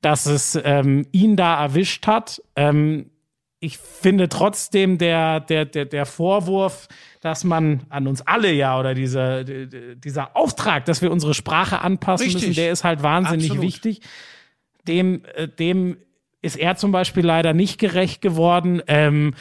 dass 0.00 0.26
es 0.26 0.58
ähm, 0.62 1.06
ihn 1.10 1.36
da 1.36 1.60
erwischt 1.60 2.06
hat. 2.06 2.40
Ähm, 2.54 3.10
ich 3.58 3.78
finde 3.78 4.28
trotzdem 4.28 4.98
der, 4.98 5.40
der, 5.40 5.64
der, 5.64 5.84
der 5.84 6.06
Vorwurf, 6.06 6.86
dass 7.20 7.42
man 7.42 7.82
an 7.88 8.06
uns 8.06 8.20
alle 8.22 8.52
ja 8.52 8.78
oder 8.78 8.94
dieser, 8.94 9.42
dieser 9.42 10.36
Auftrag, 10.36 10.84
dass 10.84 11.02
wir 11.02 11.10
unsere 11.10 11.34
Sprache 11.34 11.80
anpassen 11.80 12.26
Richtig. 12.26 12.48
müssen, 12.48 12.54
der 12.54 12.70
ist 12.70 12.84
halt 12.84 13.02
wahnsinnig 13.02 13.50
Absolut. 13.50 13.64
wichtig. 13.64 14.00
Dem, 14.86 15.24
äh, 15.34 15.48
dem 15.48 15.96
ist 16.42 16.56
er 16.56 16.76
zum 16.76 16.92
Beispiel 16.92 17.24
leider 17.24 17.52
nicht 17.52 17.78
gerecht 17.78 18.20
geworden. 18.20 18.82
Ähm, 18.86 19.34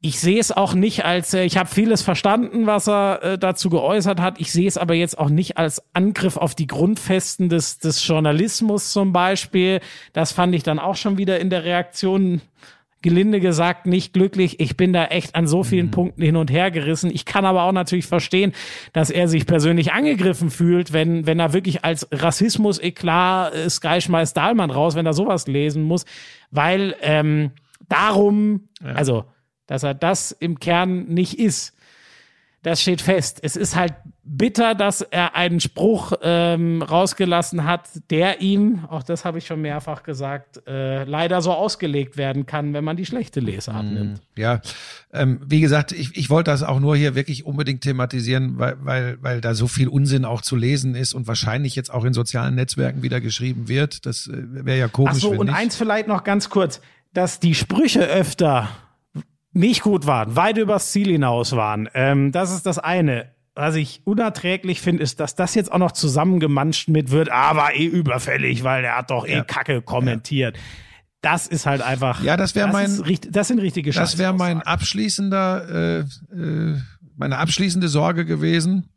ich 0.00 0.20
sehe 0.20 0.38
es 0.38 0.52
auch 0.52 0.74
nicht 0.74 1.06
als, 1.06 1.32
äh, 1.32 1.44
ich 1.44 1.56
habe 1.56 1.68
vieles 1.68 2.02
verstanden, 2.02 2.66
was 2.66 2.88
er 2.88 3.22
äh, 3.22 3.38
dazu 3.38 3.70
geäußert 3.70 4.20
hat. 4.20 4.38
Ich 4.38 4.52
sehe 4.52 4.68
es 4.68 4.76
aber 4.76 4.92
jetzt 4.92 5.18
auch 5.18 5.30
nicht 5.30 5.56
als 5.56 5.82
Angriff 5.94 6.36
auf 6.36 6.54
die 6.54 6.66
Grundfesten 6.66 7.48
des, 7.48 7.78
des 7.78 8.06
Journalismus 8.06 8.92
zum 8.92 9.14
Beispiel. 9.14 9.80
Das 10.12 10.32
fand 10.32 10.54
ich 10.54 10.62
dann 10.62 10.78
auch 10.78 10.96
schon 10.96 11.16
wieder 11.16 11.40
in 11.40 11.48
der 11.48 11.64
Reaktion 11.64 12.42
gelinde 13.04 13.38
gesagt 13.38 13.84
nicht 13.84 14.14
glücklich. 14.14 14.60
Ich 14.60 14.78
bin 14.78 14.94
da 14.94 15.04
echt 15.04 15.34
an 15.34 15.46
so 15.46 15.62
vielen 15.62 15.90
Punkten 15.90 16.22
hin 16.22 16.36
und 16.36 16.50
her 16.50 16.70
gerissen. 16.70 17.10
Ich 17.12 17.26
kann 17.26 17.44
aber 17.44 17.64
auch 17.64 17.72
natürlich 17.72 18.06
verstehen, 18.06 18.52
dass 18.94 19.10
er 19.10 19.28
sich 19.28 19.44
persönlich 19.44 19.92
angegriffen 19.92 20.48
fühlt, 20.48 20.94
wenn, 20.94 21.26
wenn 21.26 21.38
er 21.38 21.52
wirklich 21.52 21.84
als 21.84 22.08
Rassismus-Eklat 22.10 23.54
äh, 23.54 23.68
Sky 23.68 24.00
schmeißt 24.00 24.34
Dahlmann 24.34 24.70
raus, 24.70 24.94
wenn 24.94 25.04
er 25.04 25.12
sowas 25.12 25.46
lesen 25.46 25.82
muss, 25.82 26.06
weil 26.50 26.96
ähm, 27.02 27.50
darum, 27.90 28.68
also, 28.82 29.26
dass 29.66 29.82
er 29.82 29.92
das 29.92 30.32
im 30.32 30.58
Kern 30.58 31.04
nicht 31.04 31.38
ist. 31.38 31.76
Das 32.64 32.80
steht 32.80 33.02
fest. 33.02 33.40
Es 33.42 33.56
ist 33.56 33.76
halt 33.76 33.92
bitter, 34.24 34.74
dass 34.74 35.02
er 35.02 35.36
einen 35.36 35.60
Spruch 35.60 36.14
ähm, 36.22 36.80
rausgelassen 36.80 37.64
hat, 37.64 37.90
der 38.08 38.40
ihm, 38.40 38.86
auch 38.88 39.02
das 39.02 39.26
habe 39.26 39.36
ich 39.36 39.46
schon 39.46 39.60
mehrfach 39.60 40.02
gesagt, 40.02 40.66
äh, 40.66 41.04
leider 41.04 41.42
so 41.42 41.52
ausgelegt 41.52 42.16
werden 42.16 42.46
kann, 42.46 42.72
wenn 42.72 42.82
man 42.82 42.96
die 42.96 43.04
schlechte 43.04 43.40
Lesart 43.40 43.84
nimmt. 43.84 44.22
Ja, 44.34 44.62
ähm, 45.12 45.40
wie 45.46 45.60
gesagt, 45.60 45.92
ich, 45.92 46.16
ich 46.16 46.30
wollte 46.30 46.50
das 46.52 46.62
auch 46.62 46.80
nur 46.80 46.96
hier 46.96 47.14
wirklich 47.14 47.44
unbedingt 47.44 47.82
thematisieren, 47.82 48.58
weil, 48.58 48.76
weil, 48.80 49.18
weil 49.20 49.40
da 49.42 49.52
so 49.52 49.68
viel 49.68 49.88
Unsinn 49.88 50.24
auch 50.24 50.40
zu 50.40 50.56
lesen 50.56 50.94
ist 50.94 51.12
und 51.12 51.28
wahrscheinlich 51.28 51.76
jetzt 51.76 51.92
auch 51.92 52.04
in 52.04 52.14
sozialen 52.14 52.54
Netzwerken 52.54 53.02
wieder 53.02 53.20
geschrieben 53.20 53.68
wird. 53.68 54.06
Das 54.06 54.26
äh, 54.26 54.32
wäre 54.32 54.78
ja 54.78 54.88
komisch. 54.88 55.16
Ach 55.16 55.20
so, 55.20 55.30
und 55.32 55.48
nicht. 55.48 55.54
eins 55.54 55.76
vielleicht 55.76 56.08
noch 56.08 56.24
ganz 56.24 56.48
kurz, 56.48 56.80
dass 57.12 57.40
die 57.40 57.54
Sprüche 57.54 58.06
öfter 58.06 58.70
nicht 59.54 59.82
gut 59.82 60.06
waren, 60.06 60.36
weit 60.36 60.58
übers 60.58 60.90
Ziel 60.92 61.08
hinaus 61.08 61.52
waren. 61.56 61.88
Ähm, 61.94 62.30
das 62.32 62.52
ist 62.52 62.66
das 62.66 62.78
eine. 62.78 63.32
Was 63.56 63.76
ich 63.76 64.02
unerträglich 64.04 64.80
finde, 64.80 65.02
ist, 65.04 65.20
dass 65.20 65.36
das 65.36 65.54
jetzt 65.54 65.70
auch 65.70 65.78
noch 65.78 65.92
zusammengemanscht 65.92 66.88
mit 66.88 67.10
wird, 67.12 67.30
aber 67.30 67.74
eh 67.76 67.84
überfällig, 67.86 68.64
weil 68.64 68.82
der 68.82 68.96
hat 68.98 69.10
doch 69.10 69.26
eh 69.26 69.36
Ja. 69.36 69.44
Kacke 69.44 69.80
kommentiert. 69.80 70.56
Das 71.20 71.46
ist 71.46 71.64
halt 71.64 71.80
einfach. 71.80 72.22
Ja, 72.22 72.36
das 72.36 72.54
wäre 72.56 72.68
mein- 72.68 72.90
ist 72.90 73.28
Das 73.30 73.48
sind 73.48 73.60
richtige 73.60 73.92
Das 73.92 74.18
wäre 74.18 74.34
mein 74.34 74.60
abschließender, 74.60 75.68
äh, 75.70 76.36
äh, 76.36 76.76
meine 77.16 77.38
abschließende 77.38 77.88
Sorge 77.88 78.24
gewesen. 78.26 78.88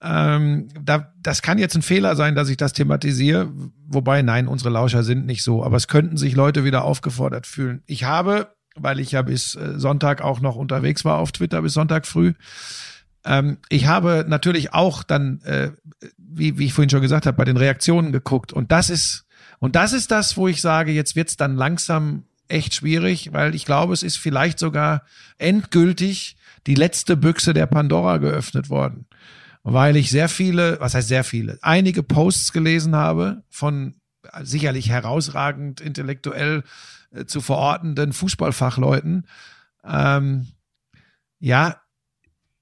Ähm, 0.00 0.68
da, 0.80 1.12
das 1.20 1.42
kann 1.42 1.58
jetzt 1.58 1.74
ein 1.74 1.82
Fehler 1.82 2.14
sein, 2.14 2.36
dass 2.36 2.48
ich 2.48 2.56
das 2.56 2.72
thematisiere. 2.72 3.50
Wobei, 3.88 4.22
nein, 4.22 4.46
unsere 4.46 4.70
Lauscher 4.70 5.02
sind 5.02 5.26
nicht 5.26 5.42
so. 5.42 5.64
Aber 5.64 5.76
es 5.76 5.88
könnten 5.88 6.16
sich 6.16 6.36
Leute 6.36 6.64
wieder 6.64 6.84
aufgefordert 6.84 7.46
fühlen. 7.48 7.82
Ich 7.86 8.04
habe, 8.04 8.54
weil 8.80 9.00
ich 9.00 9.12
ja 9.12 9.22
bis 9.22 9.54
äh, 9.54 9.78
Sonntag 9.78 10.22
auch 10.22 10.40
noch 10.40 10.56
unterwegs 10.56 11.04
war 11.04 11.18
auf 11.18 11.32
Twitter, 11.32 11.62
bis 11.62 11.74
Sonntag 11.74 12.06
früh, 12.06 12.34
ähm, 13.24 13.58
ich 13.68 13.86
habe 13.86 14.24
natürlich 14.28 14.72
auch 14.72 15.02
dann, 15.02 15.40
äh, 15.42 15.70
wie, 16.16 16.58
wie 16.58 16.66
ich 16.66 16.72
vorhin 16.72 16.90
schon 16.90 17.02
gesagt 17.02 17.26
habe, 17.26 17.36
bei 17.36 17.44
den 17.44 17.56
Reaktionen 17.56 18.12
geguckt. 18.12 18.52
Und 18.52 18.72
das 18.72 18.90
ist, 18.90 19.26
und 19.58 19.76
das 19.76 19.92
ist 19.92 20.10
das, 20.10 20.36
wo 20.36 20.48
ich 20.48 20.60
sage, 20.60 20.92
jetzt 20.92 21.16
wird's 21.16 21.36
dann 21.36 21.56
langsam 21.56 22.24
echt 22.48 22.74
schwierig, 22.74 23.32
weil 23.32 23.54
ich 23.54 23.66
glaube, 23.66 23.92
es 23.92 24.02
ist 24.02 24.16
vielleicht 24.16 24.58
sogar 24.58 25.02
endgültig 25.36 26.36
die 26.66 26.74
letzte 26.74 27.16
Büchse 27.16 27.52
der 27.52 27.66
Pandora 27.66 28.16
geöffnet 28.16 28.70
worden. 28.70 29.06
Weil 29.62 29.96
ich 29.96 30.10
sehr 30.10 30.30
viele, 30.30 30.80
was 30.80 30.94
heißt 30.94 31.08
sehr 31.08 31.24
viele, 31.24 31.58
einige 31.60 32.02
Posts 32.02 32.52
gelesen 32.52 32.96
habe 32.96 33.42
von 33.50 33.96
sicherlich 34.42 34.88
herausragend 34.88 35.80
intellektuell 35.80 36.62
äh, 37.10 37.24
zu 37.24 37.40
verortenden 37.40 38.12
Fußballfachleuten. 38.12 39.26
Ähm, 39.84 40.48
ja, 41.40 41.80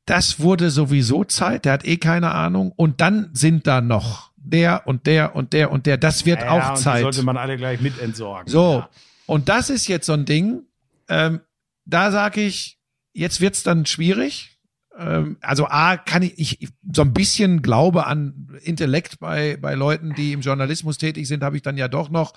das 0.05 0.39
wurde 0.39 0.71
sowieso 0.71 1.25
Zeit, 1.25 1.65
der 1.65 1.73
hat 1.75 1.85
eh 1.85 1.97
keine 1.97 2.33
Ahnung. 2.33 2.73
Und 2.77 3.01
dann 3.01 3.31
sind 3.33 3.67
da 3.67 3.81
noch 3.81 4.31
der 4.37 4.87
und 4.87 5.07
der 5.07 5.35
und 5.35 5.53
der 5.53 5.73
und 5.73 5.87
der. 5.87 5.97
Das 5.99 6.25
wird 6.27 6.41
Ja, 6.43 6.51
auch 6.73 6.75
Zeit. 6.75 7.03
sollte 7.03 7.23
man 7.25 7.37
alle 7.37 7.57
gleich 7.57 7.81
mit 7.81 7.99
entsorgen. 7.99 8.49
So, 8.51 8.75
Ja. 8.81 8.89
und 9.27 9.49
das 9.49 9.71
ist 9.71 9.89
jetzt 9.89 10.07
so 10.07 10.13
ein 10.13 10.25
Ding, 10.25 10.63
ähm, 11.09 11.41
da 11.85 12.13
sage 12.13 12.41
ich, 12.43 12.79
jetzt 13.13 13.41
wird's 13.41 13.63
dann 13.65 13.87
schwierig. 13.87 14.59
Ähm, 14.97 15.37
also 15.41 15.67
A, 15.67 15.97
kann 15.97 16.23
ich, 16.23 16.63
ich 16.63 16.69
so 16.93 17.03
ein 17.03 17.13
bisschen 17.13 17.63
Glaube 17.63 18.07
an 18.07 18.49
Intellekt 18.63 19.19
bei, 19.19 19.57
bei 19.61 19.75
Leuten, 19.75 20.15
die 20.15 20.33
im 20.33 20.41
Journalismus 20.41 20.99
tätig 20.99 21.27
sind, 21.27 21.43
habe 21.43 21.57
ich 21.57 21.63
dann 21.63 21.77
ja 21.77 21.89
doch 21.89 22.09
noch, 22.11 22.33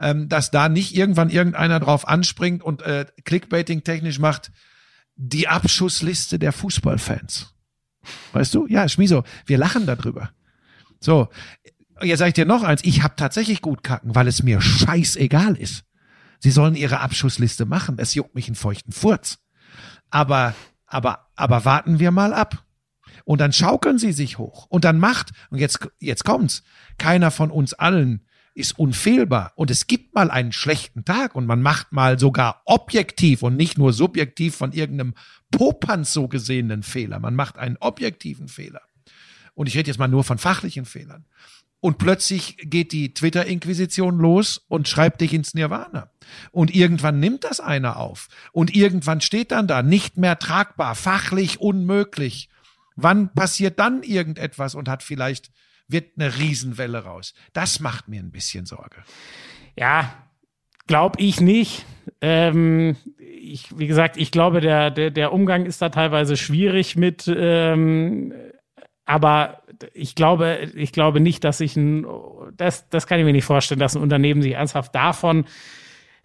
ähm, 0.00 0.28
dass 0.28 0.50
da 0.50 0.68
nicht 0.68 0.96
irgendwann 0.96 1.30
irgendeiner 1.30 1.78
drauf 1.78 2.08
anspringt 2.08 2.62
und 2.62 2.82
äh, 2.82 3.06
Clickbaiting 3.24 3.84
technisch 3.84 4.18
macht, 4.18 4.50
die 5.14 5.46
Abschussliste 5.46 6.38
der 6.38 6.52
Fußballfans. 6.52 7.54
Weißt 8.32 8.54
du? 8.54 8.66
Ja, 8.66 8.88
Schmiso, 8.88 9.24
wir 9.44 9.58
lachen 9.58 9.86
darüber. 9.86 10.30
So, 11.00 11.28
jetzt 12.02 12.18
sage 12.18 12.30
ich 12.30 12.34
dir 12.34 12.46
noch 12.46 12.62
eins, 12.62 12.82
ich 12.84 13.02
habe 13.02 13.14
tatsächlich 13.16 13.60
gut 13.60 13.84
kacken, 13.84 14.14
weil 14.14 14.26
es 14.26 14.42
mir 14.42 14.60
scheißegal 14.60 15.56
ist. 15.56 15.84
Sie 16.38 16.50
sollen 16.50 16.74
ihre 16.74 17.00
Abschussliste 17.00 17.66
machen, 17.66 17.96
es 17.98 18.14
juckt 18.14 18.34
mich 18.34 18.46
einen 18.46 18.56
feuchten 18.56 18.92
Furz. 18.92 19.38
Aber, 20.08 20.54
aber, 20.86 21.28
aber 21.36 21.66
warten 21.66 21.98
wir 21.98 22.10
mal 22.10 22.32
ab. 22.32 22.64
Und 23.24 23.40
dann 23.40 23.52
schaukeln 23.52 23.98
sie 23.98 24.12
sich 24.12 24.38
hoch. 24.38 24.66
Und 24.70 24.84
dann 24.84 24.98
macht, 24.98 25.32
und 25.50 25.58
jetzt, 25.58 25.86
jetzt 25.98 26.24
kommt's, 26.24 26.62
keiner 26.96 27.30
von 27.30 27.50
uns 27.50 27.74
allen 27.74 28.26
ist 28.54 28.78
unfehlbar. 28.78 29.52
Und 29.56 29.70
es 29.70 29.86
gibt 29.86 30.14
mal 30.14 30.30
einen 30.30 30.52
schlechten 30.52 31.04
Tag 31.04 31.34
und 31.34 31.46
man 31.46 31.62
macht 31.62 31.92
mal 31.92 32.18
sogar 32.18 32.62
objektiv 32.64 33.42
und 33.42 33.56
nicht 33.56 33.78
nur 33.78 33.92
subjektiv 33.92 34.56
von 34.56 34.72
irgendeinem 34.72 35.14
Popanz 35.50 36.12
so 36.12 36.28
gesehenen 36.28 36.82
Fehler. 36.82 37.18
Man 37.20 37.34
macht 37.34 37.58
einen 37.58 37.76
objektiven 37.78 38.48
Fehler. 38.48 38.82
Und 39.54 39.66
ich 39.66 39.76
rede 39.76 39.88
jetzt 39.88 39.98
mal 39.98 40.08
nur 40.08 40.24
von 40.24 40.38
fachlichen 40.38 40.84
Fehlern. 40.84 41.26
Und 41.80 41.96
plötzlich 41.96 42.58
geht 42.58 42.92
die 42.92 43.14
Twitter-Inquisition 43.14 44.18
los 44.18 44.62
und 44.68 44.86
schreibt 44.86 45.22
dich 45.22 45.32
ins 45.32 45.54
Nirvana. 45.54 46.10
Und 46.50 46.74
irgendwann 46.74 47.20
nimmt 47.20 47.44
das 47.44 47.58
einer 47.58 47.96
auf. 47.96 48.28
Und 48.52 48.74
irgendwann 48.76 49.22
steht 49.22 49.50
dann 49.50 49.66
da, 49.66 49.82
nicht 49.82 50.18
mehr 50.18 50.38
tragbar, 50.38 50.94
fachlich 50.94 51.58
unmöglich. 51.60 52.50
Wann 52.96 53.32
passiert 53.32 53.78
dann 53.78 54.02
irgendetwas 54.02 54.74
und 54.74 54.88
hat 54.88 55.02
vielleicht, 55.02 55.50
wird 55.92 56.12
eine 56.18 56.36
Riesenwelle 56.38 57.04
raus? 57.04 57.34
Das 57.52 57.80
macht 57.80 58.08
mir 58.08 58.20
ein 58.20 58.30
bisschen 58.32 58.66
Sorge. 58.66 59.02
Ja, 59.76 60.12
glaube 60.86 61.20
ich 61.20 61.40
nicht. 61.40 61.84
Ähm, 62.20 62.96
ich, 63.18 63.78
wie 63.78 63.86
gesagt, 63.86 64.16
ich 64.16 64.30
glaube, 64.30 64.60
der, 64.60 64.90
der, 64.90 65.10
der 65.10 65.32
Umgang 65.32 65.66
ist 65.66 65.80
da 65.82 65.88
teilweise 65.88 66.36
schwierig 66.36 66.96
mit, 66.96 67.32
ähm, 67.34 68.32
aber 69.04 69.62
ich 69.94 70.14
glaube, 70.14 70.70
ich 70.74 70.92
glaube 70.92 71.20
nicht, 71.20 71.42
dass 71.44 71.60
ich 71.60 71.76
ein, 71.76 72.06
das, 72.56 72.88
das 72.90 73.06
kann 73.06 73.18
ich 73.18 73.24
mir 73.24 73.32
nicht 73.32 73.44
vorstellen, 73.44 73.80
dass 73.80 73.96
ein 73.96 74.02
Unternehmen 74.02 74.42
sich 74.42 74.52
ernsthaft 74.52 74.94
davon 74.94 75.46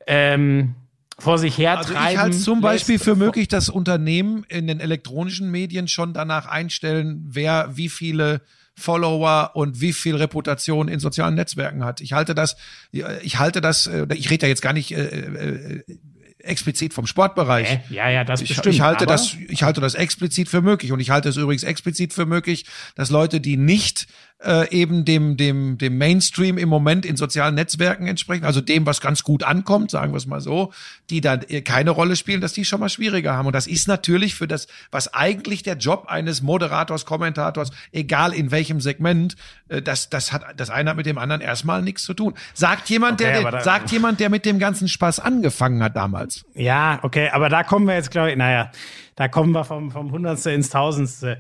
ähm, 0.08 0.76
vor 1.18 1.38
sich 1.38 1.54
Also 1.66 1.94
hertreiben. 1.94 2.12
ich 2.12 2.18
halte 2.18 2.38
zum 2.38 2.62
Beispiel 2.62 2.96
lässt. 2.96 3.06
für 3.06 3.16
möglich, 3.16 3.48
dass 3.48 3.70
Unternehmen 3.70 4.44
in 4.50 4.68
den 4.68 4.80
elektronischen 4.80 5.50
Medien 5.50 5.88
schon 5.88 6.14
danach 6.14 6.48
einstellen, 6.48 7.24
wer 7.28 7.70
wie 7.76 7.90
viele 7.90 8.42
Follower 8.76 9.52
und 9.54 9.82
wie 9.82 9.94
viel 9.94 10.16
Reputation 10.16 10.88
in 10.88 11.00
sozialen 11.00 11.36
Netzwerken 11.36 11.84
hat. 11.84 12.02
Ich 12.02 12.14
halte 12.14 12.36
das, 12.36 12.58
ich 12.92 13.40
halte 13.40 13.62
das, 13.62 13.88
äh, 13.88 14.06
ich 14.14 14.30
rede 14.30 14.46
ja 14.46 14.50
jetzt 14.50 14.62
gar 14.62 14.74
nicht 14.74 14.92
äh, 14.92 15.04
äh, 15.04 15.84
explizit 16.40 16.94
vom 16.94 17.08
Sportbereich. 17.08 17.80
Ja, 17.90 18.10
ja, 18.10 18.24
das 18.24 18.42
Ich, 18.42 18.50
bestimmt. 18.50 18.76
ich 18.76 18.82
halte 18.82 19.06
das, 19.06 19.36
ich 19.48 19.64
halte 19.64 19.82
das 19.82 19.96
explizit 19.96 20.50
für 20.50 20.62
möglich 20.62 20.92
und 20.92 21.00
ich 21.00 21.10
halte 21.10 21.30
es 21.30 21.38
übrigens 21.38 21.64
explizit 21.64 22.14
für 22.14 22.26
möglich, 22.26 22.66
dass 22.96 23.10
Leute, 23.10 23.42
die 23.42 23.58
nicht 23.58 24.08
äh, 24.44 24.70
eben 24.70 25.06
dem 25.06 25.38
dem 25.38 25.78
dem 25.78 25.98
Mainstream 25.98 26.58
im 26.58 26.70
Moment 26.70 27.06
in 27.06 27.16
sozialen 27.16 27.56
Netzwerken 27.56 28.08
entsprechen, 28.08 28.44
also 28.44 28.62
dem, 28.62 28.86
was 28.86 29.02
ganz 29.02 29.24
gut 29.24 29.44
ankommt, 29.44 29.92
sagen 29.92 30.14
wir 30.14 30.18
es 30.18 30.26
mal 30.26 30.42
so, 30.42 30.74
die 31.10 31.22
dann 31.22 31.42
äh, 31.48 31.62
keine 31.62 31.92
Rolle 31.92 32.16
spielen, 32.16 32.42
dass 32.42 32.54
die 32.54 32.66
schon 32.66 32.80
mal 32.80 32.90
schwieriger 32.90 33.34
haben. 33.34 33.48
Und 33.48 33.54
das 33.54 33.68
ist 33.68 33.88
natürlich 33.88 34.36
für 34.36 34.48
das, 34.48 34.68
was 34.92 35.14
eigentlich 35.14 35.64
der 35.64 35.78
Job 35.78 36.06
eines 36.08 36.42
Moderators, 36.42 37.06
Kommentators, 37.06 37.72
egal 37.92 38.34
in 38.34 38.52
welchem 38.52 38.82
Segment, 38.82 39.36
äh, 39.70 39.82
das 39.82 40.10
das 40.10 40.34
hat 40.34 40.44
das 40.58 40.70
eine 40.70 40.92
hat 40.92 40.98
mit 40.98 41.06
dem 41.06 41.18
anderen 41.18 41.42
erstmal 41.42 41.82
nichts 41.82 42.04
zu 42.04 42.14
tun. 42.14 42.34
Sagt 42.54 42.90
jemand, 42.90 43.22
Okay, 43.22 43.42
der 43.42 43.52
der 43.52 43.62
sagt 43.62 43.92
jemand, 43.92 44.20
der 44.20 44.30
mit 44.30 44.46
dem 44.46 44.60
ganzen 44.60 44.88
Spaß 44.88 45.20
angefangen 45.20 45.82
hat 45.82 45.96
damals. 45.96 46.46
Ja, 46.54 47.00
okay, 47.04 47.30
aber 47.30 47.50
da 47.50 47.64
kommen 47.64 47.88
wir 47.88 47.96
jetzt, 47.96 48.12
glaube 48.12 48.32
ich, 48.32 48.38
naja, 48.38 48.72
da 49.16 49.28
kommen 49.28 49.54
wir 49.54 49.64
vom, 49.64 49.92
vom 49.92 50.12
Hundertste 50.12 50.52
ins 50.52 50.70
Tausendste. 50.70 51.38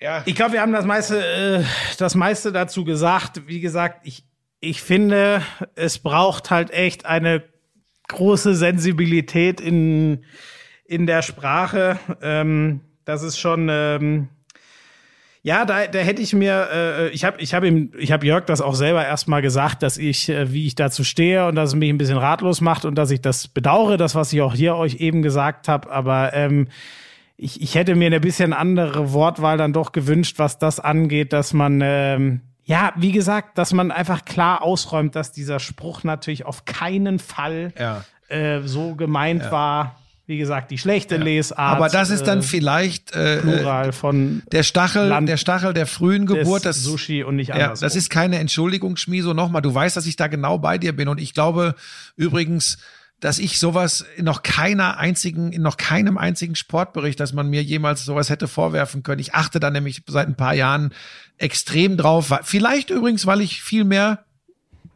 Ja. 0.00 0.22
Ich 0.26 0.36
glaube, 0.36 0.52
wir 0.52 0.60
haben 0.60 0.72
das 0.72 0.84
meiste, 0.84 1.18
äh, 1.18 1.64
das 1.98 2.14
meiste 2.14 2.52
dazu 2.52 2.84
gesagt. 2.84 3.48
Wie 3.48 3.60
gesagt, 3.60 4.06
ich, 4.06 4.24
ich 4.60 4.80
finde, 4.80 5.42
es 5.74 5.98
braucht 5.98 6.50
halt 6.50 6.70
echt 6.70 7.04
eine 7.04 7.42
große 8.08 8.54
Sensibilität 8.54 9.60
in, 9.60 10.24
in 10.84 11.06
der 11.06 11.22
Sprache. 11.22 11.98
Ähm, 12.22 12.80
das 13.04 13.22
ist 13.22 13.38
schon, 13.38 13.68
ähm, 13.70 14.28
ja, 15.42 15.64
da, 15.64 15.86
da 15.86 15.98
hätte 15.98 16.22
ich 16.22 16.32
mir, 16.32 16.68
äh, 16.72 17.08
ich 17.08 17.24
habe 17.24 17.40
ich 17.40 17.54
hab 17.54 17.64
ihm, 17.64 17.92
ich 17.98 18.12
habe 18.12 18.26
Jörg 18.26 18.44
das 18.46 18.60
auch 18.60 18.74
selber 18.74 19.04
erstmal 19.04 19.42
gesagt, 19.42 19.82
dass 19.82 19.98
ich, 19.98 20.28
äh, 20.28 20.52
wie 20.52 20.66
ich 20.66 20.74
dazu 20.76 21.04
stehe 21.04 21.46
und 21.46 21.56
dass 21.56 21.70
es 21.70 21.74
mich 21.74 21.90
ein 21.90 21.98
bisschen 21.98 22.18
ratlos 22.18 22.60
macht 22.60 22.84
und 22.84 22.94
dass 22.94 23.10
ich 23.10 23.20
das 23.20 23.48
bedauere, 23.48 23.96
das, 23.96 24.14
was 24.14 24.32
ich 24.32 24.42
auch 24.42 24.54
hier 24.54 24.76
euch 24.76 24.96
eben 24.96 25.22
gesagt 25.22 25.66
habe. 25.66 25.90
Aber 25.90 26.34
ähm, 26.34 26.68
ich, 27.38 27.62
ich 27.62 27.74
hätte 27.76 27.94
mir 27.94 28.06
eine 28.06 28.20
bisschen 28.20 28.52
andere 28.52 29.12
Wortwahl 29.12 29.56
dann 29.56 29.72
doch 29.72 29.92
gewünscht, 29.92 30.38
was 30.38 30.58
das 30.58 30.80
angeht, 30.80 31.32
dass 31.32 31.52
man 31.52 31.80
ähm, 31.82 32.40
ja, 32.64 32.92
wie 32.96 33.12
gesagt, 33.12 33.56
dass 33.56 33.72
man 33.72 33.90
einfach 33.90 34.26
klar 34.26 34.62
ausräumt, 34.62 35.16
dass 35.16 35.32
dieser 35.32 35.58
Spruch 35.58 36.04
natürlich 36.04 36.44
auf 36.44 36.66
keinen 36.66 37.18
Fall 37.18 37.72
Ja. 37.78 38.04
äh, 38.28 38.60
so 38.64 38.94
gemeint 38.94 39.50
war. 39.50 39.96
Wie 40.26 40.36
gesagt, 40.36 40.70
die 40.70 40.76
schlechte 40.76 41.16
Lesart. 41.16 41.58
Aber 41.58 41.88
das 41.88 42.10
ist 42.10 42.24
dann 42.24 42.40
äh, 42.40 42.42
vielleicht 42.42 43.14
äh, 43.14 43.38
äh, 43.38 43.40
Plural 43.40 43.92
von 43.92 44.42
der 44.52 44.62
Stachel, 44.62 45.06
Land 45.06 45.26
der 45.26 45.38
Stachel 45.38 45.72
der 45.72 45.86
frühen 45.86 46.26
Geburt. 46.26 46.66
Das, 46.66 46.82
Sushi 46.82 47.22
und 47.22 47.36
nicht 47.36 47.48
ja, 47.48 47.54
andersrum. 47.54 47.86
das 47.86 47.96
ist 47.96 48.10
keine 48.10 48.38
Entschuldigung, 48.38 48.98
Schmieso. 48.98 49.32
Nochmal, 49.32 49.62
du 49.62 49.74
weißt, 49.74 49.96
dass 49.96 50.04
ich 50.04 50.16
da 50.16 50.26
genau 50.26 50.58
bei 50.58 50.76
dir 50.76 50.94
bin. 50.94 51.08
Und 51.08 51.18
ich 51.18 51.32
glaube 51.32 51.74
übrigens, 52.16 52.76
dass 53.20 53.38
ich 53.38 53.58
sowas 53.58 54.04
in 54.16 54.24
noch 54.24 54.42
keiner 54.42 54.98
einzigen, 54.98 55.52
in 55.52 55.62
noch 55.62 55.76
keinem 55.76 56.18
einzigen 56.18 56.54
Sportbericht, 56.54 57.18
dass 57.18 57.32
man 57.32 57.48
mir 57.48 57.62
jemals 57.62 58.04
sowas 58.04 58.30
hätte 58.30 58.46
vorwerfen 58.46 59.02
können. 59.02 59.20
Ich 59.20 59.34
achte 59.34 59.58
da 59.58 59.70
nämlich 59.70 60.02
seit 60.06 60.28
ein 60.28 60.36
paar 60.36 60.54
Jahren 60.54 60.94
extrem 61.36 61.96
drauf. 61.96 62.32
Vielleicht 62.42 62.90
übrigens, 62.90 63.26
weil 63.26 63.40
ich 63.40 63.62
viel 63.62 63.84
mehr 63.84 64.24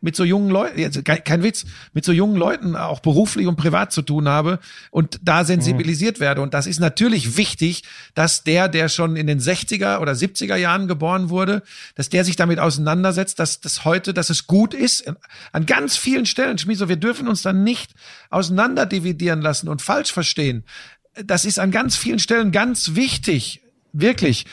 mit 0.02 0.16
so 0.16 0.24
jungen 0.24 0.50
Leuten, 0.50 0.78
jetzt 0.78 1.02
kein, 1.04 1.42
Witz, 1.42 1.64
mit 1.94 2.04
so 2.04 2.12
jungen 2.12 2.36
Leuten 2.36 2.76
auch 2.76 3.00
beruflich 3.00 3.46
und 3.46 3.56
privat 3.56 3.92
zu 3.92 4.02
tun 4.02 4.28
habe 4.28 4.58
und 4.90 5.20
da 5.22 5.44
sensibilisiert 5.44 6.20
werde. 6.20 6.42
Und 6.42 6.54
das 6.54 6.66
ist 6.66 6.80
natürlich 6.80 7.36
wichtig, 7.36 7.84
dass 8.14 8.42
der, 8.42 8.68
der 8.68 8.88
schon 8.88 9.16
in 9.16 9.28
den 9.28 9.38
60er 9.40 10.00
oder 10.00 10.12
70er 10.12 10.56
Jahren 10.56 10.88
geboren 10.88 11.30
wurde, 11.30 11.62
dass 11.94 12.08
der 12.08 12.24
sich 12.24 12.34
damit 12.36 12.58
auseinandersetzt, 12.58 13.38
dass 13.38 13.60
das 13.60 13.84
heute, 13.84 14.12
dass 14.12 14.28
es 14.28 14.48
gut 14.48 14.74
ist, 14.74 15.04
an 15.52 15.66
ganz 15.66 15.96
vielen 15.96 16.26
Stellen, 16.26 16.58
Schmieso, 16.58 16.88
wir 16.88 16.96
dürfen 16.96 17.28
uns 17.28 17.42
dann 17.42 17.62
nicht 17.62 17.92
auseinander 18.28 18.86
dividieren 18.86 19.40
lassen 19.40 19.68
und 19.68 19.82
falsch 19.82 20.12
verstehen. 20.12 20.64
Das 21.24 21.44
ist 21.44 21.60
an 21.60 21.70
ganz 21.70 21.96
vielen 21.96 22.18
Stellen 22.18 22.50
ganz 22.50 22.96
wichtig, 22.96 23.60
wirklich 23.92 24.46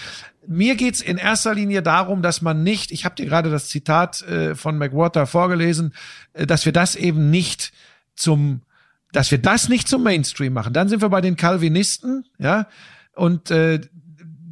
mir 0.49 0.76
geht's 0.76 1.01
in 1.01 1.17
erster 1.17 1.53
Linie 1.53 1.84
darum, 1.84 2.23
dass 2.23 2.41
man 2.41 2.63
nicht, 2.63 2.91
ich 2.91 3.05
habe 3.05 3.15
dir 3.15 3.27
gerade 3.27 3.51
das 3.51 3.69
Zitat 3.69 4.23
äh, 4.23 4.55
von 4.55 4.80
McWhorter 4.80 5.27
vorgelesen, 5.27 5.93
äh, 6.34 6.47
dass 6.47 6.65
wir 6.65 6.73
das 6.73 6.95
eben 6.95 7.30
nicht 7.30 7.71
zum, 8.15 8.63
dass 9.11 9.30
wir 9.30 9.38
das 9.38 9.69
nicht 9.69 9.88
zum 9.88 10.01
Mainstream 10.01 10.53
machen. 10.53 10.73
Dann 10.73 10.89
sind 10.89 11.03
wir 11.03 11.09
bei 11.09 11.21
den 11.21 11.35
Calvinisten, 11.35 12.26
ja, 12.39 12.67
und 13.13 13.51
äh, 13.51 13.80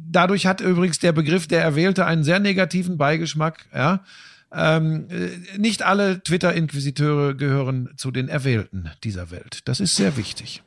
dadurch 0.08 0.46
hat 0.46 0.60
übrigens 0.60 1.00
der 1.00 1.10
Begriff 1.10 1.48
der 1.48 1.62
Erwählte 1.62 2.06
einen 2.06 2.22
sehr 2.22 2.38
negativen 2.38 2.96
Beigeschmack, 2.96 3.66
ja. 3.74 4.04
Ähm, 4.50 5.08
äh, 5.10 5.58
nicht 5.58 5.82
alle 5.82 6.22
Twitter-Inquisiteure 6.22 7.34
gehören 7.34 7.90
zu 7.96 8.10
den 8.10 8.28
Erwählten 8.28 8.90
dieser 9.04 9.30
Welt. 9.30 9.60
Das 9.66 9.80
ist 9.80 9.96
sehr 9.96 10.16
wichtig. 10.16 10.62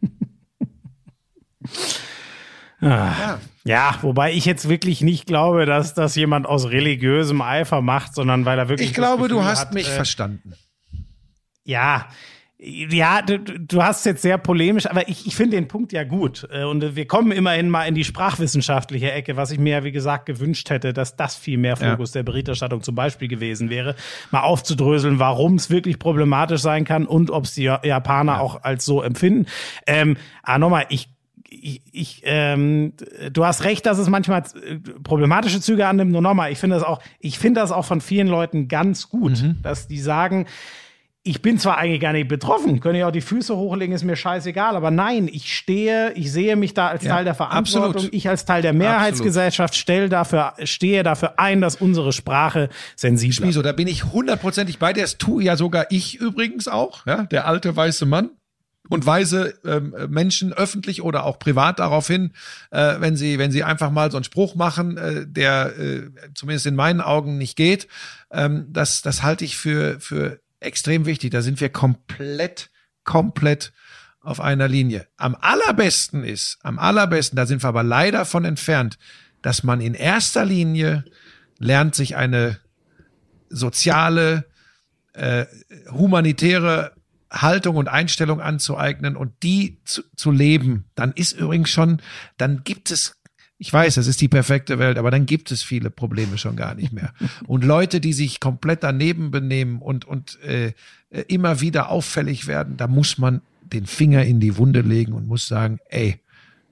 Ah. 2.82 3.38
Ja, 3.64 3.94
wobei 4.02 4.32
ich 4.32 4.44
jetzt 4.44 4.68
wirklich 4.68 5.00
nicht 5.02 5.26
glaube, 5.26 5.66
dass 5.66 5.94
das 5.94 6.16
jemand 6.16 6.46
aus 6.46 6.68
religiösem 6.70 7.40
Eifer 7.40 7.80
macht, 7.80 8.14
sondern 8.14 8.44
weil 8.44 8.58
er 8.58 8.68
wirklich. 8.68 8.88
Ich 8.88 8.94
glaube, 8.94 9.28
du 9.28 9.44
hast 9.44 9.60
hat, 9.66 9.74
mich 9.74 9.86
äh, 9.88 9.92
verstanden. 9.92 10.54
Ja, 11.64 12.06
ja, 12.64 13.22
du, 13.22 13.40
du 13.40 13.82
hast 13.82 14.06
jetzt 14.06 14.22
sehr 14.22 14.38
polemisch, 14.38 14.86
aber 14.86 15.08
ich, 15.08 15.26
ich 15.26 15.34
finde 15.34 15.56
den 15.56 15.66
Punkt 15.66 15.92
ja 15.92 16.04
gut. 16.04 16.46
Äh, 16.52 16.62
Und 16.62 16.94
wir 16.94 17.06
kommen 17.08 17.32
immerhin 17.32 17.68
mal 17.68 17.86
in 17.86 17.96
die 17.96 18.04
sprachwissenschaftliche 18.04 19.10
Ecke, 19.10 19.36
was 19.36 19.50
ich 19.50 19.58
mir 19.58 19.78
ja, 19.78 19.84
wie 19.84 19.90
gesagt, 19.90 20.26
gewünscht 20.26 20.70
hätte, 20.70 20.92
dass 20.92 21.16
das 21.16 21.34
viel 21.34 21.58
mehr 21.58 21.76
Ja. 21.80 21.90
Fokus 21.90 22.12
der 22.12 22.22
Berichterstattung 22.22 22.80
zum 22.82 22.94
Beispiel 22.94 23.26
gewesen 23.26 23.68
wäre. 23.68 23.96
Mal 24.30 24.42
aufzudröseln, 24.42 25.18
warum 25.18 25.56
es 25.56 25.70
wirklich 25.70 25.98
problematisch 25.98 26.60
sein 26.60 26.84
kann 26.84 27.04
und 27.06 27.32
ob 27.32 27.44
es 27.46 27.54
die 27.54 27.64
Ja- 27.64 27.80
Japaner 27.84 28.40
auch 28.40 28.62
als 28.62 28.84
so 28.84 29.02
empfinden. 29.02 29.46
Ähm, 29.88 30.16
aber 30.44 30.58
nochmal, 30.58 30.86
ich 30.88 31.08
ich, 31.60 31.82
ich 31.92 32.22
ähm, 32.24 32.94
du 33.32 33.44
hast 33.44 33.64
recht, 33.64 33.86
dass 33.86 33.98
es 33.98 34.08
manchmal 34.08 34.42
äh, 34.42 34.76
problematische 35.02 35.60
Züge 35.60 35.86
annimmt. 35.86 36.12
Nur 36.12 36.22
nochmal, 36.22 36.50
ich 36.52 36.58
finde 36.58 36.76
das 36.76 36.84
auch, 36.84 37.00
ich 37.20 37.38
finde 37.38 37.60
das 37.60 37.72
auch 37.72 37.84
von 37.84 38.00
vielen 38.00 38.28
Leuten 38.28 38.68
ganz 38.68 39.08
gut, 39.08 39.42
dass 39.62 39.86
die 39.86 40.00
sagen, 40.00 40.46
ich 41.24 41.40
bin 41.40 41.56
zwar 41.56 41.78
eigentlich 41.78 42.00
gar 42.00 42.12
nicht 42.12 42.26
betroffen, 42.26 42.80
können 42.80 42.98
ja 42.98 43.06
auch 43.06 43.12
die 43.12 43.20
Füße 43.20 43.56
hochlegen, 43.56 43.94
ist 43.94 44.02
mir 44.02 44.16
scheißegal, 44.16 44.74
aber 44.74 44.90
nein, 44.90 45.28
ich 45.32 45.56
stehe, 45.56 46.12
ich 46.14 46.32
sehe 46.32 46.56
mich 46.56 46.74
da 46.74 46.88
als 46.88 47.04
Ja, 47.04 47.14
Teil 47.14 47.24
der 47.24 47.34
Verantwortung, 47.34 47.94
absolut. 47.94 48.14
ich 48.14 48.28
als 48.28 48.44
Teil 48.44 48.60
der 48.60 48.72
Mehrheitsgesellschaft 48.72 49.76
stelle 49.76 50.08
dafür, 50.08 50.54
stehe 50.64 51.04
dafür 51.04 51.38
ein, 51.38 51.60
dass 51.60 51.76
unsere 51.76 52.12
Sprache 52.12 52.70
sensibel 52.96 53.30
ist. 53.30 53.42
Wieso? 53.42 53.62
Da 53.62 53.70
bin 53.70 53.86
ich 53.86 54.04
hundertprozentig 54.04 54.80
bei 54.80 54.92
dir. 54.92 55.02
Das 55.02 55.16
tue 55.18 55.44
ja 55.44 55.56
sogar 55.56 55.86
ich 55.90 56.16
übrigens 56.16 56.66
auch, 56.66 57.06
ja, 57.06 57.22
der 57.24 57.46
alte 57.46 57.76
weiße 57.76 58.04
Mann. 58.04 58.30
Und 58.92 59.06
weise 59.06 59.54
ähm, 59.64 59.94
Menschen 60.10 60.52
öffentlich 60.52 61.00
oder 61.00 61.24
auch 61.24 61.38
privat 61.38 61.78
darauf 61.78 62.06
hin, 62.06 62.32
äh, 62.70 62.96
wenn 62.98 63.16
sie, 63.16 63.38
wenn 63.38 63.50
sie 63.50 63.64
einfach 63.64 63.90
mal 63.90 64.10
so 64.10 64.18
einen 64.18 64.24
Spruch 64.24 64.54
machen, 64.54 64.98
äh, 64.98 65.26
der 65.26 65.78
äh, 65.78 66.10
zumindest 66.34 66.66
in 66.66 66.76
meinen 66.76 67.00
Augen 67.00 67.38
nicht 67.38 67.56
geht, 67.56 67.88
ähm, 68.30 68.66
das, 68.68 69.00
das 69.00 69.22
halte 69.22 69.46
ich 69.46 69.56
für, 69.56 69.98
für 69.98 70.40
extrem 70.60 71.06
wichtig. 71.06 71.30
Da 71.30 71.40
sind 71.40 71.58
wir 71.62 71.70
komplett, 71.70 72.68
komplett 73.02 73.72
auf 74.20 74.40
einer 74.40 74.68
Linie. 74.68 75.06
Am 75.16 75.38
allerbesten 75.40 76.22
ist, 76.22 76.58
am 76.62 76.78
allerbesten, 76.78 77.36
da 77.36 77.46
sind 77.46 77.64
wir 77.64 77.68
aber 77.68 77.82
leider 77.82 78.26
von 78.26 78.44
entfernt, 78.44 78.98
dass 79.40 79.62
man 79.62 79.80
in 79.80 79.94
erster 79.94 80.44
Linie 80.44 81.06
lernt, 81.58 81.94
sich 81.94 82.14
eine 82.14 82.58
soziale, 83.48 84.44
äh, 85.14 85.46
humanitäre 85.90 86.92
Haltung 87.32 87.76
und 87.76 87.88
Einstellung 87.88 88.40
anzueignen 88.40 89.16
und 89.16 89.32
die 89.42 89.78
zu, 89.84 90.02
zu 90.16 90.30
leben, 90.30 90.84
dann 90.94 91.12
ist 91.12 91.32
übrigens 91.32 91.70
schon, 91.70 92.00
dann 92.36 92.62
gibt 92.64 92.90
es, 92.90 93.16
ich 93.58 93.72
weiß, 93.72 93.96
es 93.96 94.06
ist 94.06 94.20
die 94.20 94.28
perfekte 94.28 94.78
Welt, 94.78 94.98
aber 94.98 95.10
dann 95.10 95.24
gibt 95.24 95.50
es 95.50 95.62
viele 95.62 95.90
Probleme 95.90 96.36
schon 96.36 96.56
gar 96.56 96.74
nicht 96.74 96.92
mehr. 96.92 97.14
Und 97.46 97.64
Leute, 97.64 98.00
die 98.00 98.12
sich 98.12 98.40
komplett 98.40 98.82
daneben 98.82 99.30
benehmen 99.30 99.80
und, 99.80 100.04
und 100.04 100.40
äh, 100.42 100.72
äh, 101.10 101.20
immer 101.28 101.60
wieder 101.60 101.88
auffällig 101.88 102.46
werden, 102.46 102.76
da 102.76 102.86
muss 102.86 103.18
man 103.18 103.40
den 103.62 103.86
Finger 103.86 104.24
in 104.24 104.40
die 104.40 104.56
Wunde 104.58 104.82
legen 104.82 105.12
und 105.14 105.26
muss 105.26 105.46
sagen, 105.48 105.78
ey, 105.88 106.20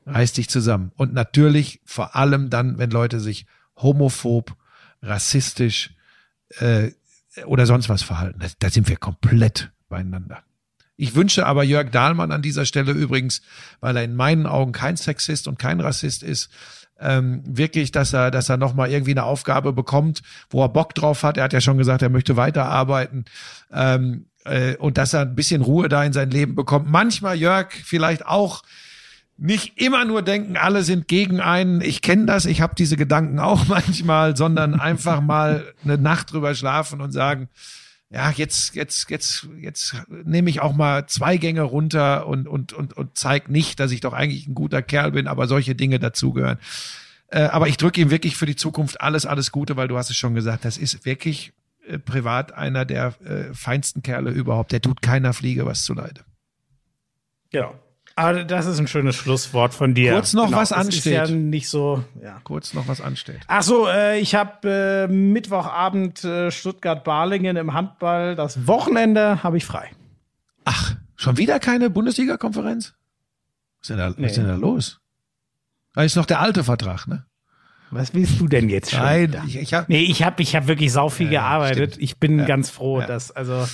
reiß 0.05 0.35
dich 0.35 0.49
zusammen. 0.49 0.93
Und 0.97 1.15
natürlich 1.15 1.81
vor 1.85 2.17
allem 2.17 2.51
dann, 2.51 2.79
wenn 2.79 2.91
Leute 2.91 3.21
sich 3.21 3.47
homophob, 3.77 4.55
rassistisch 5.03 5.95
äh, 6.59 6.91
oder 7.47 7.65
sonst 7.65 7.89
was 7.89 8.03
verhalten. 8.03 8.41
Da, 8.41 8.49
da 8.59 8.71
sind 8.71 8.89
wir 8.89 8.97
komplett 8.97 9.71
beieinander. 9.89 10.43
Ich 11.01 11.15
wünsche 11.15 11.47
aber 11.47 11.65
Jörg 11.65 11.91
Dahlmann 11.91 12.31
an 12.31 12.43
dieser 12.43 12.67
Stelle 12.67 12.93
übrigens, 12.93 13.41
weil 13.81 13.97
er 13.97 14.05
in 14.05 14.15
meinen 14.15 14.45
Augen 14.45 14.73
kein 14.73 14.99
Sexist 14.99 15.49
und 15.49 15.59
kein 15.59 15.81
Rassist 15.81 16.23
ist, 16.23 16.51
ähm, 17.01 17.43
wirklich, 17.47 17.91
dass 17.91 18.13
er, 18.13 18.31
dass 18.31 18.51
er 18.51 18.59
nochmal 18.59 18.91
irgendwie 18.91 19.13
eine 19.13 19.25
Aufgabe 19.25 19.73
bekommt, 19.73 20.21
wo 20.51 20.63
er 20.63 20.69
Bock 20.69 20.95
drauf 20.95 21.23
hat. 21.23 21.39
Er 21.39 21.45
hat 21.45 21.55
ja 21.55 21.63
schon 21.63 21.79
gesagt, 21.79 22.03
er 22.03 22.11
möchte 22.11 22.37
weiterarbeiten. 22.37 23.25
Ähm, 23.73 24.27
äh, 24.45 24.77
und 24.77 24.99
dass 24.99 25.15
er 25.15 25.23
ein 25.23 25.35
bisschen 25.35 25.63
Ruhe 25.63 25.89
da 25.89 26.05
in 26.05 26.13
sein 26.13 26.31
Leben 26.31 26.55
bekommt. 26.55 26.91
Manchmal, 26.91 27.37
Jörg, 27.37 27.73
vielleicht 27.73 28.27
auch 28.27 28.63
nicht 29.39 29.81
immer 29.81 30.05
nur 30.05 30.21
denken, 30.21 30.59
alle 30.59 30.83
sind 30.83 31.09
gegen 31.09 31.41
einen. 31.41 31.81
Ich 31.81 32.03
kenne 32.03 32.27
das, 32.27 32.45
ich 32.45 32.61
habe 32.61 32.75
diese 32.75 32.99
Gedanken 32.99 33.39
auch 33.39 33.67
manchmal, 33.69 34.37
sondern 34.37 34.79
einfach 34.79 35.23
mal 35.23 35.73
eine 35.83 35.97
Nacht 35.97 36.35
drüber 36.35 36.55
schlafen 36.55 37.01
und 37.01 37.13
sagen, 37.13 37.49
ja, 38.13 38.31
jetzt, 38.31 38.75
jetzt, 38.75 39.09
jetzt, 39.09 39.49
jetzt 39.61 39.95
nehme 40.09 40.51
ich 40.51 40.61
auch 40.61 40.73
mal 40.73 41.07
zwei 41.07 41.37
Gänge 41.37 41.63
runter 41.63 42.27
und, 42.27 42.49
und, 42.49 42.73
und, 42.73 42.93
und 42.97 43.17
zeig 43.17 43.49
nicht, 43.49 43.79
dass 43.79 43.93
ich 43.93 44.01
doch 44.01 44.13
eigentlich 44.13 44.49
ein 44.49 44.55
guter 44.55 44.83
Kerl 44.83 45.13
bin, 45.13 45.29
aber 45.29 45.47
solche 45.47 45.77
Dinge 45.77 46.01
dazugehören. 46.01 46.59
Äh, 47.29 47.43
aber 47.43 47.69
ich 47.69 47.77
drücke 47.77 48.01
ihm 48.01 48.11
wirklich 48.11 48.37
für 48.37 48.47
die 48.47 48.57
Zukunft 48.57 49.01
alles, 49.01 49.27
alles 49.27 49.53
Gute, 49.53 49.77
weil 49.77 49.87
du 49.87 49.97
hast 49.97 50.11
es 50.11 50.17
schon 50.17 50.35
gesagt, 50.35 50.65
das 50.65 50.77
ist 50.77 51.05
wirklich 51.05 51.53
äh, 51.87 52.01
privat 52.01 52.53
einer 52.53 52.85
der 52.85 53.15
äh, 53.25 53.55
feinsten 53.55 54.03
Kerle 54.03 54.33
überhaupt. 54.33 54.73
Der 54.73 54.83
tut 54.83 55.03
keiner 55.03 55.33
Fliege 55.33 55.65
was 55.65 55.85
zuleide. 55.85 56.25
Ja. 57.53 57.75
Aber 58.21 58.45
das 58.45 58.67
ist 58.67 58.79
ein 58.79 58.87
schönes 58.87 59.17
Schlusswort 59.17 59.73
von 59.73 59.95
dir. 59.95 60.13
Kurz 60.13 60.35
noch, 60.35 60.53
was 60.53 60.71
es 60.71 60.77
ansteht. 60.77 61.13
Ja 61.15 61.27
nicht 61.27 61.69
so, 61.69 62.05
ja. 62.23 62.39
Kurz 62.45 62.75
noch 62.75 62.87
was 62.87 63.01
ansteht. 63.01 63.41
Ach 63.47 63.63
so, 63.63 63.89
äh, 63.89 64.19
ich 64.19 64.35
habe 64.35 64.69
äh, 65.09 65.13
Mittwochabend 65.13 66.23
äh, 66.25 66.51
Stuttgart-Balingen 66.51 67.57
im 67.57 67.73
Handball. 67.73 68.37
Das 68.37 68.67
Wochenende 68.67 69.43
habe 69.43 69.57
ich 69.57 69.65
frei. 69.65 69.91
Ach, 70.65 70.95
schon 71.17 71.39
wieder 71.39 71.59
keine 71.61 71.89
Bundesliga-Konferenz? 71.89 72.95
Was 73.81 73.89
ist 73.89 73.91
denn 73.91 73.99
da, 73.99 74.11
was 74.11 74.31
ist 74.31 74.37
denn 74.37 74.47
da 74.49 74.57
los? 74.57 75.01
Da 75.95 76.03
ist 76.03 76.17
noch 76.17 76.27
der 76.27 76.41
alte 76.41 76.63
Vertrag, 76.63 77.07
ne? 77.07 77.25
Was 77.91 78.13
willst 78.15 78.39
du 78.39 78.47
denn 78.47 78.69
jetzt 78.69 78.91
schon? 78.91 79.01
Nein, 79.01 79.43
ich, 79.47 79.57
ich 79.57 79.75
habe 79.75 79.87
Nee, 79.89 80.03
ich 80.03 80.23
habe 80.23 80.41
ich 80.43 80.55
hab 80.55 80.69
wirklich 80.69 80.93
sau 80.93 81.09
viel 81.09 81.33
Ja, 81.33 81.41
gearbeitet. 81.41 81.93
stimmt. 81.95 82.05
Ich 82.05 82.19
bin 82.19 82.39
Ja, 82.41 82.45
ganz 82.45 82.71
froh, 82.71 83.01
dass, 83.01 83.31
also, 83.33 83.67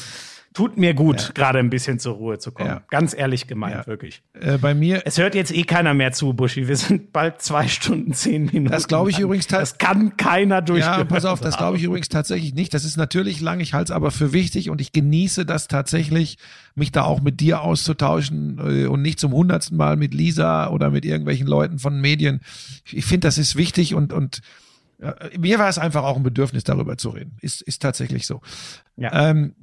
tut 0.57 0.79
mir 0.79 0.95
gut, 0.95 1.35
gerade 1.35 1.59
ein 1.59 1.69
bisschen 1.69 1.99
zur 1.99 2.15
Ruhe 2.15 2.39
zu 2.39 2.51
kommen. 2.51 2.71
Ja. 2.71 2.83
Ganz 2.89 3.13
ehrlich 3.13 3.47
gemeint, 3.47 3.75
Ja. 3.77 3.87
wirklich. 3.87 4.23
Äh, 4.33 4.57
bei 4.57 4.75
mir, 4.75 5.03
Es 5.05 5.19
hört 5.19 5.35
jetzt 5.35 5.55
eh 5.55 5.65
keiner 5.65 5.93
mehr 5.93 6.13
zu, 6.13 6.33
Buschi. 6.33 6.67
Wir 6.67 6.77
sind 6.79 7.13
bald 7.13 7.43
zwei 7.43 7.69
Stunden, 7.69 8.15
zehn 8.15 8.47
Minuten. 8.47 8.71
Das 8.73 8.89
glaube 8.89 9.11
ich 9.11 9.17
lang. 9.19 9.25
übrigens 9.25 9.49
Das 9.49 9.77
kann 9.77 10.17
keiner 10.17 10.63
durch. 10.63 10.81
ja, 10.81 11.05
pass 11.05 11.27
auf, 11.27 11.41
das 11.41 11.59
glaube 11.59 11.77
ich 11.77 11.83
übrigens 11.83 12.09
tatsächlich 12.09 12.55
nicht. 12.55 12.73
Das 12.73 12.87
ist 12.87 12.97
natürlich 12.97 13.43
lang, 13.43 13.61
ich 13.61 13.75
halte 13.75 13.93
es 13.93 13.95
aber 13.95 14.11
für 14.11 14.33
wichtig 14.33 14.71
und 14.71 14.81
ich 14.81 14.93
genieße 14.93 15.45
das 15.45 15.69
tatsächlich, 15.69 16.39
mich 16.75 16.91
da 16.91 17.03
auch 17.03 17.21
mit 17.21 17.41
dir 17.41 17.61
auszutauschen 17.61 18.59
äh, 18.59 18.87
und 18.87 19.03
nicht 19.03 19.21
zum 19.21 19.33
hundertsten 19.33 19.77
Mal 19.77 19.97
mit 19.99 20.15
Lisa 20.15 20.71
oder 20.71 20.91
mit 20.91 21.05
irgendwelchen 21.05 21.47
Leuten 21.47 21.79
von 21.79 22.01
Medien. 22.01 22.41
Ich, 22.87 22.97
ich 22.97 23.05
finde, 23.05 23.29
das 23.29 23.37
ist 23.37 23.57
wichtig 23.57 23.95
und, 23.95 24.15
und 24.15 24.41
äh, 25.01 25.13
mir 25.39 25.59
war 25.59 25.69
es 25.69 25.77
einfach 25.77 26.05
auch 26.05 26.17
ein 26.17 26.23
Bedürfnis, 26.23 26.65
darüber 26.65 26.97
zu 26.97 27.11
reden. 27.11 27.37
Ist, 27.43 27.61
ist 27.61 27.83
tatsächlich 27.83 28.27
so. 28.27 28.41
Ja. 28.97 29.31
Ähm, 29.31 29.55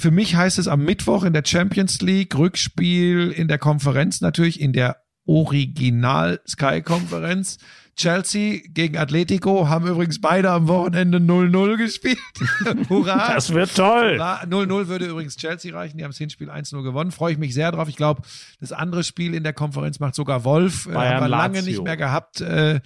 für 0.00 0.10
mich 0.10 0.34
heißt 0.34 0.58
es 0.58 0.66
am 0.68 0.84
Mittwoch 0.84 1.24
in 1.24 1.32
der 1.32 1.42
Champions 1.44 2.00
League, 2.00 2.36
Rückspiel 2.36 3.30
in 3.30 3.48
der 3.48 3.58
Konferenz 3.58 4.20
natürlich, 4.20 4.60
in 4.60 4.72
der 4.72 4.96
Original 5.26 6.40
Sky 6.48 6.82
Konferenz. 6.82 7.58
Chelsea 7.96 8.60
gegen 8.72 8.96
Atletico 8.96 9.68
haben 9.68 9.86
übrigens 9.86 10.20
beide 10.20 10.50
am 10.50 10.68
Wochenende 10.68 11.18
0-0 11.18 11.76
gespielt. 11.76 12.18
Hurra! 12.88 13.34
Das 13.34 13.52
wird 13.52 13.74
toll. 13.76 14.16
Hurra. 14.16 14.42
0-0 14.44 14.88
würde 14.88 15.04
übrigens 15.06 15.36
Chelsea 15.36 15.74
reichen. 15.76 15.98
Die 15.98 16.04
haben 16.04 16.10
das 16.10 16.18
Hinspiel 16.18 16.50
1-0 16.50 16.82
gewonnen. 16.82 17.10
Freue 17.10 17.32
ich 17.32 17.38
mich 17.38 17.52
sehr 17.52 17.70
drauf. 17.72 17.88
Ich 17.88 17.96
glaube, 17.96 18.22
das 18.58 18.72
andere 18.72 19.04
Spiel 19.04 19.34
in 19.34 19.42
der 19.42 19.52
Konferenz 19.52 20.00
macht 20.00 20.14
sogar 20.14 20.44
Wolf. 20.44 20.86
Äh, 20.86 20.92
Bayern 20.92 21.14
haben 21.16 21.24
wir 21.24 21.28
lange 21.28 21.62
nicht 21.62 21.82
mehr 21.82 21.98
gehabt. 21.98 22.40
Äh, 22.40 22.80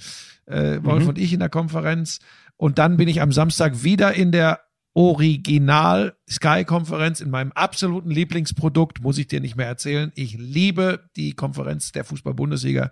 äh, 0.47 0.83
Wolf 0.83 1.05
Mhm. 1.05 1.11
und 1.11 1.19
ich 1.19 1.33
in 1.33 1.41
der 1.41 1.49
Konferenz. 1.49 2.19
Und 2.57 2.79
dann 2.79 2.97
bin 2.97 3.07
ich 3.09 3.21
am 3.23 3.31
Samstag 3.31 3.85
wieder 3.85 4.15
in 4.15 4.33
der 4.33 4.61
Original 4.95 6.15
Sky 6.31 6.65
Konferenz 6.65 7.21
in 7.21 7.29
meinem 7.29 7.51
absoluten 7.53 8.11
Lieblingsprodukt, 8.11 9.03
muss 9.03 9.19
ich 9.19 9.27
dir 9.27 9.41
nicht 9.41 9.57
mehr 9.57 9.67
erzählen. 9.67 10.13
Ich 10.15 10.39
liebe 10.39 11.11
die 11.17 11.33
Konferenz 11.33 11.91
der 11.91 12.05
Fußball-Bundesliga 12.05 12.91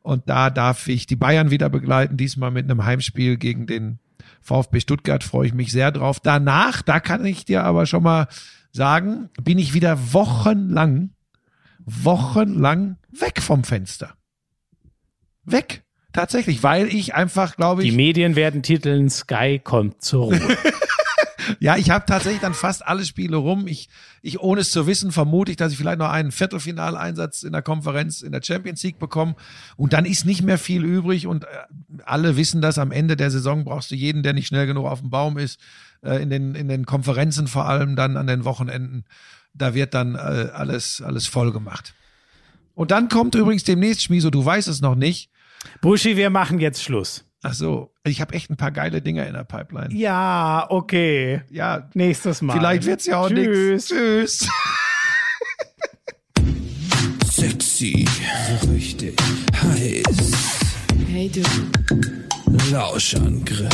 und 0.00 0.28
da 0.28 0.48
darf 0.48 0.88
ich 0.88 1.06
die 1.06 1.16
Bayern 1.16 1.50
wieder 1.50 1.68
begleiten, 1.68 2.16
diesmal 2.16 2.50
mit 2.50 2.70
einem 2.70 2.84
Heimspiel 2.84 3.36
gegen 3.36 3.66
den 3.66 3.98
VfB 4.40 4.80
Stuttgart, 4.80 5.22
freue 5.22 5.46
ich 5.46 5.54
mich 5.54 5.72
sehr 5.72 5.92
drauf. 5.92 6.20
Danach, 6.20 6.80
da 6.80 7.00
kann 7.00 7.24
ich 7.24 7.44
dir 7.44 7.64
aber 7.64 7.84
schon 7.86 8.02
mal 8.02 8.28
sagen, 8.72 9.28
bin 9.42 9.58
ich 9.58 9.74
wieder 9.74 10.12
wochenlang, 10.14 11.10
wochenlang 11.84 12.96
weg 13.10 13.42
vom 13.42 13.64
Fenster. 13.64 14.14
Weg. 15.44 15.82
Tatsächlich, 16.12 16.62
weil 16.62 16.88
ich 16.88 17.14
einfach, 17.14 17.56
glaube 17.56 17.82
Die 17.82 17.88
ich, 17.88 17.94
Medien 17.94 18.36
werden 18.36 18.62
titeln, 18.62 19.08
Sky 19.08 19.60
kommt 19.62 20.02
zur 20.02 20.24
Ruhe. 20.24 20.40
Ja, 21.60 21.76
ich 21.76 21.90
habe 21.90 22.04
tatsächlich 22.06 22.40
dann 22.40 22.54
fast 22.54 22.86
alle 22.86 23.04
Spiele 23.04 23.36
rum. 23.36 23.66
Ich, 23.66 23.88
ich, 24.22 24.40
ohne 24.40 24.60
es 24.60 24.70
zu 24.70 24.86
wissen, 24.86 25.12
vermute 25.12 25.50
ich, 25.50 25.56
dass 25.56 25.72
ich 25.72 25.78
vielleicht 25.78 25.98
noch 25.98 26.10
einen 26.10 26.32
Viertelfinaleinsatz 26.32 27.42
in 27.42 27.52
der 27.52 27.62
Konferenz 27.62 28.22
in 28.22 28.32
der 28.32 28.42
Champions 28.42 28.82
League 28.82 28.98
bekomme. 28.98 29.36
Und 29.76 29.92
dann 29.92 30.04
ist 30.04 30.26
nicht 30.26 30.42
mehr 30.42 30.58
viel 30.58 30.84
übrig. 30.84 31.26
Und 31.26 31.44
äh, 31.44 31.48
alle 32.04 32.36
wissen 32.36 32.60
das, 32.60 32.78
am 32.78 32.92
Ende 32.92 33.16
der 33.16 33.30
Saison 33.30 33.64
brauchst 33.64 33.90
du 33.90 33.94
jeden, 33.94 34.22
der 34.22 34.32
nicht 34.32 34.48
schnell 34.48 34.66
genug 34.66 34.86
auf 34.86 35.00
dem 35.00 35.10
Baum 35.10 35.38
ist. 35.38 35.60
Äh, 36.02 36.22
in, 36.22 36.30
den, 36.30 36.54
in 36.54 36.68
den 36.68 36.86
Konferenzen 36.86 37.46
vor 37.46 37.68
allem 37.68 37.96
dann 37.96 38.16
an 38.16 38.26
den 38.26 38.44
Wochenenden. 38.44 39.04
Da 39.54 39.74
wird 39.74 39.94
dann 39.94 40.14
äh, 40.14 40.50
alles, 40.52 41.00
alles 41.00 41.26
voll 41.26 41.52
gemacht. 41.52 41.94
Und 42.74 42.90
dann 42.90 43.08
kommt 43.08 43.34
übrigens 43.34 43.64
demnächst, 43.64 44.02
Schmiso, 44.02 44.30
du 44.30 44.44
weißt 44.44 44.68
es 44.68 44.80
noch 44.80 44.94
nicht. 44.94 45.30
Buschi, 45.80 46.16
wir 46.16 46.30
machen 46.30 46.58
jetzt 46.58 46.82
Schluss. 46.82 47.24
Ach 47.44 47.54
so, 47.54 47.92
ich 48.04 48.20
habe 48.20 48.34
echt 48.34 48.50
ein 48.50 48.56
paar 48.56 48.70
geile 48.70 49.02
Dinger 49.02 49.26
in 49.26 49.32
der 49.34 49.42
Pipeline. 49.44 49.92
Ja, 49.92 50.64
okay. 50.68 51.42
Ja, 51.50 51.88
Nächstes 51.94 52.40
Mal. 52.40 52.52
vielleicht 52.54 52.86
wird's 52.86 53.06
ja 53.06 53.18
auch 53.18 53.28
Tschüss. 53.28 53.90
nichts. 53.90 53.94
Tschüss. 54.42 54.48
Sexy, 57.32 58.04
so 58.60 58.70
richtig 58.70 59.16
heiß. 59.60 60.30
Hey 61.10 61.28
du, 61.28 61.42
Lauschangriff. 62.70 63.68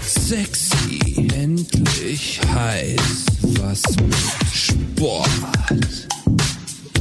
Sexy, 0.00 1.28
endlich 1.34 2.40
heiß. 2.54 3.26
Was 3.60 3.82
mit 3.96 4.14
Sport. 4.54 5.28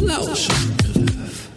Lauschangriff. 0.02 1.50